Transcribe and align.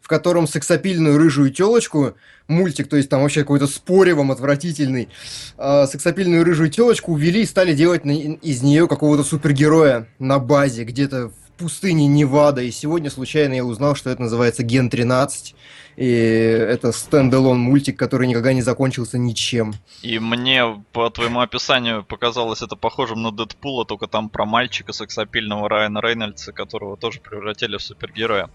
в 0.00 0.08
котором 0.08 0.46
сексапильную 0.46 1.18
рыжую 1.18 1.50
телочку, 1.50 2.14
мультик, 2.48 2.88
то 2.88 2.96
есть 2.96 3.08
там 3.08 3.22
вообще 3.22 3.40
какой-то 3.40 3.66
споревом 3.66 4.30
отвратительный, 4.30 5.08
э, 5.56 5.86
сексапильную 5.86 6.44
рыжую 6.44 6.70
телочку 6.70 7.12
увели 7.12 7.42
и 7.42 7.46
стали 7.46 7.74
делать 7.74 8.04
на, 8.04 8.10
из 8.10 8.62
нее 8.62 8.88
какого-то 8.88 9.24
супергероя 9.24 10.08
на 10.18 10.38
базе, 10.38 10.84
где-то 10.84 11.28
в 11.28 11.62
пустыне 11.62 12.06
Невада. 12.06 12.62
И 12.62 12.70
сегодня 12.70 13.10
случайно 13.10 13.54
я 13.54 13.64
узнал, 13.64 13.94
что 13.94 14.10
это 14.10 14.22
называется 14.22 14.62
Ген 14.62 14.90
13. 14.90 15.54
И 15.96 16.06
это 16.06 16.92
стендалон 16.92 17.58
мультик, 17.58 17.98
который 17.98 18.26
никогда 18.26 18.52
не 18.54 18.62
закончился 18.62 19.18
ничем. 19.18 19.74
И 20.02 20.18
мне 20.18 20.82
по 20.92 21.10
твоему 21.10 21.40
описанию 21.40 22.04
показалось 22.04 22.62
это 22.62 22.76
похожим 22.76 23.22
на 23.22 23.32
Дэдпула, 23.32 23.84
только 23.84 24.06
там 24.06 24.30
про 24.30 24.46
мальчика 24.46 24.92
сексапильного 24.92 25.68
Райана 25.68 26.00
Рейнольдса, 26.00 26.52
которого 26.52 26.96
тоже 26.96 27.20
превратили 27.20 27.76
в 27.76 27.82
супергероя. 27.82 28.48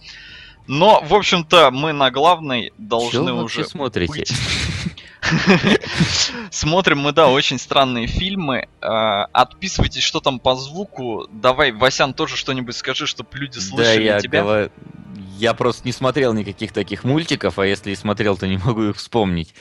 Но, 0.67 1.01
в 1.03 1.13
общем-то, 1.13 1.69
мы 1.71 1.93
на 1.93 2.09
главной 2.11 2.73
должны 2.77 3.33
вы 3.33 3.43
уже... 3.43 3.59
вообще 3.59 3.63
смотрите? 3.65 4.11
быть. 4.13 4.31
Смотрим 6.51 6.99
мы, 6.99 7.11
да, 7.11 7.29
очень 7.29 7.57
странные 7.59 8.07
фильмы. 8.07 8.67
А, 8.81 9.25
Отписывайтесь, 9.31 10.03
что 10.03 10.19
там 10.21 10.39
по 10.39 10.55
звуку. 10.55 11.27
Давай, 11.31 11.71
Васян, 11.71 12.13
тоже 12.13 12.35
что-нибудь 12.37 12.75
скажи, 12.75 13.07
чтобы 13.07 13.29
люди 13.33 13.55
Да, 13.55 13.61
слышали 13.61 14.03
я 14.03 14.19
тебя. 14.19 14.41
гова- 14.41 14.71
Я 15.37 15.53
просто 15.53 15.83
не 15.85 15.91
смотрел 15.91 16.33
никаких 16.33 16.71
таких 16.71 17.03
мультиков, 17.03 17.59
а 17.59 17.65
если 17.65 17.91
и 17.91 17.95
смотрел, 17.95 18.37
то 18.37 18.47
не 18.47 18.57
могу 18.57 18.83
их 18.83 18.97
вспомнить. 18.97 19.53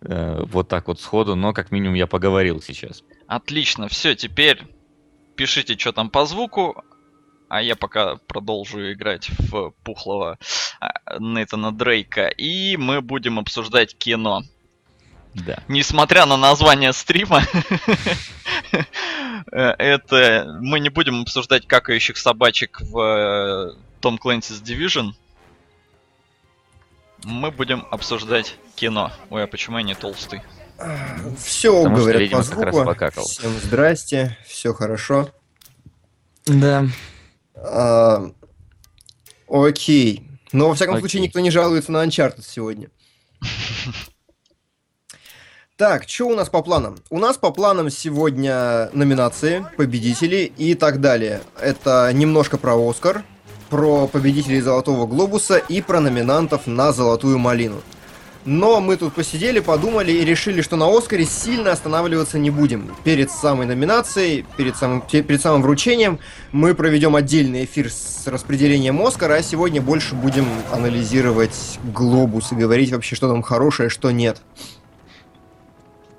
э, 0.00 0.42
Вот 0.44 0.68
так 0.68 0.88
вот 0.88 1.00
сходу, 1.00 1.34
но 1.34 1.52
как 1.52 1.70
минимум 1.72 1.94
я 1.94 2.06
поговорил 2.06 2.62
сейчас. 2.62 3.02
Отлично, 3.26 3.88
все, 3.88 4.14
теперь 4.14 4.62
пишите, 5.36 5.76
что 5.76 5.92
там 5.92 6.10
по 6.10 6.24
звуку, 6.26 6.82
а 7.48 7.62
я 7.62 7.76
пока 7.76 8.16
продолжу 8.26 8.92
играть 8.92 9.30
в 9.38 9.72
пухлого 9.82 10.38
а, 10.80 11.18
Нейтана 11.18 11.72
Дрейка, 11.72 12.28
и 12.28 12.76
мы 12.76 13.00
будем 13.00 13.38
обсуждать 13.38 13.96
кино. 13.96 14.42
Да. 15.34 15.62
Несмотря 15.68 16.26
на 16.26 16.36
название 16.36 16.92
стрима, 16.92 17.42
э, 19.52 19.74
это 19.78 20.58
мы 20.60 20.80
не 20.80 20.88
будем 20.88 21.22
обсуждать 21.22 21.66
какающих 21.66 22.16
собачек 22.16 22.80
в 22.80 22.98
э, 22.98 23.74
Том 24.00 24.18
Clancy's 24.22 24.62
Division. 24.62 25.12
Мы 27.24 27.50
будем 27.50 27.86
обсуждать 27.90 28.56
кино. 28.74 29.12
Ой, 29.30 29.44
а 29.44 29.46
почему 29.46 29.78
я 29.78 29.82
не 29.82 29.94
толстый? 29.94 30.42
Все 31.38 31.72
Потому 31.76 31.96
что, 31.96 32.02
говорят 32.02 32.22
видимо, 32.22 32.42
по 32.42 32.48
как 32.48 32.60
раз 32.60 32.74
звуку. 32.74 32.86
покакал. 32.86 33.24
Всем 33.24 33.50
здрасте, 33.58 34.38
все 34.46 34.72
хорошо. 34.72 35.30
Да. 36.46 36.86
А, 37.62 38.30
окей. 39.48 40.28
Но, 40.52 40.68
во 40.68 40.74
всяком 40.74 40.94
Окей. 40.94 41.02
случае, 41.02 41.22
никто 41.22 41.40
не 41.40 41.50
жалуется 41.50 41.92
на 41.92 42.04
Uncharted 42.04 42.42
сегодня. 42.42 42.88
Так, 45.76 46.08
что 46.08 46.26
у 46.26 46.34
нас 46.34 46.48
по 46.48 46.60
планам? 46.62 46.96
У 47.08 47.20
нас 47.20 47.36
по 47.36 47.52
планам 47.52 47.88
сегодня 47.88 48.90
номинации, 48.92 49.64
победители 49.76 50.52
и 50.56 50.74
так 50.74 51.00
далее. 51.00 51.40
Это 51.60 52.10
немножко 52.12 52.58
про 52.58 52.74
Оскар, 52.74 53.22
про 53.70 54.08
победителей 54.08 54.60
Золотого 54.60 55.06
Глобуса 55.06 55.58
и 55.58 55.80
про 55.80 56.00
номинантов 56.00 56.66
на 56.66 56.92
Золотую 56.92 57.38
Малину. 57.38 57.80
Но 58.50 58.80
мы 58.80 58.96
тут 58.96 59.12
посидели, 59.12 59.60
подумали 59.60 60.10
и 60.10 60.24
решили, 60.24 60.62
что 60.62 60.76
на 60.76 60.86
Оскаре 60.88 61.26
сильно 61.26 61.70
останавливаться 61.70 62.38
не 62.38 62.48
будем. 62.48 62.90
Перед 63.04 63.30
самой 63.30 63.66
номинацией, 63.66 64.46
перед 64.56 64.74
самым, 64.74 65.02
перед 65.02 65.42
самым 65.42 65.60
вручением 65.60 66.18
мы 66.50 66.74
проведем 66.74 67.14
отдельный 67.14 67.66
эфир 67.66 67.92
с 67.92 68.26
распределением 68.26 69.02
Оскара, 69.06 69.34
а 69.34 69.42
сегодня 69.42 69.82
больше 69.82 70.14
будем 70.14 70.48
анализировать 70.72 71.78
глобус 71.92 72.50
и 72.52 72.54
говорить 72.54 72.90
вообще, 72.90 73.16
что 73.16 73.28
там 73.28 73.42
хорошее, 73.42 73.90
что 73.90 74.10
нет. 74.12 74.40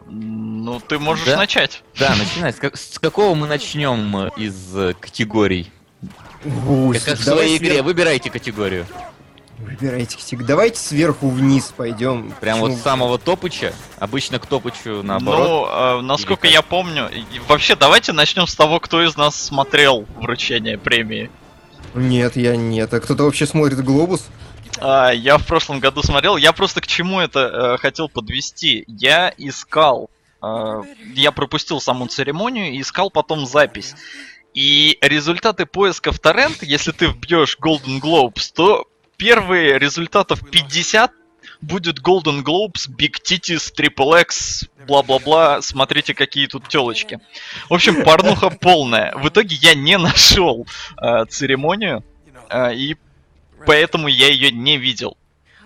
Ну, 0.07 0.79
ты 0.81 0.99
можешь 0.99 1.25
Да? 1.25 1.35
начать. 1.37 1.81
Да, 1.97 2.15
начинай. 2.15 2.53
С, 2.53 2.57
как- 2.57 2.77
с 2.77 2.99
какого 2.99 3.33
мы 3.33 3.47
начнем 3.47 4.27
из 4.37 4.75
э, 4.75 4.93
категорий? 4.99 5.71
Как 6.43 7.17
в 7.17 7.23
своей 7.23 7.57
игре, 7.57 7.81
выбирайте 7.81 8.29
категорию. 8.29 8.85
Выбирайте 9.69 10.17
категорию. 10.17 10.47
Давайте 10.47 10.79
сверху 10.79 11.29
вниз 11.29 11.71
пойдем. 11.75 12.33
Прям 12.41 12.59
вот 12.59 12.69
Почему? 12.69 12.81
с 12.81 12.83
самого 12.83 13.19
топыча. 13.19 13.71
Обычно 13.97 14.39
к 14.39 14.47
топычу 14.47 15.03
наоборот. 15.03 15.47
Ну, 15.47 15.99
э, 15.99 16.01
насколько 16.01 16.47
Или 16.47 16.53
я 16.55 16.63
помню, 16.63 17.09
вообще 17.47 17.75
давайте 17.75 18.11
начнем 18.11 18.47
с 18.47 18.55
того, 18.55 18.79
кто 18.79 19.03
из 19.03 19.15
нас 19.15 19.39
смотрел 19.39 20.07
вручение 20.15 20.79
премии. 20.79 21.29
Нет, 21.93 22.35
я 22.35 22.55
нет. 22.55 22.91
А 22.95 22.99
кто-то 22.99 23.23
вообще 23.23 23.45
смотрит 23.45 23.83
глобус? 23.83 24.27
А, 24.79 25.11
я 25.11 25.37
в 25.37 25.45
прошлом 25.45 25.79
году 25.79 26.01
смотрел. 26.01 26.35
Я 26.37 26.51
просто 26.51 26.81
к 26.81 26.87
чему 26.87 27.19
это 27.19 27.39
э, 27.39 27.77
хотел 27.77 28.09
подвести. 28.09 28.85
Я 28.87 29.31
искал, 29.37 30.09
э, 30.41 30.81
я 31.13 31.31
пропустил 31.31 31.79
саму 31.79 32.07
церемонию 32.07 32.71
и 32.71 32.81
искал 32.81 33.11
потом 33.11 33.45
запись. 33.45 33.93
И 34.55 34.97
результаты 35.01 35.67
поиска 35.67 36.11
в 36.11 36.17
торрент, 36.17 36.63
если 36.63 36.91
ты 36.91 37.05
вбьешь 37.05 37.57
Golden 37.61 38.01
Globes, 38.01 38.51
то 38.53 38.87
первые 39.19 39.77
результатов 39.77 40.39
50 40.49 41.11
будет 41.61 41.99
Golden 41.99 42.41
Globes, 42.41 42.89
Big 42.89 43.15
Titties, 43.23 43.71
Triple 43.77 44.21
X, 44.21 44.65
бла-бла-бла, 44.87 45.61
смотрите, 45.61 46.13
какие 46.13 46.47
тут 46.47 46.67
телочки. 46.69 47.19
В 47.69 47.73
общем, 47.73 48.03
порнуха 48.03 48.49
полная. 48.61 49.13
В 49.17 49.27
итоге 49.27 49.55
я 49.57 49.75
не 49.75 49.97
нашел 49.97 50.65
э, 51.01 51.25
церемонию, 51.25 52.03
э, 52.49 52.73
и 52.75 52.97
поэтому 53.65 54.07
я 54.07 54.29
ее 54.29 54.51
не 54.51 54.77
видел. 54.77 55.17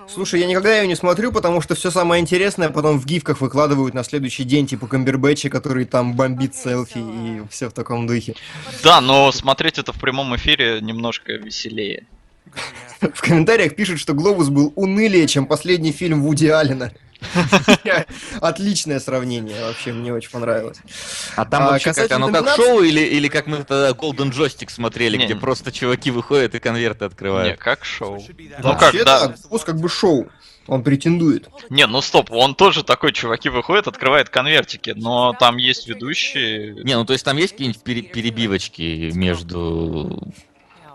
Слушай, 0.10 0.42
я 0.42 0.48
никогда 0.48 0.76
ее 0.76 0.88
не 0.88 0.96
смотрю, 0.96 1.32
потому 1.32 1.62
что 1.62 1.76
все 1.76 1.90
самое 1.90 2.22
интересное 2.22 2.70
потом 2.70 3.00
в 3.00 3.06
гифках 3.06 3.40
выкладывают 3.40 3.94
на 3.94 4.04
следующий 4.04 4.44
день, 4.44 4.68
типа 4.68 4.88
Камбербэтча, 4.88 5.50
который 5.50 5.86
там 5.86 6.16
бомбит 6.16 6.56
селфи 6.56 6.98
и 6.98 7.42
все 7.50 7.70
в 7.70 7.74
таком 7.74 8.06
духе. 8.06 8.36
Да, 8.84 9.00
но 9.00 9.32
смотреть 9.32 9.78
это 9.78 9.94
в 9.94 10.00
прямом 10.00 10.36
эфире 10.36 10.82
немножко 10.82 11.34
веселее. 11.34 12.06
В 13.02 13.22
комментариях 13.22 13.76
пишут, 13.76 14.00
что 14.00 14.14
Глобус 14.14 14.50
был 14.50 14.72
унылее, 14.76 15.28
чем 15.28 15.46
последний 15.46 15.92
фильм 15.92 16.22
Вуди 16.24 16.48
Аллена. 16.48 16.92
Отличное 18.42 19.00
сравнение, 19.00 19.56
вообще 19.66 19.94
мне 19.94 20.14
очень 20.14 20.30
понравилось. 20.30 20.78
А 21.36 21.46
там 21.46 21.64
А, 21.64 21.72
вообще 21.72 21.94
как 21.94 22.12
оно 22.12 22.30
как 22.32 22.50
шоу 22.56 22.82
или, 22.82 23.00
или 23.02 23.28
как 23.28 23.48
мы 23.48 23.58
тогда 23.58 23.92
Golden 23.92 24.32
Joystick 24.32 24.70
смотрели, 24.70 25.18
Не, 25.18 25.26
где 25.26 25.34
не. 25.34 25.40
просто 25.40 25.72
чуваки 25.72 26.12
выходят 26.12 26.56
и 26.56 26.60
конверты 26.60 27.06
Не, 27.06 27.08
открывают. 27.08 27.60
как 27.60 27.86
шоу. 27.86 28.22
Ну 28.60 28.70
Вообще, 28.70 28.98
как, 29.00 29.06
да. 29.06 29.28
да, 29.28 29.36
Глобус 29.42 29.64
как 29.64 29.80
бы 29.80 29.90
шоу. 29.90 30.28
Он 30.68 30.82
претендует. 30.82 31.50
Не, 31.70 31.88
ну 31.88 32.02
стоп, 32.02 32.32
он 32.32 32.56
тоже 32.56 32.84
такой, 32.84 33.12
чуваки 33.12 33.50
выходят, 33.50 33.88
открывает 33.90 34.30
конвертики, 34.30 34.94
но 34.96 35.34
там 35.38 35.58
есть 35.58 35.88
ведущие. 35.88 36.74
Не, 36.86 36.96
ну 36.96 37.04
то 37.06 37.12
есть 37.12 37.26
там 37.26 37.36
есть 37.36 37.52
какие-нибудь 37.54 37.84
пере- 37.84 38.02
перебивочки 38.02 39.12
между 39.14 40.22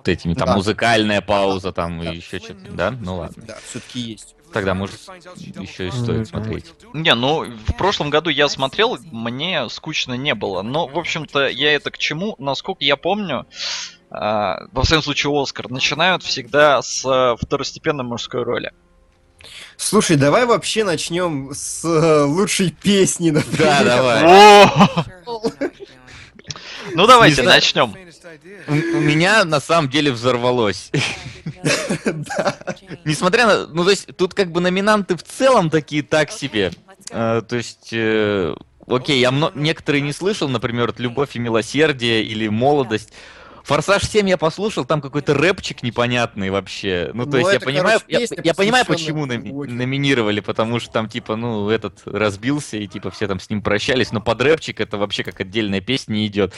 вот 0.08 0.12
этими, 0.12 0.34
там 0.34 0.48
Да. 0.48 0.56
музыкальная 0.56 1.20
пауза 1.20 1.72
там 1.72 2.02
и 2.02 2.16
еще 2.16 2.38
что-то, 2.38 2.70
да? 2.70 2.90
Ну 2.90 3.16
ладно. 3.16 3.42
Да, 3.46 3.58
все-таки 3.68 4.00
есть. 4.00 4.34
Тогда, 4.52 4.72
может, 4.72 4.98
еще 5.36 5.88
и 5.88 5.90
стоит 5.90 6.26
смотреть. 6.26 6.64
Не, 6.94 7.14
ну 7.14 7.44
в 7.44 7.76
прошлом 7.76 8.08
году 8.08 8.30
я 8.30 8.48
смотрел, 8.48 8.96
мне 9.12 9.68
скучно 9.68 10.14
не 10.14 10.34
было. 10.34 10.62
Но, 10.62 10.86
в 10.86 10.98
общем-то, 10.98 11.48
я 11.48 11.74
это 11.74 11.90
к 11.90 11.98
чему? 11.98 12.34
Насколько 12.38 12.82
я 12.82 12.96
помню, 12.96 13.46
а, 14.10 14.60
во 14.72 14.84
всяком 14.84 15.02
случае, 15.02 15.38
Оскар 15.38 15.68
начинают 15.68 16.22
всегда 16.22 16.80
с 16.80 17.04
а, 17.04 17.36
второстепенной 17.36 18.04
мужской 18.04 18.42
роли. 18.42 18.72
Слушай, 19.76 20.16
давай 20.16 20.46
вообще 20.46 20.82
начнем 20.82 21.50
с 21.52 21.84
э, 21.84 22.22
лучшей 22.22 22.72
песни, 22.72 23.30
например. 23.30 23.84
Да, 23.84 23.84
давай. 23.84 25.04
Ну 26.94 27.06
давайте 27.06 27.42
начнем. 27.42 27.94
У, 28.68 28.72
у 28.72 29.00
меня 29.00 29.44
на 29.44 29.60
самом 29.60 29.90
деле 29.90 30.12
взорвалось. 30.12 30.90
Несмотря 33.04 33.46
на... 33.46 33.66
Ну, 33.66 33.84
то 33.84 33.90
есть, 33.90 34.14
тут 34.16 34.34
как 34.34 34.50
бы 34.52 34.60
номинанты 34.60 35.16
в 35.16 35.22
целом 35.22 35.70
такие 35.70 36.02
так 36.02 36.30
себе. 36.30 36.72
Э, 37.10 37.42
то 37.46 37.56
есть, 37.56 37.90
э, 37.92 38.54
окей, 38.86 39.20
я 39.20 39.30
мно- 39.30 39.52
некоторые 39.54 40.02
не 40.02 40.12
слышал, 40.12 40.48
например, 40.48 40.94
«Любовь 40.98 41.36
и 41.36 41.38
милосердие» 41.38 42.22
или 42.22 42.48
«Молодость». 42.48 43.12
«Форсаж 43.64 44.02
7» 44.04 44.26
я 44.28 44.38
послушал, 44.38 44.86
там 44.86 45.02
какой-то 45.02 45.34
рэпчик 45.34 45.82
непонятный 45.82 46.48
вообще. 46.48 47.10
Ну, 47.12 47.24
то 47.24 47.32
Ну, 47.32 47.36
есть, 47.38 47.50
я 47.50 47.56
это, 47.56 47.66
понимаю, 47.66 48.00
короче, 48.00 48.28
я, 48.34 48.40
я 48.44 48.54
понимаю, 48.54 48.86
почему 48.86 49.26
номи- 49.26 49.70
номинировали, 49.70 50.40
потому 50.40 50.80
что 50.80 50.90
там, 50.90 51.08
типа, 51.08 51.36
ну, 51.36 51.68
этот 51.68 52.00
разбился, 52.06 52.78
и, 52.78 52.86
типа, 52.86 53.10
все 53.10 53.26
там 53.26 53.40
с 53.40 53.50
ним 53.50 53.60
прощались, 53.60 54.10
но 54.10 54.22
под 54.22 54.40
рэпчик 54.40 54.80
это 54.80 54.96
вообще 54.96 55.22
как 55.22 55.40
отдельная 55.40 55.82
песня 55.82 56.26
идет. 56.26 56.54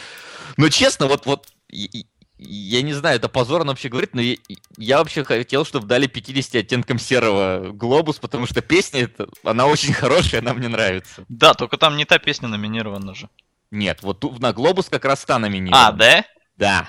Но 0.56 0.68
честно, 0.68 1.06
вот, 1.08 1.26
вот, 1.26 1.48
я 2.42 2.82
не 2.82 2.92
знаю, 2.94 3.16
это 3.16 3.28
позорно 3.28 3.72
вообще 3.72 3.88
говорить, 3.88 4.14
но 4.14 4.20
я, 4.22 4.36
я 4.78 4.98
вообще 4.98 5.24
хотел, 5.24 5.64
чтобы 5.64 5.86
дали 5.86 6.06
50 6.06 6.54
оттенкам 6.54 6.98
серого 6.98 7.70
глобус, 7.72 8.18
потому 8.18 8.46
что 8.46 8.62
песня, 8.62 9.02
эта, 9.02 9.28
она 9.44 9.66
очень 9.66 9.92
хорошая, 9.92 10.40
она 10.40 10.54
мне 10.54 10.68
нравится. 10.68 11.24
Да, 11.28 11.54
только 11.54 11.76
там 11.76 11.96
не 11.96 12.04
та 12.04 12.18
песня 12.18 12.48
номинирована 12.48 13.14
же. 13.14 13.28
Нет, 13.70 14.02
вот 14.02 14.40
на 14.40 14.52
глобус 14.52 14.88
как 14.88 15.04
раз 15.04 15.24
та 15.24 15.38
номинирована. 15.38 15.88
А, 15.88 15.92
да? 15.92 16.24
Да. 16.56 16.88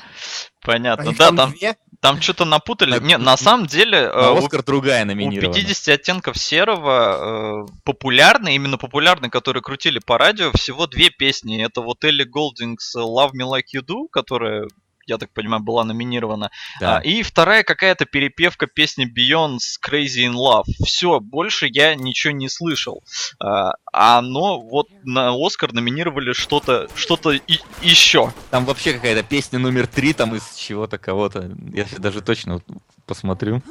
Понятно. 0.62 1.12
А 1.12 1.14
Да, 1.14 1.18
там 1.18 1.36
там, 1.36 1.52
две? 1.52 1.76
Там 2.02 2.20
что-то 2.20 2.46
напутали. 2.46 2.98
На- 2.98 3.06
Не, 3.06 3.18
на 3.18 3.38
самом 3.38 3.68
деле, 3.68 3.98
э, 4.00 4.12
На 4.12 4.32
у- 4.32 4.38
Оскар 4.38 4.64
другая 4.64 5.04
у 5.04 5.08
номинирована. 5.08 5.54
50 5.54 5.88
оттенков 5.96 6.38
серого 6.38 7.66
э, 7.68 7.72
популярный, 7.86 8.56
именно 8.56 8.78
популярный, 8.78 9.30
которые 9.30 9.62
крутили 9.62 10.00
по 10.00 10.18
радио, 10.18 10.52
всего 10.54 10.88
две 10.88 11.10
песни. 11.12 11.64
Это 11.64 11.82
вот 11.82 12.04
Элли 12.04 12.24
Голдингс 12.24 12.96
Love 12.96 13.32
Me 13.40 13.46
Like 13.48 13.76
You 13.76 13.82
Do, 13.86 14.08
которая, 14.12 14.68
я 15.06 15.18
так 15.18 15.32
понимаю, 15.32 15.62
была 15.64 15.84
номинирована. 15.84 16.52
Да. 16.80 16.98
А, 16.98 17.00
и 17.00 17.24
вторая 17.24 17.64
какая-то 17.64 18.06
перепевка 18.06 18.68
песни 18.68 19.08
Beyond's 19.08 19.78
Crazy 19.86 20.26
in 20.28 20.34
Love. 20.34 20.64
Все, 20.86 21.20
больше 21.20 21.68
я 21.70 21.96
ничего 21.96 22.34
не 22.34 22.50
слышал. 22.50 23.04
А, 23.40 23.74
а 23.92 24.22
но 24.22 24.62
вот 24.62 24.88
на 25.04 25.34
Оскар 25.34 25.74
номинировали 25.74 26.34
что-то 26.34 26.88
что-то 26.96 27.32
и- 27.32 27.60
еще. 27.82 28.34
Там 28.50 28.66
вообще 28.66 28.94
какая-то 28.94 29.24
песня 29.24 29.60
номер 29.60 29.88
три, 29.88 30.14
там 30.14 30.36
из 30.36 30.56
чего-то 30.56 30.98
кого-то. 30.98 31.52
Я 31.74 31.86
даже 31.98 32.22
точно 32.22 32.62
посмотрю. 33.06 33.62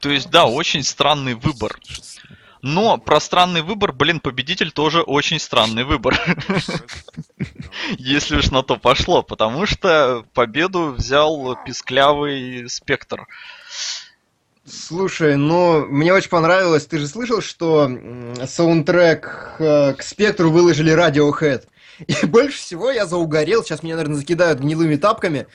То 0.00 0.10
есть, 0.10 0.30
да, 0.30 0.46
очень 0.46 0.82
странный 0.82 1.34
выбор. 1.34 1.78
Но 2.66 2.96
про 2.96 3.20
странный 3.20 3.60
выбор, 3.60 3.92
блин, 3.92 4.20
победитель 4.20 4.72
тоже 4.72 5.02
очень 5.02 5.38
странный 5.38 5.84
выбор. 5.84 6.18
Если 7.98 8.38
уж 8.38 8.50
на 8.50 8.62
то 8.62 8.76
пошло, 8.76 9.22
потому 9.22 9.66
что 9.66 10.24
победу 10.32 10.94
взял 10.96 11.58
писклявый 11.66 12.70
спектр. 12.70 13.26
Слушай, 14.64 15.36
ну, 15.36 15.84
мне 15.84 16.14
очень 16.14 16.30
понравилось. 16.30 16.86
Ты 16.86 17.00
же 17.00 17.06
слышал, 17.06 17.42
что 17.42 17.90
саундтрек 18.46 19.56
э, 19.58 19.92
к 19.92 20.02
Спектру 20.02 20.50
выложили 20.50 20.90
Radiohead? 20.90 21.64
И 22.06 22.14
больше 22.26 22.56
всего 22.56 22.90
я 22.90 23.04
заугорел, 23.04 23.62
сейчас 23.62 23.82
меня, 23.82 23.96
наверное, 23.96 24.16
закидают 24.16 24.60
гнилыми 24.60 24.96
тапками, 24.96 25.46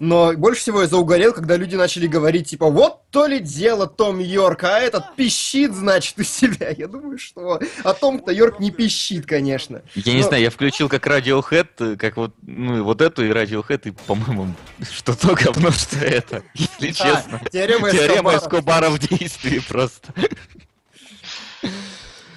но 0.00 0.32
больше 0.34 0.60
всего 0.62 0.82
я 0.82 0.86
заугорел, 0.86 1.32
когда 1.32 1.56
люди 1.56 1.76
начали 1.76 2.06
говорить, 2.06 2.50
типа, 2.50 2.70
вот 2.70 3.08
то 3.10 3.26
ли 3.26 3.40
дело 3.40 3.86
Том 3.86 4.18
Йорк, 4.18 4.64
а 4.64 4.78
этот 4.78 5.16
пищит, 5.16 5.72
значит, 5.74 6.18
у 6.18 6.22
себя. 6.22 6.70
Я 6.70 6.88
думаю, 6.88 7.18
что... 7.18 7.60
А 7.84 7.94
Том-то 7.94 8.30
Йорк 8.32 8.60
не 8.60 8.70
пищит, 8.70 9.26
конечно. 9.26 9.82
Я 9.94 10.12
не 10.12 10.22
Но- 10.22 10.28
знаю, 10.28 10.42
я 10.42 10.50
включил 10.50 10.88
как 10.88 11.06
Radiohead, 11.06 11.96
как 11.96 12.16
вот, 12.16 12.34
ну, 12.42 12.84
вот 12.84 13.00
эту 13.00 13.24
и 13.24 13.30
Radiohead, 13.30 13.88
и, 13.88 13.90
по-моему, 13.90 14.54
что 14.92 15.16
то 15.16 15.34
говно, 15.34 15.70
что 15.70 15.98
это, 15.98 16.42
если 16.54 16.88
честно. 16.88 17.40
А, 17.44 17.48
теорема 17.50 17.90
Теорема 17.90 18.36
Эскобара. 18.36 18.88
Эскобара 18.88 18.90
в 18.90 18.98
действии 18.98 19.60
просто. 19.60 20.12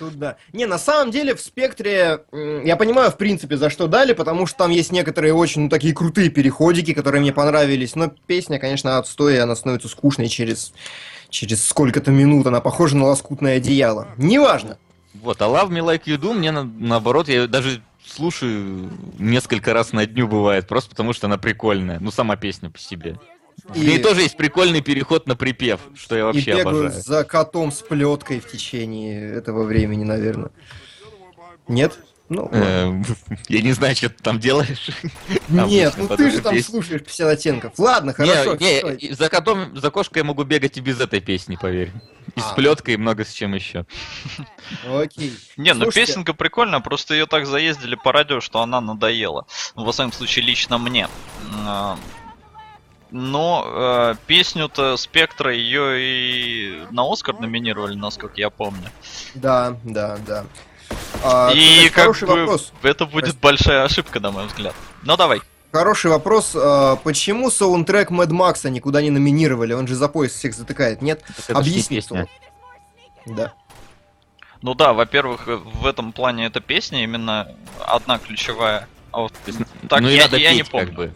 Тут 0.01 0.17
да. 0.17 0.37
Не, 0.51 0.65
на 0.65 0.79
самом 0.79 1.11
деле 1.11 1.35
в 1.35 1.39
спектре 1.39 2.21
я 2.31 2.75
понимаю, 2.75 3.11
в 3.11 3.17
принципе, 3.17 3.55
за 3.55 3.69
что 3.69 3.85
дали, 3.85 4.13
потому 4.13 4.47
что 4.47 4.57
там 4.57 4.71
есть 4.71 4.91
некоторые 4.91 5.35
очень 5.35 5.61
ну, 5.61 5.69
такие 5.69 5.93
крутые 5.93 6.31
переходики, 6.31 6.91
которые 6.95 7.21
мне 7.21 7.31
понравились. 7.31 7.95
Но 7.95 8.07
песня, 8.07 8.57
конечно, 8.57 8.97
отстой, 8.97 9.39
она 9.39 9.55
становится 9.55 9.87
скучной 9.89 10.27
через, 10.27 10.73
через 11.29 11.63
сколько-то 11.67 12.09
минут. 12.09 12.47
Она 12.47 12.61
похожа 12.61 12.97
на 12.97 13.05
лоскутное 13.05 13.57
одеяло. 13.57 14.07
Неважно. 14.17 14.79
Вот, 15.13 15.39
а 15.39 15.45
Love 15.45 15.69
Me 15.69 15.85
Like 15.85 16.05
You 16.05 16.17
Do, 16.17 16.33
мне 16.33 16.49
на- 16.49 16.63
наоборот, 16.63 17.29
я 17.29 17.45
даже 17.45 17.83
слушаю 18.03 18.89
несколько 19.19 19.71
раз 19.71 19.93
на 19.93 20.07
дню 20.07 20.27
бывает, 20.27 20.67
просто 20.67 20.89
потому 20.89 21.13
что 21.13 21.27
она 21.27 21.37
прикольная. 21.37 21.99
Ну, 21.99 22.09
сама 22.09 22.37
песня 22.37 22.71
по 22.71 22.79
себе. 22.79 23.19
В 23.65 23.75
И- 23.75 23.85
ней 23.85 23.99
тоже 23.99 24.21
есть 24.21 24.37
прикольный 24.37 24.81
переход 24.81 25.27
на 25.27 25.35
припев, 25.35 25.79
что 25.95 26.15
я 26.15 26.21
и 26.21 26.23
вообще 26.23 26.55
бегаю 26.57 26.79
обожаю. 26.85 27.01
за 27.03 27.23
котом 27.23 27.71
с 27.71 27.81
плеткой 27.81 28.39
в 28.39 28.49
течение 28.49 29.33
этого 29.35 29.63
времени, 29.63 30.03
наверное. 30.03 30.49
Нет? 31.67 31.97
Ну. 32.29 32.47
Эм, 32.53 33.03
Я 33.49 33.61
не 33.61 33.73
знаю, 33.73 33.93
что 33.95 34.07
ты 34.09 34.23
там 34.23 34.39
делаешь. 34.39 34.89
Нет, 35.49 35.93
ну 35.97 36.07
ты 36.07 36.31
же 36.31 36.39
там 36.41 36.57
слушаешь 36.61 37.01
50 37.01 37.27
оттенков. 37.27 37.73
Ладно, 37.77 38.13
хорошо. 38.13 38.55
Не, 38.55 38.79
и 38.95 39.13
за 39.13 39.27
котом, 39.29 39.77
за 39.77 39.91
кошкой 39.91 40.19
я 40.19 40.23
могу 40.23 40.43
бегать 40.45 40.77
и 40.77 40.81
без 40.81 40.99
этой 41.01 41.19
песни, 41.19 41.57
поверь. 41.61 41.91
И 42.35 42.39
с 42.39 42.51
А. 42.51 42.53
плеткой, 42.55 42.93
и 42.93 42.97
много 42.97 43.25
с 43.25 43.33
чем 43.33 43.53
еще. 43.53 43.85
Окей. 44.87 45.33
Не, 45.57 45.73
ну 45.73 45.91
песенка 45.91 46.33
прикольная, 46.33 46.79
просто 46.79 47.13
ее 47.13 47.25
так 47.25 47.45
заездили 47.45 47.95
по 47.95 48.13
радио, 48.13 48.39
что 48.39 48.61
она 48.61 48.79
надоела. 48.79 49.45
Ну, 49.75 49.83
во 49.83 49.91
всяком 49.91 50.13
случае, 50.13 50.45
лично 50.45 50.77
мне. 50.77 51.09
Но 53.11 53.65
э, 53.67 54.15
песню-то 54.25 54.95
Спектра 54.95 55.53
ее 55.53 55.99
и 55.99 56.85
на 56.91 57.11
Оскар 57.11 57.39
номинировали, 57.39 57.95
насколько 57.95 58.35
я 58.37 58.49
помню. 58.49 58.89
Да, 59.35 59.75
да, 59.83 60.17
да. 60.25 60.45
А, 61.23 61.51
и 61.53 61.89
как 61.89 62.03
хороший 62.03 62.27
бы 62.27 62.39
вопрос. 62.39 62.73
это 62.83 63.05
будет 63.05 63.37
Прости. 63.37 63.39
большая 63.41 63.83
ошибка, 63.83 64.19
на 64.19 64.31
мой 64.31 64.47
взгляд. 64.47 64.73
Ну 65.03 65.17
давай. 65.17 65.41
Хороший 65.71 66.09
вопрос. 66.09 66.53
А, 66.55 66.95
почему 66.97 67.51
саундтрек 67.51 68.11
Мэд 68.11 68.31
Макса 68.31 68.69
никуда 68.69 69.01
не 69.01 69.09
номинировали? 69.09 69.73
Он 69.73 69.87
же 69.87 69.95
за 69.95 70.07
пояс 70.07 70.31
всех 70.31 70.53
затыкает, 70.53 71.01
нет? 71.01 71.23
Так 71.47 71.49
не 71.49 71.55
Объясни, 71.55 71.97
песня. 71.97 72.27
Да. 73.25 73.53
Ну 74.61 74.73
да, 74.73 74.93
во-первых, 74.93 75.47
э, 75.47 75.55
в 75.55 75.85
этом 75.85 76.11
плане 76.13 76.45
эта 76.45 76.59
песня 76.59 77.03
именно 77.03 77.47
одна 77.79 78.19
ключевая. 78.19 78.87
А 79.11 79.21
вот 79.21 79.33
так 79.89 80.01
ну 80.01 80.07
я, 80.07 80.23
надо 80.23 80.37
я 80.37 80.53
не 80.53 80.59
петь, 80.59 80.71
помню. 80.71 80.87
как 80.87 80.95
бы. 80.95 81.13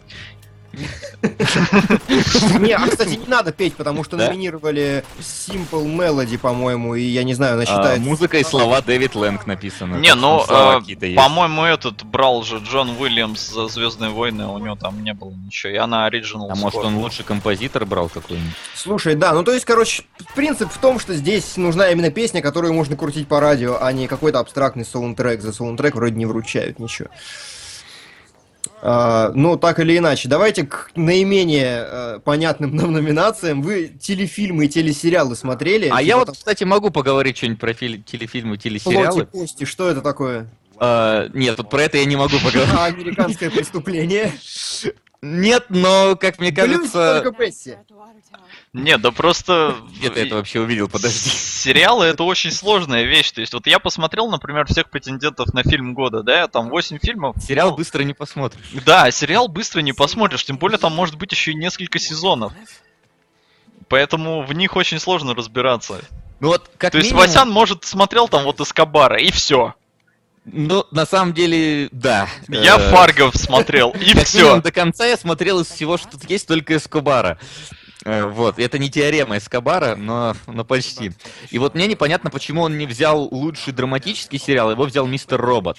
Не, 2.60 2.72
а, 2.72 2.86
кстати, 2.90 3.16
не 3.16 3.26
надо 3.26 3.52
петь, 3.52 3.74
потому 3.74 4.04
что 4.04 4.16
номинировали 4.16 5.04
Simple 5.18 5.84
Melody, 5.84 6.38
по-моему, 6.38 6.94
и 6.94 7.02
я 7.02 7.24
не 7.24 7.34
знаю, 7.34 7.54
она 7.54 7.62
А, 7.62 7.66
считается... 7.66 8.00
музыка 8.00 8.38
и 8.38 8.44
слова 8.44 8.80
Дэвид 8.82 9.14
Лэнг 9.14 9.46
написано. 9.46 9.96
Не, 9.96 10.14
ну, 10.14 10.44
есть. 10.86 11.16
по-моему, 11.16 11.64
этот 11.64 12.04
брал 12.04 12.42
же 12.42 12.58
Джон 12.58 12.90
Уильямс 13.00 13.52
за 13.52 13.68
Звездные 13.68 14.10
войны, 14.10 14.46
у 14.46 14.58
него 14.58 14.76
там 14.76 15.02
не 15.02 15.14
было 15.14 15.30
ничего. 15.30 15.72
И 15.72 15.76
она 15.76 16.06
оригинал. 16.06 16.50
А 16.50 16.54
может 16.54 16.82
он 16.82 16.96
лучший 16.96 17.24
композитор 17.24 17.84
брал 17.86 18.08
какой-нибудь? 18.08 18.52
Слушай, 18.74 19.14
да, 19.14 19.32
ну 19.32 19.42
то 19.42 19.52
есть, 19.52 19.64
короче, 19.64 20.04
принцип 20.34 20.70
в 20.72 20.78
том, 20.78 20.98
что 20.98 21.14
здесь 21.14 21.56
нужна 21.56 21.90
именно 21.90 22.10
песня, 22.10 22.42
которую 22.42 22.74
можно 22.74 22.96
крутить 22.96 23.28
по 23.28 23.40
радио, 23.40 23.78
а 23.80 23.92
не 23.92 24.06
какой-то 24.06 24.38
абстрактный 24.40 24.84
саундтрек. 24.84 25.40
За 25.40 25.52
саундтрек 25.52 25.94
вроде 25.94 26.16
не 26.16 26.26
вручают 26.26 26.78
ничего. 26.78 27.08
А, 28.82 29.32
ну, 29.34 29.56
так 29.56 29.80
или 29.80 29.96
иначе, 29.96 30.28
давайте 30.28 30.64
к 30.66 30.90
наименее 30.94 31.86
э, 31.86 32.20
понятным 32.22 32.76
нам 32.76 32.92
номинациям. 32.92 33.62
Вы 33.62 33.88
телефильмы 33.88 34.66
и 34.66 34.68
телесериалы 34.68 35.34
смотрели? 35.34 35.86
А 35.86 35.96
Типа 35.96 36.00
я 36.00 36.16
вот, 36.18 36.26
там 36.26 36.34
кстати, 36.34 36.64
могу 36.64 36.90
поговорить 36.90 37.38
что-нибудь 37.38 37.60
про 37.60 37.74
телефильмы, 37.74 38.56
«Плоть 38.56 38.66
и 38.66 38.68
телесериалы. 38.68 39.26
кости», 39.26 39.64
что 39.64 39.88
это 39.88 40.02
такое? 40.02 40.48
А, 40.78 41.28
Нет, 41.32 41.56
вот 41.58 41.70
про 41.70 41.82
это 41.82 41.98
я 41.98 42.04
не 42.04 42.16
могу 42.16 42.38
поговорить. 42.38 42.74
Американское 42.78 43.50
преступление. 43.50 44.32
Нет, 45.22 45.64
но, 45.70 46.16
как 46.16 46.38
мне 46.38 46.52
кажется... 46.52 47.22
только. 47.22 48.14
Не, 48.76 48.98
да 48.98 49.10
просто... 49.10 49.74
Где 49.98 50.10
ты 50.10 50.20
это 50.26 50.34
вообще 50.36 50.60
увидел? 50.60 50.88
Подожди. 50.88 51.30
Сериалы 51.30 52.04
это 52.04 52.24
очень 52.24 52.50
сложная 52.52 53.04
вещь. 53.04 53.30
То 53.30 53.40
есть, 53.40 53.54
вот 53.54 53.66
я 53.66 53.78
посмотрел, 53.78 54.28
например, 54.30 54.66
всех 54.66 54.90
претендентов 54.90 55.52
на 55.54 55.62
фильм 55.62 55.94
года, 55.94 56.22
да, 56.22 56.46
там 56.46 56.68
8 56.68 56.98
фильмов. 56.98 57.36
Сериал 57.40 57.74
быстро 57.74 58.02
не 58.02 58.12
посмотришь. 58.12 58.64
Да, 58.84 59.10
сериал 59.10 59.48
быстро 59.48 59.80
не 59.80 59.92
посмотришь, 59.94 60.44
тем 60.44 60.58
более 60.58 60.78
там 60.78 60.94
может 60.94 61.16
быть 61.16 61.32
еще 61.32 61.52
и 61.52 61.54
несколько 61.54 61.98
сезонов. 61.98 62.52
Поэтому 63.88 64.42
в 64.44 64.52
них 64.52 64.76
очень 64.76 64.98
сложно 64.98 65.34
разбираться. 65.34 66.00
Ну 66.40 66.48
вот, 66.48 66.70
как 66.76 66.92
То 66.92 66.98
есть 66.98 67.12
минимум- 67.12 67.26
Васян, 67.28 67.50
может, 67.50 67.84
смотрел 67.84 68.28
там 68.28 68.44
вот 68.44 68.60
Эскобара, 68.60 69.18
и 69.18 69.30
все. 69.30 69.74
Ну, 70.44 70.84
на 70.90 71.06
самом 71.06 71.32
деле, 71.32 71.88
да. 71.92 72.28
Я 72.48 72.76
Э, 72.76 72.90
Фаргов 72.90 73.34
смотрел, 73.36 73.90
и 73.98 74.14
все. 74.24 74.60
до 74.60 74.70
конца 74.70 75.06
я 75.06 75.16
смотрел 75.16 75.60
из 75.60 75.68
всего, 75.68 75.96
что 75.96 76.10
тут 76.12 76.28
есть, 76.30 76.46
только 76.46 76.76
Эскобара. 76.76 77.38
Э, 78.04 78.24
Вот, 78.26 78.58
это 78.58 78.78
не 78.78 78.90
теорема 78.90 79.38
Эскобара, 79.38 79.96
но, 79.96 80.34
но 80.46 80.64
почти. 80.64 81.12
И 81.50 81.58
вот 81.58 81.74
мне 81.74 81.86
непонятно, 81.86 82.30
почему 82.30 82.62
он 82.62 82.76
не 82.78 82.86
взял 82.86 83.22
лучший 83.30 83.72
драматический 83.72 84.38
сериал, 84.38 84.70
его 84.70 84.84
взял 84.84 85.06
Мистер 85.06 85.40
Робот. 85.40 85.78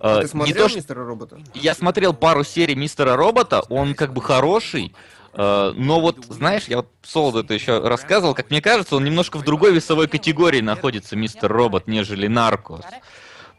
А 0.00 0.20
Э, 0.20 0.26
ты 0.26 0.36
не 0.38 0.52
то, 0.52 0.68
что- 0.68 0.78
«Мистера 0.78 1.04
Робота»? 1.04 1.38
Я 1.54 1.74
смотрел 1.74 2.12
пару 2.14 2.44
серий 2.44 2.74
Мистера 2.74 3.16
Робота, 3.16 3.60
он 3.68 3.94
как 3.94 4.12
бы 4.12 4.20
хороший, 4.20 4.94
э, 5.34 5.72
но 5.76 6.00
вот, 6.00 6.24
знаешь, 6.28 6.64
я 6.66 6.78
вот 6.78 6.88
Солоду 7.02 7.40
это 7.40 7.54
еще 7.54 7.78
рассказывал, 7.78 8.34
как 8.34 8.50
мне 8.50 8.60
кажется, 8.60 8.96
он 8.96 9.04
немножко 9.04 9.38
в 9.38 9.44
другой 9.44 9.72
весовой 9.72 10.08
категории 10.08 10.60
находится, 10.60 11.16
Мистер 11.16 11.50
Робот, 11.52 11.86
нежели 11.86 12.26
Наркос. 12.26 12.84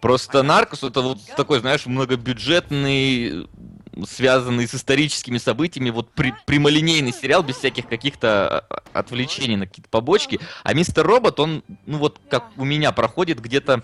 Просто 0.01 0.43
Наркос 0.43 0.83
это 0.83 0.99
вот 1.01 1.19
такой, 1.37 1.61
знаешь, 1.61 1.85
многобюджетный, 1.85 3.47
связанный 4.07 4.67
с 4.67 4.75
историческими 4.75 5.37
событиями, 5.37 5.89
вот 5.89 6.11
при- 6.11 6.33
прямолинейный 6.45 7.13
сериал 7.13 7.43
без 7.43 7.57
всяких 7.57 7.87
каких-то 7.87 8.65
а, 8.69 8.81
отвлечений 8.93 9.55
на 9.55 9.67
какие-то 9.67 9.89
побочки. 9.89 10.39
А 10.63 10.73
Мистер 10.73 11.05
Робот, 11.05 11.39
он, 11.39 11.63
ну 11.85 11.97
вот 11.97 12.19
как 12.29 12.45
у 12.57 12.65
меня 12.65 12.91
проходит 12.91 13.39
где-то 13.39 13.83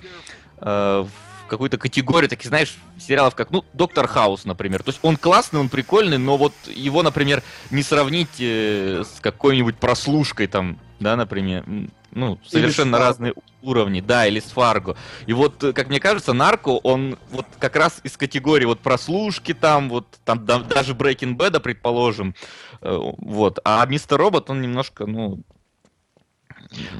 э, 0.58 1.06
в 1.06 1.48
какую-то 1.50 1.78
категорию, 1.78 2.30
таких, 2.30 2.48
знаешь, 2.48 2.78
сериалов, 3.00 3.36
как, 3.36 3.51
ну, 3.51 3.66
Доктор 3.74 4.08
Хаус, 4.08 4.46
например. 4.46 4.84
То 4.84 4.89
есть 4.89 5.00
он 5.01 5.18
классный, 5.18 5.60
он 5.60 5.68
прикольный, 5.68 6.18
но 6.18 6.38
вот 6.38 6.54
его, 6.68 7.04
например, 7.04 7.44
не 7.72 7.84
сравнить 7.84 8.39
э, 8.39 9.04
с 9.04 9.20
какой-нибудь 9.20 9.78
прослушкой 9.78 10.48
там, 10.48 10.80
да, 11.00 11.16
например. 11.16 11.66
Ну, 12.12 12.39
совершенно 12.46 12.98
разные 12.98 13.34
уровни, 13.62 14.01
да, 14.01 14.25
или 14.25 14.39
с 14.39 14.46
Фарго. 14.51 14.96
И 15.28 15.34
вот, 15.34 15.63
э, 15.63 15.74
как 15.74 15.89
мне 15.89 16.00
кажется, 16.00 16.34
Нарко, 16.34 16.70
он 16.70 17.18
вот 17.32 17.46
как 17.60 17.75
раз 17.75 18.00
из 18.04 18.18
категории 18.18 18.66
вот 18.66 18.80
прослушки 18.80 19.54
там, 19.54 19.89
вот 19.89 20.08
там 20.25 20.46
да- 20.46 20.60
даже 20.60 20.94
Breaking 20.94 21.36
Bad, 21.36 21.60
предположим, 21.60 22.36
э, 22.82 22.98
вот. 23.18 23.60
А 23.63 23.86
Мистер 23.86 24.18
Робот, 24.18 24.50
он 24.50 24.62
немножко, 24.62 25.06
ну, 25.06 25.39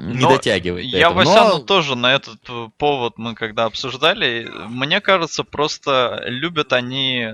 не 0.00 0.14
Но 0.20 0.30
дотягивает. 0.30 0.90
до 0.90 0.96
Я 0.98 1.08
этого. 1.08 1.22
Но- 1.24 1.30
Васяну 1.30 1.58
тоже 1.64 1.96
на 1.96 2.14
этот 2.14 2.40
э, 2.48 2.68
повод 2.76 3.18
мы 3.18 3.34
когда 3.34 3.64
обсуждали, 3.66 4.48
мне 4.68 5.00
кажется, 5.00 5.44
просто 5.44 6.22
любят 6.26 6.72
они 6.72 7.28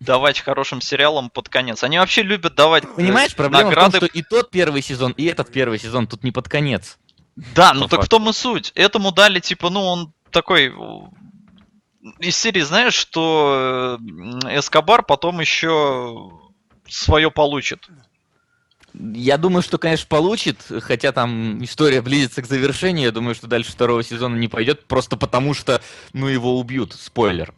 давать 0.00 0.40
хорошим 0.40 0.80
сериалам 0.80 1.30
под 1.30 1.48
конец. 1.48 1.82
Они 1.82 1.98
вообще 1.98 2.22
любят 2.22 2.54
давать 2.54 2.84
э, 2.84 2.88
Понимаешь, 2.96 3.34
проблема 3.34 3.70
награды. 3.70 3.96
в 3.96 4.00
том, 4.00 4.08
что 4.08 4.18
и 4.18 4.22
тот 4.22 4.50
первый 4.50 4.82
сезон, 4.82 5.12
и 5.12 5.24
этот 5.24 5.50
первый 5.52 5.78
сезон 5.78 6.06
тут 6.06 6.24
не 6.24 6.30
под 6.30 6.48
конец. 6.48 6.98
Да, 7.54 7.72
ну 7.72 7.86
так 7.88 8.04
в 8.04 8.08
том 8.08 8.28
и 8.28 8.32
суть. 8.32 8.72
Этому 8.74 9.12
дали, 9.12 9.40
типа, 9.40 9.70
ну 9.70 9.84
он 9.84 10.12
такой 10.30 10.68
э, 10.68 12.10
из 12.20 12.36
серии, 12.36 12.62
знаешь, 12.62 12.94
что 12.94 13.98
э, 14.00 14.58
Эскобар 14.58 15.02
потом 15.02 15.40
еще 15.40 16.30
свое 16.88 17.30
получит. 17.30 17.88
Я 18.94 19.36
думаю, 19.36 19.62
что, 19.62 19.78
конечно, 19.78 20.06
получит, 20.08 20.58
хотя 20.80 21.12
там 21.12 21.62
история 21.62 22.00
близится 22.00 22.42
к 22.42 22.46
завершению. 22.46 23.06
Я 23.06 23.12
думаю, 23.12 23.34
что 23.34 23.46
дальше 23.46 23.70
второго 23.70 24.02
сезона 24.02 24.36
не 24.36 24.48
пойдет, 24.48 24.86
просто 24.86 25.16
потому 25.16 25.54
что, 25.54 25.80
ну, 26.12 26.26
его 26.26 26.58
убьют. 26.58 26.94
Спойлер. 26.94 27.52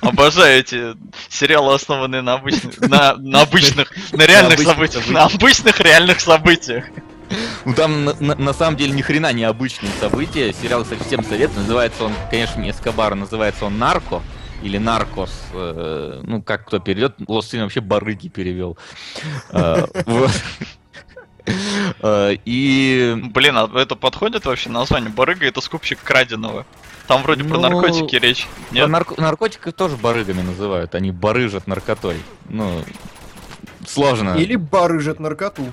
Обожаю 0.00 0.60
эти 0.60 0.96
сериалы, 1.28 1.74
основанные 1.74 2.22
на 2.22 2.34
обычных, 2.34 2.78
на, 2.80 3.14
на 3.16 3.42
обычных, 3.42 3.92
на 4.12 4.26
реальных 4.26 4.54
обычных 4.54 4.74
событиях, 4.74 5.04
событиях. 5.04 5.14
на 5.14 5.24
обычных 5.26 5.80
реальных 5.80 6.20
событиях. 6.20 6.84
Ну 7.64 7.74
там 7.74 8.04
на, 8.04 8.14
на- 8.20 8.34
на 8.34 8.52
самом 8.52 8.76
деле 8.76 8.92
ни 8.92 9.02
хрена 9.02 9.32
не 9.32 9.44
обычные 9.44 9.92
события. 10.00 10.52
Сериал, 10.52 10.82
кстати, 10.82 11.02
всем 11.04 11.24
советую. 11.24 11.60
Называется 11.60 12.04
он, 12.04 12.12
конечно, 12.30 12.60
не 12.60 12.70
Эскобар, 12.70 13.14
называется 13.14 13.64
он 13.66 13.78
Нарко. 13.78 14.22
Или 14.62 14.78
Наркос. 14.78 15.32
э, 15.52 16.20
ну, 16.24 16.42
как 16.42 16.66
кто 16.66 16.78
переведет. 16.78 17.16
Лос 17.28 17.52
вообще 17.52 17.80
барыги 17.80 18.28
перевел. 18.28 18.78
Э. 19.50 19.84
Э, 22.02 22.36
И 22.44 23.14
Блин, 23.34 23.56
а 23.58 23.70
это 23.74 23.96
подходит 23.96 24.46
вообще 24.46 24.70
название? 24.70 25.10
Барыга 25.10 25.46
это 25.46 25.60
скупщик 25.60 26.00
краденого. 26.02 26.64
Там 27.06 27.22
вроде 27.22 27.44
про 27.44 27.56
Ну, 27.56 27.60
наркотики 27.60 28.16
речь. 28.16 28.48
Нет? 28.70 28.88
нарко- 28.88 29.20
наркотиков 29.20 29.74
тоже 29.74 29.96
барыгами 29.96 30.40
называют. 30.40 30.94
Они 30.94 31.10
барыжат 31.10 31.66
наркотой. 31.66 32.16
Ну, 32.48 32.82
сложно. 33.86 34.36
Или 34.36 34.56
барыжат 34.56 35.20
наркоту. 35.20 35.70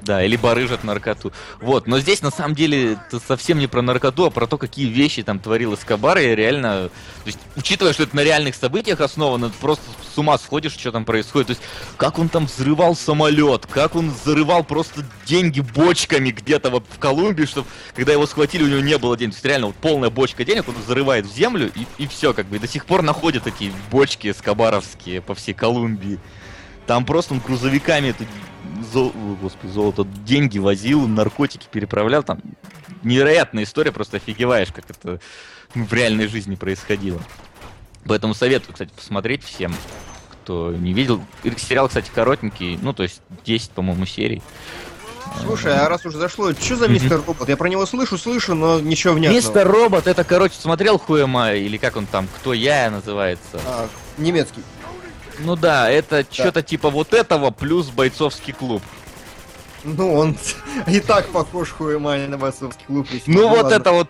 Да, 0.00 0.22
или 0.22 0.36
барыжат 0.36 0.84
наркоту. 0.84 1.32
Вот, 1.60 1.88
но 1.88 1.98
здесь 1.98 2.22
на 2.22 2.30
самом 2.30 2.54
деле 2.54 2.92
это 2.92 3.18
совсем 3.18 3.58
не 3.58 3.66
про 3.66 3.82
наркоту, 3.82 4.26
а 4.26 4.30
про 4.30 4.46
то, 4.46 4.56
какие 4.56 4.86
вещи 4.86 5.24
там 5.24 5.40
творил 5.40 5.74
Эскобар, 5.74 6.18
и 6.18 6.34
реально, 6.36 6.88
то 6.88 7.26
есть, 7.26 7.38
учитывая, 7.56 7.92
что 7.92 8.04
это 8.04 8.14
на 8.14 8.22
реальных 8.22 8.54
событиях 8.54 9.00
основано, 9.00 9.50
ты 9.50 9.56
просто 9.60 9.84
с 10.14 10.16
ума 10.16 10.38
сходишь, 10.38 10.74
что 10.74 10.92
там 10.92 11.04
происходит. 11.04 11.48
То 11.48 11.50
есть, 11.52 11.62
как 11.96 12.18
он 12.20 12.28
там 12.28 12.46
взрывал 12.46 12.94
самолет, 12.94 13.66
как 13.66 13.96
он 13.96 14.12
зарывал 14.24 14.62
просто 14.62 15.04
деньги 15.26 15.60
бочками 15.60 16.30
где-то 16.30 16.70
вот 16.70 16.84
в 16.88 16.98
Колумбии, 17.00 17.44
чтобы, 17.44 17.66
когда 17.94 18.12
его 18.12 18.26
схватили, 18.26 18.62
у 18.62 18.68
него 18.68 18.80
не 18.80 18.98
было 18.98 19.16
денег. 19.16 19.32
То 19.32 19.36
есть, 19.38 19.46
реально, 19.46 19.66
вот 19.68 19.76
полная 19.76 20.10
бочка 20.10 20.44
денег, 20.44 20.68
он 20.68 20.76
зарывает 20.86 21.26
в 21.26 21.34
землю, 21.34 21.72
и, 21.74 21.86
и 22.02 22.06
все, 22.06 22.32
как 22.32 22.46
бы, 22.46 22.56
и 22.56 22.58
до 22.60 22.68
сих 22.68 22.86
пор 22.86 23.02
находят 23.02 23.48
эти 23.48 23.72
бочки 23.90 24.30
эскобаровские 24.30 25.20
по 25.22 25.34
всей 25.34 25.54
Колумбии. 25.54 26.20
Там 26.86 27.04
просто 27.04 27.34
он 27.34 27.40
грузовиками 27.40 28.08
это 28.08 28.24
зол- 28.92 29.12
ой, 29.14 29.36
господи, 29.40 29.70
золото, 29.70 30.04
деньги 30.24 30.58
возил, 30.58 31.06
наркотики 31.06 31.66
переправлял. 31.70 32.22
Там 32.22 32.40
невероятная 33.02 33.64
история, 33.64 33.92
просто 33.92 34.18
офигеваешь, 34.18 34.72
как 34.72 34.84
это 34.90 35.20
в 35.74 35.92
реальной 35.92 36.28
жизни 36.28 36.54
происходило. 36.54 37.20
Поэтому 38.06 38.34
советую, 38.34 38.72
кстати, 38.72 38.90
посмотреть 38.94 39.44
всем, 39.44 39.74
кто 40.30 40.72
не 40.72 40.92
видел. 40.92 41.22
Сериал, 41.56 41.88
кстати, 41.88 42.10
коротенький, 42.14 42.78
ну, 42.80 42.92
то 42.92 43.02
есть 43.02 43.20
10, 43.44 43.70
по-моему, 43.72 44.06
серий. 44.06 44.42
Слушай, 45.42 45.74
а 45.74 45.88
раз 45.88 46.06
уже 46.06 46.16
зашло, 46.16 46.52
что 46.52 46.76
за 46.76 46.88
мистер 46.88 47.22
Робот? 47.26 47.48
Я 47.48 47.56
про 47.56 47.68
него 47.68 47.84
слышу, 47.84 48.16
слышу, 48.16 48.54
но 48.54 48.80
ничего 48.80 49.12
внятного. 49.12 49.36
Мистер 49.36 49.68
Робот, 49.68 50.06
это, 50.06 50.24
короче, 50.24 50.54
смотрел 50.58 50.98
Хуэма, 50.98 51.52
или 51.52 51.76
как 51.76 51.96
он 51.96 52.06
там, 52.06 52.28
Кто 52.36 52.54
я 52.54 52.90
называется. 52.90 53.60
А, 53.66 53.88
немецкий. 54.16 54.62
Ну 55.40 55.56
да, 55.56 55.90
это 55.90 56.24
что-то 56.30 56.62
типа 56.62 56.90
вот 56.90 57.14
этого 57.14 57.50
плюс 57.50 57.88
бойцовский 57.88 58.52
клуб. 58.52 58.82
Ну, 59.84 60.14
он 60.14 60.36
и 60.86 61.00
так 61.00 61.28
похож 61.28 61.70
хуемай 61.70 62.26
на 62.26 62.36
бойцовский 62.38 62.84
клуб. 62.86 63.06
если 63.10 63.30
Ну 63.30 63.48
вот 63.48 63.64
Ладно. 63.64 63.74
это 63.74 63.92
вот, 63.92 64.08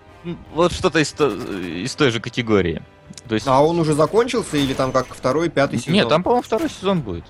вот 0.54 0.72
что-то 0.72 0.98
из, 0.98 1.12
из 1.12 1.94
той 1.94 2.10
же 2.10 2.20
категории. 2.20 2.82
То 3.28 3.34
есть, 3.34 3.46
А 3.46 3.62
он 3.62 3.78
уже 3.78 3.94
закончился 3.94 4.56
или 4.56 4.72
там 4.72 4.92
как 4.92 5.06
второй, 5.14 5.50
пятый 5.50 5.78
сезон? 5.78 5.94
нет, 5.94 6.08
там, 6.08 6.22
по-моему, 6.22 6.42
второй 6.42 6.70
сезон 6.70 7.00
будет. 7.00 7.24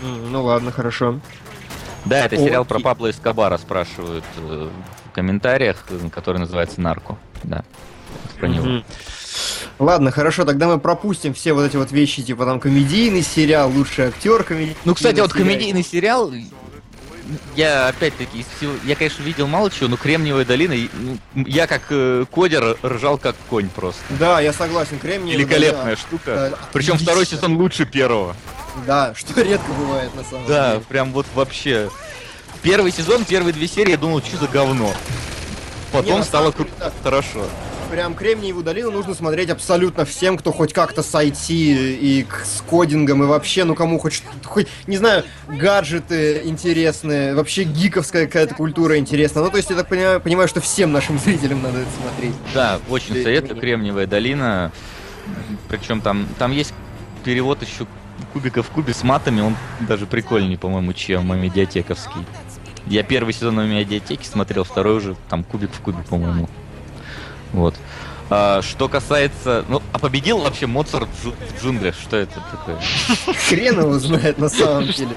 Ну 0.00 0.42
ладно, 0.42 0.72
хорошо. 0.72 1.20
Да, 2.04 2.24
это 2.24 2.36
сериал 2.36 2.62
Окей. 2.62 2.68
про 2.68 2.80
Пабло 2.80 3.10
Эскобара 3.10 3.58
спрашивают 3.58 4.24
э, 4.38 4.68
в 5.06 5.10
комментариях, 5.12 5.84
э, 5.90 6.08
который 6.10 6.38
называется 6.38 6.80
«Нарко». 6.80 7.16
Да, 7.44 7.64
про 8.40 8.48
него. 8.48 8.64
Мгм. 8.64 8.84
Ладно, 9.78 10.10
хорошо, 10.10 10.44
тогда 10.44 10.68
мы 10.68 10.78
пропустим 10.78 11.34
все 11.34 11.52
вот 11.52 11.64
эти 11.64 11.76
вот 11.76 11.92
вещи, 11.92 12.22
типа 12.22 12.44
там 12.44 12.60
комедийный 12.60 13.22
сериал, 13.22 13.70
лучший 13.70 14.06
актер 14.06 14.42
комедийный. 14.44 14.76
Ну, 14.84 14.94
кстати, 14.94 15.20
вот 15.20 15.32
комедийный 15.32 15.84
сериал, 15.84 16.32
я 17.56 17.88
опять-таки, 17.88 18.40
из 18.40 18.46
всего- 18.58 18.72
я, 18.84 18.94
конечно, 18.96 19.22
видел 19.22 19.46
мало 19.46 19.70
чего, 19.70 19.88
но 19.88 19.96
«Кремниевая 19.96 20.44
долина», 20.44 20.74
ну, 21.34 21.44
я 21.46 21.66
как 21.66 21.82
э, 21.90 22.24
кодер 22.30 22.76
ржал 22.84 23.16
как 23.16 23.36
конь 23.48 23.68
просто. 23.68 24.00
Да, 24.18 24.40
я 24.40 24.52
согласен, 24.52 24.98
Кремний. 24.98 25.32
Великолепная 25.34 25.96
штука. 25.96 26.58
Причем 26.72 26.98
второй 26.98 27.24
сезон 27.26 27.56
лучше 27.56 27.84
первого. 27.86 28.36
Да, 28.86 29.14
что 29.14 29.40
редко 29.42 29.70
бывает 29.72 30.14
на 30.14 30.24
самом 30.24 30.46
Да, 30.46 30.72
деле. 30.72 30.84
прям 30.88 31.12
вот 31.12 31.26
вообще. 31.34 31.90
Первый 32.62 32.92
сезон, 32.92 33.24
первые 33.24 33.52
две 33.52 33.66
серии 33.68 33.90
я 33.92 33.96
думал, 33.98 34.20
что 34.22 34.36
за 34.36 34.46
говно. 34.46 34.92
Потом 35.92 36.18
Не, 36.18 36.24
стало 36.24 36.54
да. 36.78 36.90
хорошо. 37.02 37.44
Прям 37.90 38.14
Кремниевую 38.14 38.64
долину 38.64 38.90
нужно 38.90 39.14
смотреть 39.14 39.50
абсолютно 39.50 40.06
всем, 40.06 40.38
кто 40.38 40.50
хоть 40.50 40.72
как-то 40.72 41.02
с 41.02 41.14
IT 41.14 41.50
и 41.50 42.22
к- 42.26 42.46
с 42.46 42.62
кодингом, 42.62 43.22
и 43.22 43.26
вообще, 43.26 43.64
ну 43.64 43.74
кому 43.74 43.98
хоть, 43.98 44.22
хоть, 44.44 44.66
не 44.86 44.96
знаю, 44.96 45.24
гаджеты 45.46 46.40
интересные, 46.44 47.34
вообще 47.34 47.64
гиковская 47.64 48.26
какая-то 48.26 48.54
культура 48.54 48.96
интересная. 48.96 49.42
Ну, 49.44 49.50
то 49.50 49.58
есть, 49.58 49.68
я 49.68 49.76
так 49.76 49.88
понимаю, 49.88 50.20
понимаю, 50.22 50.48
что 50.48 50.62
всем 50.62 50.90
нашим 50.92 51.18
зрителям 51.24 51.60
надо 51.62 51.80
это 51.80 51.90
смотреть. 52.00 52.34
Да, 52.54 52.80
очень 52.88 53.22
советую. 53.22 53.60
Кремниевая 53.60 54.06
долина. 54.06 54.72
Причем 55.68 56.00
там, 56.00 56.26
там 56.38 56.50
есть 56.52 56.72
перевод 57.24 57.62
еще 57.62 57.86
кубика 58.32 58.62
в 58.62 58.70
кубе 58.70 58.94
с 58.94 59.02
матами. 59.02 59.42
Он 59.42 59.54
даже 59.80 60.06
прикольнее, 60.06 60.56
по-моему, 60.56 60.94
чем 60.94 61.38
медиатековский. 61.38 62.24
Я 62.86 63.02
первый 63.02 63.32
сезон 63.32 63.56
на 63.56 63.66
медиатеке 63.66 64.26
смотрел, 64.26 64.64
второй 64.64 64.96
уже 64.96 65.16
там 65.30 65.44
кубик 65.44 65.70
в 65.72 65.80
кубе, 65.80 66.02
по-моему. 66.08 66.48
Вот. 67.52 67.74
А, 68.34 68.62
что 68.62 68.88
касается... 68.88 69.62
Ну, 69.68 69.82
а 69.92 69.98
победил 69.98 70.38
вообще 70.38 70.66
Моцарт 70.66 71.06
в 71.20 71.26
джу- 71.26 71.34
в 71.50 71.62
джунглях? 71.62 71.94
Что 71.94 72.16
это 72.16 72.42
такое? 72.50 72.80
Хрен 73.48 73.80
его 73.80 73.98
знает 73.98 74.38
на 74.38 74.48
самом 74.48 74.86
деле. 74.86 75.10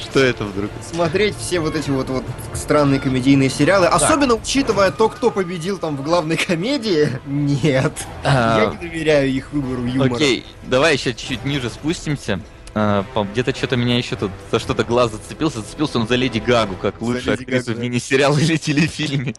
Что 0.00 0.18
это 0.18 0.44
вдруг? 0.44 0.70
Смотреть 0.82 1.36
все 1.36 1.60
вот 1.60 1.76
эти 1.76 1.90
вот, 1.90 2.08
вот 2.08 2.24
странные 2.54 2.98
комедийные 2.98 3.48
сериалы, 3.48 3.86
особенно 3.86 4.34
учитывая 4.34 4.90
то, 4.90 5.08
кто 5.08 5.30
победил 5.30 5.78
там 5.78 5.96
в 5.96 6.02
главной 6.02 6.36
комедии, 6.36 7.08
нет. 7.24 7.92
Я 8.24 8.30
А, 8.64 8.70
не 8.72 8.88
доверяю 8.88 9.30
их 9.30 9.52
выбору 9.52 9.84
юмора. 9.86 10.14
Окей, 10.14 10.44
давай 10.64 10.94
еще 10.94 11.14
чуть-чуть 11.14 11.44
ниже 11.44 11.70
спустимся. 11.70 12.40
А, 12.74 13.04
Где-то 13.32 13.54
что-то 13.54 13.76
меня 13.76 13.98
еще 13.98 14.16
тут 14.16 14.30
за 14.50 14.58
что-то 14.58 14.84
глаз 14.84 15.10
зацепился. 15.12 15.60
Зацепился 15.60 15.98
он 15.98 16.08
за 16.08 16.16
Леди 16.16 16.38
Гагу, 16.38 16.74
как 16.76 16.98
За 16.98 17.04
лучшую 17.04 17.32
Леди 17.32 17.42
актрису 17.42 17.66
Гагу, 17.66 17.72
в 17.72 17.76
да. 17.76 17.82
мини-сериале 17.82 18.42
или 18.44 18.56
телефильме. 18.56 19.34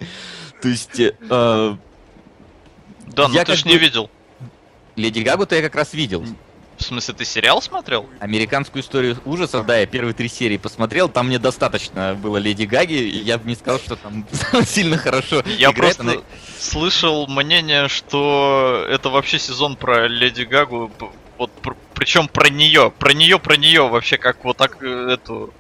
То 0.62 0.68
есть, 0.70 1.00
э, 1.00 1.14
э, 1.30 1.76
Да, 3.08 3.28
ну 3.28 3.34
Я 3.34 3.44
ты 3.46 3.56
ж 3.56 3.66
не 3.66 3.78
видел. 3.78 4.10
Леди 4.96 5.22
Гагу-то 5.22 5.56
я 5.56 5.62
как 5.62 5.76
раз 5.76 5.94
видел. 5.94 6.24
В 6.78 6.84
смысле, 6.84 7.14
ты 7.14 7.24
сериал 7.26 7.62
смотрел? 7.62 8.08
Американскую 8.20 8.82
историю 8.84 9.18
ужасов, 9.26 9.66
да, 9.66 9.78
я 9.78 9.86
первые 9.86 10.14
три 10.14 10.28
серии 10.28 10.58
посмотрел, 10.58 11.08
там 11.08 11.28
мне 11.28 11.38
достаточно 11.40 12.16
было 12.16 12.38
Леди 12.38 12.64
Гаги, 12.64 12.94
и 12.96 13.18
я 13.20 13.38
бы 13.38 13.48
не 13.48 13.56
сказал, 13.56 13.80
что 13.80 13.96
там 13.96 14.26
сильно 14.66 14.98
хорошо 14.98 15.44
Я 15.58 15.72
играет. 15.72 15.76
просто 15.98 16.02
Она- 16.02 16.22
слышал 16.60 17.28
мнение, 17.28 17.88
что 17.88 18.86
это 18.90 19.10
вообще 19.10 19.38
сезон 19.40 19.76
про 19.76 20.08
Леди 20.08 20.44
Гагу, 20.44 20.92
вот 21.38 21.52
причем 21.94 22.28
про 22.28 22.50
нее, 22.50 22.92
про 22.98 23.14
нее, 23.14 23.40
про 23.40 23.56
нее 23.56 23.88
вообще 23.88 24.18
как 24.18 24.44
вот 24.44 24.58
так 24.58 24.78
э, 24.82 25.14
эту 25.14 25.54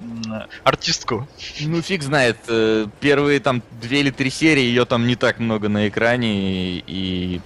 артистку. 0.63 1.28
Ну, 1.62 1.82
фиг 1.82 2.04
знает. 2.04 2.38
э, 2.48 2.88
Первые 3.00 3.40
там 3.40 3.62
две 3.82 4.02
или 4.02 4.12
три 4.12 4.30
серии 4.30 4.63
ее 4.63 4.86
там 4.86 5.08
не 5.08 5.16
так 5.16 5.40
много 5.40 5.70
на 5.70 5.88
экране. 5.88 6.80
И, 6.80 7.42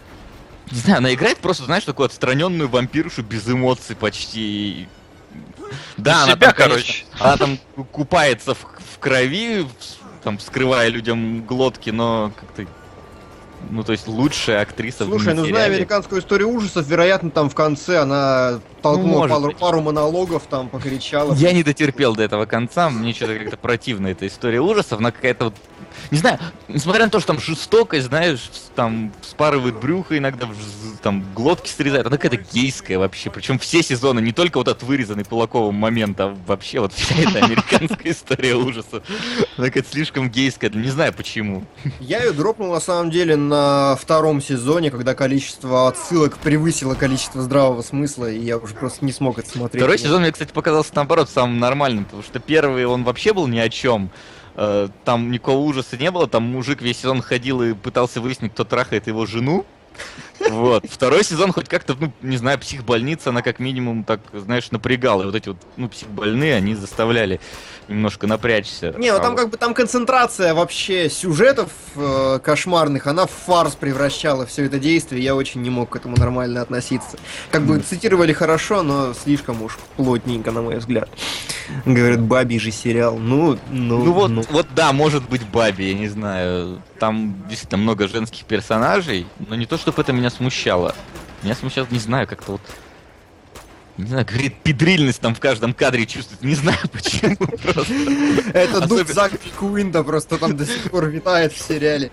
Не 0.71 0.77
знаю, 0.79 0.97
она 0.99 1.13
играет 1.13 1.37
просто, 1.39 1.65
знаешь, 1.65 1.83
такую 1.83 2.05
отстраненную 2.07 2.69
вампиршу 2.69 3.23
без 3.23 3.47
эмоций 3.47 3.95
почти. 3.95 4.87
Да, 5.97 6.23
она 6.23 6.33
себя, 6.33 6.47
там, 6.47 6.55
конечно, 6.55 6.73
короче. 6.73 7.05
она 7.19 7.37
там 7.37 7.57
купается 7.91 8.53
в, 8.53 8.59
в 8.59 8.99
крови, 8.99 9.67
там 10.23 10.39
скрывая 10.39 10.87
людям 10.89 11.43
глотки, 11.45 11.89
но 11.89 12.31
как-то 12.39 12.65
ну, 13.69 13.83
то 13.83 13.91
есть 13.91 14.07
лучшая 14.07 14.61
актриса 14.61 15.05
Слушай, 15.05 15.33
в 15.33 15.37
ну 15.37 15.45
зная 15.45 15.65
американскую 15.65 16.21
историю 16.21 16.49
ужасов, 16.49 16.87
вероятно, 16.87 17.31
там 17.31 17.49
в 17.49 17.55
конце 17.55 17.99
она 17.99 18.59
толкнула 18.81 19.27
Ну, 19.27 19.33
пару, 19.33 19.45
быть. 19.47 19.57
пару 19.57 19.81
монологов, 19.81 20.43
там 20.49 20.69
покричала. 20.69 21.33
Я 21.33 21.53
не 21.53 21.63
дотерпел 21.63 22.15
до 22.15 22.23
этого 22.23 22.45
конца, 22.45 22.89
мне 22.89 23.13
что-то 23.13 23.37
как-то 23.39 23.57
противно 23.57 24.07
эта 24.07 24.27
история 24.27 24.61
ужасов, 24.61 24.99
она 24.99 25.11
какая-то 25.11 25.45
вот... 25.45 25.53
Не 26.11 26.17
знаю, 26.17 26.39
несмотря 26.67 27.05
на 27.05 27.11
то, 27.11 27.19
что 27.19 27.27
там 27.27 27.39
жестокость, 27.39 28.07
знаешь, 28.07 28.49
там 28.75 29.13
спарывает 29.21 29.79
брюхо 29.79 30.17
иногда, 30.17 30.47
там 31.01 31.25
глотки 31.33 31.69
срезает, 31.69 32.07
она 32.07 32.17
какая-то 32.17 32.43
гейская 32.51 32.97
вообще, 32.97 33.29
причем 33.29 33.59
все 33.59 33.83
сезоны, 33.83 34.19
не 34.19 34.31
только 34.31 34.57
вот 34.57 34.67
этот 34.67 34.83
вырезанный 34.83 35.23
Кулаковым 35.23 35.75
момент, 35.75 36.19
а 36.19 36.35
вообще 36.45 36.79
вот 36.79 36.93
вся 36.93 37.15
эта 37.15 37.43
американская 37.45 38.11
история 38.11 38.55
ужасов. 38.55 39.03
Она 39.57 39.67
какая-то 39.67 39.89
слишком 39.89 40.29
гейская, 40.29 40.69
не 40.69 40.89
знаю 40.89 41.13
почему. 41.13 41.65
Я 41.99 42.23
ее 42.23 42.31
дропнул 42.31 42.71
на 42.71 42.79
самом 42.79 43.11
деле 43.11 43.35
на 43.35 43.95
втором 43.95 44.41
сезоне, 44.41 44.91
когда 44.91 45.13
количество 45.13 45.87
отсылок 45.87 46.37
превысило 46.37 46.95
количество 46.95 47.41
здравого 47.41 47.81
смысла, 47.81 48.29
и 48.29 48.39
я 48.39 48.57
уже 48.57 48.73
просто 48.73 49.03
не 49.05 49.11
смог 49.11 49.39
это 49.39 49.49
смотреть. 49.49 49.81
Второй 49.81 49.97
сезон 49.97 50.21
мне, 50.21 50.31
кстати, 50.31 50.51
показался 50.53 50.91
наоборот 50.95 51.29
самым 51.29 51.59
нормальным, 51.59 52.05
потому 52.05 52.23
что 52.23 52.39
первый 52.39 52.85
он 52.85 53.03
вообще 53.03 53.33
был 53.33 53.47
ни 53.47 53.59
о 53.59 53.69
чем. 53.69 54.09
Э, 54.57 54.89
Там 55.05 55.31
никакого 55.31 55.59
ужаса 55.59 55.97
не 55.97 56.09
было, 56.11 56.27
там 56.27 56.43
мужик 56.43 56.81
весь 56.81 56.97
сезон 56.97 57.21
ходил 57.21 57.61
и 57.61 57.73
пытался 57.73 58.19
выяснить, 58.19 58.53
кто 58.53 58.63
трахает 58.63 59.07
его 59.07 59.25
жену. 59.25 59.65
Вот. 60.49 60.85
Второй 60.89 61.23
сезон 61.23 61.51
хоть 61.51 61.67
как-то, 61.67 61.95
ну, 61.99 62.11
не 62.21 62.37
знаю, 62.37 62.59
психбольница, 62.59 63.29
она 63.29 63.41
как 63.41 63.59
минимум 63.59 64.03
так, 64.03 64.19
знаешь, 64.33 64.71
напрягала. 64.71 65.23
И 65.23 65.25
вот 65.25 65.35
эти 65.35 65.49
вот, 65.49 65.57
ну, 65.77 65.89
психбольные, 65.89 66.55
они 66.55 66.75
заставляли 66.75 67.39
немножко 67.87 68.27
напрячься. 68.27 68.93
Не, 68.97 69.11
ну 69.11 69.17
А 69.17 69.21
там 69.21 69.31
вот- 69.31 69.39
как 69.41 69.49
бы 69.49 69.57
там 69.57 69.73
концентрация 69.73 70.53
вообще 70.53 71.09
сюжетов 71.09 71.69
э, 71.95 72.39
кошмарных, 72.43 73.07
она 73.07 73.25
в 73.25 73.31
фарс 73.31 73.75
превращала 73.75 74.45
все 74.45 74.65
это 74.65 74.77
действие, 74.77 75.23
я 75.23 75.35
очень 75.35 75.61
не 75.61 75.69
мог 75.69 75.91
к 75.91 75.95
этому 75.95 76.17
нормально 76.17 76.61
относиться. 76.61 77.17
Как 77.49 77.63
бы 77.63 77.79
цитировали 77.79 78.33
хорошо, 78.33 78.83
но 78.83 79.13
слишком 79.13 79.61
уж 79.63 79.77
плотненько, 79.95 80.51
на 80.51 80.61
мой 80.61 80.77
взгляд. 80.77 81.09
Говорят, 81.85 82.21
бабий 82.21 82.59
же 82.59 82.71
сериал. 82.71 83.17
Ну, 83.17 83.57
ну, 83.69 84.03
Ну 84.03 84.11
вот, 84.11 84.29
ну. 84.31 84.43
вот 84.49 84.67
да, 84.75 84.91
может 84.93 85.27
быть 85.29 85.45
Баби, 85.47 85.83
я 85.83 85.93
не 85.93 86.07
знаю. 86.07 86.81
Там 86.99 87.43
действительно 87.47 87.81
много 87.81 88.07
женских 88.07 88.45
персонажей, 88.45 89.27
но 89.47 89.55
не 89.55 89.65
то, 89.65 89.77
чтобы 89.77 90.01
это 90.01 90.11
меня 90.13 90.26
смущало. 90.29 90.95
Меня 91.43 91.55
смущало, 91.55 91.87
не 91.91 91.99
знаю, 91.99 92.27
как-то 92.27 92.53
вот... 92.53 92.61
Не 93.97 94.05
знаю, 94.05 94.25
говорит, 94.25 94.55
педрильность 94.61 95.19
там 95.21 95.33
в 95.33 95.39
каждом 95.39 95.73
кадре 95.73 96.05
чувствует. 96.05 96.43
Не 96.43 96.53
знаю 96.53 96.77
почему 96.91 97.35
просто. 97.35 97.93
Это 98.53 98.87
дух 98.87 99.07
Зака 99.07 99.37
Куинда 99.57 100.03
просто 100.03 100.37
там 100.37 100.55
до 100.55 100.65
сих 100.67 100.91
пор 100.91 101.07
витает 101.07 101.51
в 101.51 101.59
сериале. 101.59 102.11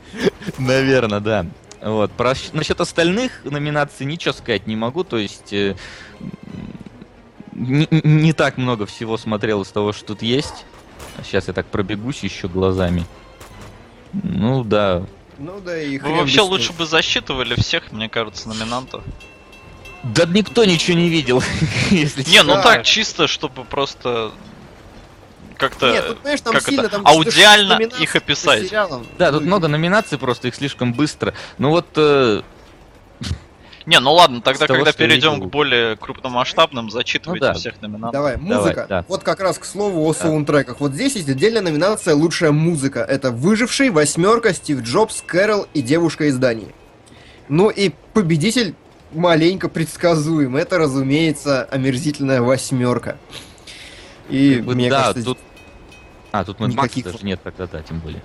Наверное, 0.58 1.20
да. 1.20 1.46
Вот. 1.82 2.10
Про, 2.12 2.32
насчет 2.54 2.80
остальных 2.80 3.44
номинаций 3.44 4.06
ничего 4.06 4.32
сказать 4.32 4.66
не 4.66 4.76
могу. 4.76 5.04
То 5.04 5.18
есть 5.18 5.52
э, 5.52 5.76
не, 7.52 7.86
не 7.90 8.32
так 8.32 8.56
много 8.56 8.86
всего 8.86 9.18
смотрел 9.18 9.62
из 9.62 9.68
того, 9.68 9.92
что 9.92 10.06
тут 10.06 10.22
есть. 10.22 10.64
Сейчас 11.22 11.48
я 11.48 11.52
так 11.52 11.66
пробегусь 11.66 12.22
еще 12.22 12.48
глазами. 12.48 13.04
Ну 14.12 14.64
да, 14.64 15.04
Ну 15.38 15.60
да 15.60 15.80
и 15.80 15.98
Вы 15.98 16.14
вообще 16.14 16.40
лучше 16.40 16.72
бы 16.72 16.86
засчитывали 16.86 17.54
всех, 17.60 17.92
мне 17.92 18.08
кажется, 18.08 18.48
номинантов. 18.48 19.02
Да 20.02 20.26
никто 20.26 20.64
ничего 20.64 20.98
не 20.98 21.08
видел, 21.08 21.42
если 21.90 22.22
Не, 22.30 22.42
ну 22.42 22.54
так, 22.54 22.84
чисто, 22.84 23.26
чтобы 23.26 23.64
просто 23.64 24.32
как-то... 25.56 25.92
Нет, 25.92 26.06
тут, 26.06 26.20
знаешь, 26.20 26.40
там 26.40 26.52
как 26.52 26.62
сильно 26.64 26.80
это, 26.82 26.90
там 26.90 27.06
аудиально 27.06 27.80
их 27.82 28.16
описать. 28.16 28.70
Да, 29.18 29.32
тут 29.32 29.44
много 29.44 29.68
номинаций, 29.68 30.18
просто 30.18 30.48
их 30.48 30.54
слишком 30.54 30.92
быстро. 30.92 31.34
Ну 31.58 31.70
вот, 31.70 31.86
э, 31.96 32.42
Не, 33.86 34.00
ну 34.00 34.12
ладно, 34.14 34.40
тогда, 34.40 34.66
того, 34.66 34.78
когда 34.78 34.92
перейдем 34.92 35.40
к 35.42 35.46
более 35.46 35.96
крупномасштабным, 35.96 36.90
зачитывайте 36.90 37.46
Ну 37.46 37.52
да. 37.52 37.58
всех 37.58 37.82
номинантов. 37.82 38.12
Давай, 38.12 38.36
музыка. 38.36 38.86
да. 38.88 39.04
Вот 39.08 39.22
как 39.22 39.40
раз 39.40 39.58
к 39.58 39.64
слову 39.64 40.06
о 40.06 40.14
саундтреках. 40.14 40.80
Вот 40.80 40.92
здесь 40.92 41.16
есть 41.16 41.28
отдельная 41.28 41.60
номинация 41.60 42.14
«Лучшая 42.14 42.50
музыка». 42.50 43.00
Это 43.00 43.30
«Выживший», 43.30 43.90
«Восьмерка», 43.90 44.54
«Стив 44.54 44.80
Джобс», 44.80 45.22
«Кэрол» 45.26 45.66
и 45.74 45.82
«Девушка 45.82 46.24
из 46.26 46.38
Дании». 46.38 46.74
Ну 47.48 47.68
и 47.68 47.90
победитель 48.14 48.74
маленько 49.12 49.68
предсказуем. 49.68 50.56
Это, 50.56 50.78
разумеется, 50.78 51.64
омерзительная 51.64 52.40
«Восьмерка». 52.40 53.18
И 54.30 54.56
как 54.56 54.64
бы, 54.64 54.74
мне 54.74 54.88
да, 54.88 55.02
кажется, 55.02 55.24
тут... 55.24 55.38
А, 56.36 56.44
тут 56.44 56.58
Mad 56.58 56.70
никаких- 56.70 57.04
даже 57.04 57.24
нет 57.24 57.38
тогда, 57.44 57.68
да, 57.68 57.80
тем 57.82 58.00
более. 58.00 58.20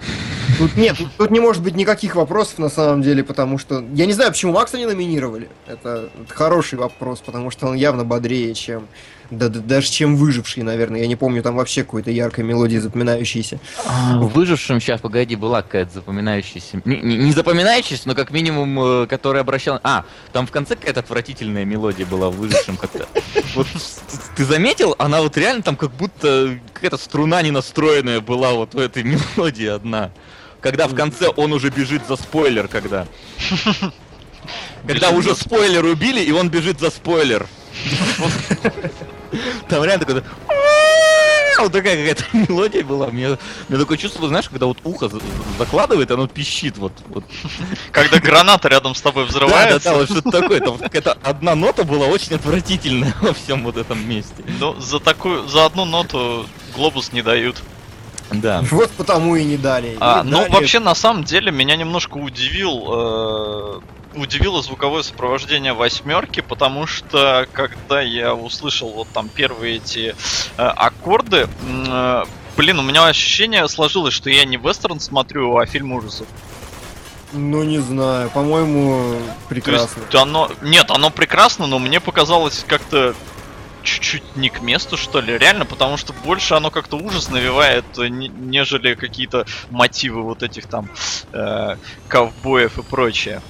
Тут 0.58 0.76
нет, 0.76 0.98
тут, 0.98 1.10
тут 1.16 1.30
не 1.30 1.40
может 1.40 1.62
быть 1.62 1.76
никаких 1.76 2.16
вопросов 2.16 2.58
на 2.58 2.70
самом 2.70 3.04
деле, 3.04 3.24
потому 3.24 3.60
что 3.60 3.86
я 3.94 4.08
не 4.08 4.14
знаю, 4.14 4.32
почему 4.32 4.52
Макса 4.52 4.80
не 4.80 4.88
номинировали. 4.88 5.48
Это, 5.68 6.10
это 6.20 6.34
хороший 6.34 6.80
вопрос, 6.80 7.20
потому 7.24 7.52
что 7.52 7.68
он 7.68 7.76
явно 7.76 8.06
бодрее, 8.06 8.56
чем 8.56 8.88
да, 9.32 9.50
да- 9.50 9.60
даже 9.60 9.90
чем 9.90 10.16
выживший, 10.16 10.64
наверное. 10.64 11.02
Я 11.02 11.08
не 11.08 11.16
помню 11.16 11.44
там 11.44 11.56
вообще 11.56 11.84
какой-то 11.84 12.12
яркой 12.12 12.44
мелодии 12.44 12.78
запоминающейся. 12.78 13.60
В 14.16 14.28
выжившем 14.28 14.80
сейчас, 14.82 15.02
погоди, 15.02 15.36
была 15.36 15.62
какая-то 15.62 15.94
запоминающаяся. 15.96 16.82
Не, 16.86 16.98
не- 16.98 17.18
не 17.18 17.32
запоминающаяся, 17.32 18.04
но 18.08 18.16
как 18.16 18.32
минимум, 18.32 18.80
э, 19.04 19.08
которая 19.08 19.42
обращала. 19.44 19.80
А, 19.84 20.06
там 20.34 20.48
в 20.48 20.52
конце 20.52 20.76
какая-то 20.76 21.02
отвратительная 21.02 21.66
мелодия 21.66 22.06
была 22.06 22.30
в 22.30 22.36
выжившем 22.38 22.78
как-то. 22.78 23.08
Вот 23.56 23.68
ты 24.36 24.46
заметил, 24.46 24.96
она 24.98 25.22
вот 25.22 25.38
реально 25.38 25.64
там 25.64 25.76
как 25.76 25.92
будто 25.92 26.60
какая-то 26.74 26.98
струна 26.98 27.42
не 27.42 27.52
настроенная 27.52 28.22
была 28.22 28.54
вот 28.54 28.74
в 28.74 28.80
этой 28.80 29.04
мелодии 29.04 29.68
одна. 29.68 30.12
Когда 30.62 30.88
в 30.88 30.96
конце 30.96 31.30
он 31.30 31.54
уже 31.54 31.70
бежит 31.70 32.02
за 32.08 32.16
спойлер, 32.16 32.68
когда. 32.68 33.08
Когда 34.88 35.12
уже 35.12 35.36
спойлер 35.36 35.86
убили, 35.86 36.22
и 36.22 36.32
он 36.32 36.50
бежит 36.50 36.80
за 36.80 36.90
спойлер. 36.90 37.48
Там 39.68 39.84
реально 39.84 40.06
такой... 40.06 40.24
Вот 41.60 41.74
такая 41.74 41.98
какая-то 41.98 42.24
мелодия 42.38 42.86
была. 42.86 43.08
Мне, 43.08 43.38
мне 43.68 43.78
такое 43.78 43.98
чувство, 43.98 44.30
знаешь, 44.30 44.48
когда 44.48 44.66
вот 44.66 44.78
ухо 44.86 45.10
за- 45.10 45.20
закладывает, 45.58 46.10
оно 46.10 46.26
пищит. 46.28 46.78
Вот, 46.78 46.94
вот. 47.10 47.26
Когда 47.92 48.20
граната 48.20 48.70
рядом 48.70 48.96
с 48.96 49.02
тобой 49.02 49.26
Да, 49.26 49.32
да, 49.34 49.40
взрывается, 49.40 49.90
да, 49.90 49.96
вот 49.98 50.10
что-то 50.10 50.32
такое. 50.32 50.62
Там 50.62 50.78
какая-то 50.78 51.18
одна 51.22 51.56
нота 51.56 51.84
была 51.84 52.06
очень 52.06 52.36
отвратительная 52.36 53.14
во 53.22 53.34
всем 53.34 53.66
вот 53.66 53.76
этом 53.76 54.08
месте. 54.08 54.42
ну, 54.60 54.80
за 54.80 55.00
такую, 55.02 55.50
за 55.50 55.66
одну 55.66 55.84
ноту 55.84 56.46
глобус 56.76 57.12
не 57.12 57.22
дают. 57.22 57.58
Да. 58.32 58.64
Вот 58.72 58.92
потому 58.92 59.36
и 59.36 59.44
не 59.44 59.58
дали. 59.58 59.98
А, 60.00 60.24
Не 60.24 60.30
ну, 60.32 60.38
дали. 60.40 60.52
вообще, 60.54 60.80
на 60.80 60.96
самом 60.96 61.26
деле, 61.26 61.52
меня 61.52 61.76
немножко 61.76 62.18
удивил, 62.18 62.86
э, 62.88 63.80
удивило 64.16 64.62
звуковое 64.62 65.04
сопровождение 65.04 65.74
восьмерки, 65.74 66.42
потому 66.42 66.88
что, 66.88 67.48
когда 67.54 68.02
я 68.02 68.34
услышал 68.34 68.90
вот 68.92 69.08
там 69.10 69.30
первые 69.30 69.78
эти 69.78 70.16
э, 70.58 70.62
аккорды, 70.62 71.48
э, 71.88 72.24
блин, 72.58 72.80
у 72.80 72.84
меня 72.84 73.06
ощущение 73.06 73.68
сложилось, 73.68 74.14
что 74.14 74.30
я 74.30 74.46
не 74.46 74.58
вестерн 74.58 75.00
смотрю, 75.00 75.58
а 75.58 75.66
фильм 75.66 75.92
ужасов. 75.92 76.28
Ну, 77.32 77.64
не 77.64 77.78
знаю, 77.78 78.30
по-моему, 78.32 79.20
То 79.20 79.50
прекрасно. 79.50 80.02
есть 80.02 80.16
оно... 80.16 80.50
Нет, 80.62 80.90
оно 80.90 81.12
прекрасно, 81.12 81.68
но 81.68 81.78
мне 81.78 82.00
показалось 82.00 82.66
как-то 82.68 83.14
чуть-чуть 83.84 84.36
не 84.36 84.50
к 84.50 84.62
месту, 84.62 84.98
что 84.98 85.22
ли. 85.22 85.38
Реально, 85.38 85.66
потому 85.66 85.98
что 85.98 86.12
больше 86.12 86.56
оно 86.56 86.72
как-то 86.72 86.98
ужас 86.98 87.30
навевает, 87.30 87.86
э, 88.00 88.08
не- 88.08 88.30
нежели 88.30 88.96
какие-то 88.96 89.46
мотивы 89.70 90.24
вот 90.24 90.42
этих 90.42 90.66
там 90.66 90.90
э, 91.32 91.76
ковбоев 92.08 92.80
и 92.80 92.82
прочее. 92.82 93.42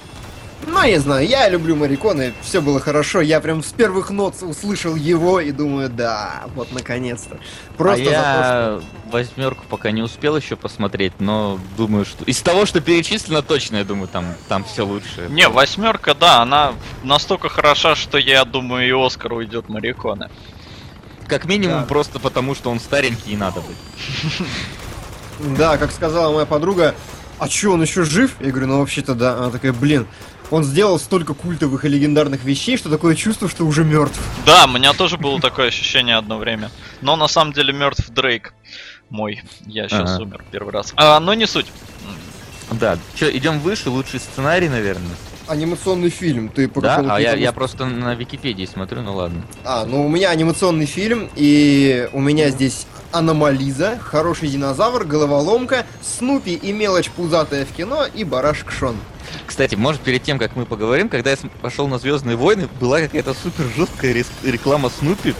Ну, 0.66 0.82
я 0.82 1.00
знаю, 1.00 1.26
я 1.26 1.48
люблю 1.48 1.74
Мариконы, 1.74 2.32
все 2.42 2.60
было 2.60 2.80
хорошо. 2.80 3.20
Я 3.20 3.40
прям 3.40 3.62
с 3.62 3.72
первых 3.72 4.10
нот 4.10 4.42
услышал 4.42 4.94
его 4.94 5.40
и 5.40 5.52
думаю, 5.52 5.88
да, 5.88 6.44
вот 6.54 6.72
наконец-то. 6.72 7.38
Просто 7.76 8.04
а 8.04 8.06
то, 8.06 8.10
я 8.10 8.80
восьмерку 9.10 9.64
пока 9.68 9.90
не 9.90 10.02
успел 10.02 10.36
еще 10.36 10.56
посмотреть, 10.56 11.14
но 11.18 11.58
думаю, 11.76 12.04
что 12.04 12.24
из 12.24 12.40
того, 12.42 12.66
что 12.66 12.80
перечислено, 12.80 13.42
точно, 13.42 13.76
я 13.76 13.84
думаю, 13.84 14.08
там, 14.08 14.26
там 14.48 14.64
все 14.64 14.84
лучше. 14.84 15.26
Не, 15.30 15.48
восьмерка, 15.48 16.14
да, 16.14 16.42
она 16.42 16.74
настолько 17.02 17.48
хороша, 17.48 17.96
что 17.96 18.18
я 18.18 18.44
думаю, 18.44 18.86
и 18.86 19.06
Оскар 19.06 19.32
уйдет 19.32 19.68
Мариконы. 19.68 20.30
Как 21.26 21.46
минимум 21.46 21.80
Да. 21.80 21.86
просто 21.86 22.18
потому, 22.18 22.54
что 22.54 22.70
он 22.70 22.80
старенький 22.80 23.32
и 23.32 23.36
надо 23.36 23.60
быть. 23.60 24.46
Да, 25.56 25.78
как 25.78 25.90
сказала 25.90 26.32
моя 26.34 26.44
подруга, 26.46 26.94
а 27.38 27.48
чё, 27.48 27.72
он 27.72 27.82
еще 27.82 28.04
жив? 28.04 28.32
Я 28.40 28.50
говорю, 28.50 28.66
ну 28.66 28.78
вообще-то 28.80 29.14
да. 29.14 29.36
Она 29.38 29.50
такая, 29.50 29.72
блин, 29.72 30.06
он 30.50 30.64
сделал 30.64 30.98
столько 30.98 31.34
культовых 31.34 31.84
и 31.84 31.88
легендарных 31.88 32.44
вещей, 32.44 32.76
что 32.76 32.90
такое 32.90 33.14
чувство, 33.14 33.48
что 33.48 33.64
уже 33.64 33.84
мертв. 33.84 34.18
Да, 34.44 34.64
у 34.64 34.68
меня 34.68 34.92
тоже 34.92 35.16
было 35.16 35.40
такое 35.40 35.68
ощущение 35.68 36.16
одно 36.16 36.38
время. 36.38 36.70
Но 37.00 37.16
на 37.16 37.28
самом 37.28 37.52
деле 37.52 37.72
мертв 37.72 38.10
Дрейк 38.10 38.54
мой. 39.08 39.42
Я 39.66 39.88
сейчас 39.88 40.10
Ага. 40.10 40.22
умер 40.22 40.44
первый 40.50 40.72
раз. 40.72 40.92
А, 40.96 41.20
но 41.20 41.34
не 41.34 41.46
суть. 41.46 41.66
Да, 42.72 42.98
что, 43.16 43.36
идем 43.36 43.58
выше, 43.60 43.90
лучший 43.90 44.20
сценарий, 44.20 44.68
наверное. 44.68 45.16
Анимационный 45.48 46.10
фильм, 46.10 46.48
ты 46.48 46.68
по 46.68 46.80
Да? 46.80 47.02
А 47.08 47.20
я, 47.20 47.34
я 47.34 47.50
просто 47.52 47.86
на 47.86 48.14
Википедии 48.14 48.66
смотрю, 48.66 49.02
ну 49.02 49.16
ладно. 49.16 49.42
А, 49.64 49.84
ну 49.84 50.06
у 50.06 50.08
меня 50.08 50.30
анимационный 50.30 50.86
фильм, 50.86 51.28
и 51.34 52.08
у 52.12 52.20
меня 52.20 52.50
здесь 52.50 52.86
Аномализа, 53.12 53.98
Хороший 54.02 54.48
динозавр, 54.48 55.04
Головоломка, 55.04 55.86
Снупи 56.02 56.54
и 56.54 56.72
мелочь 56.72 57.10
пузатая 57.10 57.64
в 57.64 57.72
кино 57.72 58.06
и 58.06 58.24
Барашек 58.24 58.70
Шон. 58.70 58.96
Кстати, 59.46 59.74
может, 59.74 60.00
перед 60.00 60.22
тем, 60.22 60.38
как 60.38 60.56
мы 60.56 60.66
поговорим, 60.66 61.08
когда 61.08 61.30
я 61.30 61.36
пошел 61.60 61.88
на 61.88 61.98
Звездные 61.98 62.36
войны, 62.36 62.68
была 62.80 63.00
какая-то 63.00 63.34
супер 63.34 63.64
жесткая 63.76 64.24
реклама 64.44 64.90
Снупи. 64.90 65.34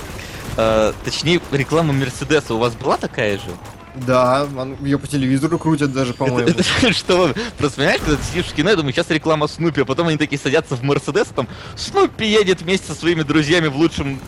Э, 0.57 0.93
точнее, 1.05 1.41
реклама 1.53 1.93
Мерседеса. 1.93 2.55
У 2.55 2.59
вас 2.59 2.75
была 2.75 2.97
такая 2.97 3.39
же? 3.39 3.51
Да, 3.95 4.47
ее 4.81 4.99
по 4.99 5.07
телевизору 5.07 5.59
крутят 5.59 5.93
даже, 5.93 6.15
по-моему. 6.15 6.51
Что 6.93 7.35
просто 7.59 7.77
понимаешь, 7.79 8.01
когда 8.01 8.17
ты 8.17 8.25
сидишь 8.25 8.47
в 8.47 8.55
кино, 8.55 8.71
я 8.71 8.77
думаю, 8.77 8.93
сейчас 8.93 9.11
реклама 9.11 9.49
Снупи, 9.49 9.81
а 9.83 9.85
потом 9.85 10.09
они 10.09 10.17
такие 10.17 10.39
садятся 10.39 10.77
в 10.77 10.83
Мерседес, 10.83 11.29
там 11.35 11.49
Снупи 11.77 12.27
едет 12.27 12.63
вместе 12.63 12.87
со 12.87 12.95
своими 12.95 13.23
друзьями 13.23 13.67
в 13.67 13.77
лучшем 13.77 14.21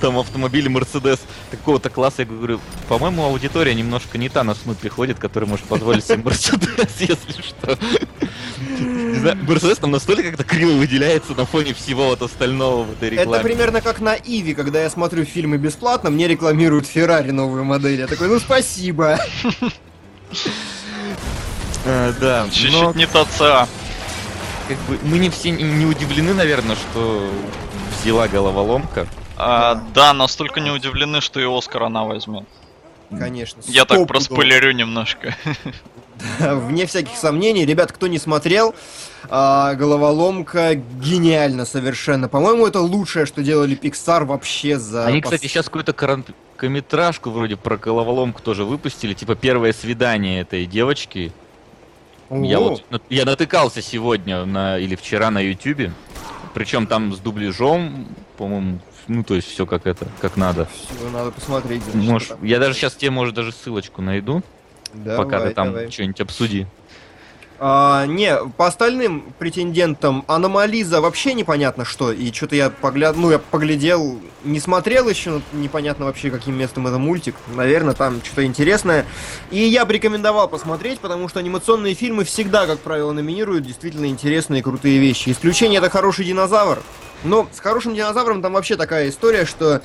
там 0.00 0.18
автомобиле 0.18 0.68
Мерседес 0.68 1.20
такого-то 1.50 1.90
класса. 1.90 2.22
Я 2.22 2.26
говорю, 2.26 2.60
по-моему, 2.88 3.24
аудитория 3.24 3.74
немножко 3.74 4.18
не 4.18 4.28
та 4.28 4.42
на 4.42 4.54
Снупи 4.54 4.88
ходит, 4.88 5.18
которая 5.18 5.48
может 5.48 5.66
позволить 5.66 6.04
себе 6.04 6.22
Мерседес, 6.24 6.96
если 6.98 7.42
что. 7.42 7.78
Не 8.78 9.18
знаю, 9.18 9.36
Мерседес 9.42 9.78
там 9.78 9.90
настолько 9.90 10.22
как-то 10.22 10.44
криво 10.44 10.72
выделяется 10.72 11.34
на 11.34 11.44
фоне 11.46 11.74
всего 11.74 12.06
вот 12.06 12.22
остального 12.22 12.84
в 12.84 12.92
этой 12.92 13.10
рекламе. 13.10 13.34
Это 13.34 13.42
примерно 13.44 13.80
как 13.80 14.00
на 14.00 14.14
Иви, 14.14 14.54
когда 14.54 14.82
я 14.82 14.90
смотрю 14.90 15.24
фильмы 15.24 15.58
бесплатно, 15.58 16.10
мне 16.10 16.26
рекламируют 16.28 16.86
Феррари 16.86 17.30
новую 17.30 17.64
модель. 17.64 18.00
Я 18.00 18.06
такой, 18.06 18.28
ну 18.28 18.38
спасибо. 18.40 19.18
А, 21.86 22.12
да, 22.20 22.46
Чуть-чуть 22.50 22.94
не 22.94 23.06
ТЦА. 23.06 23.68
как 24.68 24.78
бы 24.80 24.98
мы 25.02 25.18
не 25.18 25.30
все 25.30 25.50
не 25.50 25.86
удивлены, 25.86 26.34
наверное, 26.34 26.76
что 26.76 27.30
взяла 28.00 28.28
головоломка. 28.28 29.06
А, 29.42 29.74
да, 29.94 30.12
настолько 30.12 30.60
не 30.60 30.70
удивлены, 30.70 31.22
что 31.22 31.40
и 31.40 31.44
Оскар 31.44 31.84
она 31.84 32.04
возьмет. 32.04 32.44
Конечно. 33.08 33.62
Я 33.66 33.86
так 33.86 34.06
проспойлерю 34.06 34.72
немножко. 34.72 35.34
Вне 36.38 36.84
всяких 36.84 37.16
сомнений, 37.16 37.64
ребят, 37.64 37.90
кто 37.90 38.06
не 38.06 38.18
смотрел, 38.18 38.74
а, 39.30 39.74
головоломка 39.74 40.74
гениально 40.74 41.64
совершенно. 41.64 42.28
По-моему, 42.28 42.66
это 42.66 42.80
лучшее, 42.80 43.24
что 43.24 43.42
делали 43.42 43.78
Pixar 43.80 44.26
вообще 44.26 44.78
за. 44.78 45.06
Они, 45.06 45.22
кстати, 45.22 45.46
сейчас 45.46 45.66
какую-то 45.66 45.94
короткометражку 45.94 47.30
вроде 47.30 47.56
про 47.56 47.78
головоломку 47.78 48.42
тоже 48.42 48.64
выпустили, 48.64 49.14
типа 49.14 49.36
первое 49.36 49.72
свидание 49.72 50.42
этой 50.42 50.66
девочки. 50.66 51.32
Я 52.28 52.60
вот 52.60 52.84
я 53.08 53.24
натыкался 53.24 53.80
сегодня 53.80 54.44
на 54.44 54.78
или 54.78 54.94
вчера 54.94 55.30
на 55.30 55.40
Ютубе, 55.40 55.92
причем 56.52 56.86
там 56.86 57.14
с 57.14 57.18
дубляжом, 57.18 58.06
по-моему, 58.36 58.80
ну 59.08 59.24
то 59.24 59.34
есть 59.34 59.48
все 59.48 59.66
как 59.66 59.86
это, 59.86 60.06
как 60.20 60.36
надо. 60.36 60.66
всё, 60.66 61.10
надо 61.10 61.30
посмотреть. 61.30 61.82
значит, 61.84 62.10
Можешь, 62.10 62.28
я 62.42 62.58
даже 62.58 62.74
сейчас 62.74 62.94
тебе, 62.94 63.10
может, 63.10 63.34
даже 63.34 63.52
ссылочку 63.52 64.02
найду, 64.02 64.42
Давай, 64.92 65.24
пока 65.24 65.40
ты 65.40 65.50
там 65.54 65.90
что-нибудь 65.90 66.20
обсуди. 66.20 66.66
А, 67.62 68.06
не, 68.06 68.34
по 68.56 68.68
остальным 68.68 69.34
претендентам 69.38 70.24
аномализа 70.28 71.02
вообще 71.02 71.34
непонятно 71.34 71.84
что. 71.84 72.10
И 72.10 72.32
что-то 72.32 72.56
я 72.56 72.70
погляд... 72.70 73.16
ну, 73.18 73.30
я 73.30 73.38
поглядел, 73.38 74.18
не 74.44 74.58
смотрел 74.58 75.10
еще, 75.10 75.28
но 75.28 75.42
непонятно 75.52 76.06
вообще, 76.06 76.30
каким 76.30 76.56
местом 76.56 76.86
это 76.86 76.96
мультик. 76.96 77.34
Наверное, 77.54 77.92
там 77.92 78.22
что-то 78.24 78.46
интересное. 78.46 79.04
И 79.50 79.58
я 79.58 79.84
бы 79.84 79.92
рекомендовал 79.92 80.48
посмотреть, 80.48 81.00
потому 81.00 81.28
что 81.28 81.38
анимационные 81.38 81.92
фильмы 81.92 82.24
всегда, 82.24 82.66
как 82.66 82.78
правило, 82.78 83.12
номинируют 83.12 83.66
действительно 83.66 84.06
интересные 84.06 84.60
и 84.60 84.62
крутые 84.62 84.98
вещи. 84.98 85.28
Исключение 85.28 85.80
это 85.80 85.90
хороший 85.90 86.24
динозавр. 86.24 86.82
Но 87.24 87.48
с 87.52 87.60
хорошим 87.60 87.94
динозавром 87.94 88.42
там 88.42 88.52
вообще 88.54 88.76
такая 88.76 89.08
история, 89.08 89.44
что 89.44 89.82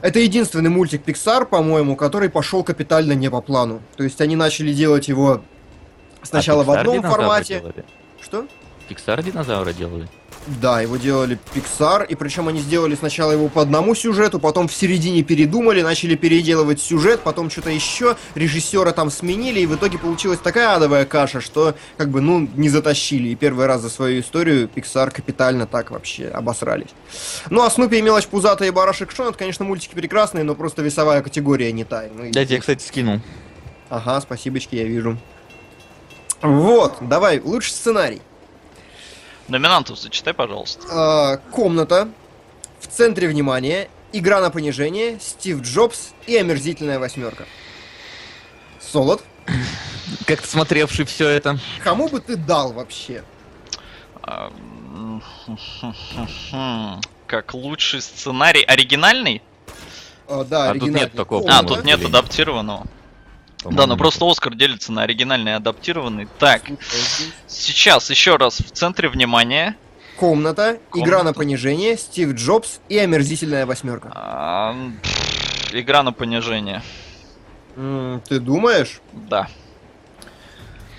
это 0.00 0.18
единственный 0.18 0.70
мультик 0.70 1.02
Pixar, 1.06 1.46
по-моему, 1.46 1.96
который 1.96 2.28
пошел 2.28 2.64
капитально 2.64 3.12
не 3.12 3.30
по 3.30 3.40
плану. 3.40 3.80
То 3.96 4.04
есть 4.04 4.20
они 4.20 4.36
начали 4.36 4.72
делать 4.72 5.08
его 5.08 5.42
сначала 6.22 6.62
А 6.62 6.64
в 6.64 6.70
одном 6.72 7.02
формате. 7.02 7.60
делали? 7.60 7.84
Что? 8.20 8.46
Pixar 8.88 9.22
динозавра 9.22 9.72
делали. 9.72 10.08
Да, 10.46 10.82
его 10.82 10.98
делали 10.98 11.38
Pixar, 11.54 12.06
и 12.06 12.14
причем 12.14 12.48
они 12.48 12.60
сделали 12.60 12.94
сначала 12.94 13.32
его 13.32 13.48
по 13.48 13.62
одному 13.62 13.94
сюжету, 13.94 14.38
потом 14.38 14.68
в 14.68 14.74
середине 14.74 15.22
передумали, 15.22 15.80
начали 15.80 16.16
переделывать 16.16 16.82
сюжет, 16.82 17.20
потом 17.20 17.48
что-то 17.48 17.70
еще, 17.70 18.16
режиссера 18.34 18.92
там 18.92 19.10
сменили, 19.10 19.60
и 19.60 19.66
в 19.66 19.74
итоге 19.74 19.96
получилась 19.96 20.38
такая 20.38 20.74
адовая 20.76 21.06
каша, 21.06 21.40
что 21.40 21.74
как 21.96 22.10
бы, 22.10 22.20
ну, 22.20 22.46
не 22.56 22.68
затащили. 22.68 23.28
И 23.30 23.34
первый 23.36 23.64
раз 23.64 23.80
за 23.80 23.88
свою 23.88 24.20
историю 24.20 24.68
Pixar 24.74 25.10
капитально 25.10 25.66
так 25.66 25.90
вообще 25.90 26.28
обосрались. 26.28 26.90
Ну, 27.48 27.62
а 27.62 27.70
Снупи 27.70 27.96
и 27.98 28.02
Мелочь 28.02 28.26
Пузатая 28.26 28.68
и 28.68 28.70
Барашек 28.70 29.12
Шон, 29.12 29.28
это, 29.28 29.38
конечно, 29.38 29.64
мультики 29.64 29.94
прекрасные, 29.94 30.44
но 30.44 30.54
просто 30.54 30.82
весовая 30.82 31.22
категория 31.22 31.72
не 31.72 31.84
та. 31.84 32.04
Ну, 32.14 32.24
и- 32.24 32.32
Я 32.34 32.44
тебе, 32.44 32.60
кстати, 32.60 32.84
скинул. 32.84 33.20
Ага, 33.88 34.20
спасибочки, 34.20 34.76
я 34.76 34.84
вижу. 34.84 35.16
Вот, 36.42 36.96
давай, 37.00 37.40
лучший 37.40 37.72
сценарий. 37.72 38.20
Номинантов 39.48 39.98
зачитай, 39.98 40.32
пожалуйста. 40.34 40.82
А, 40.90 41.36
комната, 41.50 42.08
в 42.80 42.86
центре 42.86 43.28
внимания, 43.28 43.88
игра 44.12 44.40
на 44.40 44.50
понижение, 44.50 45.18
Стив 45.20 45.60
Джобс 45.60 46.12
и 46.26 46.36
омерзительная 46.36 46.98
восьмерка. 46.98 47.44
Солод, 48.80 49.22
Как-то 50.26 50.46
смотревший 50.48 51.04
все 51.04 51.28
это. 51.28 51.58
кому 51.82 52.08
бы 52.08 52.20
ты 52.20 52.36
дал 52.36 52.72
вообще? 52.72 53.22
Как 57.26 57.54
лучший 57.54 58.00
сценарий 58.00 58.62
оригинальный? 58.62 59.42
А, 60.26 60.44
да, 60.44 60.70
А 60.70 60.72
тут 60.72 60.82
оригинальный. 60.82 61.00
нет 61.00 61.12
такого, 61.12 61.50
А, 61.50 61.62
тут 61.62 61.84
нет 61.84 62.02
адаптированного. 62.04 62.86
Да, 63.70 63.86
но 63.86 63.96
просто 63.96 64.28
Оскар 64.30 64.54
делится 64.54 64.92
на 64.92 65.02
оригинальный 65.02 65.52
и 65.52 65.54
адаптированный. 65.54 66.28
Так, 66.38 66.62
сейчас 67.46 68.10
еще 68.10 68.36
раз 68.36 68.58
в 68.60 68.70
центре 68.70 69.08
внимания. 69.08 69.76
Комната, 70.16 70.78
игра 70.94 71.18
Комната. 71.18 71.24
на 71.24 71.32
понижение, 71.32 71.96
Стив 71.96 72.34
Джобс 72.34 72.78
и 72.88 72.98
омерзительная 72.98 73.66
восьмерка. 73.66 74.12
а, 74.14 74.74
пф, 75.02 75.74
Игра 75.74 76.02
на 76.04 76.12
понижение. 76.12 76.82
М, 77.76 78.22
ты 78.28 78.38
думаешь? 78.38 79.00
Да. 79.12 79.48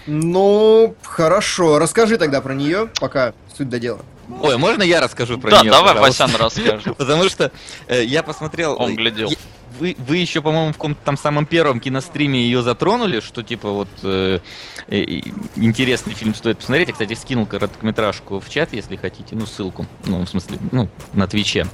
Ну, 0.06 0.96
хорошо. 1.04 1.80
Расскажи 1.80 2.18
тогда 2.18 2.42
про 2.42 2.54
нее, 2.54 2.90
пока 3.00 3.34
суть 3.58 3.70
до 3.70 3.80
дела. 3.80 4.02
Ой, 4.42 4.58
можно 4.58 4.84
я 4.84 5.02
расскажу 5.02 5.38
про 5.40 5.52
да, 5.52 5.62
нее? 5.62 5.72
давай 5.72 5.94
пожалуйста? 5.96 6.24
Васян 6.24 6.42
расскажет. 6.42 6.98
Потому 6.98 7.30
что 7.30 7.52
э, 7.88 8.04
я 8.04 8.22
посмотрел. 8.24 8.76
Он 8.80 8.96
глядел. 8.96 9.32
Вы, 9.80 9.96
вы 9.98 10.18
еще, 10.18 10.42
по-моему, 10.42 10.70
в 10.72 10.76
каком-то 10.76 11.00
там 11.04 11.18
самом 11.18 11.46
первом 11.46 11.80
киностриме 11.80 12.42
ее 12.42 12.62
затронули, 12.62 13.20
что 13.20 13.44
типа 13.44 13.70
вот 13.72 13.88
э, 14.04 14.40
э, 14.88 15.04
интересный 15.56 16.14
фильм 16.14 16.34
стоит 16.36 16.60
посмотреть. 16.60 16.88
Я, 16.90 16.94
кстати, 16.94 17.14
скинул 17.14 17.46
короткометражку 17.46 18.40
в 18.40 18.50
чат, 18.50 18.74
если 18.74 18.96
хотите, 18.96 19.36
ну 19.36 19.46
ссылку, 19.46 19.86
ну 20.06 20.24
в 20.24 20.30
смысле, 20.30 20.60
ну 20.72 20.90
на 21.14 21.28
Твиче. 21.28 21.68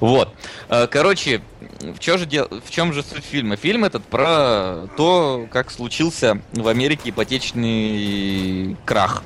Вот, 0.00 0.34
Э, 0.68 0.86
короче, 0.88 1.42
в 1.80 1.98
чем 2.00 2.18
же 2.18 2.26
дел- 2.26 2.48
в 2.64 2.70
чем 2.70 2.92
же 2.92 3.02
суть 3.02 3.24
фильма? 3.24 3.56
Фильм 3.56 3.84
этот 3.84 4.04
про 4.04 4.88
то, 4.96 5.46
как 5.52 5.70
случился 5.70 6.40
в 6.52 6.66
Америке 6.68 7.10
ипотечный 7.10 8.76
крах 8.84 9.22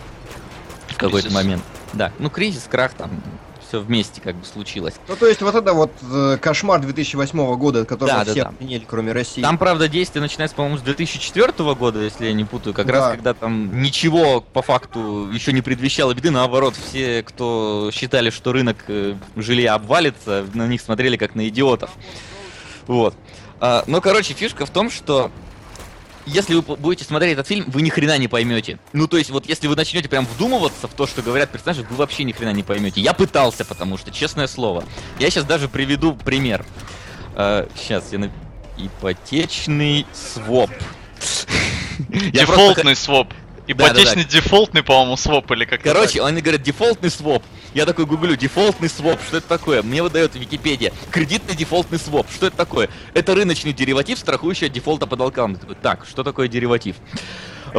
в 0.88 0.96
какой-то 0.96 1.30
момент. 1.32 1.62
Да, 1.92 2.12
ну 2.18 2.28
кризис, 2.30 2.66
крах 2.70 2.92
там 2.94 3.10
все 3.70 3.80
вместе 3.80 4.20
как 4.20 4.34
бы 4.34 4.44
случилось. 4.44 4.94
Ну, 5.06 5.14
то 5.14 5.26
есть 5.28 5.40
вот 5.42 5.54
это 5.54 5.72
вот 5.72 5.92
э, 6.02 6.38
кошмар 6.40 6.80
2008 6.80 7.54
года, 7.54 7.84
которого 7.84 8.24
Да, 8.24 8.30
все 8.32 8.42
да. 8.42 8.48
отменили, 8.48 8.84
кроме 8.86 9.12
России. 9.12 9.42
Там, 9.42 9.58
правда, 9.58 9.88
действие 9.88 10.20
начинается, 10.20 10.56
по-моему, 10.56 10.78
с 10.78 10.82
2004 10.82 11.52
года, 11.74 12.00
если 12.00 12.26
я 12.26 12.32
не 12.32 12.44
путаю. 12.44 12.74
Как 12.74 12.88
раз 12.88 13.04
Да. 13.04 13.10
когда 13.12 13.34
там 13.34 13.80
ничего 13.80 14.40
по 14.40 14.60
факту 14.62 15.30
еще 15.32 15.52
не 15.52 15.62
предвещало 15.62 16.12
беды. 16.14 16.30
Наоборот, 16.32 16.74
все, 16.74 17.22
кто 17.22 17.90
считали, 17.92 18.30
что 18.30 18.52
рынок 18.52 18.78
э, 18.88 19.14
жилья 19.36 19.74
обвалится, 19.74 20.44
на 20.52 20.66
них 20.66 20.80
смотрели 20.80 21.16
как 21.16 21.36
на 21.36 21.46
идиотов. 21.48 21.90
Вот. 22.88 23.14
А, 23.60 23.84
но, 23.86 24.00
короче, 24.00 24.34
фишка 24.34 24.66
в 24.66 24.70
том, 24.70 24.90
что 24.90 25.30
если 26.26 26.54
вы 26.54 26.62
будете 26.62 27.04
смотреть 27.04 27.34
этот 27.34 27.46
фильм, 27.46 27.64
вы 27.68 27.82
ни 27.82 27.90
хрена 27.90 28.18
не 28.18 28.28
поймете. 28.28 28.78
Ну, 28.92 29.06
то 29.08 29.16
есть, 29.16 29.30
вот 29.30 29.46
если 29.46 29.66
вы 29.66 29.76
начнете 29.76 30.08
прям 30.08 30.26
вдумываться 30.26 30.88
в 30.88 30.94
то, 30.94 31.06
что 31.06 31.22
говорят 31.22 31.50
персонажи, 31.50 31.86
вы 31.88 31.96
вообще 31.96 32.24
ни 32.24 32.32
хрена 32.32 32.52
не 32.52 32.62
поймете. 32.62 33.00
Я 33.00 33.12
пытался, 33.12 33.64
потому 33.64 33.98
что, 33.98 34.10
честное 34.10 34.46
слово. 34.46 34.84
Я 35.18 35.30
сейчас 35.30 35.44
даже 35.44 35.68
приведу 35.68 36.14
пример. 36.14 36.64
сейчас 37.34 38.12
я 38.12 38.18
на... 38.18 38.32
Ипотечный 38.78 40.06
своп. 40.14 40.70
Дефолтный 42.08 42.96
своп. 42.96 43.34
Ипотечный 43.66 44.24
дефолтный, 44.24 44.82
по-моему, 44.82 45.16
своп 45.16 45.50
или 45.52 45.64
как 45.64 45.82
Короче, 45.82 46.22
они 46.22 46.40
говорят, 46.40 46.62
дефолтный 46.62 47.10
своп. 47.10 47.42
Я 47.72 47.86
такой 47.86 48.04
гуглю, 48.04 48.36
дефолтный 48.36 48.88
своп, 48.88 49.20
что 49.24 49.36
это 49.36 49.46
такое? 49.46 49.82
Мне 49.82 50.02
выдает 50.02 50.34
Википедия. 50.34 50.92
Кредитный 51.12 51.54
дефолтный 51.54 52.00
своп, 52.00 52.26
что 52.32 52.48
это 52.48 52.56
такое? 52.56 52.88
Это 53.14 53.34
рыночный 53.34 53.72
дериватив, 53.72 54.18
страхующий 54.18 54.66
от 54.66 54.72
дефолта 54.72 55.06
по 55.06 55.16
долгам. 55.16 55.56
Так, 55.80 56.04
что 56.04 56.24
такое 56.24 56.48
дериватив? 56.48 56.96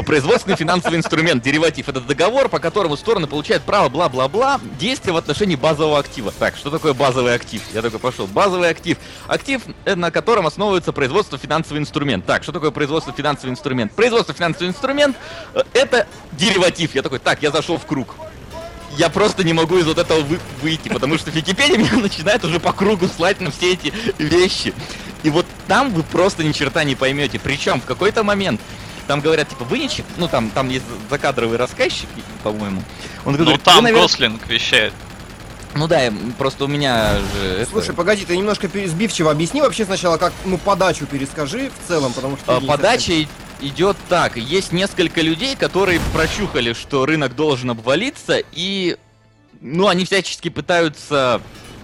Производственный 0.06 0.56
финансовый 0.56 0.96
инструмент, 0.96 1.44
дериватив. 1.44 1.90
Это 1.90 2.00
договор, 2.00 2.48
по 2.48 2.60
которому 2.60 2.96
стороны 2.96 3.28
получают 3.28 3.64
право 3.64 3.90
бла-бла-бла 3.90 4.62
действия 4.80 5.12
в 5.12 5.18
отношении 5.18 5.58
базового 5.58 6.00
актива. 6.00 6.32
Так, 6.40 6.56
что 6.56 6.70
такое 6.70 6.94
базовый 6.94 7.36
актив? 7.36 7.62
Я 7.74 7.82
только 7.82 8.00
пошел. 8.00 8.26
Базовый 8.28 8.70
актив. 8.70 8.98
Актив, 9.28 9.62
э, 9.84 9.96
на 9.96 10.10
котором 10.10 10.48
основывается 10.48 10.94
производство 10.94 11.38
финансовый 11.38 11.80
инструмент. 11.80 12.26
Так, 12.26 12.44
что 12.44 12.54
такое 12.54 12.72
производство 12.72 13.12
финансовый 13.12 13.50
инструмент? 13.50 13.92
Производство 13.92 14.34
финансовый 14.34 14.70
инструмент 14.70 15.18
э, 15.54 15.64
это 15.74 16.08
дериватив. 16.32 16.96
Я 16.96 17.02
такой, 17.02 17.20
так, 17.20 17.44
я 17.44 17.52
зашел 17.52 17.78
в 17.78 17.86
круг 17.86 18.16
я 18.98 19.10
просто 19.10 19.44
не 19.44 19.54
могу 19.54 19.78
из 19.78 19.86
вот 19.86 19.98
этого 19.98 20.22
вы 20.22 20.40
выйти, 20.62 20.90
потому 20.90 21.18
что 21.18 21.32
Википедия 21.32 21.78
меня 21.78 21.94
начинает 21.94 22.44
уже 22.46 22.60
по 22.60 22.74
кругу 22.74 23.08
слать 23.08 23.42
на 23.42 23.52
все 23.52 23.74
эти 23.74 23.94
вещи. 24.18 24.74
И 25.24 25.30
вот 25.30 25.46
там 25.68 25.92
вы 25.92 26.04
просто 26.04 26.44
ни 26.44 26.52
черта 26.52 26.84
не 26.84 26.96
поймете. 26.96 27.40
Причем 27.40 27.80
в 27.80 27.86
какой-то 27.86 28.24
момент 28.24 28.60
там 29.08 29.22
говорят, 29.22 29.50
типа, 29.50 29.66
вы 29.66 29.80
ничего, 29.80 30.08
ну 30.18 30.28
там, 30.28 30.50
там 30.52 30.70
есть 30.70 30.86
закадровый 31.10 31.58
рассказчик, 31.58 32.08
по-моему. 32.44 32.84
Он 33.26 33.36
говорит, 33.36 33.58
ну 33.58 33.64
там 33.64 33.84
наверное... 33.84 34.08
Гослинг 34.08 34.48
вещает. 34.48 34.94
Ну 35.74 35.88
да, 35.88 36.12
просто 36.38 36.66
у 36.66 36.68
меня 36.68 37.16
же... 37.34 37.66
Слушай, 37.70 37.88
это... 37.88 37.94
погоди, 37.94 38.26
ты 38.26 38.36
немножко 38.36 38.68
сбивчиво 38.68 39.32
объясни 39.32 39.62
вообще 39.62 39.86
сначала, 39.86 40.18
как, 40.18 40.34
ну, 40.44 40.58
подачу 40.58 41.06
перескажи 41.06 41.70
в 41.70 41.88
целом, 41.88 42.12
потому 42.14 42.38
что... 42.38 42.58
А, 42.58 42.62
подача 42.62 43.12
совсем... 43.12 43.28
идет 43.62 43.98
так. 44.10 44.38
Есть 44.38 44.72
несколько 44.72 45.22
людей, 45.22 45.56
которые 45.56 46.00
прочухали, 46.14 46.74
что 46.74 47.06
рынок 47.06 47.36
должен 47.36 47.72
обвалиться, 47.72 48.42
и... 48.52 48.98
Ну, 49.62 49.88
они 49.88 50.06
всячески 50.06 50.50
пытаются... 50.50 51.42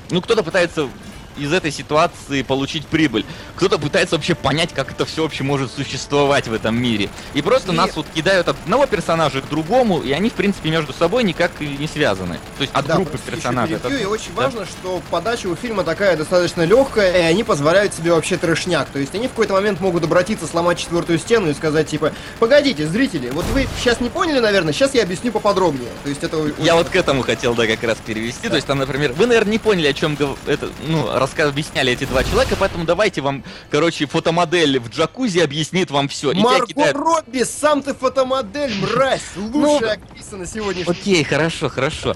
Ну, 0.09 0.21
кто-то 0.21 0.43
пытается 0.43 0.89
из 1.37 1.53
этой 1.53 1.71
ситуации 1.71 2.41
получить 2.41 2.85
прибыль. 2.87 3.25
Кто-то 3.55 3.77
пытается 3.77 4.15
вообще 4.15 4.35
понять, 4.35 4.73
как 4.73 4.91
это 4.91 5.05
все 5.05 5.23
вообще 5.23 5.43
может 5.43 5.71
существовать 5.71 6.47
в 6.47 6.53
этом 6.53 6.75
мире. 6.75 7.09
И 7.33 7.41
просто 7.41 7.71
и... 7.71 7.75
нас 7.75 7.95
вот 7.95 8.05
кидают 8.13 8.47
от 8.47 8.57
одного 8.63 8.85
персонажа 8.85 9.41
к 9.41 9.49
другому, 9.49 10.01
и 10.01 10.11
они, 10.11 10.29
в 10.29 10.33
принципе, 10.33 10.69
между 10.69 10.93
собой 10.93 11.23
никак 11.23 11.51
не 11.59 11.87
связаны. 11.87 12.39
То 12.57 12.61
есть 12.61 12.73
от 12.73 12.85
да, 12.85 12.95
группы 12.95 13.17
персонажей. 13.17 13.75
Это... 13.75 13.89
И 13.89 14.05
очень 14.05 14.33
да? 14.35 14.43
важно, 14.43 14.65
что 14.65 15.01
подача 15.09 15.47
у 15.47 15.55
фильма 15.55 15.83
такая 15.83 16.17
достаточно 16.17 16.63
легкая, 16.63 17.17
и 17.17 17.21
они 17.21 17.43
позволяют 17.43 17.93
себе 17.93 18.11
вообще 18.13 18.37
трешняк. 18.37 18.89
То 18.89 18.99
есть 18.99 19.13
они 19.15 19.27
в 19.27 19.31
какой-то 19.31 19.53
момент 19.53 19.79
могут 19.79 20.03
обратиться, 20.03 20.47
сломать 20.47 20.77
четвертую 20.79 21.19
стену 21.19 21.49
и 21.49 21.53
сказать, 21.53 21.89
типа, 21.89 22.13
погодите, 22.39 22.87
зрители, 22.87 23.29
вот 23.29 23.45
вы 23.53 23.67
сейчас 23.79 23.99
не 24.01 24.09
поняли, 24.09 24.39
наверное, 24.39 24.73
сейчас 24.73 24.93
я 24.93 25.03
объясню 25.03 25.31
поподробнее. 25.31 25.89
То 26.03 26.09
есть 26.09 26.23
это... 26.23 26.37
Я 26.59 26.75
вот 26.75 26.89
к 26.89 26.95
этому 26.95 27.21
хотел, 27.21 27.53
да, 27.53 27.67
как 27.67 27.83
раз 27.83 27.97
перевести. 28.05 28.43
Да. 28.43 28.49
То 28.49 28.55
есть 28.55 28.67
там, 28.67 28.79
например, 28.79 29.13
вы, 29.13 29.25
наверное, 29.25 29.51
не 29.51 29.59
поняли, 29.59 29.87
о 29.87 29.93
чем 29.93 30.17
это, 30.45 30.69
ну, 30.87 31.09
рассказ 31.27 31.49
объясняли 31.49 31.93
эти 31.93 32.05
два 32.05 32.23
человека, 32.23 32.55
поэтому 32.57 32.85
давайте 32.85 33.21
вам, 33.21 33.43
короче, 33.69 34.05
фотомодель 34.05 34.79
в 34.79 34.89
джакузи 34.89 35.39
объяснит 35.39 35.91
вам 35.91 36.07
все. 36.07 36.33
Марко 36.33 36.67
кидают... 36.67 36.95
Робби, 36.95 37.43
сам 37.43 37.83
ты 37.83 37.93
фотомодель, 37.93 38.73
мразь! 38.79 39.21
Лучшая 39.35 39.97
ну, 39.97 40.05
актриса 40.05 40.37
на 40.37 40.45
сегодняшний 40.45 40.91
Окей, 40.91 41.23
хорошо, 41.23 41.69
хорошо. 41.69 42.15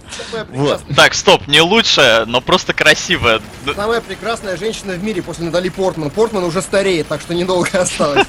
Вот. 0.51 0.81
Так, 0.95 1.13
стоп, 1.13 1.47
не 1.47 1.61
лучшая, 1.61 2.25
но 2.25 2.41
просто 2.41 2.73
красивая. 2.73 3.41
Самая 3.75 4.01
прекрасная 4.01 4.55
женщина 4.55 4.93
в 4.93 5.03
мире 5.03 5.21
после 5.21 5.45
Натали 5.45 5.69
Портман. 5.69 6.09
Портман 6.09 6.43
уже 6.43 6.61
стареет, 6.61 7.07
так 7.07 7.21
что 7.21 7.33
недолго 7.33 7.69
осталось. 7.73 8.27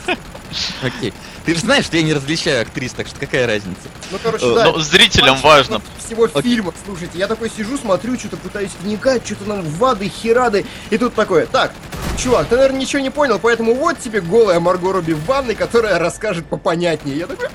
Окей. 0.83 1.13
Ты 1.45 1.55
же 1.55 1.61
знаешь, 1.61 1.87
что 1.87 1.97
я 1.97 2.03
не 2.03 2.15
различаю 2.15 2.63
актрис, 2.63 2.93
так 2.93 3.07
что 3.07 3.19
какая 3.19 3.47
разница? 3.47 3.81
Ну, 4.11 4.19
короче, 4.23 4.47
э, 4.47 4.55
да. 4.55 4.73
Ну, 4.73 4.79
зрителям 4.79 5.37
важно. 5.41 5.81
Всего 6.05 6.29
фильма, 6.29 6.73
слушайте, 6.85 7.19
я 7.19 7.27
такой 7.27 7.51
сижу, 7.51 7.77
смотрю, 7.77 8.19
что-то 8.19 8.37
пытаюсь 8.37 8.71
вникать, 8.83 9.25
что-то 9.27 9.45
нам 9.45 9.63
вады, 9.63 10.09
херады, 10.09 10.65
и 10.91 10.99
тут 10.99 11.15
такое, 11.15 11.47
так, 11.47 11.73
чувак, 12.23 12.49
ты, 12.49 12.57
наверное, 12.57 12.81
ничего 12.81 13.01
не 13.01 13.11
понял, 13.11 13.39
поэтому 13.41 13.75
вот 13.75 13.99
тебе 13.99 14.21
голая 14.21 14.61
Марго 14.61 14.93
Робби 14.93 15.13
в 15.13 15.25
ванной, 15.25 15.55
которая 15.55 15.99
расскажет 15.99 16.47
попонятнее. 16.47 17.17
Я 17.17 17.27
такой, 17.27 17.49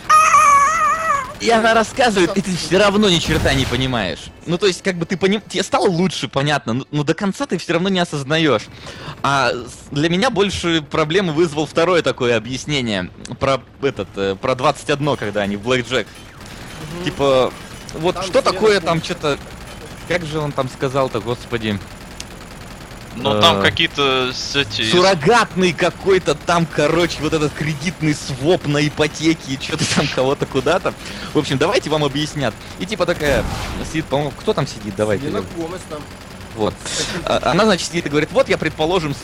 и 1.39 1.49
она 1.49 1.73
рассказывает, 1.73 2.35
и 2.37 2.41
ты 2.41 2.55
все 2.55 2.77
равно 2.77 3.09
ни 3.09 3.19
черта 3.19 3.53
не 3.53 3.65
понимаешь. 3.65 4.25
Ну, 4.45 4.57
то 4.57 4.65
есть, 4.65 4.81
как 4.81 4.95
бы 4.95 5.05
ты 5.05 5.17
поним... 5.17 5.41
Тебе 5.41 5.63
стало 5.63 5.87
лучше, 5.87 6.27
понятно, 6.27 6.73
но, 6.73 6.85
но 6.91 7.03
до 7.03 7.13
конца 7.13 7.45
ты 7.45 7.57
все 7.57 7.73
равно 7.73 7.89
не 7.89 7.99
осознаешь. 7.99 8.63
А 9.23 9.51
для 9.91 10.09
меня 10.09 10.29
больше 10.29 10.81
проблемы 10.81 11.33
вызвал 11.33 11.65
второе 11.65 12.01
такое 12.01 12.37
объяснение. 12.37 13.09
Про 13.39 13.61
этот, 13.81 14.09
э, 14.15 14.35
про 14.35 14.55
21, 14.55 15.15
когда 15.17 15.41
они 15.41 15.57
в 15.57 15.61
Блэк 15.61 15.87
Джек. 15.87 16.07
Угу. 16.97 17.05
Типа, 17.05 17.53
вот 17.93 18.15
там 18.15 18.23
что 18.23 18.41
такое 18.41 18.79
там 18.79 19.03
что-то... 19.03 19.37
Как 20.07 20.25
же 20.25 20.39
он 20.39 20.53
там 20.53 20.69
сказал-то, 20.69 21.19
господи? 21.19 21.77
Но 23.23 23.41
там 23.41 23.59
э, 23.59 23.61
какие-то 23.61 24.31
эти... 24.55 24.89
Суррогатный 24.89 25.73
какой-то 25.73 26.35
там, 26.35 26.65
короче, 26.65 27.17
вот 27.21 27.33
этот 27.33 27.53
кредитный 27.53 28.13
своп 28.13 28.67
на 28.67 28.85
ипотеке, 28.85 29.57
что-то 29.61 29.83
там 29.95 30.07
кого-то 30.07 30.45
куда-то. 30.45 30.93
В 31.33 31.37
общем, 31.37 31.57
давайте 31.57 31.89
вам 31.89 32.03
объяснят. 32.03 32.53
И 32.79 32.85
типа 32.85 33.05
такая 33.05 33.43
сидит, 33.91 34.05
по-моему, 34.05 34.31
кто 34.37 34.53
там 34.53 34.67
сидит, 34.67 34.95
давайте. 34.95 35.27
там. 35.89 36.01
Вот. 36.55 36.73
А, 37.25 37.51
она, 37.51 37.65
значит, 37.65 37.87
сидит 37.87 38.05
и 38.05 38.09
говорит, 38.09 38.29
вот 38.31 38.49
я, 38.49 38.57
предположим, 38.57 39.15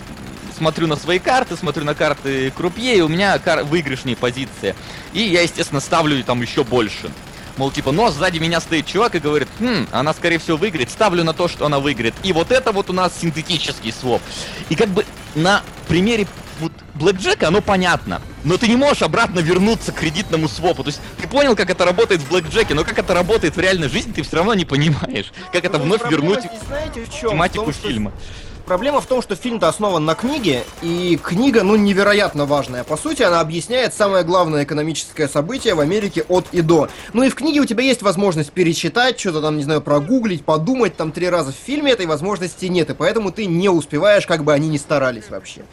смотрю 0.56 0.88
на 0.88 0.96
свои 0.96 1.20
карты, 1.20 1.58
смотрю 1.58 1.84
на 1.84 1.96
карты 1.96 2.52
крупье, 2.52 2.98
и 2.98 3.02
у 3.02 3.08
меня 3.08 3.38
кар- 3.40 3.64
выигрышные 3.64 4.16
позиции. 4.16 4.76
И 5.14 5.22
я, 5.22 5.42
естественно, 5.42 5.82
ставлю 5.82 6.24
там 6.24 6.42
еще 6.42 6.64
больше. 6.64 7.12
Мол, 7.58 7.72
типа, 7.72 7.92
но 7.92 8.10
сзади 8.10 8.40
меня 8.40 8.60
стоит 8.60 8.88
чувак 8.88 9.16
и 9.16 9.20
говорит, 9.20 9.48
хм, 9.60 9.88
она 9.92 10.14
скорее 10.14 10.40
всего 10.40 10.58
выиграет, 10.58 10.90
ставлю 10.90 11.24
на 11.24 11.34
то, 11.34 11.48
что 11.48 11.66
она 11.66 11.80
выиграет. 11.80 12.16
И 12.24 12.34
вот 12.34 12.52
это 12.52 12.72
вот 12.72 12.90
у 12.90 12.94
нас 12.94 13.14
синтетический 13.20 13.92
своп. 13.92 14.22
И 14.70 14.76
как 14.76 14.90
бы 14.90 15.06
на 15.36 15.62
примере 15.88 16.28
вот 16.60 16.72
Блэкджека 16.96 17.48
оно 17.48 17.62
понятно. 17.62 18.22
Но 18.44 18.58
ты 18.58 18.68
не 18.68 18.76
можешь 18.76 19.02
обратно 19.02 19.40
вернуться 19.40 19.92
к 19.92 19.96
кредитному 19.96 20.48
свопу. 20.48 20.84
То 20.84 20.90
есть 20.90 21.02
ты 21.20 21.28
понял, 21.28 21.56
как 21.56 21.70
это 21.70 21.86
работает 21.86 22.22
в 22.22 22.30
Блэкджеке, 22.30 22.74
но 22.74 22.84
как 22.84 22.98
это 23.00 23.14
работает 23.14 23.56
в 23.56 23.60
реальной 23.60 23.90
жизни, 23.90 24.12
ты 24.12 24.24
все 24.24 24.38
равно 24.38 24.54
не 24.54 24.66
понимаешь. 24.66 25.32
Как 25.52 25.64
это 25.66 25.78
ну, 25.78 25.86
вновь 25.86 26.10
вернуть 26.10 26.44
знаете, 26.68 27.06
в 27.06 27.14
чем? 27.14 27.32
тематику 27.32 27.72
в 27.72 27.78
том, 27.78 27.90
фильма. 27.90 28.12
Что 28.12 28.53
Проблема 28.66 29.02
в 29.02 29.06
том, 29.06 29.22
что 29.22 29.36
фильм-то 29.36 29.68
основан 29.68 30.06
на 30.06 30.16
книге, 30.16 30.64
и 30.82 31.20
книга, 31.22 31.64
ну, 31.64 31.76
невероятно 31.76 32.46
важная. 32.46 32.86
По 32.86 32.96
сути, 32.96 33.22
она 33.22 33.42
объясняет 33.42 33.94
самое 33.94 34.24
главное 34.24 34.64
экономическое 34.64 35.28
событие 35.28 35.76
в 35.76 35.82
Америке 35.82 36.24
от 36.30 36.48
и 36.54 36.62
до. 36.62 36.88
Ну 37.12 37.24
и 37.24 37.30
в 37.30 37.36
книге 37.36 37.60
у 37.60 37.66
тебя 37.66 37.84
есть 37.84 38.02
возможность 38.02 38.54
перечитать, 38.54 39.20
что-то 39.20 39.42
там, 39.42 39.58
не 39.58 39.64
знаю, 39.64 39.82
прогуглить, 39.82 40.46
подумать 40.46 40.96
там 40.96 41.12
три 41.12 41.30
раза 41.30 41.52
в 41.52 41.56
фильме, 41.56 41.92
этой 41.92 42.06
возможности 42.06 42.66
нет, 42.68 42.90
и 42.90 42.94
поэтому 42.94 43.32
ты 43.34 43.48
не 43.48 43.68
успеваешь, 43.68 44.26
как 44.26 44.46
бы 44.46 44.54
они 44.54 44.70
ни 44.70 44.78
старались 44.78 45.30
вообще. 45.30 45.64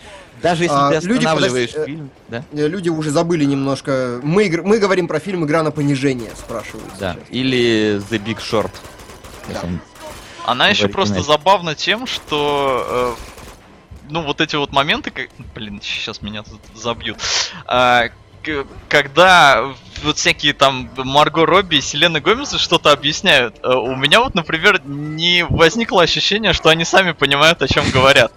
Даже 0.43 0.65
если 0.65 0.77
а, 0.77 0.91
ты 0.91 0.97
останавливаешь 0.97 1.75
люди, 1.75 1.87
фильм, 1.87 2.11
да? 2.29 2.45
Э, 2.53 2.67
люди 2.67 2.89
уже 2.89 3.11
забыли 3.11 3.45
немножко. 3.45 4.21
Мы, 4.23 4.51
мы 4.65 4.79
говорим 4.79 5.07
про 5.07 5.21
фильм 5.21 5.45
«Игра 5.45 5.63
на 5.63 5.71
понижение», 5.71 6.31
спрашивают. 6.37 6.89
Да, 6.99 7.13
сейчас. 7.13 7.25
или 7.31 8.01
«The 8.11 8.25
Big 8.25 8.39
Short». 8.39 8.71
Да. 9.49 9.61
Она 10.47 10.69
еще 10.69 10.89
просто 10.89 11.23
забавна 11.23 11.75
тем, 11.75 12.07
что 12.07 13.17
э, 13.19 14.11
ну 14.11 14.23
вот 14.23 14.41
эти 14.41 14.57
вот 14.57 14.73
моменты, 14.73 15.11
как, 15.11 15.29
блин, 15.55 15.81
сейчас 15.83 16.23
меня 16.23 16.43
тут 16.43 16.61
забьют. 16.75 17.19
Э, 17.69 18.11
когда 18.89 19.75
вот 20.03 20.17
всякие 20.17 20.55
там 20.55 20.91
Марго 20.97 21.45
Робби 21.45 21.77
и 21.77 21.81
Селена 21.81 22.21
Гомеса 22.21 22.59
что-то 22.59 22.91
объясняют, 22.93 23.57
э, 23.63 23.69
у 23.69 23.95
меня 23.97 24.21
вот, 24.21 24.35
например, 24.35 24.81
не 24.85 25.45
возникло 25.45 26.03
ощущение, 26.03 26.53
что 26.53 26.71
они 26.71 26.85
сами 26.85 27.13
понимают, 27.13 27.63
о 27.63 27.69
чем 27.69 27.91
говорят. 27.91 28.33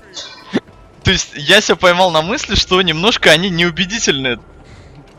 То 1.03 1.11
есть 1.11 1.31
я 1.35 1.61
себя 1.61 1.75
поймал 1.75 2.11
на 2.11 2.21
мысли, 2.21 2.55
что 2.55 2.81
немножко 2.81 3.31
они 3.31 3.49
неубедительны 3.49 4.39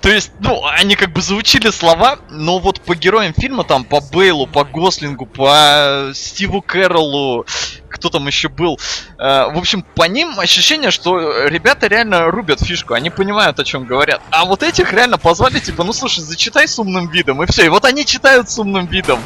то 0.05 0.11
есть, 0.11 0.33
ну, 0.41 0.63
они 0.67 0.97
как 0.97 1.15
бы 1.15 1.23
заучили 1.23 1.71
слова, 1.71 2.19
но 2.29 2.59
вот 2.59 2.79
по 2.83 2.95
героям 2.95 3.33
фильма, 3.33 3.65
там, 3.65 3.85
по 3.85 4.03
Бейлу, 4.03 4.47
по 4.47 4.63
Гослингу, 4.63 5.25
по 5.25 6.11
Стиву 6.13 6.61
Кэрроллу, 6.61 7.47
кто 7.89 8.11
там 8.11 8.27
еще 8.27 8.51
был. 8.51 8.79
Э, 9.19 9.47
в 9.51 9.57
общем, 9.57 9.83
по 9.95 10.03
ним 10.03 10.39
ощущение, 10.39 10.91
что 10.91 11.47
ребята 11.47 11.87
реально 11.87 12.31
рубят 12.31 12.61
фишку, 12.61 12.93
они 12.93 13.09
понимают, 13.09 13.59
о 13.59 13.65
чем 13.65 13.87
говорят. 13.87 14.21
А 14.31 14.45
вот 14.45 14.63
этих 14.63 14.93
реально 14.93 15.17
позвали, 15.17 15.59
типа, 15.59 15.85
ну 15.85 15.95
слушай, 15.95 16.21
зачитай 16.21 16.69
с 16.69 16.79
умным 16.79 17.09
видом, 17.09 17.43
и 17.43 17.47
все. 17.47 17.65
И 17.65 17.71
вот 17.71 17.87
они 17.87 18.05
читают 18.05 18.51
с 18.51 18.59
умным 18.59 18.85
видом. 18.85 19.21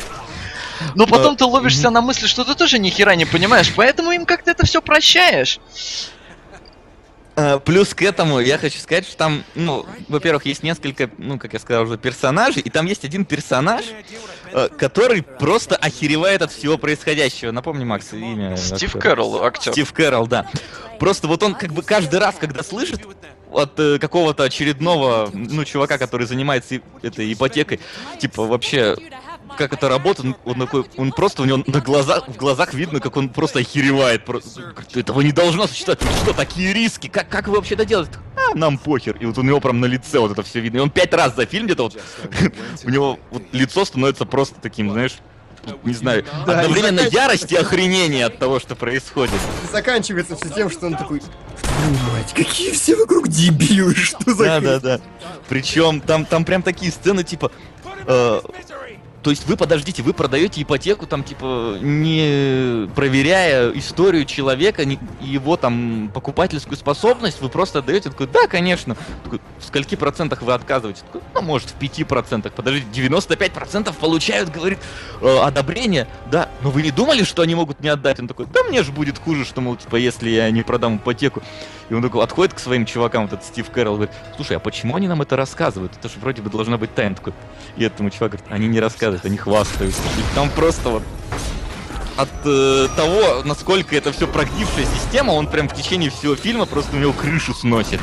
Но 0.95 1.09
потом 1.09 1.35
ты 1.35 1.45
ловишься 1.45 1.91
на 1.91 2.03
мысли, 2.03 2.29
что 2.29 2.45
ты 2.45 2.55
тоже 2.55 2.79
ни 2.79 2.91
хера 2.91 3.17
не 3.17 3.25
понимаешь, 3.25 3.73
поэтому 3.75 4.13
им 4.13 4.25
как-то 4.25 4.53
это 4.53 4.65
все 4.65 4.81
прощаешь. 4.81 5.59
А, 7.39 7.61
плюс 7.61 7.95
к 7.95 8.03
этому 8.03 8.41
я 8.41 8.59
хочу 8.59 8.81
сказать, 8.81 9.07
что 9.07 9.17
там, 9.17 9.45
ну, 9.55 9.87
во-первых, 10.09 10.45
есть 10.45 10.65
несколько, 10.65 11.09
ну, 11.19 11.39
как 11.39 11.53
я 11.53 11.61
сказал 11.61 11.85
уже, 11.85 11.97
персонажей, 11.97 12.63
и 12.63 12.69
там 12.69 12.87
есть 12.87 13.05
один 13.05 13.25
персонаж, 13.25 13.85
э, 14.53 14.69
который 14.77 15.23
просто 15.23 15.77
охеревает 15.77 16.43
от 16.43 16.51
всего 16.51 16.79
происходящего. 16.79 17.53
Напомни, 17.53 17.85
Макс, 17.85 18.13
имя. 18.13 18.57
Стив 18.57 18.93
Кэрролл, 18.95 19.45
актер. 19.45 19.71
Стив 19.71 19.93
Кэрролл, 19.93 20.27
да. 20.27 20.49
Просто 20.99 21.29
вот 21.29 21.45
он 21.45 21.55
как 21.55 21.73
бы 21.73 21.83
каждый 21.83 22.19
раз, 22.19 22.35
когда 22.41 22.65
слышит 22.65 23.03
от 23.53 23.79
э, 23.79 24.01
какого-то 24.01 24.43
очередного, 24.43 25.31
ну, 25.33 25.65
чувака, 25.65 25.97
который 25.97 26.27
занимается 26.27 26.81
этой 27.03 27.33
ипотекой, 27.33 27.79
типа, 28.19 28.47
вообще, 28.47 28.97
как 29.57 29.73
это 29.73 29.89
работает, 29.89 30.37
он, 30.45 30.55
такой, 30.61 30.85
он 30.97 31.13
просто 31.13 31.43
у 31.43 31.45
него 31.45 31.63
на 31.67 31.81
глазах, 31.81 32.29
в 32.29 32.37
глазах 32.37 32.75
видно, 32.75 33.01
как 33.01 33.17
он 33.17 33.29
просто 33.29 33.61
охеревает. 33.61 34.25
Просто, 34.25 34.75
этого 34.95 35.21
не 35.21 35.33
должно 35.33 35.67
существовать. 35.67 36.01
Что, 36.23 36.33
такие 36.33 36.73
риски? 36.73 37.09
Как, 37.09 37.29
как 37.29 37.49
вы 37.49 37.57
вообще 37.57 37.75
это 37.75 37.85
делаете? 37.85 38.13
А, 38.37 38.57
нам 38.57 38.79
похер. 38.79 39.17
И 39.17 39.27
вот 39.27 39.39
у 39.39 39.43
него 39.43 39.61
прям 39.61 39.81
на 39.81 39.87
лице 39.87 40.19
вот 40.19 40.33
это 40.33 40.43
все 40.43 40.61
видно. 40.61 40.79
И 40.79 40.81
он 40.81 40.91
пять 40.91 41.13
раз 41.13 41.35
за 41.35 41.47
фильм 41.47 41.67
где-то 41.67 41.85
вот, 41.85 41.97
у 42.85 42.91
него 42.91 43.19
вот 43.31 43.43
лицо 43.53 43.85
становится 43.85 44.25
просто 44.27 44.57
таким, 44.61 44.91
знаешь, 44.93 45.17
не 45.85 45.93
знаю, 45.93 46.25
Да, 46.47 46.61
одновременно 46.61 47.01
и 47.01 47.05
заканчивается- 47.05 47.15
ярость 47.15 47.53
и 47.53 47.57
охренение 47.57 48.27
от 48.27 48.39
того, 48.39 48.59
что 48.61 48.75
происходит. 48.75 49.35
Заканчивается 49.71 50.37
все 50.37 50.49
тем, 50.49 50.71
что 50.71 50.87
он 50.87 50.97
такой... 50.97 51.21
«Твою 51.21 51.91
мать, 52.13 52.33
какие 52.35 52.73
все 52.73 52.97
вокруг 52.97 53.29
дебилы, 53.29 53.95
что 53.95 54.33
за... 54.33 54.45
Да, 54.45 54.61
хрень?» 54.61 54.65
да, 54.71 54.81
да. 54.81 55.01
Причем 55.49 56.01
там, 56.01 56.25
там 56.25 56.45
прям 56.45 56.63
такие 56.63 56.91
сцены, 56.91 57.23
типа. 57.25 57.51
э, 58.07 58.41
то 59.23 59.31
есть 59.31 59.47
вы 59.47 59.57
подождите, 59.57 60.03
вы 60.03 60.13
продаете 60.13 60.63
ипотеку, 60.63 61.07
там, 61.07 61.25
типа, 61.25 61.77
не 61.81 62.89
проверяя 62.95 63.71
историю 63.73 64.25
человека, 64.25 64.85
не- 64.85 64.99
его 65.21 65.57
там 65.57 66.11
покупательскую 66.15 66.77
способность, 66.77 67.41
вы 67.41 67.49
просто 67.49 67.81
отдаете, 67.81 68.11
такой, 68.11 68.27
да, 68.29 68.47
конечно. 68.47 68.97
Такой, 69.25 69.41
в 69.59 69.65
скольки 69.65 69.97
процентах 69.97 70.43
вы 70.43 70.53
отказываете? 70.53 71.03
Такой, 71.03 71.21
ну, 71.35 71.43
может, 71.43 71.71
в 71.71 71.75
пяти 71.75 72.05
процентах. 72.05 72.53
Подождите, 72.53 72.87
95 72.93 73.53
процентов 73.53 73.97
получают, 73.97 74.51
говорит, 74.51 74.79
э, 75.21 75.39
одобрение. 75.39 76.07
Да, 76.31 76.49
но 76.63 76.71
вы 76.71 76.83
не 76.83 76.91
думали, 76.91 77.25
что 77.25 77.43
они 77.43 77.55
могут 77.55 77.81
не 77.81 77.89
отдать? 77.89 78.21
Он 78.21 78.29
такой, 78.29 78.47
да 78.47 78.63
мне 78.65 78.83
же 78.83 78.93
будет 78.93 79.19
хуже, 79.19 79.45
что, 79.45 79.61
мол, 79.61 79.77
типа, 79.77 79.97
если 79.97 80.31
я 80.31 80.51
не 80.51 80.63
продам 80.63 80.97
ипотеку. 80.97 81.43
И 81.91 81.95
он 81.95 82.03
такой 82.03 82.23
отходит 82.23 82.53
к 82.55 82.59
своим 82.59 82.85
чувакам, 82.85 83.23
вот 83.23 83.33
этот 83.33 83.47
Стив 83.47 83.71
Кэрролл, 83.71 83.95
говорит, 83.95 84.15
слушай, 84.37 84.57
а 84.57 84.61
почему 84.61 84.95
они 84.97 85.09
нам 85.09 85.23
это 85.23 85.37
рассказывают? 85.37 85.93
Это 85.97 86.09
же 86.09 86.17
вроде 86.21 86.43
бы 86.43 86.51
должна 86.51 86.77
быть 86.77 86.95
тайна. 86.95 87.15
Такой, 87.15 87.33
и 87.79 87.85
этому 87.85 88.11
чувак 88.11 88.33
говорит, 88.33 88.47
они 88.51 88.69
не 88.69 88.79
рассказывают, 88.79 89.08
они 89.25 89.37
хвастаются. 89.37 90.03
И 90.19 90.35
там 90.35 90.51
просто 90.51 90.89
вот 90.89 91.03
от 92.17 92.29
э, 92.45 92.89
того, 92.97 93.43
насколько 93.45 93.97
это 93.97 94.13
все 94.13 94.27
прогнившая 94.27 94.87
система, 94.87 95.31
он 95.33 95.47
прям 95.47 95.69
в 95.69 95.75
течение 95.75 96.11
всего 96.11 96.35
фильма 96.35 96.67
просто 96.67 96.97
у 96.97 96.99
него 96.99 97.13
крышу 97.13 97.55
сносит. 97.55 98.01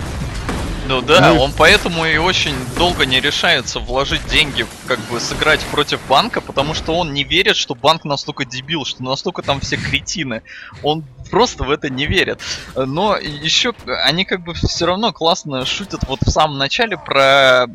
Ну 0.88 1.02
да, 1.02 1.34
Ну. 1.34 1.42
он 1.42 1.52
поэтому 1.52 2.06
и 2.06 2.18
очень 2.18 2.56
долго 2.78 3.06
не 3.06 3.20
решается 3.20 3.80
вложить 3.80 4.26
деньги, 4.28 4.66
как 4.88 5.00
бы 5.10 5.20
сыграть 5.20 5.62
против 5.72 6.00
банка, 6.08 6.42
потому 6.42 6.74
что 6.74 6.94
он 6.94 7.14
не 7.14 7.24
верит, 7.24 7.56
что 7.56 7.76
банк 7.76 8.06
настолько 8.06 8.46
дебил, 8.46 8.86
что 8.86 9.04
настолько 9.04 9.42
там 9.42 9.60
все 9.60 9.78
кретины. 9.78 10.44
Он 10.84 11.04
просто 11.32 11.64
в 11.64 11.72
это 11.72 11.90
не 11.90 12.06
верит. 12.06 12.40
Но 12.76 13.18
еще 13.18 13.74
они 14.06 14.26
как 14.26 14.44
бы 14.44 14.54
все 14.54 14.86
равно 14.86 15.12
классно 15.12 15.66
шутят 15.66 16.02
вот 16.08 16.20
в 16.22 16.30
самом 16.30 16.58
начале 16.58 16.98
про 16.98 17.66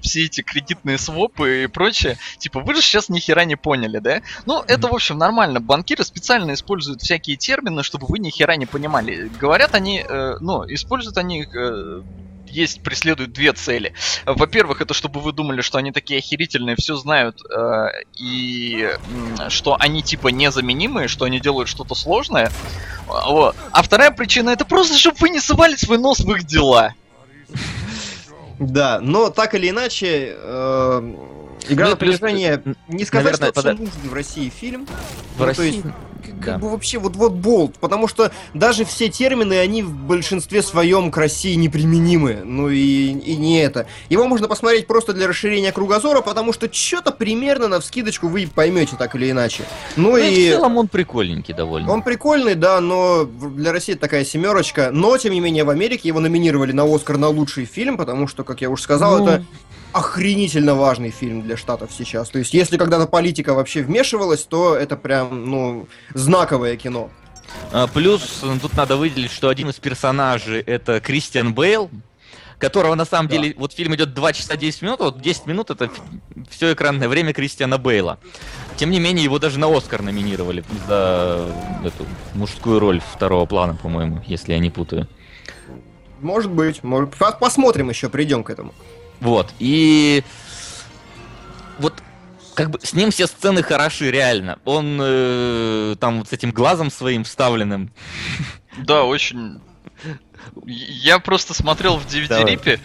все 0.00 0.26
эти 0.26 0.42
кредитные 0.42 0.98
свопы 0.98 1.64
и 1.64 1.66
прочее. 1.66 2.18
Типа, 2.38 2.60
вы 2.60 2.74
же 2.74 2.82
сейчас 2.82 3.08
ни 3.08 3.18
хера 3.18 3.44
не 3.44 3.56
поняли, 3.56 3.98
да? 3.98 4.22
Ну, 4.46 4.62
это, 4.66 4.88
в 4.88 4.94
общем, 4.94 5.18
нормально. 5.18 5.60
Банкиры 5.60 6.04
специально 6.04 6.52
используют 6.52 7.02
всякие 7.02 7.36
термины, 7.36 7.82
чтобы 7.82 8.06
вы 8.06 8.20
ни 8.20 8.30
хера 8.30 8.56
не 8.56 8.66
понимали. 8.66 9.30
Говорят 9.40 9.74
они, 9.74 10.04
э, 10.08 10.36
ну, 10.40 10.64
используют 10.72 11.18
они 11.18 11.46
э, 11.52 12.02
есть, 12.48 12.82
преследуют 12.82 13.32
две 13.32 13.52
цели. 13.52 13.92
Во-первых, 14.26 14.80
это 14.80 14.94
чтобы 14.94 15.20
вы 15.20 15.32
думали, 15.32 15.60
что 15.60 15.78
они 15.78 15.92
такие 15.92 16.18
охерительные, 16.18 16.76
все 16.76 16.96
знают, 16.96 17.40
э, 17.50 17.86
и 18.18 18.88
м, 19.38 19.50
что 19.50 19.76
они 19.78 20.02
типа 20.02 20.28
незаменимые, 20.28 21.08
что 21.08 21.24
они 21.24 21.40
делают 21.40 21.68
что-то 21.68 21.94
сложное. 21.94 22.50
Вот. 23.06 23.56
А 23.72 23.82
вторая 23.82 24.10
причина 24.10 24.50
это 24.50 24.64
просто, 24.64 24.98
чтобы 24.98 25.16
вы 25.20 25.30
не 25.30 25.40
совали 25.40 25.76
свой 25.76 25.98
нос 25.98 26.20
в 26.20 26.30
их 26.32 26.44
дела. 26.44 26.94
Да, 28.58 28.98
но 29.00 29.30
так 29.30 29.54
или 29.54 29.70
иначе, 29.70 30.34
э, 30.36 31.14
игра 31.68 31.84
Ну, 31.86 31.90
на 31.92 31.96
плюс, 31.96 32.20
не 32.20 33.04
сказать, 33.04 33.24
наверное, 33.24 33.34
что 33.34 33.52
пода- 33.52 33.72
нужный 33.74 34.08
в 34.10 34.12
России 34.14 34.48
фильм. 34.50 34.86
В 34.86 35.38
Ну, 35.38 35.38
то 35.38 35.44
России. 35.46 35.66
есть, 35.66 35.80
Как 36.20 36.40
Да. 36.44 36.58
бы 36.58 36.68
вообще 36.70 36.98
вот 36.98 37.14
вот 37.16 37.32
болт, 37.32 37.76
потому 37.78 38.06
что 38.08 38.32
даже 38.52 38.84
все 38.84 39.08
термины, 39.08 39.54
они 39.60 39.82
в 39.82 39.92
большинстве 39.92 40.62
своем 40.62 41.10
к 41.12 41.16
России 41.16 41.54
неприменимы. 41.54 42.40
Ну 42.44 42.68
и, 42.68 43.10
и 43.12 43.36
не 43.36 43.60
это. 43.62 43.86
Его 44.10 44.26
можно 44.26 44.46
посмотреть 44.48 44.86
просто 44.88 45.12
для 45.14 45.26
расширения 45.28 45.70
кругозора, 45.72 46.20
потому 46.20 46.52
что 46.52 46.70
что-то 46.72 47.12
примерно 47.12 47.68
на 47.68 47.80
вскидочку 47.80 48.26
вы 48.28 48.48
поймете 48.52 48.96
так 48.98 49.14
или 49.14 49.30
иначе. 49.30 49.62
Ну 49.96 50.10
Ну, 50.10 50.16
и 50.18 50.50
в 50.50 50.54
целом 50.54 50.76
он 50.76 50.88
прикольненький 50.88 51.54
довольно. 51.54 51.90
он 51.90 52.02
прикольный, 52.02 52.56
да, 52.56 52.80
но 52.80 53.24
для 53.24 53.72
России 53.72 53.92
это 53.92 54.02
такая 54.02 54.24
семерочка. 54.24 54.90
Но, 54.92 55.16
тем 55.18 55.32
не 55.32 55.40
менее, 55.40 55.64
в 55.64 55.70
Америке 55.70 56.08
его 56.08 56.18
номинировали 56.20 56.72
на 56.72 56.84
Оскар 56.92 57.16
на 57.16 57.28
лучший 57.28 57.64
фильм, 57.64 57.96
потому 57.96 58.26
что, 58.26 58.42
как 58.44 58.60
я 58.60 58.70
уже 58.70 58.82
сказал, 58.82 59.18
Ну. 59.18 59.24
это 59.28 59.44
охренительно 59.92 60.74
важный 60.74 61.10
фильм 61.10 61.42
для 61.42 61.56
Штатов 61.56 61.90
сейчас. 61.96 62.28
То 62.30 62.38
есть, 62.38 62.54
если 62.54 62.76
когда-то 62.76 63.06
политика 63.06 63.54
вообще 63.54 63.82
вмешивалась, 63.82 64.44
то 64.44 64.74
это 64.76 64.96
прям, 64.96 65.50
ну, 65.50 65.88
знаковое 66.14 66.76
кино. 66.76 67.10
А, 67.72 67.86
Плюс 67.86 68.40
э, 68.42 68.56
тут 68.60 68.74
надо 68.76 68.96
выделить, 68.96 69.32
что 69.32 69.48
один 69.48 69.70
из 69.70 69.76
персонажей 69.76 70.60
это 70.60 71.00
Кристиан 71.00 71.54
Бейл, 71.54 71.90
которого 72.58 72.94
на 72.94 73.04
самом 73.06 73.28
Да. 73.28 73.36
деле, 73.36 73.54
вот 73.56 73.72
фильм 73.72 73.94
идет 73.94 74.12
2 74.14 74.32
часа 74.32 74.56
10 74.56 74.82
минут, 74.82 75.00
вот 75.00 75.20
10 75.22 75.46
минут 75.46 75.70
это 75.70 75.90
все 76.50 76.72
экранное 76.74 77.08
время 77.08 77.32
Кристиана 77.32 77.78
Бейла. 77.78 78.18
Тем 78.76 78.90
не 78.90 79.00
менее, 79.00 79.24
его 79.24 79.38
даже 79.38 79.58
на 79.58 79.74
Оскар 79.74 80.02
номинировали 80.02 80.64
за 80.86 81.48
эту 81.84 82.04
мужскую 82.34 82.78
роль 82.80 83.00
второго 83.00 83.46
плана, 83.46 83.74
по-моему, 83.74 84.22
если 84.26 84.52
я 84.52 84.58
не 84.58 84.70
путаю. 84.70 85.08
Может 86.20 86.50
быть, 86.50 86.82
может... 86.82 87.14
по- 87.16 87.32
Посмотрим 87.32 87.88
еще, 87.90 88.08
придем 88.08 88.42
к 88.44 88.50
этому. 88.50 88.74
Вот, 89.20 89.52
и 89.58 90.22
вот 91.78 91.94
как 92.54 92.70
бы 92.70 92.80
с 92.82 92.92
ним 92.92 93.10
все 93.10 93.26
сцены 93.26 93.62
хороши, 93.62 94.10
реально. 94.10 94.58
Он 94.64 94.98
э, 95.00 95.96
там 96.00 96.18
вот 96.18 96.28
с 96.28 96.32
этим 96.32 96.50
глазом 96.50 96.90
своим 96.90 97.24
вставленным. 97.24 97.92
Да, 98.78 99.04
очень. 99.04 99.60
Я 100.64 101.18
просто 101.18 101.54
смотрел 101.54 101.98
в 101.98 102.06
DVD-рипе. 102.06 102.80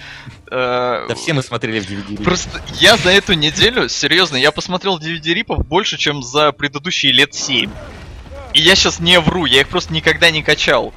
э, 0.51 1.05
Да 1.07 1.15
все 1.15 1.33
мы 1.33 1.41
смотрели 1.43 1.79
в 1.79 1.89
DVD. 1.89 2.23
Просто 2.23 2.61
я 2.79 2.97
за 2.97 3.09
эту 3.11 3.33
неделю, 3.33 3.89
серьезно, 3.89 4.35
я 4.35 4.51
посмотрел 4.51 4.99
DVD-рипов 4.99 5.65
больше, 5.65 5.97
чем 5.97 6.21
за 6.23 6.51
предыдущие 6.51 7.11
лет 7.11 7.33
7. 7.33 7.71
И 8.53 8.61
я 8.61 8.75
сейчас 8.75 8.99
не 8.99 9.19
вру, 9.19 9.45
я 9.45 9.61
их 9.61 9.69
просто 9.69 9.93
никогда 9.93 10.29
не 10.29 10.43
качал. 10.43 10.93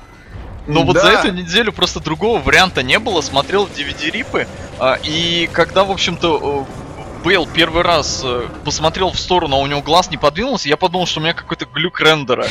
Но 0.66 0.82
вот 0.82 0.96
за 0.96 1.02
Да. 1.02 1.20
эту 1.20 1.32
неделю 1.32 1.72
просто 1.72 2.00
другого 2.00 2.40
варианта 2.40 2.82
не 2.82 2.98
было, 2.98 3.20
смотрел 3.20 3.66
DVD-рипы, 3.66 4.46
а, 4.78 4.98
и 5.02 5.48
когда, 5.52 5.84
в 5.84 5.90
общем-то, 5.90 6.66
э, 6.68 7.22
Бейл 7.24 7.46
первый 7.46 7.82
раз 7.82 8.22
э, 8.24 8.48
посмотрел 8.64 9.10
в 9.10 9.18
сторону, 9.18 9.56
а 9.56 9.58
у 9.60 9.66
него 9.66 9.82
глаз 9.82 10.10
не 10.10 10.16
подвинулся, 10.16 10.68
я 10.68 10.76
подумал, 10.76 11.06
что 11.06 11.20
у 11.20 11.22
меня 11.22 11.34
какой-то 11.34 11.66
глюк 11.66 12.00
рендера. 12.00 12.46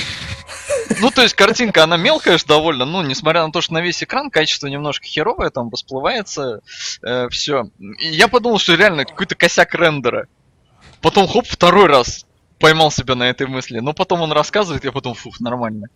Ну, 1.00 1.12
то 1.12 1.24
есть 1.24 1.34
картинка, 1.34 1.84
она 1.84 1.98
мелкая 1.98 2.38
же 2.38 2.46
довольно, 2.46 2.86
ну, 2.86 3.02
несмотря 3.02 3.46
на 3.46 3.52
то, 3.52 3.62
что 3.62 3.74
на 3.74 3.82
весь 3.82 4.04
экран 4.04 4.30
качество 4.30 4.68
немножко 4.68 5.06
херовое, 5.06 5.50
там 5.50 5.70
расплывается, 5.70 6.62
все. 7.30 7.70
И 8.00 8.08
я 8.10 8.28
подумал, 8.28 8.60
что 8.60 8.76
реально 8.76 9.06
какой-то 9.06 9.36
косяк 9.36 9.74
рендера. 9.74 10.28
Потом, 11.02 11.28
хоп, 11.28 11.46
второй 11.48 11.88
раз 11.88 12.26
поймал 12.60 12.92
себя 12.92 13.16
на 13.16 13.30
этой 13.30 13.48
мысли. 13.48 13.80
Но 13.80 13.94
потом 13.94 14.22
он 14.22 14.32
рассказывает, 14.32 14.84
я 14.84 14.92
потом, 14.92 15.14
фух, 15.14 15.40
нормально. 15.40 15.88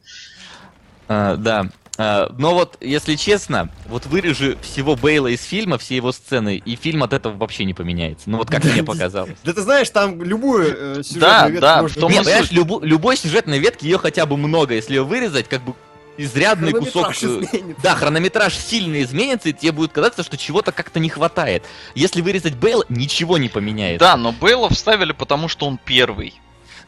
А, 1.07 1.35
да. 1.35 1.67
А, 2.01 2.33
но 2.37 2.53
вот, 2.53 2.77
если 2.79 3.15
честно, 3.15 3.69
вот 3.87 4.05
вырежи 4.05 4.57
всего 4.61 4.95
Бейла 4.95 5.27
из 5.27 5.43
фильма, 5.43 5.77
все 5.77 5.97
его 5.97 6.13
сцены, 6.13 6.55
и 6.55 6.77
фильм 6.77 7.03
от 7.03 7.11
этого 7.11 7.35
вообще 7.35 7.65
не 7.65 7.73
поменяется. 7.73 8.29
Ну 8.29 8.37
вот 8.37 8.49
как 8.49 8.63
мне 8.63 8.83
показалось. 8.83 9.35
Да 9.43 9.51
ты 9.51 9.61
знаешь, 9.61 9.89
там 9.89 10.23
любую 10.23 10.99
э, 10.99 11.03
сюжетную 11.03 11.51
ветку 11.51 11.61
да, 11.61 11.83
в 11.83 11.93
том 11.93 12.09
понимаешь, 12.09 12.51
любой 12.51 13.17
сюжетной 13.17 13.59
ветки, 13.59 13.83
ее 13.83 13.97
хотя 13.97 14.25
бы 14.25 14.37
много, 14.37 14.75
если 14.75 14.93
ее 14.93 15.03
вырезать, 15.03 15.49
как 15.49 15.61
бы 15.61 15.73
изрядный 16.15 16.71
кусок... 16.71 17.09
Э, 17.09 17.11
изменится. 17.11 17.81
Да, 17.83 17.95
хронометраж 17.95 18.55
сильно 18.55 19.01
изменится, 19.01 19.49
и 19.49 19.53
тебе 19.53 19.73
будет 19.73 19.91
казаться, 19.91 20.23
что 20.23 20.37
чего-то 20.37 20.71
как-то 20.71 21.01
не 21.01 21.09
хватает. 21.09 21.65
Если 21.95 22.21
вырезать 22.21 22.55
Бейла, 22.55 22.85
ничего 22.87 23.37
не 23.37 23.49
поменяется. 23.49 23.99
Да, 23.99 24.15
но 24.15 24.31
Бейла 24.31 24.69
вставили, 24.69 25.11
потому 25.11 25.49
что 25.49 25.67
он 25.67 25.77
первый. 25.83 26.33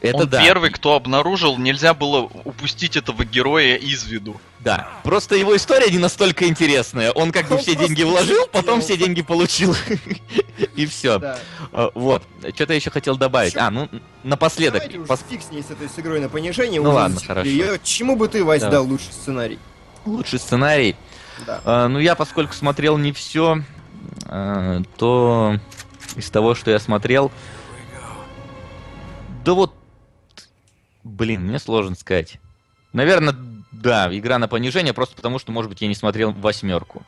Это 0.02 0.18
он 0.18 0.30
да. 0.30 0.44
первый, 0.44 0.72
кто 0.72 0.96
обнаружил, 0.96 1.58
нельзя 1.58 1.94
было 1.94 2.22
упустить 2.44 2.98
этого 2.98 3.24
героя 3.24 3.76
из 3.76 4.04
виду. 4.04 4.42
Да. 4.60 4.90
Просто 5.04 5.36
его 5.36 5.56
история 5.56 5.92
не 5.92 6.00
настолько 6.00 6.48
интересная. 6.48 7.12
Он 7.12 7.32
как 7.32 7.48
бы 7.48 7.56
Он 7.56 7.62
все 7.62 7.76
деньги 7.76 8.02
вложил, 8.02 8.48
потом 8.52 8.82
все 8.82 8.98
деньги 8.98 9.22
получил. 9.22 9.76
И 10.76 10.86
все. 10.88 11.20
Да. 11.20 11.40
Вот. 11.94 12.24
Что-то 12.54 12.74
еще 12.74 12.90
хотел 12.90 13.16
добавить. 13.16 13.56
А, 13.56 13.70
ну, 13.70 13.90
напоследок. 14.24 14.84
Фиг 14.84 15.42
с 15.42 15.52
ней, 15.52 15.64
с 15.64 15.70
этой 15.72 15.88
с 15.88 16.00
игрой 16.00 16.20
на 16.20 16.30
понижение. 16.30 16.82
Ну 16.82 16.92
ладно, 16.92 17.20
хорошо. 17.20 17.78
Чему 17.84 18.16
бы 18.16 18.28
ты, 18.28 18.44
Вась, 18.44 18.64
дал 18.64 18.86
лучший 18.86 19.14
сценарий? 19.14 19.60
Лучший 20.06 20.40
сценарий. 20.40 20.96
Да. 21.46 21.62
А, 21.64 21.88
ну, 21.88 22.00
я, 22.00 22.16
поскольку 22.16 22.54
смотрел 22.54 22.98
не 22.98 23.12
все, 23.12 23.64
то 24.26 25.60
из 26.16 26.30
того, 26.30 26.56
что 26.56 26.72
я 26.72 26.80
смотрел... 26.80 27.32
Да 29.44 29.54
вот... 29.54 29.74
Блин, 31.04 31.42
мне 31.42 31.60
сложно 31.60 31.96
сказать. 31.96 32.40
Наверное, 32.94 33.36
да, 33.72 34.10
игра 34.12 34.38
на 34.38 34.48
понижение, 34.48 34.94
просто 34.94 35.16
потому 35.16 35.40
что, 35.40 35.52
может 35.52 35.70
быть, 35.70 35.82
я 35.82 35.88
не 35.88 35.96
смотрел 35.96 36.32
восьмерку. 36.32 37.04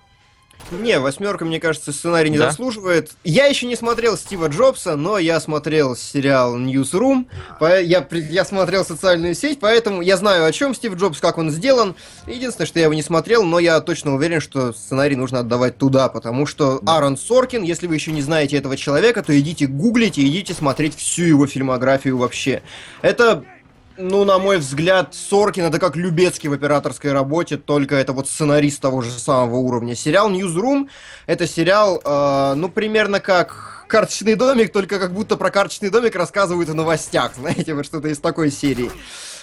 Не, 0.72 1.00
восьмерка, 1.00 1.44
мне 1.44 1.60
кажется, 1.60 1.92
сценарий 1.92 2.30
не 2.30 2.38
Да? 2.38 2.50
заслуживает. 2.50 3.12
Я 3.26 3.48
еще 3.48 3.66
не 3.66 3.76
смотрел 3.76 4.16
Стива 4.16 4.48
Джобса, 4.48 4.96
но 4.96 5.18
я 5.18 5.40
смотрел 5.42 5.96
сериал 5.96 6.58
Newsroom, 6.58 7.26
я, 7.60 8.08
я 8.12 8.46
смотрел 8.46 8.86
социальную 8.86 9.36
сеть, 9.36 9.60
поэтому 9.60 10.02
я 10.02 10.16
знаю, 10.16 10.46
о 10.46 10.52
чем 10.54 10.74
Стив 10.74 10.96
Джобс, 10.96 11.20
как 11.20 11.38
он 11.38 11.52
сделан. 11.52 11.96
Единственное, 12.28 12.66
что 12.66 12.80
я 12.80 12.86
его 12.86 12.94
не 12.94 13.04
смотрел, 13.04 13.44
но 13.44 13.60
я 13.60 13.82
точно 13.82 14.16
уверен, 14.16 14.40
что 14.40 14.72
сценарий 14.72 15.18
нужно 15.18 15.40
отдавать 15.40 15.78
туда, 15.78 16.08
потому 16.08 16.46
что 16.46 16.80
Да. 16.82 16.96
Аарон 16.96 17.18
Соркин, 17.18 17.64
если 17.64 17.88
вы 17.88 17.96
еще 17.96 18.12
не 18.14 18.22
знаете 18.22 18.56
этого 18.56 18.78
человека, 18.78 19.22
то 19.22 19.38
идите 19.38 19.68
гуглите, 19.68 20.26
идите 20.26 20.54
смотреть 20.54 20.96
всю 20.96 21.24
его 21.24 21.46
фильмографию 21.46 22.18
вообще. 22.18 22.64
Это 23.02 23.44
ну, 23.98 24.24
на 24.24 24.40
мой 24.40 24.58
взгляд, 24.58 25.14
Соркин 25.14 25.66
это 25.66 25.80
как 25.80 25.96
Любецкий 25.96 26.50
в 26.50 26.54
операторской 26.54 27.12
работе, 27.12 27.58
только 27.58 27.96
это 27.96 28.14
вот 28.14 28.28
сценарист 28.28 28.82
того 28.82 29.02
же 29.02 29.12
самого 29.12 29.58
уровня. 29.58 29.96
Сериал 29.96 30.32
Newsroom 30.32 30.90
это 31.28 31.48
сериал, 31.48 32.02
э, 32.04 32.54
ну, 32.56 32.70
примерно 32.70 33.20
как 33.20 33.86
карточный 33.88 34.36
домик, 34.36 34.72
только 34.72 35.00
как 35.00 35.14
будто 35.14 35.38
про 35.38 35.52
карточный 35.52 35.90
домик 35.90 36.16
рассказывают 36.16 36.70
в 36.70 36.74
новостях, 36.74 37.34
знаете, 37.38 37.74
вот 37.74 37.86
что-то 37.86 38.08
из 38.08 38.20
такой 38.20 38.52
серии. 38.52 38.92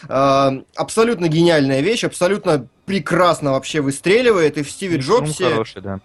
Э, 0.09 0.63
абсолютно 0.75 1.29
гениальная 1.29 1.81
вещь, 1.81 2.05
абсолютно 2.05 2.67
прекрасно 2.87 3.53
вообще 3.53 3.81
выстреливает, 3.81 4.59
и 4.59 4.63
в 4.63 4.71
Стиве 4.71 4.99
Джобсе... 4.99 5.51
хороший, 5.51 5.83
да. 5.83 6.01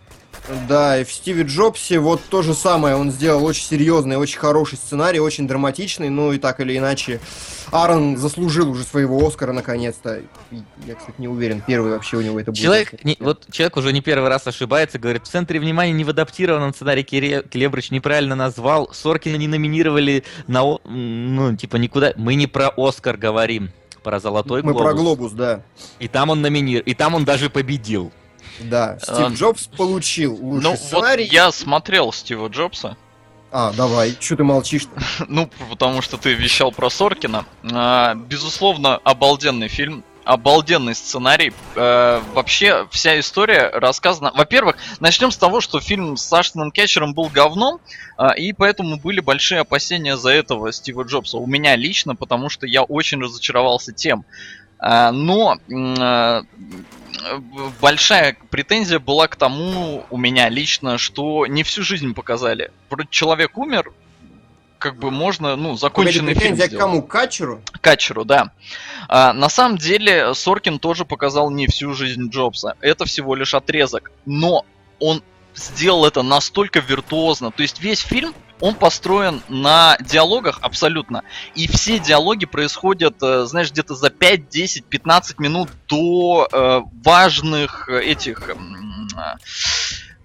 Да, 0.67 0.99
и 0.99 1.03
в 1.03 1.11
Стиве 1.11 1.43
Джобсе 1.43 1.99
вот 1.99 2.21
то 2.29 2.41
же 2.41 2.53
самое. 2.53 2.95
Он 2.95 3.11
сделал 3.11 3.43
очень 3.43 3.65
серьезный, 3.65 4.15
очень 4.17 4.37
хороший 4.39 4.77
сценарий, 4.77 5.19
очень 5.19 5.47
драматичный. 5.47 6.09
Ну 6.09 6.33
и 6.33 6.37
так 6.37 6.59
или 6.59 6.77
иначе, 6.77 7.19
Аарон 7.71 8.17
заслужил 8.17 8.69
уже 8.69 8.83
своего 8.83 9.25
Оскара 9.27 9.53
наконец-то. 9.53 10.21
Я, 10.85 10.95
кстати, 10.95 11.15
не 11.19 11.27
уверен, 11.27 11.63
первый 11.65 11.91
вообще 11.91 12.17
у 12.17 12.21
него 12.21 12.39
это 12.39 12.51
будет. 12.51 12.61
Человек, 12.61 13.03
не- 13.03 13.17
вот 13.19 13.45
человек 13.51 13.77
уже 13.77 13.91
не 13.91 14.01
первый 14.01 14.29
раз 14.29 14.45
ошибается, 14.47 14.99
говорит, 14.99 15.25
в 15.25 15.29
центре 15.29 15.59
внимания 15.59 15.93
не 15.93 16.03
в 16.03 16.09
адаптированном 16.09 16.73
сценарии 16.73 17.03
Кире- 17.03 17.43
Келебрыч 17.49 17.91
неправильно 17.91 18.35
назвал, 18.35 18.89
Соркина 18.93 19.37
не 19.37 19.47
номинировали 19.47 20.23
на, 20.47 20.61
ну, 20.85 21.55
типа, 21.55 21.77
никуда. 21.77 22.13
Мы 22.17 22.35
не 22.35 22.47
про 22.47 22.71
Оскар 22.77 23.17
говорим, 23.17 23.71
про 24.03 24.19
Золотой 24.19 24.61
Мы 24.61 24.73
Глобус. 24.73 24.81
про 24.91 24.93
Глобус, 24.93 25.31
да. 25.31 25.63
И 25.99 26.07
там 26.07 26.29
он 26.29 26.41
номинир, 26.41 26.81
и 26.83 26.93
там 26.93 27.15
он 27.15 27.25
даже 27.25 27.49
победил. 27.49 28.11
Да, 28.59 28.97
Стив 28.99 29.19
А, 29.19 29.27
Джобс 29.29 29.67
получил 29.67 30.33
лучший 30.33 30.63
Ну, 30.63 30.69
вот 30.71 30.79
сценарий. 30.79 31.25
я 31.25 31.51
смотрел 31.51 32.11
Стива 32.13 32.47
Джобса. 32.47 32.97
А, 33.51 33.71
давай, 33.73 34.15
что 34.19 34.35
ты 34.37 34.43
молчишь 34.43 34.87
Ну, 35.27 35.49
потому 35.69 36.01
что 36.01 36.17
ты 36.17 36.33
вещал 36.33 36.71
про 36.71 36.89
Соркина. 36.89 37.45
А, 37.71 38.15
безусловно, 38.15 38.97
обалденный 39.03 39.67
фильм. 39.67 40.03
Обалденный 40.25 40.95
сценарий. 40.95 41.53
Э, 41.75 42.19
вообще, 42.33 42.87
вся 42.89 43.19
история 43.19 43.69
рассказана. 43.71 44.31
Во-первых, 44.33 44.75
начнем 44.99 45.29
с 45.29 45.37
того, 45.37 45.61
что 45.61 45.79
фильм 45.79 46.17
с 46.17 46.33
Аштоном 46.33 46.71
Кетчером 46.71 47.13
был 47.13 47.25
говном, 47.25 47.79
а, 48.17 48.29
и 48.31 48.51
поэтому 48.51 48.97
были 48.97 49.19
большие 49.19 49.61
опасения 49.61 50.17
за 50.17 50.31
этого 50.31 50.73
Стива 50.73 51.03
Джобса. 51.03 51.37
У 51.37 51.45
меня 51.45 51.75
лично, 51.75 52.15
потому 52.15 52.49
что 52.49 52.65
я 52.65 52.81
очень 52.81 53.21
разочаровался 53.21 53.91
тем. 53.93 54.25
А, 54.79 55.11
но 55.11 55.57
э, 55.69 56.41
большая 57.81 58.37
претензия 58.49 58.99
была 58.99 59.27
к 59.27 59.35
тому 59.35 60.05
у 60.09 60.17
меня 60.17 60.49
лично, 60.49 60.97
что 60.97 61.45
не 61.47 61.63
всю 61.63 61.83
жизнь 61.83 62.13
показали. 62.13 62.71
Вроде 62.89 63.07
человек 63.11 63.57
умер, 63.57 63.91
как 64.77 64.97
бы 64.97 65.11
можно, 65.11 65.55
ну, 65.55 65.75
законченный 65.75 66.33
Погоди, 66.33 66.39
фильм 66.39 66.55
претензия 66.55 66.67
к 66.67 66.69
сделать. 66.69 66.81
кому? 66.81 67.01
К 67.01 67.11
Катчеру? 67.11 67.61
Катчеру, 67.81 68.25
да. 68.25 68.51
А, 69.07 69.33
на 69.33 69.49
самом 69.49 69.77
деле, 69.77 70.33
Соркин 70.33 70.79
тоже 70.79 71.05
показал 71.05 71.49
не 71.49 71.67
всю 71.67 71.93
жизнь 71.93 72.29
Джобса. 72.29 72.75
Это 72.81 73.05
всего 73.05 73.35
лишь 73.35 73.53
отрезок. 73.53 74.11
Но 74.25 74.65
он 74.99 75.23
сделал 75.55 76.05
это 76.05 76.21
настолько 76.21 76.79
виртуозно. 76.79 77.51
То 77.51 77.63
есть 77.63 77.79
весь 77.79 77.99
фильм, 77.99 78.33
он 78.61 78.75
построен 78.75 79.41
на 79.49 79.97
диалогах 79.99 80.59
абсолютно. 80.61 81.23
И 81.55 81.67
все 81.67 81.99
диалоги 81.99 82.45
происходят, 82.45 83.21
э, 83.21 83.45
знаешь, 83.45 83.71
где-то 83.71 83.95
за 83.95 84.09
5, 84.09 84.49
10, 84.49 84.85
15 84.85 85.39
минут 85.39 85.69
до 85.87 86.47
э, 86.51 86.81
важных 87.03 87.89
э, 87.89 87.99
этих 88.01 88.49
э, 88.49 88.55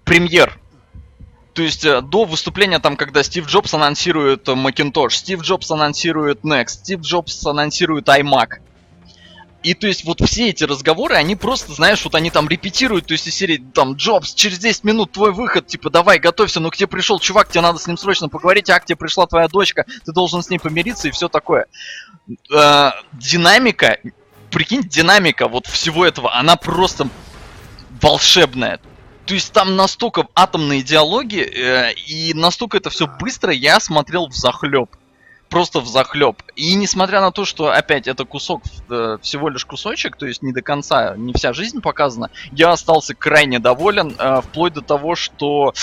премьер. 0.05 0.57
То 1.53 1.61
есть 1.61 1.83
э, 1.83 2.01
до 2.01 2.23
выступления 2.23 2.79
там, 2.79 2.95
когда 2.95 3.23
Стив 3.23 3.45
Джобс 3.47 3.73
анонсирует 3.73 4.47
э, 4.47 4.53
Macintosh, 4.53 5.11
Стив 5.11 5.41
Джобс 5.41 5.69
анонсирует 5.71 6.41
Next, 6.43 6.69
Стив 6.69 7.01
Джобс 7.01 7.45
анонсирует 7.45 8.07
iMac. 8.07 8.59
И 9.63 9.75
то 9.75 9.85
есть 9.85 10.05
вот 10.05 10.21
все 10.21 10.49
эти 10.49 10.63
разговоры, 10.63 11.15
они 11.15 11.35
просто, 11.35 11.73
знаешь, 11.73 12.03
вот 12.03 12.15
они 12.15 12.31
там 12.31 12.49
репетируют, 12.49 13.05
то 13.05 13.13
есть 13.13 13.27
из 13.27 13.35
серии 13.35 13.57
там 13.57 13.93
Джобс, 13.93 14.33
через 14.33 14.57
10 14.57 14.83
минут 14.83 15.11
твой 15.11 15.31
выход, 15.31 15.67
типа 15.67 15.91
давай, 15.91 16.17
готовься, 16.17 16.59
ну 16.59 16.71
к 16.71 16.77
тебе 16.77 16.87
пришел 16.87 17.19
чувак, 17.19 17.49
тебе 17.49 17.61
надо 17.61 17.77
с 17.77 17.85
ним 17.85 17.97
срочно 17.97 18.27
поговорить, 18.27 18.69
а 18.71 18.79
к 18.79 18.85
тебе 18.85 18.95
пришла 18.95 19.27
твоя 19.27 19.47
дочка, 19.47 19.85
ты 20.03 20.11
должен 20.13 20.41
с 20.41 20.49
ней 20.49 20.57
помириться 20.57 21.07
и 21.07 21.11
все 21.11 21.27
такое. 21.27 21.67
Э, 22.51 22.91
динамика, 23.13 23.99
прикинь, 24.49 24.81
динамика 24.81 25.47
вот 25.47 25.67
всего 25.67 26.07
этого, 26.07 26.33
она 26.35 26.55
просто 26.55 27.07
волшебная. 28.01 28.79
То 29.27 29.35
есть 29.35 29.53
там 29.53 29.75
настолько 29.75 30.27
атомные 30.33 30.81
диалоги, 30.81 31.39
э, 31.39 31.93
и 31.93 32.33
настолько 32.33 32.77
это 32.77 32.89
все 32.89 33.05
быстро, 33.05 33.53
я 33.53 33.79
смотрел 33.79 34.27
в 34.27 34.33
захлеб. 34.33 34.89
Просто 35.51 35.81
в 35.81 35.87
захлеб. 35.87 36.41
И 36.55 36.75
несмотря 36.75 37.19
на 37.19 37.31
то, 37.31 37.43
что 37.43 37.71
опять 37.71 38.07
это 38.07 38.23
кусок, 38.23 38.63
э, 38.89 39.17
всего 39.21 39.49
лишь 39.49 39.65
кусочек, 39.65 40.15
то 40.15 40.25
есть 40.25 40.41
не 40.41 40.53
до 40.53 40.61
конца, 40.61 41.13
не 41.17 41.33
вся 41.33 41.51
жизнь 41.51 41.81
показана, 41.81 42.29
я 42.53 42.71
остался 42.71 43.13
крайне 43.13 43.59
доволен, 43.59 44.15
э, 44.17 44.41
вплоть 44.41 44.73
до 44.73 44.81
того, 44.81 45.15
что 45.15 45.73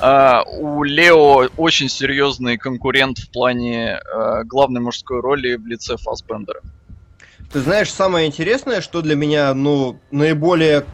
э, 0.00 0.32
у 0.46 0.82
Лео 0.82 1.50
очень 1.58 1.90
серьезный 1.90 2.56
конкурент 2.56 3.18
в 3.18 3.30
плане 3.30 4.00
главной 4.44 4.80
мужской 4.80 5.20
роли 5.20 5.56
в 5.56 5.66
лице 5.66 5.98
Фассбендера. 5.98 6.62
Ты 7.52 7.60
знаешь, 7.60 7.92
самое 7.92 8.26
интересное, 8.26 8.80
что 8.80 9.02
для 9.02 9.14
меня, 9.14 9.52
ну, 9.52 9.98
наиболее 10.10 10.86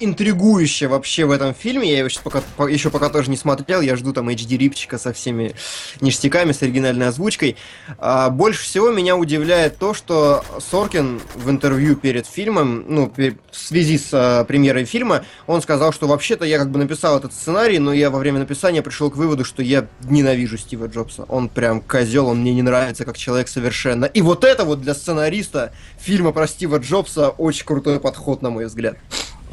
интригующее 0.00 0.88
вообще 0.88 1.24
в 1.24 1.30
этом 1.30 1.54
фильме, 1.54 1.90
я 1.90 1.98
его 1.98 2.08
сейчас 2.08 2.22
пока, 2.22 2.42
по- 2.56 2.68
еще 2.68 2.90
пока 2.90 3.08
тоже 3.08 3.30
не 3.30 3.36
смотрел, 3.36 3.80
я 3.80 3.96
жду 3.96 4.12
там 4.12 4.28
HD-рипчика 4.28 4.98
со 4.98 5.12
всеми 5.12 5.54
ништяками, 6.00 6.52
с 6.52 6.62
оригинальной 6.62 7.08
озвучкой. 7.08 7.56
А, 7.98 8.30
больше 8.30 8.64
всего 8.64 8.90
меня 8.90 9.16
удивляет 9.16 9.78
то, 9.78 9.94
что 9.94 10.44
Соркин 10.70 11.20
в 11.34 11.50
интервью 11.50 11.96
перед 11.96 12.26
фильмом, 12.26 12.84
ну, 12.88 13.12
в 13.16 13.56
связи 13.56 13.98
с 13.98 14.10
а, 14.12 14.44
премьерой 14.44 14.84
фильма, 14.84 15.24
он 15.46 15.62
сказал, 15.62 15.92
что 15.92 16.06
вообще-то 16.06 16.44
я 16.44 16.58
как 16.58 16.70
бы 16.70 16.78
написал 16.78 17.18
этот 17.18 17.32
сценарий, 17.32 17.78
но 17.78 17.92
я 17.92 18.10
во 18.10 18.18
время 18.18 18.40
написания 18.40 18.82
пришел 18.82 19.10
к 19.10 19.16
выводу, 19.16 19.44
что 19.44 19.62
я 19.62 19.86
ненавижу 20.04 20.58
Стива 20.58 20.86
Джобса. 20.86 21.24
Он 21.24 21.48
прям 21.48 21.80
козел, 21.80 22.28
он 22.28 22.40
мне 22.40 22.54
не 22.54 22.62
нравится 22.62 23.04
как 23.04 23.16
человек 23.16 23.48
совершенно. 23.48 24.04
И 24.06 24.22
вот 24.22 24.44
это 24.44 24.64
вот 24.64 24.80
для 24.80 24.94
сценариста 24.94 25.72
фильма 25.98 26.32
про 26.32 26.46
Стива 26.46 26.78
Джобса 26.78 27.30
очень 27.30 27.64
крутой 27.66 28.00
подход, 28.00 28.42
на 28.42 28.50
мой 28.50 28.66
взгляд. 28.66 28.96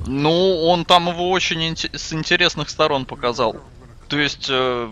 Ну, 0.08 0.62
он 0.66 0.86
там 0.86 1.08
его 1.10 1.30
очень 1.32 1.62
инте- 1.74 1.96
с 1.98 2.14
интересных 2.14 2.70
сторон 2.70 3.06
показал. 3.06 3.56
То 4.08 4.18
есть... 4.20 4.48
э, 4.50 4.90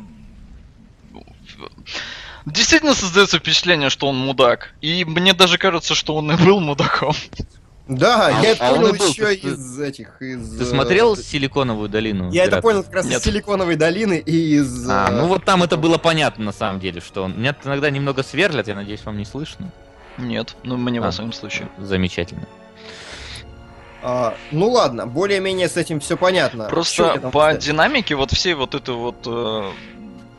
Действительно 2.45 2.93
создается 2.93 3.39
впечатление, 3.39 3.89
что 3.89 4.07
он 4.07 4.17
мудак. 4.17 4.73
И 4.81 5.05
мне 5.05 5.33
даже 5.33 5.57
кажется, 5.57 5.95
что 5.95 6.15
он 6.15 6.29
и 6.31 6.35
был 6.35 6.59
мудаком. 6.59 7.15
Да, 7.87 8.27
А- 8.27 8.41
я 8.41 8.51
это 8.51 8.67
а 8.69 8.71
он 8.73 8.79
понял 8.91 8.93
еще 9.07 9.25
Ты- 9.35 9.47
из 9.49 9.79
этих, 9.79 10.21
из... 10.21 10.57
Ты 10.57 10.63
э, 10.63 10.65
смотрел 10.65 11.15
«Силиконовую 11.17 11.89
долину»? 11.89 12.31
Я 12.31 12.45
это 12.45 12.61
понял 12.61 12.83
как 12.83 12.93
раз 12.93 13.05
Нет. 13.05 13.19
из 13.19 13.23
Силиконовой 13.25 13.75
долины 13.75 14.19
и 14.25 14.55
из... 14.55 14.89
А, 14.89 15.07
э, 15.09 15.11
ну 15.11 15.27
вот 15.27 15.43
там 15.45 15.63
это 15.63 15.75
было 15.77 15.97
понятно 15.97 16.45
на 16.45 16.51
самом 16.53 16.79
деле, 16.79 17.01
что 17.01 17.23
он... 17.23 17.37
Меня 17.37 17.55
иногда 17.63 17.89
немного 17.89 18.23
сверлят, 18.23 18.67
я 18.69 18.75
надеюсь, 18.75 19.03
вам 19.05 19.17
не 19.17 19.25
слышно. 19.25 19.69
Нет, 20.17 20.55
ну 20.63 20.77
мне 20.77 21.01
во 21.01 21.07
А. 21.07 21.11
всяком 21.11 21.33
случае. 21.33 21.67
Замечательно. 21.77 22.43
а, 22.43 22.62
ну 24.51 24.69
ладно, 24.69 25.07
более-менее 25.07 25.69
с 25.69 25.77
этим 25.77 25.99
все 25.99 26.17
понятно. 26.17 26.65
Просто 26.65 27.19
по 27.21 27.29
сказать? 27.29 27.59
динамике 27.59 28.15
вот 28.15 28.31
всей 28.31 28.53
вот 28.53 28.75
этой 28.75 28.95
вот 28.95 29.15
э, 29.25 29.71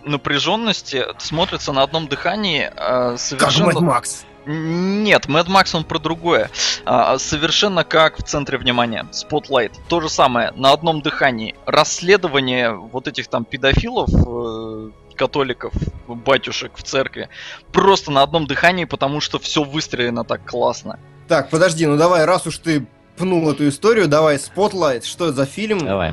напряженности 0.04 1.04
смотрится 1.18 1.72
на 1.72 1.82
одном 1.82 2.08
дыхании 2.08 2.70
э, 2.70 2.70
Как 2.76 3.18
совершенно... 3.18 3.66
Мэд 3.66 3.80
Макс. 3.80 4.26
Нет, 4.46 5.26
Mad 5.26 5.46
Max 5.46 5.74
он 5.74 5.84
про 5.84 5.98
другое. 5.98 6.50
А, 6.84 7.18
совершенно 7.18 7.82
как 7.84 8.18
в 8.18 8.22
центре 8.22 8.58
внимания. 8.58 9.06
Spotlight. 9.12 9.72
То 9.88 10.00
же 10.00 10.10
самое, 10.10 10.52
на 10.54 10.72
одном 10.72 11.00
дыхании. 11.00 11.54
Расследование 11.64 12.72
вот 12.72 13.08
этих 13.08 13.28
там 13.28 13.46
педофилов, 13.46 14.10
э, 14.12 14.90
католиков, 15.16 15.72
батюшек 16.06 16.72
в 16.76 16.82
церкви. 16.82 17.30
Просто 17.72 18.10
на 18.10 18.22
одном 18.22 18.46
дыхании, 18.46 18.84
потому 18.84 19.20
что 19.20 19.38
все 19.38 19.64
выстроено 19.64 20.24
так 20.24 20.44
классно. 20.44 20.98
Так, 21.26 21.48
подожди, 21.48 21.86
ну 21.86 21.96
давай, 21.96 22.26
раз 22.26 22.46
уж 22.46 22.58
ты 22.58 22.86
пнул 23.16 23.50
эту 23.50 23.68
историю, 23.68 24.08
давай, 24.08 24.36
Spotlight, 24.36 25.04
что 25.04 25.26
это 25.26 25.34
за 25.36 25.46
фильм? 25.46 25.78
Давай. 25.80 26.12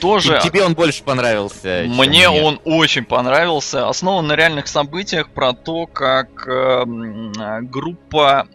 Тоже 0.00 0.40
Тебе 0.42 0.64
он 0.64 0.74
больше 0.74 1.02
понравился. 1.04 1.84
чем 1.84 1.96
Мне 1.96 2.28
он 2.28 2.60
очень 2.64 3.04
понравился. 3.04 3.88
Основан 3.88 4.26
на 4.26 4.34
реальных 4.36 4.66
событиях 4.66 5.30
про 5.30 5.52
то, 5.52 5.86
как 5.86 6.46
э, 6.48 6.84
группа 7.62 8.48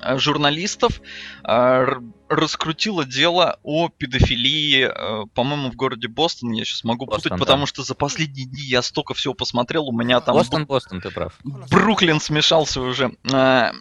э, 0.00 0.18
журналистов 0.18 1.00
э, 1.44 1.50
р- 1.52 2.00
раскрутила 2.28 3.04
дело 3.04 3.58
о 3.64 3.88
педофилии, 3.88 4.88
э, 4.88 5.26
по-моему, 5.34 5.70
в 5.72 5.74
городе 5.74 6.06
Бостон. 6.08 6.52
Я 6.52 6.64
сейчас 6.64 6.84
могу 6.84 7.06
Бостон, 7.06 7.22
путать, 7.22 7.32
да. 7.32 7.38
потому 7.38 7.66
что 7.66 7.82
за 7.82 7.94
последние 7.94 8.46
дни 8.46 8.62
я 8.62 8.80
столько 8.82 9.14
всего 9.14 9.34
посмотрел. 9.34 9.88
У 9.88 9.92
меня 9.92 10.20
там 10.20 10.36
Бостон, 10.36 10.64
Бостон, 10.64 11.00
ты 11.00 11.10
прав. 11.10 11.34
Бруклин 11.42 12.20
смешался 12.20 12.80
уже. 12.80 13.12
Э, 13.32 13.72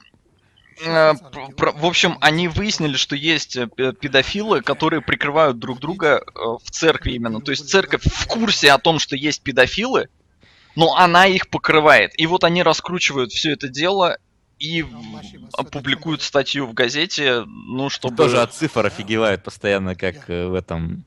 В 0.85 1.85
общем, 1.85 2.17
они 2.21 2.47
выяснили, 2.47 2.95
что 2.95 3.15
есть 3.15 3.55
э, 3.55 3.67
пе- 3.67 3.93
педофилы, 3.93 4.61
которые 4.61 5.01
прикрывают 5.01 5.59
друг 5.59 5.79
друга 5.79 6.23
э, 6.25 6.39
в 6.63 6.69
церкви 6.71 7.13
именно. 7.13 7.41
То 7.41 7.51
есть 7.51 7.69
церковь 7.69 8.03
в 8.05 8.27
курсе 8.27 8.71
о 8.71 8.77
том, 8.77 8.99
что 8.99 9.15
есть 9.15 9.41
педофилы, 9.41 10.09
но 10.75 10.95
она 10.95 11.25
их 11.25 11.49
покрывает. 11.49 12.11
И 12.19 12.27
вот 12.27 12.43
они 12.43 12.61
раскручивают 12.63 13.31
все 13.31 13.53
это 13.53 13.67
дело 13.67 14.17
и 14.59 14.83
в- 14.83 14.89
опубликуют 15.53 16.21
статью 16.21 16.67
в 16.67 16.73
газете, 16.73 17.43
ну, 17.45 17.89
чтобы... 17.89 18.15
Тоже 18.15 18.41
от 18.41 18.53
цифр 18.53 18.85
офигевают 18.85 19.43
постоянно, 19.43 19.95
как 19.95 20.29
э, 20.29 20.47
в 20.47 20.53
этом... 20.53 21.05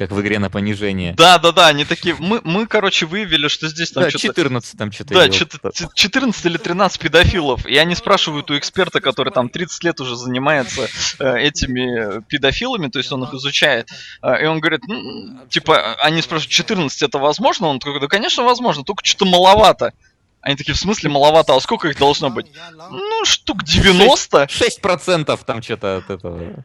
Как 0.00 0.12
в 0.12 0.20
игре 0.22 0.38
на 0.38 0.48
понижение. 0.48 1.12
Да, 1.12 1.36
да, 1.36 1.52
да, 1.52 1.66
они 1.66 1.84
такие. 1.84 2.16
Мы, 2.18 2.40
мы, 2.42 2.66
короче, 2.66 3.04
выявили, 3.04 3.48
что 3.48 3.68
здесь 3.68 3.90
там 3.90 4.04
Да, 4.04 4.08
что-то 4.08 4.28
14 4.28 4.78
там 4.78 4.90
что-то 4.90 5.12
Да, 5.12 5.30
что-то 5.30 5.72
14 5.92 6.46
или 6.46 6.56
13 6.56 6.98
педофилов. 6.98 7.66
И 7.66 7.76
они 7.76 7.94
спрашивают 7.94 8.50
у 8.50 8.56
эксперта, 8.56 9.02
который 9.02 9.30
там 9.30 9.50
30 9.50 9.84
лет 9.84 10.00
уже 10.00 10.16
занимается 10.16 10.88
э, 11.18 11.40
этими 11.40 12.22
педофилами, 12.22 12.88
то 12.88 12.98
есть 12.98 13.12
он 13.12 13.24
их 13.24 13.34
изучает. 13.34 13.90
Э, 14.22 14.42
и 14.42 14.46
он 14.46 14.60
говорит, 14.60 14.80
ну, 14.88 15.46
типа, 15.50 15.96
они 15.96 16.22
спрашивают, 16.22 16.50
14 16.50 17.02
это 17.02 17.18
возможно? 17.18 17.66
Он 17.66 17.78
такой, 17.78 18.00
да, 18.00 18.06
конечно, 18.06 18.42
возможно, 18.42 18.84
только 18.84 19.04
что-то 19.04 19.26
маловато. 19.26 19.92
Они 20.40 20.56
такие, 20.56 20.72
в 20.72 20.78
смысле 20.78 21.10
маловато, 21.10 21.54
а 21.54 21.60
сколько 21.60 21.88
их 21.88 21.98
должно 21.98 22.30
быть? 22.30 22.46
Ну, 22.90 23.26
штук 23.26 23.64
90. 23.64 24.44
6% 24.44 25.40
там 25.44 25.62
что-то 25.62 25.98
от 25.98 26.08
этого. 26.08 26.64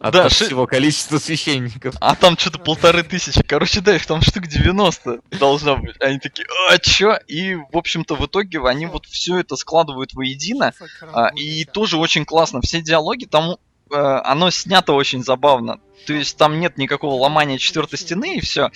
От, 0.00 0.14
Да, 0.14 0.24
от 0.24 0.32
ши- 0.32 0.46
всего 0.46 0.66
количества 0.66 1.18
священников. 1.18 1.94
А 2.00 2.14
там 2.14 2.38
что-то 2.38 2.58
полторы 2.58 3.02
тысячи. 3.02 3.42
Короче, 3.42 3.80
да, 3.82 3.94
их 3.94 4.06
там 4.06 4.22
штук 4.22 4.46
90 4.46 5.20
должно 5.38 5.76
быть. 5.76 5.94
Они 6.00 6.18
такие, 6.18 6.46
а 6.70 6.78
чё? 6.78 7.18
И, 7.28 7.54
в 7.54 7.76
общем-то, 7.76 8.14
в 8.16 8.26
итоге 8.26 8.60
они 8.66 8.86
вот 8.86 9.04
все 9.06 9.38
это 9.38 9.56
складывают 9.56 10.14
воедино. 10.14 10.72
А, 11.12 11.28
и 11.34 11.64
тоже 11.66 11.98
очень 11.98 12.24
классно. 12.24 12.62
Все 12.62 12.80
диалоги 12.80 13.26
там, 13.26 13.58
э, 13.92 13.94
оно 13.96 14.50
снято 14.50 14.94
очень 14.94 15.22
забавно. 15.22 15.80
То 16.06 16.14
есть 16.14 16.38
там 16.38 16.60
нет 16.60 16.78
никакого 16.78 17.14
ломания 17.16 17.58
четвертой 17.58 17.98
стены 17.98 18.36
и 18.36 18.40
все, 18.40 18.70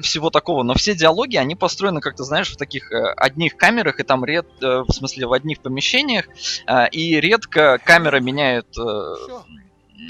всего 0.00 0.30
такого. 0.30 0.62
Но 0.62 0.72
все 0.72 0.94
диалоги, 0.94 1.36
они 1.36 1.54
построены, 1.56 2.00
как 2.00 2.16
ты 2.16 2.24
знаешь, 2.24 2.50
в 2.50 2.56
таких 2.56 2.90
э, 2.90 3.12
одних 3.18 3.56
камерах, 3.58 4.00
и 4.00 4.02
там 4.02 4.24
ред, 4.24 4.46
э, 4.62 4.82
в 4.88 4.90
смысле, 4.94 5.26
в 5.26 5.34
одних 5.34 5.60
помещениях, 5.60 6.24
э, 6.66 6.88
и 6.90 7.20
редко 7.20 7.78
камера 7.84 8.18
меняет 8.20 8.66
э, 8.78 9.14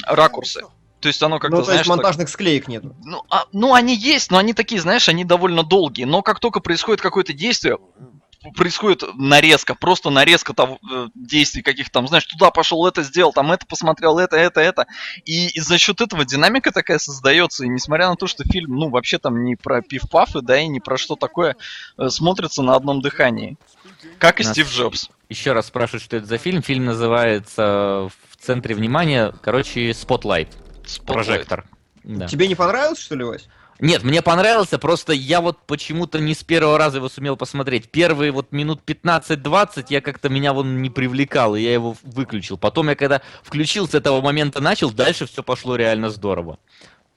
ракурсы. 0.07 0.63
То 1.01 1.09
есть 1.09 1.21
оно 1.23 1.41
как-то, 1.41 1.57
ну, 1.57 1.63
то 1.63 1.65
знаешь, 1.67 1.81
есть 1.81 1.89
так- 1.89 1.97
монтажных 1.97 2.29
склеек 2.29 2.69
нету. 2.69 2.95
ну, 3.05 3.23
а- 3.29 3.47
ну, 3.53 3.75
они 3.75 3.97
есть, 3.97 4.31
но 4.31 4.39
они 4.39 4.53
такие, 4.55 4.81
знаешь, 4.81 5.09
они 5.09 5.25
довольно 5.25 5.65
долгие. 5.65 6.05
Но 6.05 6.23
как 6.23 6.39
только 6.39 6.61
происходит 6.61 7.01
какое-то 7.01 7.33
действие, 7.33 7.79
происходит 8.57 9.03
нарезка, 9.15 9.75
просто 9.75 10.11
нарезка 10.11 10.53
того, 10.53 10.79
э, 10.93 11.09
действий 11.15 11.63
каких 11.63 11.91
там, 11.91 12.09
знаешь, 12.09 12.27
туда 12.27 12.51
пошел, 12.51 12.87
это 12.87 13.03
сделал, 13.03 13.33
там 13.33 13.53
это 13.53 13.67
посмотрел, 13.67 14.19
это, 14.19 14.37
это, 14.37 14.61
это. 14.61 14.87
И, 15.25 15.49
и 15.49 15.61
за 15.61 15.79
счет 15.79 16.01
этого 16.01 16.25
динамика 16.25 16.73
такая 16.73 16.99
создается. 16.99 17.65
И 17.65 17.69
несмотря 17.69 18.09
на 18.09 18.17
то, 18.17 18.27
что 18.27 18.45
фильм, 18.45 18.77
ну, 18.77 18.89
вообще 18.89 19.19
там 19.19 19.45
не 19.45 19.55
про 19.57 19.81
пиф-пафы, 19.83 20.41
да, 20.41 20.59
и 20.61 20.67
не 20.69 20.81
про 20.81 20.99
что 20.99 21.15
такое, 21.17 21.57
э, 21.99 22.09
смотрится 22.11 22.63
на 22.63 22.75
одном 22.75 23.01
дыхании. 23.01 23.57
Как 24.19 24.41
и 24.41 24.45
Нас- 24.45 24.53
Стив 24.53 24.71
Джобс. 24.73 25.09
Еще 25.29 25.53
раз 25.53 25.67
спрашивают, 25.67 26.03
что 26.03 26.17
это 26.17 26.27
за 26.27 26.39
фильм. 26.39 26.63
Фильм 26.63 26.85
называется 26.85 28.09
в 28.43 28.45
центре 28.45 28.75
внимания, 28.75 29.33
короче, 29.41 29.91
Spotlight. 29.91 30.49
Spotlight. 30.85 31.07
Прожектор. 31.07 31.65
Да. 32.03 32.27
Тебе 32.27 32.49
не 32.49 32.57
понравилось, 32.57 32.99
что 32.99 33.15
ли, 33.15 33.23
Вась? 33.23 33.47
Нет, 33.79 34.03
мне 34.03 34.21
понравился, 34.21 34.81
просто 34.81 35.13
я 35.13 35.41
вот 35.41 35.59
почему-то 35.65 36.19
не 36.19 36.35
с 36.35 36.43
первого 36.43 36.77
раза 36.77 36.99
его 36.99 37.09
сумел 37.09 37.37
посмотреть. 37.37 37.89
Первые 37.89 38.33
вот 38.33 38.51
минут 38.51 38.81
15-20 38.85 39.87
я 39.91 40.01
как-то 40.01 40.29
меня 40.29 40.53
вон 40.53 40.83
не 40.83 40.91
привлекал, 40.91 41.55
и 41.55 41.63
я 41.63 41.73
его 41.73 41.97
выключил. 42.03 42.59
Потом 42.59 42.89
я 42.89 42.97
когда 42.97 43.23
включил, 43.45 43.89
с 43.89 43.95
этого 43.95 44.21
момента 44.21 44.61
начал, 44.61 44.91
дальше 44.91 45.27
все 45.27 45.45
пошло 45.45 45.77
реально 45.77 46.11
здорово. 46.11 46.59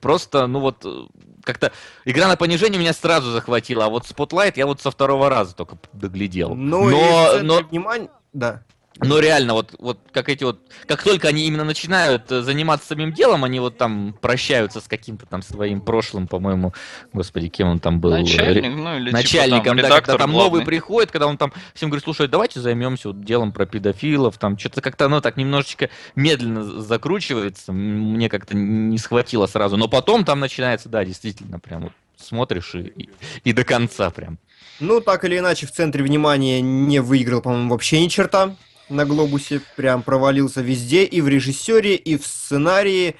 Просто, 0.01 0.45
ну 0.45 0.59
вот, 0.59 0.85
э, 0.85 1.05
как-то 1.43 1.71
игра 2.05 2.27
на 2.27 2.35
понижение 2.35 2.79
меня 2.79 2.93
сразу 2.93 3.31
захватила, 3.31 3.85
а 3.85 3.89
вот 3.89 4.05
Spotlight 4.05 4.53
я 4.57 4.67
вот 4.67 4.79
со 4.79 4.91
второго 4.91 5.27
раза 5.29 5.55
только 5.55 5.79
доглядел. 5.91 6.53
Ну, 6.53 6.89
и 6.89 6.93
в 6.93 6.95
но, 6.95 7.27
центре 7.31 7.47
но, 7.47 7.67
внимания... 7.67 8.09
Да. 8.31 8.63
Но 8.99 9.19
реально, 9.19 9.53
вот, 9.53 9.75
вот 9.77 9.99
как 10.11 10.29
эти 10.29 10.45
вот, 10.45 10.61
как 10.87 11.03
только 11.03 11.27
они 11.27 11.45
именно 11.47 11.65
начинают 11.65 12.31
э, 12.31 12.41
заниматься 12.41 12.87
самим 12.87 13.11
делом, 13.11 13.43
они 13.43 13.59
вот 13.59 13.77
там 13.77 14.15
прощаются 14.21 14.79
с 14.79 14.87
каким-то 14.87 15.25
там 15.25 15.41
своим 15.41 15.81
прошлым, 15.81 16.27
по-моему, 16.27 16.73
господи, 17.11 17.49
кем 17.49 17.67
он 17.67 17.79
там 17.79 17.99
был? 17.99 18.11
Начальник, 18.11 18.73
ну 18.73 18.97
или 18.97 19.11
начальником, 19.11 19.77
типа, 19.77 19.89
там, 19.89 19.89
да, 19.89 20.01
когда 20.01 20.17
там 20.17 20.31
главный. 20.31 20.49
новый 20.49 20.65
приходит, 20.65 21.11
когда 21.11 21.27
он 21.27 21.37
там 21.37 21.51
всем 21.73 21.89
говорит, 21.89 22.05
слушай, 22.05 22.29
давайте 22.29 22.61
займемся 22.61 23.09
вот 23.09 23.21
делом 23.21 23.51
про 23.51 23.65
педофилов, 23.65 24.37
там 24.37 24.57
что-то 24.57 24.81
как-то 24.81 25.05
оно 25.05 25.19
так 25.19 25.35
немножечко 25.35 25.89
медленно 26.15 26.63
закручивается, 26.63 27.73
мне 27.73 28.29
как-то 28.29 28.55
не 28.55 28.97
схватило 28.97 29.45
сразу, 29.47 29.75
но 29.75 29.89
потом 29.89 30.23
там 30.23 30.39
начинается, 30.39 30.87
да, 30.87 31.03
действительно, 31.03 31.59
прям 31.59 31.83
вот 31.83 31.91
смотришь 32.17 32.75
и, 32.75 32.79
и, 32.79 33.09
и 33.43 33.51
до 33.51 33.65
конца 33.65 34.09
прям. 34.09 34.39
Ну, 34.79 35.01
так 35.01 35.25
или 35.25 35.37
иначе, 35.37 35.67
в 35.67 35.71
центре 35.71 36.01
внимания 36.01 36.61
не 36.61 36.99
выиграл, 36.99 37.41
по-моему, 37.41 37.71
вообще 37.71 38.01
ни 38.01 38.07
черта 38.07 38.55
на 38.89 39.05
глобусе. 39.05 39.61
Прям 39.75 40.03
провалился 40.03 40.61
везде, 40.61 41.03
и 41.03 41.21
в 41.21 41.27
режиссере, 41.27 41.95
и 41.95 42.17
в 42.17 42.25
сценарии, 42.25 43.15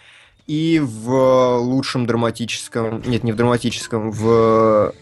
и 0.48 0.80
в 0.84 1.12
э, 1.12 1.58
лучшем 1.58 2.06
драматическом... 2.06 3.02
Нет, 3.06 3.24
не 3.24 3.32
в 3.32 3.36
драматическом, 3.36 4.12
в... 4.12 4.94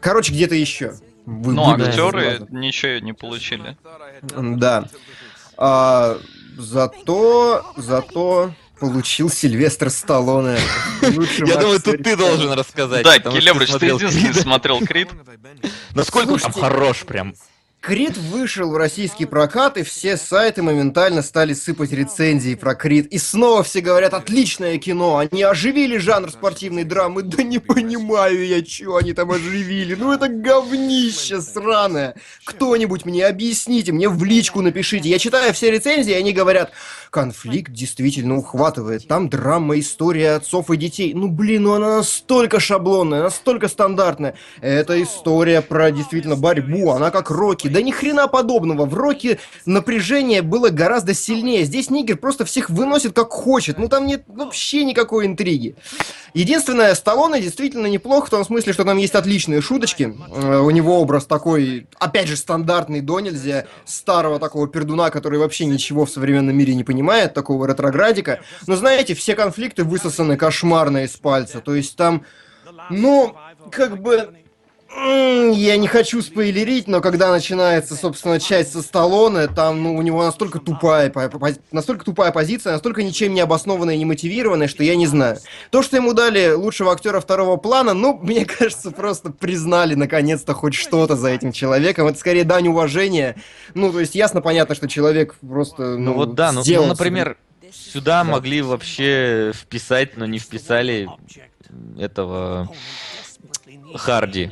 Короче, 0.00 0.32
где-то 0.32 0.54
еще. 0.54 0.94
Вы- 1.26 1.52
Ну, 1.52 1.70
актеры 1.70 2.46
ничего 2.50 2.98
не 3.04 3.12
получили. 3.12 3.76
Да. 4.22 4.88
А, 5.56 6.18
зато, 6.56 7.64
зато 7.76 8.52
получил 8.78 9.30
Сильвестр 9.30 9.90
Сталлоне. 9.90 10.58
Я 11.02 11.56
думаю, 11.56 11.80
тут 11.80 12.02
ты 12.02 12.16
должен 12.16 12.52
рассказать. 12.52 13.04
Да, 13.04 13.18
Келебрыч, 13.18 13.66
ты 13.66 13.72
смотрел 13.72 13.98
единственный 13.98 14.42
смотрел 14.42 14.80
Крид. 14.80 15.08
Насколько 15.94 16.32
он 16.32 16.38
там 16.38 16.52
хорош 16.52 17.04
прям. 17.04 17.34
Крид 17.86 18.16
вышел 18.16 18.72
в 18.72 18.76
российский 18.76 19.26
прокат, 19.26 19.76
и 19.76 19.84
все 19.84 20.16
сайты 20.16 20.60
моментально 20.60 21.22
стали 21.22 21.54
сыпать 21.54 21.92
рецензии 21.92 22.56
про 22.56 22.74
Крид. 22.74 23.06
И 23.12 23.18
снова 23.18 23.62
все 23.62 23.80
говорят, 23.80 24.12
отличное 24.12 24.76
кино, 24.78 25.18
они 25.18 25.44
оживили 25.44 25.96
жанр 25.96 26.32
спортивной 26.32 26.82
драмы. 26.82 27.22
Да 27.22 27.44
не 27.44 27.60
понимаю 27.60 28.44
я, 28.44 28.64
что 28.64 28.96
они 28.96 29.12
там 29.12 29.30
оживили. 29.30 29.94
Ну 29.94 30.12
это 30.12 30.26
говнище 30.26 31.40
сраное. 31.40 32.16
Кто-нибудь 32.44 33.04
мне 33.04 33.24
объясните, 33.24 33.92
мне 33.92 34.08
в 34.08 34.24
личку 34.24 34.62
напишите. 34.62 35.08
Я 35.08 35.20
читаю 35.20 35.54
все 35.54 35.70
рецензии, 35.70 36.10
и 36.10 36.18
они 36.18 36.32
говорят, 36.32 36.72
конфликт 37.10 37.70
действительно 37.70 38.36
ухватывает. 38.36 39.06
Там 39.06 39.28
драма, 39.28 39.78
история 39.78 40.32
отцов 40.32 40.72
и 40.72 40.76
детей. 40.76 41.14
Ну 41.14 41.28
блин, 41.28 41.62
ну 41.62 41.74
она 41.74 41.98
настолько 41.98 42.58
шаблонная, 42.58 43.22
настолько 43.22 43.68
стандартная. 43.68 44.34
Это 44.60 45.00
история 45.00 45.62
про 45.62 45.92
действительно 45.92 46.34
борьбу, 46.34 46.90
она 46.90 47.12
как 47.12 47.30
Рокки. 47.30 47.75
Да 47.76 47.82
ни 47.82 47.90
хрена 47.90 48.26
подобного. 48.26 48.86
В 48.86 48.94
Рокки 48.94 49.38
напряжение 49.66 50.40
было 50.40 50.70
гораздо 50.70 51.12
сильнее. 51.12 51.64
Здесь 51.64 51.90
Нигер 51.90 52.16
просто 52.16 52.46
всех 52.46 52.70
выносит 52.70 53.12
как 53.12 53.28
хочет. 53.28 53.78
Ну 53.78 53.90
там 53.90 54.06
нет 54.06 54.22
вообще 54.28 54.82
никакой 54.82 55.26
интриги. 55.26 55.76
Единственное, 56.32 56.94
Сталлоне 56.94 57.42
действительно 57.42 57.86
неплохо 57.86 58.28
в 58.28 58.30
том 58.30 58.46
смысле, 58.46 58.72
что 58.72 58.84
там 58.84 58.96
есть 58.96 59.14
отличные 59.14 59.60
шуточки. 59.60 60.16
Э, 60.34 60.60
У 60.60 60.70
него 60.70 60.98
образ 61.02 61.26
такой, 61.26 61.86
опять 61.98 62.28
же, 62.28 62.38
стандартный 62.38 63.02
до 63.02 63.20
нельзя, 63.20 63.66
старого 63.84 64.38
такого 64.38 64.68
пердуна, 64.68 65.10
который 65.10 65.38
вообще 65.38 65.66
ничего 65.66 66.06
в 66.06 66.10
современном 66.10 66.56
мире 66.56 66.74
не 66.74 66.84
понимает, 66.84 67.34
такого 67.34 67.66
ретроградика. 67.66 68.40
Но 68.66 68.76
знаете, 68.76 69.12
все 69.12 69.34
конфликты 69.34 69.84
высосаны 69.84 70.38
кошмарно 70.38 71.04
из 71.04 71.14
пальца. 71.18 71.60
То 71.60 71.74
есть 71.74 71.94
там, 71.94 72.24
ну, 72.88 73.36
как 73.70 74.00
бы... 74.00 74.30
Я 74.98 75.76
не 75.76 75.88
хочу 75.88 76.22
спойлерить, 76.22 76.88
но 76.88 77.00
когда 77.02 77.30
начинается, 77.30 77.94
собственно, 77.94 78.40
часть 78.40 78.72
со 78.72 78.80
Сталлоне, 78.80 79.46
там, 79.46 79.82
ну, 79.82 79.94
у 79.94 80.00
него 80.00 80.24
настолько 80.24 80.58
тупая, 80.58 81.12
настолько 81.70 82.04
тупая 82.04 82.32
позиция, 82.32 82.72
настолько 82.72 83.02
ничем 83.02 83.34
не 83.34 83.40
обоснованная 83.40 83.94
и 83.94 83.98
не 83.98 84.06
мотивированная, 84.06 84.68
что 84.68 84.82
я 84.82 84.96
не 84.96 85.06
знаю. 85.06 85.38
То, 85.70 85.82
что 85.82 85.96
ему 85.96 86.14
дали 86.14 86.52
лучшего 86.52 86.92
актера 86.92 87.20
второго 87.20 87.56
плана, 87.58 87.92
ну, 87.92 88.18
мне 88.22 88.46
кажется, 88.46 88.90
просто 88.90 89.30
признали 89.30 89.94
наконец-то 89.94 90.54
хоть 90.54 90.74
что-то 90.74 91.14
за 91.14 91.28
этим 91.28 91.52
человеком. 91.52 92.06
Это 92.06 92.18
скорее 92.18 92.44
дань 92.44 92.68
уважения. 92.68 93.36
Ну, 93.74 93.92
то 93.92 94.00
есть 94.00 94.14
ясно, 94.14 94.40
понятно, 94.40 94.74
что 94.74 94.88
человек 94.88 95.34
просто, 95.34 95.82
ну, 95.82 95.98
Ну 95.98 96.12
вот 96.14 96.34
да, 96.34 96.52
ну, 96.52 96.62
ну, 96.64 96.86
например, 96.86 97.36
сюда 97.70 98.24
Да. 98.24 98.30
могли 98.32 98.62
вообще 98.62 99.52
вписать, 99.54 100.16
но 100.16 100.24
не 100.24 100.38
вписали 100.38 101.08
этого 101.98 102.70
Харди 103.94 104.50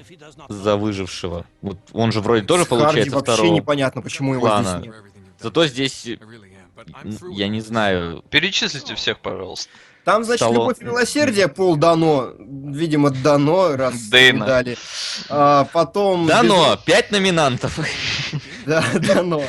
за 0.48 0.76
выжившего. 0.76 1.44
Вот 1.62 1.78
он 1.92 2.12
же 2.12 2.20
вроде 2.20 2.44
тоже 2.46 2.64
С 2.64 2.68
Харди 2.68 2.82
получается 2.82 3.14
вообще 3.16 3.32
второго. 3.34 3.54
непонятно, 3.54 4.02
почему 4.02 4.34
его 4.34 4.46
плана. 4.46 4.78
здесь 4.80 4.84
нет. 4.86 4.94
Зато 5.40 5.66
здесь 5.66 6.06
я 7.32 7.48
не 7.48 7.60
знаю. 7.60 8.22
Перечислите 8.30 8.94
всех, 8.94 9.20
пожалуйста. 9.20 9.70
Там, 10.04 10.22
значит, 10.22 10.40
Стало- 10.40 10.52
любовь 10.54 10.76
и 10.80 10.84
милосердие 10.84 11.48
пол 11.48 11.76
дано. 11.76 12.32
Видимо, 12.38 13.08
дано, 13.10 13.74
раз 13.74 13.94
Дэйна. 14.10 14.44
дали. 14.44 14.76
А, 15.30 15.64
потом... 15.72 16.26
Дано! 16.26 16.78
Пять 16.84 17.10
номинантов. 17.10 17.78
Да, 18.66 18.82
дано. 18.94 19.42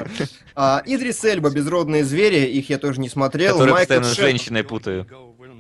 А, 0.56 0.84
Идрис 0.86 1.24
Эльба, 1.24 1.50
«Безродные 1.50 2.04
звери», 2.04 2.46
их 2.48 2.70
я 2.70 2.78
тоже 2.78 3.00
не 3.00 3.08
смотрел. 3.08 3.54
Которые 3.54 3.74
Майкл 3.74 3.82
постоянно 3.94 4.08
с 4.08 4.18
Шен- 4.18 4.26
женщиной 4.26 4.64
путаю. 4.66 5.08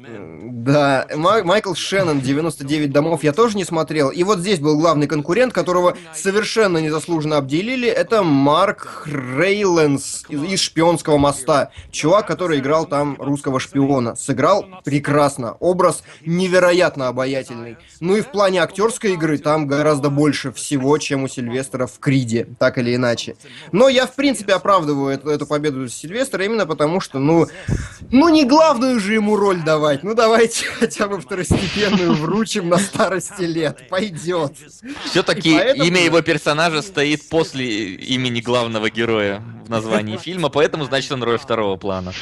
Да, 0.07 1.07
Ма- 1.15 1.43
Майкл 1.43 1.73
Шеннон, 1.73 2.21
99 2.21 2.91
домов, 2.91 3.23
я 3.23 3.33
тоже 3.33 3.57
не 3.57 3.65
смотрел. 3.65 4.09
И 4.09 4.23
вот 4.23 4.39
здесь 4.39 4.59
был 4.59 4.79
главный 4.79 5.07
конкурент, 5.07 5.53
которого 5.53 5.97
совершенно 6.13 6.77
незаслуженно 6.79 7.37
обделили. 7.37 7.87
Это 7.87 8.23
Марк 8.23 9.03
Рейленс 9.05 10.23
из 10.29 10.59
«Шпионского 10.59 11.17
моста». 11.17 11.71
Чувак, 11.91 12.27
который 12.27 12.59
играл 12.59 12.85
там 12.85 13.15
русского 13.19 13.59
шпиона. 13.59 14.15
Сыграл 14.15 14.65
прекрасно. 14.83 15.53
Образ 15.59 16.03
невероятно 16.25 17.07
обаятельный. 17.07 17.77
Ну 17.99 18.15
и 18.15 18.21
в 18.21 18.31
плане 18.31 18.61
актерской 18.61 19.13
игры 19.13 19.37
там 19.37 19.67
гораздо 19.67 20.09
больше 20.09 20.51
всего, 20.51 20.97
чем 20.97 21.23
у 21.23 21.27
Сильвестра 21.27 21.85
в 21.87 21.99
Криде, 21.99 22.47
так 22.59 22.77
или 22.77 22.95
иначе. 22.95 23.35
Но 23.71 23.87
я, 23.89 24.05
в 24.07 24.15
принципе, 24.15 24.53
оправдываю 24.53 25.13
эту, 25.13 25.29
эту 25.29 25.45
победу 25.45 25.87
Сильвестра 25.87 26.43
именно 26.43 26.65
потому, 26.65 26.99
что, 26.99 27.19
ну, 27.19 27.47
ну 28.11 28.29
не 28.29 28.45
главную 28.45 28.99
же 28.99 29.13
ему 29.13 29.35
роль 29.35 29.61
давать. 29.63 29.94
Ну 30.03 30.13
давайте 30.13 30.65
хотя 30.79 31.07
бы 31.07 31.19
второстепенную 31.19 32.13
вручим 32.13 32.69
на 32.69 32.77
старости 32.77 33.43
лет. 33.43 33.87
Пойдет. 33.89 34.53
Все-таки 35.05 35.53
поэтому- 35.53 35.83
имя 35.85 36.01
его 36.01 36.21
персонажа 36.21 36.81
стоит 36.81 37.27
после 37.29 37.93
имени 37.95 38.41
главного 38.41 38.89
героя 38.89 39.43
в 39.65 39.69
названии 39.69 40.17
фильма, 40.17 40.49
поэтому 40.49 40.85
значит 40.85 41.11
он 41.11 41.23
роль 41.23 41.37
второго 41.39 41.75
плана. 41.77 42.13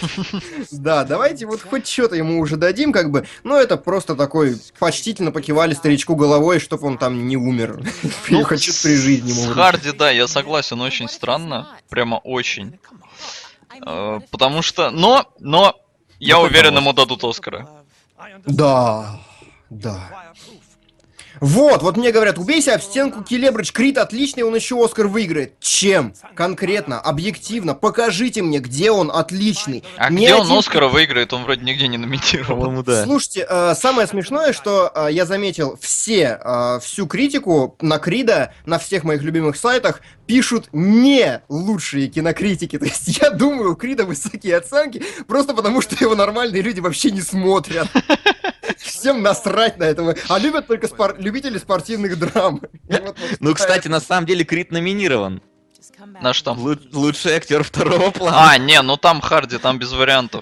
Да, 0.72 1.04
давайте 1.04 1.46
вот 1.46 1.62
хоть 1.62 1.88
что-то 1.88 2.16
ему 2.16 2.40
уже 2.40 2.56
дадим, 2.56 2.94
как 2.94 3.12
бы. 3.12 3.26
Ну 3.44 3.56
это 3.56 3.76
просто 3.78 4.16
такой 4.16 4.58
почтительно 4.80 5.32
покивали 5.32 5.74
старичку 5.74 6.16
головой, 6.16 6.60
чтобы 6.60 6.88
он 6.88 6.98
там 6.98 7.28
не 7.28 7.38
умер. 7.38 7.82
Ну, 8.30 8.44
Хочу 8.44 8.72
при 8.82 8.96
жизни 8.96 9.32
С. 9.32 9.54
Харди, 9.54 9.92
да, 9.92 10.10
я 10.10 10.28
согласен, 10.28 10.80
очень 10.82 11.08
странно. 11.10 11.78
Прямо 11.90 12.16
очень. 12.24 12.80
Э, 13.86 14.20
Потому 14.32 14.62
что... 14.62 14.90
Но, 14.92 15.26
но, 15.40 15.76
я 16.24 16.36
Какой 16.36 16.50
уверен, 16.50 16.78
ему 16.78 16.94
дадут 16.94 17.24
Оскара. 17.24 17.68
Да, 18.46 19.20
да. 19.70 20.23
Вот, 21.44 21.82
вот 21.82 21.98
мне 21.98 22.14
говорят, 22.14 22.38
убейся 22.38 22.74
об 22.74 22.82
стенку 22.82 23.22
Келебрыч, 23.22 23.74
Крит 23.74 23.98
отличный, 23.98 24.44
он 24.44 24.56
еще 24.56 24.82
Оскар 24.82 25.08
выиграет. 25.08 25.60
Чем? 25.60 26.14
Конкретно, 26.36 27.02
объективно, 27.02 27.76
покажите 27.76 28.42
мне, 28.42 28.60
где 28.60 28.92
он 28.92 29.12
отличный. 29.14 29.84
А 29.98 30.10
Ни 30.10 30.24
где 30.24 30.36
он 30.36 30.44
один- 30.44 30.58
Оскара 30.58 30.88
выиграет? 30.88 31.34
Он 31.34 31.44
вроде 31.44 31.66
нигде 31.66 31.90
не 31.90 31.98
номинирован. 31.98 32.48
По-моему, 32.48 32.84
да. 32.84 33.04
Слушайте, 33.04 33.46
э, 33.50 33.76
самое 33.76 34.08
смешное, 34.08 34.54
что 34.54 34.90
э, 34.96 35.10
я 35.12 35.26
заметил, 35.26 35.78
все, 35.82 36.40
э, 36.42 36.80
всю 36.82 37.08
критику 37.08 37.76
на 37.82 38.00
Крида 38.00 38.54
на 38.66 38.80
всех 38.80 39.04
моих 39.04 39.22
любимых 39.22 39.58
сайтах 39.58 40.00
пишут 40.26 40.70
не 40.72 41.42
лучшие 41.50 42.08
кинокритики. 42.08 42.78
То 42.80 42.86
есть 42.86 43.20
я 43.22 43.32
думаю, 43.32 43.74
у 43.74 43.76
Крида 43.76 44.06
высокие 44.06 44.56
оценки, 44.56 45.04
просто 45.28 45.54
потому 45.54 45.82
что 45.82 45.98
его 46.00 46.16
нормальные 46.16 46.62
люди 46.62 46.80
вообще 46.80 47.12
не 47.12 47.22
смотрят. 47.22 47.90
Всем 48.78 49.22
насрать 49.22 49.78
на 49.78 49.84
этого. 49.84 50.16
А 50.30 50.40
любят 50.40 50.68
только 50.68 50.88
спор- 50.88 51.16
любители 51.20 51.58
спортивных 51.58 52.18
драм. 52.18 52.62
Ну, 53.40 53.54
кстати, 53.54 53.88
на 53.88 54.00
самом 54.00 54.26
деле 54.26 54.44
Крит 54.46 54.72
номинирован. 54.72 55.42
На 56.22 56.34
что? 56.34 56.52
Лу- 56.52 56.80
Лучший 56.94 57.34
актер 57.36 57.64
второго 57.64 58.12
плана. 58.12 58.52
А, 58.52 58.58
не, 58.58 58.82
ну 58.82 58.98
там 58.98 59.22
Харди, 59.22 59.58
там 59.58 59.80
без 59.80 59.92
вариантов. 59.92 60.42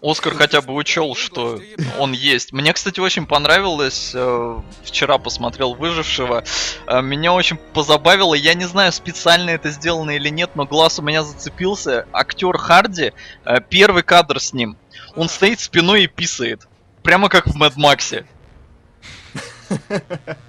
Оскар 0.00 0.34
хотя 0.34 0.60
бы 0.60 0.74
учел, 0.74 1.16
что 1.16 1.60
он 1.98 2.12
есть. 2.12 2.52
Мне, 2.52 2.72
кстати, 2.72 3.00
очень 3.00 3.26
понравилось. 3.26 4.12
э, 4.14 4.58
Вчера 4.84 5.18
посмотрел 5.18 5.74
выжившего. 5.74 6.44
Э, 6.86 7.02
Меня 7.02 7.32
очень 7.32 7.56
позабавило. 7.56 8.34
Я 8.34 8.54
не 8.54 8.64
знаю, 8.66 8.92
специально 8.92 9.50
это 9.50 9.70
сделано 9.70 10.12
или 10.12 10.28
нет, 10.28 10.50
но 10.54 10.66
глаз 10.66 11.00
у 11.00 11.02
меня 11.02 11.24
зацепился. 11.24 12.06
Актер 12.12 12.56
Харди, 12.58 13.12
э, 13.44 13.60
первый 13.68 14.04
кадр 14.04 14.38
с 14.38 14.52
ним. 14.52 14.76
Он 15.16 15.28
стоит 15.28 15.58
спиной 15.58 16.04
и 16.04 16.06
писает. 16.06 16.68
Прямо 17.08 17.30
как 17.30 17.46
в 17.46 17.56
Мэд 17.56 17.76
Максе. 17.78 18.26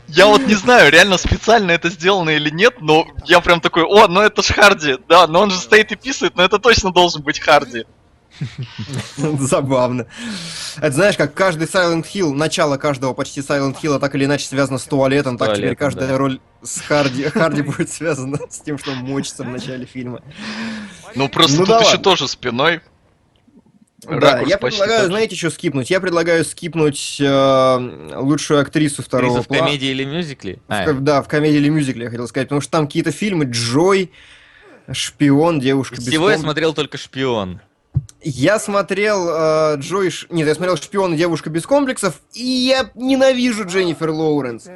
Я 0.10 0.26
вот 0.26 0.46
не 0.46 0.56
знаю, 0.56 0.92
реально 0.92 1.18
специально 1.18 1.72
это 1.72 1.90
сделано 1.90 2.32
или 2.32 2.50
нет, 2.50 2.82
но 2.82 3.08
я 3.24 3.40
прям 3.40 3.62
такой, 3.62 3.84
о, 3.84 4.10
ну 4.10 4.20
это 4.20 4.42
ж 4.42 4.48
Харди, 4.48 4.98
да, 5.08 5.26
но 5.28 5.40
он 5.40 5.52
же 5.52 5.58
стоит 5.58 5.94
и 5.94 5.96
писает, 5.96 6.36
но 6.36 6.44
это 6.44 6.60
точно 6.60 6.92
должен 6.92 7.22
быть 7.22 7.40
Харди. 7.40 7.86
Забавно. 9.16 10.08
Это 10.76 10.92
знаешь, 10.92 11.16
как 11.16 11.34
каждый 11.34 11.66
Silent 11.66 12.06
Hill, 12.14 12.34
начало 12.34 12.76
каждого 12.76 13.14
почти 13.14 13.40
Silent 13.40 13.78
Hill 13.82 13.98
так 13.98 14.14
или 14.16 14.26
иначе 14.26 14.46
связано 14.46 14.80
с 14.80 14.84
туалетом, 14.84 15.38
так 15.38 15.52
теперь 15.52 15.62
Туалетом, 15.62 15.88
каждая 15.88 16.10
да. 16.10 16.18
роль 16.18 16.42
с 16.62 16.82
Харди, 16.82 17.24
Харди 17.30 17.62
будет 17.62 17.90
связана 17.90 18.38
с 18.50 18.60
тем, 18.60 18.78
что 18.78 18.92
он 18.92 18.98
мочится 18.98 19.44
в 19.44 19.48
начале 19.48 19.86
фильма. 19.86 20.22
Ну 21.16 21.30
просто 21.30 21.58
Ну 21.58 21.66
тут 21.66 21.82
еще 21.84 21.98
тоже 22.00 22.28
спиной. 22.28 22.82
Да, 24.08 24.42
я 24.42 24.58
предлагаю, 24.58 25.02
же. 25.02 25.08
знаете, 25.08 25.36
что 25.36 25.50
скипнуть? 25.50 25.90
Я 25.90 26.00
предлагаю 26.00 26.46
скипнуть 26.46 27.18
э, 27.20 28.12
лучшую 28.16 28.62
актрису 28.62 29.04
второго 29.04 29.34
Приза 29.34 29.44
в 29.44 29.48
плана. 29.48 29.64
комедии 29.64 29.88
или 29.90 30.06
мюзикле? 30.06 30.60
В 30.68 30.72
А, 30.72 30.94
да, 30.94 31.22
в 31.22 31.28
комедии 31.28 31.58
или 31.58 31.70
мюзикле, 31.70 32.06
я 32.06 32.10
хотел 32.10 32.28
сказать, 32.28 32.48
потому 32.48 32.62
что 32.62 32.72
там 32.72 32.88
какие-то 32.88 33.12
фильмы 33.12 33.46
Джой, 33.46 34.12
Шпион, 34.92 35.60
Девушка 35.60 35.96
без 35.98 36.08
Всего 36.08 36.30
я 36.32 36.38
смотрел 36.38 36.74
только 36.74 36.98
«Шпион». 36.98 37.62
Я 38.22 38.60
смотрел 38.60 39.28
э, 39.30 39.76
Джой... 39.78 40.10
Ш- 40.10 40.28
Нет, 40.30 40.46
я 40.48 40.54
смотрел 40.54 40.76
«Шпион 40.76 41.14
и 41.14 41.18
девушка 41.18 41.50
без 41.50 41.66
комплексов», 41.66 42.22
и 42.34 42.44
я 42.44 42.92
ненавижу 42.96 43.66
Дженнифер 43.66 44.10
Лоуренс. 44.10 44.68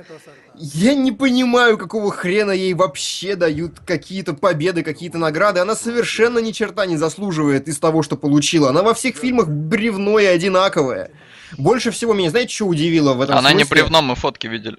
Я 0.56 0.94
не 0.96 1.12
понимаю, 1.12 1.78
какого 1.78 2.10
хрена 2.12 2.52
ей 2.52 2.74
вообще 2.74 3.36
дают 3.36 3.82
какие-то 3.86 4.34
победы, 4.34 4.82
какие-то 4.84 5.18
награды. 5.18 5.60
Она 5.60 5.76
совершенно 5.76 6.39
ни 6.39 6.52
черта 6.52 6.86
не 6.86 6.96
заслуживает 6.96 7.68
из 7.68 7.80
того, 7.80 8.02
что 8.02 8.16
получила. 8.16 8.70
Она 8.70 8.82
во 8.82 8.94
всех 8.94 9.18
фильмах 9.18 9.48
бревно 9.50 10.20
и 10.20 10.26
одинаковая. 10.26 11.12
Больше 11.58 11.91
всего 11.91 12.14
меня, 12.14 12.30
знаете, 12.30 12.56
что 12.56 12.66
удивило 12.68 13.14
в 13.14 13.22
этом 13.22 13.38
Она 13.38 13.52
не 13.52 13.66
смысле? 13.66 13.84
бревно, 13.84 14.02
мы 14.02 14.16
фотки 14.16 14.48
видели. 14.48 14.78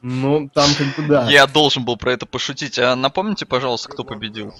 Ну, 0.00 0.50
там 0.52 0.70
как 0.76 0.86
бы 0.96 1.02
да. 1.08 1.30
Я 1.30 1.46
должен 1.46 1.84
был 1.84 1.96
про 1.96 2.12
это 2.12 2.24
пошутить. 2.26 2.78
А 2.78 2.96
напомните, 2.96 3.46
пожалуйста, 3.46 3.90
кто 3.90 4.04
победил? 4.04 4.54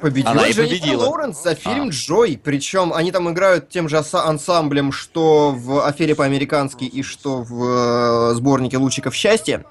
Победила 0.00 0.32
Она 0.32 0.46
и 0.46 0.52
Дженнифер 0.52 0.80
победила. 0.80 1.02
Лоуренс 1.04 1.42
за 1.42 1.54
фильм 1.54 1.88
А. 1.88 1.90
Джой. 1.90 2.40
Причем 2.42 2.92
они 2.92 3.12
там 3.12 3.30
играют 3.30 3.68
тем 3.68 3.88
же 3.88 3.98
ансамблем, 3.98 4.92
что 4.92 5.50
в 5.50 5.86
«Афере 5.86 6.14
по-американски» 6.14 6.84
и 6.84 7.02
что 7.02 7.42
в 7.42 8.30
э, 8.30 8.34
сборнике 8.34 8.78
«Лучиков 8.78 9.14
счастья», 9.14 9.64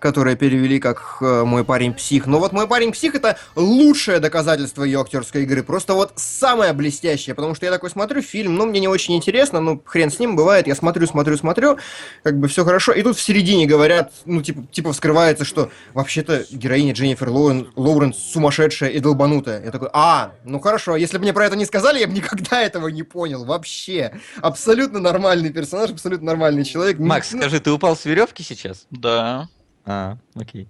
которые 0.00 0.36
перевели 0.36 0.78
как 0.78 1.18
э, 1.20 1.44
«Мой 1.44 1.64
парень 1.64 1.92
псих». 1.92 2.26
Но 2.26 2.38
вот 2.38 2.52
«Мой 2.52 2.68
парень 2.68 2.92
псих»— 2.92 3.14
это 3.16 3.36
лучшее 3.56 4.20
доказательство 4.20 4.84
ее 4.84 5.00
актерской 5.00 5.42
игры. 5.42 5.62
Просто 5.62 5.94
вот 5.94 6.12
самое 6.16 6.72
блестящее. 6.72 7.34
Потому 7.34 7.54
что 7.54 7.66
я 7.66 7.72
такой 7.72 7.90
смотрю 7.90 8.22
фильм, 8.22 8.54
ну, 8.54 8.66
мне 8.66 8.80
не 8.80 8.88
очень 8.88 9.16
интересно, 9.16 9.60
ну, 9.60 9.80
хрен 9.84 10.10
с 10.10 10.18
ним, 10.18 10.36
бывает. 10.36 10.66
Я 10.66 10.74
смотрю, 10.74 11.06
смотрю, 11.06 11.36
смотрю, 11.36 11.78
как 12.22 12.38
бы 12.38 12.48
все 12.48 12.64
хорошо. 12.64 12.92
И 12.92 13.02
тут 13.02 13.16
в 13.16 13.20
середине 13.20 13.66
говорят, 13.66 14.12
ну, 14.24 14.42
типа, 14.42 14.66
типа 14.70 14.92
вскрывается, 14.92 15.44
что 15.44 15.70
вообще-то 15.94 16.44
героиня 16.50 16.92
Дженнифер 16.92 17.28
Лоурен, 17.30 17.68
Лоуренс 17.76 18.16
сумасшедшая 18.16 18.90
и 18.90 19.00
долбанутая. 19.00 19.64
Я 19.64 19.70
такой, 19.70 19.88
а, 19.92 20.32
ну 20.44 20.60
хорошо, 20.60 20.96
если 20.96 21.18
бы 21.18 21.22
мне 21.22 21.32
про 21.32 21.46
это 21.46 21.56
не 21.56 21.66
сказали, 21.66 21.98
я 21.98 22.06
бы 22.06 22.12
никогда 22.12 22.62
этого 22.62 22.88
не 22.88 23.02
понял. 23.02 23.44
Вообще. 23.44 24.12
Абсолютно 24.40 25.00
нормальный 25.00 25.50
персонаж, 25.50 25.90
абсолютно 25.90 26.26
нормальный 26.26 26.64
человек. 26.64 26.98
Макс, 26.98 27.32
Ну, 27.32 27.40
скажи, 27.40 27.60
ты 27.60 27.70
упал 27.70 27.96
с 27.96 28.04
веревки 28.04 28.42
сейчас? 28.42 28.86
Да. 28.90 29.48
А, 29.88 30.18
окей. 30.34 30.68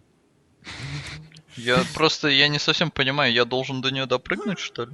Я 1.56 1.82
просто, 1.92 2.28
я 2.28 2.46
не 2.46 2.60
совсем 2.60 2.88
понимаю, 2.92 3.32
я 3.32 3.44
должен 3.44 3.80
до 3.80 3.90
нее 3.90 4.06
допрыгнуть, 4.06 4.60
что 4.60 4.84
ли? 4.84 4.92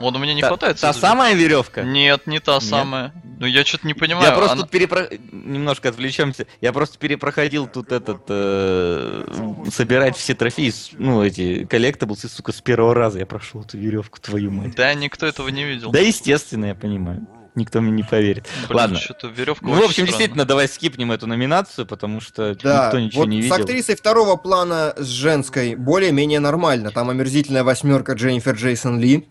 Вот 0.00 0.14
у 0.14 0.18
меня 0.18 0.34
не 0.34 0.40
Та- 0.40 0.48
хватает. 0.48 0.80
Та 0.80 0.92
самая 0.92 1.34
веревка? 1.34 1.82
Нет, 1.84 2.26
не 2.26 2.40
та 2.40 2.54
Нет? 2.54 2.64
самая. 2.64 3.14
Ну 3.38 3.46
я 3.46 3.64
что-то 3.64 3.86
не 3.86 3.94
понимаю. 3.94 4.26
Я 4.26 4.32
просто 4.34 4.52
она- 4.52 4.62
тут 4.62 4.70
перепро... 4.70 5.06
немножко 5.32 5.88
отвлечемся. 5.88 6.46
Я 6.60 6.72
просто 6.72 6.98
перепроходил 6.98 7.68
тут 7.68 7.92
этот 7.92 8.22
э, 8.28 9.64
собирать 9.70 10.16
все 10.16 10.34
трофеи, 10.34 10.72
ну 10.98 11.22
эти 11.22 11.64
коллектаблсы, 11.64 12.28
сука, 12.28 12.52
с 12.52 12.60
первого 12.60 12.92
раза 12.94 13.20
я 13.20 13.26
прошел 13.26 13.62
эту 13.62 13.78
веревку, 13.78 14.18
твою 14.20 14.50
мать. 14.50 14.74
Да, 14.74 14.92
никто 14.94 15.26
этого 15.26 15.48
не 15.48 15.64
видел. 15.64 15.92
Да, 15.92 16.00
естественно, 16.00 16.66
я 16.66 16.74
понимаю. 16.74 17.26
Никто 17.56 17.80
мне 17.80 17.90
не 17.90 18.02
поверит. 18.04 18.46
Блин, 18.68 18.76
Ладно. 18.76 18.98
что-то 18.98 19.26
веревка. 19.28 19.64
Ну, 19.66 19.72
в 19.72 19.78
общем, 19.78 19.90
странная. 19.90 20.06
действительно, 20.08 20.44
давай 20.44 20.68
скипнем 20.68 21.10
эту 21.10 21.26
номинацию, 21.26 21.86
потому 21.86 22.20
что 22.20 22.54
Да, 22.54 22.86
никто 22.86 23.00
ничего 23.00 23.22
вот 23.22 23.28
не 23.28 23.40
с 23.40 23.44
видел. 23.44 23.56
актрисой 23.56 23.96
второго 23.96 24.36
плана, 24.36 24.92
с 24.96 25.06
женской, 25.06 25.74
более-менее 25.74 26.38
нормально. 26.40 26.90
Там 26.92 27.10
омерзительная 27.10 27.64
восьмерка 27.64 28.12
Дженнифер 28.12 28.54
Джейсон 28.54 29.00
Ли. 29.00 29.26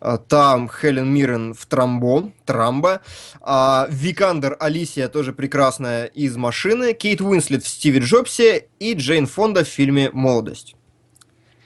А, 0.00 0.18
Там 0.18 0.68
Хелен 0.68 1.08
Миррен 1.14 1.54
в 1.54 1.64
Трамбо, 1.64 2.30
Трамбо. 2.44 3.00
А, 3.40 3.86
Викандер 3.88 4.58
Алисия 4.60 5.08
тоже 5.08 5.32
прекрасная 5.32 6.04
из 6.04 6.36
машины. 6.36 6.92
Кейт 6.92 7.22
Уинслет 7.22 7.64
в 7.64 7.68
Стиве 7.68 8.00
Джобсе 8.00 8.68
и 8.78 8.92
Джейн 8.92 9.26
Фонда 9.26 9.64
в 9.64 9.68
фильме 9.68 10.10
«Молодость». 10.12 10.76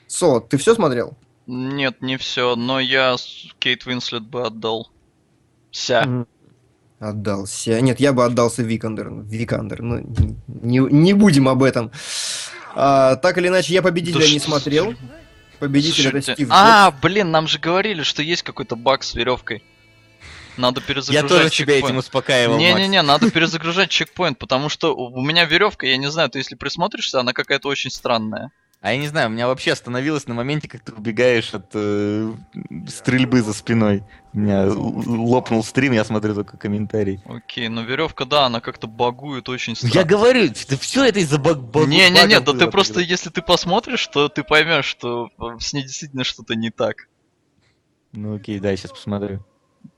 Со, 0.06 0.38
ты 0.38 0.56
все 0.58 0.76
смотрел? 0.76 1.16
Нет, 1.48 2.00
не 2.02 2.16
все, 2.18 2.54
но 2.54 2.78
я 2.78 3.16
с- 3.18 3.46
Кейт 3.58 3.84
Уинслет 3.86 4.22
бы 4.22 4.46
отдал. 4.46 4.90
Ся. 5.70 6.26
Отдался. 7.00 7.80
Нет, 7.80 8.00
я 8.00 8.12
бы 8.12 8.24
отдался 8.24 8.62
Викандер. 8.62 9.10
Викандер. 9.10 9.82
Ну, 9.82 10.04
не, 10.48 10.78
не 10.78 11.12
будем 11.12 11.48
об 11.48 11.62
этом. 11.62 11.92
А, 12.74 13.16
так 13.16 13.38
или 13.38 13.48
иначе, 13.48 13.72
я 13.72 13.82
победителя 13.82 14.20
Да 14.20 14.28
не 14.28 14.38
что- 14.38 14.48
смотрел. 14.48 14.94
Победитель 15.60 16.06
это 16.06 16.10
Слушайте, 16.22 16.34
Стив 16.34 16.48
А, 16.52 16.92
блин, 17.02 17.30
нам 17.32 17.48
же 17.48 17.58
говорили, 17.58 18.02
что 18.02 18.22
есть 18.22 18.42
какой-то 18.42 18.76
баг 18.76 19.02
с 19.02 19.14
веревкой. 19.14 19.62
Надо 20.56 20.80
Я 20.80 20.86
перезагружать 20.86 21.28
тоже 21.28 21.50
себя 21.50 21.72
этим 21.74 21.82
чекпоинт. 21.86 21.98
успокаивал. 22.04 22.58
Не-не-не, 22.58 23.02
надо 23.02 23.30
перезагружать 23.30 23.90
чекпоинт, 23.90 24.38
потому 24.38 24.68
что 24.68 24.94
у 24.94 25.16
у 25.16 25.20
меня 25.22 25.44
веревка, 25.44 25.86
я 25.86 25.96
не 25.96 26.10
знаю, 26.10 26.30
ты 26.30 26.38
если 26.40 26.56
присмотришься, 26.56 27.20
она 27.20 27.32
какая-то 27.32 27.68
очень 27.68 27.90
странная. 27.90 28.50
А 28.80 28.92
я 28.92 28.98
не 28.98 29.08
знаю, 29.08 29.26
у 29.28 29.32
меня 29.32 29.48
вообще 29.48 29.72
остановилось 29.72 30.28
на 30.28 30.34
моменте, 30.34 30.68
как 30.68 30.82
ты 30.82 30.92
убегаешь 30.92 31.52
от 31.52 31.70
э, 31.74 32.32
стрельбы 32.86 33.42
за 33.42 33.52
спиной. 33.52 34.04
У 34.32 34.38
меня 34.38 34.66
лопнул 34.68 35.64
стрим, 35.64 35.92
я 35.92 36.04
смотрю 36.04 36.32
только 36.36 36.56
комментарий. 36.56 37.20
Окей, 37.26 37.66
но 37.68 37.82
веревка, 37.82 38.24
да, 38.24 38.46
она 38.46 38.60
как-то 38.60 38.86
багует 38.86 39.48
очень 39.48 39.74
Ну, 39.82 39.86
Я 39.88 39.90
странно. 39.90 40.08
говорю, 40.08 40.52
все 40.54 41.04
это 41.04 41.18
из-за 41.18 41.38
баг 41.38 41.58
баг- 41.58 41.88
Не-не-не, 41.88 42.38
да 42.38 42.52
ты 42.52 42.68
просто, 42.68 43.00
если 43.00 43.30
ты 43.30 43.42
посмотришь, 43.42 44.06
то 44.06 44.28
ты 44.28 44.44
поймешь, 44.44 44.84
что 44.84 45.30
э, 45.40 45.58
с 45.58 45.72
ней 45.72 45.82
действительно 45.82 46.22
что-то 46.22 46.54
не 46.54 46.70
так. 46.70 47.08
Ну 48.12 48.36
окей, 48.36 48.60
да, 48.60 48.74
сейчас 48.76 48.92
посмотрю. 48.92 49.44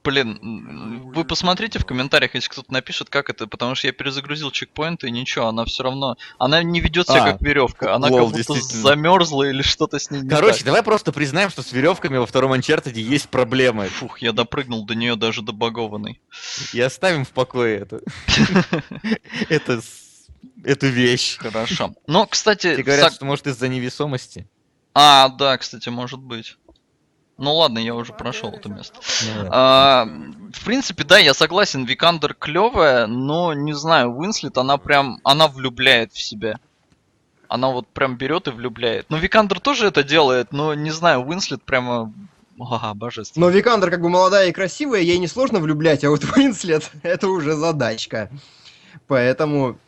Блин, 0.03 1.13
вы 1.15 1.25
посмотрите 1.25 1.79
в 1.79 1.85
комментариях, 1.85 2.35
если 2.35 2.49
кто-то 2.49 2.73
напишет, 2.73 3.11
как 3.11 3.29
это, 3.29 3.47
потому 3.47 3.75
что 3.75 3.87
я 3.87 3.93
перезагрузил 3.93 4.51
чекпоинт 4.51 5.05
и 5.05 5.11
ничего, 5.11 5.47
она 5.47 5.67
все 5.67 5.83
равно, 5.83 6.17
она 6.39 6.63
не 6.63 6.81
ведет 6.81 7.07
себя 7.07 7.25
А, 7.25 7.33
как 7.33 7.43
веревка, 7.43 7.95
она 7.95 8.09
лол, 8.09 8.31
как 8.31 8.39
будто 8.39 8.55
замерзла 8.55 9.45
или 9.45 9.61
что-то 9.61 9.99
с 9.99 10.11
ней 10.11 10.23
не 10.23 10.29
Короче, 10.29 10.59
так. 10.59 10.67
давай 10.67 10.83
просто 10.83 11.13
признаем, 11.13 11.51
что 11.51 11.63
с 11.63 11.73
веревками 11.73 12.17
во 12.17 12.25
втором 12.25 12.55
Uncharted 12.55 12.99
есть 12.99 13.29
проблемы. 13.29 13.89
Фух, 13.89 14.21
я 14.21 14.33
допрыгнул 14.33 14.87
до 14.87 14.95
нее 14.95 15.17
даже 15.17 15.43
добагованный. 15.43 16.19
И 16.73 16.81
оставим 16.81 17.27
в 17.27 17.31
покое 17.31 17.81
это. 17.81 18.01
Это 19.51 19.83
эту 20.65 20.87
вещь. 20.89 21.37
Хорошо. 21.39 21.95
Но, 22.07 22.27
кстати, 22.27 22.73
Тебе 22.75 22.85
говорят, 22.85 23.13
что 23.13 23.25
может 23.25 23.47
из-за 23.47 23.69
невесомости. 23.69 24.49
а, 24.95 25.29
да, 25.29 25.59
кстати, 25.59 25.89
может 25.89 26.21
быть. 26.21 26.57
Ну 27.41 27.57
ладно, 27.57 27.79
я 27.79 27.95
уже 27.95 28.13
прошел 28.13 28.51
это 28.51 28.69
место. 28.69 29.01
Ну 29.23 29.43
да. 29.45 29.49
А, 29.51 30.09
в 30.53 30.63
принципе, 30.63 31.05
да, 31.05 31.19
я 31.19 31.33
согласен, 31.33 31.87
Викандер 31.87 32.35
клевая, 32.35 33.07
но 33.07 33.55
не 33.55 33.73
знаю, 33.73 34.15
Уинслет, 34.15 34.59
она 34.59 34.77
прям, 34.77 35.21
она 35.25 35.49
влюбляет 35.49 36.13
в 36.13 36.21
себя. 36.21 36.61
Она 37.49 37.71
вот 37.71 37.89
прям 37.89 38.19
берет 38.19 38.47
и 38.47 38.51
влюбляет. 38.51 39.07
Ну, 39.09 39.17
Викандер 39.17 39.59
тоже 39.59 39.87
это 39.87 40.03
делает, 40.03 40.53
но 40.53 40.75
не 40.75 40.91
знаю, 40.91 41.27
Уинслет 41.27 41.63
прямо, 41.63 42.13
ага, 42.61 42.93
божественно. 42.93 43.47
Но 43.47 43.51
Викандер 43.51 43.91
как 43.91 44.03
бы 44.03 44.11
молодая 44.11 44.51
и 44.51 44.53
красивая, 44.53 45.01
ей 45.01 45.17
несложно 45.17 45.61
влюблять, 45.61 46.05
а 46.05 46.11
вот 46.11 46.23
Уинслет 46.37 46.91
это 47.03 47.27
уже 47.29 47.55
задачка. 47.55 48.31
Поэтому, 49.07 49.79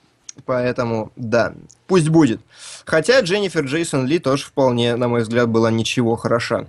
поэтому, 0.47 1.13
да, 1.17 1.53
пусть 1.87 2.09
будет. 2.09 2.41
Хотя 2.87 3.21
Дженнифер 3.21 3.67
Джейсон 3.67 4.07
Ли 4.07 4.19
тоже 4.19 4.45
вполне, 4.45 4.97
на 4.97 5.09
мой 5.09 5.21
взгляд, 5.21 5.51
была 5.51 5.71
ничего 5.71 6.17
хороша. 6.17 6.67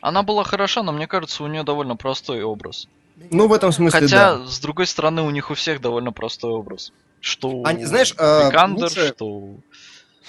Она 0.00 0.22
была 0.22 0.44
хороша, 0.44 0.82
но 0.82 0.92
мне 0.92 1.06
кажется, 1.06 1.42
у 1.42 1.46
нее 1.46 1.62
довольно 1.62 1.96
простой 1.96 2.42
образ. 2.42 2.88
Ну, 3.30 3.48
в 3.48 3.52
этом 3.52 3.72
смысле, 3.72 4.00
Хотя, 4.00 4.36
да. 4.38 4.46
с 4.46 4.60
другой 4.60 4.86
стороны, 4.86 5.22
у 5.22 5.30
них 5.30 5.50
у 5.50 5.54
всех 5.54 5.80
довольно 5.80 6.12
простой 6.12 6.52
образ. 6.52 6.92
Что 7.20 7.48
у 7.48 7.64
Они- 7.64 7.84
знаешь, 7.84 8.14
а, 8.16 8.48
Викандер, 8.48 8.84
лучше- 8.84 9.08
что 9.14 9.56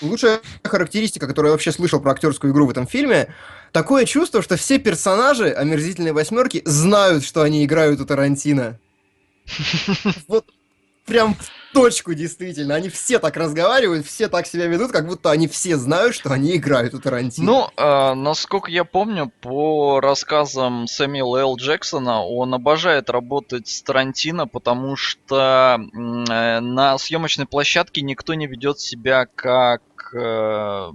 Лучшая 0.01 0.39
характеристика, 0.63 1.27
которую 1.27 1.49
я 1.49 1.51
вообще 1.53 1.73
слышал 1.73 1.99
про 1.99 2.11
актерскую 2.13 2.53
игру 2.53 2.65
в 2.65 2.69
этом 2.69 2.87
фильме, 2.87 3.35
такое 3.73 4.05
чувство, 4.05 4.41
что 4.41 4.55
все 4.55 4.79
персонажи 4.79 5.49
омерзительной 5.51 6.13
восьмерки 6.13 6.61
знают, 6.65 7.25
что 7.25 7.41
они 7.41 7.65
играют 7.65 7.99
у 7.99 8.05
Тарантино. 8.05 8.79
Вот 10.27 10.45
прям 11.05 11.35
точку, 11.73 12.13
действительно. 12.13 12.75
Они 12.75 12.89
все 12.89 13.19
так 13.19 13.37
разговаривают, 13.37 14.05
все 14.05 14.27
так 14.27 14.45
себя 14.47 14.67
ведут, 14.67 14.91
как 14.91 15.07
будто 15.07 15.31
они 15.31 15.47
все 15.47 15.77
знают, 15.77 16.15
что 16.15 16.31
они 16.31 16.55
играют 16.55 16.93
у 16.93 16.99
Тарантино. 16.99 17.45
Ну, 17.45 17.69
э, 17.75 18.13
насколько 18.13 18.71
я 18.71 18.83
помню, 18.83 19.31
по 19.41 19.99
рассказам 19.99 20.87
Сэмюэла 20.87 21.39
Л. 21.39 21.57
Джексона, 21.57 22.23
он 22.23 22.53
обожает 22.53 23.09
работать 23.09 23.67
с 23.67 23.81
Тарантино, 23.81 24.47
потому 24.47 24.95
что 24.95 25.77
э, 25.79 26.59
на 26.59 26.97
съемочной 26.97 27.45
площадке 27.45 28.01
никто 28.01 28.33
не 28.33 28.47
ведет 28.47 28.79
себя 28.79 29.25
как 29.25 29.81
э, 30.13 30.91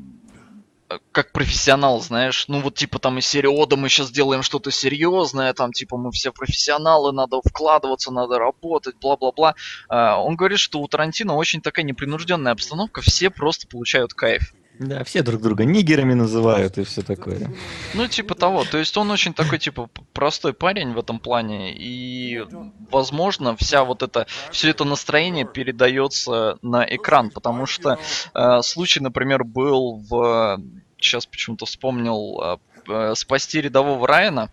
как 1.13 1.33
профессионал, 1.33 2.01
знаешь, 2.01 2.47
ну 2.49 2.61
вот 2.61 2.75
типа 2.75 2.99
там 2.99 3.19
из 3.19 3.27
серии 3.27 3.49
«О, 3.49 3.67
да 3.67 3.77
мы 3.77 3.89
сейчас 3.89 4.11
делаем 4.11 4.43
что-то 4.43 4.71
серьезное», 4.71 5.53
там 5.55 5.73
типа 5.73 5.97
мы 5.97 6.11
все 6.11 6.33
профессионалы, 6.33 7.13
надо 7.13 7.41
вкладываться, 7.45 8.11
надо 8.13 8.39
работать, 8.39 8.97
бла-бла-бла. 9.01 9.55
А, 9.89 10.21
Он 10.21 10.37
говорит, 10.37 10.59
что 10.59 10.81
у 10.81 10.89
Тарантино 10.89 11.35
очень 11.35 11.61
такая 11.61 11.85
непринужденная 11.85 12.53
обстановка, 12.53 13.01
все 13.01 13.31
просто 13.31 13.67
получают 13.67 14.15
кайф. 14.15 14.53
Да, 14.79 15.05
все 15.05 15.23
друг 15.23 15.41
друга 15.41 15.65
нигерами 15.65 16.15
называют 16.15 16.79
и 16.79 16.85
все 16.85 17.03
такое. 17.03 17.53
Ну, 17.95 18.09
типа 18.09 18.35
того. 18.35 18.65
То 18.65 18.79
есть 18.79 18.97
он 18.97 19.11
очень 19.11 19.33
такой, 19.33 19.59
типа, 19.59 19.89
простой 20.13 20.53
парень 20.53 20.93
в 20.93 20.99
этом 20.99 21.21
плане. 21.21 21.73
И, 21.77 22.45
возможно, 22.91 23.57
вся 23.57 23.85
вот 23.85 24.03
это, 24.03 24.27
все 24.51 24.71
это 24.71 24.85
настроение 24.85 25.47
передается 25.47 26.59
на 26.63 26.85
экран. 26.85 27.31
Потому 27.31 27.67
что 27.67 27.99
э, 28.35 28.63
случай, 28.63 29.01
например, 29.01 29.45
был 29.45 30.03
в... 30.09 30.61
Сейчас 31.05 31.27
почему-то 31.27 31.67
вспомнил. 31.67 32.41
э, 32.43 32.57
э, 32.89 33.15
«Спасти 33.15 33.61
рядового 33.61 34.07
Райана». 34.07 34.51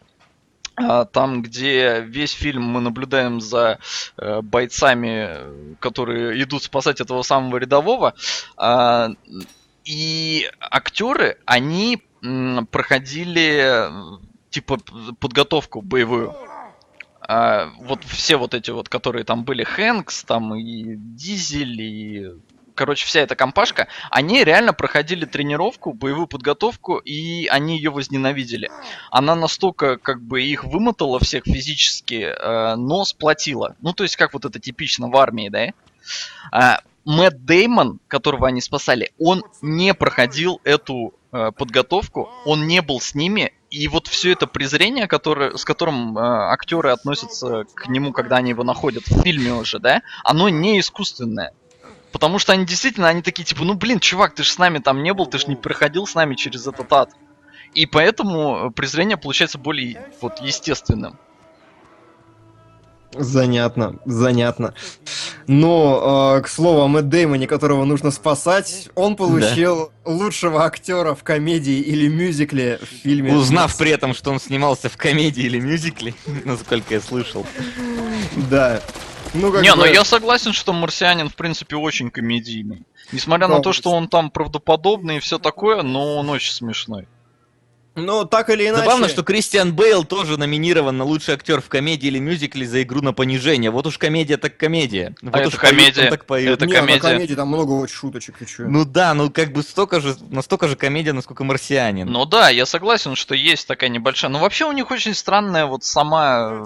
А, 0.75 1.05
Там, 1.05 1.41
где 1.41 2.01
весь 2.01 2.31
фильм 2.31 2.63
мы 2.63 2.81
наблюдаем 2.81 3.41
за 3.41 3.79
э, 4.17 4.41
бойцами, 4.41 5.75
которые 5.79 6.41
идут 6.43 6.63
спасать 6.63 7.01
этого 7.01 7.23
самого 7.23 7.57
рядового. 7.57 8.13
А, 8.57 9.09
и 9.83 10.49
актеры, 10.59 11.37
они 11.45 12.03
проходили 12.69 13.89
типа 14.51 14.77
подготовку 15.19 15.81
боевую. 15.81 16.35
А, 17.21 17.71
вот 17.79 18.03
все 18.03 18.37
вот 18.37 18.53
эти 18.53 18.71
вот, 18.71 18.89
которые 18.89 19.23
там 19.23 19.43
были, 19.43 19.63
Хэнкс, 19.63 20.23
там 20.25 20.53
и 20.55 20.95
Дизель, 20.95 21.81
и 21.81 22.27
короче, 22.75 23.05
вся 23.05 23.21
эта 23.21 23.35
компашка, 23.35 23.87
они 24.09 24.43
реально 24.43 24.73
проходили 24.73 25.25
тренировку, 25.25 25.93
боевую 25.93 26.27
подготовку, 26.27 26.97
и 26.97 27.47
они 27.47 27.77
ее 27.77 27.91
возненавидели. 27.91 28.69
Она 29.09 29.35
настолько 29.35 29.97
как 29.97 30.21
бы 30.21 30.41
их 30.41 30.63
вымотала 30.63 31.19
всех 31.19 31.45
физически, 31.45 32.33
э, 32.35 32.75
но 32.75 33.05
сплотила. 33.05 33.75
Ну, 33.81 33.93
то 33.93 34.03
есть, 34.03 34.15
как 34.15 34.33
вот 34.33 34.45
это 34.45 34.59
типично 34.59 35.09
в 35.09 35.15
армии, 35.17 35.49
да? 35.49 35.67
А, 36.51 36.79
Мэтт 37.05 37.45
Деймон, 37.45 37.99
которого 38.07 38.47
они 38.47 38.61
спасали, 38.61 39.11
он 39.19 39.43
не 39.61 39.93
проходил 39.93 40.61
эту 40.63 41.13
э, 41.31 41.51
подготовку, 41.51 42.29
он 42.45 42.67
не 42.67 42.81
был 42.81 42.99
с 42.99 43.15
ними, 43.15 43.53
и 43.71 43.87
вот 43.87 44.07
все 44.07 44.33
это 44.33 44.47
презрение, 44.47 45.07
которое, 45.07 45.57
с 45.57 45.65
которым 45.65 46.17
э, 46.17 46.21
актеры 46.21 46.91
относятся 46.91 47.65
к 47.73 47.87
нему, 47.87 48.11
когда 48.11 48.37
они 48.37 48.49
его 48.49 48.63
находят 48.63 49.03
в 49.07 49.21
фильме 49.23 49.53
уже, 49.53 49.79
да, 49.79 50.03
оно 50.23 50.49
не 50.49 50.79
искусственное. 50.79 51.53
Потому 52.11 52.39
что 52.39 52.53
они 52.53 52.65
действительно, 52.65 53.07
они 53.07 53.21
такие, 53.21 53.43
типа, 53.43 53.63
ну 53.63 53.73
блин, 53.73 53.99
чувак, 53.99 54.35
ты 54.35 54.43
же 54.43 54.51
с 54.51 54.57
нами 54.57 54.79
там 54.79 55.01
не 55.03 55.13
был, 55.13 55.25
ты 55.27 55.37
же 55.37 55.47
не 55.47 55.55
проходил 55.55 56.05
с 56.05 56.15
нами 56.15 56.35
через 56.35 56.67
этот 56.67 56.91
ад. 56.91 57.11
И 57.73 57.85
поэтому 57.85 58.67
э, 58.67 58.71
презрение 58.71 59.17
получается 59.17 59.57
более 59.57 60.09
вот 60.19 60.39
естественным. 60.41 61.17
Занятно, 63.13 63.99
занятно. 64.05 64.73
Но, 65.47 66.37
э, 66.37 66.41
к 66.41 66.47
слову, 66.47 66.81
о 66.81 66.87
Мэтт 66.87 67.09
Деймоне, 67.09 67.45
которого 67.45 67.83
нужно 67.83 68.11
спасать, 68.11 68.89
он 68.95 69.17
получил 69.17 69.91
лучшего 70.05 70.63
актера 70.65 71.13
в 71.13 71.23
комедии 71.23 71.79
или 71.79 72.07
мюзикле 72.07 72.79
в 72.81 72.85
фильме. 72.85 73.33
Узнав 73.33 73.77
при 73.77 73.91
этом, 73.91 74.13
что 74.13 74.31
он 74.31 74.39
снимался 74.39 74.89
в 74.89 74.95
комедии 74.95 75.43
или 75.43 75.59
мюзикле, 75.59 76.13
насколько 76.45 76.93
я 76.93 77.01
слышал. 77.01 77.45
Да. 78.49 78.81
Ну, 79.33 79.51
как 79.51 79.61
не, 79.61 79.71
бы- 79.71 79.77
но 79.77 79.85
я 79.85 80.03
согласен, 80.03 80.53
что 80.53 80.73
марсианин, 80.73 81.29
в 81.29 81.35
принципе, 81.35 81.75
очень 81.75 82.11
комедийный. 82.11 82.83
Несмотря 83.11 83.47
на 83.47 83.59
то, 83.59 83.73
что 83.73 83.91
он 83.91 84.07
там 84.07 84.31
правдоподобный 84.31 85.17
и 85.17 85.19
все 85.19 85.37
такое, 85.37 85.81
но 85.81 86.17
он 86.17 86.29
очень 86.29 86.53
смешной. 86.53 87.07
Ну, 87.95 88.23
так 88.23 88.49
или 88.49 88.69
иначе... 88.69 88.83
Забавно, 88.83 89.09
что 89.09 89.21
Кристиан 89.21 89.73
Бейл 89.73 90.05
тоже 90.05 90.37
номинирован 90.37 90.97
на 90.97 91.03
лучший 91.03 91.33
актер 91.33 91.59
в 91.59 91.67
комедии 91.67 92.07
или 92.07 92.19
мюзикле 92.19 92.65
за 92.65 92.83
игру 92.83 93.01
на 93.01 93.11
понижение. 93.11 93.69
Вот 93.69 93.85
уж 93.85 93.97
комедия 93.97 94.37
так 94.37 94.55
комедия. 94.55 95.13
Вот 95.21 95.35
это 95.35 95.47
уж 95.49 95.57
поют, 95.57 95.77
комедия. 95.77 96.03
он 96.03 96.09
так 96.09 96.25
поет. 96.25 96.53
Это 96.53 96.65
Не, 96.67 96.73
на 96.73 96.79
комедия. 96.79 97.01
комедии 97.01 97.35
там 97.35 97.49
много 97.49 97.71
очень 97.73 97.95
шуточек, 97.95 98.37
ты 98.37 98.45
чё? 98.45 98.65
Ну 98.65 98.85
да, 98.85 99.13
ну 99.13 99.29
как 99.29 99.51
бы 99.51 99.61
столько 99.61 99.99
же, 99.99 100.15
настолько 100.29 100.69
же 100.69 100.77
комедия, 100.77 101.11
насколько 101.11 101.43
марсианин. 101.43 102.07
Ну 102.07 102.25
да, 102.25 102.49
я 102.49 102.65
согласен, 102.65 103.15
что 103.15 103.35
есть 103.35 103.67
такая 103.67 103.89
небольшая. 103.89 104.31
Но 104.31 104.39
вообще 104.39 104.65
у 104.65 104.71
них 104.71 104.89
очень 104.89 105.13
странная 105.13 105.65
вот 105.65 105.83
сама... 105.83 106.65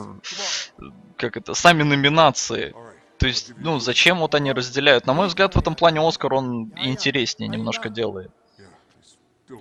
Как 1.17 1.37
это? 1.37 1.53
Сами 1.53 1.83
номинации. 1.83 2.73
То 3.17 3.27
есть, 3.27 3.53
ну, 3.57 3.79
зачем 3.79 4.19
вот 4.19 4.35
они 4.35 4.51
разделяют? 4.51 5.05
На 5.05 5.13
мой 5.13 5.27
взгляд, 5.27 5.55
в 5.55 5.59
этом 5.59 5.75
плане 5.75 6.05
Оскар 6.05 6.33
он 6.33 6.73
интереснее 6.75 7.47
немножко 7.47 7.89
делает. 7.89 8.31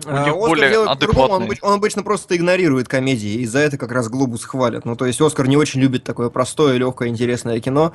А, 0.07 0.33
более 0.33 0.71
делает 0.71 0.89
по-другому, 0.89 1.35
он, 1.35 1.49
он 1.61 1.73
обычно 1.75 2.03
просто 2.03 2.37
игнорирует 2.37 2.89
комедии, 2.89 3.35
и 3.35 3.45
за 3.45 3.59
это 3.59 3.77
как 3.77 3.93
раз 3.93 4.09
Глобус 4.09 4.45
хвалят. 4.45 4.87
Ну, 4.87 4.97
то 4.97 5.05
есть 5.05 5.21
Оскар 5.21 5.47
не 5.47 5.59
очень 5.59 5.81
любит 5.81 6.05
такое 6.05 6.31
простое, 6.31 6.79
легкое, 6.79 7.11
интересное 7.11 7.61
кино. 7.61 7.93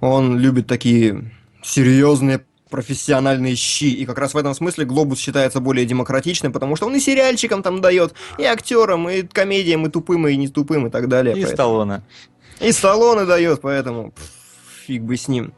Он 0.00 0.38
любит 0.38 0.68
такие 0.68 1.32
серьезные 1.62 2.44
профессиональные 2.70 3.54
щи. 3.54 3.90
И 3.90 4.06
как 4.06 4.18
раз 4.18 4.34
в 4.34 4.36
этом 4.36 4.54
смысле 4.54 4.84
Глобус 4.84 5.18
считается 5.18 5.60
более 5.60 5.84
демократичным, 5.84 6.52
потому 6.52 6.74
что 6.74 6.86
он 6.86 6.96
и 6.96 7.00
сериальчикам 7.00 7.62
там 7.62 7.80
дает, 7.80 8.14
и 8.38 8.44
актерам, 8.44 9.08
и 9.08 9.22
комедиям, 9.22 9.86
и 9.86 9.90
тупым, 9.90 10.26
и 10.26 10.36
не 10.36 10.48
тупым, 10.48 10.86
и 10.86 10.90
так 10.90 11.08
далее. 11.08 11.36
И 11.36 11.42
Поэтому- 11.42 11.54
Сталлоне. 11.54 12.02
И 12.62 12.72
Сталлоне 12.72 13.24
дает, 13.26 13.60
поэтому 13.60 14.12
фиг 14.86 15.02
бы 15.02 15.16
с 15.16 15.28
ним. 15.28 15.52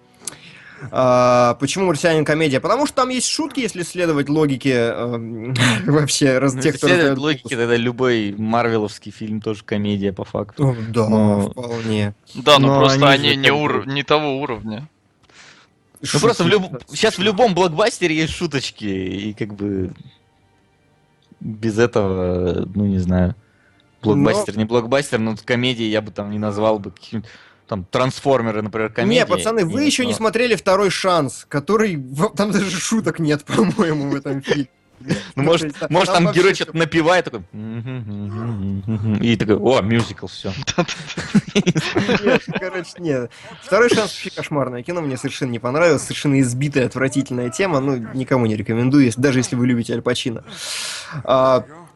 А, 0.91 1.55
почему 1.61 1.87
«Марсианин» 1.87 2.25
комедия? 2.27 2.61
Потому 2.61 2.87
что 2.87 2.97
там 2.97 3.09
есть 3.09 3.29
шутки, 3.29 3.61
если 3.61 3.83
следовать 3.83 4.29
логике 4.29 4.93
эм, 4.95 5.55
вообще 5.87 6.39
раз, 6.39 6.55
Ну, 6.55 6.61
тех, 6.61 6.77
кто 6.77 6.89
следовать 6.89 7.19
логике, 7.19 7.57
тогда 7.57 7.77
любой 7.77 8.35
марвеловский 8.37 9.11
фильм 9.11 9.41
тоже 9.41 9.65
комедия, 9.65 10.13
по 10.13 10.25
факту. 10.25 10.69
О, 10.71 10.77
Да, 10.91 11.09
Но- 11.09 11.51
вполне. 11.51 12.15
Да, 12.35 12.59
но, 12.59 12.69
Но 12.69 12.79
просто 12.81 13.09
они 13.09 13.29
они, 13.29 13.37
не, 13.37 13.51
ур- 13.51 13.87
не 13.87 14.03
того 14.03 14.41
уровня. 14.41 14.89
Ну 16.13 16.21
просто 16.21 16.45
в 16.45 16.49
люб- 16.49 16.83
сейчас 16.91 17.17
в 17.17 17.23
любом 17.23 17.55
блокбастере 17.55 18.15
есть 18.15 18.35
шуточки, 18.35 18.85
и 18.85 19.33
как 19.33 19.55
бы 19.55 19.93
без 21.41 21.79
этого, 21.79 22.69
ну 22.75 22.85
не 22.85 22.99
знаю, 22.99 23.35
блокбастер, 24.05 24.57
не 24.57 24.65
блокбастер, 24.65 25.19
но 25.19 25.35
комедии 25.45 25.85
я 25.85 26.01
бы 26.01 26.11
там 26.11 26.31
не 26.31 26.39
назвал 26.39 26.79
бы 26.79 26.93
там 27.67 27.85
трансформеры, 27.85 28.63
например, 28.63 28.93
комедии. 28.93 29.21
Не, 29.21 29.27
пацаны, 29.27 29.65
вы 29.65 29.81
Нет, 29.81 29.87
еще 29.87 30.05
не 30.05 30.13
но- 30.13 30.17
смотрели 30.19 30.55
«Второй 30.55 30.91
шанс», 30.91 31.47
который... 31.49 32.03
Там 32.37 32.51
даже 32.51 32.71
шуток 32.71 33.19
нет, 33.19 33.45
по-моему, 33.47 34.11
в 34.11 34.15
этом 34.15 34.43
фильме. 34.43 34.69
Ну, 35.35 35.43
может, 35.43 35.65
есть, 35.65 35.91
может 35.91 36.15
там 36.15 36.33
герой 36.33 36.55
что-то 36.55 36.77
напевает, 36.77 37.25
такой... 37.25 37.41
И 39.21 39.37
такой, 39.37 39.57
о, 39.57 39.81
мюзикл, 39.83 40.27
все. 40.27 40.53
Короче, 42.59 42.93
нет. 42.99 43.31
Второй 43.63 43.89
шанс 43.89 44.13
вообще 44.13 44.31
кошмарное 44.31 44.83
кино, 44.83 45.03
мне 45.03 45.17
совершенно 45.17 45.51
не 45.51 45.59
понравилось, 45.59 46.03
совершенно 46.03 46.41
избитая, 46.41 46.87
отвратительная 46.87 47.51
тема, 47.51 47.81
ну, 47.81 47.97
никому 48.15 48.47
не 48.47 48.57
рекомендую, 48.57 49.11
даже 49.17 49.41
если 49.41 49.57
вы 49.57 49.67
любите 49.67 49.93
Аль 49.95 50.03
Пачино. 50.03 50.45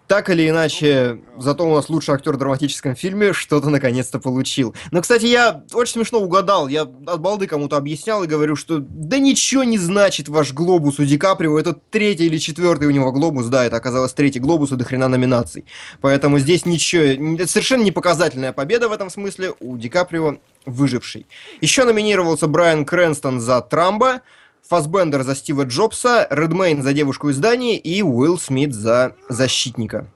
Так 0.09 0.31
или 0.31 0.49
иначе, 0.49 1.21
зато 1.37 1.71
у 1.71 1.75
нас 1.75 1.91
лучший 1.91 2.15
актер 2.15 2.33
в 2.33 2.39
драматическом 2.39 2.97
фильме 2.97 3.35
что-то 3.35 3.69
наконец-то 3.69 4.19
получил. 4.19 4.75
Но, 4.91 5.03
кстати, 5.03 5.27
я 5.27 5.65
очень 5.75 5.93
смешно 5.93 6.19
угадал, 6.19 6.67
я 6.67 6.83
от 6.83 7.21
балды 7.21 7.47
кому-то 7.47 7.77
объяснял 7.77 8.25
и 8.25 8.27
говорю, 8.27 8.57
что 8.57 8.79
да 8.79 9.19
ничего 9.19 9.65
не 9.65 9.77
значит 9.77 10.31
ваш 10.31 10.55
глобус 10.55 10.99
у 10.99 11.05
Ди 11.05 11.19
Каприо, 11.19 11.59
это 11.59 11.75
третий 11.75 12.25
или 12.25 12.39
четвертый 12.39 12.89
у 12.89 12.91
него 12.91 13.13
глобус, 13.13 13.47
да, 13.49 13.67
это 13.67 13.77
оказалось 13.77 14.15
третий 14.15 14.41
глобус 14.41 14.73
и 14.73 14.77
до 14.77 14.85
хрена 14.85 15.09
номинаций. 15.09 15.67
Поэтому 16.01 16.39
здесь 16.39 16.65
ничего, 16.65 17.47
совершенно 17.47 17.83
не 17.83 17.93
показательная 17.93 18.55
победа 18.55 18.89
в 18.89 18.93
этом 18.93 19.11
смысле 19.11 19.53
у 19.61 19.77
Ди 19.77 19.91
Каприо 19.91 20.39
выживший. 20.65 21.27
Еще 21.61 21.85
номинировался 21.85 22.47
Брайан 22.47 22.87
Крэнстон 22.87 23.41
за 23.41 23.61
Трамба, 23.61 24.23
Фасбендер 24.69 25.23
за 25.23 25.35
Стива 25.35 25.65
Джобса, 25.65 26.27
Редмейн 26.29 26.83
за 26.83 26.93
девушку 26.93 27.31
из 27.31 27.39
Дании 27.39 27.79
и 27.79 28.03
Уилл 28.03 28.39
Смит 28.39 28.75
за 28.75 29.17
защитника. 29.31 30.07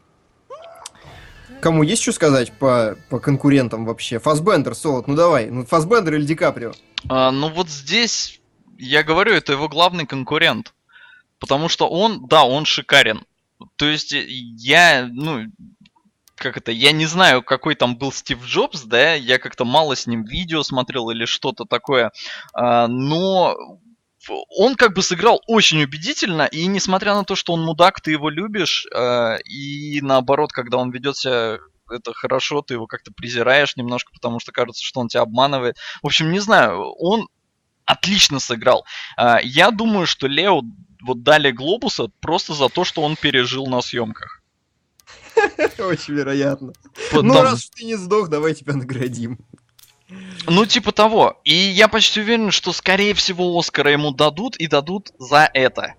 Кому 1.62 1.82
есть 1.82 2.02
что 2.02 2.12
сказать 2.12 2.52
по, 2.52 2.96
по 3.08 3.18
конкурентам 3.18 3.86
вообще? 3.86 4.18
Фасбендер, 4.18 4.74
Солод, 4.74 5.06
ну 5.06 5.14
давай. 5.14 5.48
Ну, 5.48 5.64
Фасбендер 5.64 6.16
или 6.16 6.26
Ди 6.26 6.34
Каприо? 6.34 6.72
А, 7.08 7.30
ну 7.30 7.48
вот 7.48 7.70
здесь, 7.70 8.40
я 8.76 9.02
говорю, 9.02 9.32
это 9.32 9.52
его 9.52 9.68
главный 9.68 10.06
конкурент. 10.06 10.74
Потому 11.38 11.70
что 11.70 11.88
он, 11.88 12.26
да, 12.26 12.44
он 12.44 12.66
шикарен. 12.66 13.24
То 13.76 13.86
есть 13.86 14.12
я, 14.12 15.08
ну, 15.10 15.46
как 16.34 16.58
это, 16.58 16.72
я 16.72 16.92
не 16.92 17.06
знаю, 17.06 17.42
какой 17.42 17.74
там 17.74 17.96
был 17.96 18.12
Стив 18.12 18.44
Джобс, 18.44 18.82
да, 18.82 19.14
я 19.14 19.38
как-то 19.38 19.64
мало 19.64 19.96
с 19.96 20.06
ним 20.06 20.24
видео 20.24 20.62
смотрел 20.62 21.08
или 21.08 21.24
что-то 21.24 21.64
такое, 21.64 22.12
а, 22.52 22.86
но 22.86 23.56
он 24.28 24.74
как 24.76 24.94
бы 24.94 25.02
сыграл 25.02 25.42
очень 25.46 25.82
убедительно, 25.82 26.42
и 26.42 26.66
несмотря 26.66 27.14
на 27.14 27.24
то, 27.24 27.34
что 27.34 27.52
он 27.52 27.62
мудак, 27.62 28.00
ты 28.00 28.12
его 28.12 28.28
любишь, 28.30 28.86
а, 28.94 29.36
и 29.44 30.00
наоборот, 30.00 30.52
когда 30.52 30.78
он 30.78 30.90
ведет 30.90 31.16
себя 31.16 31.58
это 31.90 32.12
хорошо, 32.14 32.62
ты 32.62 32.74
его 32.74 32.86
как-то 32.86 33.12
презираешь 33.12 33.76
немножко, 33.76 34.12
потому 34.12 34.40
что 34.40 34.52
кажется, 34.52 34.82
что 34.82 35.00
он 35.00 35.08
тебя 35.08 35.22
обманывает. 35.22 35.76
В 36.02 36.06
общем, 36.06 36.30
не 36.30 36.40
знаю, 36.40 36.92
он 36.98 37.28
отлично 37.84 38.40
сыграл. 38.40 38.84
А, 39.16 39.40
Я 39.42 39.70
думаю, 39.70 40.06
что 40.06 40.26
Лео 40.26 40.62
вот 41.02 41.22
дали 41.22 41.50
Глобуса 41.50 42.08
просто 42.20 42.54
за 42.54 42.68
то, 42.68 42.84
что 42.84 43.02
он 43.02 43.16
пережил 43.16 43.66
на 43.66 43.82
съемках. 43.82 44.42
Очень 45.78 46.14
вероятно. 46.14 46.72
Ну, 47.12 47.42
раз 47.42 47.70
ты 47.70 47.84
не 47.84 47.96
сдох, 47.96 48.28
давай 48.28 48.54
тебя 48.54 48.74
наградим. 48.74 49.38
Ну, 50.46 50.66
типа 50.66 50.92
того. 50.92 51.40
И 51.44 51.54
я 51.54 51.88
почти 51.88 52.20
уверен, 52.20 52.50
что, 52.50 52.72
скорее 52.72 53.14
всего, 53.14 53.56
Оскара 53.58 53.92
ему 53.92 54.10
дадут, 54.12 54.56
и 54.56 54.66
дадут 54.66 55.12
за 55.18 55.48
это. 55.54 55.94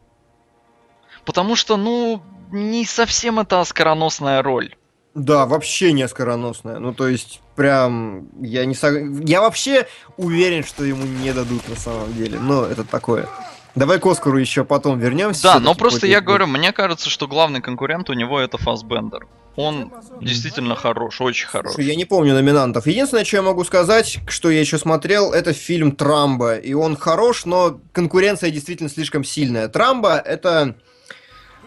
Потому 1.25 1.55
что, 1.55 1.77
ну, 1.77 2.21
не 2.51 2.85
совсем 2.85 3.39
это 3.39 3.61
оскароносная 3.61 4.41
роль. 4.41 4.75
Да, 5.15 5.45
вообще 5.45 5.93
не 5.93 6.01
оскароносная. 6.01 6.79
Ну, 6.79 6.93
то 6.93 7.07
есть, 7.07 7.39
прям, 7.55 8.27
я 8.41 8.65
не 8.65 8.73
сог- 8.73 9.23
Я 9.25 9.41
вообще 9.41 9.87
уверен, 10.17 10.63
что 10.63 10.83
ему 10.83 11.05
не 11.05 11.31
дадут 11.31 11.67
на 11.69 11.75
самом 11.75 12.13
деле. 12.13 12.39
Но 12.39 12.65
это 12.65 12.83
такое. 12.83 13.29
Давай 13.75 13.99
к 13.99 14.05
Оскару 14.05 14.37
еще 14.37 14.63
потом 14.63 14.99
вернемся. 14.99 15.43
Да, 15.43 15.59
но 15.59 15.73
просто 15.73 16.05
я 16.07 16.21
говорю, 16.21 16.47
мне 16.47 16.71
кажется, 16.71 17.09
что 17.09 17.27
главный 17.27 17.61
конкурент 17.61 18.09
у 18.09 18.13
него 18.13 18.39
это 18.39 18.57
Фасбендер. 18.57 19.27
Он 19.55 19.91
действительно 20.19 20.75
хорош, 20.75 21.21
очень 21.21 21.47
хорош. 21.47 21.73
Слушай, 21.73 21.89
я 21.89 21.95
не 21.95 22.05
помню 22.05 22.33
номинантов. 22.33 22.87
Единственное, 22.87 23.23
что 23.23 23.37
я 23.37 23.41
могу 23.43 23.63
сказать, 23.63 24.19
что 24.27 24.49
я 24.49 24.59
еще 24.59 24.77
смотрел, 24.77 25.31
это 25.31 25.53
фильм 25.53 25.91
Трамба. 25.91 26.55
И 26.55 26.73
он 26.73 26.95
хорош, 26.95 27.45
но 27.45 27.79
конкуренция 27.91 28.49
действительно 28.49 28.89
слишком 28.89 29.23
сильная. 29.23 29.67
Трамба 29.67 30.17
это... 30.17 30.75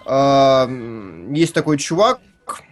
э, 0.04 1.26
есть 1.32 1.54
такой 1.54 1.78
чувак, 1.78 2.20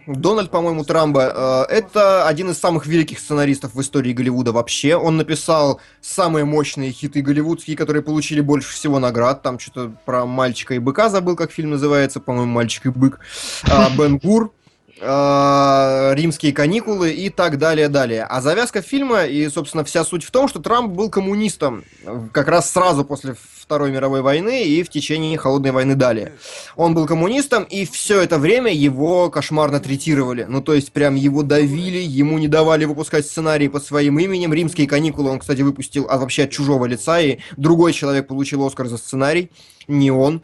Дональд, 0.07 0.51
по-моему, 0.51 0.83
Трамба. 0.83 1.65
э, 1.69 1.73
это 1.73 2.27
один 2.27 2.51
из 2.51 2.59
самых 2.59 2.85
великих 2.85 3.19
сценаристов 3.19 3.73
в 3.73 3.81
истории 3.81 4.13
Голливуда 4.13 4.51
вообще. 4.51 4.95
Он 4.95 5.17
написал 5.17 5.81
самые 6.01 6.45
мощные 6.45 6.91
хиты 6.91 7.21
голливудские, 7.21 7.75
которые 7.75 8.03
получили 8.03 8.41
больше 8.41 8.73
всего 8.73 8.99
наград. 8.99 9.41
Там 9.41 9.59
что-то 9.59 9.93
про 10.05 10.25
мальчика 10.25 10.75
и 10.75 10.79
быка 10.79 11.09
забыл, 11.09 11.35
как 11.35 11.51
фильм 11.51 11.71
называется. 11.71 12.19
По-моему, 12.19 12.51
мальчик 12.51 12.85
и 12.85 12.89
бык. 12.89 13.19
А, 13.63 13.89
Бен 13.97 14.17
Гур 14.17 14.53
римские 15.01 16.53
каникулы 16.53 17.11
и 17.11 17.29
так 17.29 17.57
далее, 17.57 17.89
далее. 17.89 18.23
А 18.23 18.39
завязка 18.41 18.81
фильма 18.81 19.25
и, 19.25 19.49
собственно, 19.49 19.83
вся 19.83 20.05
суть 20.05 20.23
в 20.23 20.31
том, 20.31 20.47
что 20.47 20.59
Трамп 20.59 20.93
был 20.93 21.09
коммунистом 21.09 21.83
э, 22.03 22.27
как 22.31 22.47
раз 22.47 22.71
сразу 22.71 23.03
после 23.03 23.35
Второй 23.65 23.91
мировой 23.91 24.21
войны 24.21 24.63
и 24.63 24.83
в 24.83 24.89
течение 24.89 25.37
Холодной 25.37 25.71
войны 25.71 25.95
далее. 25.95 26.33
Он 26.75 26.93
был 26.93 27.07
коммунистом, 27.07 27.63
и 27.63 27.85
все 27.85 28.21
это 28.21 28.37
время 28.37 28.71
его 28.71 29.29
кошмарно 29.31 29.79
третировали. 29.79 30.45
Ну, 30.47 30.61
то 30.61 30.75
есть, 30.75 30.91
прям 30.91 31.15
его 31.15 31.41
давили, 31.41 31.97
ему 31.97 32.37
не 32.37 32.47
давали 32.47 32.85
выпускать 32.85 33.25
сценарии 33.25 33.67
под 33.67 33.83
своим 33.83 34.19
именем. 34.19 34.53
Римские 34.53 34.87
каникулы 34.87 35.31
он, 35.31 35.39
кстати, 35.39 35.63
выпустил 35.63 36.05
а 36.09 36.17
вообще 36.19 36.43
от 36.43 36.51
чужого 36.51 36.85
лица, 36.85 37.19
и 37.19 37.39
другой 37.57 37.93
человек 37.93 38.27
получил 38.27 38.63
Оскар 38.65 38.87
за 38.87 38.97
сценарий, 38.97 39.51
не 39.87 40.11
он. 40.11 40.43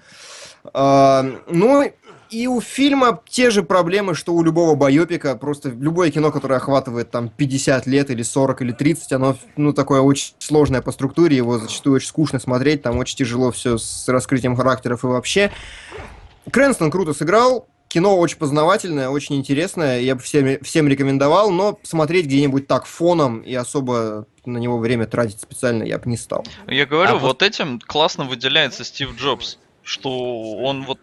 А, 0.73 1.23
ну, 1.47 1.91
и 2.31 2.47
у 2.47 2.61
фильма 2.61 3.21
те 3.27 3.51
же 3.51 3.61
проблемы, 3.61 4.15
что 4.15 4.33
у 4.33 4.41
любого 4.41 4.75
байопика. 4.75 5.35
Просто 5.35 5.69
любое 5.69 6.11
кино, 6.11 6.31
которое 6.31 6.55
охватывает 6.55 7.11
там 7.11 7.29
50 7.29 7.85
лет 7.87 8.09
или 8.09 8.23
40 8.23 8.61
или 8.61 8.71
30, 8.71 9.11
оно, 9.13 9.37
ну, 9.57 9.73
такое 9.73 10.01
очень 10.01 10.33
сложное 10.39 10.81
по 10.81 10.91
структуре, 10.91 11.35
его 11.35 11.57
зачастую 11.59 11.95
очень 11.95 12.07
скучно 12.07 12.39
смотреть, 12.39 12.81
там 12.81 12.97
очень 12.97 13.17
тяжело 13.17 13.51
все 13.51 13.77
с 13.77 14.07
раскрытием 14.07 14.55
характеров 14.55 15.03
и 15.03 15.07
вообще. 15.07 15.51
Крэнстон 16.49 16.89
круто 16.89 17.13
сыграл, 17.13 17.67
кино 17.89 18.17
очень 18.17 18.37
познавательное, 18.37 19.09
очень 19.09 19.35
интересное, 19.35 19.99
я 19.99 20.15
бы 20.15 20.21
всем, 20.21 20.57
всем 20.63 20.87
рекомендовал, 20.87 21.51
но 21.51 21.77
смотреть 21.83 22.25
где-нибудь 22.25 22.65
так 22.65 22.85
фоном 22.85 23.41
и 23.41 23.53
особо 23.53 24.25
на 24.45 24.57
него 24.57 24.77
время 24.77 25.05
тратить 25.05 25.41
специально 25.41 25.83
я 25.83 25.99
бы 25.99 26.09
не 26.09 26.17
стал. 26.17 26.45
Я 26.67 26.85
говорю, 26.85 27.11
А 27.11 27.13
вот... 27.15 27.21
вот- 27.21 27.41
этим 27.43 27.79
классно 27.79 28.23
выделяется 28.23 28.85
Стив 28.85 29.15
Джобс, 29.17 29.57
что 29.83 30.53
он 30.53 30.85
вот 30.85 30.99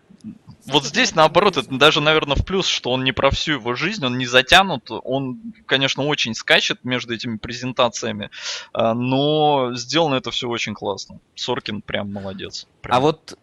вот 0.69 0.85
здесь, 0.85 1.15
наоборот, 1.15 1.57
это 1.57 1.77
даже, 1.77 2.01
наверное, 2.01 2.37
в 2.37 2.45
плюс, 2.45 2.67
что 2.67 2.91
он 2.91 3.05
не 3.05 3.13
про 3.13 3.31
всю 3.31 3.53
его 3.53 3.75
жизнь, 3.75 4.05
он 4.05 4.19
не 4.19 4.27
затянут, 4.27 4.91
он, 4.91 5.41
конечно, 5.67 6.05
очень 6.05 6.35
скачет 6.35 6.85
между 6.85 7.15
этими 7.15 7.37
презентациями, 7.37 8.31
а, 8.73 8.95
но 8.95 9.75
сделано 9.75 10.17
это 10.17 10.31
все 10.31 10.49
очень 10.49 10.75
классно. 10.75 11.21
Соркин 11.35 11.83
прям 11.83 12.13
молодец. 12.13 12.67
Прям. 12.83 12.97
А 12.97 13.01
вот 13.01 13.39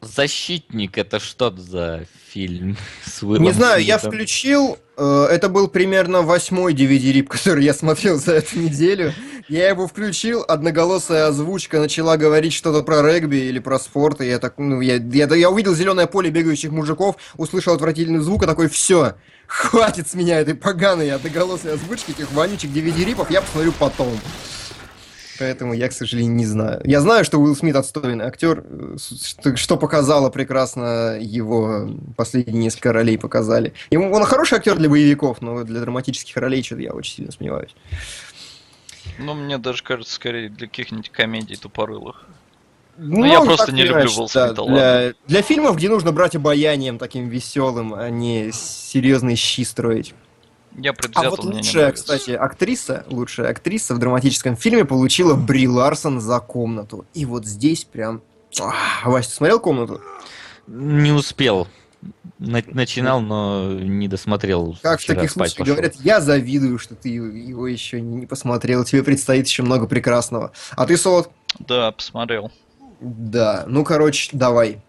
«Защитник»— 0.00 0.96
это 0.98 1.18
что 1.18 1.50
за 1.50 2.06
фильм 2.28 2.76
с 3.04 3.22
Уиллом 3.22 3.42
Не 3.42 3.50
знаю, 3.52 3.82
я 3.82 3.98
Смитом? 3.98 4.12
включил, 4.12 4.74
э, 4.74 4.78
это 5.04 5.48
был 5.48 5.68
примерно 5.68 6.22
восьмой 6.22 6.74
DVD-рип, 6.74 7.28
который 7.28 7.64
я 7.64 7.74
смотрел 7.74 8.18
за 8.18 8.34
эту 8.34 8.58
неделю. 8.58 9.12
Я 9.48 9.70
его 9.70 9.88
включил, 9.88 10.44
одноголосая 10.46 11.26
озвучка 11.26 11.78
начала 11.78 12.18
говорить 12.18 12.52
что-то 12.52 12.82
про 12.82 13.00
регби 13.02 13.36
или 13.36 13.58
про 13.60 13.78
спорт, 13.78 14.20
и 14.20 14.26
я 14.26 14.38
так, 14.38 14.54
ну, 14.58 14.82
я, 14.82 14.96
я, 14.96 15.26
я 15.34 15.50
увидел 15.50 15.74
зеленое 15.74 16.06
поле 16.06 16.28
бегающих 16.28 16.70
мужиков, 16.70 17.16
услышал 17.38 17.72
отвратительный 17.72 18.20
звук, 18.20 18.42
и 18.42 18.46
такой, 18.46 18.68
все, 18.68 19.14
хватит 19.46 20.06
с 20.06 20.12
меня 20.12 20.40
этой 20.40 20.54
поганой 20.54 21.12
одноголосой 21.12 21.72
озвучки, 21.72 22.10
этих 22.10 22.30
вонючих 22.32 22.70
DVD-рипов, 22.70 23.30
я 23.30 23.40
посмотрю 23.40 23.72
потом. 23.78 24.20
Поэтому 25.38 25.72
я, 25.72 25.88
к 25.88 25.92
сожалению, 25.92 26.34
не 26.34 26.46
знаю. 26.46 26.80
Я 26.84 27.00
знаю, 27.00 27.24
что 27.24 27.38
Уилл 27.38 27.54
Смит 27.54 27.76
отстойный 27.76 28.24
актер, 28.24 28.64
э, 28.68 28.96
что, 29.54 29.76
показало 29.76 30.30
прекрасно 30.30 31.18
его 31.20 31.88
последние 32.16 32.64
несколько 32.64 32.92
ролей 32.92 33.18
показали. 33.18 33.72
Ему, 33.90 34.12
он 34.12 34.24
хороший 34.24 34.58
актер 34.58 34.76
для 34.76 34.88
боевиков, 34.88 35.40
но 35.40 35.62
для 35.62 35.80
драматических 35.80 36.36
ролей 36.36 36.62
что-то 36.62 36.82
я 36.82 36.92
очень 36.92 37.14
сильно 37.14 37.32
сомневаюсь. 37.32 37.74
Ну, 39.18 39.34
мне 39.34 39.58
даже 39.58 39.82
кажется, 39.82 40.12
скорее 40.12 40.48
для 40.48 40.66
каких-нибудь 40.66 41.10
комедий 41.10 41.56
тупорылых. 41.56 42.26
Ну, 42.96 43.24
я 43.24 43.40
просто 43.40 43.70
не 43.70 43.84
люблю 43.84 44.10
Уилл 44.10 44.28
да, 44.34 44.48
Смита, 44.48 44.64
для, 44.64 45.12
для 45.28 45.42
фильмов, 45.42 45.76
где 45.76 45.88
нужно 45.88 46.10
брать 46.10 46.34
обаянием 46.34 46.98
таким 46.98 47.28
веселым, 47.28 47.94
а 47.94 48.10
не 48.10 48.50
серьезные 48.52 49.36
щи 49.36 49.64
строить. 49.64 50.14
Я 50.80 50.90
А 50.90 50.94
предвзят, 50.94 51.30
вот 51.30 51.44
мне 51.44 51.50
не 51.50 51.56
лучшая, 51.58 51.92
кстати, 51.92 52.30
актриса, 52.30 53.04
лучшая 53.08 53.50
актриса 53.50 53.94
в 53.94 53.98
драматическом 53.98 54.56
фильме 54.56 54.84
получила 54.84 55.34
Бри 55.34 55.66
Ларсон 55.66 56.20
за 56.20 56.38
комнату. 56.40 57.04
И 57.14 57.24
вот 57.24 57.46
здесь 57.46 57.84
прям... 57.84 58.22
Ах, 58.60 59.04
Вася, 59.04 59.28
ты 59.30 59.34
смотрел 59.34 59.60
комнату? 59.60 60.00
Не 60.68 61.10
успел. 61.12 61.66
На- 62.38 62.62
начинал, 62.68 63.20
но 63.20 63.72
не 63.72 64.06
досмотрел. 64.06 64.78
Как 64.80 65.00
в 65.00 65.06
таких 65.06 65.30
спать 65.32 65.50
случаях 65.50 65.58
пошел. 65.58 65.74
говорят, 65.74 65.94
я 65.96 66.20
завидую, 66.20 66.78
что 66.78 66.94
ты 66.94 67.08
его 67.08 67.66
еще 67.66 68.00
не 68.00 68.26
посмотрел, 68.26 68.84
тебе 68.84 69.02
предстоит 69.02 69.48
еще 69.48 69.64
много 69.64 69.88
прекрасного. 69.88 70.52
А 70.76 70.86
ты, 70.86 70.96
Солод? 70.96 71.30
Да, 71.58 71.90
посмотрел. 71.90 72.52
Да, 73.00 73.64
ну, 73.66 73.84
короче, 73.84 74.30
давай. 74.32 74.80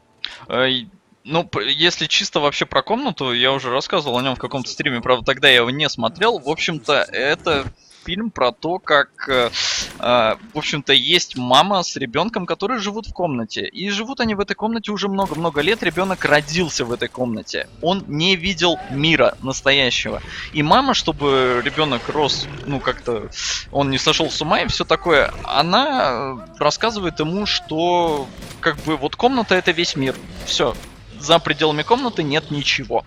Ай, 0.48 0.88
Ну, 1.30 1.48
если 1.64 2.08
чисто 2.08 2.40
вообще 2.40 2.66
про 2.66 2.82
комнату, 2.82 3.32
я 3.34 3.52
уже 3.54 3.70
рассказывал 3.70 4.18
о 4.18 4.22
нем 4.24 4.36
в 4.36 4.40
каком-то 4.40 4.68
стриме, 4.70 5.00
правда, 5.00 5.24
тогда 5.24 5.48
я 5.48 5.58
его 5.58 5.70
не 5.70 5.88
смотрел. 5.88 6.40
В 6.40 6.50
общем-то, 6.50 7.06
это 7.12 7.66
фильм 8.04 8.32
про 8.32 8.52
то, 8.52 8.80
как, 8.80 9.30
э, 9.30 9.52
э, 10.00 10.36
в 10.54 10.58
общем-то, 10.58 10.92
есть 10.92 11.38
мама 11.38 11.84
с 11.84 11.96
ребенком, 11.98 12.48
которые 12.48 12.80
живут 12.80 13.06
в 13.06 13.14
комнате. 13.14 13.68
И 13.68 13.92
живут 13.92 14.22
они 14.22 14.34
в 14.34 14.40
этой 14.40 14.56
комнате 14.56 14.92
уже 14.92 15.08
много-много 15.08 15.62
лет. 15.62 15.84
Ребенок 15.84 16.26
родился 16.26 16.84
в 16.84 16.92
этой 16.92 17.10
комнате. 17.10 17.70
Он 17.84 18.04
не 18.08 18.36
видел 18.36 18.80
мира 18.90 19.38
настоящего. 19.44 20.24
И 20.54 20.64
мама, 20.64 20.96
чтобы 20.96 21.62
ребенок 21.64 22.10
рос, 22.10 22.48
ну, 22.66 22.80
как-то, 22.80 23.30
он 23.72 23.92
не 23.92 24.00
сошел 24.00 24.32
с 24.32 24.42
ума 24.42 24.62
и 24.62 24.68
все 24.68 24.84
такое, 24.84 25.32
она 25.44 26.10
э, 26.12 26.38
рассказывает 26.58 27.20
ему, 27.20 27.46
что, 27.46 28.28
как 28.62 28.78
бы, 28.78 28.98
вот 28.98 29.16
комната 29.16 29.54
это 29.54 29.70
весь 29.70 29.96
мир. 29.96 30.16
Все, 30.48 30.74
за 31.20 31.40
пределами 31.40 31.84
комнаты 31.84 32.24
нет 32.24 32.52
ничего. 32.52 33.06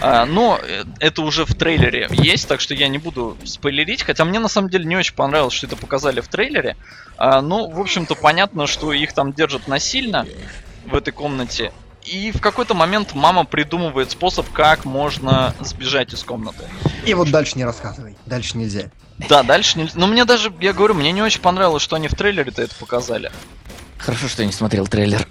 А, 0.00 0.24
но 0.26 0.58
э, 0.62 0.84
это 1.00 1.22
уже 1.22 1.44
в 1.44 1.54
трейлере 1.54 2.08
есть, 2.10 2.48
так 2.48 2.60
что 2.60 2.74
я 2.74 2.88
не 2.88 2.98
буду 2.98 3.36
спойлерить. 3.44 4.02
Хотя 4.02 4.24
мне 4.24 4.38
на 4.38 4.48
самом 4.48 4.70
деле 4.70 4.84
не 4.84 4.96
очень 4.96 5.14
понравилось, 5.14 5.54
что 5.54 5.66
это 5.66 5.76
показали 5.76 6.20
в 6.20 6.28
трейлере. 6.28 6.76
А, 7.16 7.40
ну, 7.40 7.70
в 7.70 7.80
общем-то, 7.80 8.14
понятно, 8.14 8.66
что 8.66 8.92
их 8.92 9.12
там 9.12 9.32
держат 9.32 9.68
насильно 9.68 10.26
в 10.86 10.94
этой 10.94 11.12
комнате. 11.12 11.72
И 12.04 12.30
в 12.30 12.40
какой-то 12.40 12.74
момент 12.74 13.14
мама 13.14 13.44
придумывает 13.44 14.12
способ, 14.12 14.48
как 14.52 14.84
можно 14.84 15.54
сбежать 15.60 16.14
из 16.14 16.22
комнаты. 16.22 16.64
И 17.04 17.14
вот 17.14 17.30
дальше 17.30 17.58
не 17.58 17.64
рассказывай, 17.64 18.16
дальше 18.26 18.56
нельзя. 18.56 18.90
Да, 19.28 19.42
дальше 19.42 19.78
нельзя. 19.78 19.94
Но 19.96 20.06
мне 20.06 20.24
даже, 20.24 20.52
я 20.60 20.72
говорю, 20.72 20.94
мне 20.94 21.10
не 21.10 21.22
очень 21.22 21.40
понравилось, 21.40 21.82
что 21.82 21.96
они 21.96 22.06
в 22.06 22.14
трейлере-то 22.14 22.62
это 22.62 22.74
показали. 22.76 23.32
Хорошо, 23.98 24.28
что 24.28 24.42
я 24.42 24.46
не 24.46 24.52
смотрел 24.52 24.86
трейлер. 24.86 25.26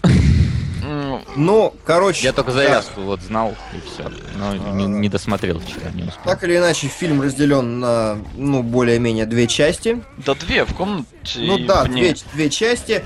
Ну, 1.35 1.73
короче... 1.85 2.23
Я 2.23 2.33
только 2.33 2.51
да. 2.51 2.57
завязку 2.57 3.01
вот 3.01 3.21
знал 3.21 3.55
и 3.73 3.81
все. 3.87 4.09
Но 4.37 4.55
не, 4.55 4.85
не 4.85 5.09
досмотрел 5.09 5.59
вчера, 5.59 5.91
не 5.93 6.03
успел. 6.03 6.23
Так 6.25 6.43
или 6.43 6.57
иначе, 6.57 6.87
фильм 6.87 7.21
разделен 7.21 7.79
на, 7.79 8.17
ну, 8.35 8.63
более-менее 8.63 9.25
две 9.25 9.47
части. 9.47 10.01
Да 10.17 10.35
две 10.35 10.65
в 10.65 10.73
комнате. 10.73 11.07
Ну 11.37 11.59
да, 11.59 11.83
вне. 11.83 12.01
две, 12.01 12.15
две 12.33 12.49
части. 12.49 13.03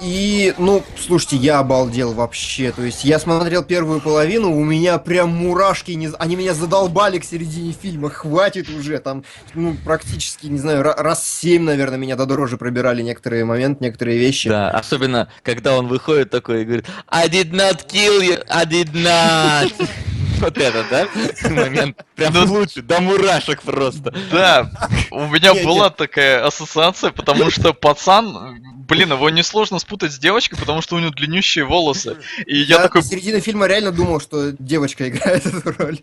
И, 0.00 0.54
ну, 0.56 0.82
слушайте, 0.98 1.36
я 1.36 1.58
обалдел 1.58 2.12
вообще. 2.12 2.72
То 2.72 2.82
есть 2.82 3.04
я 3.04 3.18
смотрел 3.18 3.62
первую 3.62 4.00
половину, 4.00 4.56
у 4.56 4.64
меня 4.64 4.98
прям 4.98 5.30
мурашки, 5.30 5.92
не... 5.92 6.10
они 6.18 6.36
меня 6.36 6.54
задолбали 6.54 7.18
к 7.18 7.24
середине 7.24 7.72
фильма. 7.72 8.08
Хватит 8.08 8.68
уже, 8.70 8.98
там, 8.98 9.24
ну, 9.54 9.76
практически, 9.84 10.46
не 10.46 10.58
знаю, 10.58 10.82
ра- 10.82 10.96
раз 10.96 11.24
семь, 11.24 11.62
наверное, 11.62 11.98
меня 11.98 12.16
до 12.16 12.26
дрожи 12.26 12.56
пробирали 12.56 13.02
некоторые 13.02 13.44
моменты, 13.44 13.84
некоторые 13.84 14.18
вещи. 14.18 14.48
Да, 14.48 14.70
особенно, 14.70 15.28
когда 15.42 15.76
он 15.76 15.88
выходит 15.88 16.30
такой 16.30 16.62
и 16.62 16.64
говорит 16.64 16.86
I 17.08 17.28
did 17.28 17.50
not 17.50 17.86
kill 17.86 18.20
you, 18.22 18.42
I 18.48 18.64
did 18.64 18.92
not. 18.94 19.72
Вот 20.40 20.56
это, 20.56 20.84
да? 20.90 21.08
Момент 21.50 22.04
прям 22.16 22.50
лучше, 22.50 22.82
до 22.82 23.00
мурашек 23.00 23.62
просто. 23.62 24.12
Да, 24.30 24.70
у 25.10 25.26
меня 25.26 25.54
была 25.54 25.90
такая 25.90 26.44
ассоциация, 26.44 27.10
потому 27.10 27.50
что 27.50 27.72
пацан, 27.72 28.62
блин, 28.88 29.12
его 29.12 29.30
несложно 29.30 29.78
спутать 29.78 30.12
с 30.12 30.18
девочкой, 30.18 30.58
потому 30.58 30.80
что 30.82 30.96
у 30.96 30.98
него 30.98 31.10
длиннющие 31.10 31.64
волосы. 31.64 32.16
И 32.46 32.58
я 32.58 32.78
такой, 32.78 33.02
до 33.02 33.08
середины 33.08 33.40
фильма 33.40 33.66
реально 33.66 33.92
думал, 33.92 34.20
что 34.20 34.52
девочка 34.58 35.08
играет 35.08 35.46
эту 35.46 35.74
роль. 35.78 36.00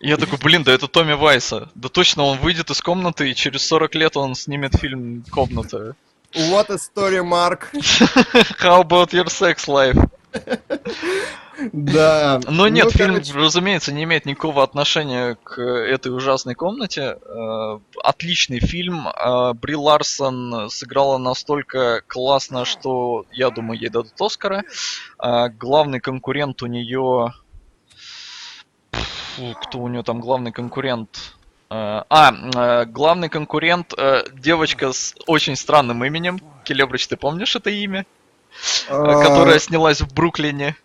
я 0.00 0.16
такой, 0.16 0.38
блин, 0.38 0.64
да 0.64 0.72
это 0.72 0.88
Томми 0.88 1.14
Вайса. 1.14 1.70
Да 1.74 1.88
точно, 1.88 2.24
он 2.24 2.38
выйдет 2.38 2.70
из 2.70 2.80
комнаты, 2.80 3.30
и 3.30 3.34
через 3.34 3.66
40 3.66 3.94
лет 3.94 4.16
он 4.16 4.34
снимет 4.34 4.74
фильм 4.76 5.24
«Комната». 5.30 5.94
What 6.32 6.70
a 6.70 6.76
story, 6.76 7.22
Марк. 7.24 7.70
How 7.74 8.82
about 8.82 9.12
your 9.12 9.28
sex 9.28 9.66
life? 9.66 9.98
Да. 11.72 12.40
Но 12.48 12.68
нет, 12.68 12.86
Ну, 12.86 12.90
фильм, 12.90 13.14
короче, 13.14 13.32
разумеется, 13.34 13.92
не 13.92 14.04
имеет 14.04 14.26
никакого 14.26 14.62
отношения 14.62 15.36
к 15.42 15.60
этой 15.60 16.14
ужасной 16.14 16.54
комнате. 16.54 17.18
Э, 17.22 17.78
Отличный 18.02 18.60
фильм. 18.60 19.08
Э, 19.08 19.52
Бри 19.54 19.76
Ларсон 19.76 20.70
сыграла 20.70 21.18
настолько 21.18 22.02
классно, 22.06 22.64
что, 22.64 23.26
я 23.32 23.50
думаю, 23.50 23.78
ей 23.80 23.88
дадут 23.88 24.20
Оскара. 24.20 24.64
Э, 25.22 25.48
Главный 25.48 26.00
конкурент 26.00 26.62
у 26.62 26.66
нее... 26.66 27.32
Фу, 28.92 29.54
Кто 29.62 29.78
у 29.78 29.88
нее 29.88 30.02
там 30.02 30.20
главный 30.20 30.52
конкурент? 30.52 31.34
А, 31.72 32.84
главный 32.86 33.28
конкурент 33.28 33.94
девочка 34.34 34.92
с 34.92 35.14
очень 35.28 35.54
странным 35.54 36.04
именем. 36.04 36.40
Келебрич, 36.64 37.06
ты 37.06 37.16
помнишь 37.16 37.54
это 37.54 37.70
имя? 37.70 38.06
А, 38.88 39.22
Которая 39.22 39.60
снялась 39.60 40.00
в 40.00 40.12
Бруклине. 40.12 40.76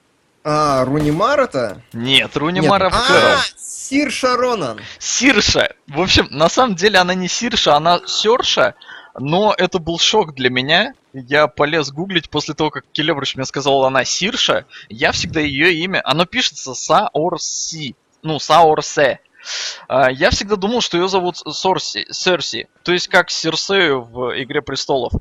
А, 0.47 0.85
Руни 0.85 1.09
Мара-то? 1.09 1.81
Нет, 1.91 2.37
Руни 2.37 2.59
Нет. 2.59 2.69
Мара 2.69 2.91
Кэрол. 2.91 3.31
А, 3.33 3.41
Сир 3.57 4.11
Шаронан. 4.11 4.79
Сирша. 4.99 5.73
В 5.87 5.99
общем, 5.99 6.27
на 6.29 6.49
самом 6.49 6.75
деле 6.75 6.99
она 6.99 7.15
не 7.15 7.27
Сирша, 7.27 7.75
она 7.75 7.99
Сёрша. 8.05 8.75
Но 9.17 9.55
это 9.57 9.79
был 9.79 9.97
шок 9.97 10.35
для 10.35 10.51
меня. 10.51 10.93
Я 11.13 11.47
полез 11.47 11.89
гуглить 11.89 12.29
после 12.29 12.53
того, 12.53 12.69
как 12.69 12.85
Келебрыч 12.91 13.35
мне 13.35 13.45
сказал, 13.45 13.85
она 13.85 14.05
Сирша. 14.05 14.65
Я 14.87 15.13
всегда 15.13 15.39
ее 15.39 15.73
имя... 15.73 16.01
Оно 16.03 16.25
пишется 16.25 16.75
Саорси. 16.75 17.95
Ну, 18.21 18.37
Саорсе. 18.37 19.21
А, 19.87 20.11
Я 20.11 20.29
всегда 20.29 20.57
думал, 20.57 20.81
что 20.81 20.97
ее 20.97 21.07
зовут 21.07 21.37
Сорси, 21.37 22.05
Серси, 22.11 22.67
то 22.83 22.91
есть 22.91 23.07
как 23.07 23.31
Серсею 23.31 24.01
в 24.03 24.39
Игре 24.41 24.61
Престолов. 24.61 25.13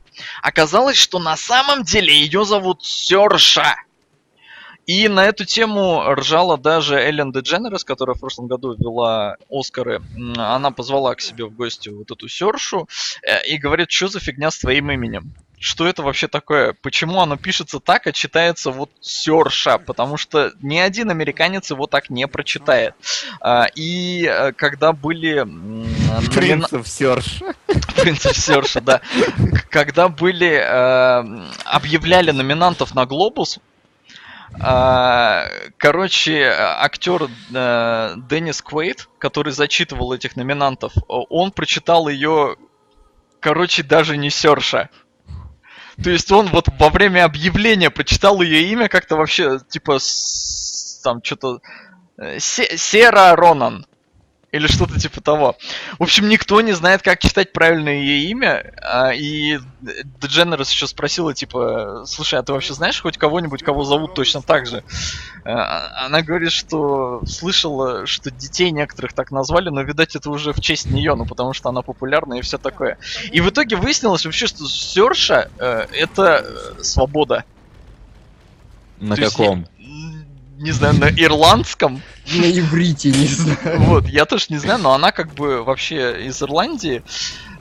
Оказалось, 0.42 0.96
что 0.96 1.18
на 1.18 1.36
самом 1.36 1.82
деле 1.82 2.12
ее 2.14 2.44
зовут 2.44 2.84
Серша. 2.84 3.76
И 4.86 5.08
на 5.08 5.24
эту 5.24 5.44
тему 5.44 6.02
ржала 6.14 6.58
даже 6.58 6.96
Эллен 6.96 7.32
Дедженерес, 7.32 7.84
которая 7.84 8.14
в 8.14 8.20
прошлом 8.20 8.46
году 8.48 8.74
вела 8.74 9.36
Оскары. 9.50 10.02
Она 10.36 10.70
позвала 10.70 11.14
к 11.14 11.20
себе 11.20 11.46
в 11.46 11.54
гости 11.54 11.88
вот 11.88 12.10
эту 12.10 12.28
Сершу 12.28 12.88
э, 13.22 13.46
и 13.46 13.56
говорит, 13.56 13.90
что 13.90 14.08
за 14.08 14.20
фигня 14.20 14.50
с 14.50 14.58
твоим 14.58 14.90
именем? 14.90 15.32
Что 15.58 15.86
это 15.86 16.02
вообще 16.02 16.28
такое? 16.28 16.74
Почему 16.82 17.20
оно 17.20 17.38
пишется 17.38 17.80
так, 17.80 18.06
а 18.06 18.12
читается 18.12 18.70
вот 18.70 18.90
Серша? 19.00 19.78
Потому 19.78 20.18
что 20.18 20.52
ни 20.60 20.76
один 20.76 21.10
американец 21.10 21.70
его 21.70 21.86
так 21.86 22.10
не 22.10 22.26
прочитает. 22.28 22.94
А, 23.40 23.68
И 23.74 24.26
э, 24.26 24.52
когда 24.52 24.92
были... 24.92 25.46
Принцев 26.34 26.86
Серж. 26.86 27.40
Принцип 27.96 28.36
Серша, 28.36 28.82
да. 28.82 29.00
Когда 29.70 30.08
были... 30.08 30.50
э, 30.50 31.50
объявляли 31.64 32.32
номинантов 32.32 32.94
на 32.94 33.06
Глобус, 33.06 33.58
короче, 35.78 36.44
актер 36.56 37.28
э, 37.54 38.14
Деннис 38.28 38.62
Квейт, 38.62 39.08
который 39.18 39.52
зачитывал 39.52 40.12
этих 40.12 40.36
номинантов, 40.36 40.92
он 41.08 41.50
прочитал 41.50 42.08
ее, 42.08 42.56
короче, 43.40 43.82
даже 43.82 44.16
не 44.16 44.30
Серша. 44.30 44.90
То 46.02 46.10
есть 46.10 46.30
он 46.32 46.48
вот 46.48 46.68
во 46.78 46.88
время 46.90 47.24
объявления 47.24 47.90
прочитал 47.90 48.40
ее 48.40 48.62
имя 48.72 48.88
как-то 48.88 49.16
вообще, 49.16 49.60
типа, 49.68 49.98
там 51.02 51.22
что-то... 51.22 51.60
э, 52.18 52.38
Се- 52.38 52.76
Сера 52.76 53.34
Ронан. 53.36 53.86
Или 54.54 54.68
что-то 54.68 55.00
типа 55.00 55.20
того. 55.20 55.56
В 55.98 56.04
общем, 56.04 56.28
никто 56.28 56.60
не 56.60 56.72
знает, 56.72 57.02
как 57.02 57.18
читать 57.18 57.52
правильно 57.52 57.88
ее 57.88 58.30
имя, 58.30 58.72
а, 58.82 59.12
и 59.12 59.58
Дедженерес 60.20 60.70
еще 60.70 60.86
спросила, 60.86 61.34
типа, 61.34 62.04
слушай, 62.06 62.38
а 62.38 62.42
ты 62.44 62.52
вообще 62.52 62.72
знаешь 62.72 63.02
хоть 63.02 63.18
кого-нибудь, 63.18 63.64
кого 63.64 63.82
зовут 63.82 64.14
точно 64.14 64.42
так 64.42 64.66
же? 64.66 64.84
А, 65.44 66.06
она 66.06 66.22
говорит, 66.22 66.52
что 66.52 67.20
слышала, 67.26 68.06
что 68.06 68.30
детей 68.30 68.70
некоторых 68.70 69.12
так 69.12 69.32
назвали, 69.32 69.70
но, 69.70 69.82
видать, 69.82 70.14
это 70.14 70.30
уже 70.30 70.52
в 70.52 70.60
честь 70.60 70.88
нее, 70.88 71.16
ну, 71.16 71.26
потому 71.26 71.52
что 71.52 71.70
она 71.70 71.82
популярна 71.82 72.34
и 72.34 72.40
все 72.40 72.56
такое. 72.56 72.98
И 73.32 73.40
в 73.40 73.50
итоге 73.50 73.74
выяснилось 73.74 74.24
вообще, 74.24 74.46
что 74.46 74.68
Серша 74.68 75.50
э, 75.58 75.86
это 75.90 76.44
э, 76.78 76.82
свобода. 76.84 77.44
На 79.00 79.16
То 79.16 79.22
есть 79.22 79.36
каком? 79.36 79.66
Не 80.58 80.72
знаю, 80.72 80.94
на 80.94 81.10
ирландском. 81.10 82.02
На 82.34 82.50
иврите, 82.50 83.10
не 83.10 83.26
знаю. 83.26 83.80
Вот, 83.80 84.06
я 84.08 84.24
тоже 84.24 84.46
не 84.48 84.56
знаю, 84.56 84.80
но 84.80 84.92
она 84.92 85.12
как 85.12 85.34
бы 85.34 85.62
вообще 85.62 86.26
из 86.26 86.42
Ирландии. 86.42 87.02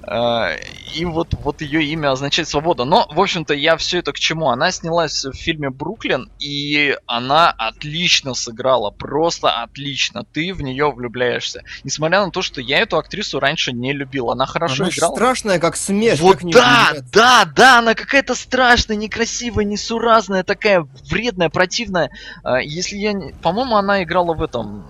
Э, 0.08 0.58
И 0.96 1.06
вот, 1.06 1.34
вот 1.34 1.62
ее 1.62 1.84
имя 1.86 2.12
означает 2.12 2.48
свобода. 2.48 2.86
Но, 2.86 3.08
в 3.12 3.20
общем-то, 3.20 3.54
я 3.54 3.78
все 3.78 4.00
это 4.00 4.12
к 4.14 4.20
чему? 4.20 4.50
Она 4.50 4.72
снялась 4.72 5.26
в 5.26 5.34
фильме 5.34 5.70
Бруклин, 5.70 6.30
и 6.40 6.98
она 7.08 7.50
отлично 7.50 8.34
сыграла. 8.34 8.92
Просто 8.92 9.50
отлично. 9.64 10.24
Ты 10.32 10.54
в 10.54 10.62
нее 10.62 10.92
влюбляешься. 10.92 11.64
Несмотря 11.84 12.26
на 12.26 12.32
то, 12.32 12.42
что 12.42 12.62
я 12.62 12.80
эту 12.80 12.98
актрису 12.98 13.40
раньше 13.40 13.72
не 13.72 13.94
любил. 13.94 14.32
Она 14.32 14.46
хорошо 14.46 14.84
Она 14.84 14.92
играла. 14.92 15.16
страшная, 15.16 15.60
как 15.60 15.76
смерть. 15.76 16.20
Вот 16.20 16.40
как 16.40 16.52
да, 16.52 16.94
да, 17.12 17.46
да, 17.46 17.80
она 17.80 17.94
какая-то 17.94 18.36
страшная, 18.36 18.98
некрасивая, 18.98 19.66
несуразная, 19.66 20.44
такая 20.44 20.88
вредная, 21.10 21.50
противная. 21.50 22.10
А, 22.44 22.60
Если 22.62 22.98
я 22.98 23.14
не... 23.14 23.34
По-моему, 23.34 23.76
она 23.76 24.04
играла 24.04 24.34
в 24.34 24.42
этом... 24.42 24.90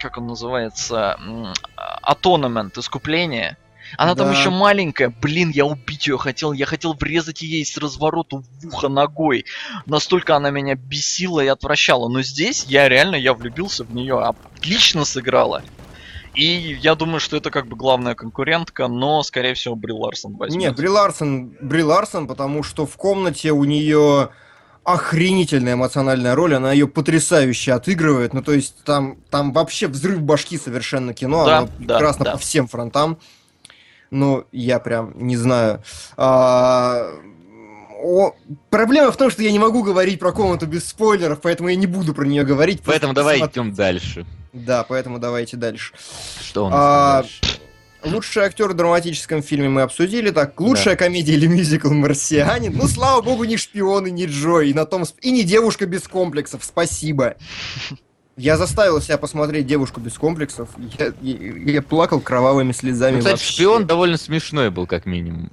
Как 0.00 0.18
он 0.18 0.26
называется? 0.26 1.18
Atonement, 2.06 2.78
искупление. 2.78 3.56
Она 3.96 4.14
там 4.14 4.28
Да. 4.28 4.38
еще 4.38 4.50
маленькая. 4.50 5.14
Блин, 5.20 5.50
я 5.50 5.64
убить 5.66 6.06
ее 6.06 6.18
хотел. 6.18 6.52
Я 6.52 6.66
хотел 6.66 6.94
врезать 6.94 7.42
ей 7.42 7.64
с 7.64 7.76
развороту 7.76 8.44
в 8.62 8.66
ухо 8.66 8.88
ногой. 8.88 9.44
Настолько 9.86 10.36
она 10.36 10.50
меня 10.50 10.74
бесила 10.74 11.40
и 11.40 11.46
отвращала. 11.46 12.08
Но 12.08 12.22
здесь 12.22 12.64
я 12.68 12.88
реально, 12.88 13.16
я 13.16 13.34
влюбился 13.34 13.84
в 13.84 13.94
нее. 13.94 14.20
Отлично 14.20 15.04
сыграла. 15.04 15.62
И 16.34 16.78
я 16.82 16.96
думаю, 16.96 17.20
что 17.20 17.36
это 17.36 17.50
как 17.52 17.68
бы 17.68 17.76
главная 17.76 18.16
конкурентка, 18.16 18.88
но, 18.88 19.22
скорее 19.22 19.54
всего, 19.54 19.76
Бри 19.76 19.92
Ларсон 19.92 20.34
возьмет. 20.36 20.60
Нет, 20.60 20.76
Бри 20.76 20.88
Ларсон, 20.88 21.56
Бри 21.60 21.84
Ларсон, 21.84 22.26
потому 22.26 22.64
что 22.64 22.86
в 22.86 22.96
комнате 22.96 23.52
у 23.52 23.62
нее 23.62 24.30
охренительная 24.82 25.74
эмоциональная 25.74 26.34
роль, 26.34 26.54
она 26.54 26.72
ее 26.72 26.86
потрясающе 26.86 27.72
отыгрывает, 27.72 28.34
ну 28.34 28.42
то 28.42 28.52
есть 28.52 28.84
там, 28.84 29.16
там 29.30 29.52
вообще 29.52 29.86
взрыв 29.88 30.20
башки 30.20 30.58
совершенно 30.58 31.14
кино, 31.14 31.46
Да, 31.46 31.58
оно 31.58 31.68
да, 31.78 31.94
прекрасно 31.94 32.24
да. 32.26 32.32
по 32.32 32.38
всем 32.38 32.68
фронтам, 32.68 33.18
ну 34.14 34.44
я 34.52 34.78
прям 34.78 35.12
не 35.16 35.36
знаю. 35.36 35.82
А, 36.16 37.10
о, 38.02 38.34
проблема 38.70 39.10
в 39.10 39.16
том, 39.16 39.30
что 39.30 39.42
я 39.42 39.50
не 39.50 39.58
могу 39.58 39.82
говорить 39.82 40.20
про 40.20 40.32
комнату 40.32 40.66
без 40.66 40.86
спойлеров, 40.86 41.40
поэтому 41.40 41.68
я 41.68 41.76
не 41.76 41.86
буду 41.86 42.14
про 42.14 42.24
нее 42.24 42.44
говорить. 42.44 42.82
Поэтому 42.84 43.12
давай 43.12 43.40
посмотри. 43.40 43.62
идем 43.62 43.74
дальше. 43.74 44.26
Да, 44.52 44.84
поэтому 44.84 45.18
давайте 45.18 45.56
дальше. 45.56 45.94
Что 46.40 46.66
у 46.66 46.68
нас 46.68 46.78
А, 46.80 47.22
дальше? 47.22 47.40
Лучший 48.04 48.42
актер 48.42 48.68
в 48.68 48.74
драматическом 48.74 49.42
фильме 49.42 49.68
мы 49.70 49.80
обсудили. 49.82 50.30
Так, 50.30 50.60
лучшая 50.60 50.94
комедия 50.94 51.32
или 51.32 51.46
мюзикл 51.46 51.90
«Марсианин». 51.90 52.76
Ну, 52.76 52.86
слава 52.86 53.22
богу, 53.22 53.44
не 53.44 53.56
шпион 53.56 54.06
и 54.06 54.10
не 54.10 54.26
Джой. 54.26 54.70
И, 54.70 54.74
на 54.74 54.84
том... 54.84 55.04
и 55.22 55.30
не 55.30 55.42
девушка 55.42 55.86
без 55.86 56.02
комплексов. 56.02 56.62
Спасибо. 56.64 57.36
Я 58.36 58.56
заставил 58.56 59.00
себя 59.00 59.16
посмотреть 59.16 59.66
девушку 59.66 60.00
без 60.00 60.14
комплексов. 60.14 60.68
Я, 60.98 61.12
я- 61.22 61.72
я 61.74 61.82
плакал 61.82 62.20
кровавыми 62.20 62.72
слезами. 62.72 63.12
Ну, 63.14 63.18
кстати, 63.18 63.34
вообще. 63.34 63.52
шпион 63.52 63.86
довольно 63.86 64.16
смешной 64.16 64.70
был, 64.70 64.86
как 64.86 65.06
минимум. 65.06 65.52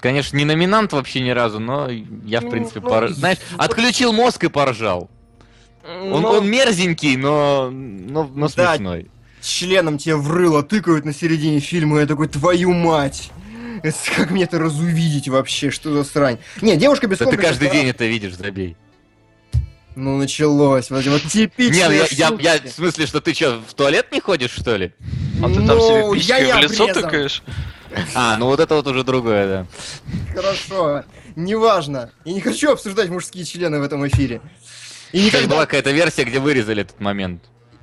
Конечно, 0.00 0.36
не 0.36 0.44
номинант 0.44 0.92
вообще 0.92 1.20
ни 1.20 1.30
разу, 1.30 1.58
но 1.58 1.88
я, 1.88 2.40
в 2.40 2.44
Ну, 2.44 2.50
принципе, 2.50 2.80
ну, 2.80 2.88
пор- 2.88 3.08
знаешь, 3.12 3.38
отключил 3.56 4.12
мозг 4.12 4.44
и 4.44 4.48
поржал. 4.48 5.10
Он, 5.84 6.20
Но 6.22 6.32
он 6.32 6.48
мерзенький, 6.50 7.16
но, 7.16 7.70
но, 7.72 8.30
но 8.34 8.48
Да. 8.54 8.74
смешной. 8.74 9.10
членом 9.40 9.96
тебе 9.96 10.16
в 10.16 10.30
рыло 10.30 10.62
тыкают 10.62 11.04
на 11.06 11.14
середине 11.14 11.60
фильма. 11.60 12.00
Я 12.00 12.06
такой, 12.06 12.28
твою 12.28 12.72
мать. 12.74 13.30
Как 14.16 14.30
мне 14.30 14.44
это 14.44 14.58
разувидеть 14.58 15.28
вообще? 15.28 15.70
Что 15.70 15.92
за 15.94 16.04
срань? 16.04 16.38
Не, 16.60 16.76
девушка 16.76 17.06
без 17.06 17.18
Да 17.18 17.24
ты 17.24 17.30
комплексов. 17.30 17.50
каждый 17.58 17.68
да. 17.68 17.74
день 17.74 17.86
это 17.88 18.04
видишь, 18.04 18.34
забей. 18.36 18.76
Ну, 19.98 20.16
началось. 20.16 20.90
Вот 20.90 21.04
вот 21.06 21.22
типичные 21.22 21.88
Нет, 21.88 22.12
я, 22.12 22.28
я, 22.28 22.36
я- 22.40 22.52
шутки. 22.54 22.68
в 22.68 22.72
смысле, 22.72 23.06
что 23.06 23.20
ты 23.20 23.34
что, 23.34 23.60
в 23.66 23.74
туалет 23.74 24.12
не 24.12 24.20
ходишь, 24.20 24.52
что 24.52 24.76
ли? 24.76 24.92
А 25.42 25.48
ты 25.48 25.54
там 25.56 25.66
Ну, 25.78 26.14
себе 26.14 26.20
я 26.20 26.36
писькой 26.38 26.46
не 26.46 26.52
в 26.52 26.56
лицо 26.70 26.82
обрезан. 26.84 27.02
тыкаешь? 27.02 27.42
А, 28.14 28.36
ну 28.36 28.46
вот 28.46 28.60
это 28.60 28.74
вот 28.76 28.86
уже 28.86 29.02
другое, 29.02 29.46
да. 29.48 29.66
Хорошо, 30.34 31.04
неважно. 31.34 32.10
Я 32.24 32.32
не 32.34 32.40
хочу 32.40 32.70
обсуждать 32.70 33.08
мужские 33.08 33.44
члены 33.44 33.80
в 33.80 33.82
этом 33.82 34.06
эфире. 34.06 34.40
И 35.12 35.18
Кстати, 35.26 35.32
была 35.46 35.62
никогда. 35.62 35.66
какая-то 35.66 35.90
версия, 35.90 36.24
где 36.24 36.38
вырезали 36.38 36.82
этот 36.82 37.00
момент. 37.00 37.42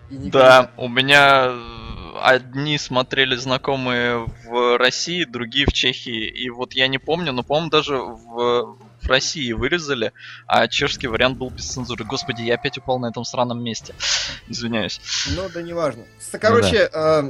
никогда. 0.10 0.62
Да, 0.64 0.72
у 0.78 0.88
меня 0.88 1.48
э, 1.50 2.18
одни 2.22 2.78
смотрели 2.78 3.36
знакомые 3.36 4.26
в 4.46 4.78
России, 4.78 5.24
другие 5.26 5.66
в 5.66 5.74
Чехии. 5.74 6.28
И 6.30 6.50
вот 6.52 6.74
я 6.74 6.88
не 6.88 7.00
помню, 7.00 7.32
но, 7.34 7.42
по-моему, 7.44 7.70
даже 7.72 7.98
в, 7.98 8.78
в 9.06 9.10
России 9.10 9.52
вырезали, 9.54 10.14
а 10.48 10.68
чешский 10.68 11.08
вариант 11.08 11.38
был 11.38 11.50
без 11.50 11.66
цензуры. 11.66 12.04
Господи, 12.04 12.42
я 12.42 12.56
опять 12.56 12.78
упал 12.78 13.00
на 13.00 13.08
этом 13.08 13.24
сраном 13.24 13.64
месте. 13.64 13.94
Извиняюсь. 14.48 15.00
Ну 15.36 15.44
да 15.54 15.62
неважно. 15.62 16.04
Короче, 16.40 16.90
э, 16.92 17.24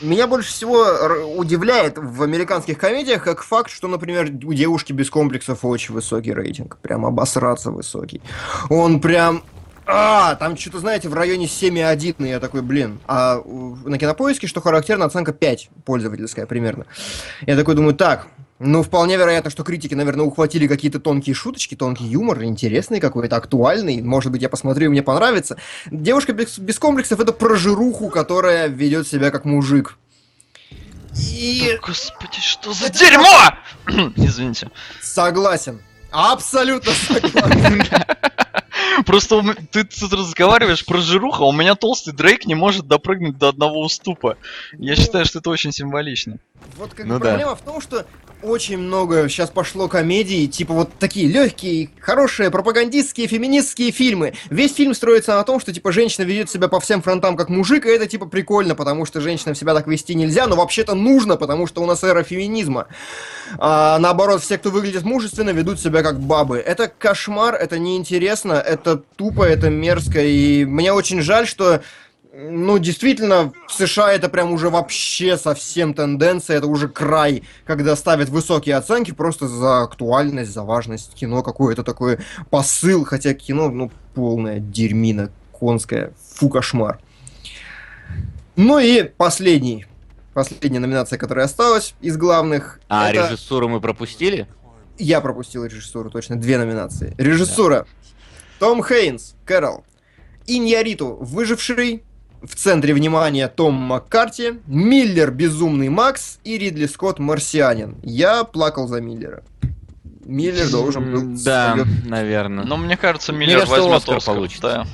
меня 0.00 0.26
больше 0.26 0.50
всего 0.50 1.36
удивляет 1.36 1.98
в 1.98 2.22
американских 2.22 2.78
комедиях 2.78 3.24
как 3.24 3.42
факт, 3.42 3.70
что, 3.70 3.88
например, 3.88 4.30
у 4.44 4.52
девушки 4.52 4.92
без 4.92 5.10
комплексов 5.10 5.64
очень 5.64 5.94
высокий 5.94 6.32
рейтинг. 6.32 6.78
Прям 6.78 7.06
обосраться 7.06 7.70
высокий. 7.70 8.20
Он 8.68 9.00
прям... 9.00 9.42
А, 9.84 10.36
там 10.36 10.56
что-то, 10.56 10.78
знаете, 10.78 11.08
в 11.08 11.14
районе 11.14 11.46
7,1, 11.46 12.24
и 12.24 12.28
я 12.28 12.40
такой, 12.40 12.62
блин. 12.62 13.00
А 13.06 13.42
на 13.44 13.98
кинопоиске, 13.98 14.46
что 14.46 14.60
характерно, 14.60 15.04
оценка 15.06 15.32
5 15.32 15.70
пользовательская 15.84 16.46
примерно. 16.46 16.86
Я 17.46 17.56
такой 17.56 17.74
думаю, 17.74 17.94
так, 17.94 18.28
ну, 18.64 18.82
вполне 18.82 19.16
вероятно, 19.16 19.50
что 19.50 19.64
критики, 19.64 19.94
наверное, 19.94 20.24
ухватили 20.24 20.68
какие-то 20.68 21.00
тонкие 21.00 21.34
шуточки, 21.34 21.74
тонкий 21.74 22.04
юмор, 22.04 22.44
интересный 22.44 23.00
какой-то, 23.00 23.36
актуальный. 23.36 24.00
Может 24.00 24.30
быть, 24.30 24.42
я 24.42 24.48
посмотрю, 24.48 24.86
и 24.86 24.88
мне 24.88 25.02
понравится. 25.02 25.56
Девушка 25.90 26.32
без, 26.32 26.58
без 26.58 26.78
комплексов 26.78 27.18
это 27.18 27.32
про 27.32 27.56
жируху, 27.56 28.08
которая 28.08 28.68
ведет 28.68 29.08
себя 29.08 29.30
как 29.30 29.44
мужик. 29.44 29.98
И 31.14 31.72
Да, 31.72 31.86
Господи, 31.88 32.40
что 32.40 32.72
за 32.72 32.88
дерьмо! 32.88 33.54
Извините. 34.16 34.70
согласен. 35.00 35.80
Абсолютно 36.12 36.92
согласен. 36.92 37.84
Просто 39.06 39.42
ты 39.70 39.84
тут 39.84 40.12
разговариваешь 40.12 40.84
про 40.84 40.98
жируха, 40.98 41.44
а 41.44 41.46
у 41.46 41.52
меня 41.52 41.74
толстый 41.74 42.12
Дрейк 42.12 42.46
не 42.46 42.54
может 42.54 42.86
допрыгнуть 42.86 43.38
до 43.38 43.48
одного 43.48 43.80
уступа. 43.80 44.36
Я 44.78 44.94
считаю, 44.96 45.24
что 45.24 45.38
это 45.38 45.50
очень 45.50 45.72
символично. 45.72 46.38
Вот 46.76 46.94
как 46.94 47.06
Ну 47.06 47.18
да. 47.18 47.30
проблема 47.30 47.54
в 47.56 47.62
том, 47.62 47.80
что 47.80 48.06
очень 48.42 48.76
много 48.76 49.28
сейчас 49.28 49.50
пошло 49.50 49.88
комедий, 49.88 50.48
типа 50.48 50.74
вот 50.74 50.90
такие 50.98 51.28
легкие, 51.28 51.90
хорошие 52.00 52.50
пропагандистские, 52.50 53.28
феминистские 53.28 53.92
фильмы. 53.92 54.34
Весь 54.50 54.74
фильм 54.74 54.94
строится 54.94 55.34
на 55.34 55.44
том, 55.44 55.60
что 55.60 55.72
типа 55.72 55.92
женщина 55.92 56.24
ведет 56.24 56.50
себя 56.50 56.68
по 56.68 56.80
всем 56.80 57.02
фронтам 57.02 57.36
как 57.36 57.48
мужик, 57.48 57.86
и 57.86 57.90
это 57.90 58.06
типа 58.06 58.26
прикольно, 58.26 58.74
потому 58.74 59.06
что 59.06 59.20
женщинам 59.20 59.54
себя 59.54 59.74
так 59.74 59.86
вести 59.86 60.14
нельзя, 60.14 60.46
но 60.46 60.56
вообще-то 60.56 60.94
нужно, 60.94 61.36
потому 61.36 61.66
что 61.66 61.82
у 61.82 61.86
нас 61.86 62.02
эра 62.02 62.22
феминизма. 62.24 62.88
А, 63.58 63.98
наоборот, 63.98 64.42
все, 64.42 64.58
кто 64.58 64.70
выглядит 64.70 65.04
мужественно, 65.04 65.50
ведут 65.50 65.78
себя 65.78 66.02
как 66.02 66.18
бабы. 66.18 66.58
Это 66.58 66.88
кошмар, 66.88 67.54
это 67.54 67.78
неинтересно, 67.78 68.54
это 68.54 68.96
тупо, 68.96 69.44
это 69.44 69.70
мерзко, 69.70 70.20
и 70.20 70.64
мне 70.64 70.92
очень 70.92 71.20
жаль, 71.20 71.46
что 71.46 71.82
ну, 72.34 72.78
действительно, 72.78 73.52
в 73.68 73.72
США 73.72 74.12
это 74.12 74.28
прям 74.30 74.52
уже 74.52 74.70
вообще 74.70 75.36
совсем 75.36 75.92
тенденция, 75.92 76.56
это 76.56 76.66
уже 76.66 76.88
край, 76.88 77.42
когда 77.66 77.94
ставят 77.94 78.30
высокие 78.30 78.76
оценки 78.76 79.10
просто 79.10 79.48
за 79.48 79.82
актуальность, 79.82 80.50
за 80.50 80.62
важность 80.62 81.14
кино, 81.14 81.42
какой-то 81.42 81.82
такой 81.82 82.18
посыл, 82.48 83.04
хотя 83.04 83.34
кино, 83.34 83.70
ну, 83.70 83.90
полная 84.14 84.60
дерьмина 84.60 85.30
конская, 85.58 86.12
фу, 86.34 86.48
кошмар. 86.48 86.98
Ну 88.56 88.78
и 88.78 89.02
последний, 89.02 89.86
последняя 90.32 90.80
номинация, 90.80 91.18
которая 91.18 91.44
осталась 91.44 91.94
из 92.00 92.16
главных, 92.16 92.80
А 92.88 93.10
это- 93.10 93.26
режиссуру 93.28 93.68
мы 93.68 93.80
пропустили? 93.80 94.46
я 94.98 95.20
пропустил 95.20 95.64
режиссуру, 95.66 96.10
точно, 96.10 96.36
две 96.36 96.56
номинации. 96.58 97.14
Режиссура. 97.18 97.86
Том 98.58 98.82
Хейнс, 98.82 99.34
Кэрол. 99.44 99.84
Иньяриту, 100.46 101.18
выживший. 101.20 102.04
В 102.42 102.56
центре 102.56 102.92
внимания 102.92 103.46
Том 103.48 103.74
Маккарти. 103.74 104.54
Миллер, 104.66 105.30
безумный 105.30 105.88
Макс. 105.88 106.38
И 106.44 106.58
Ридли 106.58 106.86
Скотт, 106.86 107.18
марсианин. 107.18 107.96
Я 108.02 108.44
плакал 108.44 108.88
за 108.88 109.00
Миллера. 109.00 109.42
Миллер 110.24 110.68
должен 110.70 111.12
был... 111.12 111.22
Да, 111.44 111.74
своё- 111.74 111.86
наверное. 112.04 112.64
Но 112.64 112.76
мне 112.76 112.96
кажется, 112.96 113.32
Мне 113.32 113.46
Миллер 113.46 113.60
кажется, 113.60 113.80
возьмет 113.80 113.96
Оскар 113.98 114.16
Оскар. 114.16 114.34
получит. 114.34 114.60
Да. 114.60 114.86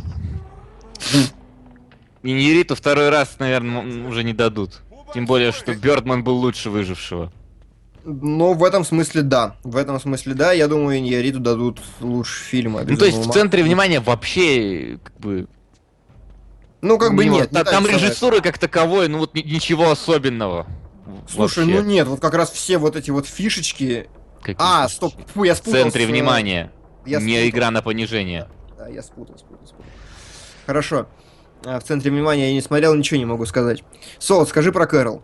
Иньериту 2.22 2.74
второй 2.74 3.08
раз, 3.10 3.36
наверное, 3.38 4.06
уже 4.06 4.24
не 4.24 4.32
дадут. 4.32 4.80
Тем 5.14 5.24
более, 5.24 5.52
что 5.52 5.74
Бёрдман 5.74 6.24
был 6.24 6.36
лучше 6.36 6.68
выжившего. 6.70 7.32
Ну, 8.04 8.54
в 8.54 8.64
этом 8.64 8.84
смысле 8.84 9.22
да. 9.22 9.56
В 9.64 9.76
этом 9.76 10.00
смысле 10.00 10.34
да. 10.34 10.52
Я 10.52 10.66
думаю, 10.68 10.98
Иньяриту 10.98 11.40
дадут 11.40 11.80
лучше 12.00 12.42
фильма. 12.44 12.82
Ну, 12.86 12.96
то 12.96 13.04
есть 13.04 13.18
в 13.18 13.30
центре 13.32 13.62
внимания 13.62 14.00
вообще, 14.00 14.98
как 15.02 15.16
бы... 15.18 15.46
Ну, 16.80 16.98
как 16.98 17.14
бы 17.14 17.24
не 17.24 17.30
нет. 17.30 17.52
Не 17.52 17.64
там 17.64 17.86
режиссуры 17.86 18.40
как 18.40 18.58
таковой, 18.58 19.08
ну 19.08 19.18
вот 19.18 19.34
ничего 19.34 19.90
особенного. 19.90 20.66
Слушай, 21.28 21.64
вообще. 21.64 21.80
ну 21.80 21.86
нет, 21.86 22.06
вот 22.06 22.20
как 22.20 22.34
раз 22.34 22.50
все 22.50 22.78
вот 22.78 22.96
эти 22.96 23.10
вот 23.10 23.26
фишечки... 23.26 24.08
Какие 24.40 24.56
а, 24.58 24.82
фишечки? 24.86 24.96
стоп, 24.96 25.14
фу, 25.34 25.44
я 25.44 25.54
В 25.54 25.58
спутал. 25.58 25.82
центре 25.82 26.04
с, 26.04 26.08
э, 26.08 26.12
внимания. 26.12 26.72
Я 27.04 27.20
не 27.20 27.34
спутал. 27.34 27.48
игра 27.48 27.70
на 27.70 27.82
понижение. 27.82 28.48
Да, 28.76 28.88
я 28.88 29.02
спутал, 29.02 29.36
спутал, 29.38 29.66
спутал. 29.66 29.86
Хорошо. 30.66 31.08
А, 31.64 31.80
В 31.80 31.84
центре 31.84 32.10
внимания 32.10 32.48
я 32.48 32.52
не 32.52 32.60
смотрел, 32.60 32.94
ничего 32.94 33.18
не 33.18 33.24
могу 33.24 33.46
сказать. 33.46 33.82
Сол, 34.18 34.46
скажи 34.46 34.70
про 34.70 34.86
Кэрол. 34.86 35.22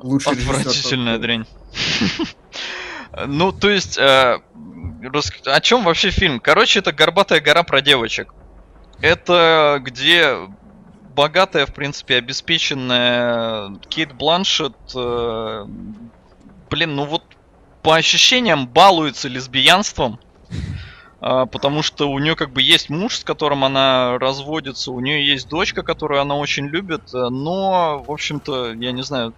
Лучший 0.00 0.32
режиссер 0.32 0.54
Отвратительная 0.54 1.18
дрянь. 1.18 1.46
Ну, 3.28 3.52
то 3.52 3.70
есть, 3.70 3.96
э, 3.96 4.40
о 5.44 5.60
чем 5.60 5.84
вообще 5.84 6.10
фильм? 6.10 6.40
Короче, 6.40 6.80
это 6.80 6.90
горбатая 6.92 7.40
гора 7.40 7.62
про 7.62 7.80
девочек. 7.80 8.34
Это 9.00 9.78
где 9.80 10.36
богатая, 11.14 11.66
в 11.66 11.72
принципе, 11.74 12.16
обеспеченная 12.16 13.76
Кейт 13.88 14.12
Бланшет, 14.14 14.74
э, 14.94 15.66
блин, 16.70 16.96
ну 16.96 17.04
вот 17.06 17.22
по 17.82 17.94
ощущениям 17.96 18.66
балуется 18.66 19.28
лесбиянством. 19.28 20.18
А, 21.20 21.46
Потому 21.46 21.82
что 21.82 22.10
у 22.10 22.18
нее 22.18 22.36
как 22.36 22.50
бы 22.52 22.60
есть 22.62 22.90
муж, 22.90 23.16
с 23.18 23.24
которым 23.24 23.64
она 23.64 24.18
разводится, 24.18 24.90
у 24.90 25.00
нее 25.00 25.26
есть 25.26 25.48
дочка, 25.48 25.82
которую 25.82 26.20
она 26.20 26.34
очень 26.36 26.66
любит, 26.66 27.14
э, 27.14 27.28
но, 27.30 28.02
в 28.06 28.10
общем-то, 28.10 28.72
я 28.74 28.92
не 28.92 29.02
знаю, 29.02 29.32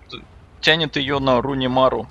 тянет 0.61 0.97
ее 0.97 1.19
на 1.21 1.41
Руни 1.41 1.69
Мару. 1.69 2.09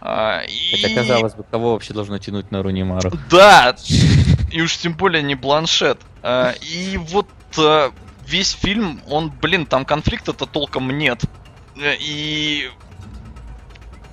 А, 0.00 0.42
Хотя, 0.70 0.88
и- 0.88 0.94
казалось 0.94 1.34
бы, 1.34 1.42
кого 1.42 1.72
вообще 1.72 1.92
должно 1.92 2.18
тянуть 2.18 2.52
на 2.52 2.62
Рунимару? 2.62 3.10
Да, 3.30 3.74
и 4.52 4.60
уж 4.62 4.76
тем 4.76 4.92
более 4.94 5.22
не 5.24 5.34
планшет. 5.34 5.98
А, 6.22 6.52
И 6.60 6.96
вот 6.98 7.26
а, 7.58 7.90
весь 8.28 8.52
фильм, 8.52 9.00
он, 9.08 9.30
блин, 9.30 9.66
там 9.66 9.84
конфликта-то 9.84 10.46
толком 10.46 10.90
нет. 10.90 11.22
Э, 11.76 11.94
И 11.98 12.70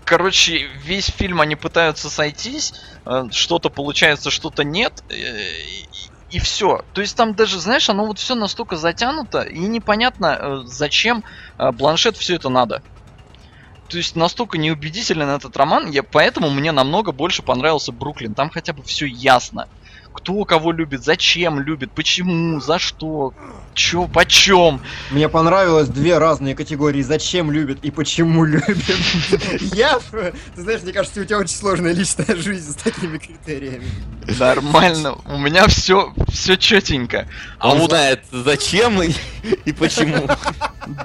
Короче, 0.06 0.68
весь 0.84 1.08
фильм 1.08 1.42
они 1.42 1.56
пытаются 1.56 2.12
сойтись, 2.12 2.74
э, 3.06 3.26
что-то 3.32 3.70
получается, 3.70 4.30
что-то 4.30 4.64
нет, 4.64 5.04
э, 5.10 5.16
и, 6.30 6.40
все. 6.40 6.84
То 6.94 7.02
есть 7.02 7.18
там 7.18 7.34
даже, 7.34 7.60
знаешь, 7.60 7.90
оно 7.90 8.06
вот 8.06 8.20
все 8.20 8.36
настолько 8.36 8.76
затянуто, 8.76 9.42
и 9.42 9.60
непонятно, 9.60 10.64
зачем 10.66 11.24
Бланшет 11.58 12.18
все 12.18 12.36
это 12.36 12.50
надо. 12.50 12.84
То 13.88 13.98
есть 13.98 14.16
настолько 14.16 14.58
неубедителен 14.58 15.30
этот 15.30 15.56
роман, 15.58 15.90
я, 15.90 16.04
поэтому 16.04 16.50
мне 16.50 16.72
намного 16.72 17.12
больше 17.12 17.42
понравился 17.42 17.92
Бруклин. 17.92 18.34
Там 18.34 18.50
хотя 18.50 18.74
бы 18.74 18.84
все 18.84 19.06
ясно. 19.06 19.70
Кто 20.16 20.46
кого 20.46 20.72
любит, 20.72 21.04
зачем 21.04 21.60
любит, 21.60 21.92
почему, 21.92 22.62
за 22.62 22.80
что, 22.80 23.34
чё, 23.74 24.08
почем. 24.08 24.80
Мне 25.12 25.28
понравилось 25.28 25.90
две 25.90 26.18
разные 26.18 26.56
категории, 26.56 27.02
зачем 27.02 27.52
любят 27.52 27.80
и 27.84 27.92
почему 27.92 28.46
любят. 28.46 28.78
Я, 29.74 30.00
ты 30.56 30.62
знаешь, 30.62 30.82
мне 30.84 30.94
кажется, 30.94 31.20
у 31.20 31.26
тебя 31.26 31.40
очень 31.40 31.56
сложная 31.56 31.94
личная 31.94 32.34
жизнь 32.38 32.72
с 32.72 32.76
такими 32.76 33.18
критериями. 33.18 33.86
Нормально, 34.40 35.18
у 35.26 35.38
меня 35.38 35.68
все, 35.68 36.14
все 36.30 36.56
четенько. 36.56 37.28
А 37.60 37.72
Он 37.72 37.80
вот 37.80 37.90
знает, 37.92 38.24
зачем 38.32 39.04
и, 39.04 39.12
и 39.66 39.74
почему. 39.74 40.28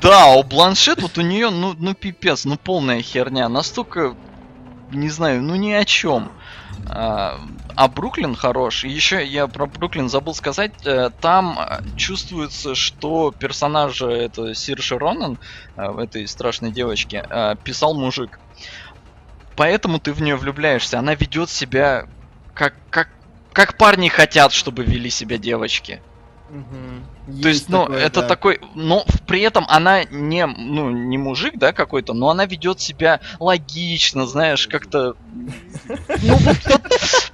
Да, 0.00 0.28
у 0.28 0.44
Бланшет 0.44 1.02
вот 1.02 1.18
у 1.18 1.22
нее, 1.22 1.50
ну, 1.50 1.74
ну 1.76 1.94
пипец, 1.94 2.44
ну 2.44 2.56
полная 2.56 3.02
херня. 3.02 3.48
Настолько, 3.48 4.14
не 4.92 5.10
знаю, 5.10 5.42
ну 5.42 5.56
ни 5.56 5.72
о 5.72 5.84
чем. 5.84 6.30
А, 6.88 7.40
а 7.76 7.88
Бруклин 7.88 8.34
хорош. 8.34 8.84
Еще 8.84 9.24
я 9.24 9.46
про 9.46 9.66
Бруклин 9.66 10.08
забыл 10.08 10.34
сказать. 10.34 10.72
э, 10.84 11.10
Там 11.20 11.58
э, 11.58 11.80
чувствуется, 11.96 12.74
что 12.74 13.32
персонажа 13.32 14.08
это 14.08 14.54
Сирши 14.54 14.98
Ронан, 14.98 15.38
э, 15.76 15.82
этой 16.02 16.26
страшной 16.28 16.70
девочки, 16.70 17.22
э, 17.28 17.56
писал 17.62 17.94
мужик. 17.94 18.38
Поэтому 19.56 19.98
ты 19.98 20.12
в 20.12 20.22
нее 20.22 20.36
влюбляешься. 20.36 20.98
Она 20.98 21.14
ведет 21.14 21.50
себя 21.50 22.06
как, 22.54 22.74
как, 22.90 23.08
как 23.52 23.76
парни 23.76 24.08
хотят, 24.08 24.52
чтобы 24.52 24.84
вели 24.84 25.10
себя 25.10 25.38
девочки. 25.38 26.00
То 27.42 27.48
есть, 27.48 27.68
ну, 27.68 27.86
это 27.86 28.22
такой, 28.22 28.60
но 28.74 29.04
при 29.26 29.40
этом 29.42 29.64
она 29.68 30.04
не, 30.04 30.46
ну, 30.46 30.90
не 30.90 31.18
мужик, 31.18 31.54
да, 31.56 31.72
какой-то, 31.72 32.12
но 32.14 32.30
она 32.30 32.46
ведет 32.46 32.80
себя 32.80 33.20
логично, 33.38 34.26
знаешь, 34.26 34.66
как-то, 34.66 35.14
ну, 35.84 36.36
вот, 36.36 36.56
вот, 36.64 36.82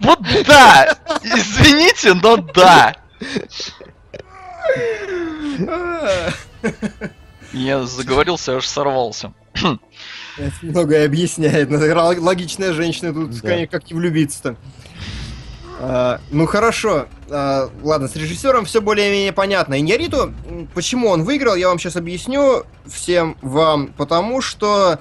вот 0.01 0.19
да, 0.47 0.97
извините, 1.23 2.15
но 2.15 2.37
да. 2.37 2.95
Я 7.53 7.87
заговорился, 7.87 8.57
аж 8.57 8.67
сорвался. 8.67 9.33
Это 10.37 10.53
многое 10.63 11.07
объясняет. 11.07 11.71
Логичная 11.71 12.73
женщина 12.73 13.13
тут, 13.15 13.31
Да. 13.41 13.49
конечно, 13.49 13.79
как 13.79 13.91
и 13.91 13.95
влюбиться-то. 13.95 14.57
А, 15.79 16.21
ну 16.31 16.47
хорошо, 16.47 17.07
А, 17.29 17.71
ладно, 17.83 18.09
с 18.09 18.17
режиссером 18.17 18.65
все 18.65 18.81
более-менее 18.81 19.33
понятно. 19.33 19.79
Иньяриту, 19.79 20.33
почему 20.75 21.09
он 21.09 21.25
выиграл, 21.25 21.55
я 21.55 21.69
вам 21.69 21.79
сейчас 21.79 21.97
объясню 21.97 22.65
всем 22.87 23.37
вам, 23.43 23.89
потому 23.89 24.41
что 24.41 24.99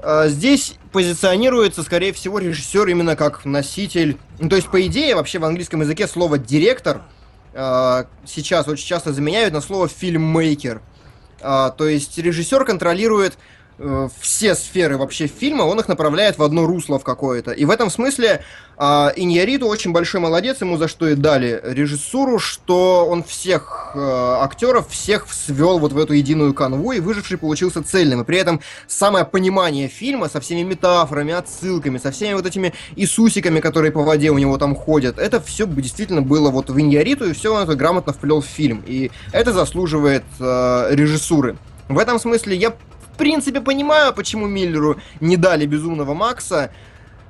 а, 0.00 0.28
здесь 0.28 0.74
позиционируется, 0.92 1.82
скорее 1.82 2.12
всего, 2.12 2.38
режиссер 2.38 2.88
именно 2.88 3.16
как 3.16 3.44
носитель. 3.44 4.18
Ну, 4.38 4.48
то 4.48 4.56
есть, 4.56 4.68
по 4.68 4.84
идее, 4.86 5.14
вообще 5.14 5.38
в 5.38 5.44
английском 5.44 5.80
языке 5.80 6.06
слово 6.06 6.36
директор 6.36 7.02
а, 7.54 8.06
сейчас 8.26 8.68
очень 8.68 8.86
часто 8.86 9.12
заменяют 9.12 9.54
на 9.54 9.60
слово 9.60 9.88
фильммейкер. 9.88 10.82
А, 11.40 11.70
то 11.70 11.88
есть 11.88 12.18
режиссер 12.18 12.64
контролирует 12.64 13.38
э, 13.78 14.08
все 14.20 14.54
сферы 14.54 14.96
вообще 14.96 15.26
фильма, 15.26 15.62
он 15.62 15.80
их 15.80 15.88
направляет 15.88 16.38
в 16.38 16.42
одно 16.42 16.66
русло 16.66 16.98
в 16.98 17.04
какое-то. 17.04 17.52
И 17.52 17.64
в 17.64 17.70
этом 17.70 17.90
смысле 17.90 18.42
э, 18.78 19.08
Иньяриту 19.16 19.66
очень 19.66 19.92
большой 19.92 20.20
молодец, 20.20 20.60
ему 20.60 20.76
за 20.76 20.88
что 20.88 21.08
и 21.08 21.14
дали 21.14 21.60
режиссуру, 21.64 22.38
что 22.38 23.06
он 23.06 23.22
всех 23.22 23.92
э, 23.94 23.98
актеров, 23.98 24.88
всех 24.88 25.26
свел 25.32 25.78
вот 25.78 25.92
в 25.92 25.98
эту 25.98 26.14
единую 26.14 26.54
канву, 26.54 26.92
и 26.92 27.00
выживший 27.00 27.38
получился 27.38 27.82
цельным. 27.82 28.22
И 28.22 28.24
при 28.24 28.38
этом 28.38 28.60
самое 28.86 29.24
понимание 29.24 29.88
фильма 29.88 30.28
со 30.28 30.40
всеми 30.40 30.62
метафорами, 30.62 31.32
отсылками, 31.32 31.98
со 31.98 32.10
всеми 32.10 32.34
вот 32.34 32.46
этими 32.46 32.72
Иисусиками, 32.96 33.60
которые 33.60 33.92
по 33.92 34.02
воде 34.02 34.30
у 34.30 34.38
него 34.38 34.58
там 34.58 34.74
ходят, 34.74 35.18
это 35.18 35.40
все 35.40 35.66
действительно 35.66 36.22
было 36.22 36.50
вот 36.50 36.70
в 36.70 36.78
Иньяриту, 36.78 37.28
и 37.28 37.32
все 37.32 37.54
он 37.54 37.62
это 37.62 37.74
грамотно 37.74 38.12
вплел 38.12 38.40
в 38.40 38.46
фильм. 38.46 38.82
И 38.86 39.10
это 39.32 39.52
заслуживает 39.52 40.24
э, 40.38 40.88
режиссуры. 40.90 41.56
В 41.88 41.98
этом 41.98 42.18
смысле 42.18 42.56
я 42.56 42.72
в 43.12 43.16
принципе 43.16 43.60
понимаю, 43.60 44.12
почему 44.12 44.46
Миллеру 44.46 44.96
не 45.20 45.36
дали 45.36 45.66
Безумного 45.66 46.14
Макса, 46.14 46.70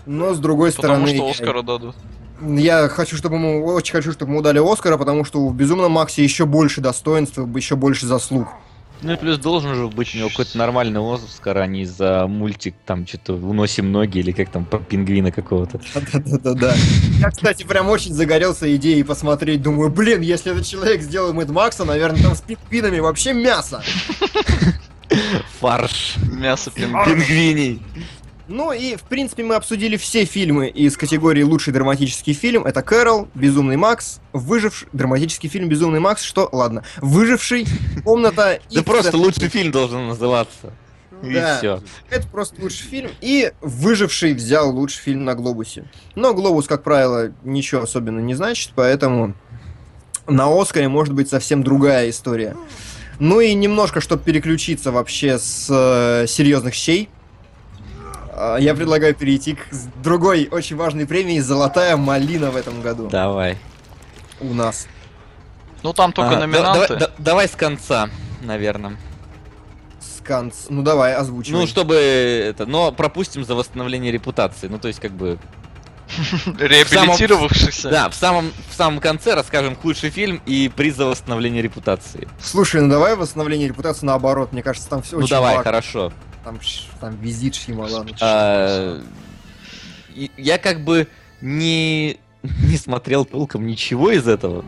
но 0.06 0.34
с 0.34 0.38
другой 0.38 0.72
Потому 0.72 1.06
стороны... 1.06 1.16
что 1.16 1.24
я- 1.26 1.30
Оскара 1.30 1.62
дадут. 1.62 1.96
Я 2.44 2.88
хочу, 2.88 3.16
чтобы 3.16 3.36
ему, 3.36 3.64
очень 3.66 3.92
хочу, 3.92 4.10
чтобы 4.10 4.32
ему 4.32 4.42
дали 4.42 4.58
Оскара, 4.58 4.96
потому 4.96 5.24
что 5.24 5.46
в 5.46 5.54
Безумном 5.54 5.92
Максе 5.92 6.24
еще 6.24 6.44
больше 6.44 6.80
достоинств, 6.80 7.38
еще 7.54 7.76
больше 7.76 8.06
заслуг. 8.06 8.48
Ну 9.00 9.12
и 9.12 9.16
плюс 9.16 9.38
должен 9.38 9.74
же 9.74 9.88
быть 9.88 10.14
у 10.14 10.18
него 10.18 10.28
какой-то 10.28 10.56
нормальный 10.58 11.00
Оскар, 11.00 11.58
а 11.58 11.66
не 11.66 11.84
за 11.84 12.26
мультик, 12.28 12.74
там, 12.86 13.04
что-то 13.06 13.34
«Уносим 13.34 13.90
ноги» 13.90 14.18
или 14.18 14.30
как 14.32 14.48
там, 14.48 14.64
про 14.64 14.78
пингвина 14.78 15.30
какого-то. 15.32 15.80
Да-да-да. 16.12 16.74
Я, 17.20 17.30
кстати, 17.30 17.64
прям 17.64 17.88
очень 17.88 18.12
загорелся 18.14 18.74
идеей 18.76 19.02
посмотреть. 19.02 19.62
Думаю, 19.62 19.90
блин, 19.90 20.20
если 20.20 20.52
этот 20.52 20.66
человек 20.66 21.00
сделал 21.02 21.32
Мэд 21.32 21.50
Макса, 21.50 21.84
наверное, 21.84 22.22
там 22.22 22.34
с 22.36 22.40
пингвинами 22.42 23.00
вообще 23.00 23.32
мясо. 23.32 23.82
Фарш. 25.60 26.16
Мясо. 26.30 26.70
Пингвиний. 26.70 27.82
Ну 28.48 28.72
и, 28.72 28.96
в 28.96 29.02
принципе, 29.02 29.44
мы 29.44 29.54
обсудили 29.54 29.96
все 29.96 30.24
фильмы 30.24 30.68
из 30.68 30.96
категории 30.96 31.42
«Лучший 31.42 31.72
драматический 31.72 32.34
фильм». 32.34 32.64
Это 32.66 32.82
«Кэрол», 32.82 33.28
«Безумный 33.34 33.76
Макс», 33.76 34.20
«Выживший», 34.32 34.88
драматический 34.92 35.48
фильм 35.48 35.68
«Безумный 35.68 36.00
Макс», 36.00 36.22
что, 36.22 36.48
ладно, 36.52 36.84
«Выживший», 37.00 37.66
«Комната» 38.04 38.60
и... 38.68 38.74
Да 38.76 38.82
просто 38.82 39.16
лучший 39.16 39.48
фильм 39.48 39.70
должен 39.70 40.08
называться. 40.08 40.72
И 41.22 41.32
Да. 41.32 41.56
все. 41.58 41.80
Это 42.10 42.26
просто 42.26 42.60
лучший 42.60 42.84
фильм. 42.88 43.10
И 43.20 43.52
«Выживший» 43.60 44.34
взял 44.34 44.70
лучший 44.74 45.00
фильм 45.00 45.24
на 45.24 45.34
«Глобусе». 45.34 45.84
Но 46.16 46.34
«Глобус», 46.34 46.66
как 46.66 46.82
правило, 46.82 47.32
ничего 47.44 47.82
особенно 47.82 48.18
не 48.18 48.34
значит, 48.34 48.72
поэтому 48.74 49.34
на 50.26 50.48
«Оскаре» 50.60 50.88
может 50.88 51.14
быть 51.14 51.28
совсем 51.28 51.62
другая 51.62 52.10
история. 52.10 52.56
Ну 53.24 53.38
и 53.40 53.54
немножко, 53.54 54.00
чтобы 54.00 54.24
переключиться 54.24 54.90
вообще 54.90 55.38
с 55.38 55.68
э, 55.70 56.26
серьезных 56.26 56.74
щей, 56.74 57.08
а, 58.34 58.56
я 58.56 58.74
предлагаю 58.74 59.14
перейти 59.14 59.54
к 59.54 59.60
с- 59.72 59.86
другой 60.02 60.48
очень 60.50 60.74
важной 60.74 61.06
премии 61.06 61.38
«Золотая 61.38 61.96
малина» 61.96 62.50
в 62.50 62.56
этом 62.56 62.82
году 62.82 63.06
Давай. 63.08 63.58
у 64.40 64.52
нас. 64.52 64.88
Ну 65.84 65.92
там 65.92 66.12
только 66.12 66.32
А, 66.32 66.34
да- 66.34 66.46
номинанты. 66.48 66.88
давай, 66.88 66.98
да- 66.98 67.10
давай 67.18 67.46
с 67.48 67.52
конца, 67.52 68.10
наверное. 68.40 68.96
Сканс. 70.00 70.66
Ну 70.68 70.82
давай, 70.82 71.14
озвучивай. 71.14 71.60
Ну, 71.60 71.66
чтобы 71.68 71.94
это, 71.94 72.66
но 72.66 72.90
пропустим 72.90 73.44
за 73.44 73.54
восстановление 73.54 74.10
репутации. 74.10 74.66
Ну, 74.66 74.80
то 74.80 74.88
есть, 74.88 74.98
как 74.98 75.12
бы, 75.12 75.38
Реабилитировавшихся. 76.58 77.90
да, 77.90 78.08
в 78.08 78.14
самом, 78.14 78.52
в 78.70 78.74
самом 78.74 79.00
конце 79.00 79.34
расскажем 79.34 79.76
худший 79.76 80.10
фильм 80.10 80.40
и 80.46 80.70
приз 80.74 80.96
за 80.96 81.06
восстановление 81.06 81.62
репутации. 81.62 82.28
Слушай, 82.40 82.82
ну 82.82 82.88
давай 82.88 83.16
восстановление 83.16 83.68
репутации 83.68 84.06
наоборот. 84.06 84.52
Мне 84.52 84.62
кажется, 84.62 84.88
там 84.88 85.02
все 85.02 85.16
ну, 85.16 85.24
очень 85.24 85.30
давай, 85.30 85.62
хорошо. 85.62 86.12
Там, 86.44 86.58
там 87.00 87.16
визит 87.16 87.54
Шьямалана. 87.54 88.10
А, 88.20 89.00
я 90.36 90.58
как 90.58 90.84
бы 90.84 91.08
не, 91.40 92.18
не 92.42 92.76
смотрел 92.76 93.24
толком 93.24 93.66
ничего 93.66 94.10
из 94.10 94.26
этого, 94.26 94.64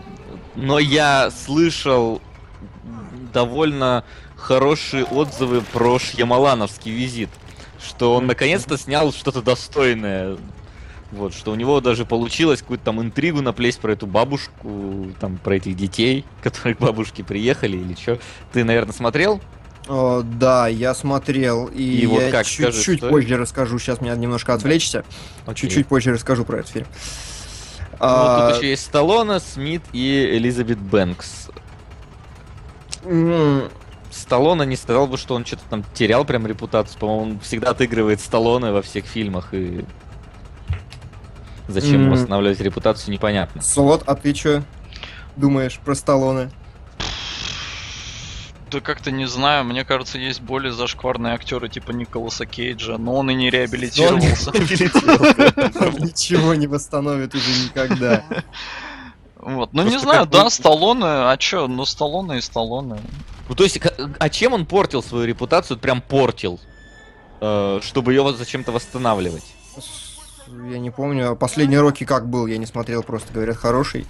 но 0.54 0.78
я 0.78 1.30
слышал 1.30 2.22
довольно 3.32 4.04
хорошие 4.36 5.04
отзывы 5.04 5.60
про 5.60 5.98
Шьямалановский 5.98 6.92
визит, 6.92 7.30
что 7.80 8.14
он 8.14 8.26
наконец-то 8.26 8.78
снял 8.78 9.12
что-то 9.12 9.42
достойное. 9.42 10.36
Вот, 11.15 11.32
что 11.32 11.53
у 11.53 11.55
него 11.55 11.81
даже 11.81 12.05
получилось 12.05 12.61
какую-то 12.61 12.85
там 12.85 13.01
интригу 13.01 13.41
наплесть 13.41 13.78
про 13.81 13.93
эту 13.93 14.07
бабушку, 14.07 15.09
там, 15.20 15.39
про 15.39 15.57
этих 15.57 15.77
детей, 15.77 16.24
которые 16.43 16.74
к 16.74 16.81
бабушке 16.81 17.23
приехали 17.23 17.77
или 17.77 17.95
что. 17.95 18.19
Ты, 18.53 18.65
наверное, 18.65 18.93
смотрел? 18.93 19.41
О, 19.86 20.23
да, 20.23 20.66
я 20.66 20.95
смотрел, 20.95 21.66
и, 21.66 21.82
И 21.82 22.07
вот 22.07 22.23
я 22.23 22.31
как, 22.31 22.47
скажи, 22.47 22.73
чуть-чуть 22.73 22.99
что 22.99 23.11
позже 23.11 23.36
расскажу. 23.36 23.78
Сейчас 23.78 24.01
меня 24.01 24.16
немножко 24.16 24.55
отвлечься. 24.55 25.05
Чуть-чуть 25.55 25.86
позже 25.86 26.12
расскажу 26.12 26.45
про 26.45 26.59
этот 26.61 26.73
фильм. 26.73 26.86
Ну, 27.93 27.97
А, 28.01 28.49
тут 28.51 28.59
еще 28.59 28.70
есть 28.70 28.86
Сталлоне, 28.86 29.39
Смит 29.41 29.82
и 29.93 30.36
Элизабет 30.36 30.78
Бэнкс. 30.78 31.49
м, 33.05 33.69
Сталлоне 34.11 34.66
не 34.66 34.77
сказал 34.77 35.07
бы, 35.07 35.16
что 35.19 35.35
он 35.35 35.45
что-то 35.45 35.62
там 35.70 35.85
терял 35.95 36.24
прям 36.24 36.47
репутацию. 36.47 36.99
По-моему, 36.99 37.23
он 37.35 37.41
всегда 37.41 37.70
отыгрывает 37.70 38.20
Сталлоне 38.20 38.73
во 38.73 38.82
всех 38.82 39.05
фильмах 39.05 39.53
и... 39.53 39.85
Зачем 41.69 42.07
М. 42.07 42.11
восстанавливать 42.11 42.61
репутацию, 42.61 43.12
непонятно. 43.12 43.62
Слот, 43.62 44.03
а 44.07 44.15
ты 44.15 44.35
что 44.35 44.62
думаешь 45.36 45.78
про 45.85 45.95
Сталлоне? 45.95 46.51
Да 48.70 48.81
как-то 48.81 49.11
не 49.12 49.27
знаю, 49.27 49.65
мне 49.65 49.85
кажется, 49.85 50.19
есть 50.19 50.41
более 50.41 50.73
зашкварные 50.73 51.35
актеры 51.35 51.69
типа 51.69 51.93
Николаса 51.93 52.45
Кейджа, 52.45 52.99
но 52.99 53.15
он 53.15 53.31
и 53.31 53.35
не 53.35 53.49
реабилитировался. 53.49 54.51
Ничего 56.03 56.55
не 56.55 56.66
восстановит 56.66 57.35
уже 57.35 57.51
никогда. 57.65 58.24
Вот. 59.36 59.73
Ну 59.74 59.82
не 59.85 59.99
знаю, 59.99 60.27
да, 60.27 60.51
Сталлоне, 60.51 61.05
а 61.05 61.36
чё, 61.36 61.69
ну 61.69 61.85
Сталлоне 61.85 62.39
и 62.39 62.41
Сталлоне. 62.41 62.99
Ну, 63.49 63.55
то 63.55 63.62
есть, 63.62 63.78
а 64.19 64.28
чем 64.31 64.55
он 64.55 64.65
портил 64.66 65.03
свою 65.03 65.27
репутацию? 65.27 65.78
Прям 65.78 66.01
портил. 66.01 66.59
Э, 67.41 67.78
Чтобы 67.82 68.12
ее 68.15 68.23
вот 68.23 68.39
зачем-то 68.39 68.73
восстанавливать. 68.73 69.45
Я 70.48 70.78
не 70.78 70.90
помню, 70.90 71.36
последний 71.36 71.78
Рокки 71.78 72.04
как 72.04 72.28
был, 72.28 72.46
я 72.46 72.58
не 72.58 72.66
смотрел, 72.66 73.02
просто 73.02 73.32
говорят, 73.32 73.56
хороший. 73.56 74.06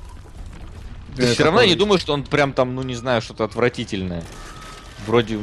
Ты 1.17 1.33
все 1.33 1.45
равно 1.45 1.61
я 1.61 1.69
не 1.69 1.77
думаю, 1.77 1.99
что 1.99 2.13
он 2.13 2.25
прям 2.25 2.53
там, 2.53 2.75
ну 2.75 2.83
не 2.83 2.95
знаю, 2.95 3.23
что-то 3.23 3.45
отвратительное. 3.45 4.25
Вроде 5.07 5.39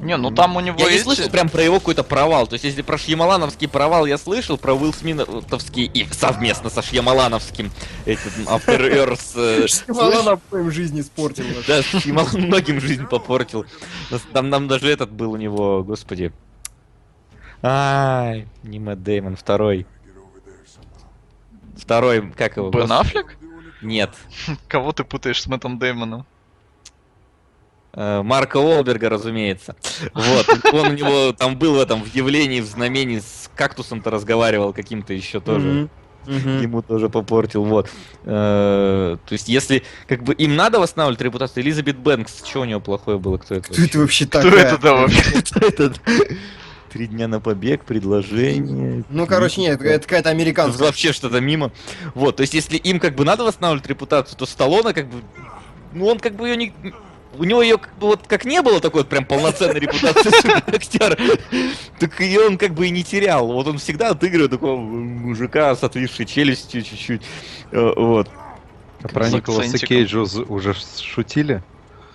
Не, 0.00 0.16
ну 0.16 0.30
там 0.30 0.54
у 0.56 0.60
него 0.60 0.78
Я 0.78 0.88
не 0.88 0.96
эти- 0.96 1.02
слышал 1.02 1.28
прям 1.30 1.48
про 1.48 1.62
его 1.62 1.80
какой-то 1.80 2.04
провал. 2.04 2.46
То 2.46 2.52
есть, 2.54 2.64
если 2.64 2.82
про 2.82 2.96
Шьямалановский 2.96 3.66
провал 3.66 4.06
я 4.06 4.18
слышал, 4.18 4.56
про 4.56 4.74
Уилл 4.74 4.92
Смитовский 4.92 5.86
и 5.86 6.06
совместно 6.12 6.70
со 6.70 6.82
Шьямалановским 6.82 7.72
этот 8.04 8.32
After 8.46 8.78
Earth... 8.78 9.32
э, 9.34 9.66
Шьямалан 9.86 10.40
в 10.50 10.70
жизни 10.70 11.00
испортил. 11.00 11.44
Да, 11.66 11.82
Шьямалан 11.82 12.40
многим 12.42 12.80
жизнь 12.80 13.06
попортил. 13.06 13.66
Там 14.32 14.50
нам 14.50 14.68
даже 14.68 14.88
этот 14.88 15.10
был 15.10 15.32
у 15.32 15.36
него, 15.36 15.82
господи. 15.82 16.32
Ай, 17.62 18.46
не 18.62 18.78
Мэтт 18.78 19.02
Дэймон, 19.02 19.36
второй. 19.36 19.86
Второй, 21.76 22.30
как 22.32 22.56
его? 22.56 22.70
Бен 22.70 22.90
Аффлек? 22.92 23.36
Нет. 23.82 24.10
Кого 24.68 24.92
ты 24.92 25.04
путаешь 25.04 25.42
с 25.42 25.46
Мэттом 25.46 25.78
Дэймоном? 25.78 26.26
Э, 27.92 28.22
Марка 28.22 28.58
Уолберга, 28.58 29.08
разумеется. 29.08 29.74
Вот. 30.14 30.46
Он 30.72 30.88
у 30.88 30.92
него 30.92 31.32
там 31.32 31.56
был 31.58 31.74
в 31.76 31.80
этом 31.80 32.02
в 32.02 32.14
явлении, 32.14 32.60
в 32.60 32.66
знамении 32.66 33.18
с 33.18 33.50
кактусом-то 33.54 34.10
разговаривал 34.10 34.72
каким-то 34.72 35.12
еще 35.12 35.40
тоже. 35.40 35.88
Мгм. 36.26 36.60
ему 36.60 36.82
тоже 36.82 37.08
попортил, 37.08 37.64
вот. 37.64 37.88
Э, 38.24 39.16
То 39.26 39.32
есть, 39.32 39.48
если 39.48 39.82
как 40.06 40.24
бы 40.24 40.34
им 40.34 40.56
надо 40.56 40.78
восстанавливать 40.78 41.22
репутацию, 41.22 41.62
Элизабет 41.64 41.96
Бэнкс, 41.96 42.44
что 42.44 42.60
у 42.60 42.64
нее 42.66 42.80
плохое 42.80 43.18
было, 43.18 43.38
кто 43.38 43.54
это? 43.54 43.72
Кто 43.72 43.82
это 43.82 43.98
вообще 43.98 44.26
Кто 44.26 44.42
такая? 44.42 44.66
это 44.66 44.78
да 44.78 44.92
вообще? 44.94 45.22
Кто 45.42 45.60
это? 45.66 45.92
Три 46.90 47.06
дня 47.06 47.28
на 47.28 47.40
побег, 47.40 47.84
предложение. 47.84 49.04
Ну, 49.10 49.26
короче, 49.26 49.60
нет, 49.60 49.80
это 49.82 50.00
какая-то 50.00 50.30
американская. 50.30 50.86
Вообще 50.86 51.12
что-то 51.12 51.40
мимо. 51.40 51.70
Вот, 52.14 52.36
то 52.36 52.40
есть, 52.42 52.54
если 52.54 52.76
им 52.76 52.98
как 52.98 53.14
бы 53.14 53.24
надо 53.24 53.44
восстанавливать 53.44 53.86
репутацию, 53.86 54.38
то 54.38 54.46
Сталлоне 54.46 54.94
как 54.94 55.08
бы... 55.08 55.22
Ну, 55.92 56.06
он 56.06 56.18
как 56.18 56.34
бы 56.34 56.48
ее 56.48 56.56
не... 56.56 56.72
У 57.36 57.44
него 57.44 57.62
ее 57.62 57.76
как 57.76 57.96
бы 57.98 58.06
вот 58.08 58.26
как 58.26 58.46
не 58.46 58.62
было 58.62 58.80
такой 58.80 59.02
вот 59.02 59.10
прям 59.10 59.24
полноценной 59.24 59.78
репутации 59.78 60.30
актера, 60.74 61.16
так 62.00 62.18
ее 62.20 62.40
он 62.46 62.56
как 62.56 62.72
бы 62.72 62.86
и 62.86 62.90
не 62.90 63.04
терял. 63.04 63.46
Вот 63.52 63.66
он 63.66 63.78
всегда 63.78 64.10
отыгрывает 64.10 64.50
такого 64.50 64.76
мужика 64.76 65.76
с 65.76 65.84
отвисшей 65.84 66.24
челюстью 66.24 66.82
чуть-чуть. 66.82 67.22
Э, 67.70 67.92
Вот. 67.94 68.30
А 69.02 69.08
про 69.08 69.28
Николаса. 69.28 69.78
Кейджа 69.78 70.20
уже 70.20 70.74
шутили? 70.74 71.62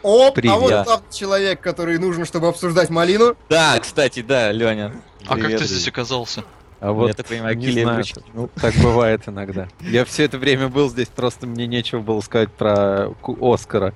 О, 0.03 0.27
а 0.27 0.31
Привет. 0.31 0.59
вот 0.59 0.85
тот 0.85 1.09
человек, 1.11 1.61
который 1.61 1.97
нужен, 1.97 2.25
чтобы 2.25 2.47
обсуждать 2.49 2.89
малину. 2.89 3.35
Да, 3.49 3.79
кстати, 3.79 4.21
да, 4.21 4.51
Леня. 4.51 4.93
А 5.25 5.29
как 5.35 5.45
Привет. 5.45 5.59
ты 5.61 5.65
здесь 5.65 5.87
оказался? 5.87 6.43
А 6.81 6.87
Я 6.87 6.91
вот 6.91 7.15
так 7.15 7.25
понимаю, 7.25 7.57
не 7.57 7.71
знаю, 7.71 8.03
ну, 8.33 8.49
так 8.59 8.75
бывает 8.75 9.21
иногда. 9.27 9.69
Я 9.79 10.03
все 10.03 10.25
это 10.25 10.37
время 10.37 10.67
был 10.67 10.89
здесь, 10.89 11.07
просто 11.07 11.47
мне 11.47 11.65
нечего 11.65 12.01
было 12.01 12.19
сказать 12.19 12.51
про 12.51 13.13
Оскара. 13.41 13.93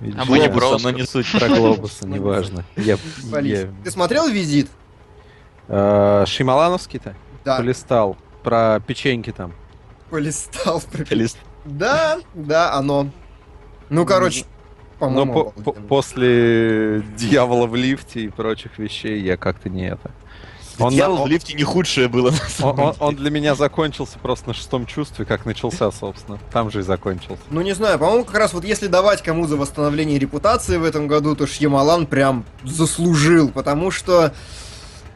Или 0.00 0.14
А 0.16 0.24
мы 0.26 0.38
не 0.38 0.48
про 0.48 0.60
но 0.70 0.76
Оскар. 0.76 0.94
не 0.94 1.04
суть. 1.04 1.26
про 1.32 1.48
Глобуса, 1.48 2.06
неважно. 2.06 2.64
Я, 2.76 2.96
я- 3.42 3.68
Ты 3.82 3.90
смотрел 3.90 4.28
«Визит»? 4.28 4.68
Э, 5.66 6.24
Шималановский-то? 6.26 7.16
Да, 7.44 7.56
Полистал. 7.56 8.16
Про 8.44 8.80
печеньки 8.86 9.32
там. 9.32 9.52
полистал. 10.08 10.80
Лист. 11.10 11.36
Да, 11.64 12.20
да, 12.34 12.74
оно. 12.74 13.08
Ну, 13.90 14.06
короче, 14.06 14.44
Но 15.00 15.06
по-моему, 15.06 15.32
по- 15.32 15.62
по- 15.62 15.72
после 15.72 17.02
дьявола 17.16 17.66
в 17.66 17.74
лифте 17.76 18.20
и 18.22 18.28
прочих 18.28 18.78
вещей 18.78 19.20
я 19.22 19.36
как-то 19.36 19.68
не 19.68 19.86
это. 19.88 20.10
Он, 20.80 20.90
Дьявол 20.92 21.22
он- 21.22 21.28
в 21.28 21.32
лифте 21.32 21.54
не 21.54 21.64
худшее 21.64 22.06
было. 22.08 22.32
на 22.60 22.66
он- 22.68 22.78
он- 22.80 22.94
он 23.00 23.16
для 23.16 23.30
меня 23.30 23.54
закончился 23.56 24.16
просто 24.20 24.48
на 24.48 24.54
шестом 24.54 24.86
чувстве, 24.86 25.24
как 25.24 25.44
начался, 25.44 25.90
собственно. 25.90 26.38
Там 26.52 26.70
же 26.70 26.80
и 26.80 26.82
закончился. 26.82 27.42
Ну, 27.50 27.62
не 27.62 27.74
знаю, 27.74 27.98
по-моему, 27.98 28.24
как 28.24 28.36
раз 28.36 28.52
вот 28.52 28.64
если 28.64 28.86
давать 28.86 29.22
кому 29.22 29.46
за 29.48 29.56
восстановление 29.56 30.18
репутации 30.20 30.76
в 30.76 30.84
этом 30.84 31.08
году, 31.08 31.34
то 31.34 31.46
Шьямалан 31.48 32.06
прям 32.06 32.44
заслужил, 32.64 33.48
потому 33.50 33.90
что... 33.90 34.32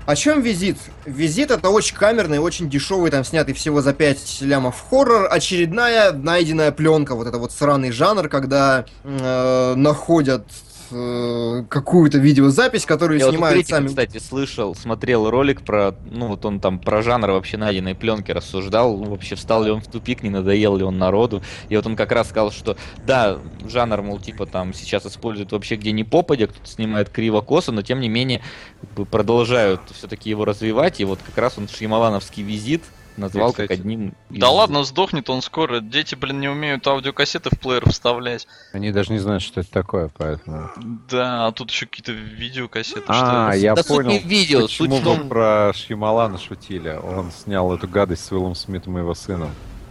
О 0.04 0.16
чем 0.16 0.42
визит? 0.42 0.78
Визит 1.06 1.52
это 1.52 1.70
очень 1.70 1.96
камерный, 1.96 2.38
очень 2.38 2.68
дешевый, 2.68 3.10
там 3.10 3.24
снятый 3.24 3.54
всего 3.54 3.82
за 3.82 3.92
5 3.92 4.38
лямов 4.40 4.84
хоррор, 4.90 5.28
очередная 5.30 6.12
найденная 6.12 6.72
пленка, 6.72 7.14
вот 7.14 7.28
это 7.28 7.38
вот 7.38 7.52
сраный 7.52 7.92
жанр, 7.92 8.28
когда 8.28 8.84
э, 9.04 9.74
находят 9.76 10.44
э, 10.92 11.64
какую-то 11.68 12.18
видеозапись, 12.18 12.84
которую 12.84 13.18
Я 13.18 13.26
вот 13.26 13.34
снимают 13.34 13.56
критика, 13.56 13.76
сами. 13.76 13.88
кстати, 13.88 14.18
слышал, 14.18 14.74
смотрел 14.74 15.30
ролик 15.30 15.62
про, 15.62 15.94
ну 16.10 16.28
вот 16.28 16.44
он 16.44 16.60
там 16.60 16.78
про 16.78 17.02
жанр 17.02 17.30
вообще 17.30 17.56
найденной 17.56 17.94
пленки 17.94 18.30
рассуждал, 18.30 18.96
вообще 18.96 19.34
встал 19.34 19.64
ли 19.64 19.70
он 19.70 19.80
в 19.80 19.86
тупик, 19.88 20.22
не 20.22 20.30
надоел 20.30 20.76
ли 20.76 20.84
он 20.84 20.98
народу, 20.98 21.42
и 21.68 21.76
вот 21.76 21.86
он 21.86 21.96
как 21.96 22.12
раз 22.12 22.28
сказал, 22.28 22.50
что 22.52 22.76
да, 23.06 23.38
жанр, 23.66 24.02
мол, 24.02 24.18
типа 24.18 24.46
там 24.46 24.74
сейчас 24.74 25.06
используют 25.06 25.52
вообще 25.52 25.76
где 25.76 25.92
ни 25.92 26.02
попадя, 26.02 26.46
кто-то 26.46 26.66
снимает 26.66 27.08
криво-косо, 27.08 27.72
но 27.72 27.82
тем 27.82 28.00
не 28.00 28.08
менее 28.08 28.42
как 28.80 28.90
бы, 28.90 29.04
продолжают 29.04 29.80
все-таки 29.92 30.30
его 30.30 30.44
развивать, 30.44 31.00
и 31.00 31.04
вот 31.04 31.18
как 31.24 31.38
раз 31.38 31.58
он 31.58 31.68
Шьямалановский 31.68 32.42
визит 32.42 32.82
назвал 33.16 33.48
Я, 33.50 33.54
как 33.54 33.64
кстати, 33.66 33.80
одним 33.80 34.14
из- 34.30 34.38
Да 34.40 34.50
ладно, 34.50 34.84
сдохнет 34.84 35.28
он 35.30 35.42
скоро. 35.42 35.80
Дети, 35.80 36.14
блин, 36.14 36.40
не 36.40 36.48
умеют 36.48 36.86
аудиокассеты 36.86 37.50
в 37.54 37.58
плеер 37.58 37.88
вставлять. 37.88 38.46
Они 38.72 38.90
даже 38.92 39.12
не 39.12 39.18
знают, 39.18 39.42
что 39.42 39.60
это 39.60 39.70
такое, 39.70 40.10
поэтому... 40.16 40.70
Да, 41.10 41.46
а 41.46 41.52
тут 41.52 41.70
еще 41.70 41.86
какие-то 41.86 42.12
видеокассеты, 42.12 43.02
А, 43.08 43.50
что 43.52 43.58
я 43.58 43.74
Да 43.74 43.82
суть 43.82 43.96
понял, 44.04 44.20
видео, 44.24 44.66
суть 44.68 44.90
почему 44.90 44.96
вы 44.96 45.02
том- 45.18 45.28
про 45.28 45.72
Шьямалана 45.74 46.38
шутили. 46.38 46.98
Он 47.02 47.30
снял 47.32 47.72
эту 47.74 47.88
гадость 47.88 48.24
с 48.24 48.32
Уиллом 48.32 48.54
Смитом 48.54 48.96
и 48.98 49.00
его 49.00 49.14
сыном. 49.14 49.50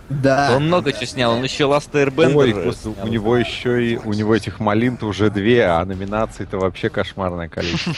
Да. 0.09 0.55
Он 0.57 0.65
много 0.67 0.91
чего 0.91 1.05
снял, 1.05 1.31
он 1.31 1.41
еще 1.41 1.63
Last 1.63 1.91
Airbender 1.93 2.35
Ой, 2.35 2.73
снял. 2.73 2.95
у 3.01 3.07
него 3.07 3.37
еще 3.37 3.93
и 3.93 3.95
у 3.97 4.11
него 4.11 4.35
этих 4.35 4.59
малин-то 4.59 5.05
уже 5.05 5.29
две, 5.29 5.63
а 5.67 5.85
номинаций-то 5.85 6.57
вообще 6.57 6.89
кошмарное 6.89 7.47
количество. 7.47 7.93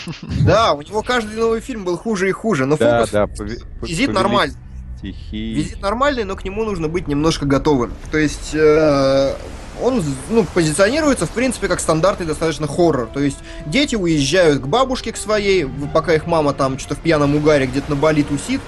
Да, 0.46 0.74
у 0.74 0.82
него 0.84 1.02
каждый 1.02 1.36
новый 1.40 1.60
фильм 1.60 1.86
был 1.86 1.98
хуже 1.98 2.30
и 2.30 2.32
хуже, 2.32 2.68
но 2.68 2.78
Да, 2.78 2.98
фокус 3.00 3.12
да, 3.12 3.26
по- 3.26 3.86
визит 3.88 4.14
нормальный. 4.14 4.56
Стихи. 5.04 5.54
Визит 5.54 5.82
нормальный, 5.82 6.24
но 6.24 6.36
к 6.36 6.46
нему 6.46 6.64
нужно 6.64 6.88
быть 6.88 7.08
немножко 7.08 7.46
готовым. 7.46 7.92
То 8.10 8.18
есть, 8.18 8.52
э, 8.54 9.36
он 9.82 10.02
ну, 10.30 10.46
позиционируется, 10.54 11.26
в 11.26 11.32
принципе, 11.32 11.68
как 11.68 11.82
стандартный 11.82 12.26
достаточно 12.26 12.68
хоррор. 12.68 13.08
То 13.14 13.20
есть 13.20 13.40
дети 13.66 13.96
уезжают 13.96 14.62
к 14.62 14.68
бабушке 14.68 15.12
к 15.12 15.18
своей, 15.18 15.68
пока 15.94 16.14
их 16.14 16.26
мама 16.26 16.54
там 16.54 16.80
что-то 16.80 16.96
в 16.96 17.00
пьяном 17.00 17.36
угаре 17.36 17.66
где-то 17.66 17.90
на 17.90 17.96
Бали 17.98 18.24
тусит, 18.24 18.62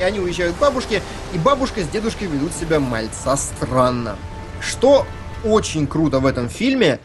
и 0.00 0.02
они 0.02 0.18
уезжают 0.18 0.56
к 0.56 0.58
бабушке, 0.58 1.02
и 1.34 1.38
бабушка 1.38 1.82
с 1.82 1.88
дедушкой 1.88 2.28
ведут 2.28 2.52
себя 2.54 2.80
мальца 2.80 3.36
странно. 3.36 4.16
Что 4.60 5.06
очень 5.44 5.86
круто 5.86 6.20
в 6.20 6.26
этом 6.26 6.48
фильме... 6.48 7.00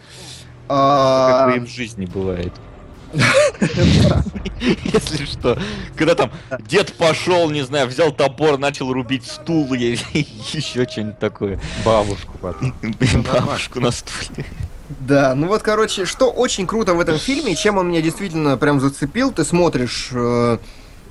а, 0.70 1.48
Как 1.48 1.58
и 1.58 1.60
в 1.60 1.68
жизни 1.68 2.06
бывает. 2.06 2.54
Если 4.60 5.26
что. 5.26 5.58
Когда 5.96 6.16
там 6.16 6.32
дед 6.68 6.94
пошел, 6.94 7.50
не 7.50 7.64
знаю, 7.64 7.88
взял 7.88 8.12
топор, 8.12 8.58
начал 8.58 8.92
рубить 8.92 9.26
стул 9.26 9.74
и 9.74 9.98
еще 10.54 10.88
что-нибудь 10.88 11.20
такое. 11.20 11.60
Бабушку 11.86 12.38
потом. 12.42 12.74
Бабушку 13.34 13.80
на 13.80 13.92
стуле. 13.92 14.46
Да, 15.00 15.36
ну 15.36 15.48
вот, 15.48 15.64
короче, 15.64 16.06
что 16.06 16.30
очень 16.32 16.66
круто 16.66 16.94
в 16.94 17.00
этом 17.00 17.18
фильме, 17.18 17.54
и 17.54 17.56
чем 17.58 17.78
он 17.78 17.90
меня 17.90 18.02
действительно 18.02 18.58
прям 18.58 18.80
зацепил, 18.80 19.34
ты 19.34 19.44
смотришь 19.44 20.10
э, 20.14 20.60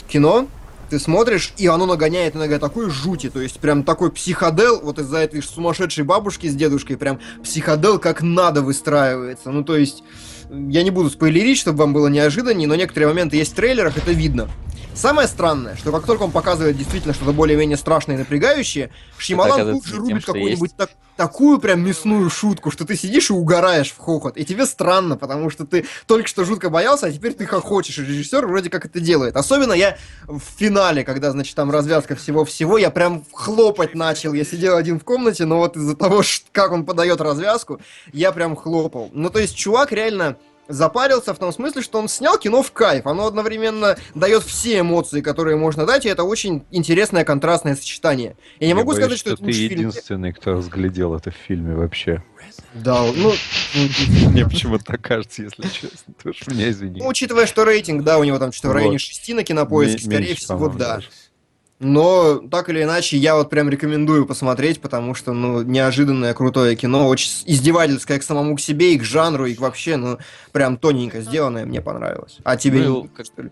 кино, 0.09 0.49
ты 0.89 0.99
смотришь, 0.99 1.53
и 1.59 1.67
оно 1.67 1.85
нагоняет 1.85 2.37
иногда 2.37 2.59
такой 2.59 2.91
жути, 2.91 3.29
то 3.29 3.41
есть 3.41 3.59
прям 3.59 3.83
такой 3.83 4.11
психодел, 4.11 4.81
вот 4.81 4.99
из-за 4.99 5.19
этой 5.19 5.43
сумасшедшей 5.43 6.05
бабушки 6.05 6.47
с 6.47 6.55
дедушкой, 6.55 6.97
прям 6.97 7.21
психодел 7.43 7.99
как 7.99 8.23
надо 8.23 8.63
выстраивается. 8.63 9.51
Ну, 9.51 9.63
то 9.63 9.77
есть, 9.77 10.03
я 10.51 10.83
не 10.83 10.91
буду 10.91 11.11
спойлерить, 11.11 11.59
чтобы 11.59 11.79
вам 11.79 11.93
было 11.93 12.09
неожиданнее, 12.09 12.69
но 12.69 12.75
некоторые 12.75 13.09
моменты 13.09 13.37
есть 13.37 13.53
в 13.53 13.55
трейлерах, 13.57 13.97
это 13.97 14.13
видно. 14.13 14.49
Самое 14.97 15.29
странное, 15.29 15.77
что 15.77 15.93
как 15.93 16.07
только 16.07 16.23
он 16.23 16.31
показывает 16.31 16.79
действительно 16.79 17.13
что-то 17.13 17.33
более-менее 17.33 17.77
страшное 17.77 18.17
и 18.17 18.19
напрягающее, 18.19 18.91
Шьямалан 19.19 19.73
тут 19.75 19.87
же 19.87 19.97
рубит 19.97 20.25
какую-нибудь 20.25 20.75
так- 20.75 20.91
такую 21.19 21.59
прям 21.59 21.81
мясную 21.87 22.31
шутку, 22.31 22.71
что 22.71 22.87
ты 22.87 22.97
сидишь 22.97 23.29
и 23.29 23.35
угораешь 23.35 23.91
в 23.91 23.99
хохот. 23.99 24.39
И 24.39 24.45
тебе 24.47 24.65
странно, 24.65 25.19
потому 25.19 25.51
что 25.51 25.67
ты 25.67 25.85
только 26.07 26.27
что 26.27 26.47
жутко 26.47 26.71
боялся, 26.71 27.07
а 27.07 27.13
теперь 27.13 27.35
ты 27.35 27.45
хохочешь. 27.45 27.99
И 27.99 28.03
режиссер 28.03 28.47
вроде 28.47 28.71
как 28.71 28.87
это 28.87 28.99
делает. 28.99 29.37
Особенно 29.37 29.75
я 29.75 29.99
в 30.27 30.41
финале, 30.41 31.05
когда, 31.05 31.31
значит, 31.31 31.55
там 31.57 31.71
развязка 31.71 32.17
всего-всего, 32.17 32.79
я 32.79 32.91
прям 32.91 33.23
хлопать 33.33 33.95
начал. 33.95 34.33
Я 34.33 34.45
сидел 34.45 34.77
один 34.77 34.99
в 34.99 35.05
комнате, 35.05 35.45
но 35.45 35.59
вот 35.59 35.77
из-за 35.77 35.95
того, 35.95 36.23
как 36.53 36.73
он 36.73 36.87
подает 36.87 37.21
развязку, 37.21 37.81
я 38.15 38.33
прям 38.33 38.57
хлопал. 38.57 39.11
Ну, 39.13 39.29
то 39.29 39.41
есть 39.41 39.55
чувак 39.57 39.93
реально 39.93 40.37
запарился 40.69 41.35
в 41.35 41.39
том 41.39 41.53
смысле, 41.53 41.83
что 41.83 41.99
он 41.99 42.09
снял 42.09 42.39
кино 42.39 42.63
в 42.63 42.73
кайф. 42.73 43.07
Оно 43.07 43.27
одновременно 43.27 43.97
дает 44.15 44.43
все 44.43 44.81
эмоции, 44.81 45.21
которые 45.21 45.57
можно 45.57 45.87
дать, 45.87 46.07
и 46.07 46.09
это 46.09 46.25
очень 46.25 46.65
интересное 46.71 47.25
контрастное 47.25 47.77
сочетание. 47.77 48.37
Я 48.61 48.69
не 48.69 48.75
могу 48.75 48.93
боюсь, 48.93 49.03
сказать, 49.03 49.19
что, 49.19 49.31
это 49.31 49.39
ты 49.39 49.45
лучший 49.45 49.69
фильм. 49.69 49.81
единственный, 49.81 50.33
кто 50.33 50.55
разглядел 50.55 51.15
это 51.15 51.31
в 51.31 51.35
фильме 51.35 51.75
вообще. 51.75 52.23
Да, 52.75 53.03
ну, 53.03 53.33
Мне 54.31 54.45
почему-то 54.45 54.85
так 54.85 55.01
кажется, 55.01 55.43
если 55.43 55.63
честно. 55.63 56.15
Ты 56.23 56.31
уж 56.31 56.47
меня 56.47 56.71
извини. 56.71 57.01
Ну, 57.01 57.09
учитывая, 57.09 57.47
что 57.47 57.65
рейтинг, 57.65 58.05
да, 58.05 58.19
у 58.19 58.25
него 58.25 58.39
там 58.39 58.53
что-то 58.53 58.69
в 58.69 58.73
районе 58.73 58.99
6 58.99 59.35
на 59.35 59.45
кинопоиске, 59.45 60.05
скорее 60.05 60.35
всего, 60.35 60.69
да. 60.69 60.97
даже. 60.97 61.09
Но 61.79 62.37
так 62.51 62.71
или 62.71 62.83
иначе, 62.83 63.19
я 63.19 63.37
вот 63.37 63.51
прям 63.51 63.69
рекомендую 63.69 64.25
посмотреть, 64.27 64.81
потому 64.81 65.15
что, 65.15 65.33
ну, 65.35 65.61
неожиданное 65.63 66.33
крутое 66.33 66.75
кино, 66.75 67.07
очень 67.09 67.31
издевательское 67.45 68.19
к 68.19 68.23
самому 68.23 68.57
к 68.57 68.61
себе 68.61 68.95
и 68.95 68.99
к 68.99 69.05
жанру, 69.05 69.45
и 69.45 69.55
к 69.55 69.61
вообще, 69.61 69.97
ну, 69.97 70.19
прям 70.53 70.79
тоненько 70.79 71.21
сделанное, 71.21 71.67
мне 71.67 71.83
понравилось. 71.83 72.39
А 72.45 72.57
тебе 72.57 72.81
Ну, 72.81 73.03
не- 73.03 73.09
как- 73.09 73.27
что 73.27 73.43
ли? 73.43 73.51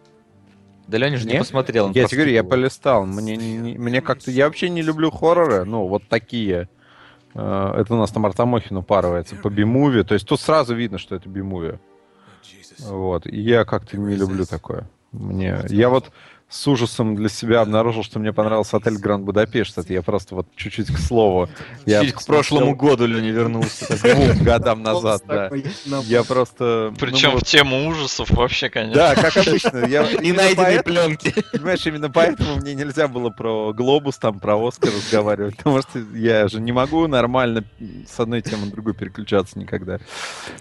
Да 0.89 0.99
Леня 0.99 1.17
же 1.19 1.27
не 1.27 1.39
посмотрел. 1.39 1.91
Я 1.93 2.07
тебе 2.07 2.19
говорю, 2.19 2.33
я 2.33 2.45
полистал. 2.45 3.05
Мне, 3.07 3.37
не- 3.37 3.57
не- 3.57 3.79
мне 3.79 4.01
как-то... 4.01 4.31
Я 4.31 4.47
вообще 4.47 4.69
не 4.71 4.81
люблю 4.83 5.11
хорроры, 5.11 5.65
ну, 5.65 5.87
вот 5.87 6.03
такие. 6.09 6.69
Э, 7.35 7.75
Это 7.79 7.95
у 7.95 7.97
нас 7.99 8.11
там 8.11 8.25
Артамохин 8.27 8.77
упарывается 8.77 9.35
по 9.37 9.49
бимуви. 9.51 10.03
То 10.03 10.15
есть 10.15 10.27
тут 10.27 10.41
сразу 10.41 10.75
видно, 10.75 10.99
что 10.99 11.15
это 11.17 11.29
бимуви. 11.29 11.79
Вот. 12.81 13.27
И 13.27 13.41
я 13.41 13.65
как-то 13.65 13.97
не 13.99 14.15
люблю 14.15 14.45
такое. 14.47 14.89
Мне... 15.13 15.59
Я 15.69 15.89
вот 15.89 16.11
с 16.55 16.69
ужасом 16.69 17.17
для 17.17 17.29
себя 17.29 17.63
обнаружил, 17.63 18.05
что 18.05 18.21
мне 18.21 18.33
понравился 18.33 18.77
отель 18.77 18.97
Гранд 18.97 19.25
Будапешт. 19.25 19.77
Это 19.77 19.93
я 19.93 20.03
просто 20.03 20.37
вот 20.37 20.47
чуть-чуть 20.55 20.87
к 20.87 20.99
слову. 20.99 21.49
Я 21.85 22.05
Чуть 22.05 22.15
к 22.15 22.25
прошлому 22.25 22.77
году 22.77 23.07
Леня 23.07 23.33
вернулся. 23.33 23.89
двум 24.01 24.39
годам 24.39 24.81
назад, 24.85 25.23
да. 25.27 25.51
Я 26.05 26.23
просто... 26.23 26.91
ну, 26.93 26.97
Причем 26.97 27.37
в 27.37 27.43
тему 27.43 27.89
ужасов 27.89 28.31
вообще, 28.31 28.71
конечно. 28.71 28.95
Да, 28.95 29.15
как 29.17 29.37
обычно. 29.37 29.85
Я, 29.87 30.03
найденные 30.13 30.55
поэтому- 30.55 30.83
пленки. 30.85 31.35
Понимаешь, 31.53 31.85
именно 31.87 32.09
поэтому 32.09 32.55
мне 32.57 32.75
нельзя 32.77 33.09
было 33.09 33.31
про 33.31 33.73
Глобус, 33.73 34.19
там, 34.19 34.39
про 34.39 34.57
Оскар 34.57 34.93
разговаривать, 34.95 35.57
потому 35.57 35.83
что 35.83 35.99
я 36.15 36.47
же 36.47 36.61
не 36.61 36.71
могу 36.71 37.09
нормально 37.09 37.65
с 38.09 38.21
одной 38.21 38.43
темы 38.43 38.67
на 38.67 38.71
другую 38.71 38.95
переключаться 38.95 39.59
никогда. 39.59 39.99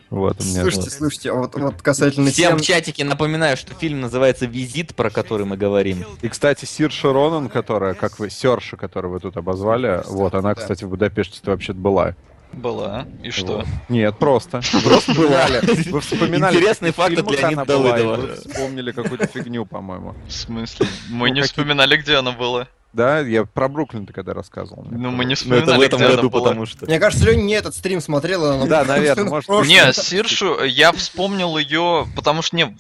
Вот, 0.09 0.41
у 0.41 0.43
меня... 0.43 0.61
Слушайте, 0.61 0.89
слушайте, 0.89 1.29
а 1.29 1.35
вот, 1.35 1.53
вот 1.53 1.83
касательно 1.83 2.31
Всем 2.31 2.53
тем... 2.53 2.57
в 2.57 2.61
чатике 2.63 3.03
напоминаю, 3.03 3.57
что 3.57 3.75
фильм 3.75 4.01
называется 4.01 4.47
«Визит», 4.47 4.95
про 4.95 5.11
который 5.11 5.45
мы 5.45 5.55
говорим. 5.55 5.82
И, 5.91 6.29
кстати, 6.29 6.65
Сирша 6.65 7.11
Ронан, 7.13 7.49
которая, 7.49 7.93
как 7.93 8.19
вы, 8.19 8.29
Серша, 8.29 8.77
которую 8.77 9.13
вы 9.13 9.19
тут 9.19 9.37
обозвали, 9.37 10.01
вот, 10.07 10.33
она, 10.33 10.55
кстати, 10.55 10.83
в 10.83 10.89
Будапеште 10.89 11.39
вообще-то 11.43 11.79
была. 11.79 12.15
Была. 12.53 13.07
И 13.23 13.31
что? 13.31 13.57
Вот. 13.57 13.65
Нет, 13.89 14.15
просто. 14.17 14.61
Вы 14.73 14.99
вспоминали, 14.99 15.89
вы 15.89 16.01
вспоминали, 16.01 16.55
Интересный 16.55 16.91
факт 16.91 17.17
от 17.17 17.31
Леонида 17.31 17.65
была, 17.65 17.97
Давыдова. 17.97 18.15
Вы 18.15 18.35
вспомнили 18.35 18.91
какую-то 18.91 19.25
фигню, 19.25 19.65
по-моему. 19.65 20.13
В 20.27 20.31
смысле? 20.31 20.85
Мы 21.09 21.29
Ну, 21.29 21.33
не 21.33 21.41
вспоминали, 21.41 21.97
где 21.97 22.15
она 22.15 22.31
была. 22.31 22.67
Да, 22.93 23.21
я 23.21 23.43
про 23.45 23.67
Бруклин-то 23.69 24.13
когда 24.13 24.35
рассказывал. 24.35 24.85
Ну, 24.91 25.09
мы 25.09 25.25
не 25.25 25.35
Но 25.45 25.55
это 25.55 25.71
в 25.71 25.79
вспоминали, 25.79 25.85
этом 25.87 25.97
где 25.97 26.05
она 26.05 26.15
году, 26.15 26.29
была. 26.29 26.43
потому 26.49 26.65
что... 26.67 26.85
Мне 26.85 26.99
кажется, 26.99 27.25
Леня 27.25 27.41
не 27.41 27.53
этот 27.55 27.75
стрим 27.75 28.01
смотрел, 28.01 28.45
а 28.45 28.67
Да, 28.67 28.83
наверное, 28.85 29.23
может, 29.25 29.49
Не, 29.67 29.91
Сиршу, 29.91 30.63
я 30.63 30.91
вспомнил 30.91 31.57
ее, 31.57 32.05
потому 32.15 32.43
что 32.43 32.55
не, 32.55 32.77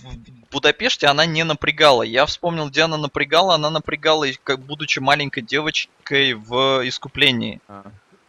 Будапеште 0.53 1.07
она 1.07 1.25
не 1.25 1.43
напрягала. 1.43 2.03
Я 2.03 2.25
вспомнил, 2.25 2.69
где 2.69 2.83
она 2.83 2.97
напрягала. 2.97 3.55
Она 3.55 3.69
напрягала, 3.69 4.25
как 4.43 4.59
будучи 4.59 4.99
маленькой 4.99 5.41
девочкой 5.41 6.33
в 6.33 6.87
Искуплении. 6.87 7.59
А, 7.67 7.83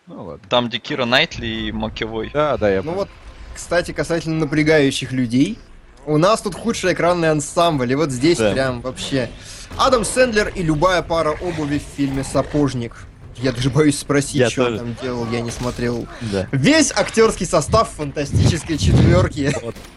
Ну 0.06 0.24
ладно. 0.24 0.46
Там, 0.48 0.68
где 0.68 0.78
Кира 0.78 1.04
Найтли 1.04 1.46
и 1.46 1.72
Макевой. 1.72 2.30
Да, 2.32 2.56
да, 2.56 2.68
я 2.70 2.78
Ну 2.78 2.82
понял. 2.92 2.96
вот, 2.96 3.08
кстати, 3.54 3.92
касательно 3.92 4.40
напрягающих 4.40 5.12
людей, 5.12 5.58
у 6.06 6.18
нас 6.18 6.42
тут 6.42 6.54
худший 6.54 6.92
экранный 6.92 7.30
ансамбль, 7.30 7.92
и 7.92 7.94
вот 7.94 8.10
здесь 8.10 8.38
Да. 8.38 8.52
прям 8.52 8.80
вообще... 8.80 9.30
Адам 9.76 10.04
Сэндлер 10.04 10.48
и 10.48 10.62
любая 10.62 11.02
пара 11.02 11.30
обуви 11.32 11.78
в 11.78 11.96
фильме 11.96 12.22
«Сапожник». 12.22 12.96
Я 13.36 13.52
даже 13.52 13.68
боюсь 13.70 13.98
спросить, 13.98 14.34
Я 14.36 14.48
что 14.50 14.62
он 14.62 14.66
тоже. 14.68 14.78
там 14.78 14.96
делал, 15.02 15.26
я 15.30 15.40
не 15.40 15.50
смотрел. 15.50 16.06
Да. 16.20 16.46
Весь 16.52 16.92
актерский 16.92 17.46
состав 17.46 17.90
фантастической 17.90 18.78
четверки. 18.78 19.52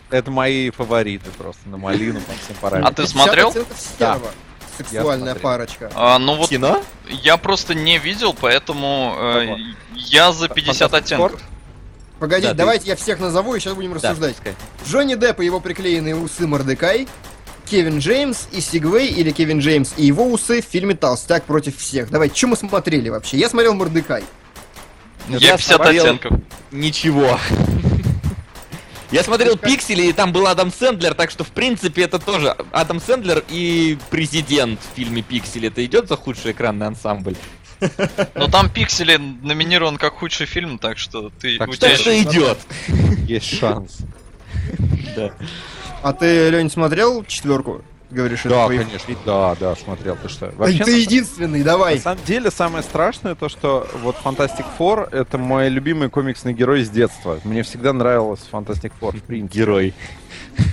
Это 0.10 0.32
мои 0.32 0.70
фавориты 0.72 1.30
просто 1.38 1.68
на 1.70 1.78
малину 1.78 2.20
по 2.22 2.32
всем 2.34 2.56
А 2.58 2.62
параметрам. 2.62 2.96
ты 2.96 3.08
смотрел? 3.08 3.52
50% 3.52 3.66
стерва. 3.78 4.32
Сексуальная 4.78 5.36
парочка. 5.36 5.92
А, 5.96 6.18
ну 6.20 6.36
вот 6.36 6.50
Кино? 6.50 6.84
я 7.10 7.38
просто 7.38 7.74
не 7.74 7.98
видел, 7.98 8.36
поэтому 8.40 9.16
э, 9.20 9.56
я 9.96 10.32
за 10.32 10.48
50 10.50 10.92
Фантастик 10.92 11.18
оттенков. 11.20 11.42
Погоди, 12.20 12.44
Да, 12.44 12.52
ты- 12.52 12.58
давайте 12.58 12.88
я 12.90 12.96
всех 12.96 13.20
назову 13.20 13.56
и 13.56 13.60
сейчас 13.60 13.74
будем 13.74 13.90
Да, 13.94 13.96
рассуждать. 14.10 14.36
пускай. 14.36 14.56
Джонни 14.88 15.16
Депп 15.16 15.40
и 15.42 15.46
его 15.46 15.60
приклеенные 15.60 16.16
усы 16.16 16.46
Мордекай, 16.48 17.08
Кевин 17.70 18.00
Джеймс 18.00 18.48
и 18.52 18.62
Сигвей 18.62 19.10
или 19.10 19.32
Кевин 19.32 19.60
Джеймс 19.60 19.94
и 19.98 20.06
его 20.06 20.26
усы 20.26 20.62
в 20.62 20.66
фильме 20.66 20.96
«Толстяк 20.96 21.44
против 21.44 21.78
всех». 21.78 22.10
Давайте, 22.10 22.36
что 22.36 22.48
мы 22.48 22.56
смотрели 22.56 23.10
вообще? 23.10 23.38
Я 23.38 23.50
смотрел 23.50 23.74
Мордекай. 23.76 24.24
Я 25.28 25.38
Я 25.38 25.58
50 25.58 25.76
смотрел- 25.76 26.04
оттенков. 26.06 26.40
Ничего. 26.72 27.40
Я 29.12 29.24
смотрел 29.24 29.58
«Пиксели», 29.58 30.04
и 30.04 30.14
там 30.14 30.34
был 30.34 30.48
Адам 30.48 30.72
Сэндлер, 30.72 31.14
так 31.14 31.32
что, 31.32 31.46
в 31.46 31.50
принципе, 31.50 32.04
это 32.04 32.20
тоже 32.20 32.56
Адам 32.72 33.00
Сэндлер 33.00 33.44
и 33.50 33.98
президент 34.10 34.80
в 34.82 34.96
фильме 34.98 35.22
«Пиксели». 35.22 35.70
Это 35.70 35.86
идет 35.86 36.10
за 36.10 36.18
худший 36.18 36.52
экранный 36.52 36.88
ансамбль? 36.88 37.36
Но 38.36 38.48
там 38.48 38.70
Пиксели 38.70 39.18
номинирован 39.18 39.98
как 39.98 40.16
худший 40.16 40.46
фильм, 40.46 40.78
так 40.78 40.98
что 40.98 41.32
ты 41.40 41.58
Так 41.58 41.70
у 41.70 41.74
что 41.74 41.96
что 41.96 42.22
идет. 42.22 42.58
Есть 43.26 43.58
шанс. 43.60 44.00
Да. 45.16 45.32
А 46.08 46.14
ты, 46.14 46.50
Лень, 46.52 46.70
смотрел 46.70 47.26
четверку? 47.26 47.82
Говоришь, 48.10 48.40
это 48.42 48.50
Да, 48.50 48.66
твои- 48.66 48.78
конечно. 48.80 49.16
Да, 49.26 49.56
да, 49.60 49.76
смотрел. 49.76 50.16
Ты 50.22 50.30
что? 50.30 50.52
Вообще, 50.56 50.84
ты 50.86 50.92
на- 50.92 50.96
единственный, 50.96 51.60
на 51.60 51.66
давай. 51.66 52.00
самом 52.00 52.24
деле, 52.26 52.50
самое 52.52 52.82
страшное 52.84 53.36
то, 53.36 53.50
что 53.50 53.86
вот 54.02 54.16
Fantastic 54.24 54.66
Four— 54.80 55.10
это 55.12 55.38
мой 55.38 55.68
любимый 55.68 56.10
комиксный 56.10 56.54
герой 56.54 56.84
с 56.86 56.90
детства. 56.90 57.40
Мне 57.44 57.64
всегда 57.64 57.92
нравилось 57.92 58.40
Fantastic 58.50 58.94
Four, 59.02 59.18
в 59.18 59.24
принципе. 59.24 59.60
Герой. 59.60 59.94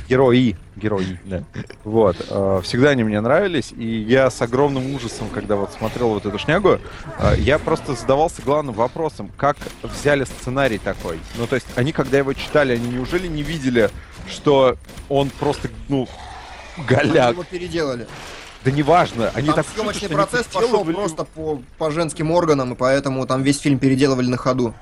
Герои. 0.09 0.57
Герои. 0.77 1.19
Да. 1.25 1.43
Вот. 1.83 2.17
э, 2.31 2.61
Всегда 2.63 2.91
они 2.91 3.03
мне 3.05 3.21
нравились, 3.21 3.73
и 3.77 3.85
я 3.85 4.31
с 4.31 4.41
огромным 4.41 4.95
ужасом, 4.95 5.29
когда 5.33 5.57
вот 5.57 5.73
смотрел 5.73 6.11
вот 6.11 6.25
эту 6.27 6.39
шнягу, 6.39 6.79
э, 7.19 7.35
я 7.39 7.59
просто 7.59 7.95
задавался 7.95 8.43
главным 8.43 8.75
вопросом, 8.75 9.31
как 9.37 9.57
взяли 9.83 10.25
сценарий 10.25 10.79
такой. 10.79 11.19
Ну, 11.37 11.47
то 11.47 11.57
есть, 11.57 11.67
они, 11.77 11.93
когда 11.93 12.19
его 12.19 12.33
читали, 12.33 12.75
они 12.75 12.89
неужели 12.91 13.27
не 13.29 13.43
видели, 13.43 13.91
что 14.29 14.77
он 15.09 15.31
просто, 15.31 15.69
ну, 15.89 16.09
Они 16.77 16.87
голяк? 16.87 17.33
его 17.33 17.45
переделали. 17.45 18.07
Да 18.65 18.71
неважно, 18.71 19.31
они 19.35 19.49
Там 19.49 19.57
так 19.57 19.67
съемочный 19.75 20.09
процесс 20.09 20.47
пошел 20.47 20.85
просто 20.85 21.25
по, 21.25 21.63
по 21.77 21.91
женским 21.91 22.31
органам, 22.31 22.73
и 22.73 22.77
поэтому 22.77 23.27
там 23.27 23.43
весь 23.43 23.61
фильм 23.61 23.79
переделывали 23.79 24.27
на 24.27 24.39
ходу. 24.39 24.75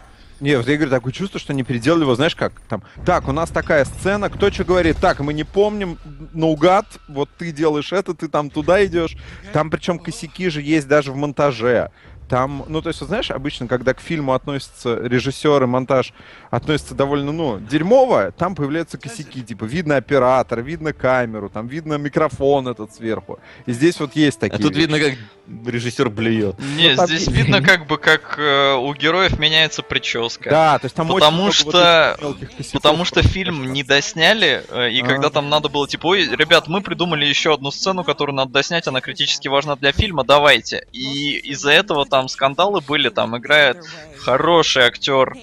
Не, 0.42 0.56
вот 0.56 0.66
я 0.66 0.74
говорю, 0.74 0.90
такое 0.90 1.12
чувство, 1.12 1.38
что 1.38 1.54
не 1.54 1.62
переделали 1.62 2.02
его, 2.02 2.16
знаешь 2.16 2.34
как, 2.34 2.52
там, 2.68 2.82
так, 3.06 3.28
у 3.28 3.32
нас 3.32 3.50
такая 3.50 3.84
сцена, 3.84 4.28
кто 4.28 4.50
что 4.50 4.64
говорит, 4.64 4.96
так, 4.96 5.20
мы 5.20 5.32
не 5.32 5.44
помним, 5.44 5.98
наугад, 6.32 6.86
вот 7.06 7.30
ты 7.38 7.52
делаешь 7.52 7.92
это, 7.92 8.12
ты 8.12 8.26
там 8.26 8.50
туда 8.50 8.84
идешь. 8.84 9.16
Там 9.52 9.70
причем 9.70 10.00
косяки 10.00 10.48
же 10.48 10.60
есть 10.60 10.88
даже 10.88 11.12
в 11.12 11.16
монтаже. 11.16 11.92
Там, 12.32 12.64
ну, 12.66 12.80
то 12.80 12.88
есть, 12.88 12.98
вот 13.02 13.08
знаешь, 13.08 13.30
обычно, 13.30 13.68
когда 13.68 13.92
к 13.92 14.00
фильму 14.00 14.32
относятся 14.32 14.98
режиссер 15.02 15.64
и 15.64 15.66
монтаж 15.66 16.14
относятся 16.48 16.94
довольно, 16.94 17.30
ну, 17.30 17.60
дерьмово, 17.60 18.32
там 18.32 18.54
появляются 18.54 18.96
косяки, 18.96 19.42
типа, 19.42 19.64
видно 19.66 19.96
оператор, 19.96 20.62
видно 20.62 20.94
камеру, 20.94 21.50
там 21.50 21.66
видно 21.66 21.98
микрофон 21.98 22.68
этот 22.68 22.94
сверху. 22.94 23.38
И 23.66 23.72
здесь 23.72 24.00
вот 24.00 24.16
есть 24.16 24.38
А 24.38 24.48
такие 24.48 24.62
тут 24.62 24.74
вещи. 24.74 24.80
видно, 24.80 24.98
как 24.98 25.18
режиссер 25.66 26.08
блюет. 26.08 26.56
Не, 26.76 26.94
там 26.94 27.06
здесь 27.06 27.26
видно 27.28 27.60
как 27.62 27.86
бы, 27.86 27.98
как 27.98 28.36
э, 28.38 28.74
у 28.74 28.94
героев 28.94 29.38
меняется 29.38 29.82
прическа. 29.82 30.50
Да, 30.50 30.78
то 30.78 30.86
есть 30.86 30.94
там 30.94 31.08
Потому 31.08 31.44
очень 31.44 31.64
много 31.68 31.80
что- 31.80 32.18
вот. 32.22 32.36
Потому 32.72 33.04
что 33.04 33.22
фильм 33.22 33.72
не 33.72 33.82
досняли, 33.82 34.64
э, 34.68 34.90
и 34.90 35.02
А. 35.02 35.06
когда 35.06 35.30
там 35.30 35.48
надо 35.48 35.68
было, 35.68 35.86
типа, 35.88 36.06
ой, 36.08 36.28
ребят, 36.28 36.68
мы 36.68 36.80
придумали 36.80 37.24
еще 37.26 37.54
одну 37.54 37.70
сцену, 37.70 38.04
которую 38.04 38.36
надо 38.36 38.52
доснять, 38.52 38.86
она 38.86 39.00
критически 39.00 39.48
важна 39.48 39.76
для 39.76 39.92
фильма, 39.92 40.24
давайте. 40.24 40.86
И 40.92 41.36
из-за 41.50 41.72
этого 41.72 42.06
там 42.06 42.28
скандалы 42.28 42.80
были, 42.80 43.08
там 43.08 43.36
играет 43.36 43.78
хороший 44.18 44.84
актер, 44.84 45.36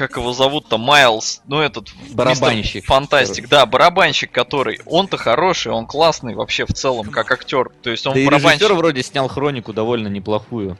как 0.00 0.16
его 0.16 0.32
зовут-то, 0.32 0.78
Майлз, 0.78 1.42
ну 1.46 1.60
этот 1.60 1.90
Барабанщик. 2.12 2.86
Фантастик, 2.86 3.50
да, 3.50 3.66
барабанщик, 3.66 4.32
который, 4.32 4.80
он-то 4.86 5.18
хороший, 5.18 5.72
он 5.72 5.84
классный 5.84 6.34
вообще 6.34 6.64
в 6.64 6.72
целом, 6.72 7.10
как 7.10 7.30
актер, 7.30 7.70
то 7.82 7.90
есть 7.90 8.06
он 8.06 8.14
Да 8.14 8.24
барабанщик, 8.24 8.62
режиссер 8.62 8.74
вроде 8.74 9.02
снял 9.02 9.28
хронику 9.28 9.74
довольно 9.74 10.08
неплохую. 10.08 10.78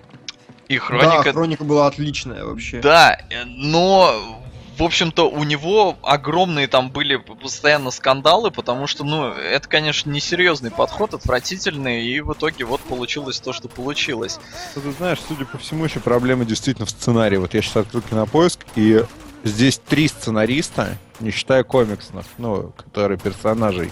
и 0.69 0.79
Да, 0.79 0.85
хроника, 0.85 1.33
хроника 1.33 1.65
была 1.65 1.87
отличная 1.87 2.47
вообще. 2.47 2.81
Да, 2.81 3.21
э, 3.29 3.45
но 3.45 4.41
в 4.81 4.83
общем-то, 4.83 5.29
у 5.29 5.45
него 5.45 5.99
огромные 6.03 6.67
там 6.67 6.91
были 6.91 7.17
постоянно 7.17 7.91
скандалы, 7.91 8.51
потому 8.51 8.87
что, 8.87 9.05
ну, 9.05 9.29
это, 9.29 9.69
конечно, 9.69 10.11
несерьезный 10.11 10.71
подход, 10.71 11.13
отвратительный, 11.13 12.03
и 12.07 12.21
в 12.21 12.33
итоге 12.33 12.65
вот 12.65 12.81
получилось 12.81 13.41
то, 13.41 13.53
что 13.53 13.69
получилось. 13.69 14.41
Ты 14.75 14.91
знаешь, 14.93 15.19
судя 15.29 15.45
по 15.45 15.59
всему, 15.59 15.85
еще 15.85 16.01
проблема 16.01 16.47
действительно 16.47 16.87
в 16.87 16.91
сценарии. 16.91 17.37
Вот 17.37 17.53
я 17.53 17.61
сейчас 17.61 17.77
открыл 17.77 18.01
кинопоиск, 18.01 18.61
и 18.75 19.05
здесь 19.45 19.79
три 19.79 20.09
сценариста, 20.09 20.97
не 21.21 21.31
считая 21.31 21.63
комиксов, 21.63 22.25
ну, 22.39 22.73
которые 22.77 23.19
персонажей 23.19 23.91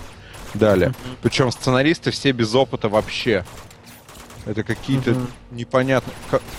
дали. 0.55 0.95
Причем 1.21 1.53
сценаристы 1.53 2.11
все 2.13 2.33
без 2.33 2.55
опыта 2.55 2.89
вообще. 2.89 3.45
Это 4.47 4.63
какие-то 4.63 5.11
Мгм. 5.11 5.31
непонятные... 5.51 6.15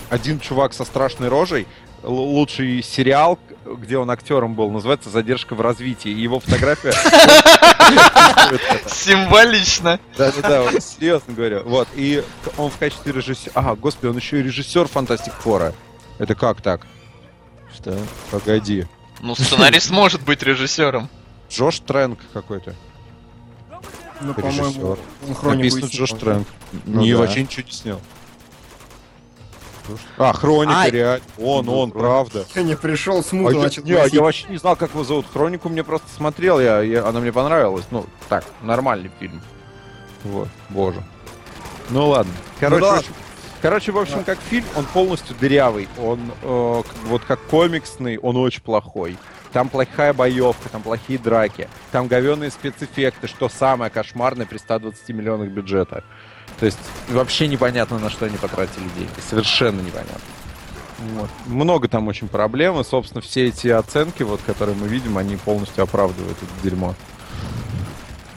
Один 0.08 0.38
чувак 0.38 0.72
со 0.72 0.84
страшной 0.84 1.28
рожей, 1.28 1.66
лучший 2.02 2.82
сериал, 2.82 3.38
где 3.64 3.98
он 3.98 4.10
актером 4.10 4.54
был, 4.54 4.70
называется 4.70 5.10
«Задержка 5.10 5.54
в 5.54 5.60
развитии». 5.60 6.10
Его 6.10 6.40
фотография... 6.40 6.92
Символично. 8.86 10.00
Да-да-да, 10.16 10.80
серьезно 10.80 11.34
говорю. 11.34 11.62
Вот, 11.64 11.88
и 11.94 12.22
он 12.56 12.70
в 12.70 12.78
качестве 12.78 13.12
режиссера... 13.12 13.52
Ага, 13.54 13.74
господи, 13.74 14.10
он 14.10 14.16
еще 14.16 14.40
и 14.40 14.42
режиссер 14.42 14.88
Фантастик 14.88 15.34
Фора. 15.34 15.74
Это 16.18 16.34
как 16.34 16.60
так? 16.62 16.86
Что? 17.74 17.98
Погоди. 18.30 18.86
Ну, 19.20 19.34
сценарист 19.34 19.90
может 19.90 20.22
быть 20.22 20.42
режиссером. 20.42 21.08
Джош 21.50 21.80
Трэнк 21.80 22.18
какой-то. 22.32 22.74
Ну, 24.20 24.34
Режиссер. 24.36 24.62
по-моему, 24.72 24.98
он 25.42 25.56
Написано. 25.56 25.86
Джош 25.86 26.10
Трэнк. 26.10 26.46
Ну 26.84 27.00
не, 27.00 27.14
вообще 27.14 27.42
ничего 27.42 27.64
не 27.66 27.72
снял. 27.72 28.00
А, 30.18 30.32
Хроника, 30.32 30.80
А, 30.82 30.90
реально. 30.90 31.24
Он, 31.38 31.66
ну, 31.66 31.78
он, 31.78 31.90
правда. 31.90 32.44
Я 32.54 32.62
не 32.62 32.76
пришел, 32.76 33.18
А 33.18 33.22
смутно 33.22 33.56
я, 33.56 33.62
начал 33.64 33.82
не, 33.84 33.92
а 33.92 33.98
носить. 34.00 34.14
я 34.14 34.22
вообще 34.22 34.48
не 34.48 34.56
знал, 34.58 34.76
как 34.76 34.90
его 34.90 35.04
зовут. 35.04 35.26
Хронику 35.32 35.68
мне 35.68 35.82
просто 35.84 36.08
смотрел, 36.16 36.60
я, 36.60 36.80
я- 36.80 37.06
она 37.06 37.20
мне 37.20 37.32
понравилась. 37.32 37.84
Ну, 37.90 38.06
так, 38.28 38.44
нормальный 38.62 39.10
фильм. 39.18 39.40
Вот, 40.24 40.48
боже. 40.68 41.02
Ну 41.88 42.08
ладно. 42.08 42.32
Короче, 42.60 42.80
да. 42.82 42.94
в 42.94 42.98
общем- 42.98 43.14
короче, 43.62 43.92
в 43.92 43.98
общем, 43.98 44.24
как 44.24 44.38
фильм, 44.38 44.66
он 44.76 44.84
полностью 44.84 45.34
дырявый. 45.40 45.88
Он 45.98 46.20
э, 46.42 46.82
вот 47.06 47.22
как 47.24 47.40
комиксный, 47.46 48.18
он 48.18 48.36
очень 48.36 48.62
плохой. 48.62 49.16
Там 49.52 49.68
плохая 49.68 50.12
боевка, 50.12 50.68
там 50.68 50.80
плохие 50.82 51.18
драки, 51.18 51.68
там 51.90 52.06
говенные 52.06 52.52
спецэффекты, 52.52 53.26
что 53.26 53.48
самое 53.48 53.90
кошмарное 53.90 54.46
при 54.46 54.58
120 54.58 55.08
миллионах 55.08 55.48
бюджета. 55.48 56.04
То 56.60 56.66
есть 56.66 56.78
вообще 57.08 57.48
непонятно, 57.48 57.98
на 57.98 58.10
что 58.10 58.26
они 58.26 58.36
потратили 58.36 58.84
деньги. 58.96 59.10
Совершенно 59.28 59.80
непонятно. 59.80 60.20
Вот. 61.14 61.30
Много 61.46 61.88
там 61.88 62.06
очень 62.08 62.28
проблем, 62.28 62.78
и, 62.78 62.84
собственно, 62.84 63.22
все 63.22 63.46
эти 63.48 63.68
оценки, 63.68 64.22
вот, 64.22 64.40
которые 64.44 64.76
мы 64.76 64.86
видим, 64.86 65.16
они 65.16 65.36
полностью 65.36 65.82
оправдывают 65.82 66.36
это 66.36 66.52
дерьмо. 66.62 66.94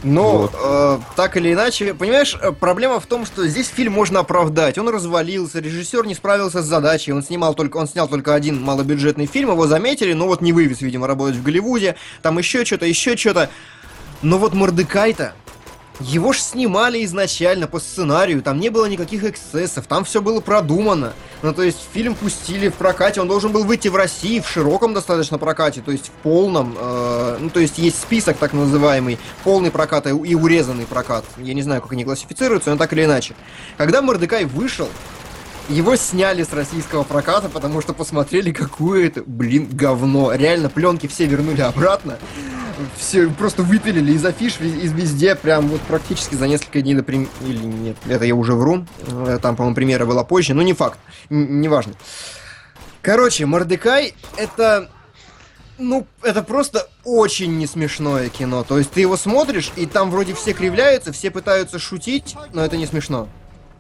Но, 0.04 0.38
Вот. 0.38 0.54
э, 0.62 1.00
так 1.16 1.38
или 1.38 1.54
иначе, 1.54 1.94
понимаешь, 1.94 2.38
э, 2.42 2.52
проблема 2.52 3.00
в 3.00 3.06
том, 3.06 3.26
что 3.26 3.48
здесь 3.48 3.68
фильм 3.68 3.94
можно 3.94 4.20
оправдать. 4.20 4.78
Он 4.78 4.90
развалился, 4.90 5.60
режиссер 5.60 6.06
не 6.06 6.14
справился 6.14 6.62
с 6.62 6.66
задачей, 6.66 7.14
он 7.14 7.24
снимал 7.24 7.54
только, 7.54 7.78
он 7.78 7.88
снял 7.88 8.08
только 8.10 8.34
один 8.34 8.62
малобюджетный 8.62 9.26
фильм, 9.28 9.52
его 9.52 9.66
заметили, 9.68 10.14
но 10.14 10.28
вот 10.28 10.42
не 10.42 10.52
вывез, 10.52 10.82
видимо, 10.82 11.08
работать 11.08 11.38
в 11.38 11.44
Голливуде, 11.44 11.96
там 12.22 12.38
еще 12.38 12.66
что-то, 12.66 12.86
еще 12.86 13.16
что-то. 13.16 13.50
Но 14.22 14.38
вот 14.38 14.54
Мордекай-то, 14.54 15.34
его 16.00 16.34
ж 16.34 16.40
снимали 16.40 17.04
изначально 17.06 17.68
по 17.68 17.80
сценарию, 17.80 18.42
там 18.42 18.60
не 18.60 18.70
было 18.70 18.86
никаких 18.86 19.24
эксцессов, 19.24 19.86
там 19.88 20.06
все 20.06 20.22
было 20.22 20.40
продумано. 20.40 21.14
Ну, 21.42 21.54
то 21.54 21.62
есть 21.62 21.80
фильм 21.94 22.16
пустили 22.16 22.70
в 22.70 22.76
прокате, 22.76 23.22
он 23.22 23.28
должен 23.28 23.52
был 23.52 23.64
выйти 23.64 23.90
в 23.90 23.96
России 23.96 24.40
в 24.40 24.48
широком 24.48 24.94
достаточно 24.94 25.38
прокате, 25.38 25.82
то 25.82 25.92
есть 25.92 26.08
в 26.08 26.12
полном, 26.24 26.76
э, 26.80 27.38
ну, 27.40 27.50
то 27.50 27.60
есть 27.60 27.78
есть 27.78 28.02
список 28.02 28.38
так 28.38 28.54
называемый, 28.54 29.20
полный 29.44 29.72
прокат 29.72 30.08
и 30.08 30.36
урезанный 30.36 30.86
прокат. 30.86 31.26
Я 31.38 31.54
не 31.54 31.62
знаю, 31.62 31.82
как 31.82 31.92
они 31.92 32.06
классифицируются, 32.06 32.72
но 32.72 32.78
так 32.78 32.92
или 32.94 33.06
иначе. 33.06 33.36
Когда 33.78 34.02
Мордекай 34.02 34.46
вышел, 34.46 34.90
его 35.70 35.96
сняли 35.96 36.44
с 36.44 36.52
российского 36.52 37.04
проката, 37.04 37.50
потому 37.50 37.82
что 37.82 37.94
посмотрели, 37.94 38.52
какое 38.52 39.08
это, 39.08 39.24
блин, 39.26 39.70
говно. 39.72 40.34
Реально, 40.34 40.70
пленки 40.70 41.08
все 41.08 41.26
вернули 41.26 41.62
обратно. 41.62 42.18
Все 42.98 43.30
просто 43.30 43.64
выпилили 43.64 44.14
из 44.14 44.26
афиш, 44.26 44.60
из 44.60 44.92
везде, 44.92 45.36
прям 45.36 45.68
вот 45.68 45.82
практически 45.82 46.36
за 46.36 46.48
несколько 46.48 46.82
дней 46.82 46.96
до 46.96 47.04
Или 47.12 47.64
нет, 47.64 47.98
это 48.08 48.26
я 48.26 48.36
уже 48.36 48.54
вру. 48.54 48.86
Э, 49.08 49.38
Там, 49.42 49.56
по-моему, 49.56 49.76
премьера 49.76 50.06
была 50.06 50.24
позже, 50.24 50.54
но 50.54 50.64
не 50.64 50.74
факт. 50.74 51.00
Неважно. 51.30 51.94
Короче, 53.02 53.46
Мордекай 53.46 54.16
это... 54.38 54.90
Ну, 55.78 56.06
это 56.22 56.44
просто 56.44 56.88
очень 57.04 57.58
не 57.58 57.68
смешное 57.68 58.30
кино. 58.30 58.64
То 58.64 58.78
есть 58.78 58.92
ты 58.92 59.02
его 59.02 59.18
смотришь, 59.18 59.72
и 59.76 59.86
там 59.86 60.12
вроде 60.12 60.34
все 60.34 60.54
кривляются, 60.54 61.12
все 61.12 61.32
пытаются 61.32 61.80
шутить, 61.80 62.36
но 62.54 62.64
это 62.64 62.78
не 62.78 62.86
смешно. 62.86 63.28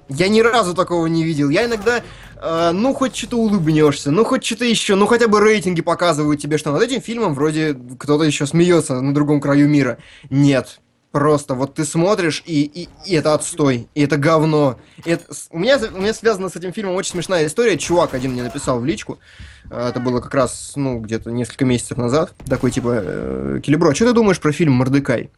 Я 0.09 0.27
ни 0.27 0.41
разу 0.41 0.73
такого 0.73 1.07
не 1.07 1.23
видел. 1.23 1.49
Я 1.49 1.65
иногда, 1.65 2.01
э, 2.41 2.71
ну, 2.73 2.93
хоть 2.93 3.15
что-то 3.15 3.37
улыбнешься, 3.37 4.11
ну, 4.11 4.23
хоть 4.25 4.43
что-то 4.45 4.65
еще, 4.65 4.95
ну, 4.95 5.07
хотя 5.07 5.27
бы 5.27 5.39
рейтинги 5.39 5.81
показывают 5.81 6.41
тебе, 6.41 6.57
что 6.57 6.71
над 6.71 6.81
этим 6.81 7.01
фильмом 7.01 7.33
вроде 7.33 7.73
кто-то 7.97 8.23
еще 8.23 8.45
смеется 8.45 8.99
на 9.01 9.13
другом 9.13 9.39
краю 9.41 9.67
мира. 9.67 9.97
Нет. 10.29 10.79
Просто 11.11 11.53
вот 11.53 11.75
ты 11.75 11.85
смотришь, 11.85 12.41
и, 12.43 12.63
и, 12.63 12.89
и 13.05 13.13
это 13.13 13.35
отстой, 13.35 13.87
и 13.93 14.01
это 14.01 14.17
говно. 14.17 14.79
И 15.05 15.11
это 15.11 15.25
у, 15.51 15.59
меня, 15.59 15.79
у 15.93 16.01
меня 16.01 16.11
связана 16.11 16.49
с 16.49 16.55
этим 16.55 16.73
фильмом 16.73 16.95
очень 16.95 17.11
смешная 17.11 17.45
история. 17.45 17.77
Чувак 17.77 18.15
один 18.15 18.31
мне 18.31 18.41
написал 18.41 18.79
в 18.79 18.85
личку. 18.85 19.19
э, 19.69 19.89
Это 19.89 19.99
было 19.99 20.21
как 20.21 20.33
раз, 20.33 20.73
ну, 20.75 20.99
где-то 20.99 21.29
несколько 21.29 21.65
месяцев 21.65 21.97
назад. 21.99 22.33
Такой, 22.47 22.71
типа, 22.71 22.93
э, 22.95 23.59
Келебро, 23.63 23.93
что 23.93 24.07
ты 24.07 24.13
думаешь 24.13 24.39
про 24.39 24.51
фильм 24.51 24.73
«Мордекай»? 24.73 25.29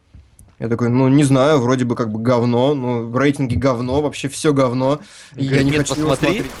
Я 0.58 0.68
такой, 0.68 0.88
ну, 0.88 1.08
не 1.08 1.24
знаю, 1.24 1.60
вроде 1.60 1.84
бы 1.84 1.94
как 1.94 2.10
бы 2.10 2.18
говно, 2.20 2.74
ну, 2.74 3.06
в 3.06 3.16
рейтинге 3.16 3.56
говно, 3.56 4.00
вообще 4.00 4.28
все 4.28 4.54
говно. 4.54 5.00
И 5.34 5.44
я 5.44 5.62
не 5.62 5.70
«Нет, 5.70 5.86
хочу 5.88 6.00
его 6.00 6.10
посмотри». 6.10 6.38
смотреть. 6.38 6.52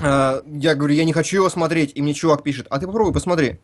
А, 0.00 0.42
я 0.46 0.74
говорю, 0.74 0.94
я 0.94 1.04
не 1.04 1.12
хочу 1.12 1.36
его 1.36 1.48
смотреть. 1.48 1.92
И 1.94 2.02
мне 2.02 2.12
чувак 2.12 2.42
пишет, 2.42 2.66
а 2.70 2.78
ты 2.78 2.86
попробуй, 2.86 3.12
посмотри. 3.12 3.58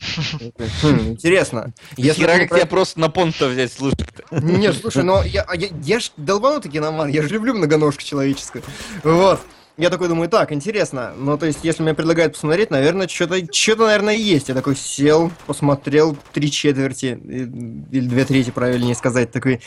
Я 0.00 0.66
«Хм, 0.82 0.98
Интересно. 1.10 1.72
Если 1.96 2.22
Хера, 2.22 2.34
он 2.34 2.38
как 2.40 2.50
тебя 2.56 2.66
просто 2.66 3.00
на 3.00 3.10
понт 3.10 3.38
взять 3.38 3.72
слушать-то. 3.72 4.24
Нет, 4.40 4.76
слушай, 4.80 5.02
но 5.02 5.22
я, 5.22 5.42
а 5.42 5.54
я, 5.56 5.68
я 5.82 6.00
ж 6.00 6.12
долбанутый 6.16 6.70
киноман, 6.70 7.08
я 7.08 7.22
же 7.22 7.28
люблю 7.28 7.54
многоножку 7.54 8.02
человеческую. 8.02 8.64
Вот. 9.04 9.40
Я 9.76 9.88
такой 9.90 10.08
думаю, 10.08 10.28
так, 10.28 10.52
интересно. 10.52 11.12
Ну, 11.16 11.38
то 11.38 11.46
есть, 11.46 11.60
если 11.62 11.82
мне 11.82 11.94
предлагают 11.94 12.34
посмотреть, 12.34 12.70
наверное, 12.70 13.08
что-то, 13.08 13.36
что-то, 13.52 13.86
наверное, 13.86 14.14
есть. 14.14 14.48
Я 14.48 14.54
такой 14.54 14.76
сел, 14.76 15.32
посмотрел 15.46 16.16
три 16.32 16.50
четверти, 16.50 17.18
или 17.24 18.06
две 18.06 18.24
трети, 18.24 18.50
правильнее 18.50 18.94
сказать, 18.94 19.32
такой... 19.32 19.60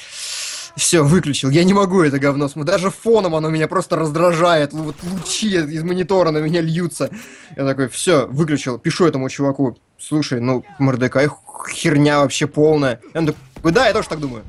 Все, 0.76 1.04
выключил. 1.04 1.52
Я 1.52 1.64
не 1.66 1.74
могу 1.74 2.02
это 2.02 2.18
говно 2.18 2.48
смотреть. 2.48 2.76
Даже 2.76 2.90
фоном 2.90 3.36
оно 3.36 3.50
меня 3.50 3.68
просто 3.68 3.96
раздражает. 3.96 4.74
Вот 4.74 4.96
лучи 5.04 5.50
из 5.56 5.84
монитора 5.84 6.32
на 6.32 6.40
меня 6.40 6.62
льются. 6.62 7.12
Я 7.56 7.66
такой, 7.66 7.90
все, 7.90 8.26
выключил. 8.26 8.80
Пишу 8.80 9.06
этому 9.06 9.30
чуваку. 9.30 9.78
Слушай, 10.00 10.42
ну, 10.42 10.66
Мордекай 10.80 11.30
херня 11.72 12.22
вообще 12.22 12.48
полная. 12.48 13.00
Он 13.14 13.28
такой, 13.28 13.72
да, 13.72 13.86
я 13.88 13.94
тоже 13.94 14.10
так 14.10 14.20
думаю. 14.20 14.44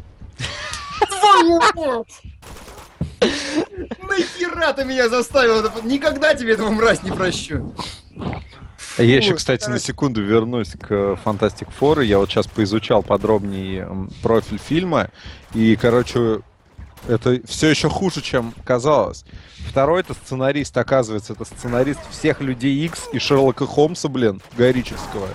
Нахера 4.02 4.72
ты 4.72 4.84
меня 4.84 5.08
заставил? 5.08 5.62
Никогда 5.82 6.34
тебе 6.34 6.54
этого 6.54 6.70
мразь 6.70 7.02
не 7.02 7.10
прощу. 7.10 7.74
Я 8.98 9.16
еще, 9.16 9.34
кстати, 9.34 9.68
на 9.68 9.80
секунду 9.80 10.22
вернусь 10.22 10.70
к 10.70 11.18
Fantastic 11.24 11.68
Four. 11.80 12.04
Я 12.04 12.18
вот 12.18 12.30
сейчас 12.30 12.46
поизучал 12.46 13.02
подробнее 13.02 14.08
профиль 14.22 14.58
фильма. 14.58 15.10
И, 15.52 15.74
короче, 15.76 16.42
это 17.08 17.40
все 17.44 17.68
еще 17.68 17.88
хуже, 17.88 18.22
чем 18.22 18.54
казалось. 18.64 19.24
Второй 19.68 20.00
это 20.00 20.14
сценарист, 20.14 20.76
оказывается, 20.76 21.32
это 21.32 21.44
сценарист 21.44 22.00
всех 22.10 22.40
Людей 22.40 22.84
Икс 22.86 23.08
и 23.12 23.18
Шерлока 23.18 23.66
Холмса, 23.66 24.08
блин, 24.08 24.40
Горического. 24.56 25.28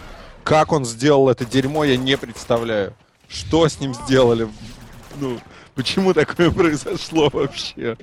Как 0.43 0.71
он 0.71 0.85
сделал 0.85 1.29
это 1.29 1.45
дерьмо, 1.45 1.83
я 1.83 1.97
не 1.97 2.17
представляю. 2.17 2.93
Что 3.27 3.67
с 3.67 3.79
ним 3.79 3.93
сделали? 3.93 4.47
Ну, 5.19 5.37
почему 5.80 6.14
такое 6.14 6.51
произошло 6.51 7.30
вообще? 7.31 7.95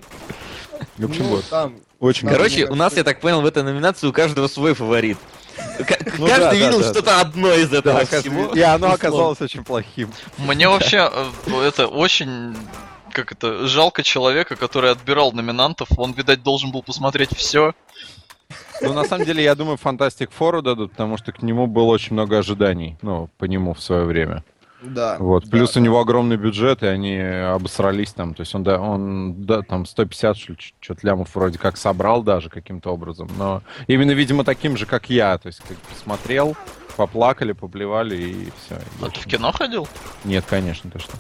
В 0.97 1.05
общем, 1.05 1.24
Ну, 1.24 1.28
вот. 1.36 1.44
там 1.51 1.74
Очень 2.01 2.27
Да, 2.28 2.35
Короче, 2.35 2.66
у 2.66 2.74
нас, 2.74 2.97
я 2.97 3.05
так 3.05 3.20
понял, 3.20 3.43
в 3.43 3.47
этой 3.47 3.62
номинации 3.62 4.07
у 4.07 4.12
каждого 4.12 4.48
свой 4.48 4.73
фаворит. 4.74 5.19
К- 5.78 6.19
Ну 6.19 6.27
Каждый 6.27 6.59
да, 6.61 6.66
видел 6.66 6.81
да, 6.81 6.90
что-то 6.90 7.20
одно 7.20 7.53
из 7.53 7.70
этого 7.73 8.01
Да, 8.01 8.07
всего. 8.20 8.55
И 8.55 8.61
оно 8.61 8.93
оказалось 8.93 9.43
очень 9.43 9.62
плохим. 9.62 10.11
Мне 10.39 10.69
вообще 10.70 11.11
э, 11.12 11.62
это 11.66 11.86
очень 11.86 12.57
как 13.12 13.32
это 13.32 13.66
жалко 13.66 14.03
человека, 14.03 14.57
который 14.57 14.90
отбирал 14.90 15.32
номинантов. 15.32 15.89
Он, 15.97 16.12
видать, 16.12 16.43
должен 16.43 16.70
был 16.70 16.82
посмотреть 16.82 17.35
все. 17.36 17.74
Ну, 18.82 18.93
на 18.93 19.05
самом 19.05 19.24
деле, 19.27 19.43
я 19.44 19.55
думаю, 19.55 19.78
Fantastic 19.82 20.31
Four 20.39 20.62
дадут, 20.62 20.93
потому 20.93 21.16
что 21.19 21.32
к 21.32 21.43
нему 21.43 21.66
было 21.66 21.85
очень 21.85 22.12
много 22.12 22.39
ожиданий, 22.39 22.97
ну, 23.03 23.28
по 23.39 23.44
нему 23.47 23.73
в 23.74 23.82
свое 23.82 24.05
время. 24.05 24.44
Да. 24.82 25.16
Вот. 25.19 25.44
да, 25.44 25.51
Плюс 25.51 25.73
да. 25.73 25.81
у 25.81 25.82
него 25.82 26.01
огромный 26.01 26.36
бюджет, 26.36 26.82
и 26.82 26.86
они 26.86 27.19
обосрались 27.19 28.12
там. 28.12 28.35
То 28.35 28.43
есть 28.43 28.55
он, 28.55 28.62
да, 28.62 28.81
он 28.81 29.44
да, 29.44 29.62
там 29.62 29.86
150, 29.86 30.36
что 30.36 30.53
ли, 30.53 30.59
что-то 30.81 31.07
лямов 31.07 31.35
вроде 31.35 31.59
как 31.59 31.77
собрал 31.77 32.23
даже 32.23 32.51
каким-то 32.51 32.90
образом. 32.90 33.28
Но 33.39 33.62
именно, 33.86 34.12
видимо, 34.12 34.44
таким 34.44 34.77
же, 34.77 34.86
как 34.86 35.09
я. 35.09 35.39
То 35.39 35.48
есть 35.48 35.61
как 35.61 35.77
посмотрел, 35.78 36.57
поплакали, 36.97 37.53
поплевали, 37.53 38.16
и 38.16 38.48
все. 38.61 38.78
А 39.01 39.11
ты 39.11 39.20
в 39.20 39.27
кино 39.27 39.53
ходил? 39.53 39.89
Нет, 40.24 40.44
конечно, 40.48 40.90
ты 40.90 40.98
что. 40.98 41.16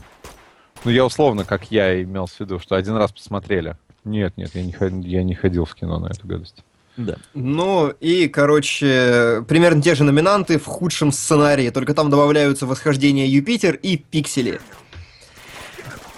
Ну, 0.84 0.90
я 0.90 1.04
условно, 1.04 1.44
как 1.44 1.70
я 1.70 2.02
имел 2.02 2.26
в 2.26 2.40
виду, 2.40 2.58
что 2.58 2.76
один 2.76 2.96
раз 2.96 3.10
посмотрели. 3.10 3.76
Нет, 4.04 4.36
нет, 4.36 4.54
я 4.54 4.62
не, 4.62 5.08
я 5.08 5.24
не 5.24 5.34
ходил 5.34 5.64
в 5.64 5.74
кино 5.74 5.98
на 5.98 6.06
эту 6.06 6.26
гадость. 6.28 6.62
Да. 6.96 7.16
Ну 7.34 7.88
и, 8.00 8.28
короче, 8.28 9.44
примерно 9.48 9.82
те 9.82 9.94
же 9.94 10.04
номинанты 10.04 10.58
в 10.58 10.64
худшем 10.64 11.12
сценарии, 11.12 11.70
только 11.70 11.94
там 11.94 12.10
добавляются 12.10 12.66
«Восхождение 12.66 13.26
Юпитер» 13.26 13.74
и 13.74 13.96
«Пиксели». 13.96 14.60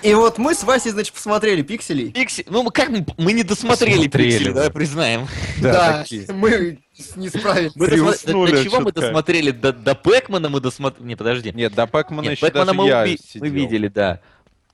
И 0.03 0.15
вот 0.15 0.39
мы 0.39 0.55
с 0.55 0.63
Васей, 0.63 0.93
значит, 0.93 1.13
посмотрели 1.13 1.63
«Пикселей». 1.63 2.13
Пикси... 2.13 2.47
Ну, 2.49 2.63
мы 2.63 2.71
как 2.71 2.89
мы, 2.89 3.05
мы 3.17 3.33
не 3.33 3.43
досмотрели 3.43 4.03
Смотрели, 4.03 4.31
Пиксели, 4.31 4.53
да. 4.53 4.71
признаем. 4.71 5.27
Да, 5.61 6.03
такие. 6.03 6.25
мы 6.33 6.79
не 7.17 7.29
справились. 7.29 7.73
Мы 7.75 7.87
досма- 7.89 8.47
до, 8.47 8.63
чего 8.63 8.81
мы 8.81 8.93
досмотрели? 8.93 9.51
До, 9.51 9.73
до 9.73 9.95
Пэкмана 9.97 10.49
мы 10.49 10.61
досмотрели. 10.61 11.09
Не, 11.09 11.17
подожди. 11.17 11.53
Нет, 11.53 11.75
до 11.75 11.89
Пэкмана 11.89 12.27
Нет, 12.27 12.33
еще 12.37 12.47
Бэтмена 12.47 12.67
даже 12.67 12.79
мы, 12.79 12.87
я 12.87 13.07
сидел. 13.07 13.41
мы 13.41 13.49
видели, 13.49 13.89
да. 13.89 14.21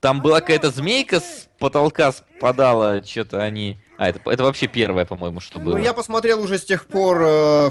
Там 0.00 0.20
была 0.20 0.40
какая-то 0.40 0.70
змейка 0.70 1.20
с 1.20 1.48
потолка 1.58 2.12
спадала, 2.12 3.02
что-то 3.02 3.42
они... 3.42 3.78
А, 3.96 4.08
это, 4.08 4.20
это 4.30 4.42
вообще 4.42 4.66
первое, 4.66 5.04
по-моему, 5.04 5.40
что 5.40 5.58
было. 5.60 5.76
Ну, 5.76 5.82
я 5.82 5.92
посмотрел 5.92 6.40
уже 6.42 6.58
с 6.58 6.64
тех 6.64 6.86
пор, 6.86 7.22
э, 7.22 7.26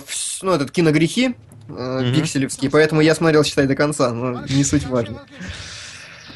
вс- 0.08 0.40
ну, 0.42 0.54
этот 0.54 0.72
киногрехи, 0.72 1.36
э, 1.70 2.12
пикселевские, 2.16 2.72
поэтому 2.72 3.02
я 3.02 3.14
смотрел, 3.16 3.44
считай, 3.44 3.68
до 3.68 3.76
конца, 3.76 4.12
но 4.14 4.44
не 4.48 4.64
суть 4.64 4.86
важно. 4.88 5.26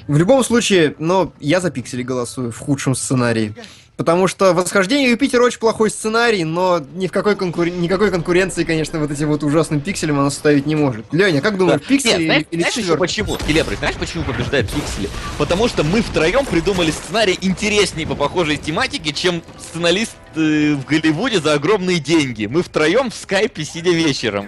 В 0.07 0.17
любом 0.17 0.43
случае, 0.43 0.95
но 0.99 1.33
я 1.39 1.59
за 1.61 1.69
пиксели 1.71 2.03
голосую 2.03 2.51
в 2.51 2.57
худшем 2.59 2.95
сценарии. 2.95 3.53
Потому 3.97 4.27
что 4.27 4.53
«Восхождение 4.53 5.09
Юпитера» 5.09 5.43
очень 5.43 5.57
плохой 5.57 5.89
сценарий, 5.89 6.43
но 6.43 6.79
ни 6.93 7.07
в 7.07 7.11
какой 7.11 7.33
конкур- 7.35 7.71
никакой 7.71 8.11
конкуренции, 8.11 8.63
конечно, 8.63 8.99
вот 8.99 9.09
этим 9.09 9.27
вот 9.27 9.43
ужасным 9.43 9.81
пикселем 9.81 10.19
оно 10.19 10.29
составить 10.29 10.67
не 10.67 10.75
может. 10.75 11.11
Леня, 11.11 11.41
как 11.41 11.57
думаешь, 11.57 11.81
Да. 11.81 11.87
пиксели 11.87 12.11
Нет, 12.11 12.25
знаешь, 12.25 12.41
или, 12.43 12.47
или 12.51 12.59
знаешь 12.61 12.73
еще 12.75 12.81
четвёрка? 12.83 12.99
почему? 13.01 13.37
Келебры, 13.37 13.75
знаешь, 13.75 13.95
почему 13.95 14.23
побеждают 14.23 14.69
пиксели? 14.69 15.09
Потому 15.39 15.67
что 15.67 15.83
мы 15.83 16.03
втроем 16.03 16.45
придумали 16.45 16.91
сценарий 16.91 17.39
интереснее 17.41 18.05
по 18.05 18.13
похожей 18.13 18.57
тематике, 18.57 19.13
чем 19.13 19.41
сценарист 19.59 20.15
э, 20.35 20.73
в 20.75 20.85
Голливуде 20.85 21.39
за 21.39 21.53
огромные 21.53 21.97
деньги. 21.97 22.45
Мы 22.45 22.61
втроем 22.61 23.09
в 23.09 23.15
скайпе, 23.15 23.65
сидя 23.65 23.89
вечером. 23.89 24.47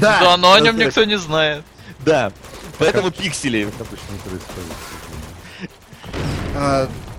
Да, 0.00 0.36
но 0.36 0.52
о 0.52 0.60
нем 0.60 0.76
никто 0.76 1.04
не 1.04 1.16
знает. 1.16 1.62
Да. 2.04 2.32
Поэтому 2.78 3.12
пиксели. 3.12 3.68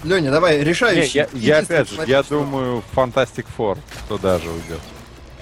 Не 0.03 0.09
Леня, 0.09 0.31
давай, 0.31 0.57
Не, 0.59 0.63
решающий. 0.63 1.17
я, 1.19 1.27
я 1.33 1.57
Единственный 1.57 1.79
опять 1.81 1.89
же, 1.89 1.95
я 1.95 2.23
смотри, 2.23 2.23
что- 2.23 2.39
думаю, 2.39 2.83
Fantastic 2.95 3.45
Four 3.57 3.77
туда 4.07 4.39
же 4.39 4.49
уйдет. 4.49 4.79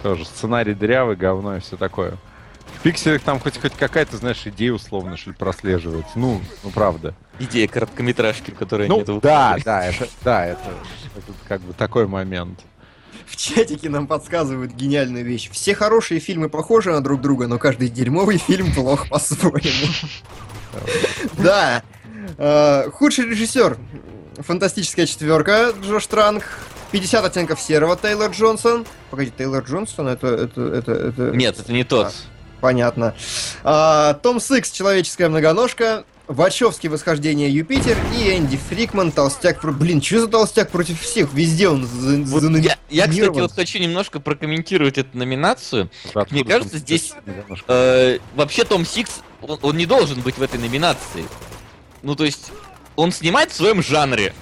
Тоже 0.04 0.26
сценарий 0.26 0.74
дрявый, 0.74 1.16
говно 1.16 1.58
и 1.58 1.60
все 1.60 1.78
такое. 1.78 2.18
В 2.78 2.82
пикселях 2.82 3.22
там 3.22 3.40
хоть 3.40 3.60
хоть 3.60 3.74
какая-то, 3.74 4.18
знаешь, 4.18 4.42
идея 4.46 4.74
условно, 4.74 5.18
что 5.18 5.32
ли, 5.32 5.36
прослеживается. 5.36 6.12
Ну, 6.18 6.42
ну 6.64 6.70
правда. 6.72 7.14
Идея 7.40 7.68
короткометражки, 7.68 8.52
которая 8.52 8.88
Ну, 8.88 8.98
нет 8.98 9.22
да, 9.22 9.58
да, 9.66 9.86
это, 9.86 10.08
да, 10.24 10.46
это, 10.46 10.62
это 11.16 11.34
как 11.48 11.62
бы 11.62 11.74
такой 11.74 12.08
момент. 12.08 12.60
В 13.26 13.36
чатике 13.36 13.90
нам 13.90 14.08
подсказывают 14.08 14.72
гениальную 14.74 15.24
вещь. 15.26 15.50
Все 15.52 15.76
хорошие 15.76 16.20
фильмы 16.20 16.50
похожи 16.50 16.92
на 16.92 17.02
друг 17.02 17.22
друга, 17.22 17.48
но 17.48 17.58
каждый 17.60 17.90
дерьмовый 17.90 18.38
фильм 18.38 18.74
плох 18.74 19.08
по-своему. 19.10 19.60
Да. 21.38 21.84
Э, 22.38 22.90
Худший 22.92 23.26
режиссер. 23.26 23.78
Фантастическая 24.40 25.06
четверка. 25.06 25.74
Джош 25.82 26.08
Транк. 26.08 26.44
50 26.92 27.26
оттенков 27.26 27.60
серого. 27.62 27.96
Тейлор 27.98 28.32
Джонсон. 28.32 28.86
Погоди, 29.12 29.32
Тейлор 29.38 29.64
Джонсон? 29.64 30.08
Это... 30.08 30.28
это, 30.28 30.62
это, 30.62 30.92
это... 30.92 31.22
Нет, 31.36 31.60
это 31.60 31.72
не 31.72 31.84
тот. 31.84 32.14
Понятно. 32.62 33.14
А, 33.64 34.16
Том 34.16 34.40
Сикс, 34.40 34.72
человеческая 34.72 35.30
многоножка. 35.30 36.04
Вачовский, 36.28 36.90
восхождение 36.90 37.50
Юпитер. 37.50 37.98
И 38.18 38.36
Энди 38.36 38.58
Фикман, 38.58 39.12
толстяк. 39.12 39.62
про- 39.62 39.72
Блин, 39.72 40.02
что 40.02 40.22
за 40.22 40.28
толстяк 40.28 40.70
против 40.70 41.00
всех? 41.02 41.34
Везде 41.34 41.70
он 41.70 41.86
за- 41.88 42.18
Вот 42.32 42.42
за- 42.44 42.58
я, 42.58 42.78
я, 42.90 43.08
кстати, 43.08 43.28
вот 43.30 43.52
хочу 43.54 43.80
немножко 43.80 44.20
прокомментировать 44.20 44.98
эту 44.98 45.18
номинацию. 45.18 45.90
Откуда 46.14 46.28
Мне 46.32 46.44
там 46.44 46.52
кажется, 46.54 46.78
здесь, 46.80 47.14
немножко- 47.26 47.66
Э, 47.68 48.20
вообще 48.36 48.64
Том 48.64 48.86
Сикс, 48.86 49.22
он, 49.42 49.58
он 49.62 49.78
не 49.78 49.86
должен 49.86 50.22
быть 50.22 50.38
в 50.38 50.42
этой 50.44 50.60
номинации. 50.60 51.26
Ну, 52.04 52.16
то 52.16 52.26
есть, 52.26 52.52
он 53.00 53.12
снимает 53.12 53.52
в 53.52 53.56
своем 53.56 53.82
жанре. 53.82 54.34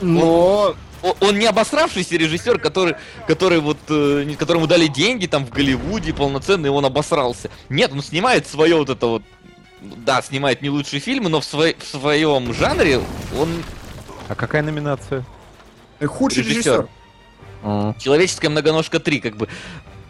Но... 0.00 0.74
О- 1.02 1.16
Он 1.20 1.38
не 1.38 1.44
обосравшийся 1.44 2.16
режиссер, 2.16 2.58
который, 2.58 2.94
который 3.26 3.58
вот, 3.60 3.76
э, 3.90 4.34
которому 4.38 4.66
дали 4.66 4.86
деньги 4.86 5.26
там 5.26 5.44
в 5.44 5.50
Голливуде 5.50 6.14
полноценный, 6.14 6.68
и 6.68 6.72
он 6.72 6.84
обосрался. 6.86 7.50
Нет, 7.68 7.92
он 7.92 8.02
снимает 8.02 8.46
свое 8.46 8.76
вот 8.76 8.88
это 8.88 9.06
вот, 9.06 9.22
да, 9.82 10.22
снимает 10.22 10.62
не 10.62 10.70
лучшие 10.70 11.00
фильмы, 11.00 11.28
но 11.28 11.40
в, 11.40 11.44
свой- 11.44 11.76
в 11.78 11.84
своем 11.86 12.54
жанре 12.54 13.00
он 13.38 13.62
А 14.30 14.34
какая 14.34 14.62
номинация? 14.62 15.24
Худший 16.02 16.42
Режиссер. 16.42 16.88
режиссер. 17.62 17.94
Человеческая 18.00 18.48
многоножка 18.48 18.98
3, 18.98 19.20
как 19.20 19.36
бы. 19.36 19.48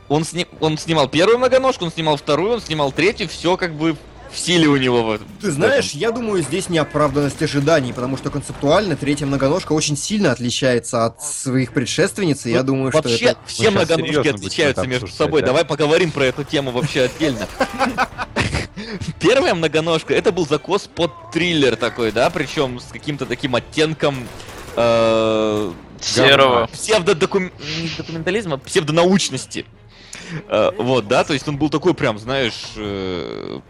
Он, 0.09 0.23
сни- 0.25 0.47
он 0.61 0.79
снимал 0.79 1.09
первую 1.09 1.39
многоножку, 1.39 1.85
он 1.87 1.91
снимал 1.91 2.17
вторую, 2.17 2.53
он 2.55 2.61
снимал 2.61 2.93
третью, 2.93 3.29
все 3.29 3.57
как 3.57 3.75
бы 3.75 3.97
в 4.35 4.39
силе 4.39 4.67
у 4.69 4.77
него. 4.77 5.03
в- 5.03 5.21
Ты 5.41 5.51
знаешь, 5.53 5.93
я 5.93 6.11
думаю, 6.11 6.43
здесь 6.43 6.69
неоправданность 6.69 7.41
ожиданий, 7.43 7.93
потому 7.93 8.17
что 8.17 8.31
концептуально 8.31 8.97
третья 8.97 9.27
многоножка 9.27 9.73
очень 9.73 9.97
сильно 9.97 10.33
отличается 10.33 11.05
от 11.07 11.23
своих 11.23 11.73
предшественниц, 11.73 12.45
и 12.47 12.51
я 12.51 12.63
думаю, 12.63 12.91
что 12.91 13.03
Вообще, 13.03 13.27
это... 13.27 13.39
все 13.47 13.65
щас 13.65 13.73
многоножки 13.75 14.29
отличаются 14.29 14.87
между 14.87 15.09
собой. 15.09 15.41
да? 15.43 15.49
Давай 15.49 15.65
поговорим 15.65 16.11
про 16.11 16.25
эту 16.25 16.45
тему 16.45 16.71
вообще 16.73 17.03
отдельно. 17.03 17.47
Первая 19.21 19.55
многоножка 19.55 20.15
это 20.15 20.33
был 20.33 20.47
закос 20.47 20.89
под 20.93 21.13
триллер 21.33 21.77
такой, 21.77 22.13
да, 22.13 22.29
причем 22.31 22.81
с 22.81 22.85
каким-то 22.85 23.25
таким 23.27 23.55
оттенком 23.55 24.27
э, 24.77 25.73
Серого. 26.01 26.67
псевдодокументализма, 26.73 28.59
псевдонаучности. 28.59 29.65
Э, 30.49 30.71
Вот, 30.77 31.07
да, 31.09 31.25
то 31.25 31.33
есть 31.33 31.47
он 31.49 31.57
был 31.57 31.71
такой 31.71 31.95
прям, 31.95 32.19
знаешь, 32.19 32.73
э, 32.77 33.61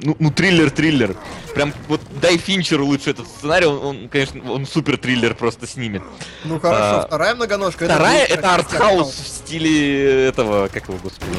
ну, 0.00 0.16
ну, 0.18 0.30
триллер-триллер. 0.30 1.16
Прям 1.54 1.72
вот 1.88 2.00
дай 2.20 2.36
Финчеру 2.38 2.86
лучше 2.86 3.10
этот 3.10 3.26
сценарий, 3.28 3.66
он, 3.66 3.84
он, 3.84 4.08
конечно, 4.08 4.52
он 4.52 4.66
супер 4.66 4.96
триллер 4.96 5.34
просто 5.34 5.66
снимет. 5.66 6.02
Ну 6.44 6.60
хорошо, 6.60 7.00
А, 7.00 7.06
вторая 7.06 7.34
многоножка... 7.34 7.84
Вторая 7.84 8.24
это 8.24 8.42
как 8.42 8.52
артхаус 8.60 9.12
в 9.14 9.26
стиле 9.28 10.26
этого, 10.26 10.68
как 10.68 10.88
его, 10.88 10.98
господи. 11.02 11.36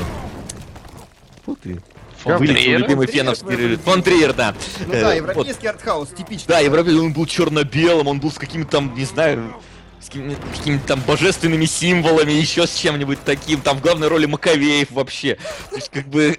Фу 1.46 1.56
ты. 1.62 1.82
Фон 2.24 2.44
любимый 2.44 3.08
режиссер. 3.08 3.80
Фон 3.86 4.04
Триер, 4.04 4.34
да. 4.34 4.54
Ну 4.86 4.94
Э, 4.94 5.00
да, 5.02 5.08
вот. 5.08 5.16
европейский 5.16 5.68
артхаус, 5.68 6.10
типичный. 6.10 6.48
Да, 6.48 6.60
европейский, 6.60 7.00
он 7.02 7.14
был 7.14 7.26
черно-белым, 7.26 8.08
он 8.08 8.20
был 8.20 8.30
с 8.32 8.36
какими-то 8.38 8.72
там, 8.72 8.94
не 8.94 9.06
знаю, 9.06 9.56
с 10.02 10.08
какими- 10.08 10.36
какими-то 10.58 10.86
там 10.86 11.00
божественными 11.08 11.64
символами, 11.66 12.34
еще 12.34 12.68
с 12.68 12.74
чем-нибудь 12.76 13.20
таким. 13.24 13.62
Там 13.62 13.78
в 13.78 13.82
главной 13.82 14.10
роли 14.10 14.26
Маковеев 14.26 14.92
вообще. 14.92 15.38
То 15.70 15.76
есть, 15.78 15.90
как 15.90 16.08
бы... 16.10 16.38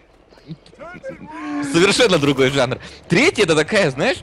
Совершенно 1.73 2.19
другой 2.19 2.51
жанр. 2.51 2.79
Третья 3.09 3.45
это 3.45 3.55
такая, 3.55 3.91
знаешь... 3.91 4.19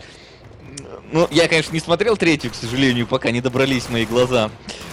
Ну, 1.11 1.27
я, 1.31 1.47
конечно, 1.47 1.73
не 1.73 1.79
смотрел 1.79 2.17
третью, 2.17 2.51
к 2.51 2.55
сожалению, 2.55 3.07
пока 3.07 3.31
не 3.31 3.39
добрались 3.39 3.87
мои 3.89 4.05
глаза. 4.05 4.51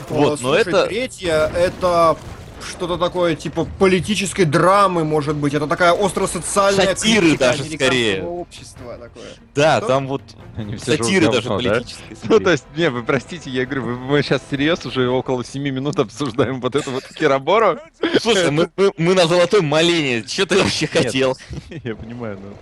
Вот, 0.09 0.41
но 0.41 0.55
это... 0.55 0.87
третья, 0.87 1.51
это 1.57 2.17
что-то 2.65 2.97
такое 2.99 3.35
типа 3.37 3.67
политической 3.79 4.45
драмы, 4.45 5.05
может 5.05 5.37
быть. 5.37 5.55
Это 5.55 5.67
такая 5.67 5.93
остро-социальная 5.93 6.95
Сатиры 6.97 7.37
даже 7.37 7.65
скорее. 7.65 8.23
общества 8.25 8.99
такое. 8.99 9.25
Да, 9.55 9.79
Что? 9.79 9.87
там 9.87 10.09
вот 10.09 10.23
Они 10.57 10.77
все 10.77 10.97
сатиры 10.97 11.27
даже 11.31 11.49
говно, 11.49 11.63
да? 11.63 11.75
политические. 11.75 12.17
Ну, 12.25 12.41
то 12.41 12.51
есть, 12.51 12.65
не, 12.77 12.91
вы 12.91 13.03
простите, 13.03 13.51
я 13.51 13.65
говорю, 13.67 13.85
вы- 13.85 13.97
мы 13.99 14.23
сейчас 14.23 14.43
всерьез 14.47 14.85
уже 14.87 15.09
около 15.09 15.45
7 15.45 15.63
минут 15.63 15.99
обсуждаем 15.99 16.61
вот 16.61 16.75
эту 16.75 16.91
вот 16.91 17.05
Кирабору. 17.05 17.79
Слушай, 18.21 18.51
мы, 18.51 18.71
мы- 18.77 18.93
мы 18.97 19.15
на 19.15 19.27
золотой 19.27 19.61
малине. 19.61 20.25
Что 20.27 20.47
ты 20.47 20.59
вообще 20.63 20.87
хотел? 20.87 21.37
Я 21.85 21.95
понимаю, 21.95 22.39
ну. 22.43 22.57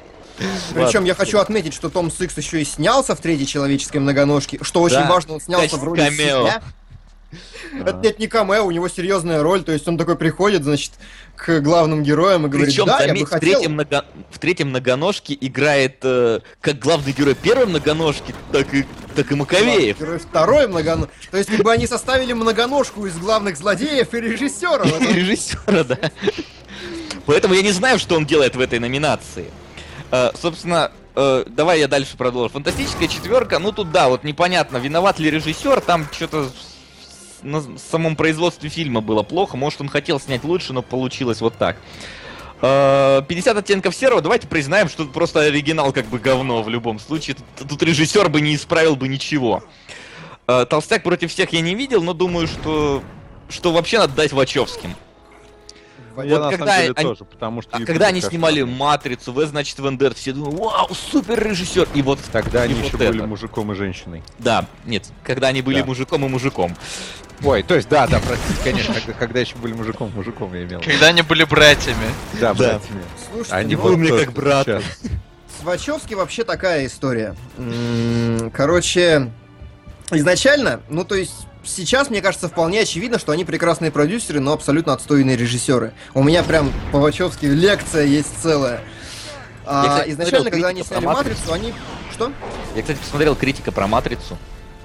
Причем 0.75 1.05
я 1.05 1.15
хочу 1.15 1.39
отметить, 1.39 1.75
что 1.75 1.89
Том 1.91 2.11
Сикс 2.11 2.37
еще 2.39 2.63
и 2.63 2.65
снялся 2.65 3.15
в 3.15 3.21
третьей 3.21 3.47
человеческой 3.47 3.99
многоножке. 3.99 4.59
Что 4.63 4.81
очень 4.81 4.97
Да, 4.97 5.09
важно, 5.09 5.35
он 5.35 5.41
снялся 5.41 5.77
в 5.77 5.85
роли 5.85 5.99
камео. 6.01 6.47
себя. 6.49 6.63
Это 7.79 7.95
нет 8.03 8.19
не 8.19 8.27
камео, 8.27 8.65
у 8.65 8.71
него 8.71 8.89
серьезная 8.89 9.43
роль, 9.43 9.63
то 9.63 9.73
есть 9.73 9.87
он 9.89 9.97
такой 9.99 10.17
приходит, 10.17 10.65
значит, 10.65 10.93
к 11.37 11.61
главным 11.61 12.03
героям 12.03 12.47
и 12.47 12.49
говорит, 12.49 12.69
Причем, 12.69 12.87
да, 12.87 13.01
я 13.01 13.09
заметь, 13.09 13.23
бы 13.23 13.27
в, 13.27 13.31
хотел... 13.31 13.53
третьем 13.53 13.73
много- 13.73 14.05
в 14.31 14.39
третьем 14.39 14.69
многоножке 14.69 15.37
играет 15.41 15.97
э, 16.03 16.41
как 16.61 16.79
главный 16.79 17.13
герой 17.13 17.35
первой 17.35 17.67
многоножки, 17.67 18.35
так 18.53 18.73
и, 18.75 18.87
так 19.17 19.33
и 19.33 19.35
Маковеев. 19.35 19.99
Герой 19.99 20.19
второй 20.19 20.69
многоножки. 20.69 21.13
То 21.31 21.39
есть, 21.39 21.51
как 21.51 21.61
бы 21.65 21.73
они 21.73 21.87
составили 21.87 22.33
многоножку 22.33 23.07
из 23.07 23.17
главных 23.17 23.57
злодеев 23.57 24.13
и 24.15 24.21
режиссера. 24.21 24.85
в 24.85 24.87
этом. 24.87 25.15
Режиссера, 25.15 25.85
да. 25.85 25.99
Поэтому 27.27 27.55
я 27.55 27.63
не 27.63 27.73
знаю, 27.73 27.99
что 27.99 28.17
он 28.17 28.27
делает 28.27 28.57
в 28.57 28.61
этой 28.61 28.79
номинации. 28.79 29.47
Э, 30.11 30.31
собственно, 30.41 30.93
э, 31.15 31.45
давай 31.49 31.81
я 31.81 31.89
дальше 31.89 32.17
продолжу. 32.17 32.51
Фантастическая 32.51 33.09
четверка, 33.09 33.59
ну 33.59 33.73
тут 33.73 33.91
да, 33.91 34.09
вот 34.09 34.25
непонятно, 34.25 34.77
виноват 34.77 35.19
ли 35.19 35.31
режиссер, 35.31 35.81
там 35.81 36.07
что-то 36.13 36.51
на 37.43 37.63
самом 37.79 38.17
производстве 38.17 38.69
фильма 38.69 39.01
было 39.01 39.23
плохо, 39.23 39.57
может 39.57 39.81
он 39.81 39.89
хотел 39.89 40.21
снять 40.21 40.45
лучше, 40.45 40.73
но 40.73 40.83
получилось 40.83 41.41
вот 41.41 41.57
так. 41.57 41.77
Э, 42.61 43.23
50 43.27 43.57
оттенков 43.59 43.95
серого, 43.95 44.21
давайте 44.21 44.47
признаем, 44.47 44.89
что 44.89 45.05
просто 45.07 45.41
оригинал 45.41 45.93
как 45.93 46.07
бы 46.07 46.19
говно 46.19 46.63
в 46.63 46.69
любом 46.69 46.99
случае. 47.01 47.37
Тут, 47.59 47.69
тут 47.69 47.83
режиссер 47.83 48.29
бы 48.29 48.41
не 48.41 48.55
исправил 48.55 48.95
бы 48.97 49.09
ничего. 49.09 49.65
Э, 50.47 50.65
Толстяк 50.69 51.03
против 51.03 51.33
всех 51.33 51.53
я 51.53 51.61
не 51.61 51.75
видел, 51.75 52.03
но 52.03 52.13
думаю, 52.13 52.47
что 52.47 53.03
что 53.49 53.73
вообще 53.73 53.99
надо 53.99 54.15
дать 54.15 54.33
Вачовским. 54.33 54.95
Я 56.25 56.39
на 56.41 56.51
когда 56.51 56.67
самом 56.67 56.81
деле 56.83 56.93
они- 56.97 57.09
тоже, 57.09 57.25
потому 57.25 57.63
что... 57.63 57.71
А 57.77 57.81
когда 57.81 58.07
они 58.09 58.21
снимали 58.21 58.63
Матрицу, 58.63 59.33
В 59.33 59.45
значит 59.47 59.79
Вендет, 59.79 60.17
все 60.17 60.33
думали, 60.33 60.57
вау, 60.57 60.89
супер 60.95 61.43
режиссер. 61.43 61.89
И 61.95 62.03
вот 62.03 62.19
Тогда 62.31 62.61
и 62.63 62.65
они 62.67 62.75
вот 62.75 62.85
еще 62.87 62.97
были 62.99 63.17
это. 63.17 63.27
мужиком 63.27 63.73
и 63.73 63.75
женщиной. 63.75 64.23
Да, 64.39 64.67
нет, 64.85 65.09
когда 65.25 65.49
они 65.49 65.63
были 65.63 65.81
Да. 65.81 65.87
мужиком 65.87 66.25
и 66.27 66.29
мужиком. 66.29 66.77
Ой, 67.45 67.63
то 67.63 67.75
есть, 67.75 67.89
да, 67.89 68.07
да, 68.07 68.21
простите, 68.21 68.59
конечно, 68.63 68.95
когда, 68.95 69.13
когда 69.15 69.41
еще 69.41 69.57
были 69.57 69.73
мужиком, 69.73 70.13
мужиком 70.15 70.55
я 70.55 70.63
имел. 70.63 70.81
Когда 70.81 71.09
они 71.09 71.23
были 71.23 71.45
братьями. 71.45 71.97
Да, 72.35 72.55
Да. 72.55 72.75
братьями. 72.75 73.03
Слушайте, 73.31 73.55
Они 73.55 73.75
ну, 73.75 73.83
вот 73.83 73.97
мне 73.97 74.11
как 74.25 74.33
брат. 74.33 74.67
сейчас. 74.67 74.83
С 75.61 75.65
Вачовски 75.65 76.15
вообще 76.15 76.45
такая 76.45 76.87
история. 76.87 77.35
Короче, 78.53 79.31
изначально, 80.11 80.81
ну 80.89 81.05
то 81.05 81.15
есть 81.15 81.33
сейчас, 81.65 82.11
мне 82.11 82.21
кажется, 82.23 82.49
вполне 82.49 82.81
очевидно, 82.81 83.19
что 83.19 83.33
они 83.33 83.45
прекрасные 83.45 83.91
продюсеры, 83.91 84.41
но 84.41 84.53
абсолютно 84.53 84.93
отстойные 84.93 85.37
режиссеры. 85.37 85.93
У 86.15 86.23
меня 86.23 86.43
прям 86.43 86.73
по 86.91 86.99
Вачовски 86.99 87.47
лекция 87.47 88.05
есть 88.05 88.31
целая. 88.43 88.81
А, 89.65 89.85
Я, 89.85 89.91
кстати, 89.93 90.11
изначально, 90.11 90.51
когда 90.51 90.69
они 90.69 90.83
сняли. 90.83 91.05
Матрицу, 91.05 91.53
они... 91.53 91.73
Что? 92.13 92.33
Я, 92.75 92.83
кстати, 92.83 92.99
посмотрел 92.99 93.37
критика 93.37 93.71
про 93.71 93.87
Матрицу. 93.87 94.37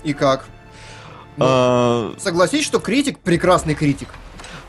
И 0.03 0.13
как? 0.13 0.45
Ну, 1.37 1.45
А, 1.47 2.13
Согласись, 2.17 2.65
что 2.65 2.79
критик 2.79 3.19
прекрасный 3.19 3.75
критик. 3.75 4.09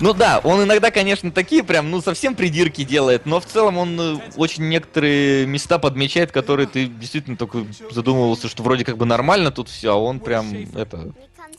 Ну 0.00 0.14
да, 0.14 0.40
он 0.44 0.62
иногда, 0.62 0.92
конечно, 0.92 1.32
такие 1.32 1.64
прям, 1.64 1.90
ну, 1.90 2.00
совсем 2.00 2.36
придирки 2.36 2.84
делает, 2.84 3.26
но 3.26 3.40
в 3.40 3.46
целом 3.46 3.78
он 3.78 4.00
э, 4.00 4.16
очень 4.36 4.68
некоторые 4.68 5.44
места 5.44 5.78
подмечает, 5.78 6.30
которые 6.30 6.68
ты 6.68 6.86
действительно 6.86 7.36
только 7.36 7.66
задумывался, 7.90 8.48
что 8.48 8.62
вроде 8.62 8.84
как 8.84 8.96
бы 8.96 9.06
нормально 9.06 9.50
тут 9.50 9.68
все, 9.68 9.92
а 9.92 9.96
он 9.96 10.20
прям, 10.20 10.46
это... 10.76 11.12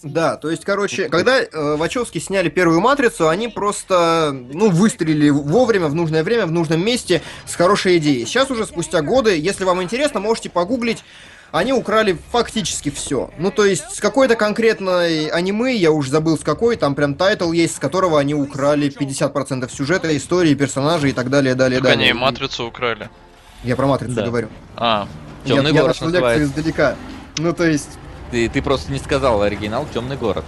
Да, 0.04 0.38
то 0.38 0.50
есть, 0.50 0.64
короче, 0.64 1.10
когда 1.10 1.42
э, 1.42 1.48
Вачовски 1.76 2.20
сняли 2.20 2.48
первую 2.48 2.80
матрицу, 2.80 3.28
они 3.28 3.50
просто, 3.50 4.32
ну, 4.32 4.70
выстрелили 4.70 5.30
вовремя, 5.30 5.88
в 5.88 5.96
нужное 5.96 6.24
время, 6.24 6.46
в 6.46 6.52
нужном 6.52 6.86
месте, 6.86 7.22
с 7.46 7.56
хорошей 7.56 7.98
идеей. 7.98 8.26
Сейчас 8.26 8.50
уже 8.50 8.66
спустя 8.66 9.02
годы, 9.02 9.38
если 9.38 9.66
вам 9.66 9.84
интересно, 9.84 10.22
можете 10.22 10.50
погуглить, 10.50 11.04
они 11.52 11.74
украли 11.74 12.18
фактически 12.32 12.90
все. 12.90 13.30
Ну, 13.38 13.52
то 13.52 13.66
есть, 13.66 13.96
с 13.96 14.00
какой-то 14.00 14.36
конкретной 14.36 15.28
аниме, 15.28 15.76
я 15.76 15.92
уж 15.92 16.08
забыл 16.10 16.38
с 16.38 16.42
какой, 16.42 16.76
там 16.76 16.96
прям 16.96 17.16
title 17.16 17.52
есть, 17.52 17.76
с 17.76 17.80
которого 17.80 18.20
они 18.20 18.34
украли 18.36 18.90
50% 18.90 19.70
сюжета, 19.72 20.16
истории, 20.16 20.54
персонажей 20.54 21.10
и 21.12 21.14
так 21.14 21.30
далее, 21.30 21.56
далее, 21.56 21.80
Так 21.80 21.88
они 21.90 21.98
далее. 21.98 22.10
и 22.12 22.14
матрицу 22.14 22.66
украли. 22.68 23.10
Я 23.64 23.76
про 23.76 23.88
матрицу 23.88 24.14
Да. 24.16 24.26
говорю. 24.26 24.50
А, 24.76 25.08
Я, 25.46 25.56
Темный 25.56 25.72
я 25.74 25.82
город 25.82 25.88
начал 25.88 26.06
лекцию 26.08 26.12
называется. 26.24 26.44
издалека. 26.46 26.96
Ну, 27.40 27.54
то 27.54 27.66
есть... 27.66 27.90
Ты, 28.32 28.48
ты 28.48 28.62
просто 28.62 28.92
не 28.92 29.00
сказал 29.00 29.42
оригинал 29.42 29.88
Темный 29.94 30.16
город. 30.18 30.46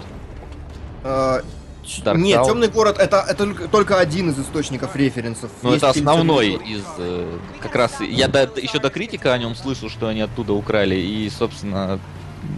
э, 1.03 1.41
Dark 1.83 2.17
Нет, 2.17 2.39
Tower. 2.39 2.45
темный 2.45 2.67
город 2.67 2.97
это, 2.99 3.25
это 3.27 3.67
только, 3.69 3.99
один 3.99 4.29
из 4.29 4.39
источников 4.39 4.95
референсов. 4.95 5.49
Ну, 5.61 5.73
это 5.73 5.89
основной 5.89 6.51
из 6.53 6.83
э, 6.97 7.37
как 7.59 7.75
раз. 7.75 7.93
Я 8.01 8.27
до, 8.27 8.49
еще 8.55 8.79
до 8.79 8.89
критика 8.89 9.33
о 9.33 9.37
нем 9.37 9.55
слышал, 9.55 9.89
что 9.89 10.07
они 10.07 10.21
оттуда 10.21 10.53
украли, 10.53 10.95
и, 10.95 11.29
собственно, 11.29 11.99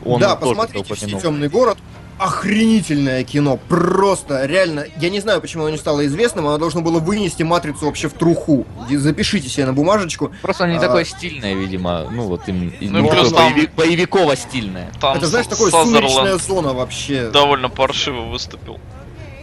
он 0.06 0.20
да, 0.20 0.36
тоже 0.36 0.56
посмотрите 0.56 0.94
все 0.95 1.20
темный 1.20 1.50
город. 1.50 1.78
Охренительное 2.20 3.24
кино, 3.24 3.58
просто, 3.70 4.45
реально. 4.45 4.86
Я 5.00 5.10
не 5.10 5.20
знаю, 5.20 5.41
почему 5.41 5.64
оно 5.64 5.72
не 5.72 5.78
стало 5.78 6.06
известным, 6.06 6.45
оно 6.48 6.58
должно 6.58 6.82
было 6.82 7.00
вынести 7.00 7.44
матрицу 7.44 7.86
вообще 7.86 8.08
в 8.08 8.14
труху. 8.14 8.66
Запишите 8.90 9.50
себе 9.50 9.66
на 9.66 9.74
бумажечку. 9.74 10.32
Просто 10.41 10.66
оно 10.66 10.74
не 10.74 10.80
А. 10.80 10.82
такое 10.82 11.06
стильное, 11.06 11.54
видимо. 11.56 12.08
Ну, 12.12 12.24
вот 12.24 12.48
им. 12.48 12.72
Ну, 12.82 13.00
не 13.00 13.10
плюс 13.10 13.32
там- 13.32 13.54
боеви- 13.54 13.70
боевиково 13.76 14.36
стильное. 14.36 14.91
там 15.02 15.18
это, 15.18 15.28
знаешь, 15.28 15.48
такое 15.48 15.72
Сазерленд 15.72 16.10
сумеречная 16.12 16.38
зона 16.38 16.74
вообще. 16.74 17.30
довольно 17.30 17.70
паршиво 17.70 18.22
выступил. 18.22 18.80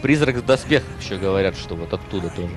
Призрак 0.01 0.37
в 0.37 0.45
доспехах 0.45 0.87
еще 1.01 1.17
говорят, 1.17 1.55
что 1.55 1.75
вот 1.75 1.93
оттуда 1.93 2.29
тоже. 2.29 2.53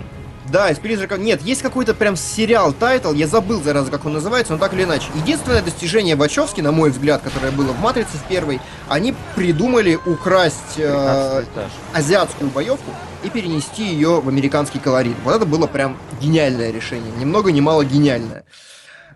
Да, 0.50 0.70
из 0.70 0.78
призрака. 0.78 1.16
Нет, 1.16 1.40
есть 1.42 1.62
какой-то 1.62 1.94
прям 1.94 2.16
сериал 2.16 2.72
title, 2.72 3.12
я 3.12 3.26
забыл 3.26 3.62
зараза, 3.62 3.90
как 3.90 4.04
он 4.04 4.12
называется, 4.12 4.52
но 4.52 4.58
так 4.58 4.74
или 4.74 4.84
иначе. 4.84 5.06
Единственное 5.14 5.62
достижение 5.62 6.16
Вачовски, 6.16 6.60
на 6.60 6.70
мой 6.70 6.90
взгляд, 6.90 7.22
которое 7.22 7.50
было 7.50 7.72
в 7.72 7.80
Матрице 7.80 8.18
в 8.18 8.28
первой, 8.28 8.60
они 8.88 9.14
придумали 9.36 9.98
украсть 10.06 10.76
э, 10.76 10.82
15 10.82 11.48
этаж. 11.48 11.70
азиатскую 11.94 12.50
боевку 12.50 12.90
и 13.22 13.30
перенести 13.30 13.84
ее 13.84 14.20
в 14.20 14.28
американский 14.28 14.78
колорит. 14.78 15.16
Вот 15.24 15.34
это 15.34 15.46
было 15.46 15.66
прям 15.66 15.96
гениальное 16.20 16.70
решение. 16.70 17.10
Ни 17.18 17.24
много 17.24 17.50
ни 17.50 17.60
мало 17.60 17.84
гениальное. 17.84 18.44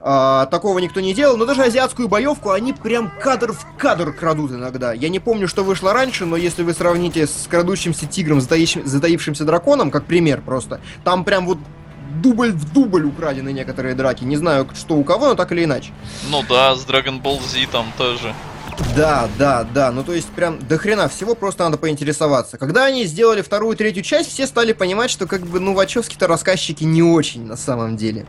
А, 0.00 0.46
такого 0.46 0.78
никто 0.78 1.00
не 1.00 1.12
делал, 1.12 1.36
но 1.36 1.44
даже 1.44 1.62
азиатскую 1.62 2.08
боевку 2.08 2.50
они 2.50 2.72
прям 2.72 3.10
кадр 3.20 3.52
в 3.52 3.66
кадр 3.76 4.12
крадут 4.12 4.52
иногда. 4.52 4.92
Я 4.92 5.08
не 5.08 5.18
помню, 5.18 5.48
что 5.48 5.64
вышло 5.64 5.92
раньше, 5.92 6.24
но 6.24 6.36
если 6.36 6.62
вы 6.62 6.72
сравните 6.72 7.26
с 7.26 7.46
крадущимся 7.48 8.06
тигром, 8.06 8.38
затаившим- 8.38 8.86
затаившимся 8.86 9.44
драконом, 9.44 9.90
как 9.90 10.04
пример 10.04 10.40
просто, 10.40 10.80
там 11.04 11.24
прям 11.24 11.46
вот 11.46 11.58
дубль 12.22 12.52
в 12.52 12.72
дубль 12.72 13.04
украдены 13.04 13.52
некоторые 13.52 13.94
драки. 13.94 14.24
Не 14.24 14.36
знаю, 14.36 14.68
что 14.74 14.96
у 14.96 15.04
кого, 15.04 15.28
но 15.28 15.34
так 15.34 15.52
или 15.52 15.64
иначе. 15.64 15.92
Ну 16.30 16.42
да, 16.48 16.74
с 16.74 16.84
Dragon 16.86 17.20
Ball 17.20 17.40
Z 17.40 17.66
там 17.70 17.92
тоже. 17.96 18.34
Да, 18.96 19.28
да, 19.38 19.64
да. 19.64 19.90
Ну 19.90 20.04
то 20.04 20.12
есть 20.12 20.28
прям 20.28 20.58
до 20.60 20.78
хрена 20.78 21.08
всего 21.08 21.34
просто 21.34 21.64
надо 21.64 21.78
поинтересоваться. 21.78 22.58
Когда 22.58 22.84
они 22.84 23.04
сделали 23.04 23.42
вторую 23.42 23.74
и 23.74 23.76
третью 23.76 24.02
часть, 24.04 24.30
все 24.30 24.46
стали 24.46 24.72
понимать, 24.72 25.10
что 25.10 25.26
как 25.26 25.42
бы 25.46 25.58
ну 25.58 25.74
Вачовски-то 25.74 26.26
рассказчики 26.28 26.84
не 26.84 27.02
очень 27.02 27.44
на 27.44 27.56
самом 27.56 27.96
деле. 27.96 28.26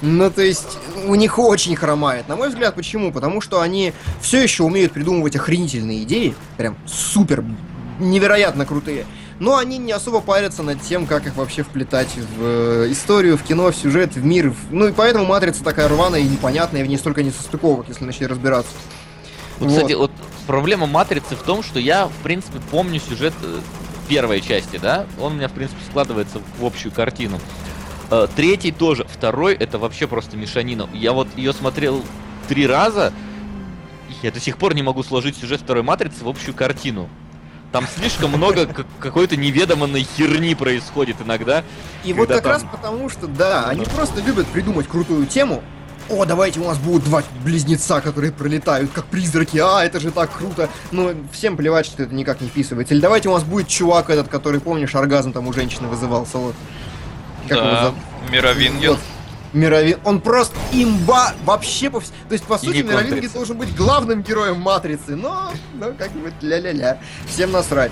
Ну, 0.00 0.30
то 0.30 0.42
есть, 0.42 0.78
у 1.06 1.14
них 1.14 1.38
очень 1.38 1.74
хромает. 1.74 2.28
На 2.28 2.36
мой 2.36 2.48
взгляд, 2.50 2.74
почему? 2.74 3.12
Потому 3.12 3.40
что 3.40 3.60
они 3.60 3.92
все 4.20 4.42
еще 4.42 4.62
умеют 4.62 4.92
придумывать 4.92 5.34
охренительные 5.34 6.04
идеи. 6.04 6.34
Прям 6.56 6.76
супер, 6.86 7.44
невероятно 7.98 8.64
крутые. 8.64 9.06
Но 9.40 9.56
они 9.56 9.78
не 9.78 9.92
особо 9.92 10.20
парятся 10.20 10.62
над 10.62 10.80
тем, 10.82 11.06
как 11.06 11.26
их 11.26 11.36
вообще 11.36 11.62
вплетать 11.62 12.08
в 12.16 12.42
э, 12.42 12.88
историю, 12.90 13.36
в 13.36 13.42
кино, 13.42 13.70
в 13.70 13.76
сюжет, 13.76 14.16
в 14.16 14.24
мир. 14.24 14.52
Ну 14.70 14.88
и 14.88 14.92
поэтому 14.92 15.26
матрица 15.26 15.62
такая 15.62 15.88
рваная 15.88 16.20
и 16.20 16.28
непонятная, 16.28 16.80
и 16.80 16.84
в 16.84 16.88
ней 16.88 16.96
столько 16.96 17.22
несостыковок, 17.22 17.88
если 17.88 18.04
начать 18.04 18.28
разбираться. 18.28 18.72
Ну, 19.60 19.68
Вот. 19.68 19.76
кстати, 19.76 19.92
вот 19.92 20.10
проблема 20.46 20.86
матрицы 20.86 21.36
в 21.36 21.42
том, 21.42 21.62
что 21.62 21.78
я, 21.78 22.06
в 22.06 22.22
принципе, 22.22 22.58
помню 22.70 23.00
сюжет 23.00 23.34
э, 23.42 23.60
первой 24.08 24.40
части, 24.40 24.76
да? 24.76 25.06
Он 25.20 25.32
у 25.32 25.36
меня, 25.36 25.48
в 25.48 25.52
принципе, 25.52 25.80
складывается 25.88 26.40
в 26.58 26.64
общую 26.64 26.90
картину. 26.90 27.38
Э, 28.10 28.26
Третий 28.34 28.72
тоже. 28.72 29.04
Второй 29.04 29.54
это 29.54 29.78
вообще 29.78 30.06
просто 30.06 30.36
мешанина. 30.36 30.88
Я 30.92 31.12
вот 31.12 31.28
ее 31.36 31.52
смотрел 31.52 32.02
три 32.48 32.66
раза, 32.66 33.12
я 34.22 34.30
до 34.32 34.40
сих 34.40 34.56
пор 34.56 34.74
не 34.74 34.82
могу 34.82 35.02
сложить 35.02 35.36
сюжет 35.36 35.60
второй 35.60 35.82
матрицы 35.82 36.24
в 36.24 36.28
общую 36.28 36.54
картину. 36.54 37.08
Там 37.70 37.86
слишком 37.98 38.30
много 38.30 38.64
как- 38.66 38.86
какой-то 38.98 39.36
неведомой 39.36 40.06
херни 40.16 40.54
происходит 40.54 41.16
иногда. 41.24 41.62
И 42.02 42.14
вот 42.14 42.28
как 42.28 42.46
раз 42.46 42.62
там- 42.62 42.70
потому, 42.70 43.10
что, 43.10 43.26
да, 43.26 43.66
они 43.68 43.84
просто 43.84 44.22
любят 44.22 44.46
придумать 44.46 44.88
крутую 44.88 45.26
тему, 45.26 45.62
о, 46.08 46.24
давайте 46.24 46.60
у 46.60 46.64
нас 46.64 46.78
будут 46.78 47.04
два 47.04 47.22
близнеца, 47.44 48.00
которые 48.00 48.32
пролетают 48.32 48.90
как 48.94 49.04
призраки, 49.04 49.58
а, 49.58 49.84
это 49.84 50.00
же 50.00 50.10
так 50.10 50.32
круто. 50.32 50.70
Ну, 50.90 51.14
всем 51.32 51.58
плевать, 51.58 51.84
что 51.84 52.02
это 52.02 52.14
никак 52.14 52.40
не 52.40 52.48
вписывается. 52.48 52.94
Или 52.94 53.02
давайте 53.02 53.28
у 53.28 53.32
нас 53.32 53.44
будет 53.44 53.68
чувак 53.68 54.08
этот, 54.08 54.28
который, 54.28 54.60
помнишь, 54.60 54.94
оргазм 54.94 55.34
там 55.34 55.46
у 55.46 55.52
женщины 55.52 55.86
вызывался, 55.88 56.38
вот. 56.38 56.54
Как 57.48 57.58
его 57.58 57.66
Да, 57.70 57.82
зовут? 57.84 57.98
Мировингер. 58.30 58.90
Вот. 58.90 58.98
Мировин... 59.54 59.98
Он 60.04 60.20
просто 60.20 60.54
имба 60.72 61.32
вообще 61.44 61.88
по 61.90 62.00
То 62.00 62.06
есть, 62.32 62.44
по 62.44 62.54
И 62.54 62.58
сути, 62.58 62.82
контрица. 62.82 63.34
должен 63.34 63.56
быть 63.56 63.74
главным 63.74 64.22
героем 64.22 64.60
Матрицы, 64.60 65.16
но, 65.16 65.50
ну, 65.74 65.94
как 65.98 66.10
бы, 66.12 66.32
ля-ля-ля. 66.42 66.98
Всем 67.26 67.52
насрать. 67.52 67.90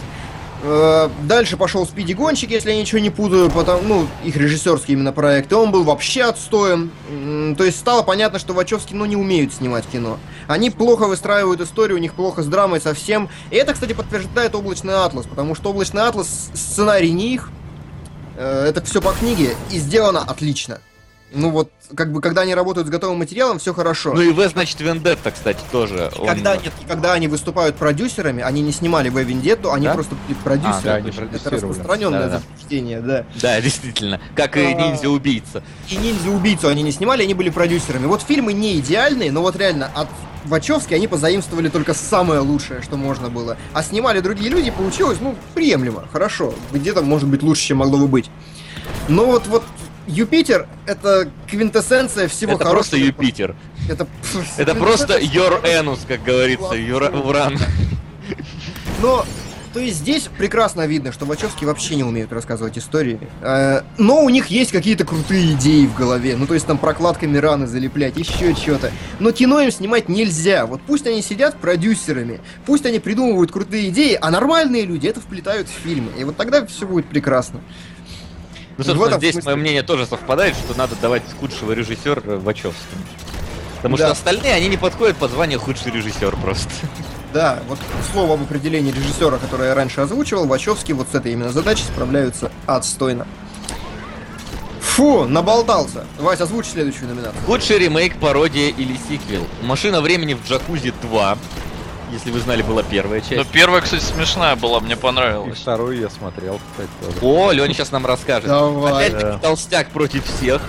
Э, 0.62 1.08
Дальше 1.24 1.56
пошел 1.56 1.86
Спиди 1.86 2.12
Гонщик, 2.12 2.50
если 2.50 2.70
я 2.72 2.76
ничего 2.80 2.98
не 2.98 3.10
путаю, 3.10 3.50
потому, 3.50 3.82
ну, 3.82 4.08
их 4.24 4.36
режиссерский 4.36 4.94
именно 4.94 5.12
проект, 5.12 5.52
и 5.52 5.54
он 5.54 5.70
был 5.70 5.84
вообще 5.84 6.24
отстоем. 6.24 6.90
М, 7.10 7.54
То 7.56 7.64
есть 7.64 7.78
стало 7.78 8.02
понятно, 8.02 8.38
что 8.38 8.52
Вачовски, 8.54 8.92
ну, 8.94 9.04
не 9.06 9.16
умеют 9.16 9.52
снимать 9.54 9.84
кино. 9.86 10.18
Они 10.48 10.70
плохо 10.70 11.06
выстраивают 11.08 11.60
историю, 11.60 11.96
у 11.98 12.00
них 12.00 12.14
плохо 12.14 12.42
с 12.42 12.46
драмой 12.46 12.80
совсем. 12.80 13.28
И 13.50 13.56
это, 13.56 13.72
кстати, 13.74 13.92
подтверждает 13.92 14.54
Облачный 14.54 14.94
Атлас, 14.94 15.26
потому 15.26 15.54
что 15.54 15.70
Облачный 15.70 16.02
Атлас, 16.02 16.50
сценарий 16.54 17.12
не 17.12 17.34
их, 17.34 17.50
это 18.42 18.84
все 18.84 19.00
по 19.00 19.12
книге 19.12 19.56
и 19.70 19.78
сделано 19.78 20.20
отлично. 20.20 20.80
Ну 21.32 21.50
вот, 21.50 21.70
как 21.94 22.12
бы, 22.12 22.20
когда 22.20 22.42
они 22.42 22.54
работают 22.54 22.86
с 22.86 22.90
готовым 22.90 23.18
материалом, 23.18 23.58
все 23.58 23.74
хорошо. 23.74 24.14
Ну 24.14 24.22
и 24.22 24.30
В, 24.32 24.48
значит, 24.48 24.80
Вендетта, 24.80 25.32
кстати, 25.32 25.58
тоже. 25.72 26.10
И 26.16 26.20
он- 26.20 26.26
когда, 26.28 26.56
нет, 26.56 26.72
и 26.80 26.86
когда 26.86 27.12
они 27.14 27.26
выступают 27.28 27.76
продюсерами, 27.76 28.42
они 28.42 28.62
не 28.62 28.70
снимали 28.72 29.08
В 29.08 29.18
Вендетту, 29.18 29.72
они 29.72 29.86
Да? 29.86 29.94
просто 29.94 30.14
были 30.14 30.38
продюсерами. 30.38 30.78
А, 30.78 30.82
да, 30.82 30.94
они 30.94 31.10
это 31.34 31.50
распространенное 31.50 32.20
Да-да. 32.28 32.38
заблуждение, 32.38 33.00
да. 33.00 33.24
Да, 33.42 33.60
действительно. 33.60 34.20
Как 34.36 34.56
и 34.56 34.60
А. 34.60 34.72
ниндзя-убийца. 34.72 35.62
И 35.90 35.96
ниндзя-убийцу 35.96 36.68
они 36.68 36.82
не 36.82 36.92
снимали, 36.92 37.24
они 37.24 37.34
были 37.34 37.50
продюсерами. 37.50 38.06
Вот 38.06 38.22
фильмы 38.22 38.52
не 38.52 38.78
идеальные, 38.78 39.32
но 39.32 39.42
вот 39.42 39.56
реально 39.56 39.90
от 39.94 40.08
Вачовски 40.44 40.94
они 40.94 41.08
позаимствовали 41.08 41.68
только 41.68 41.92
самое 41.92 42.38
лучшее, 42.38 42.80
что 42.82 42.96
можно 42.96 43.28
было. 43.30 43.56
А 43.72 43.82
снимали 43.82 44.20
другие 44.20 44.48
люди, 44.48 44.70
получилось, 44.70 45.18
ну, 45.20 45.34
приемлемо, 45.54 46.04
хорошо. 46.12 46.54
Где-то, 46.72 47.02
может 47.02 47.28
быть, 47.28 47.42
лучше, 47.42 47.62
чем 47.62 47.78
могло 47.78 47.98
бы 47.98 48.06
быть. 48.06 48.30
Но 49.08 49.26
вот, 49.26 49.48
вот 49.48 49.64
Юпитер— 50.06 50.66
это 50.86 51.28
квинтэссенция 51.48 52.28
всего 52.28 52.52
Это 52.52 52.64
хорошего. 52.64 52.74
просто 52.74 52.96
Юпитер. 52.96 53.54
Это, 53.88 54.06
Это 54.56 54.74
просто 54.74 55.18
Your 55.18 55.62
Anus, 55.64 56.00
как 56.06 56.22
говорится, 56.22 56.74
Юра- 56.74 57.10
Уран. 57.10 57.58
Но, 59.02 59.24
то 59.74 59.80
есть 59.80 59.98
здесь 59.98 60.28
прекрасно 60.38 60.86
видно, 60.86 61.12
что 61.12 61.26
Вачовски 61.26 61.64
вообще 61.64 61.96
не 61.96 62.04
умеют 62.04 62.32
рассказывать 62.32 62.78
истории. 62.78 63.18
Э, 63.42 63.82
Но 63.98 64.22
у 64.24 64.30
них 64.30 64.46
есть 64.46 64.72
какие-то 64.72 65.04
крутые 65.04 65.52
идеи 65.52 65.86
в 65.86 65.94
голове. 65.94 66.36
Ну, 66.36 66.46
то 66.46 66.54
есть 66.54 66.66
там 66.66 66.78
прокладками 66.78 67.36
раны 67.36 67.66
залеплять, 67.66 68.16
еще 68.16 68.54
что-то. 68.54 68.90
Но 69.18 69.32
кино 69.32 69.60
им 69.60 69.70
снимать 69.70 70.08
нельзя. 70.08 70.66
Вот 70.66 70.80
пусть 70.86 71.06
они 71.06 71.20
сидят 71.22 71.56
продюсерами, 71.58 72.40
пусть 72.64 72.86
они 72.86 72.98
придумывают 73.00 73.52
крутые 73.52 73.90
идеи, 73.90 74.18
а 74.20 74.30
нормальные 74.30 74.86
люди 74.86 75.08
это 75.08 75.20
вплетают 75.20 75.68
в 75.68 75.72
фильмы. 75.72 76.10
И 76.18 76.24
вот 76.24 76.36
тогда 76.36 76.64
все 76.66 76.86
будет 76.86 77.06
прекрасно. 77.06 77.60
Ну, 78.78 78.84
собственно, 78.84 79.16
здесь 79.18 79.32
смысле- 79.32 79.52
мое 79.52 79.56
мнение 79.60 79.82
тоже 79.82 80.06
совпадает, 80.06 80.54
что 80.54 80.76
надо 80.76 80.94
давать 80.96 81.22
худшего 81.40 81.72
режиссера 81.72 82.20
Вачовскому. 82.24 83.02
Потому 83.76 83.96
Да. 83.96 84.04
что 84.04 84.12
остальные, 84.12 84.54
они 84.54 84.68
не 84.68 84.76
подходят 84.76 85.16
под 85.16 85.30
звание 85.30 85.58
худший 85.58 85.92
режиссер 85.92 86.36
просто. 86.36 86.68
Да, 87.32 87.58
вот 87.68 87.78
слово 88.12 88.34
об 88.34 88.42
определении 88.42 88.90
режиссера, 88.90 89.36
которое 89.38 89.68
я 89.70 89.74
раньше 89.74 90.00
озвучивал, 90.00 90.46
Вачовски 90.46 90.92
вот 90.92 91.08
с 91.12 91.14
этой 91.14 91.32
именно 91.32 91.52
задачей 91.52 91.84
справляются 91.84 92.50
отстойно. 92.66 93.26
Фу, 94.80 95.24
наболтался. 95.26 96.04
Вася, 96.18 96.44
озвучь 96.44 96.66
следующую 96.66 97.08
номинацию. 97.08 97.42
Худший 97.44 97.78
ремейк, 97.78 98.16
пародия 98.18 98.70
или 98.70 98.96
сиквел. 99.08 99.46
Машина 99.62 100.00
времени 100.00 100.32
в 100.34 100.48
Джакузи 100.48 100.92
2. 101.02 101.36
Если 102.12 102.30
вы 102.30 102.38
знали, 102.40 102.62
была 102.62 102.82
первая 102.84 103.20
Ну, 103.20 103.36
часть. 103.36 103.50
первая, 103.50 103.80
кстати, 103.82 104.02
смешная 104.02 104.54
была, 104.56 104.78
мне 104.80 104.92
И 104.94 104.96
понравилась. 104.96 105.58
вторую 105.58 105.98
я 105.98 106.08
смотрел, 106.08 106.60
кстати, 106.70 106.88
тоже. 107.00 107.18
О, 107.20 107.50
Леня 107.50 107.74
сейчас 107.74 107.90
нам 107.90 108.06
расскажет. 108.06 108.48
Давай. 108.48 108.92
Опять-таки 109.08 109.24
Да. 109.24 109.38
толстяк 109.38 109.90
против 109.90 110.24
всех. 110.24 110.62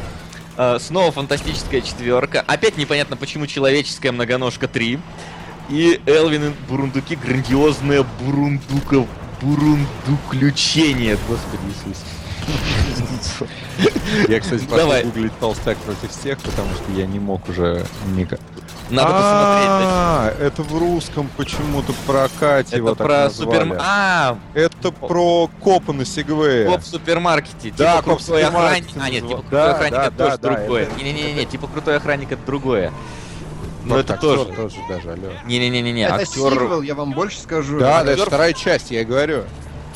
А, 0.58 0.80
снова 0.80 1.12
фантастическая 1.12 1.82
четверка. 1.82 2.44
Опять 2.48 2.78
непонятно, 2.78 3.16
почему 3.18 3.46
человеческая 3.46 4.12
многоножка 4.12 4.68
3. 4.68 5.00
И 5.70 6.02
Элвин 6.08 6.46
и 6.48 6.50
Бурундуки 6.68 7.16
грандиозное 7.16 8.04
бурундука 8.22 9.06
бурундуключение. 9.42 11.18
Господи 11.28 11.62
Иисус. 11.68 12.04
Я, 14.28 14.40
кстати, 14.40 14.66
пошел 14.66 14.92
гуглить 15.04 15.38
толстяк 15.40 15.78
против 15.80 16.12
всех, 16.12 16.40
потому 16.40 16.70
что 16.74 16.92
я 16.94 17.06
не 17.06 17.20
мог 17.20 17.48
уже 17.50 17.86
никак. 18.16 18.40
Надо 18.90 19.08
посмотреть. 19.10 19.68
да. 19.68 19.84
А, 19.84 20.34
это 20.40 20.64
в 20.64 20.78
русском 20.78 21.30
почему-то 21.36 21.94
прокате 22.06 22.78
его 22.78 22.90
Это 22.92 23.04
про 23.04 23.18
назвали. 23.26 23.60
супер... 23.60 23.78
А, 23.82 24.38
Это 24.54 24.92
про 24.92 25.50
копа 25.60 25.92
на 25.92 26.06
Сегвее. 26.06 26.68
коп 26.70 26.82
в 26.82 26.88
супермаркете. 26.88 27.74
Да, 27.78 27.98
типа 27.98 28.12
коп 28.12 28.22
в 28.22 28.26
крутой 28.26 28.44
охранник. 28.46 28.86
супермаркете 28.86 29.00
А, 29.02 29.10
нет, 29.10 29.28
типа 29.28 29.42
крутой 29.42 29.50
Да, 29.52 29.72
охранник 29.74 29.94
да, 29.98 30.06
это 30.08 30.18
тоже 30.18 30.30
да, 30.30 30.38
да, 30.38 30.56
другое. 30.58 30.84
это- 30.84 31.04
Не-не-не, 31.04 31.46
типа 31.46 31.68
крутой 31.68 31.98
охранник 31.98 32.32
это 32.32 32.42
другое. 32.46 32.94
Ну 33.84 33.98
это 33.98 34.14
тоже. 34.16 34.46
тоже 34.46 34.76
даже, 34.90 35.12
алло. 35.12 35.30
Не-не-не-не, 35.46 36.04
Это 36.04 36.16
актер 36.16 36.28
сиквел, 36.52 36.82
я 36.82 36.96
вам 36.96 37.12
больше 37.14 37.40
скажу. 37.40 37.80
Да, 37.80 38.04
да, 38.04 38.12
это 38.14 38.26
вторая 38.26 38.54
часть, 38.54 38.92
я 38.92 39.02
и 39.02 39.06
говорю. 39.06 39.44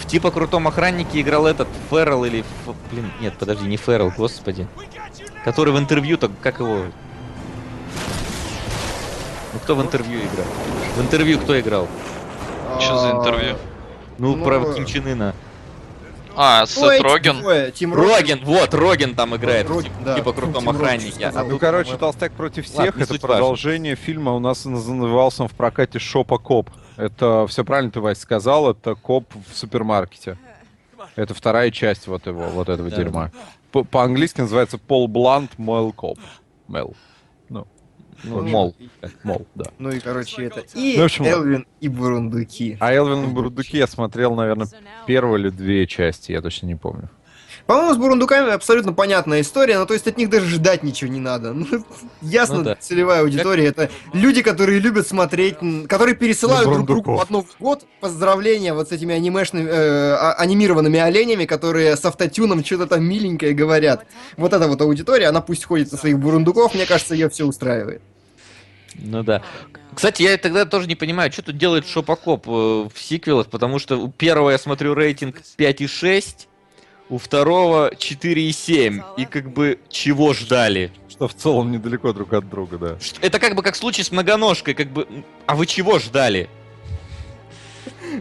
В 0.01 0.05
типа 0.07 0.31
крутом 0.31 0.67
охраннике 0.67 1.21
играл 1.21 1.45
этот 1.47 1.67
Феррел 1.89 2.25
или... 2.25 2.39
Ф- 2.41 2.75
Блин, 2.91 3.11
нет, 3.21 3.37
подожди, 3.37 3.65
не 3.67 3.77
Феррел, 3.77 4.11
господи. 4.15 4.67
Который 5.45 5.73
в 5.73 5.77
интервью, 5.79 6.17
так 6.17 6.31
как 6.41 6.59
его... 6.59 6.85
Ну 9.53 9.59
кто 9.63 9.75
в 9.75 9.81
интервью 9.81 10.19
играл? 10.19 10.47
В 10.97 11.01
интервью 11.01 11.39
кто 11.39 11.59
играл? 11.59 11.87
Что 12.79 12.97
за 12.99 13.11
А, 13.11 13.17
интервью? 13.19 13.55
Ну, 14.17 14.35
Ну, 14.35 14.43
про 14.45 14.73
Ким 14.73 14.85
Чен 14.85 15.07
Ына. 15.07 15.35
А, 16.35 16.61
ой, 16.61 16.67
Сет 16.67 17.01
Роген. 17.01 17.39
двое, 17.41 17.71
Тим 17.71 17.93
Роген, 17.93 18.39
вот, 18.45 18.73
Роген 18.73 19.15
там 19.15 19.35
играет, 19.35 19.67
Рог- 19.67 19.83
типа, 19.83 19.95
да, 20.05 20.15
типа 20.15 20.31
крутом 20.31 20.63
Тим 20.63 20.69
Роген 20.71 20.81
охраннике. 20.85 21.25
А 21.25 21.43
Ну, 21.43 21.49
тут, 21.51 21.59
короче, 21.59 21.97
толстяк 21.97 22.31
против 22.31 22.65
всех 22.65 22.77
Ладно, 22.79 23.03
это 23.03 23.19
продолжение 23.19 23.95
фильма. 23.95 24.31
У 24.33 24.39
нас 24.39 24.63
назывался 24.63 25.43
он 25.43 25.49
в 25.49 25.51
прокате 25.51 25.99
Шопа 25.99 26.37
Коп. 26.37 26.69
Это 26.97 27.45
все 27.47 27.63
правильно 27.63 27.91
ты, 27.91 27.99
Вась, 27.99 28.19
сказал, 28.19 28.71
это 28.71 28.95
коп 28.95 29.25
в 29.49 29.55
супермаркете. 29.55 30.37
Это 31.15 31.33
вторая 31.33 31.71
часть 31.71 32.07
вот 32.07 32.27
его, 32.27 32.43
вот 32.49 32.69
этого 32.69 32.89
Да. 32.89 32.95
дерьма. 32.95 33.31
По- 33.71 33.83
По-английски 33.83 34.41
называется 34.41 34.77
Пол 34.77 35.07
Блант 35.07 35.57
Мэл 35.57 35.91
Коп. 35.93 36.19
Мэл. 36.67 36.95
Ну, 37.49 37.67
ну, 38.23 38.41
мол. 38.47 38.75
Мол, 39.23 39.47
да. 39.55 39.65
Ну 39.79 39.89
и, 39.91 39.99
короче, 39.99 40.43
это. 40.45 40.61
И 40.75 40.95
Ну, 40.97 41.03
общем, 41.05 41.25
Элвин 41.25 41.65
и 41.79 41.87
Бурундуки. 41.87 42.77
А 42.79 42.93
Элвин 42.93 43.23
и 43.23 43.27
Бурдуки 43.33 43.77
я 43.77 43.87
смотрел, 43.87 44.35
наверное, 44.35 44.67
первую 45.07 45.39
или 45.39 45.49
две 45.49 45.87
части, 45.87 46.31
я 46.33 46.41
точно 46.41 46.67
не 46.67 46.75
помню. 46.75 47.09
По-моему, 47.67 47.93
с 47.93 47.97
бурундуками 47.97 48.51
абсолютно 48.51 48.93
понятная 48.93 49.41
история, 49.41 49.77
ну 49.79 49.85
то 49.85 49.93
есть 49.93 50.07
от 50.07 50.17
них 50.17 50.29
даже 50.29 50.47
ждать 50.47 50.83
ничего 50.83 51.11
не 51.11 51.19
надо. 51.19 51.53
Ну, 51.61 51.67
ясно, 52.21 52.57
Ну 52.57 52.63
да. 52.63 52.75
целевая 52.79 53.21
аудитория. 53.21 53.65
Это 53.67 53.89
люди, 54.13 54.41
которые 54.41 54.79
любят 54.79 55.07
смотреть, 55.07 55.57
которые 55.87 56.15
пересылают 56.15 56.67
друг 56.69 56.85
другу 56.85 57.17
под 57.17 57.29
Новый 57.29 57.47
год 57.59 57.83
поздравления 57.99 58.73
вот 58.73 58.89
с 58.89 58.91
этими 58.91 59.13
анимешными, 59.13 59.69
э, 59.69 60.13
а- 60.13 60.33
анимированными 60.33 60.99
оленями, 60.99 61.45
которые 61.45 61.95
с 61.95 62.03
автотюном 62.05 62.63
что-то 62.65 62.87
там 62.87 63.03
миленькое 63.03 63.53
говорят. 63.53 64.05
Вот 64.37 64.53
эта 64.53 64.67
вот 64.67 64.81
аудитория, 64.81 65.27
она 65.27 65.41
пусть 65.41 65.65
ходит 65.65 65.89
со 65.89 65.97
своих 65.97 66.19
бурундуков, 66.19 66.73
мне 66.73 66.85
кажется, 66.85 67.13
ее 67.13 67.29
все 67.29 67.45
устраивает. 67.45 68.01
Ну 68.95 69.23
да. 69.23 69.41
Кстати, 69.95 70.23
я 70.23 70.37
тогда 70.37 70.65
тоже 70.65 70.87
не 70.87 70.95
понимаю, 70.95 71.31
что 71.31 71.41
тут 71.43 71.57
делает 71.57 71.85
Шопокоп 71.87 72.47
э, 72.47 72.51
в 72.51 72.93
сиквелах, 72.95 73.47
потому 73.47 73.77
что 73.79 73.97
у 73.97 74.09
первого 74.09 74.51
я 74.51 74.57
смотрю 74.57 74.93
рейтинг 74.93 75.37
5,6, 75.57 76.47
у 77.11 77.17
второго 77.17 77.91
4,7. 77.93 79.03
И 79.17 79.25
как 79.25 79.51
бы 79.51 79.77
чего 79.89 80.33
ждали? 80.33 80.91
Что 81.09 81.27
в 81.27 81.35
целом 81.35 81.71
недалеко 81.71 82.13
друг 82.13 82.33
от 82.33 82.49
друга, 82.49 82.77
да. 82.77 82.97
Это 83.21 83.37
как 83.37 83.53
бы 83.55 83.61
как 83.61 83.75
случай 83.75 84.01
с 84.01 84.11
многоножкой, 84.11 84.73
как 84.73 84.87
бы... 84.87 85.05
А 85.45 85.55
вы 85.55 85.67
чего 85.67 85.99
ждали? 85.99 86.49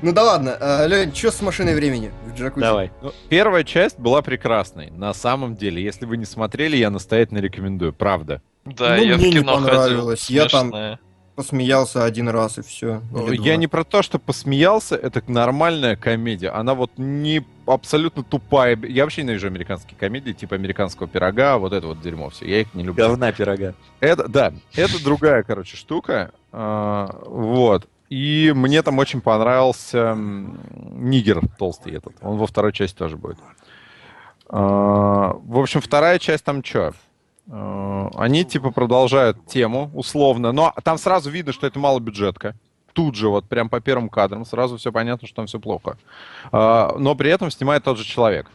Ну 0.03 0.13
да 0.13 0.23
ладно, 0.25 0.57
э, 0.61 0.87
Лёнь, 0.89 1.15
что 1.15 1.31
с 1.31 1.41
машиной 1.41 1.75
времени 1.75 2.13
в 2.27 2.35
джакузи? 2.37 2.63
Давай. 2.63 2.91
Ну, 3.03 3.13
первая 3.29 3.65
часть 3.65 3.99
была 3.99 4.23
прекрасной. 4.23 4.91
На 4.91 5.13
самом 5.15 5.57
деле, 5.57 5.83
если 5.83 6.05
вы 6.05 6.17
не 6.17 6.25
смотрели, 6.25 6.77
я 6.77 6.91
настоятельно 6.91 7.39
рекомендую, 7.39 7.93
правда. 7.93 8.41
Да, 8.65 8.97
Ну, 8.97 9.03
я 9.03 9.15
в 9.17 9.19
мне 9.19 9.31
не 9.31 9.39
кино 9.41 9.55
ходил. 9.55 9.67
понравилось. 9.69 10.31
Я 10.31 10.47
там-. 10.47 10.99
Посмеялся 11.37 12.05
один 12.05 12.29
раз 12.29 12.59
и 12.59 12.63
все. 12.63 13.01
Я 13.31 13.57
не 13.57 13.67
про 13.67 13.83
то, 13.85 14.03
что 14.03 14.19
посмеялся, 14.19 14.95
это 14.97 15.23
нормальная 15.27 15.97
комедия. 15.97 16.51
Она 16.51 16.75
вот 16.75 16.91
не 16.99 17.43
абсолютно 17.73 18.23
тупая. 18.23 18.77
Я 18.83 19.05
вообще 19.05 19.23
ненавижу 19.23 19.47
американские 19.47 19.97
комедии, 19.99 20.33
типа 20.33 20.55
американского 20.57 21.09
пирога, 21.09 21.59
вот 21.59 21.73
это 21.73 21.87
вот 21.87 22.01
дерьмо 22.01 22.31
все. 22.31 22.47
Я 22.47 22.61
их 22.63 22.75
не 22.75 22.83
люблю. 22.85 23.07
Говна 23.07 23.33
пирога. 23.33 23.75
Это, 24.01 24.29
да, 24.29 24.53
это 24.75 25.03
другая, 25.03 25.43
короче, 25.43 25.77
штука. 25.77 26.33
А, 26.53 27.21
вот. 27.27 27.89
И 28.09 28.53
мне 28.55 28.83
там 28.83 28.99
очень 28.99 29.21
понравился 29.21 30.17
Нигер 30.17 31.43
толстый 31.59 31.95
этот. 31.95 32.15
Он 32.23 32.39
во 32.39 32.47
второй 32.47 32.73
части 32.73 32.97
тоже 32.97 33.17
будет. 33.17 33.39
А, 34.49 35.35
в 35.35 35.59
общем, 35.59 35.81
вторая 35.81 36.19
часть 36.19 36.45
там 36.45 36.65
что? 36.65 36.93
Э, 37.47 38.09
Они 38.17 38.45
типа 38.45 38.71
продолжают 38.73 39.47
тему 39.47 39.91
условно, 39.95 40.53
но 40.53 40.75
там 40.83 40.99
сразу 40.99 41.31
видно, 41.31 41.53
что 41.53 41.67
это 41.67 41.79
малобюджетка. 41.79 42.57
Тут 42.93 43.15
же, 43.15 43.29
вот 43.29 43.45
прям 43.47 43.69
по 43.69 43.81
первым 43.81 44.09
кадрам, 44.09 44.45
сразу 44.45 44.77
все 44.77 44.91
понятно, 44.93 45.27
что 45.29 45.37
там 45.37 45.47
все 45.47 45.59
плохо. 45.61 45.97
А, 46.53 46.95
Но 46.99 47.15
при 47.15 47.31
этом 47.31 47.51
снимает 47.51 47.85
тот 47.85 47.99
же 47.99 48.05
человек. 48.05 48.47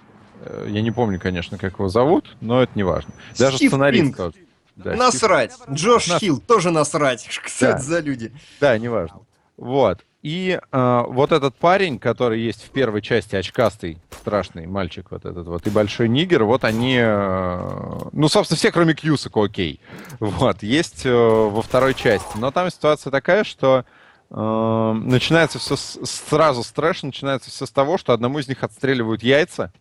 Э, 0.41 0.67
Я 0.69 0.81
не 0.81 0.91
помню, 0.91 1.19
конечно, 1.19 1.57
как 1.57 1.73
его 1.73 1.87
зовут, 1.89 2.35
но 2.41 2.61
это 2.61 2.71
не 2.75 2.83
важно. 2.83 3.13
Даже 3.37 3.57
Стив 3.57 3.71
сценарист 3.71 4.17
тот. 4.17 4.35
Да, 4.75 4.91
Стив- 4.91 4.99
Насрать. 4.99 5.53
Джош 5.71 6.07
Нас- 6.07 6.19
Хилл 6.19 6.39
тоже 6.39 6.71
насрать. 6.71 7.25
Что 7.29 7.65
Да. 7.65 7.69
это 7.71 7.81
за 7.81 7.99
люди? 8.01 8.33
Да, 8.59 8.77
неважно. 8.77 9.21
Вот. 9.57 9.99
И 10.21 10.59
э, 10.71 11.03
вот 11.07 11.31
этот 11.31 11.55
парень, 11.55 11.99
который 11.99 12.41
есть 12.41 12.63
в 12.65 12.71
первой 12.71 13.01
части, 13.03 13.35
очкастый, 13.35 13.99
страшный 14.09 14.65
мальчик 14.65 15.05
вот 15.11 15.23
этот 15.23 15.45
вот, 15.45 15.67
и 15.67 15.69
большой 15.69 16.09
нигер, 16.09 16.43
вот 16.45 16.63
они, 16.63 16.97
э, 16.99 17.99
ну, 18.11 18.27
собственно, 18.27 18.57
все, 18.57 18.71
кроме 18.71 18.95
Кьюсака, 18.95 19.43
окей. 19.43 19.79
Вот, 20.19 20.63
есть 20.63 21.05
э, 21.05 21.13
во 21.13 21.61
второй 21.61 21.93
части. 21.93 22.27
Но 22.37 22.49
там 22.51 22.71
ситуация 22.71 23.11
такая, 23.11 23.43
что 23.43 23.85
начинается 24.39 25.59
все 25.59 25.75
с- 25.77 25.99
сразу 26.03 26.63
с 26.63 26.71
трэша, 26.71 27.05
начинается 27.05 27.49
все 27.49 27.65
с 27.65 27.71
того, 27.71 27.97
что 27.97 28.13
одному 28.13 28.39
из 28.39 28.47
них 28.47 28.63
отстреливают 28.63 29.23
яйца. 29.23 29.71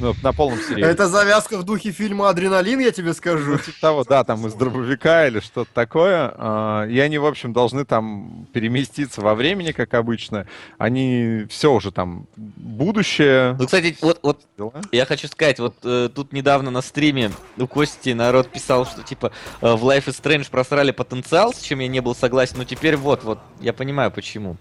Ну, 0.00 0.14
на 0.22 0.32
полном 0.32 0.58
серьезе. 0.58 0.90
Это 0.90 1.08
завязка 1.08 1.58
в 1.58 1.64
духе 1.64 1.92
фильма 1.92 2.28
«Адреналин», 2.28 2.80
я 2.80 2.90
тебе 2.90 3.14
скажу. 3.14 3.52
Ну, 3.52 3.58
типа 3.58 3.78
того, 3.80 4.04
да, 4.04 4.24
там 4.24 4.46
из 4.46 4.54
дробовика 4.54 5.26
или 5.26 5.40
что-то 5.40 5.70
такое. 5.72 6.32
А, 6.36 6.86
И 6.86 6.98
они, 6.98 7.18
в 7.18 7.26
общем, 7.26 7.52
должны 7.52 7.84
там 7.84 8.46
переместиться 8.52 9.20
во 9.20 9.34
времени, 9.34 9.72
как 9.72 9.94
обычно. 9.94 10.46
Они 10.78 11.46
все 11.48 11.72
уже 11.72 11.92
там 11.92 12.26
будущее. 12.36 13.56
Ну, 13.58 13.66
кстати, 13.66 13.96
вот, 14.00 14.18
вот 14.22 14.40
дела. 14.56 14.72
я 14.92 15.06
хочу 15.06 15.28
сказать, 15.28 15.58
вот 15.58 15.76
э, 15.84 16.08
тут 16.14 16.32
недавно 16.32 16.70
на 16.70 16.82
стриме 16.82 17.30
у 17.56 17.66
Кости 17.66 18.10
народ 18.10 18.48
писал, 18.48 18.86
что 18.86 19.02
типа 19.02 19.32
э, 19.60 19.74
в 19.74 19.84
Life 19.84 20.06
is 20.06 20.20
Strange 20.22 20.50
просрали 20.50 20.90
потенциал, 20.90 21.52
с 21.54 21.60
чем 21.60 21.78
я 21.80 21.88
не 21.88 22.00
был 22.00 22.14
согласен, 22.14 22.58
но 22.58 22.64
теперь 22.64 22.96
вот, 22.96 23.24
вот, 23.24 23.38
я 23.60 23.72
понимаю 23.72 24.10
почему. 24.10 24.56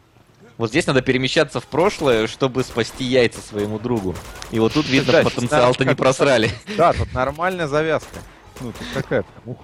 Вот 0.58 0.70
здесь 0.70 0.86
надо 0.86 1.02
перемещаться 1.02 1.60
в 1.60 1.66
прошлое, 1.66 2.28
чтобы 2.28 2.64
спасти 2.64 3.04
яйца 3.04 3.42
своему 3.42 3.80
другу. 3.80 4.16
И 4.52 4.60
вот 4.60 4.74
тут 4.74 4.88
видно, 4.88 5.14
Да, 5.14 5.24
потенциал-то 5.24 5.84
не 5.86 5.96
просрали. 5.96 6.52
Да, 6.78 6.94
тут 6.94 7.12
нормальная 7.14 7.68
завязка. 7.68 8.20
Ну, 8.62 8.72
тут 8.72 8.88
какая 8.94 9.24
прям, 9.24 9.42
ух. 9.46 9.58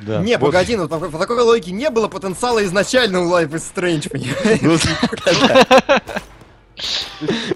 Да. 0.00 0.20
Не, 0.20 0.36
Вот. 0.36 0.46
погоди, 0.48 0.76
ну 0.76 0.88
по, 0.88 0.98
по 0.98 1.18
такой 1.18 1.40
логике 1.40 1.70
не 1.72 1.88
было 1.88 2.08
потенциала 2.08 2.64
изначально 2.64 3.22
у 3.22 3.30
Life 3.30 3.50
is 3.52 3.62
Strange, 3.74 4.10
понимаешь? 4.10 4.60
Ну, 4.60 4.76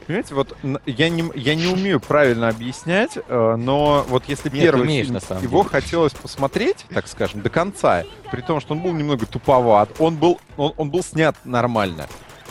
Понимаете, 0.06 0.35
вот 0.35 0.56
я 0.86 1.09
не, 1.09 1.24
я 1.35 1.55
не 1.56 1.66
умею 1.66 1.98
правильно 2.01 2.48
объяснять, 2.48 3.16
э, 3.16 3.56
но 3.56 4.05
вот 4.09 4.23
если 4.28 4.48
Нет, 4.48 4.62
первый 4.62 4.82
умеешь, 4.82 5.06
фильм, 5.06 5.15
на 5.15 5.20
самом 5.20 5.43
его 5.43 5.62
деле. 5.62 5.70
хотелось 5.70 6.12
посмотреть, 6.15 6.86
так 6.94 7.09
скажем, 7.09 7.43
до 7.43 7.51
конца, 7.51 8.05
при 8.31 8.40
том, 8.43 8.60
что 8.60 8.74
он 8.74 8.81
был 8.81 8.93
немного 8.93 9.27
туповат, 9.27 9.90
он 9.98 10.16
был, 10.16 10.40
он, 10.56 10.73
он 10.77 10.90
был 10.90 11.02
снят 11.02 11.35
нормально. 11.44 12.06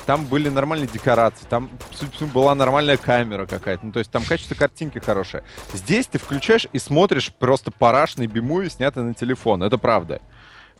Там 0.07 0.25
были 0.25 0.47
нормальные 0.47 0.87
декорации, 0.87 1.45
там, 1.49 1.69
была 2.33 2.55
нормальная 2.55 2.95
камера 2.95 3.45
какая-то. 3.45 3.85
Ну, 3.85 3.91
то 3.91 3.99
есть 3.99 4.09
там 4.09 4.23
качество 4.23 4.55
картинки 4.55 4.99
хорошее. 4.99 5.43
Здесь 5.73 6.07
ты 6.07 6.17
включаешь 6.17 6.65
и 6.71 6.79
смотришь 6.79 7.33
просто 7.37 7.71
парашный 7.71 8.25
бимуви, 8.25 8.69
снятый 8.69 9.03
на 9.03 9.13
телефон. 9.13 9.63
Это 9.63 9.77
правда. 9.77 10.21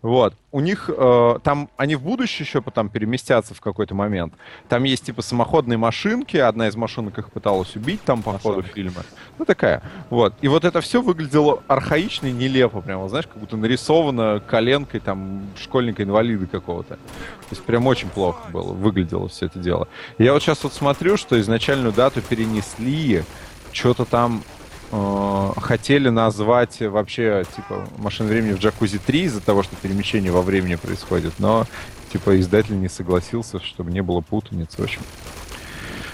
Вот. 0.02 0.34
У 0.52 0.60
них 0.60 0.90
э, 0.96 1.40
там, 1.44 1.70
они 1.76 1.96
в 1.96 2.02
будущее 2.02 2.46
еще 2.46 2.62
потом 2.62 2.90
переместятся 2.90 3.54
в 3.54 3.62
какой-то 3.62 3.96
момент. 3.96 4.34
Там 4.70 4.84
есть 4.84 5.06
типа 5.06 5.22
самоходные 5.22 5.78
машинки, 5.78 6.38
одна 6.38 6.68
из 6.68 6.76
машинок 6.76 7.18
их 7.18 7.32
пыталась 7.32 7.76
убить 7.76 8.02
там 8.04 8.22
по 8.24 8.34
ходу 8.38 8.58
Машинка. 8.58 8.76
фильма. 8.76 9.02
Ну 9.38 9.46
такая. 9.46 9.82
Вот. 10.10 10.34
И 10.42 10.48
вот 10.48 10.66
это 10.66 10.82
все 10.82 11.02
выглядело 11.02 11.64
архаично 11.68 12.28
и 12.28 12.32
нелепо, 12.32 12.82
прямо, 12.82 13.10
знаешь, 13.10 13.28
как 13.28 13.38
будто 13.38 13.58
нарисовано 13.58 14.42
коленкой 14.48 15.00
там 15.00 15.42
школьника-инвалида 15.60 16.48
какого-то. 16.48 16.96
То 16.96 17.52
есть 17.52 17.64
прям 17.64 17.88
очень 17.88 18.10
плохо 18.10 18.50
было, 18.52 18.74
выглядело 18.74 19.28
все 19.30 19.48
это 19.48 19.60
дело. 19.60 19.88
Я 20.18 20.34
вот 20.34 20.42
сейчас 20.42 20.64
вот 20.64 20.74
смотрю, 20.74 21.18
что 21.18 21.40
изначальную 21.40 21.92
дату 21.92 22.22
перенесли, 22.22 23.24
что-то 23.72 24.06
там 24.06 24.44
э, 24.92 25.52
хотели 25.58 26.10
назвать 26.10 26.80
вообще, 26.82 27.46
типа, 27.56 27.88
«Машина 27.98 28.30
времени 28.30 28.54
в 28.54 28.60
джакузи 28.60 29.00
3» 29.06 29.26
из-за 29.26 29.42
того, 29.42 29.64
что 29.64 29.76
перемещение 29.76 30.32
во 30.32 30.42
времени 30.42 30.76
происходит, 30.76 31.34
но, 31.40 31.66
типа, 32.12 32.40
издатель 32.40 32.80
не 32.80 32.90
согласился, 32.90 33.60
чтобы 33.60 33.92
не 33.92 34.02
было 34.02 34.22
путаницы, 34.22 34.82
в 34.82 34.84
общем. 34.84 35.02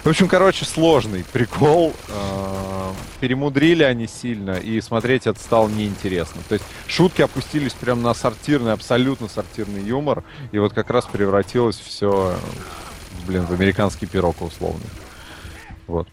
В 0.03 0.09
общем, 0.09 0.27
короче, 0.27 0.65
сложный 0.65 1.23
прикол. 1.31 1.93
Э, 2.09 2.91
Перемудрили 3.21 3.83
они 3.83 4.05
сильно, 4.05 4.51
и 4.51 4.81
смотреть 4.81 5.27
это 5.27 5.39
стало 5.39 5.69
неинтересно. 5.69 6.41
То 6.49 6.55
есть 6.55 6.65
шутки 6.87 7.21
опустились 7.21 7.71
прям 7.71 8.01
на 8.01 8.13
сортирный, 8.13 8.73
абсолютно 8.73 9.29
сортирный 9.29 9.81
юмор, 9.81 10.25
и 10.51 10.59
вот 10.59 10.73
как 10.73 10.89
раз 10.89 11.05
превратилось 11.05 11.79
все, 11.79 12.35
блин, 13.25 13.45
в 13.45 13.53
американский 13.53 14.05
пирог 14.05 14.41
условно. 14.41 14.83
Вот. 15.87 16.09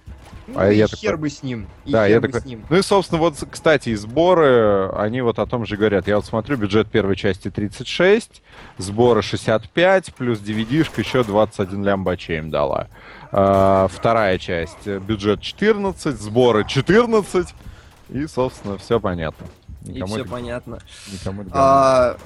Ну, 0.52 0.58
А 0.60 0.70
и 0.70 0.76
я 0.76 0.86
хер 0.88 1.12
такой- 1.12 1.16
бы 1.18 1.30
с 1.30 1.42
ним. 1.42 1.68
И 1.84 1.92
Да, 1.92 2.04
хер 2.06 2.14
я 2.14 2.20
бы 2.20 2.26
такой- 2.28 2.40
с 2.40 2.44
ним. 2.44 2.64
Ну 2.68 2.76
и, 2.76 2.82
собственно, 2.82 3.20
вот, 3.20 3.36
кстати, 3.50 3.90
и 3.90 3.94
сборы, 3.94 4.88
они 4.96 5.20
вот 5.20 5.38
о 5.38 5.46
том 5.46 5.64
же 5.64 5.76
говорят. 5.76 6.08
Я 6.08 6.16
вот 6.16 6.26
смотрю, 6.26 6.56
бюджет 6.56 6.90
первой 6.90 7.14
части 7.16 7.50
36, 7.50 8.42
сборы 8.78 9.22
65, 9.22 10.12
плюс 10.14 10.40
DVD-шка 10.40 11.00
еще 11.02 11.22
21 11.24 11.84
лямбачей 11.84 12.38
им 12.38 12.50
дала. 12.50 12.88
А, 13.32 13.86
вторая 13.88 14.38
часть, 14.38 14.86
э, 14.86 14.98
бюджет 14.98 15.40
14, 15.40 16.20
сборы 16.20 16.64
14, 16.66 17.54
и, 18.08 18.26
собственно, 18.26 18.76
все 18.78 18.98
понятно. 18.98 19.46
И 19.84 19.92
Никому 19.92 20.12
все 20.14 20.20
это- 20.22 20.30
понятно. 20.30 20.78
никому 21.12 21.42
это 21.42 21.50
А, 21.54 22.16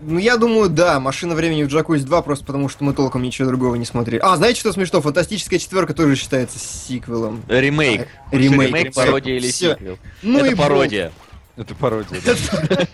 ну, 0.00 0.18
я 0.18 0.36
думаю, 0.36 0.68
да, 0.70 0.98
«Машина 1.00 1.34
времени 1.34 1.62
в 1.64 1.68
Джакузи 1.68 2.04
2», 2.06 2.22
просто 2.22 2.44
потому 2.44 2.68
что 2.68 2.84
мы 2.84 2.92
толком 2.94 3.22
ничего 3.22 3.48
другого 3.48 3.74
не 3.76 3.84
смотрели. 3.84 4.20
А, 4.22 4.36
знаете, 4.36 4.60
что 4.60 4.72
смешно? 4.72 5.00
«Фантастическая 5.00 5.58
четверка» 5.58 5.94
тоже 5.94 6.16
считается 6.16 6.58
сиквелом. 6.58 7.42
Ремейк. 7.48 8.08
А, 8.30 8.36
ремейк, 8.36 8.68
Ремейк, 8.68 8.94
пародия 8.94 9.36
или 9.36 9.50
Всё. 9.50 9.72
сиквел. 9.74 9.98
Ну 10.22 10.38
Это 10.38 10.48
и 10.48 10.54
бог. 10.54 10.66
пародия. 10.66 11.12
Это 11.56 11.74
пародия. 11.74 12.20
да. 12.24 12.86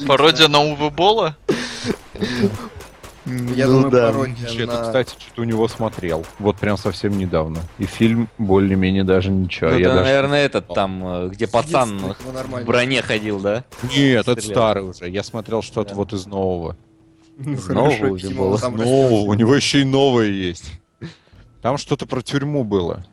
Пародия 0.06 0.48
на 0.48 0.60
Уве 0.62 0.90
Бола? 0.90 1.36
Я 3.26 3.66
думаю, 3.66 3.90
пародия 3.90 4.48
Я 4.50 4.66
на- 4.66 4.82
кстати, 4.82 5.10
что-то 5.18 5.42
у 5.42 5.44
него 5.44 5.66
смотрел. 5.68 6.26
Вот 6.38 6.56
прям 6.56 6.76
совсем 6.76 7.16
недавно. 7.16 7.60
И 7.78 7.84
фильм 7.86 8.28
более-менее 8.38 9.04
даже 9.04 9.30
ничего. 9.30 9.70
Ну, 9.70 9.78
Я 9.78 9.86
это, 9.86 9.94
даже- 9.94 10.04
наверное, 10.04 10.44
этот 10.44 10.68
там, 10.74 11.02
э, 11.06 11.28
где 11.30 11.46
пацан 11.46 11.96
его 11.98 12.14
в 12.60 12.64
броне 12.64 13.00
ходил, 13.02 13.40
да? 13.40 13.64
Нет, 13.96 14.28
это 14.28 14.40
Стрелял. 14.40 14.62
старый 14.62 14.84
уже. 14.84 15.08
Я 15.08 15.22
смотрел 15.22 15.62
что-то 15.62 15.90
Да. 15.90 15.94
вот 15.96 16.12
из 16.12 16.26
нового. 16.26 16.76
Ну, 17.38 17.56
Снова 17.56 17.90
хорошо, 17.96 18.12
уже 18.12 18.30
было. 18.30 18.58
Нового. 18.58 19.20
У 19.30 19.34
него 19.34 19.54
еще 19.54 19.80
и 19.80 19.84
новое 19.84 20.26
есть. 20.28 20.70
Там 21.62 21.78
что-то 21.78 22.06
про 22.06 22.20
тюрьму 22.20 22.62
было. 22.62 23.04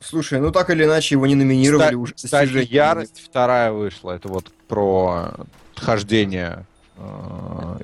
Слушай, 0.00 0.40
ну 0.40 0.50
так 0.50 0.70
или 0.70 0.84
иначе 0.84 1.14
его 1.14 1.26
не 1.26 1.34
номинировали 1.34 1.92
Кста- 1.92 1.96
уже. 1.96 2.14
Кстати. 2.14 2.66
Ярость 2.72 3.20
вторая 3.24 3.72
вышла. 3.72 4.12
Это 4.12 4.28
вот 4.28 4.50
про 4.68 5.32
хождение 5.76 6.64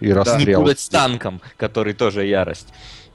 и 0.01 0.07
Не 0.07 0.13
расстрел. 0.13 0.61
путать 0.63 0.81
с 0.81 0.89
танком, 0.89 1.41
который 1.57 1.95
тоже 1.95 2.25
ярость. 2.27 2.69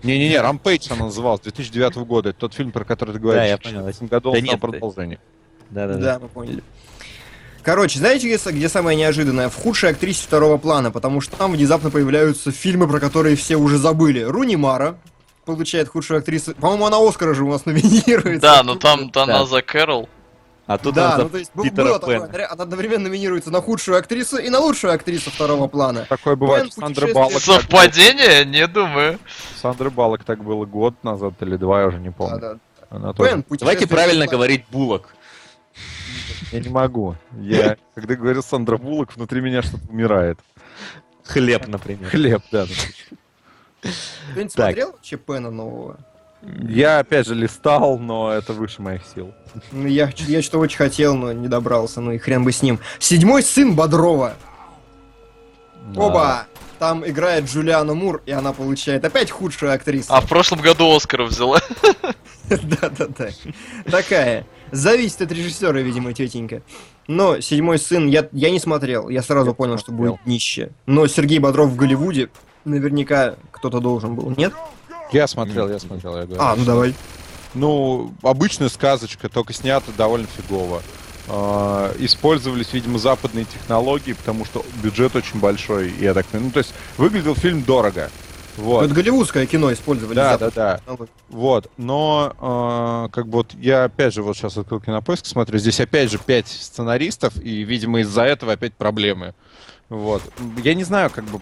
Не-не-не, 0.04 0.40
Рампейдж 0.42 0.88
она 0.92 1.06
называлась, 1.06 1.42
2009 1.42 1.96
года. 1.98 2.30
Это 2.30 2.40
тот 2.40 2.54
фильм, 2.54 2.72
про 2.72 2.84
который 2.84 3.14
ты 3.14 3.20
говоришь. 3.20 3.42
Да, 3.42 3.46
я 3.46 3.58
в 3.58 3.62
понял. 3.62 3.84
2016 3.84 4.10
году 4.10 4.32
Да 4.32 4.38
он 4.38 4.44
нет, 4.44 4.60
продолжение. 4.60 5.20
Да-да-да. 5.70 6.00
Да, 6.00 6.20
мы 6.20 6.28
поняли. 6.28 6.64
Короче, 7.64 8.00
знаете, 8.00 8.28
где, 8.28 8.52
где 8.52 8.68
самое 8.68 8.98
неожиданное? 8.98 9.48
В 9.48 9.56
худшей 9.56 9.92
актрисе 9.92 10.24
второго 10.24 10.58
плана, 10.58 10.92
потому 10.92 11.22
что 11.22 11.38
там 11.38 11.54
внезапно 11.54 11.90
появляются 11.90 12.52
фильмы, 12.52 12.88
про 12.90 13.00
которые 13.00 13.38
все 13.38 13.56
уже 13.56 13.78
забыли. 13.78 14.20
Руни 14.22 14.58
Мара 14.58 14.98
получает 15.46 15.88
худшую 15.88 16.18
актрису. 16.20 16.54
По-моему, 16.56 16.86
она 16.88 16.98
Оскара 17.08 17.34
же 17.34 17.46
у 17.46 17.50
нас 17.52 17.66
номинируется. 17.66 18.42
Да, 18.42 18.64
но 18.64 18.76
там 18.76 19.10
Да. 19.12 19.24
она 19.24 19.46
за 19.46 19.62
Кэрол. 19.62 20.10
А 20.66 20.78
тут 20.78 20.96
да, 20.96 21.18
ну 21.18 21.30
то 21.30 21.38
есть 21.38 21.52
Питера 21.52 21.84
было 21.86 22.00
такое, 22.00 22.20
Пэна. 22.22 22.48
она 22.52 22.64
одновременно 22.64 23.10
номинируется 23.10 23.52
на 23.52 23.62
худшую 23.62 23.98
актрису 23.98 24.38
и 24.38 24.50
на 24.50 24.60
лучшую 24.60 24.94
актрису 24.94 25.30
второго 25.30 25.68
плана. 25.68 26.06
Такое 26.08 26.38
бывает. 26.38 26.72
Сандры 26.74 27.08
путешествует- 27.08 27.14
Баллок. 27.14 27.42
Совпадение? 27.42 28.46
Не 28.46 28.66
думаю. 28.68 29.20
У 29.56 29.60
Сандры 29.60 29.90
Баллок 29.90 30.24
так 30.24 30.42
было 30.44 30.66
год 30.66 30.96
назад 31.04 31.34
или 31.42 31.58
два, 31.58 31.82
я 31.82 31.88
уже 31.88 31.98
не 32.00 32.10
Да, 32.10 32.16
помню. 32.18 32.40
да. 32.40 32.58
Она 32.90 33.12
тоже- 33.14 33.30
Пен, 33.32 33.46
Давайте 33.60 33.88
правильно 33.88 34.26
говорить 34.26 34.64
булок. 34.72 35.14
Я 36.54 36.60
не 36.62 36.70
могу. 36.70 37.16
Я, 37.40 37.78
когда 37.96 38.16
говорю 38.16 38.42
Сандра 38.42 38.78
Буллок, 38.78 39.16
внутри 39.16 39.42
меня 39.42 39.64
что-то 39.64 39.84
умирает. 39.90 40.40
Хлеб, 41.26 41.68
например. 41.68 42.10
Хлеб, 42.10 42.42
да. 42.52 42.66
Кто-нибудь 44.32 44.54
Так. 44.56 44.66
смотрел 44.68 44.92
вообще 44.92 45.18
Пена 45.18 45.52
нового? 45.52 45.98
Я 46.68 47.00
опять 47.00 47.28
же 47.28 47.36
листал, 47.36 47.98
но 47.98 48.32
это 48.32 48.54
выше 48.54 48.82
моих 48.82 49.02
сил. 49.14 49.34
Ну, 49.72 49.88
я, 49.88 50.12
я 50.28 50.42
что 50.42 50.60
очень 50.60 50.78
хотел, 50.78 51.16
но 51.16 51.32
не 51.32 51.48
добрался, 51.48 52.02
ну 52.02 52.12
и 52.12 52.18
хрен 52.18 52.44
бы 52.44 52.52
с 52.52 52.62
ним. 52.62 52.80
Седьмой 53.00 53.44
сын 53.44 53.76
Бодрова. 53.76 54.34
Оба! 55.96 56.48
Там 56.80 57.08
играет 57.08 57.46
Джулиана 57.46 57.94
Мур, 57.94 58.22
и 58.26 58.32
она 58.32 58.52
получает 58.52 59.06
опять 59.06 59.32
худшую 59.32 59.74
актрису. 59.74 60.14
А 60.14 60.20
в 60.20 60.28
прошлом 60.28 60.60
году 60.60 60.94
Оскара 60.94 61.24
взяла. 61.24 61.62
Да-да-да. 62.50 63.30
Такая. 63.90 64.46
Зависит 64.72 65.22
от 65.22 65.32
режиссера, 65.32 65.80
видимо, 65.80 66.14
тетенька. 66.14 66.62
Но 67.08 67.40
«Седьмой 67.40 67.80
сын» 67.80 68.08
я, 68.08 68.28
я 68.34 68.50
не 68.50 68.60
смотрел. 68.60 69.08
Я 69.08 69.22
сразу 69.22 69.50
Я 69.50 69.54
понял, 69.54 69.78
что 69.78 69.92
будет 69.92 70.26
нище. 70.26 70.72
Но 70.86 71.08
Сергей 71.08 71.40
Бодров 71.40 71.70
в 71.70 71.76
Голливуде 71.76 72.30
наверняка 72.66 73.36
кто-то 73.52 73.80
должен 73.80 74.16
был, 74.16 74.34
нет? 74.36 74.54
Я 75.14 75.28
смотрел, 75.28 75.70
я 75.70 75.80
смотрел, 75.80 76.18
я 76.18 76.26
говорю. 76.26 76.42
А, 76.42 76.56
ну 76.56 76.66
давай. 76.66 76.96
Ну, 77.54 78.14
обычная 78.24 78.70
сказочка, 78.70 79.30
только 79.30 79.54
снята 79.54 79.92
довольно 79.98 80.28
фигово. 80.28 80.82
А, 81.28 81.94
Использовались, 82.00 82.74
видимо, 82.74 82.98
западные 82.98 83.46
технологии, 83.46 84.14
потому 84.14 84.44
что 84.46 84.66
бюджет 84.82 85.16
очень 85.16 85.40
большой, 85.40 85.92
я 86.00 86.14
так 86.14 86.26
понимаю. 86.26 86.48
Ну, 86.48 86.52
то 86.52 86.60
есть 86.60 86.74
выглядел 86.98 87.36
фильм 87.36 87.64
дорого. 87.64 88.10
Вот. 88.58 88.86
Это 88.86 88.94
голливудское 88.94 89.46
кино 89.46 89.74
использовали. 89.74 90.16
Да, 90.16 90.38
да, 90.38 90.52
да. 90.52 90.78
технологии. 90.78 91.12
Вот, 91.30 91.72
но 91.78 93.08
э, 93.08 93.14
как 93.14 93.28
бы 93.28 93.38
вот 93.38 93.54
я 93.56 93.86
опять 93.86 94.14
же 94.14 94.22
вот 94.22 94.38
сейчас 94.38 94.58
открыл 94.58 94.80
кинопоиск, 94.80 95.26
смотрю, 95.26 95.58
здесь 95.58 95.80
опять 95.80 96.12
же 96.12 96.20
пять 96.20 96.48
сценаристов, 96.48 97.36
и, 97.42 97.64
видимо, 97.64 98.02
из-за 98.02 98.24
этого 98.24 98.54
опять 98.54 98.74
проблемы. 98.74 99.34
Вот. 99.90 100.22
Я 100.64 100.76
не 100.76 100.84
знаю, 100.84 101.10
как 101.10 101.24
бы, 101.26 101.40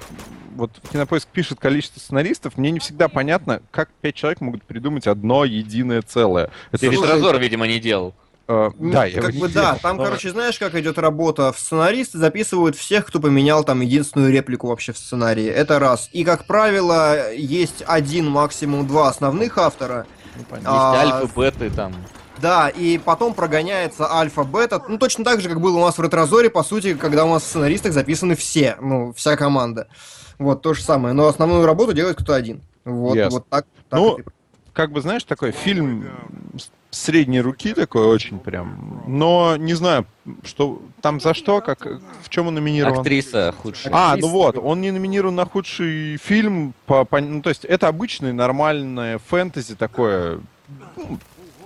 вот 0.56 0.72
кинопоиск 0.92 1.28
пишет 1.28 1.60
количество 1.60 2.00
сценаристов, 2.00 2.58
мне 2.58 2.72
не 2.72 2.80
всегда 2.80 3.08
понятно, 3.08 3.62
как 3.72 3.90
пять 4.02 4.16
человек 4.16 4.42
могут 4.42 4.64
придумать 4.64 5.08
одно 5.08 5.46
единое 5.46 6.02
целое. 6.02 6.50
Это 6.72 6.82
Ты 6.82 6.92
же- 6.92 7.02
ретрозор, 7.02 7.38
видимо, 7.40 7.68
не 7.68 7.80
делал. 7.80 8.14
Ну, 8.48 8.74
да, 8.92 9.06
я 9.06 9.22
как 9.22 9.34
бы 9.36 9.48
да, 9.48 9.76
там, 9.82 9.96
но- 9.96 10.04
короче, 10.04 10.30
знаешь, 10.32 10.60
как 10.60 10.76
идет 10.76 10.98
работа? 10.98 11.54
В 11.54 11.60
сценаристы 11.60 12.18
записывают 12.18 12.76
всех, 12.76 13.06
кто 13.06 13.22
поменял 13.22 13.64
там 13.64 13.80
единственную 13.80 14.32
реплику 14.34 14.68
вообще 14.68 14.92
в 14.92 14.98
сценарии. 14.98 15.46
Это 15.46 15.80
раз. 15.80 16.10
И, 16.12 16.26
как 16.26 16.46
правило, 16.46 17.32
есть 17.32 17.82
один, 17.88 18.30
максимум 18.30 18.86
два 18.88 19.08
основных 19.08 19.58
автора. 19.58 20.06
Ну, 20.36 20.44
понятно. 20.50 20.70
А, 20.70 21.02
Есть 21.04 21.14
альфы, 21.14 21.40
беты 21.40 21.70
там. 21.70 21.96
Да, 22.40 22.68
и 22.70 22.98
потом 22.98 23.34
прогоняется 23.36 24.12
альфа-бета. 24.12 24.82
Ну, 24.88 24.98
точно 24.98 25.24
так 25.24 25.40
же, 25.42 25.48
как 25.48 25.62
было 25.62 25.78
у 25.78 25.82
нас 25.82 25.98
в 25.98 26.02
Ретрозоре, 26.02 26.50
по 26.50 26.64
сути, 26.64 26.96
когда 26.96 27.24
у 27.24 27.30
нас 27.30 27.44
в 27.44 27.46
сценаристах 27.46 27.94
записаны 27.94 28.36
все, 28.36 28.76
ну, 28.82 29.14
вся 29.14 29.38
команда. 29.38 29.88
Вот, 30.42 30.64
то 30.64 30.74
же 30.74 30.82
самое. 30.82 31.14
Но 31.14 31.28
основную 31.28 31.66
работу 31.66 31.94
делает 31.94 32.18
кто 32.18 32.34
один. 32.34 32.62
Вот, 32.84 33.16
Ясно. 33.16 33.40
вот 33.40 33.48
так. 33.48 33.66
так 33.90 34.00
Ну, 34.00 34.14
это 34.14 34.22
и 34.22 34.26
как 34.74 34.92
бы, 34.92 35.02
знаешь, 35.02 35.24
такой 35.24 35.52
фильм 35.52 36.10
средней 36.90 37.42
руки 37.42 37.76
такой 37.76 38.06
очень 38.08 38.40
прям. 38.40 39.04
Но 39.06 39.56
не 39.56 39.76
знаю, 39.76 40.08
что 40.44 40.82
там 41.02 41.20
за 41.22 41.36
что, 41.36 41.62
как 41.62 41.86
в 42.24 42.30
чем 42.30 42.48
он 42.48 42.56
номинирован. 42.56 43.00
Актриса 43.00 43.54
худшая. 43.56 43.94
А, 43.94 44.10
Актриса. 44.14 44.28
ну 44.28 44.34
вот, 44.34 44.58
он 44.58 44.82
не 44.82 44.90
номинирован 44.90 45.36
на 45.36 45.46
худший 45.46 46.18
фильм. 46.18 46.74
По, 46.88 47.06
по- 47.06 47.22
ну, 47.22 47.44
то 47.44 47.50
есть 47.50 47.64
это 47.64 47.88
обычное 47.88 48.34
нормальное 48.34 49.20
фэнтези 49.20 49.76
такое, 49.76 50.40
ну, 50.98 51.20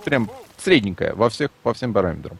прям 0.04 0.30
средненькое 0.58 1.14
во 1.14 1.30
всех 1.30 1.50
по 1.62 1.72
всем 1.72 1.94
параметрам. 1.94 2.36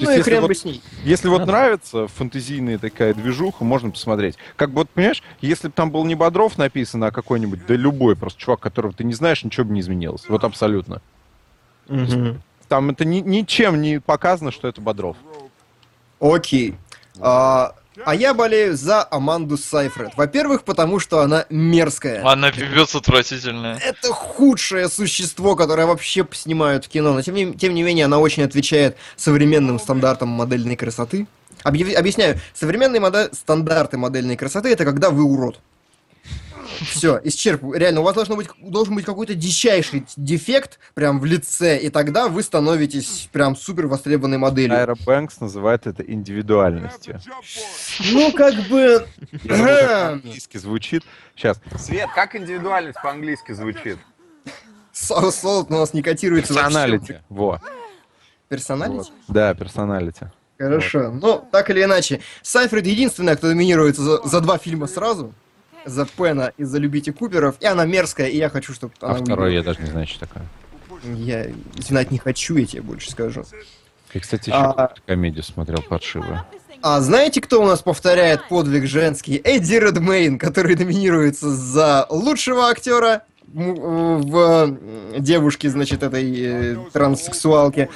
То 0.00 0.06
Ну 0.06 0.10
есть, 0.12 0.16
и 0.16 0.18
если 0.20 0.30
хрен 0.30 0.40
вот, 0.42 0.48
бы 0.48 0.54
с 0.54 0.64
ней. 0.64 0.82
если 1.04 1.28
вот 1.28 1.40
Ну 1.40 1.46
да. 1.46 1.52
нравится 1.52 2.08
фэнтезийная 2.08 2.78
такая 2.78 3.12
движуха, 3.14 3.64
можно 3.64 3.90
посмотреть. 3.90 4.36
Как 4.56 4.70
бы 4.70 4.76
вот, 4.80 4.90
понимаешь, 4.90 5.22
если 5.40 5.68
бы 5.68 5.74
там 5.74 5.90
был 5.90 6.04
не 6.04 6.14
Бодров 6.14 6.56
написано, 6.58 7.08
а 7.08 7.10
какой-нибудь, 7.10 7.66
да 7.66 7.74
любой 7.74 8.16
просто 8.16 8.40
чувак, 8.40 8.60
которого 8.60 8.92
ты 8.92 9.04
не 9.04 9.12
знаешь, 9.12 9.44
ничего 9.44 9.66
бы 9.66 9.74
не 9.74 9.80
изменилось. 9.80 10.26
Вот 10.28 10.44
абсолютно. 10.44 11.02
Мгм. 11.88 12.40
Там 12.68 12.90
это 12.90 13.04
ни- 13.04 13.20
ничем 13.20 13.80
не 13.82 14.00
показано, 14.00 14.50
что 14.52 14.68
это 14.68 14.80
Бодров. 14.80 15.16
Окей. 16.20 16.76
А, 17.18 17.74
а 18.04 18.14
я 18.14 18.34
болею 18.34 18.76
за 18.76 19.06
Аманду 19.10 19.56
Сайфред. 19.56 20.12
Во-первых, 20.16 20.64
потому 20.64 20.98
что 21.00 21.20
она 21.20 21.46
мерзкая. 21.50 22.24
Она 22.26 22.50
пипец 22.50 22.94
отвратительная. 22.94 23.76
Это 23.78 24.08
худшее 24.12 24.88
существо, 24.88 25.56
которое 25.56 25.86
вообще 25.86 26.26
снимают 26.32 26.86
в 26.86 26.88
кино. 26.88 27.12
Но 27.12 27.22
тем 27.22 27.34
не, 27.34 27.52
тем 27.54 27.74
не 27.74 27.82
менее, 27.82 28.04
она 28.06 28.18
очень 28.18 28.42
отвечает 28.42 28.96
современным 29.16 29.78
стандартам 29.78 30.28
модельной 30.28 30.76
красоты. 30.76 31.26
Объяв- 31.62 31.94
объясняю, 31.94 32.40
современные 32.54 33.00
моде- 33.00 33.28
стандарты 33.32 33.98
модельной 33.98 34.36
красоты 34.36 34.70
это 34.70 34.84
когда 34.84 35.10
вы 35.10 35.24
урод. 35.24 35.58
Все, 36.80 37.20
исчерпываю. 37.24 37.78
Реально, 37.78 38.00
у 38.00 38.04
вас 38.04 38.14
должно 38.14 38.36
быть, 38.36 38.48
должен 38.58 38.94
быть 38.94 39.04
какой-то 39.04 39.34
дичайший 39.34 40.06
дефект 40.16 40.78
прям 40.94 41.20
в 41.20 41.24
лице, 41.24 41.78
и 41.78 41.90
тогда 41.90 42.28
вы 42.28 42.42
становитесь 42.42 43.28
прям 43.32 43.56
супер 43.56 43.86
востребованной 43.86 44.38
моделью. 44.38 44.76
Айра 44.76 44.94
Бэнкс 44.94 45.40
называет 45.40 45.86
это 45.86 46.02
индивидуальностью. 46.02 47.20
Ну, 48.12 48.32
как 48.32 48.54
бы... 48.68 49.06
Как 49.46 49.58
по-английски 49.58 50.56
звучит. 50.56 51.04
Сейчас. 51.36 51.60
Свет, 51.78 52.08
как 52.14 52.34
индивидуальность 52.36 52.98
по-английски 53.02 53.52
звучит? 53.52 53.98
Солод 54.92 55.70
у 55.70 55.74
нас 55.74 55.94
не 55.94 56.02
котируется 56.02 56.52
вообще. 56.52 56.68
Персоналити. 56.68 57.22
Во. 57.28 57.60
Персоналити? 58.48 58.96
Вот. 58.96 59.12
Да, 59.28 59.54
персоналити. 59.54 60.30
Хорошо. 60.58 61.10
Ну, 61.10 61.48
так 61.50 61.70
или 61.70 61.82
иначе, 61.82 62.20
Сайфред 62.42 62.86
единственная, 62.86 63.36
кто 63.36 63.46
номинируется 63.46 64.02
за, 64.02 64.22
за 64.26 64.40
два 64.40 64.58
фильма 64.58 64.86
сразу. 64.86 65.32
За 65.84 66.06
Пена 66.06 66.52
и 66.56 66.64
за 66.64 66.78
Любите 66.78 67.12
Куперов. 67.12 67.56
И 67.60 67.66
она 67.66 67.84
мерзкая, 67.86 68.28
и 68.28 68.36
я 68.36 68.48
хочу, 68.48 68.72
чтобы 68.72 68.92
А 69.00 69.12
она 69.12 69.24
второй 69.24 69.54
я 69.54 69.62
даже 69.62 69.80
не 69.80 69.86
знаю, 69.86 70.06
что 70.06 70.20
такое. 70.20 70.44
Я 71.04 71.46
знать 71.78 72.10
не 72.10 72.18
хочу, 72.18 72.56
я 72.56 72.66
тебе 72.66 72.82
больше 72.82 73.10
скажу. 73.10 73.44
Я, 74.12 74.20
кстати, 74.20 74.50
еще 74.50 74.58
А- 74.58 74.92
комедию 75.06 75.42
смотрел 75.42 75.82
паршивую. 75.82 76.44
А 76.82 77.00
знаете, 77.00 77.40
кто 77.40 77.62
у 77.62 77.66
нас 77.66 77.82
повторяет 77.82 78.48
подвиг 78.48 78.86
женский? 78.86 79.40
Эдди 79.42 79.74
Редмейн, 79.74 80.38
который 80.38 80.76
номинируется 80.76 81.50
за 81.50 82.06
лучшего 82.08 82.68
актера 82.68 83.22
в 83.52 84.76
девушке, 85.18 85.68
значит, 85.68 86.02
этой 86.02 86.40
э, 86.40 86.76
транссексуалке. 86.92 87.88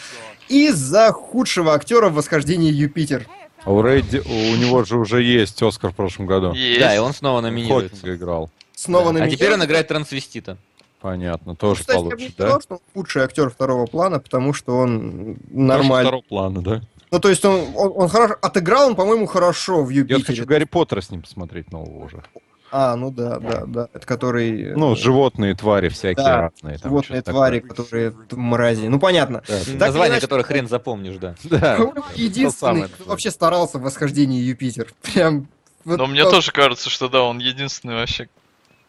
И 0.49 0.71
за 0.71 1.13
худшего 1.13 1.75
актера 1.75 2.09
в 2.11 2.15
восхождении 2.15 2.71
Юпитер. 2.71 3.27
А 3.65 3.71
у 3.73 3.81
Рэдди, 3.83 4.19
у 4.19 4.57
него 4.57 4.85
же 4.85 4.99
уже 4.99 5.23
есть 5.23 5.63
Оскар 5.63 5.91
в 5.91 5.95
прошлом 5.97 6.27
году. 6.27 6.53
Есть. 6.53 6.81
Да, 6.81 6.95
и 6.95 6.99
он 6.99 7.15
снова 7.15 7.41
номинируется. 7.41 7.97
Хокинга 7.97 8.17
играл. 8.17 8.51
Снова 8.77 9.09
А 9.11 9.13
номинирован. 9.13 9.37
теперь 9.37 9.53
он 9.55 9.65
играет 9.65 9.89
трансвестита. 9.89 10.59
Понятно, 11.01 11.53
Ну, 11.53 11.57
тоже 11.57 11.81
Кстати, 11.81 11.97
я 11.99 12.03
бы 12.03 12.07
не 12.09 12.11
получит, 12.17 12.33
сказал, 12.35 12.57
да? 12.57 12.63
что 12.63 12.75
он 12.75 12.81
лучший 12.95 13.23
актер 13.23 13.51
второго 13.51 13.87
плана, 13.87 14.21
потому 14.21 14.53
что 14.55 14.77
он 14.79 15.37
нормальный. 15.51 16.05
второго 16.09 16.23
плана, 16.23 16.63
да? 16.63 16.83
Ну, 17.11 17.21
то 17.21 17.29
есть 17.29 17.45
он, 17.45 17.61
он, 17.77 17.93
он 17.95 18.09
хорошо 18.09 18.37
отыграл, 18.41 18.89
он, 18.89 18.97
по-моему, 18.97 19.27
хорошо 19.27 19.83
в 19.85 19.91
Я 19.91 20.01
Юпитере. 20.01 20.25
хочу 20.25 20.45
Гарри 20.47 20.65
Поттера 20.65 21.01
с 21.03 21.11
ним 21.11 21.23
посмотреть 21.23 21.71
нового 21.73 22.07
уже. 22.07 22.23
А, 22.77 22.97
ну 22.97 23.13
да, 23.13 23.39
да, 23.39 23.65
да. 23.67 23.89
Это 23.95 24.05
который... 24.05 24.73
э, 24.73 24.75
Ну, 24.75 24.97
животные 24.97 25.55
твари 25.55 25.89
всякие 25.91 26.25
Да, 26.27 26.41
разные. 26.41 26.79
там 26.79 26.91
животные 26.91 27.23
твари, 27.23 27.61
такое. 27.61 27.71
которые 27.77 28.15
мрази. 28.33 28.89
Ну, 28.89 28.99
понятно. 28.99 29.45
Да, 29.47 29.61
или 29.61 29.77
Название, 29.77 30.15
иначе- 30.15 30.27
которое 30.27 30.43
хрен 30.43 30.67
запомнишь, 30.67 31.15
да. 31.19 31.37
да. 31.45 31.79
Единственный, 32.17 32.89
кто 32.89 33.05
вообще 33.05 33.31
старался 33.31 33.79
в 33.79 33.83
восхождении 33.83 34.41
Юпитер. 34.43 34.93
Прям... 35.03 35.47
вот 35.85 35.99
Но 35.99 36.07
мне 36.07 36.23
тот 36.25 36.33
тоже 36.33 36.51
кажется, 36.51 36.91
что 36.91 37.09
да, 37.09 37.23
он 37.23 37.39
единственный 37.39 37.95
вообще. 37.95 38.29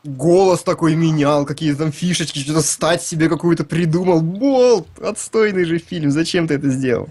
Голос 0.06 0.62
такой 0.62 0.96
менял, 0.96 1.46
какие-то 1.46 1.80
там 1.80 1.92
фишечки, 1.92 2.38
что-то 2.38 2.62
стать 2.62 3.02
себе 3.02 3.28
какую-то 3.28 3.64
придумал. 3.64 4.22
Болт! 4.22 4.88
Отстойный 5.00 5.66
же 5.66 5.80
фильм, 5.80 6.12
зачем 6.12 6.48
ты 6.48 6.54
это 6.54 6.70
сделал? 6.70 7.10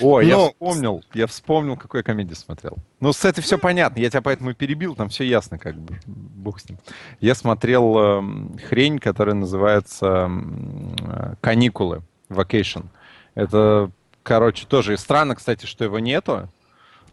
О, 0.00 0.20
я 0.20 0.36
Но- 0.36 0.50
вспомнил, 0.50 1.02
я 1.12 1.26
вспомнил, 1.26 1.76
какую 1.76 1.98
я 2.00 2.02
комедию 2.04 2.36
смотрел. 2.36 2.78
Ну, 3.00 3.12
с 3.12 3.24
этой 3.24 3.40
все 3.40 3.58
понятно, 3.58 3.98
я 3.98 4.10
тебя 4.10 4.22
поэтому 4.22 4.50
и 4.50 4.54
перебил, 4.54 4.94
там 4.94 5.08
все 5.08 5.24
ясно, 5.24 5.58
как 5.58 5.76
бы, 5.76 5.98
бог 6.06 6.60
с 6.60 6.68
ним. 6.68 6.78
Я 7.20 7.34
смотрел 7.34 7.98
эм, 7.98 8.56
хрень, 8.68 9.00
которая 9.00 9.34
называется 9.34 10.06
м, 10.06 10.94
э, 11.00 11.34
«Каникулы», 11.40 12.02
«Vacation». 12.30 12.84
Это, 13.34 13.90
короче, 14.22 14.66
тоже 14.66 14.94
и 14.94 14.96
странно, 14.96 15.34
кстати, 15.34 15.66
что 15.66 15.82
его 15.82 15.98
нету. 15.98 16.48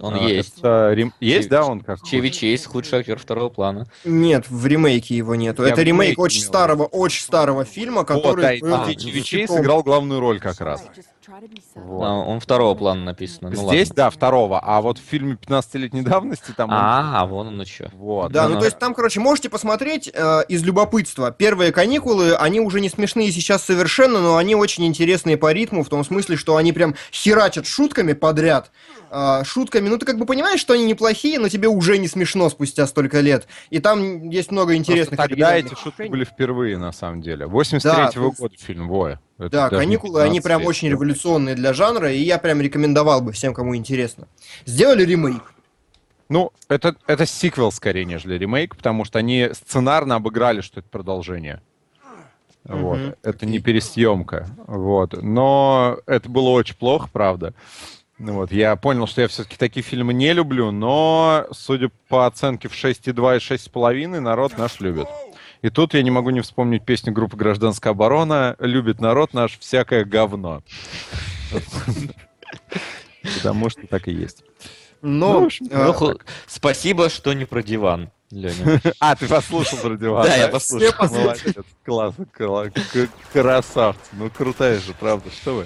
Он 0.03 0.15
А, 0.15 0.17
есть. 0.17 0.57
это 0.59 0.91
рем- 0.93 1.13
Есть, 1.21 1.47
Чеви- 1.47 1.49
да, 1.49 1.65
он 1.65 1.79
как? 1.79 2.01
Чеви 2.03 2.29
Чейз, 2.29 2.65
худший 2.65 2.99
актер 2.99 3.17
второго 3.17 3.47
плана. 3.47 3.87
Нет, 4.03 4.49
в 4.49 4.65
ремейке 4.67 5.15
его 5.15 5.33
нету. 5.35 5.63
Я 5.63 5.69
это 5.71 5.81
ремейк 5.81 6.19
очень 6.19 6.39
имел 6.41 6.47
старого, 6.49 6.83
очень 6.83 7.23
старого 7.23 7.63
фильма, 7.63 7.99
Вот, 7.99 8.07
который 8.07 8.59
да, 8.59 8.67
был 8.67 8.71
там 8.77 8.89
а, 8.89 8.93
Чеви 8.95 9.23
Чейз 9.23 9.49
сыграл 9.49 9.81
главную 9.81 10.19
роль 10.19 10.41
как 10.41 10.59
раз. 10.59 10.83
Вот. 11.75 12.03
А, 12.03 12.11
Он 12.15 12.39
второго 12.41 12.75
плана 12.75 13.01
написано. 13.05 13.49
Ну, 13.49 13.55
Здесь, 13.69 13.89
ладно. 13.89 13.95
да, 13.95 14.09
второго, 14.09 14.59
а 14.59 14.81
вот 14.81 14.97
в 14.97 15.01
фильме 15.01 15.35
15-летней 15.35 16.01
давности 16.01 16.51
там... 16.55 16.69
он- 16.69 16.75
А, 16.77 17.25
вон 17.25 17.47
он 17.47 17.61
еще. 17.61 17.89
Вот. 17.93 18.31
Да, 18.33 18.43
Ну, 18.43 18.49
ну 18.49 18.53
ну. 18.55 18.59
то 18.59 18.65
есть 18.65 18.77
там, 18.77 18.93
короче, 18.93 19.21
можете 19.21 19.49
посмотреть 19.49 20.11
э, 20.13 20.41
из 20.49 20.63
любопытства. 20.63 21.31
Первые 21.31 21.71
каникулы, 21.71 22.35
они 22.35 22.59
уже 22.59 22.81
не 22.81 22.89
смешные 22.89 23.31
сейчас 23.31 23.63
совершенно, 23.63 24.19
но 24.19 24.35
они 24.35 24.53
очень 24.55 24.85
интересные 24.85 25.37
по 25.37 25.53
ритму, 25.53 25.83
в 25.83 25.89
том 25.89 26.03
смысле, 26.03 26.35
что 26.35 26.57
они 26.57 26.73
прям 26.73 26.93
херачат 27.11 27.65
шутками 27.67 28.11
подряд. 28.13 28.71
Э, 29.15 29.43
шутками, 29.45 29.89
ну 29.89 29.99
ты 29.99 30.07
как 30.07 30.17
бы 30.17 30.25
понимаешь, 30.25 30.59
что 30.59 30.73
они 30.73 30.85
неплохие, 30.85 31.37
но 31.37 31.47
тебе 31.47 31.67
уже 31.67 31.99
не 31.99 32.07
смешно 32.07 32.49
спустя 32.49 32.87
столько 32.87 33.19
лет. 33.19 33.45
И 33.69 33.77
там 33.77 34.27
есть 34.29 34.49
много 34.49 34.73
Просто 34.73 34.79
интересных 34.79 35.17
тогда 35.17 35.23
оригинальных 35.49 35.71
эти 35.73 35.79
шутки 35.79 35.97
решений. 35.99 36.09
были 36.09 36.23
впервые, 36.23 36.77
на 36.79 36.91
самом 36.91 37.21
деле. 37.21 37.45
83-го 37.45 38.21
то 38.21 38.27
есть- 38.29 38.39
года 38.39 38.55
фильм, 38.57 38.87
Воя. 38.87 39.19
Это 39.37 39.49
Да, 39.49 39.69
каникулы, 39.69 40.21
они 40.21 40.39
15 40.39 40.43
прям 40.43 40.59
лет. 40.61 40.69
очень 40.69 40.89
революционные 40.89 41.53
для 41.53 41.73
жанра, 41.73 42.11
и 42.11 42.17
я 42.23 42.39
прям 42.39 42.59
рекомендовал 42.59 43.21
бы 43.21 43.31
всем, 43.33 43.53
кому 43.53 43.75
интересно. 43.75 44.27
Сделали 44.65 45.03
ремейк. 45.05 45.43
Ну, 46.29 46.51
это, 46.67 46.95
это 47.05 47.27
сиквел 47.27 47.71
скорее, 47.71 48.05
нежели 48.05 48.35
ремейк, 48.35 48.75
потому 48.75 49.05
что 49.05 49.19
они 49.19 49.49
сценарно 49.53 50.15
обыграли, 50.15 50.61
что 50.61 50.79
это 50.79 50.89
продолжение. 50.89 51.61
Вот. 52.63 52.97
Мгм. 52.97 53.15
Это 53.21 53.45
не 53.45 53.59
пересъемка. 53.59 54.47
Вот. 54.65 55.21
Но 55.21 55.97
это 56.07 56.29
было 56.29 56.49
очень 56.49 56.75
плохо, 56.75 57.09
правда. 57.11 57.53
Ну 58.23 58.35
Вот. 58.35 58.53
Я 58.53 58.77
понял, 58.77 59.05
что 59.05 59.19
я 59.19 59.27
все-таки 59.27 59.57
такие 59.57 59.83
фильмы 59.83 60.13
не 60.13 60.31
люблю, 60.31 60.71
но, 60.71 61.45
судя 61.51 61.89
по 62.07 62.25
оценке 62.25 62.69
в 62.69 62.71
6,2 62.71 63.35
и 63.35 63.39
6,5, 63.39 64.19
народ 64.21 64.57
наш 64.57 64.79
любит. 64.79 65.09
И 65.61 65.69
тут 65.69 65.93
я 65.93 66.01
не 66.03 66.09
могу 66.09 66.29
не 66.29 66.39
вспомнить 66.39 66.85
песню 66.85 67.11
группы 67.11 67.35
«Гражданская 67.35 67.91
оборона» 67.91 68.55
«Любит 68.59 69.01
народ 69.01 69.33
наш 69.33 69.59
всякое 69.59 70.05
говно». 70.05 70.63
Потому 73.35 73.69
что 73.69 73.85
так 73.87 74.07
и 74.07 74.13
есть. 74.13 74.45
Но, 75.03 75.33
Ну, 75.33 75.41
в 75.41 75.45
общем, 75.45 75.67
э, 75.69 75.93
Ну, 75.99 76.17
спасибо, 76.47 77.09
что 77.09 77.33
не 77.33 77.43
про 77.43 77.61
диван, 77.61 78.09
Леня. 78.31 78.81
А, 78.99 79.15
ты 79.17 79.27
послушал 79.27 79.77
про 79.79 79.95
диван? 79.97 80.25
Да, 80.25 80.35
я 80.35 80.47
послушал. 80.47 80.87
Все 80.87 80.97
послушали. 80.97 81.25
Молодец, 81.25 81.65
классно, 81.85 82.25
кла- 82.39 82.69
к- 82.71 83.09
красавцы. 83.33 83.99
Ну, 84.13 84.29
крутая 84.29 84.79
же, 84.79 84.93
правда, 84.97 85.29
что 85.29 85.55
вы. 85.55 85.65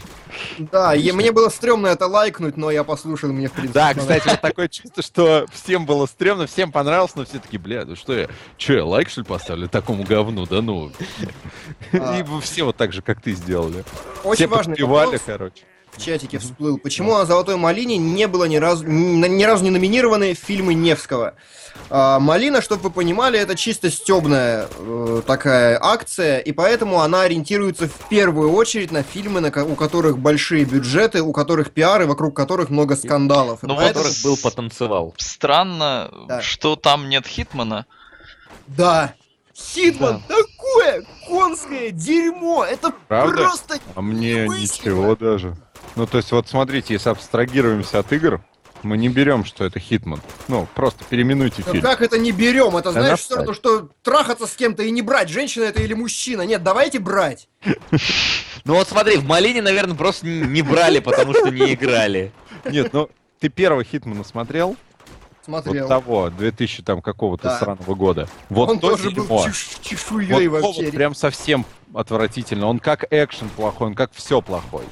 да, 0.57 0.95
и 0.95 1.11
мне 1.11 1.31
было 1.31 1.49
стрёмно 1.49 1.85
это 1.87 2.07
лайкнуть, 2.07 2.57
но 2.57 2.71
я 2.71 2.83
послушал, 2.83 3.31
мне 3.31 3.47
в 3.47 3.51
принципе 3.51 3.73
Да, 3.79 3.93
кстати, 3.93 4.27
вот 4.27 4.41
такое 4.41 4.67
чувство, 4.69 5.03
что 5.03 5.45
всем 5.53 5.85
было 5.85 6.07
стрёмно, 6.07 6.47
всем 6.47 6.71
понравилось, 6.71 7.11
но 7.15 7.23
все 7.25 7.37
таки 7.37 7.59
бля, 7.59 7.85
ну 7.85 7.95
что 7.95 8.13
я, 8.17 8.27
что 8.57 8.73
я 8.73 8.83
лайк, 8.85 9.09
что 9.09 9.21
ли, 9.21 9.27
поставлю 9.27 9.69
такому 9.69 10.03
говну, 10.03 10.47
да 10.47 10.63
ну. 10.63 10.91
А. 11.93 12.17
И 12.19 12.25
все 12.41 12.63
вот 12.63 12.75
так 12.75 12.91
же, 12.91 13.03
как 13.03 13.21
ты 13.21 13.33
сделали. 13.33 13.83
Очень 14.23 14.47
важный 14.47 14.71
подпевали, 14.73 15.05
вопрос 15.05 15.21
короче. 15.25 15.63
В 15.97 16.03
чатике 16.03 16.37
всплыл. 16.39 16.77
Почему 16.77 17.13
на 17.17 17.25
«Золотой 17.25 17.55
малине» 17.57 17.97
не 17.97 18.27
было 18.27 18.45
ни 18.45 18.57
разу, 18.57 18.85
ни, 18.85 19.27
ни 19.27 19.43
разу 19.43 19.63
не 19.63 19.69
номинированы 19.71 20.33
фильмы 20.33 20.73
Невского? 20.73 21.33
А, 21.89 22.19
«Малина», 22.19 22.61
чтобы 22.61 22.83
вы 22.83 22.89
понимали, 22.91 23.39
это 23.39 23.55
чисто 23.55 23.89
стебная 23.91 24.67
э, 24.77 25.21
такая 25.25 25.79
акция, 25.81 26.39
и 26.39 26.51
поэтому 26.51 27.01
она 27.01 27.21
ориентируется 27.21 27.87
в 27.87 28.09
первую 28.09 28.51
очередь 28.51 28.91
на 28.91 29.03
фильмы, 29.03 29.41
на 29.41 29.51
ко- 29.51 29.63
у 29.65 29.75
которых 29.75 30.17
большие 30.17 30.65
бюджеты, 30.65 31.21
у 31.21 31.31
которых 31.33 31.71
пиары, 31.71 32.05
вокруг 32.05 32.35
которых 32.35 32.69
много 32.69 32.95
скандалов. 32.95 33.63
И 33.63 33.67
Ну, 33.67 33.75
поэтому- 33.75 34.03
Которых 34.05 34.23
был 34.23 34.37
потанцевал. 34.37 35.13
Странно, 35.17 36.11
Да. 36.27 36.41
что 36.41 36.75
там 36.75 37.09
нет 37.09 37.25
Хитмана. 37.27 37.85
Да. 38.67 39.13
Хитман, 39.55 40.21
такое 40.27 41.03
конское 41.27 41.89
дерьмо! 41.89 42.63
Это 42.63 42.91
Правда? 43.07 43.37
просто... 43.43 43.79
А 43.95 44.01
мне 44.01 44.47
ничего 44.47 45.15
даже. 45.15 45.55
Ну, 45.97 46.05
то 46.05 46.17
есть, 46.17 46.31
вот 46.31 46.47
смотрите, 46.47 46.93
если 46.93 47.09
абстрагируемся 47.09 47.97
от 47.99 48.13
игр, 48.13 48.39
мы 48.83 48.97
не 48.99 49.09
берем, 49.09 49.43
что 49.43 49.65
это 49.65 49.79
Хитман. 49.79 50.21
Ну, 50.47 50.67
просто 50.75 51.03
переименуйте 51.09 51.63
Ну 51.65 51.71
фильм. 51.73 51.83
как 51.83 52.03
это 52.03 52.19
не 52.19 52.31
берем? 52.31 52.77
Это 52.77 52.91
знаешь, 52.91 53.19
все 53.19 53.35
насрать. 53.35 53.37
равно, 53.39 53.53
что 53.53 53.89
трахаться 54.03 54.45
с 54.45 54.55
кем-то 54.55 54.83
и 54.83 54.91
не 54.91 55.01
брать, 55.01 55.29
женщина 55.29 55.63
это 55.63 55.81
или 55.81 55.95
мужчина. 55.95 56.43
Нет, 56.43 56.63
давайте 56.63 56.99
брать. 56.99 57.49
Ну 58.65 58.73
вот 58.73 58.89
смотри, 58.89 59.15
в 59.15 59.25
Малине, 59.25 59.61
наверное, 59.61 59.95
просто 59.95 60.27
не 60.27 60.61
брали, 60.61 60.99
потому 60.99 61.33
что 61.33 61.49
не 61.49 61.73
играли. 61.73 62.33
Нет, 62.69 62.91
ну, 62.91 63.09
ты 63.39 63.47
первого 63.47 63.81
Хитмана 63.85 64.25
смотрел? 64.25 64.75
Смотрел. 65.45 65.83
Вот 65.83 65.89
того, 65.89 66.29
2000 66.31 66.83
там 66.83 67.01
какого-то 67.01 67.45
Да. 67.45 67.55
странного 67.55 67.95
года. 67.95 68.27
Вот 68.49 68.67
Он 68.69 68.79
то 68.79 68.89
тоже 68.89 69.11
был 69.11 69.23
дерьмо. 69.23 69.45
чеш- 69.47 69.79
чешуей 69.81 70.49
Вот 70.49 70.61
вообще. 70.63 70.83
вот 70.83 70.91
прям 70.93 71.15
совсем 71.15 71.65
отвратительно. 71.93 72.67
Он 72.67 72.79
как 72.79 73.05
экшен 73.09 73.47
плохой, 73.47 73.87
он 73.87 73.95
как 73.95 74.11
все 74.13 74.41
плохой. 74.41 74.83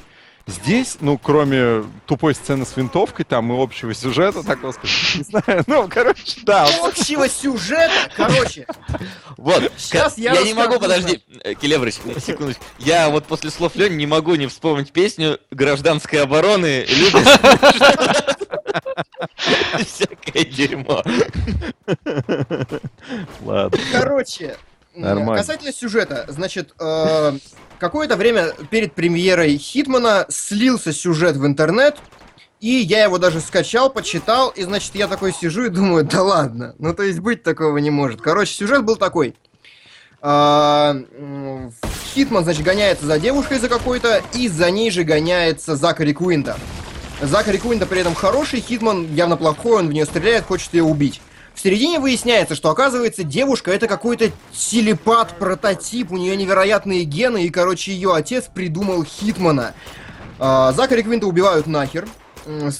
Здесь, 0.48 0.98
ну, 1.00 1.18
кроме 1.18 1.82
тупой 2.06 2.32
сцены 2.32 2.64
с 2.64 2.76
винтовкой 2.76 3.24
там 3.24 3.52
и 3.52 3.60
общего 3.60 3.92
сюжета, 3.94 4.44
такого 4.44 4.70
сказать, 4.70 4.90
не 5.16 5.22
знаю, 5.24 5.64
ну, 5.66 5.88
короче, 5.88 6.38
да. 6.44 6.68
Общего 6.82 7.28
сюжета, 7.28 7.92
короче, 8.16 8.64
Вот, 9.36 9.72
ка- 9.90 10.12
я 10.16 10.34
я 10.34 10.42
не 10.44 10.54
могу, 10.54 10.78
подожди, 10.78 11.20
э, 11.42 11.54
Келебрыч, 11.54 11.96
секундочку. 12.24 12.62
Я 12.78 13.08
вот 13.10 13.24
после 13.26 13.50
слов 13.50 13.74
Лени 13.74 13.96
не 13.96 14.06
могу 14.06 14.36
не 14.36 14.46
вспомнить 14.46 14.92
песню 14.92 15.40
гражданской 15.50 16.22
обороны 16.22 16.84
«Любит 16.88 17.26
всякое 19.84 20.44
дерьмо». 20.44 21.02
Ладно. 23.42 23.78
короче. 23.92 24.56
Нормально. 24.94 25.36
Касательно 25.42 25.72
сюжета, 25.72 26.24
значит, 26.28 26.72
э, 26.80 27.32
какое-то 27.78 28.16
время 28.16 28.52
перед 28.70 28.94
премьерой 28.94 29.56
Хитмана 29.56 30.26
слился 30.28 30.92
сюжет 30.92 31.36
в 31.36 31.46
интернет, 31.46 31.96
и 32.60 32.70
я 32.70 33.04
его 33.04 33.18
даже 33.18 33.40
скачал, 33.40 33.90
почитал, 33.90 34.48
и, 34.50 34.62
значит, 34.62 34.94
я 34.94 35.08
такой 35.08 35.32
сижу 35.32 35.66
и 35.66 35.68
думаю, 35.68 36.04
да 36.04 36.22
ладно, 36.22 36.74
ну, 36.78 36.94
то 36.94 37.02
есть 37.02 37.20
быть 37.20 37.42
такого 37.42 37.78
не 37.78 37.90
может. 37.90 38.20
Короче, 38.20 38.52
сюжет 38.52 38.84
был 38.84 38.96
такой. 38.96 39.34
А, 40.22 40.96
Хитман, 42.14 42.44
значит, 42.44 42.64
гоняется 42.64 43.06
за 43.06 43.18
девушкой 43.18 43.58
за 43.58 43.68
какой-то, 43.68 44.22
и 44.32 44.48
за 44.48 44.70
ней 44.70 44.90
же 44.90 45.04
гоняется 45.04 45.76
Закари 45.76 46.14
Куинта. 46.14 46.56
Закари 47.20 47.58
Куинта 47.58 47.86
при 47.86 48.00
этом 48.00 48.14
хороший, 48.14 48.60
Хитман 48.60 49.14
явно 49.14 49.36
плохой, 49.36 49.80
он 49.80 49.88
в 49.88 49.92
нее 49.92 50.06
стреляет, 50.06 50.44
хочет 50.44 50.72
ее 50.74 50.82
убить. 50.82 51.20
В 51.56 51.60
середине 51.60 51.98
выясняется, 51.98 52.54
что 52.54 52.68
оказывается 52.68 53.24
девушка 53.24 53.72
это 53.72 53.88
какой-то 53.88 54.30
телепат, 54.52 55.38
прототип, 55.38 56.12
у 56.12 56.18
нее 56.18 56.36
невероятные 56.36 57.04
гены, 57.04 57.44
и, 57.44 57.48
короче, 57.48 57.92
ее 57.92 58.14
отец 58.14 58.44
придумал 58.52 59.04
Хитмана. 59.04 59.72
А, 60.38 60.72
Закари 60.72 61.02
Квинта 61.02 61.26
убивают 61.26 61.66
нахер, 61.66 62.06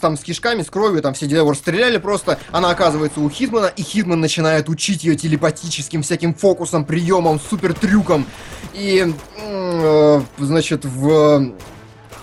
там 0.02 0.18
с 0.18 0.20
кишками, 0.20 0.60
с 0.60 0.68
кровью, 0.68 1.00
там 1.00 1.14
все 1.14 1.26
дела 1.26 1.40
его 1.40 1.52
расстреляли 1.52 1.96
просто. 1.96 2.38
Она 2.52 2.68
оказывается 2.68 3.20
у 3.20 3.30
Хитмана, 3.30 3.66
и 3.66 3.82
Хитман 3.82 4.20
начинает 4.20 4.68
учить 4.68 5.04
ее 5.04 5.16
телепатическим 5.16 6.02
всяким 6.02 6.34
фокусам, 6.34 6.84
приемам, 6.84 7.40
супер 7.40 7.72
трюкам. 7.72 8.26
И, 8.74 9.10
э, 9.38 10.20
значит, 10.38 10.84
в 10.84 11.54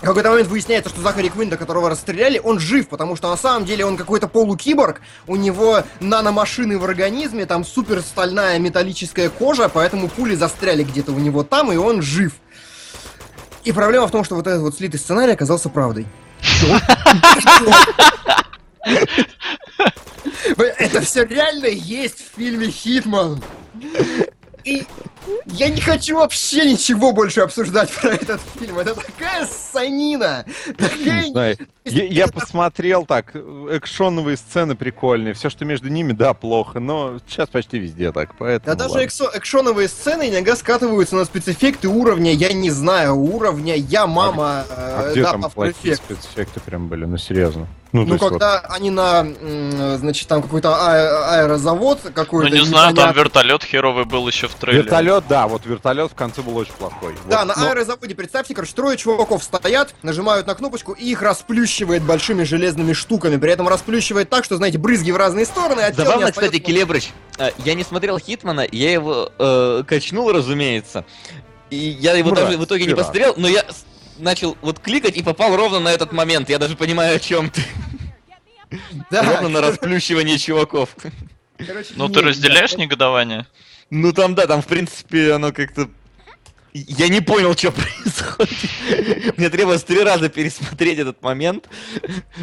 в 0.04 0.06
какой-то 0.06 0.30
момент 0.30 0.48
выясняется, 0.48 0.90
что 0.90 1.00
Захари 1.00 1.30
Квинта, 1.30 1.56
которого 1.56 1.88
расстреляли, 1.88 2.38
он 2.38 2.58
жив, 2.58 2.88
потому 2.88 3.16
что 3.16 3.30
на 3.30 3.38
самом 3.38 3.64
деле 3.64 3.86
он 3.86 3.96
какой-то 3.96 4.28
полукиборг, 4.28 5.00
у 5.26 5.36
него 5.36 5.82
наномашины 6.00 6.76
в 6.76 6.84
организме, 6.84 7.46
там 7.46 7.64
супер 7.64 8.02
стальная 8.02 8.58
металлическая 8.58 9.30
кожа, 9.30 9.70
поэтому 9.70 10.08
пули 10.08 10.34
застряли 10.34 10.84
где-то 10.84 11.12
у 11.12 11.18
него 11.18 11.42
там, 11.42 11.72
и 11.72 11.76
он 11.76 12.02
жив. 12.02 12.34
И 13.64 13.72
проблема 13.72 14.06
в 14.06 14.10
том, 14.10 14.24
что 14.24 14.34
вот 14.34 14.46
этот 14.46 14.60
вот 14.60 14.76
слитый 14.76 15.00
сценарий 15.00 15.32
оказался 15.32 15.70
правдой. 15.70 16.06
Это 20.78 21.00
все 21.00 21.24
реально 21.24 21.66
есть 21.66 22.18
в 22.18 22.36
фильме 22.36 22.66
Хитман. 22.66 23.42
И 24.64 24.86
я 25.46 25.68
не 25.68 25.80
хочу 25.80 26.16
вообще 26.16 26.70
ничего 26.70 27.12
больше 27.12 27.40
обсуждать 27.40 27.90
про 27.90 28.10
этот 28.10 28.40
фильм. 28.58 28.78
Это 28.78 28.94
такая 28.94 29.46
санина. 29.46 30.44
Такая... 30.76 31.26
Знаю. 31.30 31.56
Я, 31.84 32.04
я 32.04 32.28
посмотрел 32.28 33.04
так, 33.04 33.36
экшоновые 33.36 34.38
сцены 34.38 34.74
прикольные, 34.74 35.34
все, 35.34 35.50
что 35.50 35.66
между 35.66 35.88
ними, 35.88 36.12
да, 36.12 36.32
плохо, 36.32 36.80
но 36.80 37.18
сейчас 37.26 37.48
почти 37.50 37.78
везде 37.78 38.10
так, 38.10 38.34
поэтому... 38.38 38.74
Да 38.74 38.88
даже 38.88 39.04
эксо- 39.04 39.30
экшоновые 39.34 39.88
сцены 39.88 40.30
иногда 40.30 40.56
скатываются 40.56 41.14
на 41.16 41.26
спецэффекты 41.26 41.88
уровня, 41.88 42.32
я 42.32 42.54
не 42.54 42.70
знаю, 42.70 43.16
уровня 43.16 43.76
я 43.76 44.06
мама 44.06 44.64
А 44.70 45.08
э, 45.08 45.12
где 45.12 45.22
да, 45.22 45.32
там 45.32 45.50
плохие 45.50 45.96
спецэффекты 45.96 46.60
прям 46.60 46.88
были, 46.88 47.04
ну 47.04 47.18
серьезно? 47.18 47.68
Ну, 47.94 48.04
Ну, 48.04 48.14
есть 48.14 48.22
вот- 48.22 48.30
когда 48.32 48.58
они 48.70 48.90
на, 48.90 49.24
значит, 49.98 50.26
там 50.26 50.42
какой-то 50.42 50.74
а- 50.74 51.36
аэрозавод 51.36 52.00
Ну, 52.02 52.10
какой-то 52.10 52.50
не 52.52 52.64
знаю, 52.64 52.92
там 52.92 53.12
вертолет 53.12 53.62
херовый 53.62 54.04
был 54.04 54.26
еще 54.26 54.48
в 54.48 54.54
трейлере. 54.54 54.82
Вертолет, 54.82 55.24
да, 55.28 55.46
вот 55.46 55.64
вертолет 55.64 56.10
в 56.10 56.16
конце 56.16 56.42
был 56.42 56.56
очень 56.56 56.72
плохой. 56.72 57.14
Да, 57.30 57.44
Вот, 57.44 57.54
на 57.54 57.62
но- 57.62 57.70
аэрозаводе, 57.70 58.16
представьте, 58.16 58.52
короче, 58.52 58.74
трое 58.74 58.96
чуваков 58.96 59.44
стоят, 59.44 59.94
нажимают 60.02 60.48
на 60.48 60.56
кнопочку 60.56 60.90
и 60.90 61.04
их 61.04 61.22
расплющивает 61.22 62.02
большими 62.02 62.42
железными 62.42 62.94
штуками. 62.94 63.36
При 63.36 63.52
этом 63.52 63.68
расплющивает 63.68 64.28
так, 64.28 64.44
что, 64.44 64.56
знаете, 64.56 64.78
брызги 64.78 65.12
в 65.12 65.16
разные 65.16 65.46
стороны, 65.46 65.82
а 65.82 65.92
Забавно, 65.92 66.32
кстати, 66.32 66.58
Келебрыч, 66.58 67.10
э, 67.38 67.50
я 67.64 67.74
не 67.74 67.84
смотрел 67.84 68.18
Хитмана, 68.18 68.66
я 68.72 68.90
его 68.90 69.30
э, 69.38 69.84
качнул, 69.86 70.32
разумеется. 70.32 71.04
И 71.70 71.76
я 71.76 72.14
его 72.14 72.30
Ура, 72.30 72.42
даже 72.42 72.58
в 72.58 72.64
итоге 72.64 72.86
не 72.86 72.94
посмотрел, 72.96 73.34
но 73.36 73.46
я 73.46 73.64
начал 74.18 74.56
вот 74.62 74.78
кликать 74.78 75.16
и 75.16 75.22
попал 75.22 75.56
ровно 75.56 75.80
на 75.80 75.88
этот 75.88 76.12
момент. 76.12 76.48
Я 76.48 76.58
даже 76.58 76.76
понимаю, 76.76 77.16
о 77.16 77.18
чем 77.20 77.50
ты. 77.50 77.62
Да, 79.10 79.22
Ровно 79.22 79.48
на 79.48 79.60
расплющивание 79.60 80.38
чуваков. 80.38 80.96
короче, 81.58 81.92
Ну, 81.96 82.06
нет, 82.08 82.14
ты 82.14 82.22
разделяешь 82.22 82.74
негодование? 82.76 83.46
Ну 83.90 84.12
там, 84.12 84.34
да, 84.34 84.46
там, 84.46 84.62
в 84.62 84.66
принципе, 84.66 85.32
оно 85.32 85.52
как-то... 85.52 85.88
Я 86.72 87.08
не 87.08 87.20
понял, 87.20 87.56
что 87.56 87.70
происходит. 87.70 89.36
Мне 89.36 89.48
требовалось 89.48 89.84
три 89.84 90.02
раза 90.02 90.28
пересмотреть 90.28 90.98
этот 90.98 91.22
момент, 91.22 91.68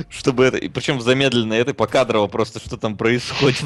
чтобы 0.10 0.46
это... 0.46 0.58
Причем 0.70 1.00
в 1.00 1.02
замедленной 1.02 1.58
этой 1.58 1.74
покадрово 1.74 2.28
просто, 2.28 2.60
что 2.60 2.78
там 2.78 2.96
происходит. 2.96 3.66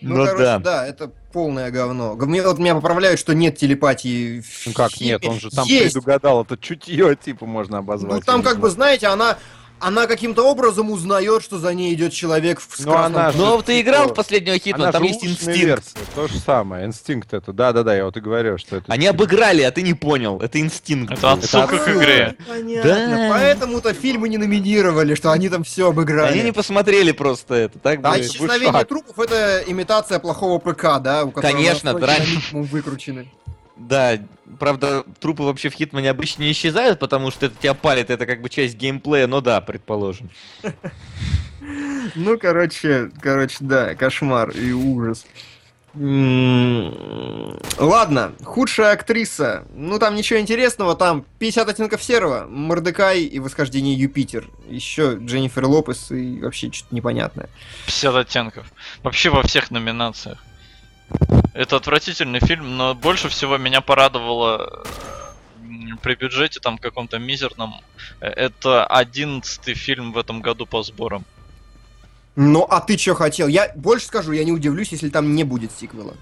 Ну, 0.00 0.16
Ну 0.16 0.24
короче, 0.24 0.42
да. 0.44 0.58
да, 0.58 0.86
это 0.86 1.10
полное 1.32 1.70
говно. 1.70 2.14
Мне, 2.14 2.42
вот 2.42 2.58
меня 2.58 2.74
поправляют, 2.74 3.18
что 3.18 3.34
нет 3.34 3.56
телепатии 3.56 4.42
Ну 4.66 4.72
как 4.72 5.00
нет, 5.00 5.24
он 5.24 5.40
же 5.40 5.50
там 5.50 5.66
Есть. 5.66 5.94
предугадал, 5.94 6.44
это 6.44 6.56
чутье, 6.56 7.16
типа, 7.16 7.46
можно 7.46 7.78
обозвать. 7.78 8.20
Ну, 8.20 8.20
там 8.20 8.42
как 8.42 8.60
бы, 8.60 8.70
знаете, 8.70 9.06
она... 9.06 9.38
она 9.82 10.06
каким-то 10.06 10.48
образом 10.48 10.90
узнает, 10.90 11.42
что 11.42 11.58
за 11.58 11.74
ней 11.74 11.92
идет 11.94 12.12
человек 12.12 12.60
в 12.60 12.76
с 12.76 12.84
Ну, 12.84 12.92
красным 12.92 13.16
она 13.20 13.32
же- 13.32 13.38
вот 13.38 13.64
ты 13.66 13.80
играл 13.80 14.02
в 14.04 14.06
типа, 14.06 14.14
последнего 14.16 14.58
Хитмана, 14.58 14.92
там 14.92 15.02
же 15.02 15.08
есть 15.08 15.24
инстинкт. 15.24 15.56
версия, 15.58 15.96
То 16.14 16.28
же 16.28 16.38
самое, 16.38 16.86
инстинкт 16.86 17.34
это. 17.34 17.52
Да-да-да, 17.52 17.94
я 17.96 18.04
вот 18.04 18.16
и 18.16 18.20
говорю, 18.20 18.58
что 18.58 18.76
это... 18.76 18.92
Они 18.92 19.06
обыграли, 19.06 19.62
а 19.62 19.70
ты 19.70 19.82
не 19.82 19.94
понял. 19.94 20.40
Это 20.40 20.60
инстинкт. 20.60 21.12
Это 21.12 21.32
отсылка 21.32 21.78
к 21.78 21.88
игре. 21.88 22.36
Понятно. 22.48 22.90
Да. 22.90 23.28
Поэтому-то 23.30 23.92
фильмы 23.94 24.28
не 24.28 24.38
номинировали, 24.38 25.14
что 25.14 25.32
они 25.32 25.48
там 25.48 25.64
все 25.64 25.88
обыграли. 25.88 26.32
Они 26.32 26.42
не 26.42 26.52
посмотрели 26.52 27.12
просто 27.12 27.54
это. 27.54 27.78
Так 27.78 28.00
А 28.02 28.20
исчезновение 28.20 28.84
трупов 28.84 29.18
это 29.18 29.62
имитация 29.66 30.18
плохого 30.18 30.58
ПК, 30.58 31.00
да? 31.00 31.24
У 31.24 31.30
которого 31.30 31.52
Конечно, 31.56 31.92
минимум 31.92 32.64
выкручены. 32.64 33.28
Да, 33.76 34.18
правда, 34.58 35.04
трупы 35.20 35.42
вообще 35.42 35.68
в 35.70 35.74
Хитмане 35.74 36.10
обычно 36.10 36.42
не 36.42 36.52
исчезают, 36.52 36.98
потому 36.98 37.30
что 37.30 37.46
это 37.46 37.54
тебя 37.58 37.74
палит, 37.74 38.10
это 38.10 38.26
как 38.26 38.42
бы 38.42 38.48
часть 38.48 38.76
геймплея, 38.76 39.26
но 39.26 39.40
да, 39.40 39.60
предположим. 39.60 40.30
Ну, 42.16 42.36
короче, 42.38 43.12
короче, 43.20 43.58
да, 43.60 43.94
кошмар 43.94 44.50
и 44.50 44.72
ужас. 44.72 45.24
Ладно, 47.78 48.32
худшая 48.42 48.92
актриса. 48.92 49.64
Ну, 49.74 49.98
там 49.98 50.14
ничего 50.14 50.40
интересного, 50.40 50.96
там 50.96 51.24
50 51.38 51.68
оттенков 51.68 52.02
серого, 52.02 52.46
Мордекай 52.48 53.22
и 53.24 53.38
Восхождение 53.38 53.94
Юпитер. 53.94 54.48
Еще 54.68 55.18
Дженнифер 55.20 55.66
Лопес 55.66 56.10
и 56.10 56.40
вообще 56.40 56.72
что-то 56.72 56.94
непонятное. 56.94 57.48
50 57.86 58.14
оттенков. 58.16 58.72
Вообще 59.02 59.28
во 59.30 59.42
всех 59.42 59.70
номинациях. 59.70 60.42
Это 61.54 61.76
отвратительный 61.76 62.40
фильм, 62.40 62.76
но 62.76 62.94
больше 62.94 63.28
всего 63.28 63.58
меня 63.58 63.80
порадовало 63.80 64.84
при 66.02 66.14
бюджете 66.14 66.60
там 66.60 66.78
каком-то 66.78 67.18
мизерном. 67.18 67.74
э, 68.20 68.26
Это 68.26 68.86
одиннадцатый 68.86 69.74
фильм 69.74 70.12
в 70.12 70.18
этом 70.18 70.40
году 70.40 70.66
по 70.66 70.82
сборам. 70.82 71.24
Ну, 72.34 72.62
а 72.68 72.80
ты 72.80 72.96
что 72.96 73.14
хотел? 73.14 73.46
Я 73.46 73.72
больше 73.76 74.06
скажу, 74.06 74.32
я 74.32 74.44
не 74.44 74.52
удивлюсь, 74.52 74.92
если 74.92 75.10
там 75.10 75.34
не 75.34 75.44
будет 75.44 75.70
сиквела. 75.72 76.14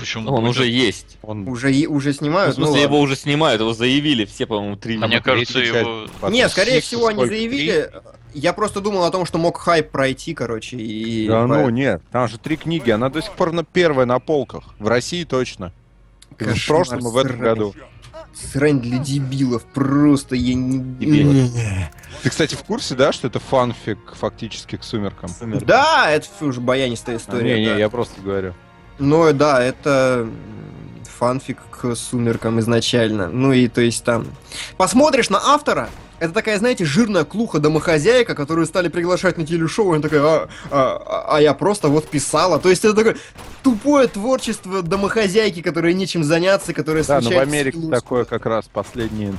Почему? 0.00 0.32
Он 0.32 0.46
уже 0.46 0.66
есть. 0.66 1.18
Он 1.22 1.46
Уже, 1.48 1.86
уже 1.86 2.08
Ну, 2.08 2.14
снимают? 2.14 2.52
в 2.52 2.56
смысле, 2.56 2.74
ну, 2.74 2.80
его 2.82 2.94
ладно. 2.94 3.04
уже 3.04 3.16
снимают, 3.16 3.60
его 3.60 3.72
заявили 3.74 4.24
все, 4.24 4.46
по-моему, 4.46 4.76
три. 4.76 4.96
Мне 4.98 5.20
Там 5.20 5.22
кажется, 5.22 5.58
его... 5.58 6.06
Потом 6.20 6.32
Не, 6.34 6.48
скорее 6.48 6.80
всего, 6.80 7.06
они 7.06 7.26
заявили. 7.26 7.90
Я 8.32 8.52
просто 8.52 8.80
думал 8.80 9.04
о 9.04 9.10
том, 9.10 9.26
что 9.26 9.38
мог 9.38 9.58
хайп 9.58 9.90
пройти, 9.90 10.34
короче, 10.34 10.76
и... 10.76 11.26
Да 11.26 11.42
по- 11.42 11.46
ну 11.48 11.68
нет, 11.68 12.00
там 12.12 12.28
же 12.28 12.38
три 12.38 12.56
книги, 12.56 12.90
она 12.90 13.08
до 13.10 13.20
сих 13.20 13.32
пор 13.32 13.52
на 13.52 13.64
первая 13.64 14.06
на 14.06 14.20
полках. 14.20 14.64
В 14.78 14.86
России 14.86 15.24
точно. 15.24 15.72
И 16.38 16.44
в 16.44 16.46
Кошмар, 16.46 16.66
прошлом 16.66 16.98
и 17.00 17.10
в 17.10 17.16
этом 17.16 17.38
году. 17.40 17.74
Срань 18.32 18.80
для 18.80 18.98
дебилов, 18.98 19.64
просто 19.64 20.36
я 20.36 20.54
не... 20.54 20.78
Дебилы. 20.78 21.50
Ты, 22.22 22.30
кстати, 22.30 22.54
в 22.54 22.62
курсе, 22.62 22.94
да, 22.94 23.12
что 23.12 23.26
это 23.26 23.40
фанфик 23.40 23.98
фактически 24.14 24.76
к 24.76 24.84
сумеркам? 24.84 25.30
Да, 25.62 26.08
это 26.10 26.28
уже 26.40 26.60
баянистая 26.60 27.16
история. 27.16 27.54
не, 27.56 27.60
не, 27.62 27.66
да. 27.70 27.76
я 27.78 27.88
просто 27.88 28.20
говорю. 28.20 28.54
Ну 29.00 29.32
да, 29.32 29.62
это 29.62 30.28
фанфик 31.18 31.58
к 31.70 31.94
сумеркам 31.96 32.60
изначально. 32.60 33.28
Ну 33.28 33.52
и 33.52 33.66
то 33.68 33.80
есть 33.80 34.04
там... 34.04 34.26
Посмотришь 34.76 35.30
на 35.30 35.38
автора, 35.38 35.88
это 36.18 36.32
такая, 36.34 36.58
знаете, 36.58 36.84
жирная 36.84 37.24
клуха 37.24 37.58
домохозяйка, 37.58 38.34
которую 38.34 38.66
стали 38.66 38.88
приглашать 38.88 39.38
на 39.38 39.46
телешоу, 39.46 39.92
и 39.92 39.96
она 39.96 40.02
такая, 40.02 40.22
а, 40.22 40.48
а- 40.70 41.36
а 41.36 41.40
я 41.40 41.54
просто 41.54 41.88
вот 41.88 42.08
писала. 42.08 42.58
То 42.58 42.68
есть 42.68 42.84
это 42.84 42.94
такое 42.94 43.16
тупое 43.62 44.06
творчество 44.06 44.82
домохозяйки, 44.82 45.62
которой 45.62 45.94
нечем 45.94 46.22
заняться, 46.22 46.72
которая 46.74 47.04
Да, 47.04 47.20
но 47.20 47.30
в 47.30 47.38
Америке 47.38 47.78
стилом 47.78 47.90
такое 47.92 48.24
как 48.24 48.44
раз 48.46 48.68
последние 48.68 49.34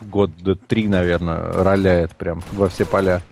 год 0.00 0.30
три, 0.66 0.88
наверное, 0.88 1.52
роляет 1.52 2.16
прям 2.16 2.42
во 2.52 2.68
все 2.68 2.84
поля. 2.86 3.22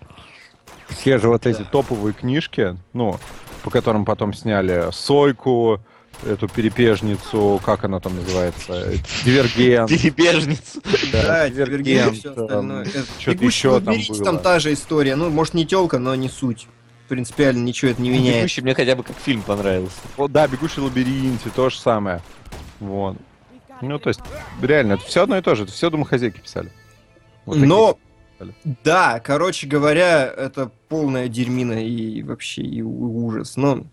Все 0.88 1.18
же 1.18 1.28
вот 1.28 1.46
эти 1.46 1.64
топовые 1.64 2.12
книжки, 2.12 2.76
ну, 2.92 3.18
по 3.66 3.70
которым 3.70 4.04
потом 4.04 4.32
сняли 4.32 4.92
Сойку, 4.92 5.80
эту 6.24 6.46
перепежницу, 6.46 7.60
как 7.64 7.82
она 7.82 7.98
там 7.98 8.14
называется, 8.14 8.92
Дивергент. 9.24 9.90
Деребежница. 9.90 10.80
Да, 11.12 11.50
Дивергент, 11.50 12.16
все 12.16 12.30
остальное. 12.30 12.84
Это 12.84 13.04
что-то 13.18 13.30
«Бегущий 13.32 13.46
еще 13.46 13.80
там 13.80 13.86
лабиринте», 13.88 14.22
там 14.22 14.34
было. 14.36 14.44
та 14.44 14.60
же 14.60 14.72
история. 14.72 15.16
Ну, 15.16 15.30
может, 15.30 15.54
не 15.54 15.66
телка, 15.66 15.98
но 15.98 16.14
не 16.14 16.28
суть. 16.28 16.68
Принципиально 17.08 17.64
ничего 17.64 17.90
это 17.90 18.00
не 18.00 18.10
меняет. 18.10 18.36
Бегущий 18.36 18.62
мне 18.62 18.72
хотя 18.72 18.94
бы 18.94 19.02
как 19.02 19.16
фильм 19.18 19.42
понравился. 19.42 19.96
Вот, 20.16 20.30
да, 20.30 20.46
«Бегущий 20.46 20.80
в 20.80 20.84
лабиринте», 20.84 21.50
то 21.50 21.68
же 21.68 21.76
самое. 21.80 22.22
Вот. 22.78 23.16
Ну, 23.82 23.98
то 23.98 24.10
есть, 24.10 24.20
реально, 24.62 24.92
это 24.92 25.04
все 25.06 25.24
одно 25.24 25.36
и 25.38 25.42
то 25.42 25.56
же, 25.56 25.64
это 25.64 25.72
все 25.72 25.90
домохозяйки 25.90 26.38
писали. 26.38 26.70
Вот 27.46 27.56
Но, 27.56 27.98
да, 28.84 29.20
короче 29.20 29.66
говоря, 29.66 30.26
это 30.26 30.70
полная 30.88 31.28
дерьмина 31.28 31.84
и 31.84 32.22
вообще 32.22 32.62
и 32.62 32.82
ужас. 32.82 33.56
Но, 33.56 33.84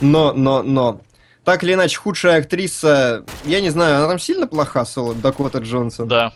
но, 0.00 0.32
но, 0.32 0.62
но. 0.62 1.00
Так 1.44 1.64
или 1.64 1.74
иначе, 1.74 1.98
худшая 1.98 2.40
актриса, 2.40 3.24
я 3.44 3.60
не 3.60 3.70
знаю, 3.70 3.96
она 3.96 4.08
там 4.08 4.18
сильно 4.18 4.46
плоха, 4.46 4.84
Соло, 4.84 5.14
Дакота 5.14 5.58
Джонсон? 5.58 6.06
Да. 6.08 6.32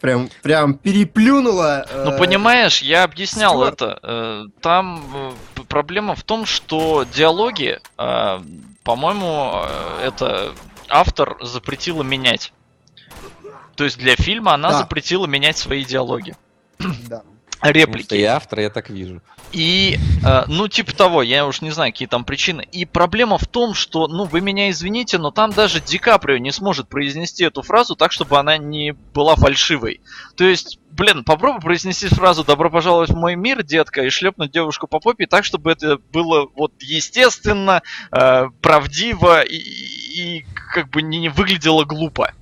Прям, 0.00 0.28
прям 0.42 0.74
переплюнула. 0.74 1.86
Ну, 1.94 2.10
э, 2.10 2.18
понимаешь, 2.18 2.82
я 2.82 3.04
объяснял 3.04 3.52
Стюарт. 3.54 3.82
это. 3.82 3.98
Э, 4.02 4.44
Там 4.60 5.04
э, 5.14 5.60
проблема 5.68 6.16
в 6.16 6.24
том, 6.24 6.44
что 6.44 7.04
диалоги, 7.14 7.78
э, 7.98 8.40
по-моему, 8.82 9.52
э, 9.64 10.06
это 10.08 10.52
автор 10.88 11.36
запретила 11.40 12.02
менять. 12.02 12.52
То 13.76 13.84
есть 13.84 13.98
для 13.98 14.16
фильма 14.16 14.54
она 14.54 14.70
Да. 14.70 14.78
запретила 14.78 15.26
менять 15.26 15.56
свои 15.58 15.84
диалоги. 15.84 16.34
Да. 17.08 17.22
Потому 17.60 17.74
что 17.74 17.92
Реплики. 17.92 18.14
я 18.16 18.34
автор, 18.34 18.58
я 18.58 18.70
так 18.70 18.90
вижу. 18.90 19.22
И, 19.52 19.96
э, 20.26 20.44
ну, 20.48 20.66
типа 20.66 20.96
того, 20.96 21.22
я 21.22 21.46
уж 21.46 21.60
не 21.60 21.70
знаю, 21.70 21.92
какие 21.92 22.08
там 22.08 22.24
причины. 22.24 22.66
И 22.72 22.84
проблема 22.84 23.38
в 23.38 23.46
том, 23.46 23.74
что, 23.74 24.08
ну, 24.08 24.24
вы 24.24 24.40
меня 24.40 24.68
извините, 24.70 25.18
но 25.18 25.30
там 25.30 25.52
даже 25.52 25.78
Ди 25.80 25.98
Каприо 25.98 26.38
не 26.38 26.50
сможет 26.50 26.88
произнести 26.88 27.44
эту 27.44 27.62
фразу 27.62 27.94
так, 27.94 28.10
чтобы 28.10 28.36
она 28.36 28.56
не 28.56 28.94
была 29.14 29.36
фальшивой. 29.36 30.00
То 30.34 30.42
есть, 30.42 30.80
блин, 30.90 31.22
попробуй 31.22 31.60
произнести 31.60 32.08
фразу 32.08 32.42
«Добро 32.42 32.68
пожаловать 32.68 33.10
в 33.10 33.16
мой 33.16 33.36
мир, 33.36 33.62
детка», 33.62 34.02
и 34.02 34.10
шлепнуть 34.10 34.50
девушку 34.50 34.88
по 34.88 34.98
попе 34.98 35.28
так, 35.28 35.44
чтобы 35.44 35.70
это 35.70 35.98
было 36.12 36.48
вот 36.56 36.72
естественно, 36.80 37.82
э, 38.10 38.46
правдиво 38.60 39.40
и, 39.42 39.56
и 39.56 40.46
как 40.74 40.88
бы 40.90 41.00
не, 41.02 41.18
не 41.20 41.28
выглядело 41.28 41.84
глупо. 41.84 42.32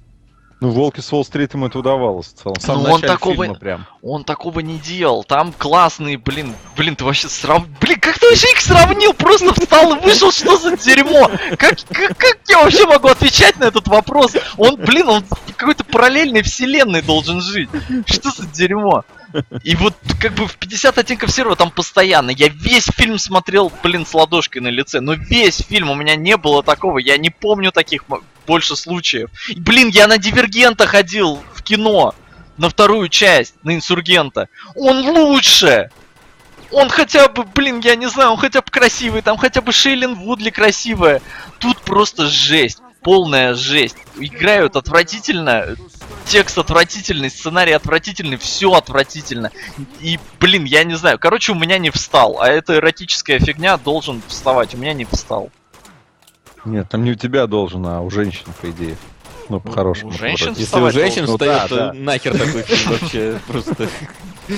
Ну, 0.60 0.70
«Волки 0.70 1.00
с 1.00 1.10
Уолл-стрит» 1.10 1.54
ему 1.54 1.66
это 1.68 1.78
удавалось 1.78 2.26
в 2.26 2.34
целом. 2.34 2.56
В 2.58 2.62
самом 2.62 2.82
Ну, 2.84 2.90
он 2.92 3.00
такого- 3.00 3.54
прям. 3.54 3.86
Он 4.02 4.24
такого 4.24 4.60
не 4.60 4.78
делал. 4.78 5.24
Там 5.24 5.52
классные, 5.56 6.18
блин, 6.18 6.54
блин, 6.76 6.96
ты 6.96 7.04
вообще 7.04 7.28
срав... 7.28 7.66
Блин, 7.80 7.98
как 7.98 8.18
ты 8.18 8.28
вообще 8.28 8.50
их 8.52 8.60
сравнил? 8.60 9.14
Просто 9.14 9.54
встал 9.54 9.94
и 9.96 10.00
вышел, 10.00 10.30
что 10.30 10.58
за 10.58 10.76
дерьмо? 10.76 11.30
Как, 11.56 11.78
как, 11.90 12.16
как 12.18 12.38
я 12.48 12.62
вообще 12.62 12.86
могу 12.86 13.08
отвечать 13.08 13.58
на 13.58 13.64
этот 13.64 13.88
вопрос? 13.88 14.36
Он, 14.58 14.76
блин, 14.76 15.08
он 15.08 15.24
в 15.24 15.54
какой-то 15.56 15.84
параллельной 15.84 16.42
вселенной 16.42 17.00
должен 17.00 17.40
жить. 17.40 17.70
Что 18.06 18.30
за 18.30 18.46
дерьмо? 18.46 19.04
И 19.62 19.76
вот 19.76 19.94
как 20.20 20.34
бы 20.34 20.46
в 20.46 20.56
50 20.56 20.98
оттенков 20.98 21.30
серого 21.30 21.56
там 21.56 21.70
постоянно. 21.70 22.30
Я 22.30 22.48
весь 22.48 22.86
фильм 22.86 23.18
смотрел, 23.18 23.72
блин, 23.82 24.06
с 24.06 24.14
ладошкой 24.14 24.62
на 24.62 24.68
лице. 24.68 25.00
Но 25.00 25.14
весь 25.14 25.58
фильм 25.58 25.90
у 25.90 25.94
меня 25.94 26.16
не 26.16 26.36
было 26.36 26.62
такого. 26.62 26.98
Я 26.98 27.16
не 27.18 27.30
помню 27.30 27.72
таких 27.72 28.04
больше 28.46 28.76
случаев. 28.76 29.30
Блин, 29.56 29.88
я 29.88 30.06
на 30.06 30.18
Дивергента 30.18 30.86
ходил 30.86 31.42
в 31.54 31.62
кино. 31.62 32.14
На 32.56 32.68
вторую 32.68 33.08
часть, 33.08 33.54
на 33.62 33.74
Инсургента. 33.74 34.48
Он 34.74 35.08
лучше! 35.08 35.90
Он 36.72 36.88
хотя 36.88 37.28
бы, 37.28 37.44
блин, 37.44 37.80
я 37.80 37.96
не 37.96 38.08
знаю, 38.08 38.32
он 38.32 38.36
хотя 38.36 38.60
бы 38.60 38.70
красивый, 38.70 39.22
там 39.22 39.36
хотя 39.36 39.60
бы 39.60 39.72
Шейлин 39.72 40.14
Вудли 40.14 40.50
красивая. 40.50 41.20
Тут 41.58 41.80
просто 41.80 42.26
жесть, 42.26 42.78
полная 43.02 43.54
жесть. 43.54 43.96
Играют 44.16 44.76
отвратительно, 44.76 45.74
текст 46.30 46.58
отвратительный, 46.58 47.28
сценарий 47.28 47.72
отвратительный, 47.72 48.36
все 48.36 48.72
отвратительно. 48.72 49.50
И, 50.00 50.18
блин, 50.38 50.64
я 50.64 50.84
не 50.84 50.94
знаю, 50.94 51.18
короче, 51.18 51.50
у 51.52 51.56
меня 51.56 51.78
не 51.78 51.90
встал, 51.90 52.40
а 52.40 52.48
эта 52.48 52.76
эротическая 52.76 53.40
фигня 53.40 53.76
должен 53.76 54.22
вставать, 54.28 54.74
у 54.74 54.78
меня 54.78 54.92
не 54.92 55.04
встал. 55.04 55.50
Нет, 56.64 56.88
там 56.88 57.02
не 57.02 57.12
у 57.12 57.14
тебя 57.16 57.48
должен, 57.48 57.84
а 57.84 58.00
у 58.00 58.10
женщин, 58.10 58.44
по 58.60 58.70
идее. 58.70 58.96
Ну, 59.48 59.58
по-хорошему. 59.58 60.10
у 60.10 60.14
женщин. 60.14 60.54
Если 60.56 60.78
у 60.78 60.90
женщин 60.92 61.26
должен. 61.26 61.48
встает, 61.48 61.62
Ну 61.62 61.68
то 61.68 61.76
да, 61.76 61.86
да. 61.86 61.92
нахер 61.94 62.38
такой 62.38 62.62
фильм 62.62 62.92
вообще 62.92 63.40
просто. 63.48 63.88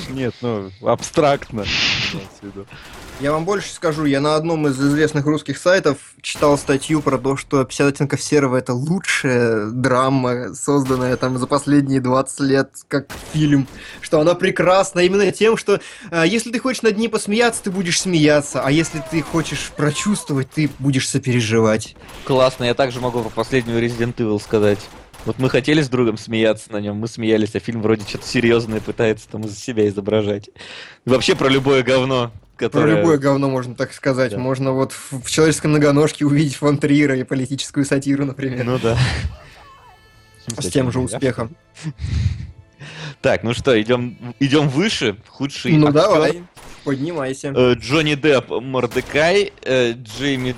Нет, 0.09 0.35
ну, 0.41 0.69
абстрактно. 0.81 1.65
Я 3.19 3.31
вам 3.31 3.45
больше 3.45 3.71
скажу, 3.71 4.05
я 4.05 4.19
на 4.19 4.35
одном 4.35 4.67
из 4.67 4.79
известных 4.81 5.25
русских 5.25 5.57
сайтов 5.57 5.97
читал 6.21 6.57
статью 6.57 7.01
про 7.01 7.17
то, 7.17 7.37
что 7.37 7.63
50 7.63 7.93
оттенков 7.93 8.21
серого 8.21 8.57
это 8.57 8.73
лучшая 8.73 9.67
драма, 9.67 10.53
созданная 10.55 11.15
там 11.15 11.37
за 11.37 11.45
последние 11.45 12.01
20 12.01 12.39
лет 12.41 12.71
как 12.87 13.07
фильм, 13.31 13.67
что 14.01 14.19
она 14.19 14.33
прекрасна 14.33 15.01
именно 15.01 15.31
тем, 15.31 15.57
что 15.57 15.79
э, 16.11 16.23
если 16.25 16.51
ты 16.51 16.59
хочешь 16.59 16.81
над 16.81 16.97
ней 16.97 17.07
посмеяться, 17.07 17.63
ты 17.63 17.71
будешь 17.71 18.01
смеяться, 18.01 18.61
а 18.61 18.71
если 18.71 19.01
ты 19.11 19.21
хочешь 19.21 19.71
прочувствовать, 19.77 20.49
ты 20.49 20.69
будешь 20.79 21.07
сопереживать. 21.07 21.95
Классно, 22.25 22.63
я 22.65 22.73
также 22.73 22.99
могу 22.99 23.21
про 23.21 23.29
последнюю 23.29 23.81
Resident 23.81 24.15
Evil 24.15 24.41
сказать. 24.41 24.79
Вот 25.25 25.39
мы 25.39 25.49
хотели 25.49 25.81
с 25.81 25.87
другом 25.87 26.17
смеяться 26.17 26.71
на 26.71 26.81
нем, 26.81 26.97
мы 26.97 27.07
смеялись, 27.07 27.55
а 27.55 27.59
фильм 27.59 27.81
вроде 27.81 28.03
что-то 28.05 28.27
серьезное 28.27 28.81
пытается 28.81 29.29
там 29.29 29.41
из 29.43 29.57
себя 29.57 29.87
изображать. 29.87 30.49
И 31.05 31.09
вообще 31.09 31.35
про 31.35 31.47
любое 31.47 31.83
говно, 31.83 32.33
Про 32.57 32.69
которое... 32.69 32.97
любое 32.97 33.17
говно 33.17 33.49
можно 33.49 33.75
так 33.75 33.93
сказать. 33.93 34.31
Да. 34.31 34.37
Можно 34.37 34.71
вот 34.71 34.91
в, 34.91 35.23
в 35.23 35.31
человеческом 35.31 35.71
многоножке 35.71 36.25
увидеть 36.25 36.55
фон 36.55 36.77
Триера 36.77 37.17
и 37.17 37.23
политическую 37.23 37.85
сатиру, 37.85 38.25
например. 38.25 38.63
Ну 38.63 38.77
да. 38.79 38.97
с 40.47 40.69
тем 40.69 40.91
же 40.91 40.99
успехом. 40.99 41.55
Так, 43.21 43.43
ну 43.43 43.53
что, 43.53 43.81
идем, 43.81 44.35
идем 44.41 44.67
выше. 44.67 45.15
Худший 45.29 45.71
Ну 45.77 45.87
актер. 45.87 46.01
давай, 46.01 46.43
поднимайся. 46.83 47.53
Э, 47.55 47.75
Джонни 47.75 48.15
Депп 48.15 48.49
Мордекай, 48.49 49.53
э, 49.63 49.93
Джейми 49.93 50.53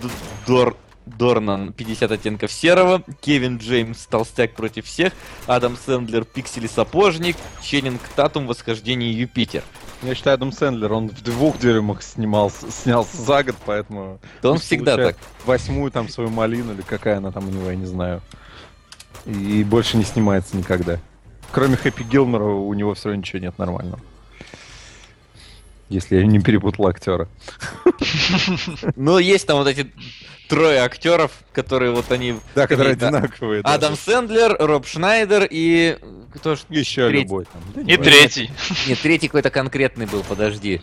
Дор... 0.47 0.75
Дорнан 1.05 1.71
50 1.71 2.11
оттенков 2.11 2.51
серого, 2.51 3.03
Кевин 3.21 3.57
Джеймс 3.57 4.07
Толстяк 4.07 4.55
против 4.55 4.85
всех, 4.85 5.13
Адам 5.45 5.77
Сэндлер 5.77 6.25
Пиксели 6.25 6.65
Сапожник, 6.65 7.37
Ченнинг 7.61 8.01
Татум 8.15 8.47
Восхождение 8.47 9.11
Юпитер. 9.11 9.61
Я 10.03 10.13
считаю, 10.13 10.35
Адам 10.35 10.51
Сэндлер, 10.51 10.91
он 10.93 11.09
в 11.09 11.21
двух 11.21 11.57
дюймах 11.57 12.03
снимался, 12.03 12.69
снялся 12.69 13.17
за 13.17 13.43
год, 13.43 13.55
поэтому... 13.65 14.19
Да 14.41 14.51
он 14.51 14.59
всегда 14.59 14.97
так. 14.97 15.15
Восьмую 15.45 15.91
там 15.91 16.09
свою 16.09 16.29
малину, 16.29 16.73
или 16.73 16.81
какая 16.81 17.17
она 17.17 17.31
там 17.31 17.47
у 17.47 17.51
него, 17.51 17.69
я 17.69 17.75
не 17.75 17.85
знаю. 17.85 18.21
И 19.25 19.63
больше 19.63 19.97
не 19.97 20.03
снимается 20.03 20.55
никогда. 20.57 20.99
Кроме 21.51 21.77
Хэппи 21.77 22.03
Гилмора 22.03 22.45
у 22.45 22.73
него 22.73 22.93
все 22.93 23.09
равно 23.09 23.21
ничего 23.21 23.39
нет 23.39 23.57
нормального. 23.57 23.99
Если 25.89 26.15
я 26.17 26.25
не 26.25 26.39
перепутал 26.39 26.87
актера. 26.87 27.27
Ну, 28.95 29.17
есть 29.17 29.45
там 29.47 29.57
вот 29.57 29.67
эти 29.67 29.91
трое 30.47 30.79
актеров, 30.79 31.31
которые 31.51 31.91
вот 31.91 32.11
они... 32.11 32.35
Да, 32.55 32.67
которые 32.67 32.93
одинаковые. 32.93 33.61
да. 33.61 33.73
Адам 33.73 33.95
Сэндлер, 33.95 34.55
Роб 34.59 34.85
Шнайдер 34.85 35.47
и... 35.49 35.97
Кто 36.33 36.55
ж... 36.55 36.61
Еще 36.69 37.07
Третий. 37.07 37.23
любой 37.23 37.45
И 37.85 37.97
третий. 37.97 38.51
Нет, 38.87 38.99
третий 38.99 39.27
какой-то 39.27 39.49
конкретный 39.49 40.05
был, 40.05 40.23
подожди. 40.23 40.81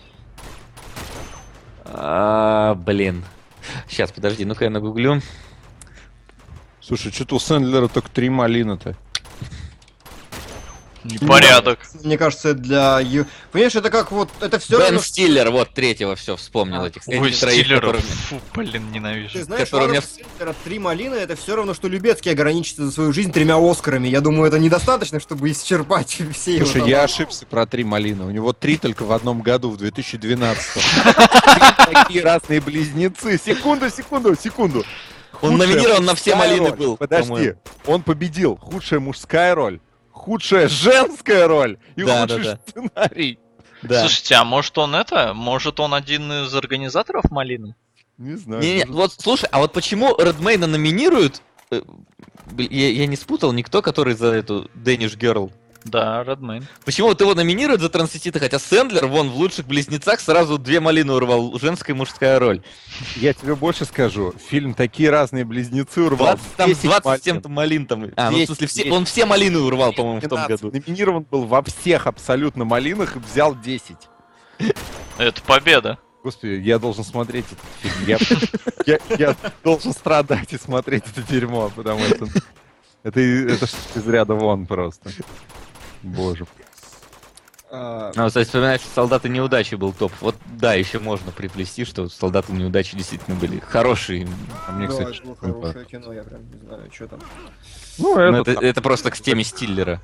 А, 1.85 2.75
блин. 2.75 3.25
Сейчас, 3.89 4.11
подожди, 4.13 4.45
ну-ка 4.45 4.65
я 4.65 4.71
нагуглю. 4.71 5.21
Слушай, 6.81 7.13
что-то 7.13 7.37
у 7.37 7.39
Сэндлера 7.39 7.89
только 7.89 8.11
три 8.11 8.29
малины-то. 8.29 8.97
Непорядок. 11.05 11.81
Мне 12.05 12.17
кажется, 12.17 12.55
для... 12.55 13.01
ю- 13.01 13.27
Понимаешь, 13.51 13.75
это 13.75 13.91
как 13.91 14.13
вот... 14.13 14.29
Это 14.41 14.59
все 14.59 14.77
Бен 14.79 14.87
равно... 14.87 15.01
Стиллер, 15.01 15.51
вот 15.51 15.71
третьего, 15.75 16.15
все, 16.17 16.37
вспомнил 16.37 16.83
А. 16.85 16.89
этих 16.89 17.03
Ой, 17.07 17.29
этих 17.29 17.41
троих, 17.41 17.61
Стиллер. 17.65 17.81
которые- 17.81 18.03
Фу, 18.03 18.41
блин, 18.55 18.71
Ты 18.73 18.79
ненавижу. 18.79 19.43
знаешь, 19.43 19.65
который 19.69 19.89
у 19.89 19.91
меня 19.91 20.03
Сильвера 20.03 20.55
три 20.65 20.79
малины, 20.79 21.15
это 21.17 21.35
все 21.37 21.57
равно, 21.57 21.75
что 21.75 21.89
Любецкий 21.89 22.31
ограничится 22.31 22.87
за 22.87 22.93
свою 22.93 23.13
жизнь 23.13 23.33
тремя 23.33 23.57
Оскарами. 23.59 24.09
Я 24.09 24.21
думаю, 24.21 24.47
это 24.49 24.59
недостаточно, 24.59 25.19
чтобы 25.21 25.51
исчерпать 25.51 26.19
все 26.35 26.57
его 26.57 26.67
Слушай, 26.67 26.89
я 26.89 27.03
ошибся 27.05 27.47
про 27.47 27.67
три 27.67 27.85
малины. 27.85 28.25
У 28.25 28.31
него 28.31 28.53
три 28.53 28.77
только 28.77 29.05
в 29.05 29.13
одном 29.13 29.43
году, 29.43 29.71
в 29.71 29.77
2012. 29.79 30.83
Такие 31.93 32.23
разные 32.25 32.61
близнецы. 32.61 33.41
Секунду, 33.45 33.91
секунду, 33.91 34.37
секунду. 34.37 34.85
Он 35.41 35.57
номинирован 35.57 36.05
на 36.05 36.15
все 36.15 36.37
малины 36.37 36.73
был, 36.73 36.97
Подожди, 36.97 37.55
он 37.87 38.03
победил. 38.03 38.57
Худшая 38.57 39.01
мужская 39.01 39.55
роль, 39.57 39.81
худшая 40.23 40.69
женская 40.69 41.47
роль 41.49 41.79
и 41.97 42.05
Да, 42.05 42.23
худший 42.23 42.45
да, 42.45 42.59
сценарий. 42.67 43.39
Да. 43.83 44.01
Слушайте, 44.01 44.37
а 44.37 44.45
может 44.45 44.79
он 44.79 44.95
это? 44.95 45.35
Может 45.35 45.81
он 45.81 45.93
один 45.95 46.31
из 46.33 46.55
организаторов 46.55 47.31
малины? 47.31 47.75
Не 48.19 48.37
знаю. 48.37 48.63
Не, 48.63 48.77
не, 48.77 48.85
вот 48.85 49.13
слушай, 49.19 49.49
а 49.51 49.59
вот 49.59 49.73
почему 49.73 50.17
Редмейна 50.17 50.69
номинируют? 50.69 51.43
э, 51.73 51.83
Я, 52.57 52.89
я 52.91 53.07
не 53.07 53.17
спутал 53.17 53.53
никто, 53.53 53.83
который 53.83 54.15
за 54.15 54.29
эту 54.29 54.71
Danish 54.77 55.19
Girl. 55.19 55.51
Да, 55.85 56.23
Redmayne. 56.23 56.65
Почему 56.85 57.09
вот 57.09 57.21
его 57.21 57.35
номинируют 57.35 57.81
за 57.81 57.89
трансвестита, 57.89 58.39
хотя 58.39 58.59
Сэндлер, 58.59 59.07
вон, 59.07 59.31
в 59.31 59.37
лучших 59.37 59.67
близнецах 59.67 60.21
сразу 60.21 60.59
две 60.59 60.81
малины 60.81 61.13
урвал, 61.13 61.59
женская 61.59 61.93
и 61.93 61.97
мужская 61.97 62.39
роль. 62.39 62.63
Я 63.17 63.33
тебе 63.35 63.55
больше 63.57 63.85
скажу. 63.85 64.33
Фильм 64.49 64.75
«Такие 64.75 65.11
разные 65.11 65.45
близнецы» 65.45 66.03
урвал 66.03 66.37
20, 66.37 66.57
там 66.57 66.69
10 66.69 66.83
20 66.85 67.03
с 67.03 67.05
малин. 67.05 67.21
тем-то 67.23 67.49
малин 67.49 67.87
там. 67.87 68.05
А, 68.17 68.31
ну 68.31 68.37
в 68.37 68.41
10, 68.41 68.47
смысле, 68.47 68.67
все, 68.69 68.83
10. 68.85 68.93
он 68.93 69.05
все 69.07 69.27
малины 69.27 69.59
урвал, 69.59 69.93
по-моему, 69.93 70.19
в 70.21 70.29
том 70.29 70.39
12. 70.39 70.63
году. 70.63 70.77
Номинирован 70.87 71.27
был 71.29 71.45
во 71.47 71.63
всех 71.63 72.07
абсолютно 72.07 72.65
малинах 72.65 73.17
и 73.17 73.19
взял 73.19 73.55
10. 73.57 73.97
Это 75.19 75.43
победа. 75.43 75.99
Господи, 76.23 76.53
я 76.65 76.79
должен 76.79 77.03
смотреть 77.03 77.47
этот 77.47 77.59
фильм. 77.81 78.07
Я, 78.87 78.99
я- 79.09 79.17
я 79.19 79.37
должен 79.65 79.93
страдать 79.93 80.53
и 80.53 80.59
смотреть 80.59 81.03
это 81.11 81.23
дерьмо, 81.23 81.73
потому 81.75 81.99
что 82.05 82.29
это, 83.03 83.19
это 83.21 83.67
что-то 83.67 83.99
из 83.99 84.07
ряда 84.07 84.35
вон 84.35 84.67
просто. 84.67 85.11
Боже. 86.03 86.47
А, 87.75 88.13
кстати, 88.13 88.47
вспоминаю, 88.47 88.79
что 88.79 88.89
«Солдаты 88.95 89.31
неудачи» 89.31 89.77
был 89.77 89.95
топ. 89.95 90.13
Вот, 90.21 90.37
да, 90.59 90.75
еще 90.75 90.99
можно 90.99 91.33
приплести, 91.33 91.87
что 91.87 92.07
«Солдаты 92.11 92.53
неудачи» 92.53 92.95
действительно 92.97 93.35
были 93.35 93.61
хорошие. 93.61 94.29
А 94.69 94.73
мне, 94.73 94.89
да, 94.89 94.93
кстати, 94.93 95.17
это 95.17 95.25
было 95.25 95.47
не 95.47 95.53
хорошее 95.63 95.85
кино, 95.87 96.13
я 96.13 96.23
прям 96.23 96.43
не 96.51 96.59
знаю, 96.67 96.91
что 96.93 97.09
там. 97.09 97.21
Ну, 97.99 98.15
Ну, 98.15 98.41
это, 98.43 98.51
это, 98.51 98.67
это 98.67 98.83
просто 98.83 99.11
к 99.11 99.19
теме 99.19 99.43
Стиллера. 99.43 100.03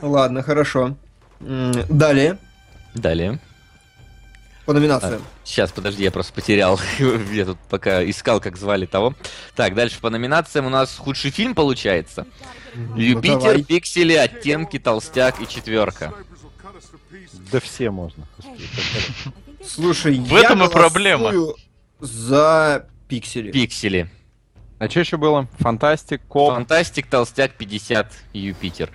Ладно, 0.00 0.42
хорошо. 0.42 0.96
Далее, 1.40 2.38
Далее. 2.94 3.38
По 4.68 4.74
номинациям. 4.74 5.22
Сейчас, 5.44 5.72
подожди, 5.72 6.04
я 6.04 6.10
просто 6.10 6.34
потерял. 6.34 6.78
я 7.32 7.46
тут 7.46 7.58
пока 7.70 8.04
искал, 8.04 8.38
как 8.38 8.58
звали 8.58 8.84
того. 8.84 9.14
Так, 9.56 9.74
дальше 9.74 9.98
по 9.98 10.10
номинациям 10.10 10.66
у 10.66 10.68
нас 10.68 10.94
худший 10.94 11.30
фильм 11.30 11.54
получается. 11.54 12.26
Юпитер, 12.94 13.34
Ну, 13.36 13.40
давай. 13.40 13.64
Пиксели, 13.64 14.12
Оттенки, 14.12 14.78
Толстяк 14.78 15.40
и 15.40 15.48
Четверка. 15.48 16.12
Да 17.50 17.60
все 17.60 17.90
можно. 17.90 18.26
Слушай, 19.66 20.18
В 20.18 20.32
я 20.32 20.40
этом 20.40 20.62
и 20.62 20.68
проблема. 20.68 21.32
За 21.98 22.86
пиксели. 23.08 23.50
Пиксели. 23.50 24.10
А 24.78 24.90
что 24.90 25.00
еще 25.00 25.16
было? 25.16 25.48
Фантастик, 25.60 26.20
Коп. 26.28 26.52
Фантастик, 26.52 27.06
Толстяк, 27.06 27.54
50 27.54 28.12
и 28.34 28.38
Юпитер. 28.38 28.90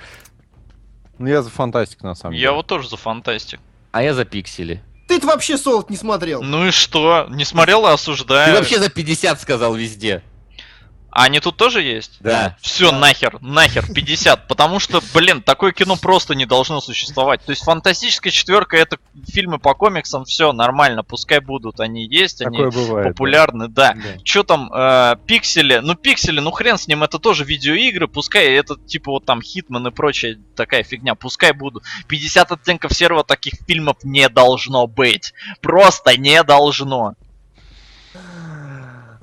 Ну, 1.17 1.25
я 1.25 1.41
за 1.41 1.49
фантастик, 1.49 2.03
на 2.03 2.13
самом 2.13 2.33
деле. 2.33 2.43
Я 2.43 2.51
вот 2.51 2.67
тоже 2.67 2.87
за 2.87 2.97
фантастик. 2.97 3.59
А 3.91 4.03
я 4.03 4.13
за 4.13 4.23
Пиксели. 4.23 4.83
Ты 5.07 5.19
вообще 5.19 5.57
Солт 5.57 5.89
не 5.89 5.97
смотрел. 5.97 6.41
Ну 6.41 6.67
и 6.67 6.71
что? 6.71 7.27
Не 7.29 7.45
смотрел 7.45 7.81
и 7.85 7.89
Ты 7.89 7.93
осуждаю. 7.93 8.55
вообще 8.55 8.79
за 8.79 8.89
50 8.89 9.41
сказал 9.41 9.73
везде. 9.75 10.23
А 11.13 11.25
они 11.25 11.39
тут 11.39 11.57
тоже 11.57 11.83
есть? 11.83 12.17
Да. 12.21 12.57
Все, 12.59 12.91
нахер, 12.91 13.37
нахер, 13.39 13.85
50. 13.93 14.47
Потому 14.47 14.79
что, 14.79 14.99
блин, 15.13 15.43
такое 15.43 15.71
кино 15.71 15.95
просто 15.95 16.33
не 16.33 16.47
должно 16.47 16.81
существовать. 16.81 17.45
То 17.45 17.51
есть 17.51 17.63
фантастическая 17.63 18.31
четверка 18.31 18.77
это 18.77 18.97
фильмы 19.31 19.59
по 19.59 19.75
комиксам, 19.75 20.25
все 20.25 20.51
нормально, 20.53 21.03
пускай 21.03 21.39
будут, 21.39 21.79
они 21.79 22.07
есть, 22.07 22.41
они 22.41 22.57
Такое 22.57 22.71
бывает. 22.71 23.07
популярны, 23.09 23.67
да. 23.67 23.93
Да. 23.93 24.23
Че 24.23 24.43
там, 24.43 24.73
э, 24.73 25.15
пиксели? 25.27 25.81
Ну, 25.83 25.93
пиксели, 25.93 26.39
ну 26.39 26.49
хрен 26.49 26.79
с 26.79 26.87
ним, 26.87 27.03
это 27.03 27.19
тоже 27.19 27.43
видеоигры, 27.43 28.07
пускай 28.07 28.47
это 28.53 28.75
типа 28.75 29.11
вот 29.11 29.25
там 29.25 29.43
Хитман 29.43 29.87
и 29.87 29.91
прочая 29.91 30.39
такая 30.55 30.81
фигня, 30.81 31.13
пускай 31.13 31.51
будут. 31.51 31.83
50 32.07 32.53
оттенков 32.53 32.91
серого 32.91 33.23
таких 33.23 33.53
фильмов 33.67 33.97
не 34.03 34.27
должно 34.29 34.87
быть. 34.87 35.33
Просто 35.61 36.17
не 36.17 36.41
должно. 36.43 37.13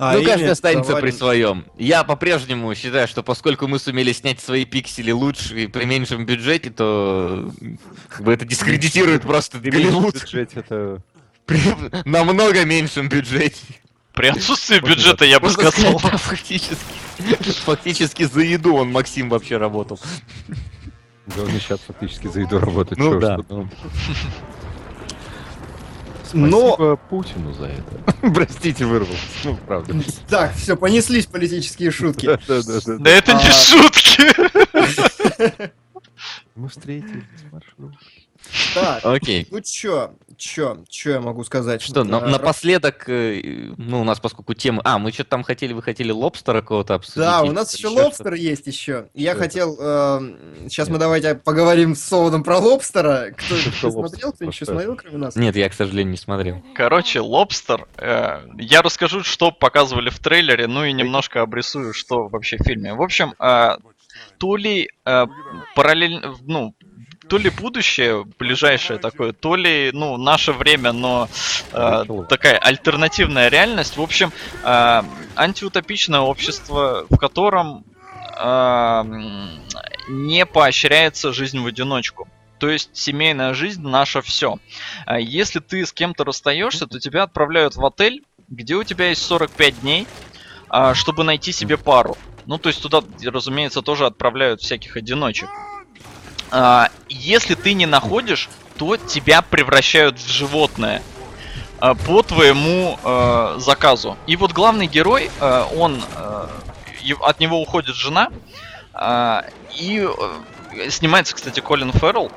А 0.03 0.13
ну, 0.13 0.23
каждый 0.23 0.49
останется 0.49 0.95
при 0.95 1.11
завален. 1.11 1.17
своем. 1.17 1.65
Я 1.77 2.03
по-прежнему 2.03 2.73
считаю, 2.73 3.07
что 3.07 3.21
поскольку 3.21 3.67
мы 3.67 3.77
сумели 3.77 4.11
снять 4.13 4.39
свои 4.39 4.65
пиксели 4.65 5.11
лучше 5.11 5.65
и 5.65 5.67
при 5.67 5.85
меньшем 5.85 6.25
бюджете, 6.25 6.71
то 6.71 7.51
как 8.09 8.23
бы 8.23 8.33
это 8.33 8.43
дискредитирует 8.43 9.21
просто 9.21 9.59
Голливуд 9.59 10.15
Бюджет 10.15 10.57
это... 10.57 11.03
при 11.45 11.61
намного 12.05 12.65
меньшем 12.65 13.09
бюджете. 13.09 13.59
При 14.13 14.29
отсутствии 14.29 14.79
бюджета 14.79 15.23
я 15.23 15.39
бы 15.39 15.51
сказал. 15.51 15.99
фактически. 15.99 16.75
Фактически 17.63 18.23
за 18.23 18.41
еду 18.41 18.73
он 18.77 18.91
Максим 18.91 19.29
вообще 19.29 19.57
работал. 19.57 19.99
Да, 21.27 21.43
он 21.43 21.51
сейчас 21.51 21.79
фактически 21.85 22.25
за 22.25 22.39
еду 22.39 22.57
работает. 22.59 22.97
Ну 22.97 23.19
да. 23.19 23.37
Ну. 26.33 26.47
Но... 26.47 26.73
Спасибо 26.75 26.95
Путину 26.95 27.53
за 27.53 27.65
это. 27.65 28.03
Простите, 28.33 28.85
вырвал. 28.85 29.15
Ну, 29.43 29.57
правда. 29.67 29.93
Так, 30.29 30.53
все, 30.55 30.75
понеслись 30.77 31.25
политические 31.25 31.91
шутки. 31.91 32.25
Да 32.47 33.09
это 33.09 33.33
не 33.33 33.47
А. 33.47 33.51
шутки. 33.51 34.23
Мы 36.55 36.69
встретились 36.69 37.23
маршрут. 37.51 37.93
Так, 38.73 39.05
Окей. 39.05 39.47
ну 39.51 39.61
чё, 39.61 40.13
чё, 40.41 40.83
чё 40.89 41.11
я 41.11 41.21
могу 41.21 41.43
сказать? 41.43 41.81
Что, 41.81 42.03
на- 42.03 42.17
А, 42.17 42.27
напоследок, 42.27 43.07
э, 43.07 43.71
ну, 43.77 44.01
у 44.01 44.03
нас 44.03 44.19
поскольку 44.19 44.53
тема... 44.53 44.81
А, 44.83 44.97
мы 44.97 45.11
что-то 45.11 45.29
там 45.29 45.43
хотели, 45.43 45.73
вы 45.73 45.81
хотели 45.83 46.11
лобстера 46.11 46.61
кого-то 46.61 46.95
обсудить? 46.95 47.17
Да, 47.19 47.43
у 47.43 47.51
нас 47.51 47.73
еще 47.73 47.87
что-то? 47.89 48.03
лобстер 48.05 48.33
есть 48.33 48.67
еще. 48.67 49.09
Я 49.13 49.31
Что 49.33 49.39
хотел... 49.41 49.75
сейчас 50.67 50.87
мы 50.87 50.93
Нет. 50.93 51.01
давайте 51.01 51.35
поговорим 51.35 51.95
с 51.95 52.01
Солодом 52.03 52.43
про 52.43 52.57
лобстера. 52.57 53.31
Кто 53.37 53.55
Что 53.55 53.91
смотрел? 53.91 54.33
Кто 54.33 54.45
еще 54.45 54.65
смотрел, 54.65 54.95
кроме 54.95 55.17
нас? 55.17 55.35
Нет, 55.35 55.55
я, 55.55 55.69
к 55.69 55.73
сожалению, 55.73 56.11
не 56.11 56.17
смотрел. 56.17 56.61
Короче, 56.75 57.19
Лобстер. 57.19 57.87
э, 57.97 58.41
я 58.57 58.81
расскажу, 58.81 59.23
что 59.23 59.51
показывали 59.51 60.09
в 60.09 60.19
трейлере, 60.19 60.67
ну 60.67 60.83
и 60.83 60.91
немножко 60.91 61.41
обрисую, 61.41 61.93
что 61.93 62.27
вообще 62.27 62.57
в 62.57 62.63
фильме. 62.65 62.93
В 62.93 63.01
общем, 63.01 63.33
э, 63.39 63.77
то 64.37 64.55
ли 64.55 64.89
э, 65.05 65.25
параллельно, 65.75 66.35
ну, 66.41 66.73
то 67.31 67.37
ли 67.37 67.49
будущее 67.49 68.25
ближайшее 68.39 68.99
такое, 68.99 69.31
то 69.31 69.55
ли, 69.55 69.91
ну, 69.93 70.17
наше 70.17 70.51
время, 70.51 70.91
но 70.91 71.29
э, 71.71 72.03
такая 72.27 72.57
альтернативная 72.57 73.47
реальность. 73.47 73.95
В 73.95 74.01
общем, 74.01 74.33
э, 74.65 75.01
антиутопичное 75.37 76.19
общество, 76.19 77.05
в 77.09 77.15
котором 77.15 77.85
э, 78.37 79.03
не 80.09 80.45
поощряется 80.45 81.31
жизнь 81.31 81.59
в 81.59 81.67
одиночку. 81.67 82.27
То 82.59 82.69
есть 82.69 82.89
семейная 82.97 83.53
жизнь 83.53 83.81
наше 83.81 84.21
все. 84.21 84.57
Если 85.17 85.59
ты 85.59 85.85
с 85.85 85.93
кем-то 85.93 86.25
расстаешься, 86.25 86.85
то 86.85 86.99
тебя 86.99 87.23
отправляют 87.23 87.77
в 87.77 87.85
отель, 87.85 88.25
где 88.49 88.75
у 88.75 88.83
тебя 88.83 89.07
есть 89.07 89.21
45 89.21 89.79
дней, 89.79 90.05
а, 90.67 90.93
чтобы 90.93 91.23
найти 91.23 91.53
себе 91.53 91.77
пару. 91.77 92.17
Ну, 92.45 92.57
то 92.57 92.67
есть 92.67 92.81
туда, 92.81 93.01
разумеется, 93.23 93.81
тоже 93.81 94.05
отправляют 94.05 94.59
всяких 94.59 94.97
одиночек. 94.97 95.47
А, 96.51 96.89
Если 97.09 97.55
ты 97.55 97.73
не 97.73 97.85
находишь, 97.85 98.49
то 98.77 98.97
тебя 98.97 99.41
превращают 99.41 100.19
в 100.19 100.29
животное 100.29 101.01
а, 101.79 101.95
по 101.95 102.21
твоему 102.23 102.99
э, 103.03 103.55
заказу. 103.59 104.17
И 104.27 104.35
вот 104.35 104.51
главный 104.51 104.87
герой, 104.87 105.29
э, 105.39 105.65
он 105.77 106.03
э, 106.15 106.47
от 107.21 107.39
него 107.39 107.61
уходит 107.61 107.95
жена, 107.95 108.29
а, 108.93 109.45
и 109.75 110.07
э, 110.07 110.89
снимается, 110.89 111.35
кстати, 111.35 111.59
Колин 111.59 111.91
Феррелл, 111.91 112.31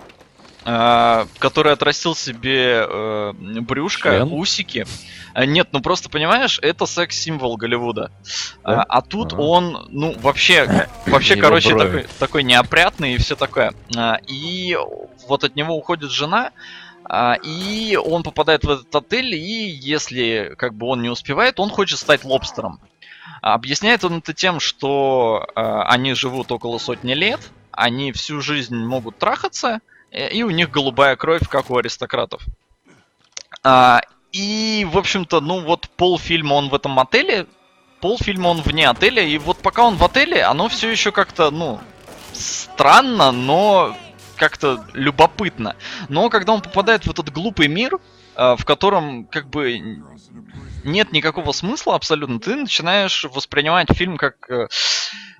который 0.64 1.72
отрастил 1.72 2.14
себе 2.14 2.86
э, 2.88 3.32
брюшко, 3.60 4.10
Член? 4.10 4.32
усики. 4.32 4.86
А, 5.34 5.44
Нет, 5.46 5.68
ну 5.72 5.80
просто 5.80 6.08
понимаешь, 6.08 6.58
это 6.62 6.86
секс-символ 6.86 7.56
Голливуда. 7.56 8.10
Да? 8.64 8.82
А, 8.82 8.84
а 8.88 9.02
тут 9.02 9.34
Ага. 9.34 9.42
он, 9.42 9.86
ну, 9.90 10.14
вообще, 10.20 10.88
вообще, 11.06 11.34
Его 11.34 11.42
короче, 11.42 11.70
брови. 11.74 11.86
такой, 11.86 12.06
такой 12.18 12.42
неопрятный 12.44 13.14
и 13.14 13.18
все 13.18 13.36
такое. 13.36 13.74
А, 13.96 14.18
И 14.26 14.78
вот 15.28 15.44
от 15.44 15.54
него 15.56 15.76
уходит 15.76 16.10
жена, 16.10 16.50
а, 17.04 17.34
и 17.42 17.96
он 18.02 18.22
попадает 18.22 18.64
в 18.64 18.70
этот 18.70 18.94
отель, 18.94 19.34
и 19.34 19.68
если 19.68 20.54
как 20.56 20.74
бы 20.74 20.86
он 20.86 21.02
не 21.02 21.10
успевает, 21.10 21.60
он 21.60 21.68
хочет 21.68 21.98
стать 21.98 22.24
лобстером. 22.24 22.80
А 23.42 23.52
Объясняет 23.54 24.04
он 24.04 24.18
это 24.18 24.32
тем, 24.32 24.60
что 24.60 25.46
а, 25.54 25.82
они 25.90 26.14
живут 26.14 26.50
около 26.52 26.78
сотни 26.78 27.12
лет, 27.12 27.40
они 27.72 28.12
всю 28.12 28.40
жизнь 28.40 28.76
могут 28.76 29.18
трахаться, 29.18 29.68
э, 29.68 29.93
и 30.14 30.42
у 30.42 30.50
них 30.50 30.70
голубая 30.70 31.16
кровь, 31.16 31.48
как 31.48 31.70
у 31.70 31.76
аристократов. 31.76 32.42
А, 33.62 34.00
и, 34.32 34.86
в 34.90 34.98
общем-то, 34.98 35.40
ну 35.40 35.60
вот 35.60 35.88
полфильма 35.96 36.54
он 36.54 36.68
в 36.68 36.74
этом 36.74 36.98
отеле, 36.98 37.46
полфильма 38.00 38.48
он 38.48 38.62
вне 38.62 38.88
отеля, 38.88 39.22
и 39.22 39.38
вот 39.38 39.58
пока 39.58 39.84
он 39.84 39.96
в 39.96 40.04
отеле, 40.04 40.42
оно 40.42 40.68
все 40.68 40.90
еще 40.90 41.12
как-то, 41.12 41.50
ну, 41.50 41.80
странно, 42.32 43.32
но 43.32 43.96
как-то 44.36 44.84
любопытно. 44.92 45.76
Но 46.08 46.28
когда 46.28 46.52
он 46.52 46.62
попадает 46.62 47.06
в 47.06 47.10
этот 47.10 47.30
глупый 47.30 47.68
мир, 47.68 47.98
э, 48.36 48.56
в 48.56 48.64
котором 48.64 49.24
как 49.26 49.48
бы 49.48 49.80
нет 50.84 51.12
никакого 51.12 51.52
смысла 51.52 51.94
абсолютно, 51.94 52.40
ты 52.40 52.56
начинаешь 52.56 53.24
воспринимать 53.24 53.88
фильм 53.92 54.16
как... 54.16 54.48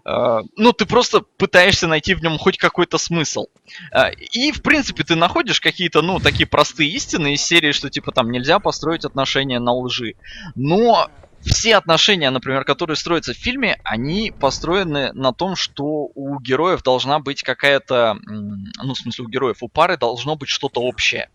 э, 0.04 0.38
ну, 0.56 0.72
ты 0.72 0.86
просто 0.86 1.20
пытаешься 1.20 1.86
найти 1.86 2.14
в 2.14 2.22
нем 2.22 2.38
хоть 2.38 2.58
какой-то 2.58 2.98
смысл. 2.98 3.46
Э, 3.92 4.12
И, 4.32 4.52
в 4.52 4.62
принципе, 4.62 5.04
ты 5.04 5.16
находишь 5.16 5.60
какие-то, 5.60 6.02
ну, 6.02 6.20
такие 6.20 6.46
простые 6.46 6.90
истины 6.90 7.34
из 7.34 7.42
серии, 7.42 7.72
что, 7.72 7.90
типа, 7.90 8.12
там, 8.12 8.30
нельзя 8.30 8.58
построить 8.58 9.04
отношения 9.04 9.58
на 9.58 9.72
лжи. 9.72 10.14
Но 10.54 11.08
все 11.44 11.76
отношения, 11.76 12.30
например, 12.30 12.64
которые 12.64 12.96
строятся 12.96 13.34
в 13.34 13.36
фильме, 13.36 13.78
они 13.84 14.32
построены 14.38 15.12
на 15.12 15.32
том, 15.32 15.56
что 15.56 15.84
у 16.14 16.40
героев 16.40 16.82
должна 16.82 17.18
быть 17.18 17.42
какая-то, 17.42 18.16
ну, 18.24 18.94
в 18.94 18.98
смысле, 18.98 19.24
у 19.24 19.28
героев, 19.28 19.58
у 19.60 19.68
пары 19.68 19.96
должно 19.96 20.36
быть 20.36 20.48
что-то 20.48 20.80
общее. 20.80 21.28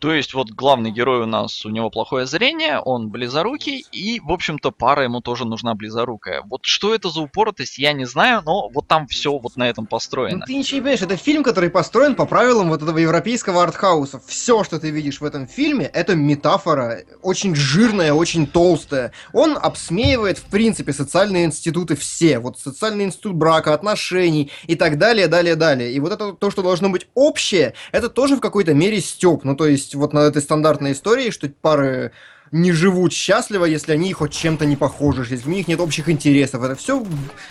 То 0.00 0.12
есть 0.14 0.32
вот 0.34 0.50
главный 0.50 0.90
герой 0.90 1.20
у 1.20 1.26
нас, 1.26 1.64
у 1.66 1.68
него 1.68 1.90
плохое 1.90 2.26
зрение, 2.26 2.80
он 2.80 3.10
близорукий, 3.10 3.84
и, 3.92 4.18
в 4.20 4.32
общем-то, 4.32 4.70
пара 4.70 5.04
ему 5.04 5.20
тоже 5.20 5.44
нужна 5.44 5.74
близорукая. 5.74 6.42
Вот 6.48 6.64
что 6.64 6.94
это 6.94 7.10
за 7.10 7.20
упоротость, 7.20 7.78
я 7.78 7.92
не 7.92 8.06
знаю, 8.06 8.42
но 8.44 8.70
вот 8.70 8.88
там 8.88 9.06
все 9.06 9.36
вот 9.36 9.56
на 9.56 9.68
этом 9.68 9.84
Ну 9.84 9.88
построено. 9.88 10.44
ты 10.46 10.54
ничего 10.54 10.76
не 10.76 10.80
понимаешь, 10.80 11.02
это 11.02 11.16
фильм, 11.16 11.42
который 11.42 11.68
построен 11.68 12.14
по 12.14 12.24
правилам 12.24 12.70
вот 12.70 12.82
этого 12.82 12.96
европейского 12.96 13.62
артхауса. 13.62 14.20
Все, 14.26 14.64
что 14.64 14.80
ты 14.80 14.90
видишь 14.90 15.20
в 15.20 15.24
этом 15.24 15.46
фильме, 15.46 15.84
это 15.84 16.14
метафора, 16.14 17.00
очень 17.22 17.54
жирная, 17.54 18.14
очень 18.14 18.46
толстая. 18.46 19.12
Он 19.34 19.58
обсмеивает, 19.60 20.38
в 20.38 20.44
принципе, 20.44 20.94
социальные 20.94 21.44
институты 21.44 21.94
все. 21.94 22.38
Вот 22.38 22.58
социальный 22.58 23.04
институт 23.04 23.34
брака, 23.34 23.74
отношений 23.74 24.50
и 24.66 24.76
так 24.76 24.96
далее, 24.96 25.28
далее, 25.28 25.56
далее. 25.56 25.92
И 25.92 26.00
вот 26.00 26.12
это 26.12 26.32
то, 26.32 26.50
что 26.50 26.62
должно 26.62 26.88
быть 26.88 27.06
общее, 27.14 27.74
это 27.92 28.08
тоже 28.08 28.36
в 28.36 28.40
какой-то 28.40 28.72
мере 28.72 29.00
степ. 29.00 29.44
Ну, 29.44 29.54
то 29.54 29.66
есть, 29.66 29.89
вот 29.94 30.12
на 30.12 30.20
этой 30.20 30.42
стандартной 30.42 30.92
истории, 30.92 31.30
что 31.30 31.48
пары 31.48 32.12
не 32.52 32.72
живут 32.72 33.12
счастливо, 33.12 33.64
если 33.64 33.92
они 33.92 34.12
хоть 34.12 34.32
чем-то 34.32 34.66
не 34.66 34.74
похожи, 34.76 35.24
если 35.30 35.48
у 35.48 35.52
них 35.52 35.68
нет 35.68 35.78
общих 35.80 36.08
интересов. 36.08 36.62
Это 36.64 36.74
все, 36.74 37.06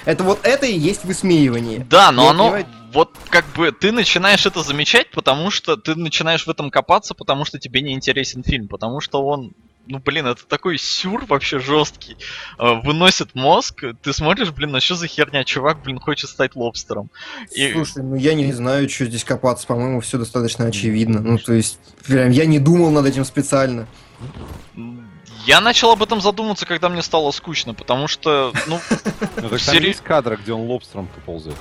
это 0.06 0.24
вот 0.24 0.40
это 0.44 0.66
и 0.66 0.78
есть 0.78 1.06
высмеивание. 1.06 1.86
Да, 1.90 2.12
но 2.12 2.24
Я 2.26 2.30
оно 2.32 2.44
понимаю- 2.46 2.66
вот 2.94 3.12
как 3.30 3.46
бы 3.56 3.72
ты 3.72 3.92
начинаешь 3.92 4.46
это 4.46 4.62
замечать, 4.62 5.12
потому 5.12 5.52
что 5.52 5.78
ты 5.78 5.96
начинаешь 5.96 6.46
в 6.46 6.50
этом 6.50 6.70
копаться, 6.70 7.14
потому 7.14 7.46
что 7.46 7.60
тебе 7.60 7.82
не 7.82 7.94
интересен 7.94 8.44
фильм, 8.44 8.68
потому 8.68 9.00
что 9.00 9.24
он 9.26 9.54
ну, 9.90 10.00
блин, 10.00 10.28
это 10.28 10.46
такой 10.46 10.78
сюр 10.78 11.26
вообще 11.26 11.60
жесткий. 11.60 12.16
Э, 12.60 12.76
Выносит 12.84 13.34
мозг. 13.34 13.84
Ты 14.04 14.14
смотришь, 14.14 14.52
блин, 14.52 14.76
а 14.76 14.80
что 14.80 14.94
за 14.96 15.08
херня? 15.08 15.44
Чувак, 15.44 15.82
блин, 15.82 16.00
хочет 16.00 16.30
стать 16.30 16.56
лобстером. 16.56 17.10
И- 17.56 17.74
Слушай, 17.74 18.04
ну 18.04 18.16
я 18.16 18.36
не 18.36 18.54
знаю, 18.54 18.88
что 18.88 19.06
здесь 19.06 19.24
копаться, 19.24 19.66
по-моему, 19.68 20.00
все 20.02 20.18
достаточно 20.20 20.66
очевидно. 20.66 21.20
Ну, 21.22 21.38
то 21.40 21.54
есть, 21.54 21.80
прям 22.06 22.30
я 22.30 22.46
не 22.46 22.60
думал 22.60 22.92
над 22.92 23.06
этим 23.08 23.26
специально. 23.26 23.88
Я 25.46 25.62
начал 25.62 25.92
об 25.92 26.04
этом 26.04 26.22
задуматься, 26.22 26.66
когда 26.66 26.90
мне 26.90 27.02
стало 27.02 27.32
скучно, 27.32 27.74
потому 27.74 28.08
что, 28.08 28.54
ну, 28.68 28.80
Ну, 29.42 29.50
так 29.50 29.62
там 29.62 29.76
есть 29.84 30.02
кадры, 30.02 30.38
где 30.42 30.54
он 30.54 30.68
лобстером-то 30.70 31.20
ползает. 31.22 31.58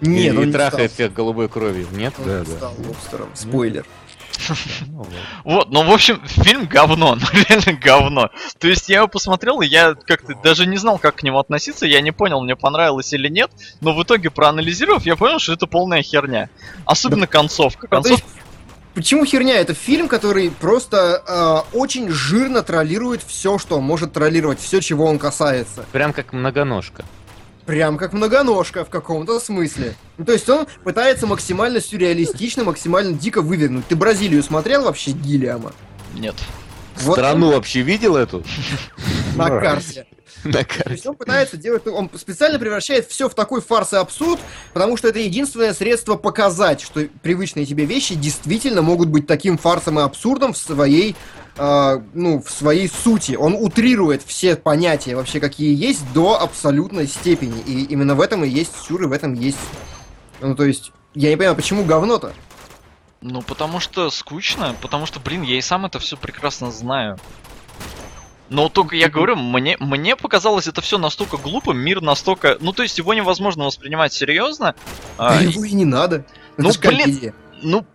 Нет, 0.00 0.34
и, 0.34 0.36
он 0.36 0.42
и 0.42 0.46
не 0.46 0.52
трахает 0.52 0.90
стал. 0.90 1.06
всех 1.06 1.14
голубой 1.14 1.48
кровью, 1.48 1.86
нет? 1.92 2.12
Он 2.18 2.24
Да, 2.26 2.40
не 2.40 2.44
да. 2.46 2.52
стал 2.56 2.74
лобстером. 2.86 3.28
Спойлер. 3.34 3.86
Ладно. 3.86 3.92
вот, 5.44 5.70
ну, 5.70 5.84
в 5.84 5.90
общем, 5.90 6.20
фильм 6.26 6.66
говно, 6.66 7.14
ну, 7.20 7.26
реально 7.48 7.72
говно. 7.80 8.30
То 8.58 8.68
есть 8.68 8.88
я 8.88 8.98
его 8.98 9.08
посмотрел, 9.08 9.60
и 9.60 9.66
я 9.66 9.94
как-то 9.94 10.34
даже 10.42 10.66
не 10.66 10.76
знал, 10.76 10.98
как 10.98 11.16
к 11.16 11.22
нему 11.22 11.38
относиться, 11.38 11.86
я 11.86 12.00
не 12.00 12.12
понял, 12.12 12.42
мне 12.42 12.56
понравилось 12.56 13.12
или 13.12 13.28
нет, 13.28 13.50
но 13.80 13.94
в 13.94 14.02
итоге, 14.02 14.30
проанализировав, 14.30 15.04
я 15.04 15.16
понял, 15.16 15.38
что 15.38 15.52
это 15.52 15.66
полная 15.66 16.02
херня. 16.02 16.48
Особенно 16.84 17.26
концовка. 17.26 17.86
Концовка 17.86 18.26
Почему 18.94 19.24
херня? 19.24 19.54
Это 19.54 19.72
фильм, 19.72 20.06
который 20.06 20.50
просто 20.50 21.22
э, 21.72 21.76
очень 21.76 22.10
жирно 22.10 22.62
троллирует 22.62 23.22
все, 23.22 23.56
что 23.58 23.78
он 23.78 23.84
может 23.84 24.12
троллировать, 24.12 24.60
все, 24.60 24.80
чего 24.80 25.06
он 25.06 25.18
касается. 25.18 25.86
Прям 25.92 26.12
как 26.12 26.34
многоножка. 26.34 27.04
Прям 27.66 27.96
как 27.96 28.12
многоножка 28.12 28.84
в 28.84 28.90
каком-то 28.90 29.38
смысле. 29.38 29.94
Ну, 30.18 30.24
то 30.24 30.32
есть 30.32 30.48
он 30.48 30.66
пытается 30.82 31.26
максимально 31.26 31.80
сюрреалистично, 31.80 32.64
максимально 32.64 33.12
дико 33.12 33.40
вывернуть. 33.40 33.86
Ты 33.86 33.94
Бразилию 33.94 34.42
смотрел 34.42 34.84
вообще 34.84 35.12
Гиллиама? 35.12 35.72
Нет. 36.14 36.34
Вот 37.02 37.14
Страну 37.14 37.52
вообще 37.52 37.82
видел 37.82 38.16
эту? 38.16 38.44
на 39.36 39.48
карте. 39.48 40.06
На 40.44 40.64
То 40.64 40.90
есть 40.90 41.06
он 41.06 41.14
пытается 41.14 41.56
делать, 41.56 41.86
он 41.86 42.10
специально 42.16 42.58
превращает 42.58 43.06
все 43.06 43.28
в 43.28 43.34
такой 43.34 43.60
фарс 43.60 43.92
и 43.92 43.96
абсурд, 43.96 44.40
потому 44.72 44.96
что 44.96 45.08
это 45.08 45.20
единственное 45.20 45.72
средство 45.72 46.16
показать, 46.16 46.80
что 46.80 47.06
привычные 47.22 47.64
тебе 47.64 47.84
вещи 47.84 48.14
действительно 48.14 48.82
могут 48.82 49.08
быть 49.08 49.26
таким 49.26 49.56
фарсом 49.56 50.00
и 50.00 50.02
абсурдом 50.02 50.52
в 50.52 50.58
своей, 50.58 51.14
э, 51.56 52.00
ну, 52.14 52.42
в 52.42 52.50
своей 52.50 52.88
сути. 52.88 53.34
Он 53.34 53.54
утрирует 53.54 54.22
все 54.22 54.56
понятия 54.56 55.14
вообще, 55.14 55.38
какие 55.38 55.74
есть, 55.74 56.12
до 56.12 56.40
абсолютной 56.40 57.06
степени. 57.06 57.60
И 57.66 57.84
именно 57.84 58.14
в 58.14 58.20
этом 58.20 58.44
и 58.44 58.48
есть 58.48 58.72
сюр, 58.76 59.04
и 59.04 59.06
в 59.06 59.12
этом 59.12 59.34
есть... 59.34 59.58
Ну, 60.40 60.56
то 60.56 60.64
есть, 60.64 60.90
я 61.14 61.30
не 61.30 61.36
понимаю, 61.36 61.54
почему 61.54 61.84
говно-то? 61.84 62.32
Ну, 63.20 63.42
потому 63.42 63.78
что 63.78 64.10
скучно, 64.10 64.74
потому 64.82 65.06
что, 65.06 65.20
блин, 65.20 65.42
я 65.42 65.56
и 65.56 65.60
сам 65.60 65.86
это 65.86 66.00
все 66.00 66.16
прекрасно 66.16 66.72
знаю. 66.72 67.20
Но 68.52 68.68
только 68.68 68.96
я 68.96 69.08
говорю, 69.08 69.36
мне, 69.36 69.76
мне 69.80 70.14
показалось 70.14 70.66
это 70.66 70.82
все 70.82 70.98
настолько 70.98 71.38
глупым, 71.38 71.78
мир 71.78 72.02
настолько... 72.02 72.58
Ну, 72.60 72.72
то 72.72 72.82
есть 72.82 72.98
его 72.98 73.14
невозможно 73.14 73.64
воспринимать 73.64 74.12
серьезно. 74.12 74.74
Да 75.16 75.38
а, 75.38 75.42
его 75.42 75.64
и 75.64 75.72
не 75.72 75.86
надо. 75.86 76.26
Ну, 76.58 76.70
блин. 76.82 77.32
Ну, 77.62 77.86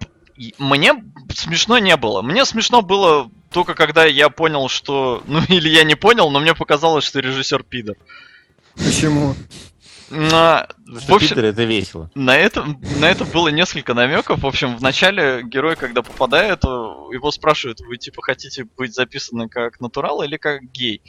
мне 0.57 0.93
смешно 1.34 1.77
не 1.77 1.95
было. 1.95 2.23
Мне 2.23 2.43
смешно 2.43 2.81
было 2.81 3.29
только 3.51 3.75
когда 3.75 4.05
я 4.05 4.29
понял, 4.29 4.67
что... 4.67 5.21
Ну, 5.27 5.41
или 5.47 5.69
я 5.69 5.84
не 5.84 5.95
понял, 5.95 6.31
но 6.31 6.39
мне 6.39 6.55
показалось, 6.55 7.03
что 7.03 7.19
режиссер 7.19 7.63
пидор. 7.63 7.95
Почему? 8.75 9.35
На- 10.09 10.67
В 10.85 11.13
общем, 11.13 11.29
Питер 11.29 11.45
это 11.45 11.63
весело. 11.63 12.09
на 12.15 12.38
это, 12.38 12.63
на 12.99 13.05
это 13.09 13.25
было 13.25 13.49
несколько 13.49 13.93
намеков. 13.93 14.41
В 14.41 14.47
общем, 14.47 14.77
в 14.77 14.81
начале 14.81 15.43
герой, 15.43 15.75
когда 15.75 16.01
попадает, 16.01 16.63
э, 16.63 16.67
его 16.67 17.29
спрашивают, 17.31 17.81
вы 17.81 17.97
типа 17.97 18.21
хотите 18.21 18.65
быть 18.77 18.95
записаны 18.95 19.49
как 19.49 19.79
натурал 19.81 20.23
или 20.23 20.38
как 20.38 20.61
гей? 20.71 21.01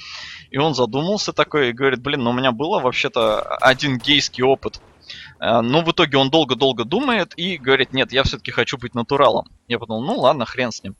И 0.51 0.59
он 0.59 0.75
задумался 0.75 1.33
такой 1.33 1.71
и 1.71 1.73
говорит, 1.73 2.01
блин, 2.01 2.25
ну 2.25 2.31
у 2.31 2.33
меня 2.35 2.51
было 2.53 2.81
вообще-то 2.81 3.41
один 3.41 3.99
гейский 3.99 4.43
опыт. 4.43 4.81
Э, 5.41 5.61
Но 5.61 5.83
в 5.83 5.91
итоге 5.91 6.17
он 6.19 6.31
долго-долго 6.31 6.85
думает 6.85 7.33
и 7.37 7.57
говорит, 7.57 7.93
нет, 7.93 8.13
я 8.13 8.23
все-таки 8.23 8.51
хочу 8.51 8.79
быть 8.79 8.95
натуралом. 8.95 9.47
Я 9.69 9.79
подумал, 9.79 10.03
ну 10.03 10.19
ладно, 10.19 10.47
хрен 10.47 10.73
с 10.73 10.83
ним. 10.83 10.97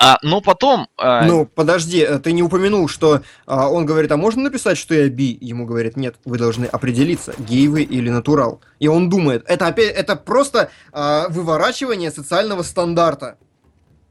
А, 0.00 0.18
но 0.22 0.40
потом... 0.40 0.88
э, 0.98 1.26
Ну, 1.26 1.46
подожди, 1.46 2.00
э, 2.00 2.18
ты 2.18 2.32
не 2.32 2.42
упомянул, 2.42 2.88
что 2.88 3.22
а, 3.46 3.68
он 3.68 3.86
говорит, 3.86 4.12
а 4.12 4.16
можно 4.16 4.42
написать, 4.42 4.78
что 4.78 4.94
я 4.94 5.08
би? 5.08 5.38
Ему 5.40 5.66
говорят, 5.66 5.96
нет, 5.96 6.16
вы 6.24 6.38
должны 6.38 6.66
определиться, 6.66 7.34
гей 7.38 7.68
вы 7.68 7.82
или 7.82 8.10
натурал. 8.10 8.60
И 8.78 8.88
он 8.88 9.08
думает, 9.08 9.44
это 9.46 9.66
опять, 9.66 9.94
это 9.94 10.16
просто 10.16 10.70
а, 10.92 11.28
выворачивание 11.28 12.10
социального 12.10 12.62
стандарта. 12.62 13.36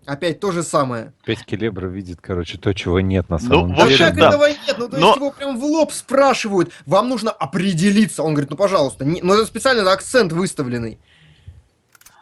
Опять 0.05 0.39
то 0.39 0.51
же 0.51 0.63
самое. 0.63 1.13
Опять 1.23 1.45
Келебра 1.45 1.87
видит, 1.87 2.19
короче, 2.21 2.57
то, 2.57 2.73
чего 2.73 2.99
нет 2.99 3.29
на 3.29 3.37
Ну, 3.41 3.47
самом 3.47 3.71
общем, 3.73 3.87
деле. 3.87 3.97
как 4.05 4.15
да. 4.15 4.27
этого 4.29 4.47
нет? 4.47 4.75
Ну, 4.77 4.89
то 4.89 4.97
Но- 4.97 5.05
есть 5.07 5.15
его 5.17 5.31
прям 5.31 5.59
в 5.59 5.63
лоб 5.63 5.91
спрашивают, 5.91 6.71
вам 6.87 7.07
нужно 7.09 7.29
определиться. 7.31 8.23
Он 8.23 8.33
говорит, 8.33 8.49
ну, 8.49 8.57
пожалуйста. 8.57 9.05
Не- 9.05 9.21
Ну, 9.21 9.33
это 9.35 9.45
специально 9.45 9.89
акцент 9.91 10.31
выставленный. 10.33 10.99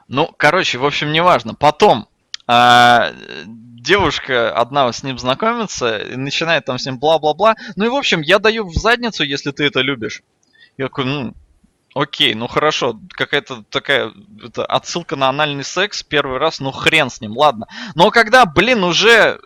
Ну, 0.07 0.34
короче, 0.38 0.77
в 0.77 0.85
общем, 0.85 1.11
неважно. 1.11 1.53
Потом 1.53 2.07
а, 2.47 3.11
девушка 3.38 4.51
одна 4.51 4.91
с 4.91 5.03
ним 5.03 5.18
знакомится 5.19 5.99
и 5.99 6.15
начинает 6.15 6.65
там 6.65 6.77
с 6.80 6.85
ним 6.85 6.97
бла-бла-бла. 6.99 7.56
Ну 7.76 7.85
и, 7.85 7.89
в 7.89 7.95
общем, 7.95 8.22
я 8.22 8.39
даю 8.39 8.68
в 8.68 8.73
задницу, 8.73 9.23
если 9.23 9.51
ты 9.51 9.65
это 9.65 9.81
любишь. 9.81 10.22
Я 10.77 10.85
такой, 10.88 11.06
ну, 11.06 11.34
окей, 11.94 12.34
ну 12.34 12.48
хорошо, 12.48 12.99
какая-то 13.10 13.64
такая 13.70 14.14
это, 14.44 14.66
отсылка 14.66 15.16
на 15.16 15.30
анальный 15.30 15.64
секс 15.64 16.03
первый 16.03 16.38
раз, 16.38 16.60
ну 16.60 16.72
хрен 16.72 17.10
с 17.10 17.22
ним, 17.22 17.38
ладно. 17.38 17.68
Но 17.95 18.11
когда, 18.11 18.45
блин, 18.45 18.84
уже 18.84 19.40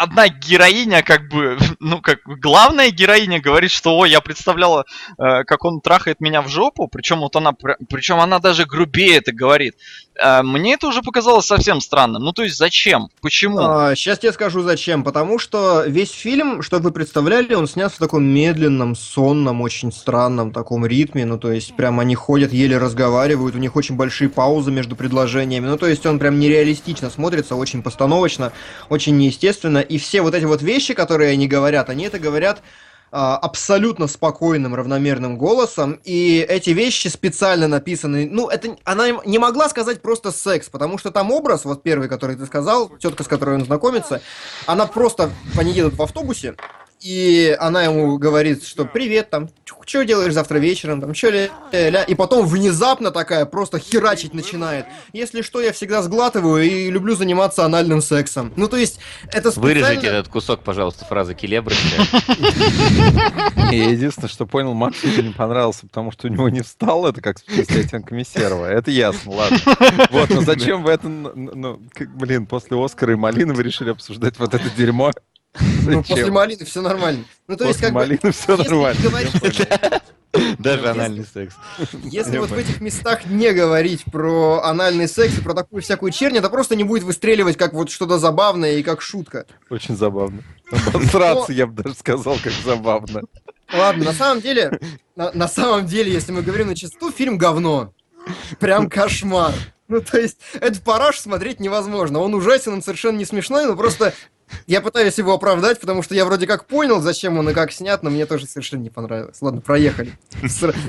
одна 0.00 0.28
героиня, 0.28 1.02
как 1.02 1.28
бы, 1.28 1.58
ну, 1.80 2.00
как 2.00 2.20
главная 2.24 2.90
героиня 2.90 3.40
говорит, 3.40 3.70
что, 3.70 3.96
ой, 3.96 4.10
я 4.10 4.20
представляла, 4.20 4.84
э, 5.18 5.44
как 5.44 5.64
он 5.64 5.80
трахает 5.80 6.20
меня 6.20 6.42
в 6.42 6.48
жопу, 6.48 6.88
причем 6.88 7.20
вот 7.20 7.36
она, 7.36 7.52
причем 7.52 8.20
она 8.20 8.38
даже 8.38 8.64
грубее 8.64 9.18
это 9.18 9.32
говорит. 9.32 9.76
Э, 10.20 10.42
мне 10.42 10.74
это 10.74 10.86
уже 10.88 11.02
показалось 11.02 11.46
совсем 11.46 11.80
странным. 11.80 12.22
Ну, 12.22 12.32
то 12.32 12.42
есть, 12.42 12.56
зачем? 12.56 13.08
Почему? 13.20 13.58
сейчас 13.94 14.22
я 14.22 14.32
скажу 14.32 14.62
зачем. 14.62 15.04
Потому 15.04 15.38
что 15.38 15.84
весь 15.86 16.10
фильм, 16.10 16.62
чтобы 16.62 16.84
вы 16.84 16.90
представляли, 16.92 17.54
он 17.54 17.66
снят 17.66 17.92
в 17.92 17.98
таком 17.98 18.24
медленном, 18.24 18.94
сонном, 18.94 19.60
очень 19.60 19.92
странном 19.92 20.52
таком 20.52 20.84
ритме. 20.86 21.24
Ну, 21.24 21.38
то 21.38 21.52
есть, 21.52 21.74
прям 21.76 22.00
они 22.00 22.14
ходят, 22.14 22.52
еле 22.52 22.78
разговаривают, 22.78 23.54
у 23.54 23.58
них 23.58 23.76
очень 23.76 23.96
большие 23.96 24.28
паузы 24.28 24.70
между 24.70 24.96
предложениями. 24.96 25.66
Ну, 25.66 25.78
то 25.78 25.86
есть, 25.86 26.04
он 26.06 26.18
прям 26.18 26.38
нереалистично 26.38 27.10
смотрится, 27.10 27.56
очень 27.56 27.82
постановочно, 27.82 28.52
очень 28.88 29.16
неестественно. 29.16 29.78
И 29.78 29.98
все 29.98 30.22
вот 30.22 30.34
эти 30.34 30.44
вот 30.44 30.62
вещи, 30.62 30.94
которые 30.94 31.32
они 31.32 31.48
говорят, 31.48 31.88
они 31.88 32.04
это 32.04 32.18
говорят 32.18 32.60
а, 32.60 32.62
абсолютно 33.10 34.06
спокойным, 34.06 34.74
равномерным 34.74 35.36
голосом, 35.36 35.98
и 36.04 36.44
эти 36.48 36.70
вещи 36.70 37.08
специально 37.08 37.66
написаны. 37.66 38.28
Ну, 38.30 38.48
это 38.48 38.76
она 38.84 39.08
не 39.24 39.38
могла 39.38 39.68
сказать 39.68 40.00
просто 40.00 40.30
секс, 40.30 40.68
потому 40.68 40.96
что 40.98 41.10
там 41.10 41.32
образ, 41.32 41.64
вот 41.64 41.82
первый, 41.82 42.08
который 42.08 42.36
ты 42.36 42.46
сказал, 42.46 42.88
тетка, 42.98 43.24
с 43.24 43.28
которой 43.28 43.56
он 43.56 43.64
знакомится, 43.64 44.20
она 44.66 44.86
просто, 44.86 45.30
они 45.58 45.72
едут 45.72 45.94
в 45.94 46.02
автобусе, 46.02 46.54
и 47.00 47.56
она 47.58 47.84
ему 47.84 48.18
говорит, 48.18 48.64
что 48.64 48.84
привет, 48.84 49.30
там, 49.30 49.48
что 49.86 50.04
делаешь 50.04 50.34
завтра 50.34 50.58
вечером, 50.58 51.00
там, 51.00 51.14
что 51.14 51.30
ли, 51.30 51.50
ля, 51.72 52.02
и 52.02 52.14
потом 52.14 52.46
внезапно 52.46 53.10
такая 53.10 53.46
просто 53.46 53.78
херачить 53.78 54.34
начинает. 54.34 54.86
Если 55.12 55.42
что, 55.42 55.60
я 55.60 55.72
всегда 55.72 56.02
сглатываю 56.02 56.62
и 56.62 56.90
люблю 56.90 57.14
заниматься 57.14 57.64
анальным 57.64 58.02
сексом. 58.02 58.52
Ну, 58.56 58.68
то 58.68 58.76
есть, 58.76 59.00
это 59.32 59.50
специально... 59.50 59.80
Вырежите 59.80 60.06
этот 60.08 60.28
кусок, 60.28 60.62
пожалуйста, 60.62 61.04
фразы 61.06 61.34
Келебры. 61.34 61.74
Я 63.70 63.90
единственное, 63.90 64.28
что 64.28 64.46
понял, 64.46 64.74
Максу 64.74 65.08
это 65.08 65.22
не 65.22 65.32
понравился, 65.32 65.86
потому 65.86 66.12
что 66.12 66.26
у 66.26 66.30
него 66.30 66.48
не 66.48 66.60
встал 66.60 67.06
это, 67.06 67.20
как 67.20 67.38
с 67.38 67.42
после 67.42 67.80
оттенка 67.80 68.14
Мессерова. 68.14 68.66
Это 68.66 68.90
ясно, 68.90 69.32
ладно. 69.32 69.58
Вот, 70.10 70.30
но 70.30 70.42
зачем 70.42 70.82
вы 70.82 70.92
это, 70.92 71.08
ну, 71.08 71.80
блин, 72.14 72.46
после 72.46 72.82
Оскара 72.82 73.12
и 73.12 73.16
Малины 73.16 73.54
вы 73.54 73.62
решили 73.62 73.90
обсуждать 73.90 74.38
вот 74.38 74.54
это 74.54 74.68
дерьмо? 74.76 75.12
Ну, 75.54 76.02
после 76.02 76.30
малины 76.30 76.64
все 76.64 76.80
нормально. 76.80 77.24
Ну, 77.48 77.56
то 77.56 77.64
есть, 77.64 77.80
После 77.80 77.86
как 77.88 77.94
бы, 77.94 78.00
Малины 78.00 78.32
все 78.32 78.56
нормально. 78.56 79.00
Даже 80.58 80.76
Если- 80.78 80.88
анальный 80.88 81.26
секс. 81.26 81.54
Если 82.04 82.38
вот 82.38 82.50
в 82.50 82.56
этих 82.56 82.80
местах 82.80 83.26
не 83.26 83.52
говорить 83.52 84.04
про 84.04 84.62
анальный 84.62 85.08
секс 85.08 85.38
и 85.38 85.40
про 85.40 85.54
такую 85.54 85.82
всякую 85.82 86.12
чернь, 86.12 86.36
это 86.36 86.48
просто 86.48 86.76
не 86.76 86.84
будет 86.84 87.02
выстреливать 87.02 87.56
как 87.56 87.72
вот 87.72 87.90
что-то 87.90 88.18
забавное 88.18 88.74
и 88.74 88.84
как 88.84 89.02
шутка. 89.02 89.46
Очень 89.70 89.96
забавно. 89.96 90.44
Обосраться, 90.94 91.52
я 91.52 91.66
бы 91.66 91.82
даже 91.82 91.96
сказал, 91.96 92.36
как 92.42 92.52
забавно. 92.64 93.22
Ладно, 93.72 94.04
на 94.04 94.12
самом 94.12 94.40
деле, 94.40 94.78
на, 95.16 95.32
на 95.32 95.48
самом 95.48 95.86
деле, 95.86 96.12
если 96.12 96.30
мы 96.30 96.42
говорим 96.42 96.68
на 96.68 96.76
чистоту, 96.76 97.10
фильм 97.10 97.36
говно. 97.36 97.92
Прям 98.60 98.88
кошмар. 98.88 99.52
Ну, 99.88 100.00
то 100.00 100.18
есть, 100.20 100.38
этот 100.54 100.82
параш 100.82 101.18
смотреть 101.18 101.58
невозможно. 101.58 102.20
Он 102.20 102.34
ужасен, 102.34 102.72
он 102.72 102.82
совершенно 102.82 103.16
не 103.18 103.24
смешной, 103.24 103.66
но 103.66 103.74
просто 103.74 104.14
я 104.66 104.80
пытаюсь 104.80 105.18
его 105.18 105.32
оправдать, 105.32 105.80
потому 105.80 106.02
что 106.02 106.14
я 106.14 106.24
вроде 106.24 106.46
как 106.46 106.66
понял, 106.66 107.00
зачем 107.00 107.38
он 107.38 107.48
и 107.50 107.52
как 107.52 107.72
снят, 107.72 108.02
но 108.02 108.10
мне 108.10 108.26
тоже 108.26 108.46
совершенно 108.46 108.82
не 108.82 108.90
понравилось. 108.90 109.36
Ладно, 109.40 109.60
проехали. 109.60 110.12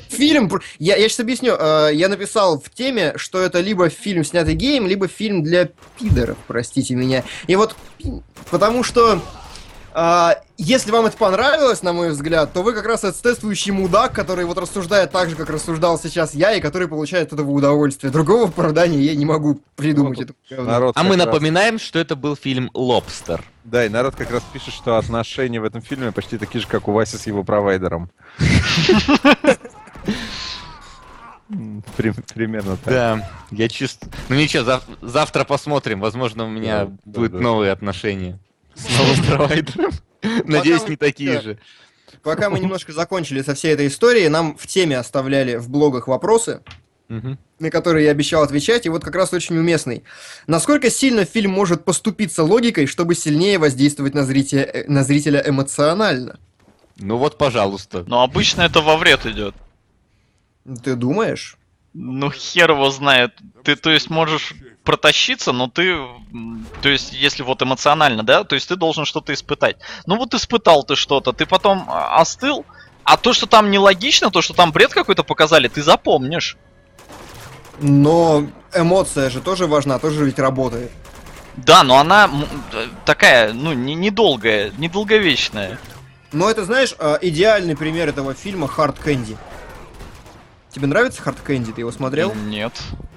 Фильм... 0.09 0.51
Я, 0.79 0.95
я 0.95 1.07
сейчас 1.09 1.21
объясню. 1.21 1.55
Э, 1.59 1.89
Я 1.93 2.09
написал 2.09 2.59
в 2.59 2.69
теме, 2.69 3.13
что 3.15 3.39
это 3.41 3.59
либо 3.59 3.89
фильм, 3.89 4.23
снятый 4.23 4.53
геем, 4.55 4.87
либо 4.87 5.07
фильм 5.07 5.43
для 5.43 5.69
пидоров, 5.99 6.37
простите 6.47 6.95
меня. 6.95 7.23
И 7.47 7.55
вот 7.55 7.75
потому 8.49 8.83
что 8.83 9.21
если 10.57 10.91
вам 10.91 11.05
это 11.07 11.17
понравилось, 11.17 11.81
на 11.83 11.91
мой 11.91 12.11
взгляд, 12.11 12.53
то 12.53 12.63
вы 12.63 12.73
как 12.73 12.85
раз 12.85 13.03
отстествующий 13.03 13.71
мудак, 13.71 14.13
который 14.13 14.45
вот 14.45 14.57
рассуждает 14.57 15.11
так 15.11 15.29
же, 15.29 15.35
как 15.35 15.49
рассуждал 15.49 15.99
сейчас 15.99 16.33
я, 16.33 16.53
и 16.53 16.61
который 16.61 16.87
получает 16.87 17.27
от 17.27 17.33
этого 17.33 17.51
удовольствие. 17.51 18.11
Другого 18.11 18.45
оправдания 18.47 18.99
я 18.99 19.15
не 19.15 19.25
могу 19.25 19.59
придумать. 19.75 20.19
Ну, 20.19 20.25
Это. 20.49 20.61
Народ 20.63 20.95
А 20.97 21.03
мы 21.03 21.17
раз- 21.17 21.25
напоминаем, 21.25 21.79
что 21.79 21.99
это 21.99 22.15
был 22.15 22.35
фильм 22.35 22.69
«Лобстер». 22.73 23.43
Да, 23.63 23.85
и 23.85 23.89
народ 23.89 24.15
как 24.15 24.31
раз 24.31 24.41
пишет, 24.53 24.73
что 24.73 24.97
отношения 24.97 25.59
в 25.59 25.63
этом 25.63 25.81
фильме 25.81 26.11
почти 26.11 26.37
такие 26.37 26.61
же, 26.61 26.67
как 26.67 26.87
у 26.87 26.91
Васи 26.93 27.17
с 27.17 27.27
его 27.27 27.43
провайдером. 27.43 28.09
Примерно 32.33 32.77
так. 32.77 32.93
Да, 32.93 33.29
я 33.51 33.67
чисто... 33.67 34.07
Ну 34.29 34.35
ничего, 34.35 34.63
зав- 34.63 34.83
завтра 35.01 35.43
посмотрим. 35.43 35.99
Возможно, 35.99 36.45
у 36.45 36.49
меня 36.49 36.87
будут 37.03 37.33
новые 37.33 37.71
отношения 37.71 38.39
с 38.81 38.97
новым 38.97 39.25
провайдером. 39.25 39.91
Надеюсь, 40.45 40.87
не 40.87 40.95
такие 40.95 41.41
же. 41.41 41.57
Пока 42.23 42.49
мы 42.49 42.59
немножко 42.59 42.91
закончили 42.93 43.41
со 43.41 43.55
всей 43.55 43.73
этой 43.73 43.87
историей, 43.87 44.29
нам 44.29 44.57
в 44.57 44.67
теме 44.67 44.97
оставляли 44.97 45.55
в 45.55 45.69
блогах 45.69 46.07
вопросы, 46.07 46.61
на 47.59 47.69
которые 47.69 48.05
я 48.05 48.11
обещал 48.11 48.43
отвечать, 48.43 48.85
и 48.85 48.89
вот 48.89 49.03
как 49.03 49.15
раз 49.15 49.33
очень 49.33 49.57
уместный. 49.57 50.03
Насколько 50.47 50.89
сильно 50.89 51.25
фильм 51.25 51.51
может 51.51 51.83
поступиться 51.83 52.43
логикой, 52.43 52.85
чтобы 52.85 53.15
сильнее 53.15 53.59
воздействовать 53.59 54.13
на, 54.13 54.23
зрителя, 54.23 54.63
э, 54.63 54.85
на 54.87 55.03
зрителя 55.03 55.43
эмоционально? 55.45 56.39
Ну 56.97 57.17
вот, 57.17 57.37
пожалуйста. 57.37 58.05
Но 58.07 58.23
обычно 58.23 58.61
это 58.61 58.81
во 58.81 58.97
вред 58.97 59.25
идет. 59.25 59.55
Ты 60.83 60.95
думаешь? 60.95 61.57
Ну, 61.93 62.31
хер 62.31 62.71
его 62.71 62.89
знает. 62.91 63.33
Ты, 63.63 63.75
то 63.75 63.91
есть, 63.91 64.09
можешь 64.09 64.53
протащиться, 64.83 65.51
но 65.51 65.67
ты, 65.67 65.95
то 66.81 66.89
есть, 66.89 67.13
если 67.13 67.43
вот 67.43 67.61
эмоционально, 67.61 68.23
да, 68.23 68.43
то 68.43 68.55
есть 68.55 68.67
ты 68.67 68.75
должен 68.75 69.05
что-то 69.05 69.33
испытать. 69.33 69.77
Ну 70.05 70.17
вот 70.17 70.33
испытал 70.33 70.83
ты 70.83 70.95
что-то, 70.95 71.33
ты 71.33 71.45
потом 71.45 71.85
а, 71.87 72.19
остыл, 72.19 72.65
а 73.03 73.17
то, 73.17 73.33
что 73.33 73.45
там 73.45 73.69
нелогично, 73.69 74.31
то, 74.31 74.41
что 74.41 74.53
там 74.53 74.71
бред 74.71 74.93
какой-то 74.93 75.23
показали, 75.23 75.67
ты 75.67 75.83
запомнишь. 75.83 76.57
Но 77.79 78.47
эмоция 78.73 79.29
же 79.29 79.41
тоже 79.41 79.67
важна, 79.67 79.99
тоже 79.99 80.25
ведь 80.25 80.39
работает. 80.39 80.91
Да, 81.57 81.83
но 81.83 81.97
она 81.97 82.29
э, 82.71 82.87
такая, 83.05 83.53
ну, 83.53 83.73
не- 83.73 83.95
недолгая, 83.95 84.71
недолговечная. 84.77 85.77
Но 86.31 86.49
это, 86.49 86.63
знаешь, 86.63 86.95
а, 86.97 87.19
идеальный 87.21 87.75
пример 87.75 88.07
этого 88.07 88.33
фильма 88.33 88.67
«Хард 88.67 88.97
Кэнди». 88.99 89.35
Тебе 90.69 90.87
нравится 90.87 91.21
«Хард 91.21 91.41
Кэнди»? 91.41 91.73
Ты 91.73 91.81
его 91.81 91.91
смотрел? 91.91 92.33
Нет. 92.33 92.73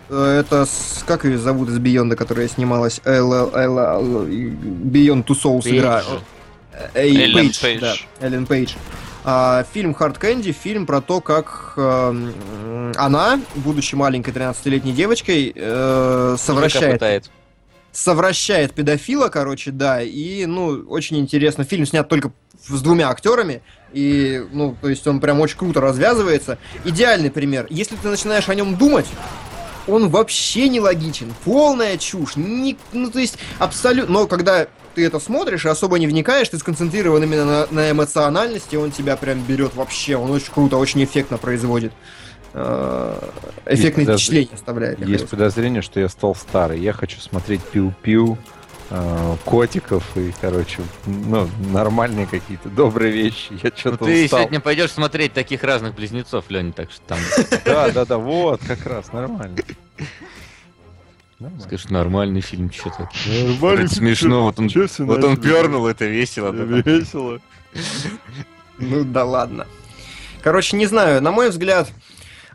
Э, 0.09 0.41
Это 0.41 0.65
с... 0.67 1.05
Как 1.07 1.25
ее 1.25 1.39
зовут 1.39 1.69
из 1.69 1.79
Бионда, 1.79 2.17
которая 2.17 2.49
снималась? 2.49 3.01
Beyond 3.05 4.33
Two 5.25 5.37
Souls 5.43 5.69
игра. 5.69 6.03
Эй, 6.95 7.17
Эллен 7.17 7.35
Пейдж, 7.35 7.61
Пейдж. 7.61 7.81
да, 7.81 7.95
Эллен 8.21 8.47
Пейдж. 8.47 8.75
А, 9.27 9.65
фильм 9.73 9.97
Hard 9.99 10.21
Candy, 10.21 10.53
фильм 10.53 10.85
про 10.87 11.01
то, 11.01 11.23
как 11.23 11.73
эм, 11.77 12.35
она, 12.97 13.41
будучи 13.55 13.95
маленькой 13.95 14.35
13-летней 14.35 14.93
девочкой, 14.93 15.51
э, 15.55 16.37
совращает 16.39 17.31
совращает 17.95 18.75
педофила, 18.75 19.29
короче, 19.29 19.71
да, 19.71 20.03
и, 20.03 20.47
ну, 20.47 20.85
очень 20.89 21.19
интересно. 21.19 21.65
Фильм 21.65 21.87
снят 21.87 22.09
только 22.09 22.33
с 22.67 22.83
двумя 22.83 23.09
актерами, 23.09 23.63
и, 23.93 24.45
ну, 24.53 24.77
то 24.81 24.89
есть 24.89 25.07
он 25.07 25.21
прям 25.21 25.41
очень 25.41 25.57
круто 25.57 25.81
развязывается. 25.81 26.59
Идеальный 26.85 27.31
пример. 27.31 27.67
Если 27.71 27.97
ты 27.97 28.09
начинаешь 28.09 28.49
о 28.49 28.55
нем 28.55 28.77
думать, 28.77 29.07
он 29.87 30.09
вообще 30.09 30.69
не 30.69 30.81
логичен. 30.81 31.33
Полная 31.45 31.97
чушь. 31.99 32.37
Ни- 32.37 32.77
ну, 32.93 33.11
то 33.11 33.19
есть, 33.19 33.39
абсолютно... 33.59 34.13
Но 34.13 34.27
когда 34.27 34.67
ты 34.95 35.05
это 35.05 35.19
смотришь 35.19 35.65
и 35.65 35.69
особо 35.69 35.99
не 35.99 36.07
вникаешь, 36.07 36.49
ты 36.49 36.59
сконцентрирован 36.59 37.23
именно 37.23 37.45
на, 37.45 37.67
на 37.71 37.91
эмоциональности, 37.91 38.77
он 38.77 38.93
тебя 38.93 39.17
прям 39.17 39.43
берет 39.43 39.75
вообще. 39.75 40.17
Он 40.17 40.31
очень 40.31 40.53
круто, 40.53 40.77
очень 40.77 41.03
эффектно 41.03 41.37
производит. 41.37 41.93
Эффектные 43.67 44.07
даже- 44.07 44.19
впечатления 44.19 44.55
оставляет. 44.55 45.07
Есть 45.07 45.29
подозрение, 45.29 45.83
что 45.83 45.99
я 45.99 46.09
стал 46.09 46.35
старый. 46.37 46.81
Я 46.81 46.93
хочу 46.93 47.21
смотреть 47.21 47.61
пиу-пиу, 47.73 48.35
э, 48.35 48.37
котиков 49.45 50.05
и, 50.17 50.33
короче, 50.41 50.83
ну, 51.07 51.49
нормальные 51.73 52.27
какие-то 52.27 52.69
добрые 52.69 53.13
вещи. 53.13 53.53
Я 53.63 53.71
Ну, 53.71 53.77
что-то 53.77 54.05
ты 54.05 54.25
устал. 54.25 54.41
сегодня 54.41 54.61
пойдешь 54.61 54.93
смотреть 54.93 55.33
таких 55.33 55.63
разных 55.63 55.95
близнецов, 55.95 56.45
Леня, 56.49 56.73
так 56.73 56.91
что 56.91 57.01
там 57.03 57.19
Да, 57.65 57.91
да, 57.91 58.05
да, 58.05 58.19
вот, 58.19 58.61
как 58.67 58.85
раз, 58.87 59.13
нормально. 59.13 59.57
Скажешь, 61.61 61.89
нормальный 61.91 62.41
фильм, 62.41 62.71
что-то. 62.73 63.11
Нормально. 63.27 63.81
Это 63.85 63.95
смешно, 63.95 64.45
вот 64.45 64.59
он, 64.59 64.71
вот 65.07 65.25
он 65.25 65.37
пернул, 65.37 65.87
это 65.87 66.05
весело. 66.07 66.51
Весело. 66.53 67.41
Ну 68.79 69.05
да 69.05 69.25
ладно. 69.25 69.67
Короче, 70.43 70.77
не 70.77 70.87
знаю, 70.87 71.23
на 71.23 71.33
мой 71.33 71.51
взгляд, 71.51 71.89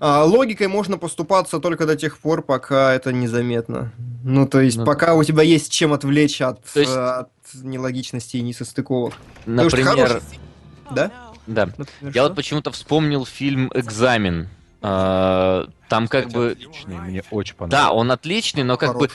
логикой 0.02 0.68
можно 0.68 0.98
поступаться 0.98 1.60
только 1.60 1.86
до 1.86 1.96
тех 1.96 2.18
пор, 2.20 2.42
пока 2.42 2.94
это 2.94 3.12
незаметно. 3.12 3.92
Ну, 4.24 4.48
то 4.48 4.62
есть, 4.62 4.78
Ну, 4.78 4.86
пока 4.86 5.16
у 5.16 5.24
тебя 5.24 5.44
есть 5.44 5.72
чем 5.72 5.94
отвлечь 5.94 6.42
от, 6.42 6.60
есть- 6.76 6.92
э, 6.96 7.00
от 7.00 7.30
нелогичности 7.62 8.38
и 8.38 8.42
несостыковок. 8.42 9.14
Например, 9.46 9.96
хороший- 9.96 10.22
Да? 10.92 11.12
да. 11.48 11.66
Например, 11.66 11.88
Я 12.02 12.12
что? 12.12 12.24
вот 12.24 12.36
почему-то 12.36 12.72
вспомнил 12.72 13.26
фильм 13.26 13.72
«Экзамен». 13.74 14.50
А, 14.82 15.68
Там 15.90 16.08
как 16.08 16.30
бы... 16.30 16.52
Отличный, 16.52 16.98
мне 17.00 17.24
очень 17.32 17.54
Да, 17.56 17.60
понравилось. 17.60 17.92
он 18.00 18.12
отличный, 18.12 18.64
но 18.64 18.78
как 18.78 18.98
бы... 18.98 19.10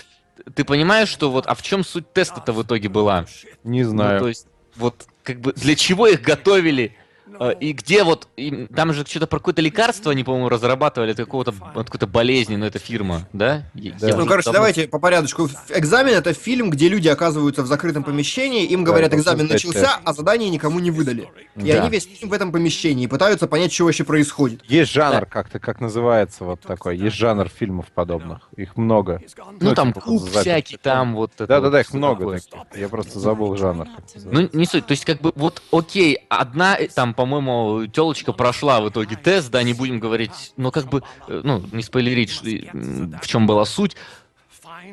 Ты 0.54 0.64
понимаешь, 0.64 1.08
что 1.08 1.30
вот... 1.30 1.46
А 1.46 1.54
в 1.54 1.62
чем 1.62 1.84
суть 1.84 2.12
теста-то 2.12 2.52
в 2.52 2.62
итоге 2.62 2.88
была? 2.88 3.24
Не 3.62 3.82
Ну, 3.84 3.90
знаю. 3.90 4.20
то 4.20 4.28
есть, 4.28 4.46
вот, 4.76 5.06
как 5.22 5.40
бы, 5.40 5.52
для 5.54 5.74
чего 5.76 6.06
их 6.08 6.20
готовили? 6.20 6.96
Э, 7.40 7.54
И 7.60 7.72
где 7.72 8.04
вот, 8.04 8.28
им- 8.36 8.68
там 8.68 8.92
же 8.92 9.04
что-то 9.06 9.26
про 9.26 9.38
какое-то 9.38 9.62
лекарство 9.62 10.12
они, 10.12 10.24
по-моему, 10.24 10.48
разрабатывали 10.48 11.10
от 11.12 11.16
какого-то, 11.16 11.52
от 11.74 11.86
какой-то 11.86 12.06
болезни, 12.06 12.56
но 12.56 12.66
это 12.66 12.78
фирма, 12.78 13.28
да? 13.32 13.64
Да. 13.74 14.08
я 14.08 14.16
Ну, 14.16 14.26
короче, 14.26 14.44
давно- 14.46 14.52
давайте 14.58 14.88
по 14.88 14.98
порядочку. 14.98 15.48
Экзамен 15.70 16.14
это 16.14 16.32
фильм, 16.32 16.70
где 16.70 16.88
люди 16.88 17.08
оказываются 17.08 17.62
в 17.62 17.66
закрытом 17.66 18.04
помещении, 18.04 18.64
им 18.64 18.84
Да, 18.84 18.90
говорят, 18.90 19.10
должны 19.10 19.22
экзамен 19.22 19.46
начался, 19.46 20.00
а 20.04 20.12
задание 20.12 20.50
никому 20.50 20.78
не 20.80 20.90
выдали. 20.90 21.28
И 21.56 21.72
Да. 21.72 21.80
они 21.82 21.90
весь 21.90 22.04
фильм 22.06 22.30
в 22.30 22.32
этом 22.32 22.52
помещении 22.52 23.04
и 23.04 23.06
пытаются 23.06 23.46
понять, 23.46 23.72
что 23.72 23.84
вообще 23.84 24.04
происходит. 24.04 24.62
Есть 24.68 24.92
жанр 24.92 25.26
как-то, 25.26 25.58
как 25.58 25.80
называется 25.80 26.44
вот 26.44 26.60
такой. 26.60 26.96
Есть 26.96 27.16
жанр 27.16 27.48
фильмов 27.48 27.86
подобных. 27.94 28.48
Их 28.56 28.76
много. 28.76 29.20
Ну, 29.60 29.74
там 29.74 29.88
типа, 29.92 30.00
клуб 30.00 30.22
запись. 30.22 30.40
всякий, 30.40 30.76
там 30.76 31.14
вот 31.14 31.32
это 31.34 31.46
Да-да-да, 31.46 31.78
вот 31.78 31.86
их 31.86 31.92
много 31.94 32.32
таких. 32.34 32.52
Я 32.76 32.88
просто 32.88 33.18
забыл 33.18 33.56
жанр. 33.56 33.86
Ну, 34.24 34.48
не 34.52 34.66
суть. 34.66 34.86
То 34.86 34.92
есть, 34.92 35.04
как 35.04 35.20
бы, 35.20 35.32
вот, 35.34 35.62
окей, 35.72 36.18
одна, 36.28 36.76
э, 36.76 36.88
там, 36.88 37.14
по-моему, 37.24 37.86
телочка 37.86 38.32
прошла 38.34 38.80
в 38.82 38.90
итоге 38.90 39.16
тест, 39.16 39.50
да, 39.50 39.62
не 39.62 39.72
будем 39.72 39.98
говорить, 39.98 40.52
но 40.58 40.70
как 40.70 40.86
бы, 40.90 41.02
э, 41.26 41.40
ну, 41.42 41.62
не 41.72 41.82
спойлерить, 41.82 42.30
в 42.42 43.26
чем 43.26 43.46
была 43.46 43.64
суть, 43.64 43.96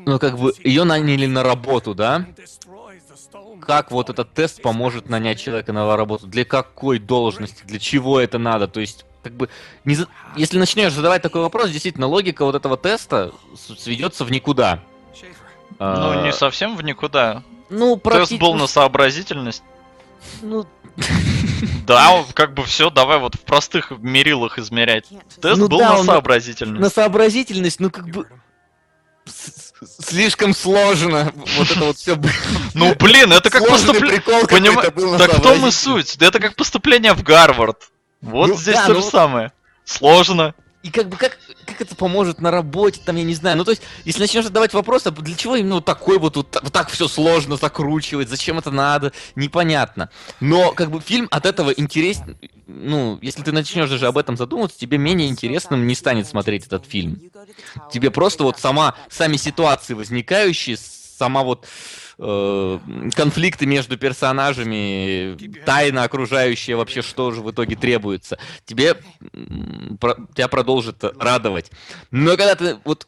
но 0.05 0.17
как 0.17 0.37
бы 0.39 0.53
ее 0.63 0.85
наняли 0.85 1.25
на 1.25 1.43
работу, 1.43 1.93
да? 1.93 2.25
Как 3.59 3.91
вот 3.91 4.09
этот 4.09 4.33
тест 4.33 4.61
поможет 4.61 5.09
нанять 5.09 5.39
человека 5.41 5.73
на 5.73 5.95
работу? 5.97 6.25
Для 6.25 6.45
какой 6.45 6.99
должности? 6.99 7.63
Для 7.65 7.79
чего 7.79 8.19
это 8.19 8.37
надо? 8.39 8.67
То 8.67 8.79
есть, 8.79 9.05
как 9.23 9.33
бы, 9.33 9.49
не 9.83 9.95
за- 9.95 10.07
если 10.37 10.57
начнешь 10.57 10.93
задавать 10.93 11.21
такой 11.21 11.41
вопрос, 11.41 11.69
действительно, 11.69 12.07
логика 12.07 12.45
вот 12.45 12.55
этого 12.55 12.77
теста 12.77 13.33
сведется 13.77 14.23
в 14.25 14.31
никуда. 14.31 14.79
Ну, 15.79 15.85
А, 15.85 16.23
не 16.25 16.31
совсем 16.31 16.75
в 16.77 16.83
никуда. 16.83 17.43
Ну, 17.69 17.95
Тест 17.97 18.31
практи- 18.31 18.39
был 18.39 18.55
на 18.55 18.67
сообразительность. 18.67 19.63
Ну, 20.41 20.67
Да, 21.87 22.23
как 22.33 22.53
бы 22.53 22.63
все, 22.63 22.89
давай 22.89 23.19
вот 23.19 23.35
в 23.35 23.41
простых 23.41 23.91
мерилах 23.91 24.57
измерять. 24.59 25.05
Тест 25.41 25.59
Ну 25.59 25.67
был 25.67 25.79
да, 25.79 25.97
на 25.97 26.03
сообразительность. 26.03 26.79
на 26.81 26.89
сообразительность, 26.89 27.79
ну 27.79 27.89
как 27.89 28.07
бы 28.09 28.27
с- 29.25 29.73
с- 29.81 30.05
слишком 30.09 30.53
сложно. 30.53 31.31
Вот 31.57 31.71
это 31.71 31.79
вот 31.85 31.97
все. 31.97 32.19
Ну 32.73 32.95
блин, 32.95 33.31
это 33.33 33.49
как 33.49 33.67
поступление. 33.67 34.21
на 34.25 35.17
Так 35.17 35.33
в 35.37 35.41
том 35.41 35.67
и 35.67 35.71
суть. 35.71 36.17
Это 36.17 36.39
как 36.39 36.55
поступление 36.55 37.13
в 37.13 37.23
Гарвард. 37.23 37.91
Вот 38.21 38.49
Ну 38.49 38.55
здесь 38.55 38.75
да, 38.75 38.85
то 38.87 38.93
ну 38.93 39.01
же 39.01 39.05
самое. 39.07 39.51
Сложно. 39.85 40.53
И 40.83 40.89
как 40.89 41.09
бы 41.09 41.17
как, 41.17 41.37
как 41.65 41.81
это 41.81 41.95
поможет 41.95 42.41
на 42.41 42.49
работе, 42.49 42.99
там, 43.05 43.15
я 43.15 43.23
не 43.23 43.35
знаю. 43.35 43.57
Ну, 43.57 43.63
то 43.63 43.71
есть, 43.71 43.83
если 44.03 44.21
начнешь 44.21 44.45
задавать 44.45 44.73
вопрос, 44.73 45.05
а 45.05 45.11
для 45.11 45.35
чего 45.35 45.55
именно 45.55 45.75
вот 45.75 45.85
такой 45.85 46.17
вот, 46.17 46.35
вот, 46.35 46.59
вот 46.61 46.73
так 46.73 46.89
все 46.89 47.07
сложно 47.07 47.55
закручивать, 47.55 48.29
зачем 48.29 48.57
это 48.57 48.71
надо, 48.71 49.13
непонятно. 49.35 50.09
Но, 50.39 50.71
как 50.71 50.89
бы, 50.89 50.99
фильм 50.99 51.27
от 51.29 51.45
этого 51.45 51.69
интереснее, 51.69 52.35
ну, 52.65 53.19
если 53.21 53.43
ты 53.43 53.51
начнешь 53.51 53.89
даже 53.89 54.07
об 54.07 54.17
этом 54.17 54.37
задумываться, 54.37 54.79
тебе 54.79 54.97
менее 54.97 55.29
интересным 55.29 55.85
не 55.85 55.93
станет 55.93 56.27
смотреть 56.27 56.65
этот 56.65 56.85
фильм. 56.85 57.21
Тебе 57.91 58.09
просто 58.09 58.43
вот 58.43 58.59
сама, 58.59 58.95
сами 59.09 59.37
ситуации 59.37 59.93
возникающие, 59.93 60.77
сама 60.77 61.43
вот 61.43 61.67
э, 62.23 62.79
конфликты 63.15 63.65
между 63.65 63.97
персонажами, 63.97 65.35
тайна 65.65 66.03
окружающая 66.03 66.75
вообще, 66.75 67.01
что 67.01 67.31
же 67.31 67.41
в 67.41 67.51
итоге 67.51 67.75
требуется, 67.75 68.37
тебе 68.65 68.95
про- 69.99 70.17
тебя 70.35 70.47
продолжит 70.47 71.03
радовать. 71.19 71.71
Но 72.11 72.31
когда 72.37 72.55
ты 72.55 72.77
вот 72.85 73.07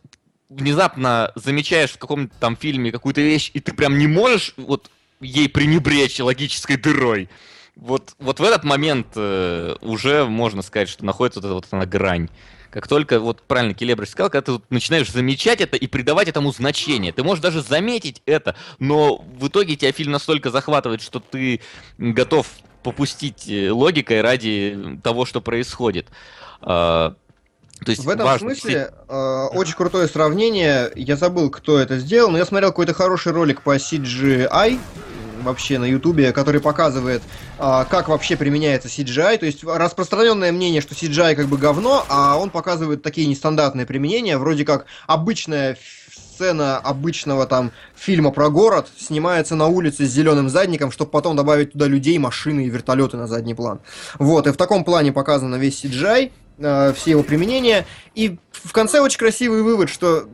внезапно 0.50 1.32
замечаешь 1.36 1.92
в 1.92 1.98
каком-то 1.98 2.36
там 2.40 2.58
фильме 2.58 2.92
какую-то 2.92 3.22
вещь, 3.22 3.52
и 3.54 3.60
ты 3.60 3.74
прям 3.74 3.98
не 3.98 4.08
можешь 4.08 4.54
вот 4.58 4.90
ей 5.22 5.48
пренебречь 5.48 6.20
логической 6.20 6.78
дырой, 6.78 7.30
вот, 7.76 8.14
вот 8.20 8.40
в 8.40 8.44
этот 8.44 8.64
момент 8.64 9.08
э, 9.16 9.76
уже 9.82 10.26
можно 10.26 10.62
сказать, 10.62 10.90
что 10.90 11.06
находится 11.06 11.40
вот 11.40 11.46
эта 11.46 11.54
вот 11.56 11.68
она 11.72 11.86
грань. 11.86 12.30
Как 12.70 12.88
только, 12.88 13.20
вот 13.20 13.42
правильно 13.44 13.74
Келебрич 13.74 14.10
сказал, 14.10 14.30
когда 14.30 14.46
ты 14.46 14.52
вот 14.54 14.64
начинаешь 14.70 15.12
замечать 15.12 15.62
это 15.62 15.78
и 15.78 15.86
придавать 15.86 16.28
этому 16.28 16.52
значение, 16.52 17.14
ты 17.14 17.24
можешь 17.24 17.42
даже 17.42 17.62
заметить 17.62 18.22
это, 18.26 18.56
но 18.80 19.18
в 19.18 19.48
итоге 19.48 19.76
тебя 19.76 19.92
фильм 19.92 20.12
настолько 20.12 20.50
захватывает, 20.50 21.02
что 21.02 21.20
ты 21.20 21.62
готов 21.98 22.48
попустить 22.84 23.48
э, 23.48 23.72
логикой 23.72 24.22
ради 24.22 25.00
того, 25.04 25.26
что 25.26 25.42
происходит. 25.42 26.08
А, 26.62 27.16
то 27.84 27.92
есть 27.92 28.04
В 28.04 28.10
этом 28.10 28.26
важно 28.26 28.56
смысле 28.56 28.92
э, 29.08 29.46
очень 29.54 29.76
крутое 29.76 30.08
сравнение. 30.08 30.92
Я 30.96 31.16
забыл, 31.16 31.50
кто 31.50 31.78
это 31.80 31.98
сделал, 31.98 32.32
но 32.32 32.38
я 32.38 32.46
смотрел 32.46 32.70
какой-то 32.70 32.94
хороший 32.94 33.32
ролик 33.34 33.62
по 33.62 33.76
CGI 33.76 34.80
вообще 35.44 35.80
на 35.80 35.86
Ютубе, 35.86 36.32
который 36.32 36.62
показывает, 36.62 37.22
а, 37.58 37.86
как 37.86 38.08
вообще 38.08 38.36
применяется 38.36 38.88
CGI. 38.88 39.38
То 39.38 39.46
есть 39.46 39.64
распространенное 39.64 40.52
мнение, 40.52 40.82
что 40.82 40.96
CGI 40.96 41.36
как 41.36 41.48
бы 41.48 41.58
говно, 41.58 42.06
а 42.10 42.38
он 42.38 42.50
показывает 42.50 43.02
такие 43.04 43.28
нестандартные 43.28 43.86
применения, 43.86 44.38
вроде 44.38 44.66
как 44.66 44.86
обычная 45.08 45.78
сцена 46.34 46.78
обычного 46.78 47.46
там 47.46 47.72
фильма 47.96 48.32
про 48.32 48.50
город 48.50 48.90
снимается 48.98 49.56
на 49.56 49.68
улице 49.68 50.06
с 50.06 50.10
зеленым 50.10 50.50
задником, 50.50 50.92
чтобы 50.92 51.12
потом 51.12 51.36
добавить 51.36 51.74
туда 51.74 51.88
людей, 51.88 52.18
машины 52.18 52.66
и 52.66 52.70
вертолеты 52.70 53.18
на 53.18 53.28
задний 53.28 53.54
план. 53.54 53.82
Вот, 54.20 54.48
и 54.48 54.52
в 54.52 54.58
таком 54.58 54.84
плане 54.84 55.12
показано 55.12 55.56
весь 55.56 55.84
CGI, 55.84 56.32
э, 56.58 56.94
все 56.96 57.12
его 57.12 57.24
применения. 57.24 57.86
И 58.16 58.38
в 58.52 58.72
конце 58.72 59.00
очень 59.00 59.20
красивый 59.20 59.62
вывод, 59.62 59.90
что 59.90 60.28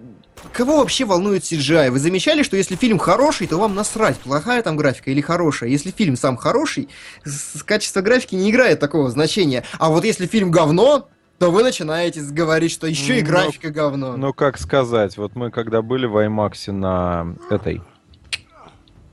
кого 0.51 0.77
вообще 0.77 1.05
волнует 1.05 1.43
CGI? 1.43 1.91
Вы 1.91 1.99
замечали, 1.99 2.43
что 2.43 2.57
если 2.57 2.75
фильм 2.75 2.97
хороший, 2.97 3.47
то 3.47 3.57
вам 3.57 3.75
насрать, 3.75 4.17
плохая 4.17 4.61
там 4.61 4.77
графика 4.77 5.11
или 5.11 5.21
хорошая. 5.21 5.69
Если 5.69 5.91
фильм 5.91 6.15
сам 6.15 6.37
хороший, 6.37 6.89
с- 7.23 7.63
качество 7.63 8.01
графики 8.01 8.35
не 8.35 8.49
играет 8.51 8.79
такого 8.79 9.09
значения. 9.09 9.63
А 9.77 9.89
вот 9.89 10.03
если 10.05 10.25
фильм 10.27 10.51
говно, 10.51 11.09
то 11.37 11.51
вы 11.51 11.63
начинаете 11.63 12.21
говорить, 12.21 12.71
что 12.71 12.85
еще 12.87 13.17
и 13.19 13.21
Ну, 13.21 13.27
графика 13.27 13.69
говно. 13.69 14.17
Ну, 14.17 14.33
как 14.33 14.57
сказать, 14.59 15.17
вот 15.17 15.35
мы 15.35 15.51
когда 15.51 15.81
были 15.81 16.05
в 16.05 16.17
IMAX 16.17 16.71
на 16.71 17.35
этой, 17.49 17.81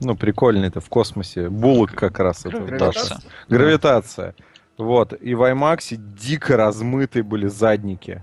ну, 0.01 0.15
прикольный 0.15 0.67
это 0.67 0.81
в 0.81 0.89
космосе, 0.89 1.49
Буллок 1.49 1.93
как 1.93 2.19
раз 2.19 2.45
это. 2.45 2.59
Гравитация? 2.59 3.03
Даша. 3.15 3.21
Гравитация. 3.49 4.35
Вот, 4.77 5.13
и 5.19 5.33
в 5.35 5.41
IMAX 5.41 5.95
дико 5.95 6.57
размытые 6.57 7.23
были 7.23 7.47
задники. 7.47 8.21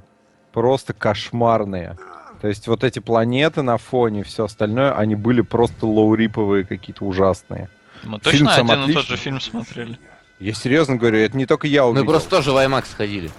Просто 0.53 0.93
кошмарные. 0.93 1.97
То 2.45 2.49
есть 2.49 2.69
вот 2.69 2.85
эти 2.85 2.99
планеты 2.99 3.63
на 3.63 3.79
фоне 3.79 4.21
и 4.21 4.23
все 4.23 4.45
остальное, 4.45 4.93
они 4.93 5.15
были 5.15 5.41
просто 5.41 5.87
лоуриповые 5.87 6.65
какие-то 6.67 7.03
ужасные. 7.07 7.71
Мы 8.03 8.21
Фильм 8.21 8.45
точно 8.49 8.51
сам 8.55 8.71
один 8.71 8.91
и 8.91 8.93
тот 8.93 9.07
же 9.07 9.17
фильм 9.17 9.41
смотрели. 9.41 9.99
Я 10.41 10.53
серьезно 10.53 10.97
говорю, 10.97 11.17
это 11.21 11.39
не 11.39 11.47
только 11.47 11.67
я 11.67 11.85
Мы 11.85 11.93
увидел. 11.93 12.05
просто 12.09 12.29
тоже 12.29 12.53
в 12.53 12.57
IMAX 12.57 12.85
ходили. 12.95 13.31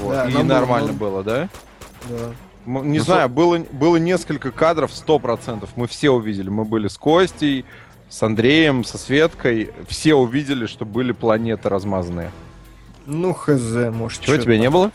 Вот. 0.00 0.12
Да, 0.14 0.24
И 0.30 0.32
было 0.32 0.42
нормально 0.44 0.92
много. 0.92 0.98
было, 0.98 1.22
да? 1.22 1.48
Да. 2.08 2.16
Не 2.64 2.96
Ну, 2.96 3.04
знаю, 3.04 3.28
было, 3.28 3.58
было 3.72 3.96
несколько 3.96 4.50
кадров, 4.50 4.90
сто 4.90 5.18
процентов. 5.18 5.68
Мы 5.76 5.86
все 5.86 6.08
увидели. 6.08 6.48
Мы 6.48 6.64
были 6.64 6.88
с 6.88 6.96
Костей, 6.96 7.66
с 8.08 8.22
Андреем, 8.22 8.84
со 8.84 8.96
Светкой. 8.96 9.70
Все 9.86 10.14
увидели, 10.14 10.64
что 10.64 10.86
были 10.86 11.12
планеты 11.12 11.68
размазанные. 11.68 12.30
Ну, 13.04 13.34
хз, 13.34 13.50
может, 13.92 14.22
Чего 14.22 14.32
чё-то. 14.36 14.44
тебя 14.44 14.56
не 14.58 14.70
было? 14.70 14.92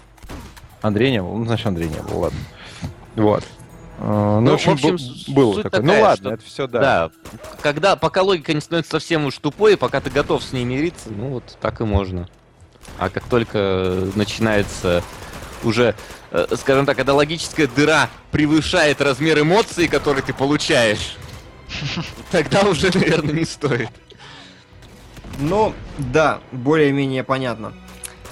Андрей 0.82 1.12
не 1.12 1.22
был? 1.22 1.36
Ну, 1.36 1.46
значит, 1.46 1.68
Андрей 1.68 1.90
не 1.90 2.02
был, 2.12 2.22
ладно. 2.22 2.40
Вот. 3.16 3.44
А, 4.00 4.40
Ну, 4.40 4.42
Ну, 4.42 4.52
в 4.52 4.54
общем, 4.56 4.76
в 4.78 4.86
общем, 4.94 5.34
было 5.34 5.62
такое. 5.64 5.64
такая, 5.82 5.82
ну, 5.98 6.02
ладно, 6.02 6.16
что- 6.30 6.34
это 6.34 6.46
все, 6.46 6.68
да. 6.68 6.80
Да. 6.80 7.12
Когда, 7.62 7.96
пока 7.96 8.22
логика 8.24 8.54
не 8.54 8.62
становится 8.62 8.92
совсем 8.92 9.26
уж 9.26 9.38
тупой, 9.38 9.78
пока 9.78 10.02
ты 10.02 10.10
готов 10.10 10.44
с 10.44 10.52
ней 10.54 10.64
мириться, 10.64 11.10
ну 11.10 11.30
вот 11.30 11.58
так 11.62 11.82
и 11.82 11.84
можно. 11.84 12.28
А 12.98 13.10
как 13.10 13.24
только 13.26 14.08
начинается 14.16 15.04
уже, 15.64 15.94
э, 16.32 16.48
скажем 16.58 16.86
так, 16.88 16.98
когда 16.98 17.14
логическая 17.14 17.68
дыра 17.68 18.10
превышает 18.32 19.02
размер 19.02 19.40
эмоций, 19.42 19.88
которые 19.88 20.24
ты 20.24 20.34
получаешь, 20.34 21.16
тогда 22.32 22.62
уже, 22.64 22.90
наверное, 22.94 23.34
не 23.36 23.46
стоит. 23.46 23.90
Ну, 25.40 25.74
да, 25.98 26.40
более-менее 26.52 27.24
понятно 27.24 27.74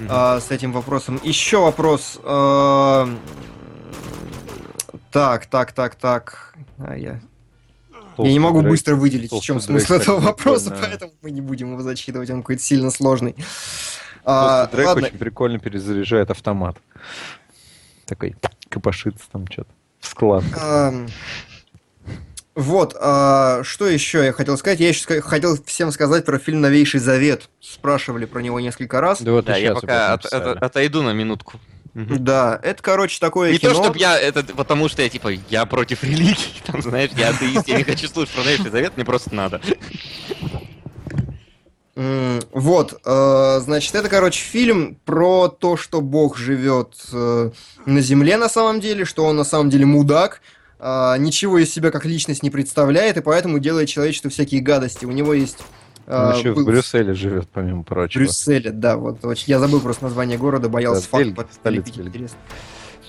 а, 0.08 0.40
с 0.40 0.50
этим 0.52 0.72
вопросом. 0.72 1.20
Еще 1.24 1.58
вопрос. 1.60 2.20
А, 5.10 5.14
Так, 5.14 5.46
так, 5.48 5.72
так, 5.74 5.96
так. 5.96 6.56
А, 6.78 6.96
я... 6.96 7.20
я 8.18 8.32
не 8.32 8.40
могу 8.40 8.62
быстро 8.62 8.96
выделить, 8.96 9.32
в 9.32 9.42
чем 9.42 9.60
смысл 9.60 9.94
этого 9.94 10.20
вопроса, 10.20 10.76
поэтому 10.80 11.14
мы 11.22 11.32
не 11.32 11.42
будем 11.42 11.72
его 11.72 11.82
зачитывать, 11.82 12.30
он 12.30 12.42
какой-то 12.42 12.62
сильно 12.62 12.92
сложный. 12.92 13.36
А, 14.26 14.68
Дрейк 14.68 14.88
ладно, 14.88 15.08
очень 15.08 15.18
прикольно 15.18 15.60
перезаряжает 15.60 16.30
автомат. 16.30 16.78
Такой 18.06 18.36
копошится 18.70 19.24
там 19.32 19.48
что-то. 19.48 19.70
Склад. 20.02 20.44
Ам, 20.60 21.08
Вот, 22.56 22.96
а, 23.00 23.62
что 23.64 23.88
еще 23.88 24.26
я 24.26 24.34
хотел 24.34 24.58
сказать? 24.58 24.80
Я 24.80 24.90
еще 24.90 25.22
хотел 25.22 25.58
всем 25.64 25.92
сказать 25.92 26.26
про 26.26 26.40
фильм 26.40 26.60
«Новейший 26.62 27.00
завет». 27.00 27.50
Спрашивали 27.62 28.26
про 28.26 28.42
него 28.42 28.60
несколько 28.60 29.00
раз. 29.00 29.22
Да 29.22 29.32
вот 29.32 29.46
Да, 29.46 29.56
я 29.56 29.74
пока 29.74 30.14
от- 30.14 30.26
от- 30.26 30.62
отойду 30.62 31.02
на 31.02 31.14
минутку. 31.14 31.60
Да, 32.08 32.60
это, 32.64 32.82
короче, 32.82 33.20
такое 33.20 33.52
Не 33.52 33.58
кино... 33.58 33.74
то, 33.74 33.84
чтобы 33.84 34.00
я, 34.00 34.18
это 34.20 34.44
потому 34.44 34.88
что 34.90 35.02
я, 35.02 35.10
типа, 35.10 35.32
я 35.50 35.66
против 35.66 36.04
религии, 36.04 36.38
там, 36.66 36.82
знаешь, 36.82 37.12
я 37.18 37.30
атеист, 37.30 37.68
я 37.68 37.78
не 37.78 37.84
хочу 37.84 38.08
слушать 38.08 38.34
про 38.34 38.44
Новейший 38.44 38.70
Завет, 38.70 38.94
мне 38.96 39.06
просто 39.06 39.34
надо. 39.34 39.62
Вот, 42.54 43.02
э, 43.04 43.60
значит, 43.62 43.94
это, 43.94 44.08
короче, 44.08 44.42
фильм 44.42 44.98
про 45.04 45.50
то, 45.50 45.76
что 45.76 46.00
Бог 46.00 46.38
живет 46.38 46.94
э, 47.12 47.52
на 47.86 48.02
земле 48.02 48.38
на 48.38 48.48
самом 48.48 48.80
деле, 48.80 49.04
что 49.04 49.26
он 49.26 49.36
на 49.36 49.44
самом 49.44 49.70
деле 49.70 49.86
мудак, 49.86 50.42
а, 50.82 51.18
ничего 51.18 51.58
из 51.58 51.74
себя 51.74 51.92
как 51.92 52.06
личность 52.06 52.42
не 52.42 52.50
представляет, 52.50 53.18
и 53.18 53.22
поэтому 53.22 53.60
делает 53.60 53.90
человечеству 53.90 54.30
всякие 54.30 54.62
гадости. 54.62 55.06
У 55.06 55.12
него 55.12 55.34
есть... 55.34 55.58
э, 56.10 56.26
Он 56.32 56.36
еще 56.38 56.54
был 56.54 56.64
в 56.64 56.66
Брюсселе 56.66 57.14
живет, 57.14 57.48
помимо 57.54 57.82
в 57.84 57.86
прочего. 57.86 58.24
Брюсселе, 58.24 58.72
да, 58.72 58.98
вот, 58.98 59.20
я 59.48 59.60
забыл 59.60 59.80
просто 59.80 60.04
название 60.04 60.38
города, 60.38 60.68
боялся 60.68 61.04
Да, 61.04 61.08
факт 61.08 61.24
Бельгия, 61.24 61.36
по- 61.36 61.42
столица 61.54 61.60
полепить, 61.64 61.96
Бельгии. 61.98 62.10
интересно. 62.10 62.38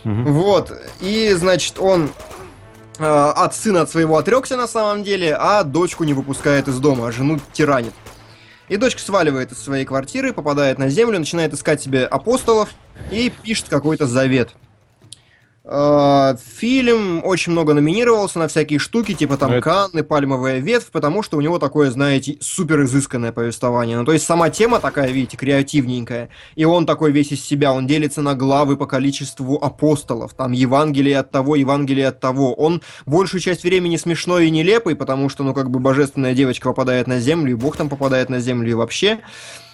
Мгм. 0.04 0.24
Вот, 0.32 0.72
и, 1.00 1.32
значит, 1.36 1.78
он 1.78 2.10
э, 2.98 3.04
от 3.04 3.54
сына 3.56 3.82
от 3.82 3.90
своего 3.90 4.16
отрекся 4.18 4.56
на 4.56 4.66
самом 4.68 5.02
деле, 5.02 5.34
а 5.34 5.64
дочку 5.64 6.04
не 6.04 6.12
выпускает 6.14 6.68
из 6.68 6.78
дома, 6.78 7.08
а 7.08 7.12
жену 7.12 7.40
тиранит. 7.52 7.92
И 8.68 8.76
дочка 8.76 9.00
сваливает 9.00 9.50
из 9.52 9.58
своей 9.58 9.84
квартиры, 9.84 10.32
попадает 10.32 10.78
на 10.78 10.88
землю, 10.88 11.18
начинает 11.18 11.52
искать 11.52 11.82
себе 11.82 12.04
апостолов 12.04 12.68
и 13.10 13.32
пишет 13.42 13.66
какой-то 13.68 14.06
завет. 14.06 14.50
Э, 15.62 16.36
Фильм 16.58 17.20
очень 17.24 17.52
много 17.52 17.74
номинировался 17.74 18.38
на 18.38 18.48
всякие 18.48 18.78
штуки, 18.78 19.12
типа 19.14 19.36
там 19.36 19.50
Ну, 19.50 19.56
это- 19.58 19.64
Канны, 19.64 20.02
Пальмовая 20.02 20.58
ветвь, 20.58 20.90
потому 20.90 21.22
что 21.22 21.36
у 21.36 21.40
него 21.40 21.58
такое, 21.58 21.90
знаете, 21.90 22.38
супер 22.40 22.82
изысканное 22.84 23.30
повествование. 23.30 23.98
Ну, 23.98 24.04
то 24.04 24.12
есть 24.12 24.24
сама 24.24 24.48
тема 24.50 24.80
такая, 24.80 25.10
видите, 25.10 25.36
креативненькая. 25.36 26.30
И 26.56 26.64
он 26.64 26.86
такой 26.86 27.12
весь 27.12 27.32
из 27.32 27.44
себя, 27.44 27.72
он 27.72 27.86
делится 27.86 28.22
на 28.22 28.34
главы 28.34 28.76
по 28.76 28.86
количеству 28.86 29.56
апостолов. 29.62 30.32
Там 30.34 30.52
Евангелие 30.52 31.18
от 31.18 31.30
того, 31.30 31.56
Евангелие 31.56 32.08
от 32.08 32.20
того. 32.20 32.54
Он 32.54 32.80
большую 33.04 33.40
часть 33.40 33.62
времени 33.62 33.96
смешной 33.96 34.46
и 34.46 34.50
нелепый, 34.50 34.96
потому 34.96 35.28
что, 35.28 35.44
ну, 35.44 35.52
как 35.52 35.70
бы 35.70 35.78
божественная 35.78 36.34
девочка 36.34 36.68
попадает 36.70 37.06
на 37.06 37.20
землю, 37.20 37.52
и 37.52 37.54
Бог 37.54 37.76
там 37.76 37.88
попадает 37.88 38.30
на 38.30 38.40
землю, 38.40 38.70
и 38.70 38.74
вообще. 38.74 39.20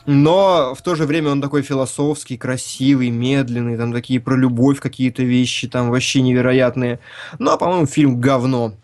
Но 0.07 0.75
в 0.75 0.83
то 0.83 0.95
же 0.95 1.05
время 1.05 1.31
он 1.31 1.43
такой 1.43 1.63
философский, 1.63 2.37
красивый, 2.37 3.11
медленный, 3.11 3.77
там 3.77 3.93
такие 3.93 4.21
про 4.21 4.37
любовь 4.37 4.81
какие-то 4.81 5.23
вещи, 5.23 5.69
там 5.69 5.91
вообще 5.91 6.23
невероятные. 6.23 7.01
Ну, 7.39 7.51
а, 7.51 7.57
по-моему, 7.57 7.87
фильм 7.87 8.21
говно. 8.21 8.75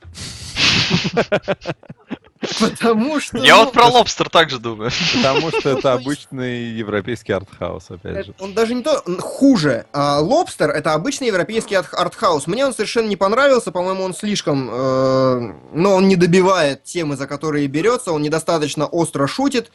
Потому 2.59 3.21
что... 3.21 3.39
Я 3.39 3.57
ну, 3.57 3.65
вот 3.65 3.73
про 3.73 3.87
лобстер 3.87 4.29
также 4.29 4.59
думаю. 4.59 4.91
Потому 5.15 5.51
что 5.51 5.71
это 5.71 5.93
обычный 5.93 6.65
европейский 6.71 7.33
артхаус, 7.33 7.91
опять 7.91 8.27
же. 8.27 8.35
Он 8.41 8.53
даже 8.53 8.75
не 8.75 8.83
то, 8.83 9.03
хуже. 9.21 9.87
А 9.93 10.19
Лобстер 10.19 10.71
это 10.71 10.95
обычный 10.95 11.29
европейский 11.29 11.77
арт- 11.77 11.95
артхаус. 11.95 12.49
Мне 12.49 12.67
он 12.67 12.73
совершенно 12.75 13.07
не 13.07 13.17
понравился, 13.17 13.71
по-моему, 13.71 14.03
он 14.03 14.15
слишком, 14.15 14.69
э, 14.73 15.55
ну, 15.73 15.91
он 15.91 16.09
не 16.09 16.17
добивает 16.17 16.83
темы, 16.83 17.17
за 17.17 17.29
которые 17.29 17.69
берется, 17.69 18.13
он 18.13 18.23
недостаточно 18.23 18.87
остро 18.87 19.29
шутит. 19.29 19.71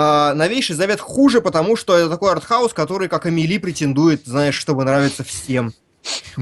А, 0.00 0.32
Новейший 0.32 0.76
Завет 0.76 1.00
хуже, 1.00 1.40
потому 1.40 1.74
что 1.74 1.96
это 1.96 2.08
такой 2.08 2.30
артхаус, 2.30 2.72
который, 2.72 3.08
как 3.08 3.26
Амели, 3.26 3.58
претендует, 3.58 4.24
знаешь, 4.26 4.54
чтобы 4.54 4.84
нравиться 4.84 5.24
всем. 5.24 5.72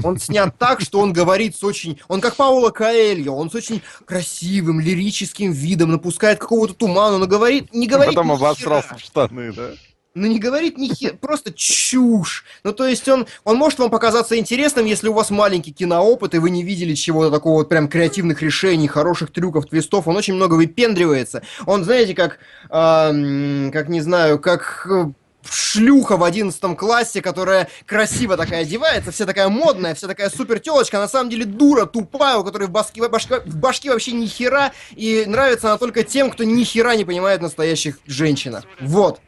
Он 0.03 0.19
снят 0.19 0.55
так, 0.59 0.79
что 0.79 0.99
он 0.99 1.11
говорит 1.11 1.55
с 1.55 1.63
очень... 1.63 1.99
Он 2.07 2.21
как 2.21 2.35
Пауло 2.35 2.69
Каэльо, 2.69 3.31
он 3.31 3.49
с 3.49 3.55
очень 3.55 3.81
красивым, 4.05 4.79
лирическим 4.79 5.53
видом, 5.53 5.89
напускает 5.89 6.37
какого-то 6.37 6.75
тумана, 6.75 7.17
но 7.17 7.25
говорит... 7.25 7.73
Не 7.73 7.87
говорит 7.87 8.13
Потом 8.13 8.31
обосрался 8.31 8.93
в 8.93 8.99
штаны, 8.99 9.51
да? 9.51 9.71
Ну 10.17 10.25
не 10.25 10.39
говорит 10.39 10.79
ни 10.79 10.87
хер, 10.87 11.15
просто 11.15 11.53
чушь. 11.53 12.43
Ну 12.63 12.73
то 12.73 12.87
есть 12.87 13.07
он, 13.07 13.27
он 13.43 13.57
может 13.57 13.77
вам 13.77 13.91
показаться 13.91 14.35
интересным, 14.35 14.85
если 14.85 15.09
у 15.09 15.13
вас 15.13 15.29
маленький 15.29 15.71
киноопыт, 15.71 16.33
и 16.33 16.39
вы 16.39 16.49
не 16.49 16.63
видели 16.63 16.95
чего-то 16.95 17.29
такого 17.29 17.59
вот 17.59 17.69
прям 17.69 17.87
креативных 17.87 18.41
решений, 18.41 18.87
хороших 18.87 19.31
трюков, 19.31 19.67
твистов. 19.67 20.07
Он 20.07 20.17
очень 20.17 20.33
много 20.33 20.55
выпендривается. 20.55 21.43
Он, 21.67 21.83
знаете, 21.83 22.15
как, 22.15 22.39
м, 22.71 23.69
как 23.71 23.89
не 23.89 24.01
знаю, 24.01 24.39
как 24.39 24.87
э, 24.89 25.11
шлюха 25.47 26.17
в 26.17 26.23
одиннадцатом 26.23 26.75
классе, 26.75 27.21
которая 27.21 27.69
красиво 27.85 28.37
такая 28.37 28.61
одевается, 28.63 29.11
вся 29.11 29.27
такая 29.27 29.49
модная, 29.49 29.93
вся 29.93 30.07
такая 30.07 30.31
супер 30.31 30.59
телочка, 30.59 30.97
а 30.97 31.01
на 31.01 31.07
самом 31.07 31.29
деле 31.29 31.45
дура 31.45 31.85
тупая, 31.85 32.37
у 32.37 32.43
которой 32.43 32.67
в 32.67 32.71
башке, 32.71 33.07
башке, 33.07 33.41
в 33.41 33.55
башке 33.57 33.91
вообще 33.91 34.13
ни 34.13 34.25
хера, 34.25 34.71
и 34.95 35.25
нравится 35.27 35.67
она 35.67 35.77
только 35.77 36.03
тем, 36.03 36.31
кто 36.31 36.43
ни 36.43 36.63
хера 36.63 36.95
не 36.95 37.05
понимает 37.05 37.41
настоящих 37.41 37.99
женщинах. 38.07 38.63
Вот. 38.79 39.19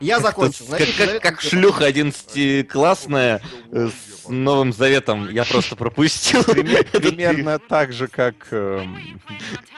Я 0.00 0.20
закончил. 0.20 0.66
Как, 0.68 0.88
как- 0.96 1.22
как 1.22 1.40
шлюха 1.40 1.88
11-классная 1.88 3.40
э, 3.72 3.88
с 4.24 4.28
Новым 4.28 4.72
Заветом, 4.72 5.30
я 5.30 5.44
просто 5.44 5.76
пропустил. 5.76 6.42
Примерно 6.44 7.58
так 7.58 7.92
же, 7.92 8.08
как, 8.08 8.34
эм, 8.50 9.20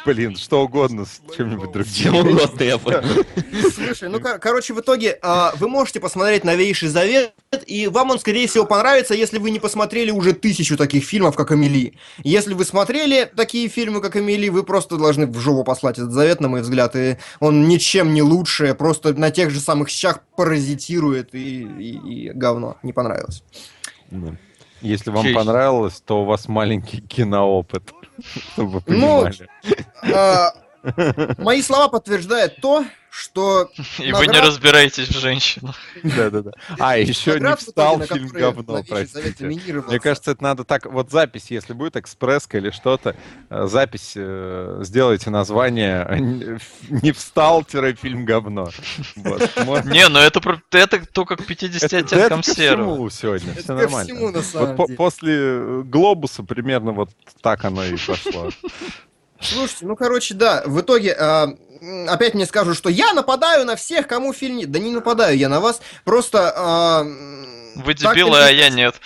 блин, 0.06 0.36
что 0.36 0.62
угодно 0.62 1.04
с 1.04 1.20
чем-нибудь 1.36 1.70
другим. 1.72 1.92
Чем 1.92 2.16
угодно, 2.16 2.62
я 2.64 2.78
понял. 2.78 3.02
Слушай, 3.74 4.08
ну, 4.08 4.20
кор- 4.20 4.38
короче, 4.38 4.72
в 4.74 4.80
итоге 4.80 5.18
а, 5.22 5.52
вы 5.56 5.68
можете 5.68 6.00
посмотреть 6.00 6.44
«Новейший 6.44 6.88
завет», 6.88 7.32
и 7.66 7.86
вам 7.88 8.10
он, 8.10 8.18
скорее 8.18 8.46
всего, 8.48 8.64
понравится, 8.66 9.14
если 9.14 9.38
вы 9.38 9.50
не 9.50 9.58
посмотрели 9.58 10.10
уже 10.10 10.32
тысячу 10.32 10.76
таких 10.76 11.04
фильмов, 11.04 11.36
как 11.36 11.50
«Амели». 11.52 11.94
Если 12.24 12.54
вы 12.54 12.64
смотрели 12.64 13.30
такие 13.36 13.68
фильмы, 13.68 14.00
как 14.00 14.16
«Амели», 14.16 14.48
вы 14.48 14.62
просто 14.64 14.96
должны 14.96 15.26
в 15.26 15.38
жопу 15.38 15.64
послать 15.64 15.98
этот 15.98 16.12
завет, 16.12 16.40
на 16.40 16.48
мой 16.48 16.62
взгляд, 16.62 16.96
и 16.96 17.16
он 17.40 17.68
ничем 17.68 18.12
не 18.14 18.22
лучше, 18.22 18.74
просто 18.74 19.12
на 19.14 19.30
тех 19.30 19.50
же 19.50 19.60
самых 19.60 19.90
щах 20.08 20.20
паразитирует, 20.36 21.34
и, 21.34 21.62
и- 21.62 22.26
и 22.28 22.30
говно. 22.32 22.76
Не 22.82 22.92
понравилось. 22.92 23.42
Да. 24.10 24.34
Если 24.80 25.10
вам 25.10 25.24
Честь. 25.24 25.34
понравилось, 25.36 26.00
то 26.04 26.22
у 26.22 26.24
вас 26.24 26.48
маленький 26.48 27.00
киноопыт, 27.00 27.92
чтобы 28.54 28.70
вы 28.70 28.82
Ну, 28.86 29.22
понимали. 29.22 29.48
А, 30.14 30.52
Мои 31.38 31.62
слова 31.62 31.88
подтверждают 31.88 32.56
то, 32.60 32.84
что 33.10 33.70
И 33.98 34.12
вы 34.12 34.26
не 34.26 34.38
разбираетесь 34.38 35.08
в 35.08 35.18
женщинах. 35.18 35.76
Да-да-да. 36.02 36.52
А, 36.78 36.96
еще 36.98 37.40
не 37.40 37.56
встал 37.56 38.00
фильм 38.02 38.28
говно, 38.28 38.84
простите. 38.88 39.44
Мне 39.46 39.98
кажется, 39.98 40.32
это 40.32 40.42
надо 40.42 40.64
так, 40.64 40.86
вот 40.86 41.10
запись, 41.10 41.46
если 41.50 41.72
будет 41.72 41.96
экспресска 41.96 42.58
или 42.58 42.70
что-то, 42.70 43.16
э, 43.50 43.66
запись, 43.66 44.12
э, 44.14 44.80
сделайте 44.82 45.30
название 45.30 46.06
«Не 46.88 47.12
встал-фильм 47.12 48.24
говно». 48.24 48.68
Не, 49.16 50.08
ну 50.08 50.18
это, 50.18 50.60
это 50.70 51.06
только 51.06 51.36
к 51.36 51.44
50 51.46 51.84
это- 51.84 51.90
да 51.90 51.98
это 51.98 52.16
оттенкам 52.26 52.42
серого. 52.42 52.92
всему 52.94 53.10
сегодня, 53.10 53.52
Это 53.52 53.62
все 53.62 53.72
нормально. 53.74 54.14
всему, 54.14 54.30
на 54.30 54.42
самом 54.42 54.66
Вот 54.68 54.76
по- 54.76 54.86
деле. 54.86 54.96
после 54.96 55.82
«Глобуса» 55.84 56.42
примерно 56.42 56.92
вот 56.92 57.10
так 57.40 57.64
оно 57.64 57.84
и 57.84 57.96
пошло. 57.96 58.50
Слушайте, 59.40 59.86
ну, 59.86 59.96
короче, 59.96 60.34
да, 60.34 60.62
в 60.66 60.80
итоге... 60.80 61.14
а, 61.18 61.48
Опять 62.08 62.34
мне 62.34 62.44
скажут, 62.44 62.76
что 62.76 62.88
я 62.88 63.12
нападаю 63.12 63.64
на 63.64 63.76
всех, 63.76 64.08
кому 64.08 64.32
фильм. 64.32 64.60
Да 64.70 64.80
не 64.80 64.90
нападаю 64.90 65.36
я 65.38 65.48
на 65.48 65.60
вас, 65.60 65.80
просто... 66.04 66.52
м, 67.06 67.82
Вы 67.84 67.94
дебилы, 67.94 68.36
а 68.42 68.50
я 68.50 68.68
нет. 68.68 68.96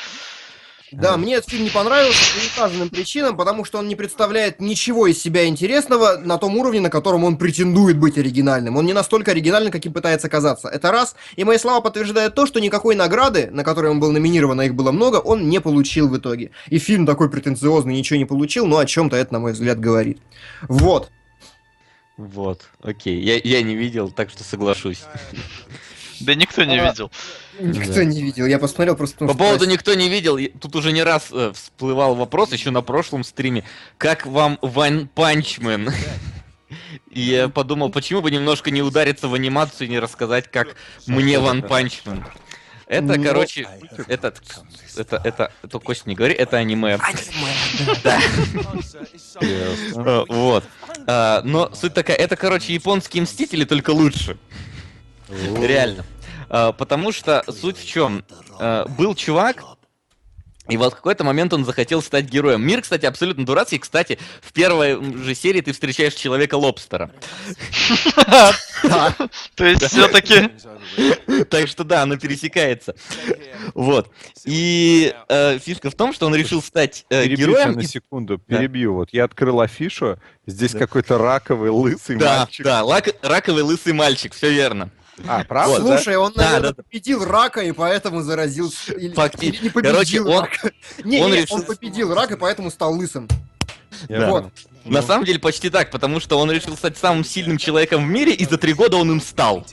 Да, 0.92 1.16
мне 1.16 1.36
этот 1.36 1.50
фильм 1.50 1.64
не 1.64 1.70
понравился 1.70 2.20
по 2.34 2.60
указанным 2.60 2.88
причинам, 2.90 3.36
потому 3.36 3.64
что 3.64 3.78
он 3.78 3.88
не 3.88 3.96
представляет 3.96 4.60
ничего 4.60 5.06
из 5.06 5.20
себя 5.20 5.46
интересного 5.46 6.18
на 6.18 6.36
том 6.38 6.56
уровне, 6.58 6.80
на 6.80 6.90
котором 6.90 7.24
он 7.24 7.38
претендует 7.38 7.98
быть 7.98 8.18
оригинальным. 8.18 8.76
Он 8.76 8.84
не 8.84 8.92
настолько 8.92 9.30
оригинальный, 9.30 9.70
каким 9.70 9.92
пытается 9.92 10.28
казаться. 10.28 10.68
Это 10.68 10.92
раз. 10.92 11.16
И 11.36 11.44
мои 11.44 11.56
слова 11.58 11.80
подтверждают 11.80 12.34
то, 12.34 12.46
что 12.46 12.60
никакой 12.60 12.94
награды, 12.94 13.48
на 13.50 13.64
которой 13.64 13.90
он 13.90 14.00
был 14.00 14.12
номинирован, 14.12 14.60
а 14.60 14.64
их 14.66 14.74
было 14.74 14.92
много, 14.92 15.16
он 15.16 15.48
не 15.48 15.60
получил 15.60 16.08
в 16.08 16.16
итоге. 16.18 16.50
И 16.68 16.78
фильм 16.78 17.06
такой 17.06 17.30
претенциозный 17.30 17.94
ничего 17.94 18.18
не 18.18 18.26
получил, 18.26 18.66
но 18.66 18.78
о 18.78 18.86
чем-то 18.86 19.16
это, 19.16 19.32
на 19.32 19.38
мой 19.40 19.52
взгляд, 19.52 19.80
говорит. 19.80 20.18
Вот. 20.68 21.10
Вот, 22.18 22.62
окей. 22.82 23.18
Я, 23.20 23.40
я 23.42 23.62
не 23.62 23.74
видел, 23.74 24.10
так 24.10 24.30
что 24.30 24.44
соглашусь. 24.44 25.04
Да 26.20 26.34
никто 26.34 26.62
не 26.64 26.78
А, 26.78 26.90
видел. 26.90 27.10
Никто 27.62 27.94
Да. 27.94 28.04
не 28.04 28.22
видел. 28.22 28.46
Я 28.46 28.58
посмотрел 28.58 28.96
просто... 28.96 29.14
потому 29.14 29.28
По 29.30 29.34
что 29.34 29.44
поводу 29.44 29.70
никто 29.70 29.94
не 29.94 30.08
видел, 30.08 30.38
тут 30.60 30.74
уже 30.76 30.92
не 30.92 31.02
раз 31.02 31.28
э, 31.30 31.52
всплывал 31.54 32.14
вопрос, 32.14 32.52
еще 32.52 32.70
на 32.70 32.82
прошлом 32.82 33.24
стриме, 33.24 33.64
как 33.98 34.26
вам 34.26 34.58
Ван 34.62 35.08
Панчмен? 35.08 35.90
И 37.10 37.20
я 37.20 37.48
подумал, 37.48 37.90
почему 37.90 38.22
бы 38.22 38.30
немножко 38.30 38.70
не 38.70 38.82
удариться 38.82 39.28
в 39.28 39.34
анимацию 39.34 39.86
и 39.86 39.90
не 39.90 39.98
рассказать, 39.98 40.50
как 40.50 40.76
мне 41.06 41.38
Ван 41.38 41.62
Панчмен. 41.62 42.24
Это, 42.86 43.14
Ну, 43.16 43.22
короче, 43.24 43.66
это, 44.08 44.34
это, 44.96 45.22
это, 45.24 45.52
это, 45.62 45.78
Костя, 45.78 46.08
не 46.10 46.14
говори, 46.14 46.34
это 46.34 46.58
аниме. 46.58 46.98
Да. 48.04 48.20
Ясно. 49.40 50.02
Э, 50.02 50.24
Вот. 50.28 50.64
А, 51.06 51.40
Но 51.42 51.74
суть 51.74 51.94
такая, 51.94 52.16
это, 52.16 52.36
короче, 52.36 52.74
японские 52.74 53.22
мстители, 53.22 53.64
только 53.64 53.90
лучше. 53.90 54.36
Реально. 55.58 56.04
А, 56.52 56.70
Потому 56.72 57.10
что 57.12 57.42
суть 57.50 57.78
в 57.78 57.86
чем? 57.86 58.24
Был 58.96 59.14
чувак, 59.16 59.64
и 60.68 60.76
вот 60.76 60.92
в 60.92 60.96
какой-то 60.96 61.24
момент 61.24 61.52
он 61.52 61.64
захотел 61.64 62.00
стать 62.02 62.26
героем. 62.26 62.64
Мир, 62.64 62.82
кстати, 62.82 63.04
абсолютно 63.04 63.44
дурацкий. 63.44 63.78
Кстати, 63.78 64.18
в 64.40 64.52
первой 64.52 64.94
же 65.24 65.34
серии 65.34 65.60
ты 65.60 65.72
встречаешь 65.72 66.14
человека-лобстера. 66.14 67.10
То 69.56 69.64
есть 69.64 69.84
все-таки 69.88 70.50
Так 71.50 71.66
что 71.68 71.82
да, 71.84 72.02
оно 72.02 72.16
пересекается. 72.16 72.94
Вот. 73.74 74.10
И 74.44 75.12
э, 75.28 75.58
фишка 75.58 75.90
в 75.90 75.94
том, 75.94 76.12
что 76.12 76.26
он 76.26 76.34
решил 76.34 76.62
стать 76.62 77.06
э, 77.10 77.26
героем. 77.26 77.72
на 77.72 77.82
секунду, 77.84 78.38
перебью. 78.38 78.94
Вот 78.94 79.10
я 79.12 79.24
открыл 79.24 79.60
афишу, 79.60 80.18
здесь 80.46 80.72
какой-то 80.72 81.18
раковый 81.18 81.70
лысый 81.70 82.16
Да, 82.16 82.40
мальчик. 82.40 82.64
да, 82.64 82.82
лак- 82.82 83.16
раковый 83.22 83.62
лысый 83.62 83.92
мальчик, 83.92 84.32
все 84.32 84.50
верно. 84.52 84.90
А, 85.26 85.44
правда? 85.44 85.80
Вот, 85.80 85.88
да? 85.88 85.96
Слушай, 85.96 86.16
он, 86.16 86.32
Да, 86.34 86.42
наверное, 86.44 86.70
да, 86.70 86.74
да. 86.76 86.82
победил 86.82 87.24
рака, 87.24 87.60
и 87.60 87.72
поэтому 87.72 88.22
заразился. 88.22 88.92
Или, 88.92 89.12
Факти- 89.14 89.44
или 89.46 89.58
не 89.64 89.70
победил 89.70 89.92
Короче, 89.94 90.20
он- 90.22 90.40
рака. 90.42 90.70
Не, 91.04 91.20
он 91.20 91.32
решил- 91.34 91.56
он 91.56 91.62
победил 91.64 92.14
рак, 92.14 92.30
и 92.32 92.36
поэтому 92.36 92.70
стал 92.70 92.94
лысым. 92.94 93.28
Да. 94.08 94.28
понял. 94.28 94.50
На 94.84 95.00
Ну. 95.00 95.06
самом 95.06 95.24
деле 95.24 95.38
почти 95.38 95.70
так, 95.70 95.90
потому 95.90 96.18
что 96.18 96.38
он 96.38 96.50
решил 96.50 96.76
стать 96.76 96.96
самым 96.98 97.24
сильным 97.24 97.56
человеком 97.58 98.04
в 98.04 98.08
мире, 98.08 98.32
и 98.34 98.44
за 98.44 98.58
три 98.58 98.72
года 98.72 98.96
он 98.96 99.10
им 99.12 99.20
стал. 99.20 99.64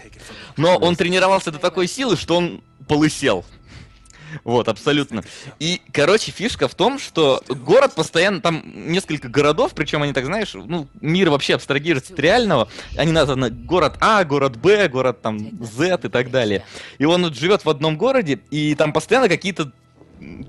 Но 0.55 0.77
он 0.77 0.95
тренировался 0.95 1.51
до 1.51 1.57
такой 1.57 1.87
силы, 1.87 2.15
что 2.15 2.35
он 2.37 2.61
полысел. 2.87 3.43
Вот, 4.43 4.67
абсолютно. 4.67 5.23
И, 5.59 5.81
короче, 5.91 6.31
фишка 6.31 6.67
в 6.67 6.75
том, 6.75 6.99
что 6.99 7.41
город 7.47 7.93
постоянно, 7.95 8.41
там 8.41 8.63
несколько 8.65 9.27
городов, 9.27 9.73
причем 9.73 10.03
они 10.03 10.13
так, 10.13 10.25
знаешь, 10.25 10.53
ну, 10.53 10.87
мир 11.01 11.29
вообще 11.29 11.55
абстрагируется 11.55 12.13
от 12.13 12.19
реального. 12.19 12.69
Они 12.97 13.11
названы 13.11 13.49
город 13.49 13.97
А, 13.99 14.23
город 14.23 14.57
Б, 14.57 14.87
город 14.87 15.21
там 15.21 15.39
Z 15.63 15.99
и 16.03 16.09
так 16.09 16.31
далее. 16.31 16.63
И 16.97 17.05
он 17.05 17.23
вот 17.23 17.35
живет 17.35 17.65
в 17.65 17.69
одном 17.69 17.97
городе, 17.97 18.39
и 18.51 18.75
там 18.75 18.93
постоянно 18.93 19.29
какие-то 19.29 19.71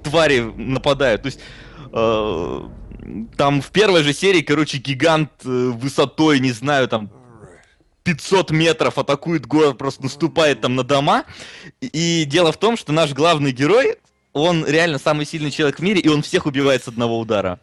твари 0.03 0.41
нападают. 0.57 1.23
То 1.23 1.27
есть 1.27 1.41
э, 1.93 2.61
там 3.37 3.63
в 3.63 3.71
первой 3.71 4.03
же 4.03 4.13
серии, 4.13 4.43
короче, 4.43 4.79
гигант 4.79 5.31
э, 5.45 5.49
высотой, 5.49 6.41
не 6.41 6.53
знаю, 6.53 6.89
там 6.89 7.11
500 8.03 8.51
метров 8.51 8.99
атакует 8.99 9.47
город, 9.47 9.79
просто 9.79 10.03
наступает 10.03 10.61
там 10.61 10.77
на 10.77 10.85
дома. 10.85 11.25
И, 11.81 12.25
дело 12.25 12.53
в 12.53 12.57
том, 12.57 12.77
что 12.77 12.93
наш 12.93 13.13
главный 13.13 13.53
герой, 13.53 13.97
он 14.33 14.65
реально 14.67 14.99
самый 14.99 15.27
сильный 15.27 15.51
человек 15.51 15.79
в 15.79 15.83
мире, 15.83 16.01
и 16.01 16.09
он 16.09 16.23
всех 16.23 16.47
убивает 16.47 16.85
с 16.85 16.89
одного 16.89 17.19
удара. 17.19 17.61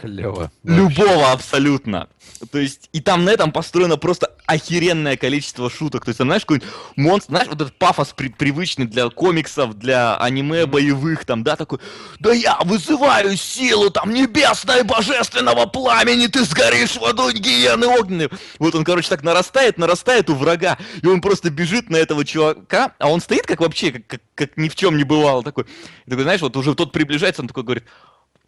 Клево. 0.00 0.50
Любого 0.62 1.32
абсолютно. 1.32 2.08
То 2.52 2.58
есть, 2.58 2.90
и 2.92 3.00
там 3.00 3.24
на 3.24 3.30
этом 3.30 3.50
построено 3.50 3.96
просто 3.96 4.30
охеренное 4.44 5.16
количество 5.16 5.70
шуток. 5.70 6.04
То 6.04 6.10
есть, 6.10 6.18
там, 6.18 6.28
знаешь, 6.28 6.42
какой-нибудь 6.42 6.68
монстр, 6.96 7.30
знаешь, 7.30 7.48
вот 7.48 7.60
этот 7.62 7.78
пафос 7.78 8.12
при- 8.14 8.28
привычный 8.28 8.84
для 8.86 9.08
комиксов, 9.08 9.78
для 9.78 10.18
аниме 10.18 10.66
боевых, 10.66 11.24
там, 11.24 11.42
да, 11.42 11.56
такой, 11.56 11.78
да 12.20 12.32
я 12.34 12.58
вызываю 12.64 13.36
силу, 13.38 13.88
там, 13.88 14.12
небесной 14.12 14.82
божественного 14.82 15.64
пламени, 15.64 16.26
ты 16.26 16.44
сгоришь 16.44 16.96
в 16.96 17.04
аду 17.04 17.32
гиены 17.32 17.86
огненной. 17.86 18.28
Вот 18.58 18.74
он, 18.74 18.84
короче, 18.84 19.08
так 19.08 19.22
нарастает, 19.22 19.78
нарастает 19.78 20.28
у 20.28 20.34
врага, 20.34 20.76
и 21.00 21.06
он 21.06 21.22
просто 21.22 21.48
бежит 21.48 21.88
на 21.88 21.96
этого 21.96 22.24
чувака, 22.26 22.92
а 22.98 23.08
он 23.08 23.22
стоит 23.22 23.46
как 23.46 23.60
вообще, 23.60 23.92
как, 23.92 24.06
как, 24.06 24.20
как 24.34 24.56
ни 24.58 24.68
в 24.68 24.76
чем 24.76 24.98
не 24.98 25.04
бывало, 25.04 25.42
такой, 25.42 25.64
И 26.04 26.10
такой, 26.10 26.24
знаешь, 26.24 26.42
вот 26.42 26.54
уже 26.58 26.74
тот 26.74 26.92
приближается, 26.92 27.40
он 27.40 27.48
такой 27.48 27.62
говорит, 27.62 27.84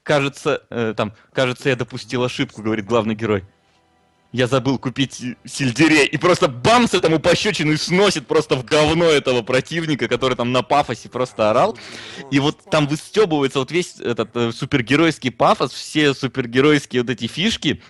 кажется, 0.09 0.63
э, 0.71 0.95
там, 0.97 1.13
кажется, 1.35 1.69
я 1.69 1.77
допустил 1.77 2.25
ошибку, 2.25 2.63
говорит 2.63 2.87
главный 2.87 3.15
герой. 3.15 3.45
Я 4.33 4.47
забыл 4.47 4.79
купить 4.79 5.23
сельдерей. 5.45 6.07
И 6.07 6.17
просто 6.17 6.49
бамс 6.49 6.95
этому 6.95 7.19
пощечину 7.19 7.73
и 7.73 7.77
сносит 7.77 8.27
просто 8.27 8.57
в 8.57 8.65
говно 8.65 9.05
этого 9.05 9.43
противника, 9.43 10.09
который 10.09 10.35
там 10.35 10.51
на 10.51 10.63
пафосе 10.63 11.11
просто 11.11 11.51
орал. 11.51 11.77
И 12.31 12.39
вот 12.39 12.59
там 12.71 12.87
выстебывается 12.89 13.59
вот 13.59 13.71
весь 13.71 14.01
этот 14.01 14.35
э, 14.35 14.53
супергеройский 14.53 15.31
пафос, 15.31 15.73
все 15.73 16.15
супергеройские 16.15 17.03
вот 17.03 17.11
эти 17.11 17.27
фишки, 17.27 17.83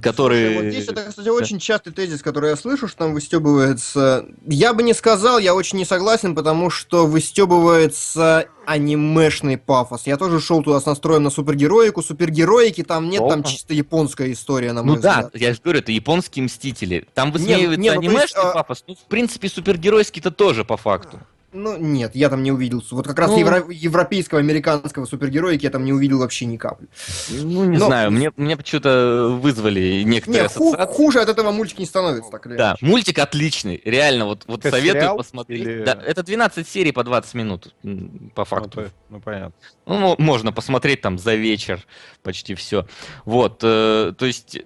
которые... 0.00 0.62
Вот 0.62 0.70
здесь 0.72 0.88
это, 0.88 1.04
кстати, 1.04 1.28
очень 1.28 1.58
частый 1.58 1.92
тезис, 1.92 2.22
который 2.22 2.50
я 2.50 2.56
слышу, 2.56 2.88
что 2.88 2.98
там 2.98 3.14
выстебывается. 3.14 4.26
Я 4.46 4.72
бы 4.74 4.82
не 4.82 4.94
сказал, 4.94 5.38
я 5.38 5.54
очень 5.54 5.78
не 5.78 5.84
согласен, 5.84 6.34
потому 6.34 6.70
что 6.70 7.06
выстебывается 7.06 8.46
анимешный 8.66 9.58
пафос. 9.58 10.06
Я 10.06 10.16
тоже 10.16 10.40
шел 10.40 10.62
туда 10.62 10.80
с 10.80 10.86
настроем 10.86 11.22
на 11.22 11.30
супергероику. 11.30 12.02
Супергероики 12.02 12.82
там 12.82 13.08
нет, 13.10 13.20
там 13.28 13.40
Опа. 13.40 13.48
чисто 13.50 13.74
японская 13.74 14.32
история, 14.32 14.72
на 14.72 14.82
Ну 14.82 14.92
мой 14.94 15.00
да, 15.02 15.22
взгляд. 15.22 15.30
я 15.34 15.52
же 15.54 15.60
говорю, 15.62 15.80
это 15.80 15.92
японские 15.92 16.44
мстители. 16.44 17.06
Там 17.14 17.28
Не, 17.28 17.32
высмеивается 17.32 17.80
не, 17.80 17.90
ну, 17.90 17.96
то 17.96 18.02
есть, 18.02 18.14
анимешный 18.14 18.42
а- 18.42 18.52
пафос, 18.54 18.84
ну, 18.86 18.94
в 18.94 19.04
принципе, 19.08 19.48
супергеройский-то 19.48 20.30
тоже 20.30 20.64
по 20.64 20.76
факту. 20.76 21.20
Ну, 21.56 21.76
нет, 21.78 22.16
я 22.16 22.28
там 22.30 22.42
не 22.42 22.50
увидел. 22.50 22.82
Вот 22.90 23.06
как 23.06 23.16
раз 23.16 23.30
Ну. 23.30 23.38
евро- 23.38 23.64
европейского, 23.70 24.40
американского 24.40 25.04
супергероики 25.04 25.62
я 25.62 25.70
там 25.70 25.84
не 25.84 25.92
увидел 25.92 26.18
вообще 26.18 26.46
ни 26.46 26.56
капли. 26.56 26.88
Ну, 27.30 27.64
не 27.64 27.78
Но- 27.78 27.86
знаю, 27.86 28.10
мне, 28.10 28.32
мне 28.36 28.56
почему-то 28.56 29.28
вызвали 29.40 30.02
некоторые 30.02 30.42
Не, 30.42 30.48
ху- 30.48 30.76
хуже 30.88 31.20
от 31.20 31.28
этого 31.28 31.52
мультик 31.52 31.78
не 31.78 31.86
становится, 31.86 32.28
так 32.30 32.44
или 32.46 32.56
Да, 32.56 32.70
иначе. 32.70 32.84
мультик 32.84 33.18
отличный, 33.20 33.80
реально, 33.84 34.24
вот, 34.26 34.42
вот 34.48 34.60
Это 34.66 34.70
советую 34.76 35.00
сериал 35.02 35.16
посмотреть. 35.16 35.60
или- 35.60 35.84
Да, 35.84 35.92
это 36.04 36.24
12 36.24 36.66
серий 36.68 36.90
по 36.90 37.04
20 37.04 37.34
минут, 37.34 37.72
по 37.82 37.88
Ну, 37.88 38.44
факту. 38.44 38.68
то- 38.70 38.90
ну, 39.10 39.20
понятно. 39.20 39.52
Ну, 39.86 39.98
мо- 39.98 40.16
можно 40.18 40.52
посмотреть 40.52 41.02
там 41.02 41.18
за 41.20 41.36
вечер, 41.36 41.86
почти 42.24 42.56
все. 42.56 42.84
Вот, 43.24 43.60
э, 43.62 44.12
то 44.18 44.26
есть, 44.26 44.58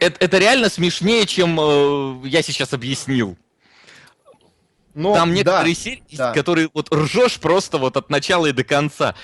это, 0.00 0.22
это 0.22 0.36
реально 0.38 0.68
смешнее, 0.68 1.24
чем 1.24 1.58
э, 1.58 2.28
я 2.28 2.42
сейчас 2.42 2.74
объяснил. 2.74 3.38
Но, 4.98 5.14
там 5.14 5.28
да, 5.30 5.34
некоторые 5.36 5.74
серии, 5.76 6.02
да. 6.10 6.32
которые 6.32 6.70
вот 6.74 6.92
ржешь 6.92 7.38
просто 7.38 7.78
вот 7.78 7.96
от 7.96 8.10
начала 8.10 8.46
и 8.46 8.52
до 8.52 8.64
конца. 8.64 9.14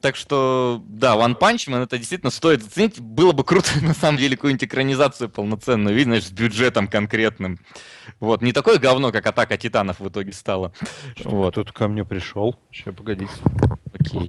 Так 0.00 0.16
что, 0.16 0.82
да, 0.86 1.16
One 1.16 1.36
Punch 1.38 1.68
Man 1.68 1.82
это 1.82 1.98
действительно 1.98 2.30
стоит 2.30 2.64
оценить. 2.64 2.98
Было 2.98 3.32
бы 3.32 3.44
круто, 3.44 3.68
на 3.82 3.92
самом 3.92 4.16
деле, 4.16 4.36
какую-нибудь 4.36 4.64
экранизацию 4.64 5.28
полноценную, 5.28 5.94
видно, 5.94 6.20
с 6.20 6.30
бюджетом 6.30 6.88
конкретным. 6.88 7.58
Вот, 8.20 8.40
не 8.40 8.52
такое 8.52 8.78
говно, 8.78 9.12
как 9.12 9.26
Атака 9.26 9.58
Титанов 9.58 10.00
в 10.00 10.08
итоге 10.08 10.32
стала. 10.32 10.72
Вот, 11.22 11.56
Тут 11.56 11.72
ко 11.72 11.86
мне 11.88 12.04
пришел. 12.04 12.56
Сейчас, 12.72 12.94
погодите. 12.94 13.30
окей. 13.98 14.26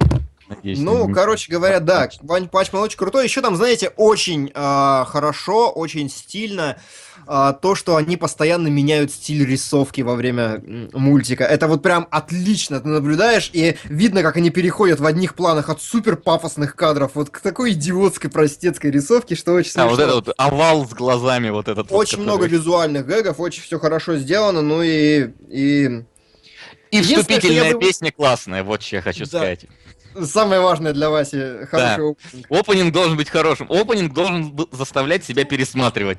Надеюсь, 0.48 0.78
Ну, 0.80 1.08
не- 1.08 1.14
короче 1.14 1.50
говоря, 1.50 1.80
да, 1.80 2.10
Вань 2.20 2.48
Пачман 2.48 2.82
очень 2.82 2.98
крутой. 2.98 3.24
Еще 3.24 3.40
там, 3.40 3.56
знаете, 3.56 3.88
очень 3.96 4.50
а, 4.54 5.06
хорошо, 5.06 5.70
очень 5.70 6.10
стильно 6.10 6.78
то, 7.26 7.74
что 7.74 7.96
они 7.96 8.16
постоянно 8.16 8.68
меняют 8.68 9.12
стиль 9.12 9.44
рисовки 9.46 10.00
во 10.02 10.14
время 10.14 10.62
мультика. 10.92 11.44
Это 11.44 11.66
вот 11.68 11.82
прям 11.82 12.06
отлично. 12.10 12.80
Ты 12.80 12.88
наблюдаешь, 12.88 13.50
и 13.52 13.76
видно, 13.84 14.22
как 14.22 14.36
они 14.36 14.50
переходят 14.50 15.00
в 15.00 15.06
одних 15.06 15.34
планах 15.34 15.68
от 15.68 15.80
супер 15.80 16.16
пафосных 16.16 16.74
кадров 16.76 17.12
вот 17.14 17.30
к 17.30 17.40
такой 17.40 17.72
идиотской, 17.72 18.30
простецкой 18.30 18.90
рисовке, 18.90 19.34
что 19.34 19.52
очень 19.52 19.72
А, 19.76 19.86
вот 19.86 19.96
смешно. 19.96 20.04
этот 20.18 20.26
вот 20.26 20.34
овал 20.38 20.86
с 20.86 20.90
глазами, 20.92 21.50
вот 21.50 21.68
этот. 21.68 21.90
вот, 21.90 21.96
Очень 21.98 22.18
который- 22.18 22.24
много 22.24 22.46
визуальных 22.46 23.06
гэгов, 23.06 23.40
очень 23.40 23.62
все 23.62 23.78
хорошо 23.78 24.16
сделано, 24.16 24.62
ну 24.62 24.82
и... 24.82 25.28
и... 25.48 26.04
И 26.90 27.00
вступительная 27.02 27.72
бы- 27.74 27.80
песня 27.80 28.12
классная, 28.12 28.62
вот 28.64 28.82
что 28.82 28.96
я 28.96 29.02
хочу 29.02 29.20
Да. 29.20 29.26
сказать. 29.26 29.66
Самое 30.24 30.60
важное 30.60 30.92
для 30.92 31.08
Васи. 31.08 31.64
Хороший 31.70 32.10
опенинг. 32.10 32.46
Опенинг 32.50 32.92
должен 32.92 33.16
быть 33.16 33.30
хорошим. 33.30 33.66
Опенинг 33.72 34.12
должен 34.12 34.54
заставлять 34.70 35.24
себя 35.24 35.44
пересматривать. 35.46 36.18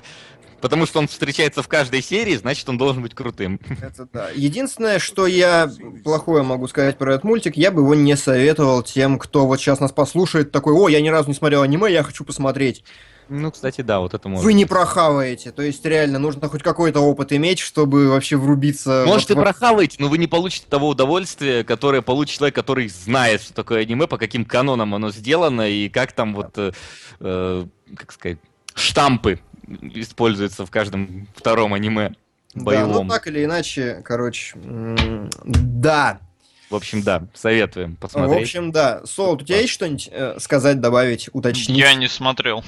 Потому 0.63 0.85
что 0.85 0.99
он 0.99 1.09
встречается 1.09 1.61
в 1.61 1.67
каждой 1.67 2.01
серии, 2.01 2.37
значит, 2.37 2.69
он 2.69 2.77
должен 2.77 3.01
быть 3.03 3.13
крутым. 3.13 3.59
Это 3.81 4.07
да. 4.13 4.29
Единственное, 4.33 4.97
что 4.97 5.27
я 5.27 5.69
плохое 6.05 6.41
могу 6.41 6.69
сказать 6.69 6.97
про 6.97 7.15
этот 7.15 7.25
мультик, 7.25 7.57
я 7.57 7.69
бы 7.69 7.81
его 7.81 7.93
не 7.95 8.15
советовал 8.15 8.81
тем, 8.81 9.19
кто 9.19 9.45
вот 9.45 9.59
сейчас 9.59 9.81
нас 9.81 9.91
послушает, 9.91 10.53
такой, 10.53 10.73
о, 10.73 10.87
я 10.87 11.01
ни 11.01 11.09
разу 11.09 11.27
не 11.27 11.33
смотрел 11.33 11.63
аниме, 11.63 11.91
я 11.91 12.01
хочу 12.01 12.23
посмотреть. 12.23 12.85
Ну, 13.27 13.51
кстати, 13.51 13.81
да, 13.81 13.99
вот 13.99 14.13
это 14.13 14.29
можно. 14.29 14.41
Вы 14.41 14.53
не 14.53 14.63
прохаваете, 14.65 15.51
то 15.51 15.61
есть 15.61 15.83
реально 15.83 16.17
нужно 16.17 16.47
хоть 16.47 16.63
какой-то 16.63 17.01
опыт 17.01 17.33
иметь, 17.33 17.59
чтобы 17.59 18.07
вообще 18.07 18.37
врубиться. 18.37 19.03
Может, 19.05 19.31
и 19.31 19.33
в- 19.33 19.41
прохаваете, 19.41 19.97
но 19.99 20.07
вы 20.07 20.17
не 20.17 20.27
получите 20.27 20.65
того 20.69 20.87
удовольствия, 20.87 21.65
которое 21.65 22.01
получит 22.01 22.37
человек, 22.37 22.55
который 22.55 22.87
знает, 22.87 23.41
что 23.41 23.53
такое 23.53 23.81
аниме, 23.81 24.07
по 24.07 24.17
каким 24.17 24.45
канонам 24.45 24.95
оно 24.95 25.11
сделано, 25.11 25.69
и 25.69 25.89
как 25.89 26.13
там 26.13 26.33
вот, 26.33 26.57
э, 26.57 26.71
э, 27.19 27.65
как 27.97 28.13
сказать, 28.13 28.37
штампы 28.75 29.41
используются 29.67 30.65
в 30.65 30.71
каждом 30.71 31.27
втором 31.35 31.73
аниме 31.73 32.09
Да, 32.09 32.15
ну 32.55 32.63
боевом. 32.63 33.09
так 33.09 33.27
или 33.27 33.43
иначе, 33.45 34.01
короче, 34.03 34.55
да. 35.43 36.19
В 36.69 36.75
общем, 36.75 37.03
да, 37.03 37.27
советуем 37.33 37.95
В 37.95 37.99
посмотреть. 37.99 38.43
общем, 38.43 38.71
да. 38.71 39.05
Солод, 39.05 39.43
у 39.43 39.45
тебя 39.45 39.59
есть 39.59 39.73
что-нибудь 39.73 40.09
э, 40.11 40.39
сказать, 40.39 40.79
добавить, 40.81 41.29
уточнить? 41.33 41.77
Я 41.77 41.93
не 41.93 42.07
смотрел. 42.07 42.63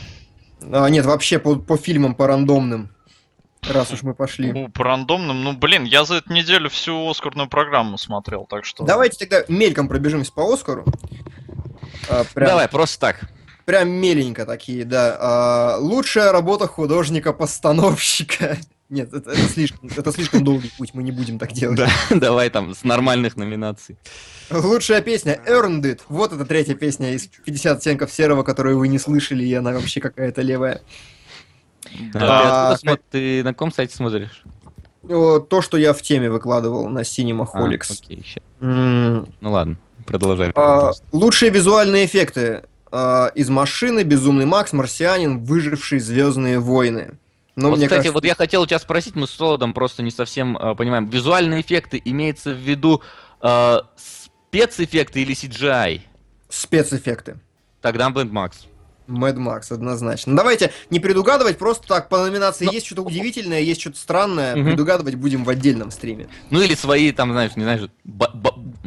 А, 0.61 0.87
нет, 0.89 1.05
вообще 1.05 1.39
по, 1.39 1.55
по 1.55 1.75
фильмам, 1.77 2.13
по 2.13 2.27
рандомным. 2.27 2.89
Раз 3.67 3.91
уж 3.91 4.03
мы 4.03 4.13
пошли. 4.13 4.51
Ну, 4.51 4.69
по 4.69 4.83
рандомным, 4.83 5.43
ну 5.43 5.53
блин, 5.53 5.85
я 5.85 6.05
за 6.05 6.15
эту 6.15 6.31
неделю 6.33 6.69
всю 6.69 7.09
Оскарную 7.09 7.49
программу 7.49 7.97
смотрел, 7.97 8.45
так 8.45 8.63
что... 8.63 8.83
Давайте 8.83 9.25
тогда 9.25 9.43
мельком 9.51 9.87
пробежимся 9.87 10.31
по 10.31 10.53
Оскару. 10.53 10.85
А, 12.07 12.23
прям, 12.35 12.49
Давай, 12.49 12.67
просто 12.69 12.99
так. 12.99 13.21
Прям 13.65 13.89
меленько 13.89 14.45
такие, 14.45 14.85
да. 14.85 15.17
А, 15.19 15.77
лучшая 15.79 16.31
работа 16.31 16.67
художника-постановщика. 16.67 18.57
Нет, 18.89 19.11
это, 19.13 19.31
это 19.31 19.41
слишком, 19.49 19.89
это 19.97 20.11
слишком 20.11 20.43
долгий 20.43 20.71
путь, 20.77 20.91
мы 20.93 21.01
не 21.01 21.11
будем 21.11 21.39
так 21.39 21.51
делать. 21.53 21.77
Да, 21.77 21.89
давай 22.15 22.49
там 22.51 22.75
с 22.75 22.83
нормальных 22.83 23.35
номинаций. 23.35 23.97
Лучшая 24.51 25.01
песня 25.01 25.39
Earned 25.47 25.81
It. 25.81 26.01
Вот 26.07 26.31
эта 26.33 26.45
третья 26.45 26.75
песня 26.75 27.13
из 27.13 27.25
50 27.27 27.79
оттенков 27.79 28.11
серого, 28.11 28.43
которую 28.43 28.77
вы 28.77 28.87
не 28.87 28.99
слышали, 28.99 29.43
и 29.43 29.53
она 29.55 29.71
вообще 29.71 29.99
какая-то 30.01 30.41
левая. 30.43 30.81
Да, 32.13 32.19
А, 32.21 32.69
ты, 32.69 32.73
откуда 32.75 32.93
смо- 32.93 33.01
ты 33.11 33.43
на 33.43 33.53
каком 33.53 33.71
сайте 33.71 33.95
смотришь? 33.95 34.43
То, 35.07 35.61
что 35.61 35.77
я 35.77 35.93
в 35.93 36.01
теме 36.01 36.29
выкладывал 36.31 36.87
на 36.89 36.99
Cinema 36.99 37.47
А, 37.53 37.59
Holics. 37.61 37.91
окей, 38.03 38.23
ща. 38.25 38.41
М, 38.61 39.27
Ну 39.41 39.51
ладно, 39.51 39.77
продолжай. 40.05 40.51
а, 40.55 40.91
Лучшие 41.11 41.51
визуальные 41.51 42.05
эффекты. 42.05 42.63
А, 42.91 43.27
Из 43.35 43.49
машины, 43.49 44.03
Безумный 44.03 44.45
Макс, 44.45 44.73
Марсианин, 44.73 45.43
Выжившие 45.43 45.99
Звездные 45.99 46.59
войны. 46.59 47.17
Но 47.55 47.69
вот, 47.69 47.77
мне 47.77 47.85
кстати, 47.85 47.99
кажется, 47.99 48.13
вот 48.13 48.25
я 48.25 48.35
хотел 48.35 48.63
у 48.63 48.65
тебя 48.65 48.79
спросить, 48.79 49.15
мы 49.15 49.27
с 49.27 49.31
Солодом 49.31 49.73
просто 49.73 50.03
не 50.03 50.11
совсем 50.11 50.57
э, 50.57 50.75
понимаем. 50.75 51.07
Визуальные 51.07 51.61
эффекты 51.61 52.01
имеется 52.03 52.51
в 52.51 52.57
виду 52.57 53.01
э, 53.41 53.77
спецэффекты 53.95 55.21
или 55.21 55.33
CGI? 55.33 56.01
спецэффекты. 56.49 57.39
Тогда 57.81 58.09
Band 58.09 58.31
Max. 58.31 58.67
Мэд 59.07 59.37
Макс, 59.37 59.71
однозначно. 59.71 60.35
Давайте 60.35 60.71
не 60.89 60.99
предугадывать, 60.99 61.57
просто 61.57 61.87
так 61.87 62.09
по 62.09 62.17
номинации 62.25 62.65
Но- 62.65 62.71
есть 62.71 62.85
что-то 62.87 63.03
удивительное, 63.03 63.59
есть 63.61 63.81
что-то 63.81 63.97
странное. 63.99 64.55
Мгм. 64.55 64.65
Предугадывать 64.65 65.15
будем 65.15 65.43
в 65.43 65.49
отдельном 65.49 65.91
стриме. 65.91 66.27
Ну 66.49 66.61
или 66.61 66.73
свои, 66.75 67.11
там, 67.11 67.31
знаешь, 67.31 67.55
не 67.55 67.63
знаешь, 67.63 67.81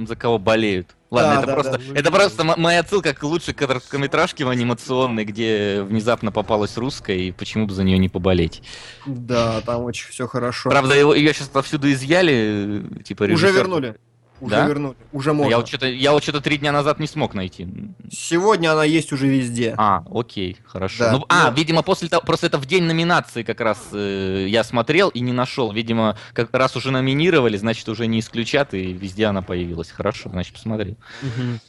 за 0.07 0.17
кого 0.17 0.39
болеют. 0.39 0.95
Ладно, 1.11 1.31
Да, 1.31 1.39
это 1.39 1.47
да, 1.47 1.55
просто, 1.55 1.79
да. 1.79 1.99
это 1.99 2.11
просто 2.11 2.45
моя 2.45 2.81
отсылка 2.81 3.15
к 3.15 3.23
лучшей 3.23 3.55
короткометражке 3.55 4.45
в 4.45 4.51
анимационной, 4.51 5.25
где 5.25 5.83
внезапно 5.83 6.31
попалась 6.33 6.77
русская, 6.77 7.17
и 7.17 7.33
почему 7.33 7.67
бы 7.67 7.73
за 7.73 7.83
нее 7.83 7.97
не 7.99 8.11
поболеть. 8.11 8.63
Да, 9.07 9.63
там 9.63 9.85
очень 9.85 10.09
все 10.11 10.27
хорошо. 10.27 10.69
Правда, 10.69 10.95
его, 10.95 11.15
ее 11.15 11.33
сейчас 11.33 11.49
повсюду 11.49 11.91
изъяли, 11.91 12.83
э, 13.01 13.03
типа 13.05 13.23
Уже 13.23 13.49
режиссер- 13.49 13.53
вернули. 13.55 13.97
Уже 14.41 14.55
Да? 14.55 14.67
вернули. 14.67 14.97
Уже 15.13 15.33
можно. 15.33 15.51
Я 15.51 15.57
вот 15.59 15.69
что-то, 15.69 15.87
я 15.87 16.13
вот 16.13 16.23
что-то 16.23 16.41
три 16.41 16.59
дня 16.59 16.71
назад 16.73 17.01
не 17.01 17.07
смог 17.07 17.35
найти. 17.35 17.67
Сегодня 18.11 18.73
она 18.73 18.85
есть 18.85 19.13
уже 19.13 19.27
везде. 19.27 19.75
А, 19.77 20.05
окей, 20.13 20.57
хорошо. 20.65 21.05
Да. 21.05 21.13
Ну, 21.13 21.25
а, 21.29 21.51
Ну- 21.51 21.57
видимо, 21.57 21.83
после 21.83 22.09
того, 22.09 22.23
просто 22.25 22.47
это 22.47 22.59
в 22.59 22.67
день 22.67 22.85
номинации 22.85 23.43
как 23.43 23.61
раз 23.61 23.79
э, 23.93 24.47
я 24.49 24.63
смотрел 24.65 25.09
и 25.09 25.21
не 25.21 25.33
нашел. 25.33 25.73
Видимо, 25.73 26.17
как 26.35 26.55
раз 26.55 26.77
уже 26.77 26.91
номинировали, 26.91 27.57
значит, 27.57 27.89
уже 27.89 28.07
не 28.07 28.21
исключат, 28.21 28.75
и 28.75 28.93
везде 28.93 29.27
она 29.27 29.43
появилась. 29.43 29.91
Хорошо, 29.91 30.31
значит, 30.31 30.55
посмотри. 30.55 30.97
Мгм. 31.23 31.61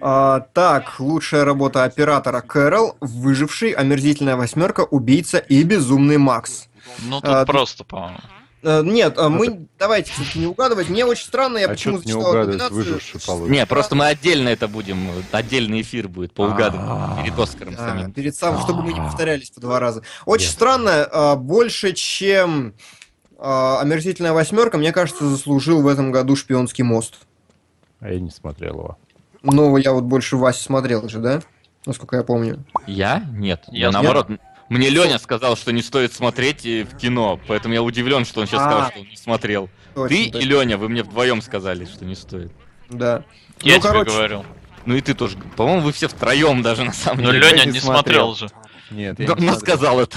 А, 0.00 0.40
так, 0.40 0.98
лучшая 0.98 1.44
работа 1.44 1.84
оператора 1.84 2.40
Кэрол, 2.40 2.96
выживший, 3.00 3.70
омерзительная 3.72 4.36
восьмерка, 4.36 4.80
убийца 4.84 5.38
и 5.38 5.62
безумный 5.62 6.18
Макс. 6.18 6.68
Ну 7.06 7.20
тут 7.20 7.30
А, 7.30 7.44
просто, 7.44 7.84
по-моему. 7.84 8.18
Э, 8.62 8.82
нет, 8.84 9.18
а 9.18 9.28
мы 9.28 9.66
давайте 9.78 10.12
все-таки 10.12 10.38
не 10.38 10.46
угадывать. 10.46 10.88
Мне 10.88 11.04
очень 11.04 11.26
странно, 11.26 11.58
я 11.58 11.66
А 11.66 11.70
почему 11.70 11.98
зачитал 11.98 12.32
номинацию. 12.32 13.48
Не, 13.50 13.66
просто 13.66 13.94
мы 13.94 14.06
отдельно 14.06 14.48
это 14.48 14.68
будем, 14.68 15.08
э, 15.10 15.22
отдельный 15.32 15.80
эфир 15.80 16.08
будет 16.08 16.32
по 16.32 16.42
угадыванию 16.42 17.24
перед 17.24 17.38
Оскаром 17.38 17.74
А, 17.76 17.88
самим. 17.88 18.12
перед 18.12 18.36
самым, 18.36 18.60
чтобы 18.62 18.82
мы 18.82 18.92
не 18.92 19.00
А. 19.00 19.04
повторялись 19.04 19.50
по 19.50 19.60
два 19.60 19.80
раза. 19.80 20.02
Очень 20.26 20.48
странно, 20.50 21.08
а, 21.10 21.36
больше, 21.36 21.92
чем 21.92 22.74
а, 23.38 23.80
омерзительная 23.80 24.32
восьмерка, 24.32 24.78
мне 24.78 24.92
кажется, 24.92 25.26
заслужил 25.28 25.82
в 25.82 25.88
этом 25.88 26.12
году 26.12 26.36
шпионский 26.36 26.84
мост. 26.84 27.14
А 27.98 28.08
я 28.10 28.20
не 28.20 28.30
смотрел 28.30 28.74
его. 28.74 28.98
Ну, 29.42 29.76
я 29.76 29.92
вот 29.92 30.04
больше 30.04 30.36
Вася 30.36 30.62
смотрел 30.62 31.08
же, 31.08 31.18
да? 31.18 31.42
Насколько 31.84 32.16
я 32.16 32.22
помню. 32.22 32.64
Я? 32.86 33.24
Нет. 33.32 33.64
Я 33.72 33.86
Я 33.86 33.90
наоборот. 33.90 34.28
Мне 34.72 34.88
Леня 34.88 35.18
сказал, 35.18 35.54
что 35.54 35.70
не 35.70 35.82
стоит 35.82 36.14
смотреть 36.14 36.64
э, 36.64 36.84
в 36.84 36.96
кино, 36.96 37.38
поэтому 37.46 37.74
я 37.74 37.82
удивлен, 37.82 38.24
что 38.24 38.40
он 38.40 38.46
сейчас 38.46 38.62
А. 38.62 38.64
сказал, 38.70 38.90
что 38.90 39.00
он 39.00 39.06
не 39.06 39.16
смотрел. 39.18 39.68
Ты 40.08 40.24
и 40.24 40.44
Леня, 40.46 40.78
вы 40.78 40.88
мне 40.88 41.02
вдвоем 41.02 41.42
сказали, 41.42 41.84
что 41.84 42.06
не 42.06 42.14
стоит. 42.14 42.50
Да. 42.88 43.22
Я 43.60 43.76
ну, 43.76 43.82
тебе 43.82 44.04
говорил. 44.04 44.46
Ну 44.86 44.94
и 44.94 45.02
ты 45.02 45.12
тоже. 45.12 45.36
По-моему, 45.56 45.82
вы 45.82 45.92
все 45.92 46.08
втроем 46.08 46.62
даже 46.62 46.84
на 46.84 46.94
самом 46.94 47.22
Но 47.22 47.32
деле. 47.32 47.50
Леня 47.50 47.66
не 47.66 47.80
смотрел. 47.80 48.34
же. 48.34 48.48
Нет, 48.90 49.20
я 49.20 49.26
Да, 49.26 49.34
не 49.34 49.40
смотрел. 49.48 49.60
сказал 49.60 50.00
это. 50.00 50.16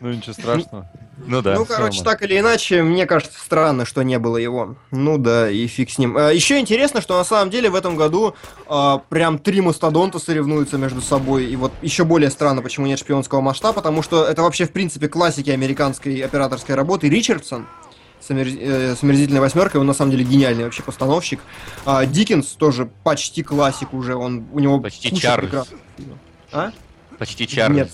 Ну 0.00 0.10
ничего 0.12 0.32
страшного. 0.32 0.90
Ну 1.26 1.42
да. 1.42 1.54
ну, 1.54 1.64
короче, 1.64 2.02
так 2.02 2.22
или 2.22 2.38
иначе, 2.38 2.82
мне 2.82 3.06
кажется, 3.06 3.38
странно, 3.38 3.84
что 3.84 4.02
не 4.02 4.18
было 4.18 4.36
его. 4.36 4.76
Ну 4.90 5.18
да, 5.18 5.50
и 5.50 5.66
фиг 5.66 5.90
с 5.90 5.98
ним. 5.98 6.16
еще 6.16 6.58
интересно, 6.58 7.00
что 7.00 7.16
на 7.16 7.24
самом 7.24 7.50
деле 7.50 7.70
в 7.70 7.74
этом 7.74 7.96
году 7.96 8.34
а, 8.66 8.98
прям 9.08 9.38
три 9.38 9.60
мастодонта 9.60 10.18
соревнуются 10.18 10.78
между 10.78 11.00
собой. 11.00 11.46
И 11.46 11.56
вот 11.56 11.72
еще 11.82 12.04
более 12.04 12.30
странно, 12.30 12.62
почему 12.62 12.86
нет 12.86 12.98
шпионского 12.98 13.40
масштаба, 13.40 13.74
потому 13.74 14.02
что 14.02 14.24
это 14.24 14.42
вообще, 14.42 14.66
в 14.66 14.72
принципе, 14.72 15.08
классики 15.08 15.50
американской 15.50 16.18
операторской 16.20 16.74
работы. 16.74 17.08
Ричардсон 17.08 17.66
с, 18.20 18.30
омерз- 18.30 18.58
э, 18.60 18.94
с 18.96 19.02
омерзительной 19.02 19.40
восьмеркой, 19.40 19.80
он 19.80 19.86
на 19.86 19.94
самом 19.94 20.12
деле 20.12 20.24
гениальный 20.24 20.64
вообще 20.64 20.82
постановщик. 20.82 21.40
А, 21.84 22.06
Диккенс 22.06 22.48
тоже 22.48 22.90
почти 23.02 23.42
классик 23.42 23.92
уже, 23.92 24.14
он 24.14 24.46
у 24.52 24.60
него 24.60 24.80
Почти 24.80 25.14
Чарльз. 25.14 25.68
А? 26.52 26.70
Почти 27.18 27.46
Чарльз. 27.46 27.76
Нет, 27.76 27.90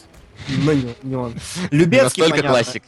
ну 0.49 0.73
не, 0.73 0.95
не 1.03 1.17
он. 1.17 1.35
Любецкий, 1.71 2.23
Настолько 2.23 2.37
понятно. 2.37 2.51
классик. 2.51 2.83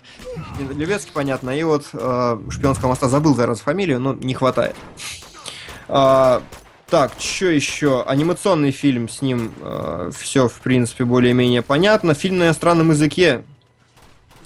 Любецкий, 0.75 1.13
понятно. 1.13 1.51
И 1.51 1.63
вот 1.63 1.87
э, 1.93 2.39
шпионского 2.51 2.89
моста 2.89 3.09
забыл 3.09 3.35
зараз 3.35 3.61
фамилию, 3.61 4.01
но 4.01 4.15
не 4.15 4.35
хватает. 4.35 4.77
А, 5.89 6.43
так, 6.89 7.13
что 7.19 7.47
еще? 7.47 8.03
Анимационный 8.07 8.71
фильм, 8.71 9.09
с 9.09 9.23
ним 9.23 9.53
все, 10.17 10.49
в 10.49 10.61
принципе, 10.61 11.05
более-менее 11.05 11.63
понятно. 11.63 12.15
Фильм 12.15 12.39
на 12.39 12.45
иностранном 12.45 12.91
языке. 12.91 13.45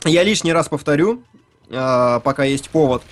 Я 0.04 0.22
лишний 0.22 0.52
раз 0.52 0.68
повторю, 0.68 1.22
э, 1.70 2.20
пока 2.22 2.44
есть 2.44 2.68
повод. 2.68 3.02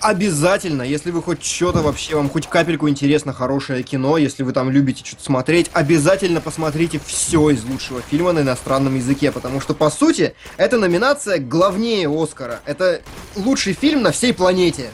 Обязательно, 0.00 0.82
если 0.82 1.10
вы 1.10 1.22
хоть 1.22 1.44
что-то 1.44 1.82
вообще, 1.82 2.16
вам 2.16 2.30
хоть 2.30 2.46
капельку 2.46 2.88
интересно 2.88 3.34
хорошее 3.34 3.82
кино, 3.82 4.16
если 4.16 4.42
вы 4.42 4.52
там 4.52 4.70
любите 4.70 5.04
что-то 5.04 5.22
смотреть, 5.24 5.70
обязательно 5.74 6.40
посмотрите 6.40 6.98
все 7.04 7.50
из 7.50 7.62
лучшего 7.64 8.00
фильма 8.00 8.32
на 8.32 8.40
иностранном 8.40 8.96
языке, 8.96 9.30
потому 9.30 9.60
что, 9.60 9.74
по 9.74 9.90
сути, 9.90 10.34
эта 10.56 10.78
номинация 10.78 11.38
главнее 11.38 12.08
Оскара. 12.10 12.60
Это 12.64 13.02
лучший 13.36 13.74
фильм 13.74 14.00
на 14.02 14.10
всей 14.10 14.32
планете. 14.32 14.90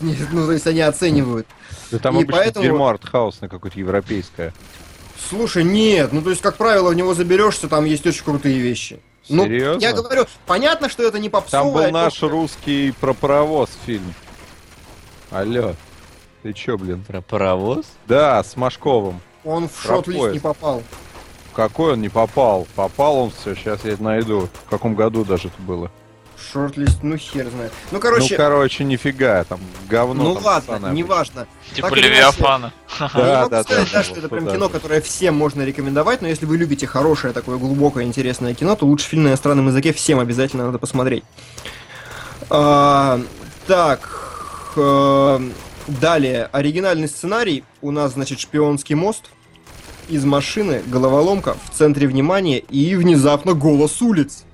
Ну, 0.00 0.12
то 0.46 0.52
есть 0.52 0.66
они 0.66 0.80
оценивают. 0.80 1.46
Да 1.92 1.98
там 1.98 2.16
И 2.18 2.22
обычно 2.22 2.32
поэтому- 2.42 2.64
дерьмо 2.64 2.88
артхаусное 2.88 3.48
какое-то 3.48 3.78
европейское. 3.78 4.52
Слушай, 5.28 5.62
нет, 5.62 6.12
ну 6.12 6.20
то 6.20 6.30
есть, 6.30 6.42
как 6.42 6.56
правило, 6.56 6.90
в 6.90 6.94
него 6.94 7.14
заберешься, 7.14 7.68
там 7.68 7.84
есть 7.84 8.04
очень 8.06 8.24
крутые 8.24 8.58
вещи. 8.58 8.98
Ну, 9.28 9.44
Серьезно? 9.44 9.80
я 9.80 9.92
говорю, 9.92 10.26
понятно, 10.46 10.88
что 10.88 11.02
это 11.02 11.18
не 11.18 11.28
Там 11.30 11.42
попсовая... 11.42 11.86
был 11.86 11.92
наш 11.92 12.22
лёгкая- 12.22 12.28
русский 12.28 12.92
про 13.00 13.14
паровоз 13.14 13.70
фильм. 13.86 14.14
Алло. 15.30 15.74
Ты 16.42 16.52
чё, 16.52 16.76
блин? 16.76 17.02
Про 17.06 17.22
паровоз? 17.22 17.86
Да, 18.06 18.42
с 18.42 18.56
Машковым. 18.56 19.20
Он 19.44 19.68
в 19.68 19.82
шот-лист 19.82 20.32
не 20.32 20.38
попал. 20.40 20.82
В 21.50 21.54
какой 21.54 21.94
он 21.94 22.02
не 22.02 22.08
попал? 22.08 22.66
Попал 22.74 23.16
он 23.16 23.30
все, 23.30 23.54
сейчас 23.54 23.84
я 23.84 23.92
это 23.92 24.02
найду. 24.02 24.48
В 24.66 24.70
каком 24.70 24.94
году 24.94 25.24
даже 25.24 25.48
это 25.48 25.62
было? 25.62 25.90
Шортлист, 26.52 27.02
ну 27.02 27.16
хер 27.16 27.48
знает. 27.48 27.72
Ну, 27.90 27.96
Ну, 27.96 28.00
короче, 28.00 28.36
короче, 28.36 28.84
нифига, 28.84 29.44
там 29.44 29.60
говно. 29.88 30.22
ну 30.22 30.34
там 30.34 30.44
ладно, 30.44 30.92
неважно. 30.92 31.46
Типа 31.74 31.88
Так 31.88 31.98
Левиафана. 31.98 32.72
Да, 32.98 33.10
не 33.14 33.36
могу 33.36 33.50
да, 33.50 33.62
сказать, 33.62 33.88
да, 33.92 33.98
да, 33.98 34.04
что 34.04 34.18
это 34.18 34.28
прям 34.28 34.46
кино, 34.46 34.68
которое 34.68 35.00
всем 35.00 35.34
можно 35.34 35.62
рекомендовать, 35.62 36.22
но 36.22 36.28
если 36.28 36.46
вы 36.46 36.56
любите 36.56 36.86
хорошее, 36.86 37.32
такое 37.32 37.56
глубокое, 37.58 38.04
интересное 38.04 38.54
кино, 38.54 38.76
то 38.76 38.86
лучше 38.86 39.08
фильм 39.08 39.24
на 39.24 39.28
иностранном 39.28 39.68
языке 39.68 39.92
всем 39.92 40.20
обязательно 40.20 40.66
надо 40.66 40.78
посмотреть. 40.78 41.24
А, 42.50 43.20
так, 43.66 44.72
э, 44.76 45.50
далее, 45.86 46.48
оригинальный 46.52 47.08
сценарий. 47.08 47.64
У 47.82 47.90
нас, 47.90 48.12
значит, 48.12 48.40
шпионский 48.40 48.94
мост 48.94 49.24
из 50.08 50.24
машины, 50.24 50.82
головоломка 50.86 51.56
в 51.64 51.76
центре 51.76 52.06
внимания 52.06 52.58
и 52.58 52.94
внезапно 52.94 53.54
голос 53.54 54.02
улиц. 54.02 54.44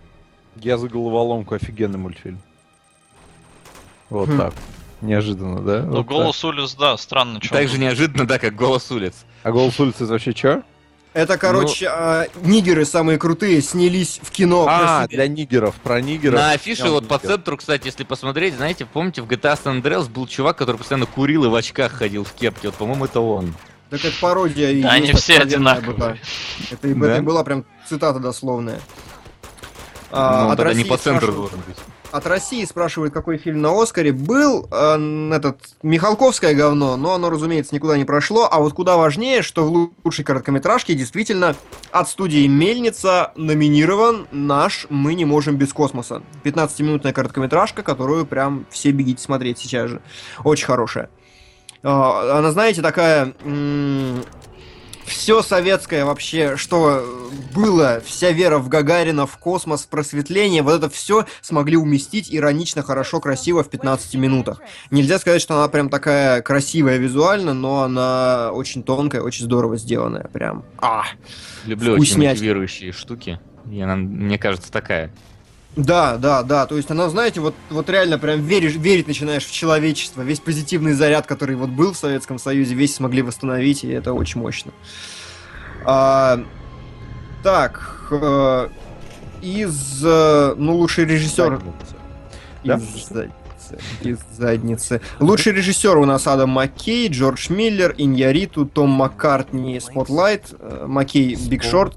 Я 0.63 0.79
за 0.79 0.89
головоломку 0.89 1.55
офигенный 1.55 1.99
мультфильм. 1.99 2.41
Вот 4.11 4.29
Хм. 4.29 4.39
так. 4.39 4.55
Неожиданно, 5.01 5.61
да? 5.63 5.83
Ну, 5.83 5.97
Вот 5.99 6.07
голос 6.07 6.45
улиц, 6.45 6.75
да, 6.79 6.97
странно, 6.99 7.41
что. 7.43 7.55
Так 7.55 7.69
же 7.69 7.79
неожиданно, 7.79 8.27
да, 8.27 8.39
как 8.39 8.55
голос 8.55 8.91
улиц. 8.91 9.15
так. 9.43 9.51
А 9.51 9.53
голос 9.53 9.79
улицы 9.81 10.05
это 10.05 10.13
вообще 10.13 10.33
что? 10.33 10.63
Это, 11.13 11.39
короче, 11.39 11.89
а, 11.89 12.27
нигеры 12.45 12.85
самые 12.85 13.19
крутые 13.19 13.63
снялись 13.63 14.21
в 14.23 14.31
кино. 14.31 14.67
А, 14.69 15.09
для 15.09 15.27
нигеров, 15.27 15.75
про 15.77 16.01
нигеров. 16.01 16.39
На 16.39 16.53
афише 16.53 16.89
вот 16.91 17.09
по 17.09 17.15
увидел. 17.15 17.31
центру, 17.31 17.57
кстати, 17.57 17.87
если 17.87 18.05
посмотреть, 18.05 18.55
знаете, 18.55 18.85
помните, 18.87 19.23
в 19.23 19.27
GTA 19.27 19.59
San 19.61 19.83
Andreas 19.83 20.09
был 20.09 20.27
чувак, 20.29 20.57
который 20.59 20.77
постоянно 20.77 21.07
курил 21.07 21.45
и 21.45 21.49
в 21.49 21.55
очках 21.55 21.93
ходил 21.93 22.23
в 22.23 22.33
кепке. 22.35 22.69
Вот, 22.69 22.77
по-моему, 22.77 23.07
это 23.07 23.21
он. 23.21 23.55
Так 23.89 24.05
это 24.05 24.15
пародия. 24.21 24.71
и 24.71 24.83
Да, 24.83 24.91
они 24.93 25.13
все 25.15 25.39
одинаковые. 25.39 25.97
была. 25.97 26.17
Это, 26.71 26.95
Да? 26.95 27.13
это 27.15 27.23
была 27.23 27.43
прям 27.43 27.65
цитата 27.89 28.21
дословная. 28.21 28.81
А, 30.13 30.45
ну, 30.45 30.51
от 30.51 30.57
тогда 30.59 30.73
не 30.73 30.79
России 30.81 30.89
по 30.91 30.97
центру 30.97 31.27
спрашивают- 31.29 31.37
должен 31.53 31.61
быть. 31.67 31.77
От 32.13 32.27
России 32.27 32.65
спрашивают, 32.65 33.15
какой 33.15 33.39
фильм 33.39 33.61
на 33.63 33.81
Оскаре. 33.81 34.11
Был 34.13 34.67
э, 34.73 35.31
этот 35.33 35.61
Михалковское 35.85 36.55
говно, 36.55 36.97
но 36.97 37.15
оно, 37.15 37.31
разумеется, 37.31 37.73
никуда 37.73 37.97
не 37.97 38.05
прошло. 38.05 38.49
А 38.51 38.59
вот 38.59 38.73
куда 38.73 38.97
важнее, 38.97 39.43
что 39.43 39.65
в 39.65 39.91
лучшей 40.05 40.25
короткометражке 40.25 40.95
действительно 40.95 41.55
от 41.93 42.09
студии 42.09 42.45
Мельница 42.49 43.31
номинирован 43.37 44.27
наш 44.33 44.87
«Мы 44.91 45.15
не 45.15 45.25
можем 45.25 45.55
без 45.57 45.73
космоса». 45.73 46.23
15-минутная 46.43 47.13
короткометражка, 47.13 47.85
которую 47.85 48.27
прям 48.27 48.67
все 48.71 48.91
бегите 48.91 49.23
смотреть 49.23 49.59
сейчас 49.59 49.91
же. 49.91 50.03
Очень 50.43 50.67
хорошая. 50.67 51.11
А, 51.85 52.39
Она, 52.39 52.51
знаете, 52.51 52.83
такая... 52.83 53.35
все 55.11 55.43
советское 55.43 56.05
вообще, 56.05 56.57
что 56.57 57.05
было, 57.55 58.01
вся 58.05 58.31
вера 58.31 58.59
в 58.59 58.69
Гагарина, 58.69 59.27
в 59.27 59.37
космос, 59.39 59.83
в 59.83 59.89
просветление, 59.89 60.63
вот 60.63 60.75
это 60.75 60.89
все 60.89 61.27
смогли 61.41 61.77
уместить 61.77 62.33
иронично, 62.33 62.83
хорошо, 62.83 63.21
красиво 63.21 63.65
в 63.65 63.69
15 63.69 64.15
минутах. 64.15 64.61
Нельзя 64.91 65.19
сказать, 65.19 65.43
что 65.43 65.57
она 65.57 65.69
прям 65.69 65.89
такая 65.91 66.43
красивая 66.43 66.97
визуально, 66.97 67.55
но 67.55 67.83
она 67.83 68.53
очень 68.53 68.85
тонкая, 68.85 69.23
очень 69.23 69.45
здорово 69.47 69.77
сделанная, 69.77 70.29
прям. 70.33 70.65
А! 70.79 71.05
Люблю 71.67 71.93
очень 71.95 72.05
Вкуснятина. 72.05 72.31
мотивирующие 72.31 72.93
штуки. 72.93 73.41
И 73.71 73.81
она, 73.81 73.97
мне 73.97 74.39
кажется, 74.39 74.71
такая. 74.71 75.13
Да, 75.77 76.17
да, 76.17 76.43
да. 76.43 76.67
То 76.67 76.77
есть 76.77 76.91
она, 76.91 77.09
знаете, 77.09 77.41
вот, 77.41 77.55
вот 77.71 77.89
реально 77.89 78.19
прям 78.19 78.43
веришь, 78.43 78.75
верить 78.75 79.07
начинаешь 79.07 79.45
в 79.45 79.53
человечество. 79.53 80.23
Весь 80.23 80.41
позитивный 80.41 80.95
заряд, 80.95 81.27
который 81.27 81.55
вот 81.57 81.71
был 81.71 81.93
в 81.93 81.97
Советском 81.97 82.39
Союзе, 82.39 82.75
весь 82.75 82.95
смогли 82.95 83.23
восстановить, 83.23 83.85
и 83.85 83.89
это 83.89 84.13
очень 84.13 84.41
мощно. 84.41 84.73
А, 85.85 86.45
так, 87.43 88.09
э, 88.11 88.69
из, 89.43 90.03
э, 90.05 90.55
ну, 90.57 90.77
лучший 90.77 91.05
режиссер. 91.05 91.61
Да? 92.65 92.77
Из 92.77 93.09
задницы. 93.09 93.79
Из 94.03 94.19
задницы. 94.37 95.01
Лучший 95.21 95.53
режиссер 95.53 95.97
у 95.97 96.05
нас 96.05 96.27
Адам 96.27 96.51
Маккей, 96.51 97.09
Джордж 97.09 97.51
Миллер, 97.51 97.95
Иньяриту, 97.97 98.67
Том 98.67 98.91
Маккарти, 98.91 99.79
Spotlight, 99.81 100.53
э, 100.59 100.85
Маккей, 100.87 101.37
Big 101.37 101.63
Short, 101.63 101.97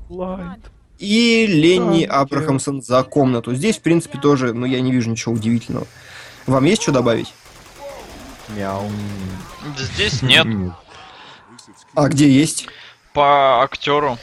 и 1.03 1.45
Ленни 1.45 2.05
Так, 2.05 2.15
Абрахамсон 2.21 2.81
за 2.81 3.03
комнату. 3.03 3.53
Здесь, 3.53 3.77
в 3.77 3.81
принципе, 3.81 4.17
тоже, 4.19 4.53
ну, 4.53 4.65
я 4.65 4.79
не 4.81 4.91
вижу 4.91 5.09
ничего 5.11 5.33
удивительного. 5.35 5.85
Вам 6.47 6.63
есть 6.65 6.81
что 6.81 6.91
добавить? 6.91 7.33
Мяу. 8.57 8.89
Здесь 9.77 10.21
нет. 10.21 10.47
А 11.95 12.07
где 12.09 12.29
есть? 12.29 12.67
По 13.13 13.61
актеру, 13.63 14.17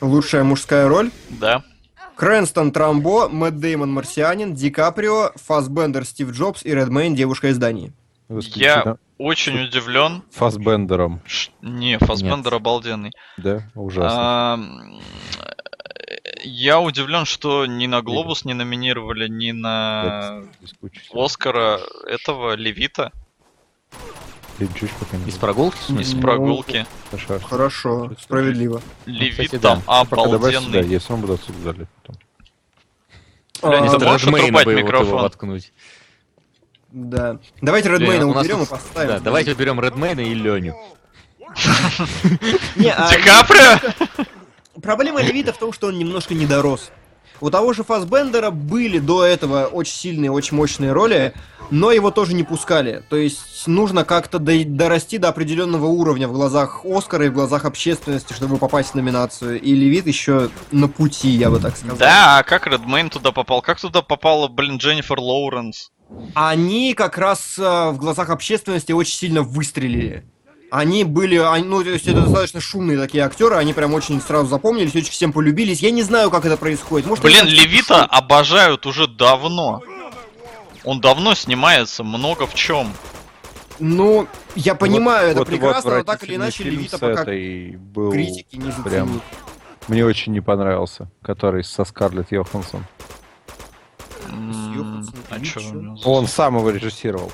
Лучшая 0.00 0.44
мужская 0.44 0.88
роль? 0.88 1.10
да. 1.28 1.62
Крэнстон 2.16 2.72
Трамбо, 2.72 3.28
Мэтт 3.28 3.58
Деймон 3.60 3.92
Марсианин, 3.92 4.52
Ди 4.52 4.70
Каприо, 4.70 5.30
Фассбендер 5.36 6.04
Стив 6.04 6.32
Джобс 6.32 6.64
и 6.64 6.74
Редмейн 6.74 7.14
Девушка 7.14 7.48
из 7.48 7.58
Дании. 7.58 7.92
Я 8.28 8.96
очень 9.18 9.62
удивлен. 9.62 10.24
Фасбендером, 10.32 11.20
Ш- 11.24 11.52
Не, 11.62 11.96
Фасбендер 11.98 12.54
обалденный. 12.54 13.12
да? 13.36 13.62
Ужасно. 13.76 14.18
А, 14.20 14.58
Я 16.48 16.80
удивлен, 16.80 17.26
что 17.26 17.66
ни 17.66 17.86
на 17.86 18.00
Глобус 18.00 18.44
не 18.44 18.54
номинировали, 18.54 19.28
ни 19.28 19.52
на. 19.52 20.44
Оскара 21.12 21.80
этого 22.06 22.54
Левита 22.54 23.12
Из 25.26 25.36
прогулки, 25.36 25.76
из? 26.00 26.14
Ну, 26.14 26.20
прогулки. 26.20 26.86
Хорошо, 27.44 28.10
справедливо. 28.20 28.80
Левит 29.06 29.32
кстати, 29.32 29.60
там 29.60 29.80
сюда, 29.80 30.00
обалденный. 30.00 30.86
я 30.88 31.00
равно 31.10 31.26
буду 31.26 31.34
отсюда 31.34 31.86
потом. 32.02 32.16
Бля, 33.62 33.80
не 33.80 33.88
Редмейна 33.88 34.14
отрубать 34.14 34.66
микрофон? 34.66 35.30
Да. 36.90 37.38
Давайте 37.60 37.90
Редмейна 37.90 38.26
уберем 38.26 38.62
и 38.62 38.66
поставим. 38.66 39.08
Да, 39.08 39.20
давайте 39.20 39.52
уберем 39.52 39.80
Редмейна 39.80 40.20
и 40.20 40.34
Леню. 40.34 40.76
Не, 42.76 42.92
а 42.92 43.10
Ди 43.10 43.22
Каприо? 43.22 44.26
Проблема 44.82 45.20
Левита 45.22 45.52
в 45.52 45.58
том, 45.58 45.72
что 45.72 45.88
он 45.88 45.98
немножко 45.98 46.34
не 46.34 46.46
дорос. 46.46 46.90
У 47.40 47.50
того 47.50 47.72
же 47.72 47.84
Фасбендера 47.84 48.50
были 48.50 48.98
до 48.98 49.24
этого 49.24 49.66
очень 49.66 49.94
сильные, 49.94 50.30
очень 50.32 50.56
мощные 50.56 50.90
роли, 50.92 51.34
но 51.70 51.92
его 51.92 52.10
тоже 52.10 52.34
не 52.34 52.42
пускали. 52.42 53.04
То 53.10 53.16
есть 53.16 53.68
нужно 53.68 54.04
как-то 54.04 54.40
до- 54.40 54.64
дорасти 54.64 55.18
до 55.18 55.28
определенного 55.28 55.86
уровня 55.86 56.26
в 56.26 56.32
глазах 56.32 56.84
Оскара 56.84 57.26
и 57.26 57.28
в 57.28 57.34
глазах 57.34 57.64
общественности, 57.64 58.32
чтобы 58.32 58.56
попасть 58.56 58.90
в 58.90 58.94
номинацию. 58.96 59.60
И 59.60 59.72
Левит 59.72 60.08
еще 60.08 60.50
на 60.72 60.88
пути, 60.88 61.28
я 61.28 61.48
бы 61.50 61.60
так 61.60 61.76
сказал. 61.76 61.96
Да, 61.96 62.38
а 62.38 62.42
как 62.42 62.66
Редмейн 62.66 63.08
туда 63.08 63.30
попал? 63.30 63.62
Как 63.62 63.78
туда 63.78 64.02
попала, 64.02 64.48
блин, 64.48 64.78
Дженнифер 64.78 65.20
Лоуренс? 65.20 65.90
Они 66.34 66.94
как 66.94 67.18
раз 67.18 67.56
э, 67.58 67.90
в 67.90 67.98
глазах 67.98 68.30
общественности 68.30 68.92
очень 68.92 69.14
сильно 69.14 69.42
выстрелили. 69.42 70.24
Они 70.70 71.04
были, 71.04 71.36
они- 71.38 71.64
ну, 71.64 71.82
то 71.82 71.88
есть 71.90 72.06
это 72.06 72.20
достаточно 72.22 72.60
шумные 72.60 72.98
такие 72.98 73.24
актеры, 73.24 73.56
они 73.56 73.72
прям 73.72 73.94
очень 73.94 74.20
сразу 74.20 74.48
запомнились, 74.48 74.94
очень 74.94 75.10
всем 75.10 75.32
полюбились. 75.32 75.80
Я 75.80 75.90
не 75.90 76.02
знаю, 76.02 76.30
как 76.30 76.44
это 76.44 76.58
происходит. 76.58 77.06
Может, 77.06 77.24
Блин, 77.24 77.42
они- 77.42 77.50
Левита 77.52 78.04
обожают 78.04 78.84
уже 78.84 79.06
давно. 79.06 79.82
Он 80.84 81.00
давно 81.00 81.34
снимается, 81.34 82.04
много 82.04 82.46
в 82.46 82.54
чем. 82.54 82.92
Ну, 83.78 84.26
я 84.56 84.74
понимаю, 84.74 85.28
это 85.28 85.38
Вот- 85.38 85.48
вот 85.48 85.54
прекрасно, 85.54 85.98
но 85.98 86.04
так 86.04 86.22
или 86.24 86.34
иначе 86.36 86.64
Левита 86.64 86.96
с 86.96 87.00
пока 87.00 87.22
этой 87.22 87.76
был 87.76 88.10
критики 88.12 88.56
не 88.56 88.70
прям. 88.82 89.22
Мне 89.86 90.04
очень 90.04 90.32
не 90.32 90.40
понравился, 90.40 91.10
который 91.22 91.64
со 91.64 91.84
Скарлетт 91.84 92.30
Йоханссон. 92.32 92.84
Йоханссон, 94.28 95.98
А 96.04 96.08
Он 96.10 96.26
сам 96.26 96.58
его 96.58 96.70
режиссировал. 96.70 97.32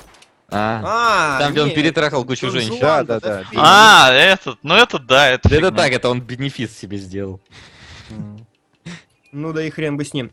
А, 0.54 0.80
А, 0.84 1.38
Там, 1.40 1.52
где 1.52 1.62
он 1.62 1.70
перетрахал 1.70 2.24
кучу 2.24 2.50
женщин. 2.50 2.78
Да, 2.80 3.02
да, 3.02 3.16
это 3.16 3.28
да. 3.28 3.44
А, 3.56 4.12
этот, 4.12 4.58
ну 4.62 4.74
этот, 4.74 5.06
да, 5.06 5.28
это 5.28 5.48
Да 5.48 5.56
это 5.56 5.66
фигня. 5.66 5.82
так, 5.82 5.92
это 5.92 6.08
он 6.08 6.20
бенефис 6.20 6.76
себе 6.76 6.96
сделал. 6.98 7.40
Ну 9.32 9.52
да 9.52 9.64
и 9.64 9.70
хрен 9.70 9.96
бы 9.96 10.04
с 10.04 10.14
ним. 10.14 10.30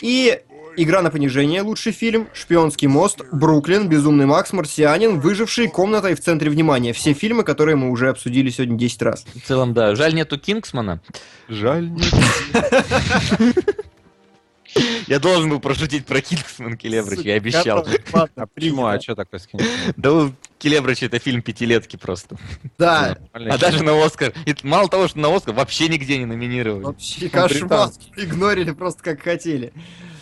И 0.00 0.40
Игра 0.80 1.02
на 1.02 1.10
понижение, 1.10 1.62
лучший 1.62 1.90
фильм, 1.90 2.28
Шпионский 2.32 2.86
мост, 2.86 3.20
Бруклин, 3.32 3.88
Безумный 3.88 4.26
Макс, 4.26 4.52
Марсианин, 4.52 5.18
Выживший, 5.18 5.66
Комната 5.66 6.10
и 6.10 6.14
в 6.14 6.20
центре 6.20 6.50
внимания. 6.50 6.92
Все 6.92 7.14
фильмы, 7.14 7.42
которые 7.42 7.74
мы 7.74 7.90
уже 7.90 8.10
обсудили 8.10 8.48
сегодня 8.48 8.78
10 8.78 9.02
раз. 9.02 9.26
В 9.34 9.44
целом, 9.44 9.74
да. 9.74 9.96
Жаль, 9.96 10.14
нету 10.14 10.38
Кингсмана. 10.38 11.00
Жаль, 11.48 11.90
нет. 11.90 12.14
Я 15.08 15.18
должен 15.18 15.48
был 15.48 15.58
пошутить 15.60 16.04
про 16.06 16.20
Кингсман, 16.20 16.76
Келебрыч, 16.76 17.20
я 17.20 17.34
обещал. 17.34 17.86
А 18.12 18.46
почему? 18.54 18.86
А 18.86 19.00
что 19.00 19.14
такое 19.14 19.40
с 19.40 19.46
Кингсманом? 19.46 19.94
Да 19.96 20.12
у 20.12 20.32
Келебрыч 20.58 21.02
это 21.02 21.18
фильм 21.18 21.40
пятилетки 21.42 21.96
просто. 21.96 22.36
Да, 22.78 23.16
А 23.32 23.58
даже 23.58 23.82
на 23.82 24.04
Оскар. 24.04 24.32
Мало 24.62 24.88
того, 24.88 25.08
что 25.08 25.18
на 25.18 25.34
Оскар 25.34 25.54
вообще 25.54 25.88
нигде 25.88 26.18
не 26.18 26.26
номинировали. 26.26 26.84
вообще 26.84 27.24
Он 27.26 27.30
кошмар. 27.30 27.90
Игнорили 28.16 28.72
просто 28.72 29.02
как 29.02 29.22
хотели. 29.22 29.72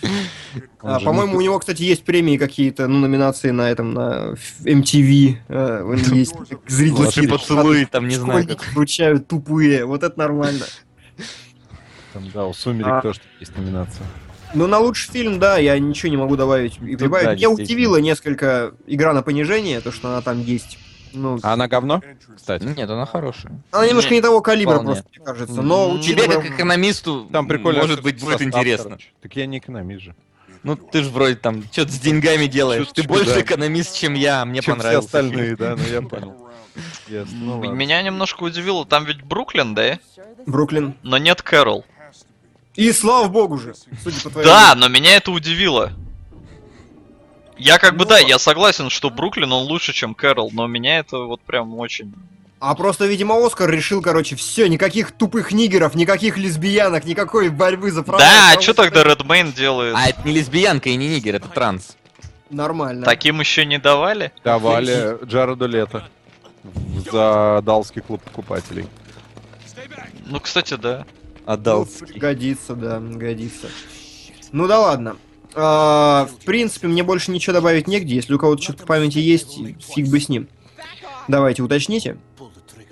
Он 0.82 0.90
А, 0.90 1.00
По-моему, 1.00 1.32
не- 1.32 1.38
у 1.38 1.40
него, 1.40 1.58
кстати, 1.58 1.82
есть 1.82 2.04
премии 2.04 2.36
какие-то, 2.36 2.86
ну, 2.86 2.98
номинации 3.00 3.50
на 3.50 3.70
этом, 3.70 3.92
на 3.94 4.34
MTV. 4.62 5.36
э, 5.48 5.82
у 5.82 5.94
него 5.94 6.14
есть 6.16 6.34
зрительские 6.68 7.28
поцелуй, 7.28 7.86
там, 7.86 8.06
не 8.06 8.14
знаю, 8.16 8.46
вручают 8.74 9.26
тупые. 9.26 9.84
Вот 9.86 10.02
это 10.02 10.16
нормально. 10.18 10.66
Там, 12.12 12.30
да, 12.32 12.46
у 12.46 12.52
Сумерек 12.54 12.86
А. 12.92 13.00
тоже 13.00 13.20
есть 13.40 13.56
номинация. 13.56 14.06
Ну, 14.54 14.66
на 14.66 14.78
лучший 14.78 15.12
фильм, 15.12 15.38
да, 15.38 15.58
я 15.58 15.78
ничего 15.78 16.08
не 16.10 16.16
могу 16.16 16.36
добавить 16.36 16.76
и 16.78 16.96
прибавить. 16.96 17.26
да, 17.26 17.34
Меня 17.34 17.50
удивило 17.50 17.96
несколько 17.96 18.72
игра 18.86 19.12
на 19.12 19.22
понижение, 19.22 19.80
то, 19.80 19.92
что 19.92 20.08
она 20.08 20.22
там 20.22 20.40
есть. 20.40 20.78
Ну, 21.12 21.38
А 21.42 21.54
она 21.54 21.66
говно, 21.68 22.02
кстати? 22.36 22.64
Нет, 22.64 22.90
она 22.90 23.06
хорошая. 23.06 23.52
она 23.72 23.86
немножко 23.86 24.12
не 24.12 24.20
того 24.20 24.40
калибра, 24.42 24.74
вполне. 24.74 24.92
просто, 24.94 25.10
мне 25.14 25.24
кажется. 25.24 25.62
Но 25.62 25.92
М, 25.92 26.00
Тебе, 26.00 26.24
как 26.28 26.44
экономисту, 26.44 27.26
Там 27.32 27.48
прикольно. 27.48 27.80
может 27.80 28.02
быть, 28.02 28.20
будет 28.20 28.42
интересно. 28.42 28.98
Так 29.22 29.34
я 29.36 29.46
не 29.46 29.58
экономист 29.58 30.02
же. 30.02 30.14
Ну, 30.62 30.74
ты 30.76 31.02
же 31.02 31.10
вроде 31.10 31.36
там 31.36 31.62
что-то 31.70 31.92
с 31.92 31.98
деньгами 32.00 32.46
делаешь. 32.46 32.88
Ты 32.92 33.04
больше 33.04 33.34
да. 33.34 33.40
экономист, 33.40 33.96
чем 33.96 34.14
я. 34.14 34.44
Мне 34.44 34.60
Чем 34.60 34.74
все 34.74 34.82
понравился. 34.82 35.06
остальные, 35.06 35.56
да, 35.56 35.76
ну 35.76 35.82
я 35.90 36.02
понял. 36.02 36.34
Ясно, 37.08 37.36
ну. 37.38 37.72
Меня 37.72 38.02
немножко 38.02 38.42
удивило, 38.42 38.84
там 38.84 39.04
ведь 39.06 39.22
Бруклин, 39.22 39.74
да? 39.74 39.98
Бруклин. 40.44 40.94
Но 41.02 41.18
нет 41.18 41.40
Кэрол. 41.40 41.84
И 42.76 42.92
слава 42.92 43.28
богу 43.28 43.58
же, 43.58 43.74
судя 44.02 44.20
по 44.22 44.30
твоему... 44.30 44.50
Да, 44.50 44.74
но 44.76 44.88
меня 44.88 45.16
это 45.16 45.30
удивило. 45.30 45.92
Я 47.58 47.78
как 47.78 47.96
бы, 47.96 48.04
да, 48.04 48.18
я 48.18 48.38
согласен, 48.38 48.90
что 48.90 49.08
Бруклин, 49.10 49.50
он 49.50 49.64
лучше, 49.64 49.92
чем 49.92 50.14
Кэрол, 50.14 50.50
но 50.52 50.66
меня 50.66 50.98
это 50.98 51.18
вот 51.18 51.40
прям 51.40 51.74
очень... 51.78 52.14
А 52.58 52.74
просто, 52.74 53.06
видимо, 53.06 53.44
Оскар 53.44 53.70
решил, 53.70 54.00
короче, 54.00 54.34
все, 54.34 54.66
никаких 54.68 55.12
тупых 55.12 55.52
нигеров, 55.52 55.94
никаких 55.94 56.38
лесбиянок, 56.38 57.04
никакой 57.04 57.50
борьбы 57.50 57.90
за 57.90 58.02
права. 58.02 58.18
Да, 58.18 58.52
а 58.56 58.60
что 58.60 58.72
тогда 58.72 59.04
Редмейн 59.04 59.52
делает? 59.52 59.94
А 59.96 60.08
это 60.08 60.26
не 60.26 60.32
лесбиянка 60.32 60.88
и 60.88 60.96
не 60.96 61.08
нигер, 61.08 61.34
это 61.34 61.48
транс. 61.48 61.96
Нормально. 62.48 63.04
Таким 63.04 63.40
еще 63.40 63.66
не 63.66 63.78
давали? 63.78 64.32
Давали 64.42 65.22
Джареду 65.24 65.66
Лето 65.66 66.08
за 67.10 67.60
Далский 67.64 68.00
клуб 68.02 68.22
покупателей. 68.22 68.86
Ну, 70.26 70.40
кстати, 70.40 70.74
да. 70.74 71.04
Отдал. 71.46 71.88
Ну, 72.00 72.18
годится, 72.18 72.74
да, 72.74 72.98
годится. 73.00 73.68
Ну 74.52 74.66
да 74.66 74.80
ладно. 74.80 75.16
А, 75.54 76.28
в 76.30 76.44
принципе, 76.44 76.88
мне 76.88 77.02
больше 77.02 77.30
ничего 77.30 77.54
добавить 77.54 77.86
негде. 77.86 78.16
Если 78.16 78.34
у 78.34 78.38
кого-то 78.38 78.62
что-то 78.62 78.82
в 78.82 78.86
памяти 78.86 79.18
есть, 79.18 79.56
фиг 79.94 80.08
бы 80.08 80.20
с 80.20 80.28
ним. 80.28 80.48
Давайте, 81.28 81.62
уточните. 81.62 82.18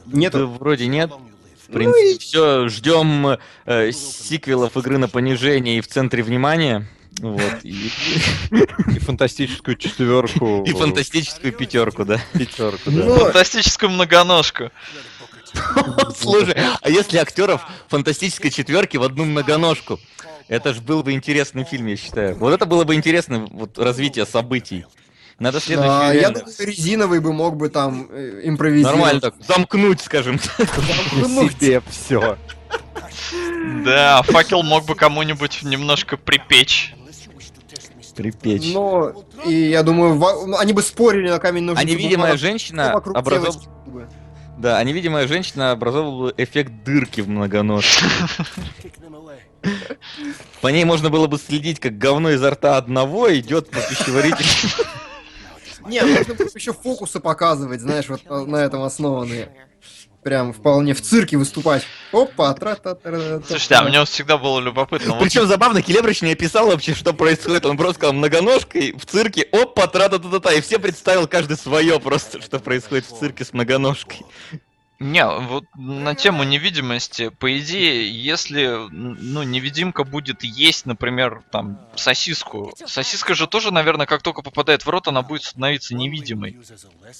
Да, 0.06 0.18
Нету? 0.18 0.46
вроде 0.48 0.86
нет. 0.86 1.10
В 1.10 1.68
Ну 1.68 1.74
принципе, 1.74 2.18
все, 2.18 2.68
ждем 2.68 3.38
э, 3.66 3.92
сиквелов 3.92 4.76
игры 4.76 4.98
на 4.98 5.08
понижение 5.08 5.78
и 5.78 5.80
в 5.80 5.88
центре 5.88 6.22
внимания. 6.22 6.86
Вот. 7.20 7.40
И, 7.62 7.90
И 8.94 8.98
фантастическую 8.98 9.76
четверку. 9.76 10.64
и 10.66 10.72
фантастическую 10.72 11.52
пятерку, 11.52 12.04
да. 12.04 12.20
Пятерку, 12.32 12.90
да. 12.90 13.04
Ну, 13.04 13.14
Фантастическую 13.16 13.90
многоножку. 13.90 14.70
Слушай, 16.18 16.56
а 16.80 16.90
если 16.90 17.18
актеров 17.18 17.62
фантастической 17.88 18.50
четверки 18.50 18.96
в 18.96 19.02
одну 19.02 19.24
многоножку? 19.24 19.98
Это 20.48 20.74
ж 20.74 20.80
был 20.80 21.02
бы 21.02 21.12
интересный 21.12 21.64
фильм, 21.64 21.86
я 21.86 21.96
считаю. 21.96 22.36
Вот 22.36 22.52
это 22.52 22.66
было 22.66 22.84
бы 22.84 22.94
интересно, 22.94 23.46
вот 23.50 23.78
развитие 23.78 24.26
событий. 24.26 24.84
Надо 25.38 25.60
следующий 25.60 25.90
а, 25.90 26.12
я 26.12 26.30
думаю, 26.30 26.54
резиновый 26.60 27.20
бы 27.20 27.32
мог 27.32 27.56
бы 27.56 27.68
там 27.68 28.08
э, 28.10 28.42
импровизировать. 28.44 28.96
нормально 28.96 29.20
так 29.20 29.34
замкнуть, 29.46 30.00
скажем 30.00 30.38
так. 30.38 30.68
Ну, 31.12 31.50
себе 31.50 31.82
все. 31.90 32.38
Да, 33.84 34.22
факел 34.22 34.62
мог 34.62 34.84
бы 34.84 34.94
кому-нибудь 34.94 35.62
немножко 35.62 36.16
припечь. 36.16 36.94
Припечь. 38.14 38.72
Но, 38.72 39.24
и 39.44 39.52
я 39.52 39.82
думаю, 39.82 40.14
ну, 40.46 40.56
они 40.56 40.72
бы 40.72 40.82
спорили 40.82 41.30
на 41.30 41.40
камень 41.40 41.64
ножницы 41.64 41.84
А 41.84 41.90
невидимая 41.90 42.36
женщина 42.36 42.94
кто 43.00 43.12
Да, 44.64 44.78
а 44.78 44.82
невидимая 44.82 45.28
женщина 45.28 45.72
образовывала 45.72 46.32
эффект 46.38 46.72
дырки 46.86 47.20
в 47.20 47.28
многоножке. 47.28 48.06
По 50.62 50.68
ней 50.68 50.86
можно 50.86 51.10
было 51.10 51.26
бы 51.26 51.36
следить, 51.36 51.80
как 51.80 51.98
говно 51.98 52.30
изо 52.30 52.50
рта 52.50 52.78
одного 52.78 53.30
идет 53.34 53.68
по 53.68 53.76
пищеварительному. 53.76 54.72
Не, 55.86 56.00
можно 56.00 56.32
было 56.32 56.48
еще 56.54 56.72
фокусы 56.72 57.20
показывать, 57.20 57.82
знаешь, 57.82 58.08
вот 58.08 58.22
э, 58.24 58.44
на 58.46 58.56
этом 58.56 58.84
основанные. 58.84 59.50
Прям 60.24 60.54
вполне 60.54 60.94
в 60.94 61.02
цирке 61.02 61.36
выступать. 61.36 61.84
Опа, 62.10 62.54
тра 62.54 62.76
та 62.76 62.94
та 62.94 63.10
та 63.12 63.42
Слушайте, 63.46 63.74
а 63.74 63.84
мне 63.84 63.98
вот 63.98 64.08
всегда 64.08 64.38
было 64.38 64.58
любопытно. 64.58 65.18
Причем 65.20 65.46
забавно, 65.46 65.82
Келебрич 65.82 66.22
не 66.22 66.32
описал 66.32 66.66
вообще, 66.68 66.94
что 66.94 67.12
происходит. 67.12 67.66
Он 67.66 67.76
просто 67.76 67.96
сказал 67.96 68.14
многоножкой 68.14 68.94
в 68.96 69.04
цирке, 69.04 69.42
опа, 69.52 69.86
тра 69.86 70.08
та 70.08 70.18
та 70.18 70.40
та 70.40 70.52
и 70.52 70.62
все 70.62 70.78
представил 70.78 71.28
каждый 71.28 71.58
свое 71.58 72.00
просто, 72.00 72.40
что 72.40 72.58
происходит 72.58 73.04
в 73.04 73.18
цирке 73.18 73.44
с 73.44 73.52
многоножкой. 73.52 74.24
Не, 75.04 75.26
вот 75.26 75.64
на 75.74 76.14
тему 76.14 76.44
невидимости, 76.44 77.28
по 77.28 77.58
идее, 77.58 78.10
если, 78.10 78.88
ну, 78.90 79.42
невидимка 79.42 80.02
будет 80.02 80.42
есть, 80.42 80.86
например, 80.86 81.42
там, 81.50 81.78
сосиску, 81.94 82.72
сосиска 82.86 83.34
же 83.34 83.46
тоже, 83.46 83.70
наверное, 83.70 84.06
как 84.06 84.22
только 84.22 84.40
попадает 84.40 84.86
в 84.86 84.88
рот, 84.88 85.06
она 85.06 85.20
будет 85.20 85.42
становиться 85.42 85.94
невидимой. 85.94 86.58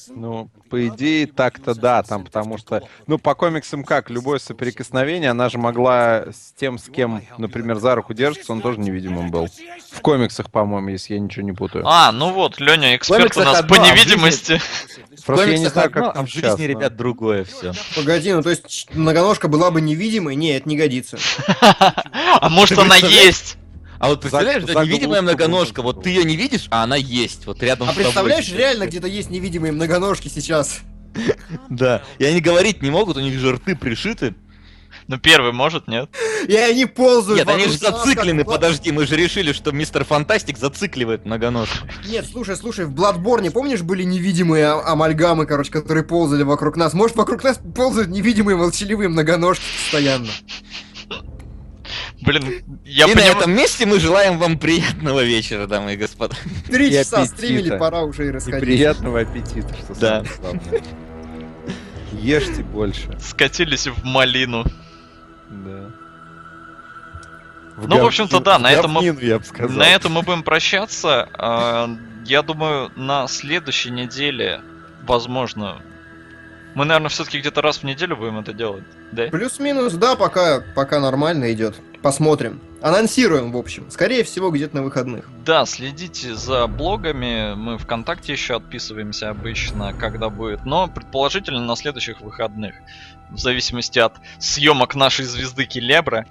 Ну, 0.09 0.49
по 0.71 0.89
идее, 0.89 1.27
так-то 1.27 1.75
да, 1.75 2.03
там, 2.03 2.25
потому 2.25 2.57
что, 2.57 2.89
ну, 3.07 3.19
по 3.19 3.35
комиксам 3.35 3.85
как, 3.85 4.09
любое 4.09 4.39
соприкосновение, 4.39 5.29
она 5.29 5.51
же 5.51 5.59
могла 5.59 6.33
с 6.33 6.55
тем, 6.59 6.79
с 6.79 6.89
кем, 6.89 7.23
например, 7.37 7.77
за 7.77 7.97
руку 7.97 8.15
держится, 8.15 8.53
он 8.53 8.63
тоже 8.63 8.81
невидимым 8.81 9.31
был. 9.31 9.51
В 9.93 10.01
комиксах, 10.01 10.51
по-моему, 10.51 10.89
если 10.89 11.13
я 11.13 11.21
ничего 11.21 11.45
не 11.45 11.53
путаю. 11.53 11.87
А, 11.87 12.13
ну 12.13 12.33
вот, 12.33 12.61
Леня, 12.61 12.97
эксперт 12.97 13.37
у 13.37 13.41
нас 13.41 13.59
одно, 13.59 13.77
по 13.77 13.83
а 13.83 13.91
невидимости. 13.91 14.59
Просто 15.25 15.51
я 15.51 15.59
не 15.59 15.67
знаю, 15.67 15.89
одно, 15.89 16.01
как 16.01 16.11
а 16.11 16.15
там 16.15 16.27
в 16.27 16.31
жизни, 16.31 16.65
ребят, 16.65 16.97
другое 16.97 17.45
все. 17.45 17.73
Погоди, 17.97 18.33
ну 18.33 18.43
то 18.43 18.51
есть 18.51 18.89
многоножка 18.95 19.49
была 19.49 19.71
бы 19.71 19.81
невидимой? 19.81 20.37
Не, 20.37 20.57
это 20.57 20.69
не 20.69 20.77
годится. 20.77 21.19
А 22.41 22.49
может 22.49 22.79
она 22.79 22.97
есть? 22.97 23.57
А 23.99 24.09
вот 24.09 24.21
представляешь, 24.21 24.65
За- 24.65 24.75
да, 24.75 24.85
невидимая 24.85 25.23
многоножка, 25.23 25.81
вот 25.81 26.03
ты 26.03 26.11
ее 26.11 26.25
не 26.25 26.37
видишь, 26.37 26.67
а 26.71 26.83
она 26.83 26.97
есть, 26.97 27.47
вот 27.47 27.63
рядом 27.63 27.89
А 27.89 27.93
с 27.93 27.95
тобой. 27.95 28.05
представляешь, 28.05 28.53
реально 28.53 28.87
где-то 28.87 29.07
есть 29.07 29.31
невидимые 29.31 29.73
многоножки 29.73 30.29
сейчас. 30.29 30.81
Да. 31.71 32.03
И 32.19 32.25
они 32.25 32.41
говорить 32.41 32.83
не 32.83 32.91
могут, 32.91 33.17
у 33.17 33.21
них 33.21 33.39
же 33.39 33.53
рты 33.53 33.77
пришиты. 33.77 34.35
Ну 35.07 35.19
первый 35.19 35.53
может, 35.53 35.87
нет? 35.87 36.09
И 36.49 36.57
они 36.57 36.87
ползают 36.87 37.39
Нет, 37.39 37.49
они 37.49 37.67
же 37.67 37.77
зациклены, 37.79 38.45
подожди, 38.45 38.91
мы 38.91 39.07
же 39.07 39.17
решили, 39.17 39.53
что 39.53 39.71
мистер 39.71 40.05
Фантастик 40.05 40.57
зацикливает 40.57 41.27
многоножку. 41.27 41.87
Нет, 42.09 42.27
слушай, 42.31 42.57
слушай, 42.57 42.87
в 42.87 42.93
Бладборне, 42.93 43.51
помнишь, 43.51 43.83
были 43.83 44.03
невидимые 44.03 44.67
а- 44.67 44.93
амальгамы, 44.93 45.45
короче, 45.47 45.71
которые 45.71 46.05
ползали 46.05 46.43
вокруг 46.43 46.77
нас? 46.77 46.95
Может, 46.95 47.17
вокруг 47.17 47.45
нас 47.45 47.61
ползают 47.77 48.09
невидимые 48.11 48.57
молчаливые 48.57 49.09
многоножки 49.11 49.65
постоянно? 49.85 50.29
Блин, 52.23 52.63
я 52.87 53.05
и 53.05 53.09
на 53.11 53.15
понимаю... 53.17 53.37
этом 53.37 53.53
месте 53.55 53.85
мы 53.85 54.01
желаем 54.01 54.39
вам 54.39 54.59
приятного 54.59 55.23
вечера, 55.23 55.67
дамы 55.67 55.93
и 55.95 55.97
господа. 55.97 56.35
Три 56.71 56.89
И 56.89 56.93
часа 56.93 57.19
аппетита. 57.19 57.37
стримили, 57.37 57.77
пора 57.77 58.03
уже 58.05 58.25
и 58.25 58.29
И 58.29 58.31
расходиться. 58.31 58.65
приятного 58.65 59.21
аппетита, 59.21 59.75
что 59.75 59.95
Да. 60.01 60.25
самое 60.25 60.31
главное. 60.41 60.83
Ешьте 62.13 62.63
больше. 62.63 63.19
Скатились 63.21 63.87
в 63.87 64.03
малину. 64.05 64.65
Да. 65.65 65.91
Ну, 67.77 68.03
в 68.03 68.07
общем-то, 68.07 68.41
да, 68.41 68.59
на 68.59 68.71
этом 68.73 68.93
мы- 68.93 69.05
я 69.21 69.39
бы 69.39 69.45
сказал. 69.45 69.77
На 69.77 69.89
этом 69.89 70.13
мы 70.13 70.23
будем 70.23 70.43
прощаться. 70.43 71.29
А, 71.35 71.91
Я 72.27 72.41
думаю, 72.41 72.91
на 72.97 73.27
следующей 73.29 73.91
неделе, 73.91 74.63
возможно, 75.03 75.83
мы, 76.75 76.87
наверное, 76.87 77.11
все-таки 77.11 77.39
где-то 77.39 77.61
раз 77.61 77.79
в 77.79 77.83
неделю 77.83 78.17
будем 78.17 78.39
это 78.39 78.55
делать, 78.55 78.85
да? 79.13 79.27
Плюс-минус, 79.27 79.93
да, 79.93 80.17
пока, 80.17 80.63
пока 80.75 81.01
нормально 81.01 81.53
идет. 81.53 81.75
Посмотрим. 82.03 82.61
Анонсируем, 82.81 83.53
в 83.53 83.57
общем. 83.59 83.91
Скорее 83.91 84.25
всего, 84.25 84.51
где-то 84.51 84.77
на 84.77 84.83
выходных. 84.83 85.27
Да, 85.45 85.67
следите 85.67 86.35
за 86.35 86.67
блогами. 86.67 87.55
Мы 87.55 87.77
ВКонтакте 87.77 88.33
еще 88.33 88.57
отписываемся 88.57 89.29
обычно, 89.29 89.93
когда 89.93 90.31
будет. 90.31 90.65
Но 90.65 90.89
предположительно 90.89 91.61
на 91.61 91.77
следующих 91.77 92.23
выходных. 92.23 92.75
В 93.35 93.39
зависимости 93.39 93.99
от 93.99 94.15
съемок 94.39 94.95
нашей 94.95 95.25
звезды 95.25 95.67
Келебра. 95.67 96.25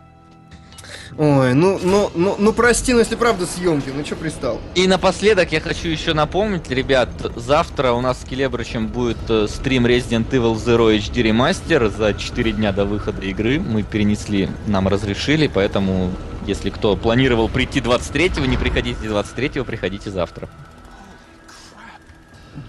Ой, 1.17 1.53
ну, 1.53 1.79
ну, 1.83 2.09
ну, 2.15 2.35
ну 2.39 2.53
прости, 2.53 2.91
но 2.91 2.99
если 2.99 3.15
правда 3.15 3.45
съемки, 3.45 3.89
ну 3.95 4.03
чё 4.03 4.15
пристал? 4.15 4.59
И 4.73 4.87
напоследок 4.87 5.51
я 5.51 5.59
хочу 5.59 5.87
еще 5.87 6.13
напомнить, 6.13 6.69
ребят, 6.71 7.09
завтра 7.35 7.91
у 7.91 8.01
нас 8.01 8.21
с 8.21 8.25
Келебрычем 8.25 8.87
будет 8.87 9.17
э, 9.29 9.47
стрим 9.47 9.85
Resident 9.85 10.29
Evil 10.31 10.55
Zero 10.55 10.97
HD 10.97 11.29
Remaster 11.29 11.95
за 11.95 12.15
4 12.15 12.53
дня 12.53 12.71
до 12.71 12.85
выхода 12.85 13.21
игры. 13.21 13.59
Мы 13.59 13.83
перенесли, 13.83 14.49
нам 14.65 14.87
разрешили, 14.87 15.45
поэтому 15.47 16.11
если 16.47 16.71
кто 16.71 16.95
планировал 16.95 17.47
прийти 17.47 17.79
23-го, 17.79 18.45
не 18.45 18.57
приходите 18.57 19.05
23-го, 19.05 19.65
приходите 19.65 20.09
завтра. 20.09 20.49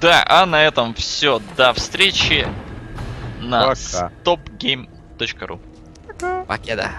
Да, 0.01 0.23
а 0.27 0.45
на 0.45 0.63
этом 0.63 0.93
все. 0.95 1.41
До 1.57 1.73
встречи 1.73 2.47
на 3.45 3.61
Пока. 3.69 4.11
stopgame.ru. 4.25 5.61
Покеда. 6.47 6.91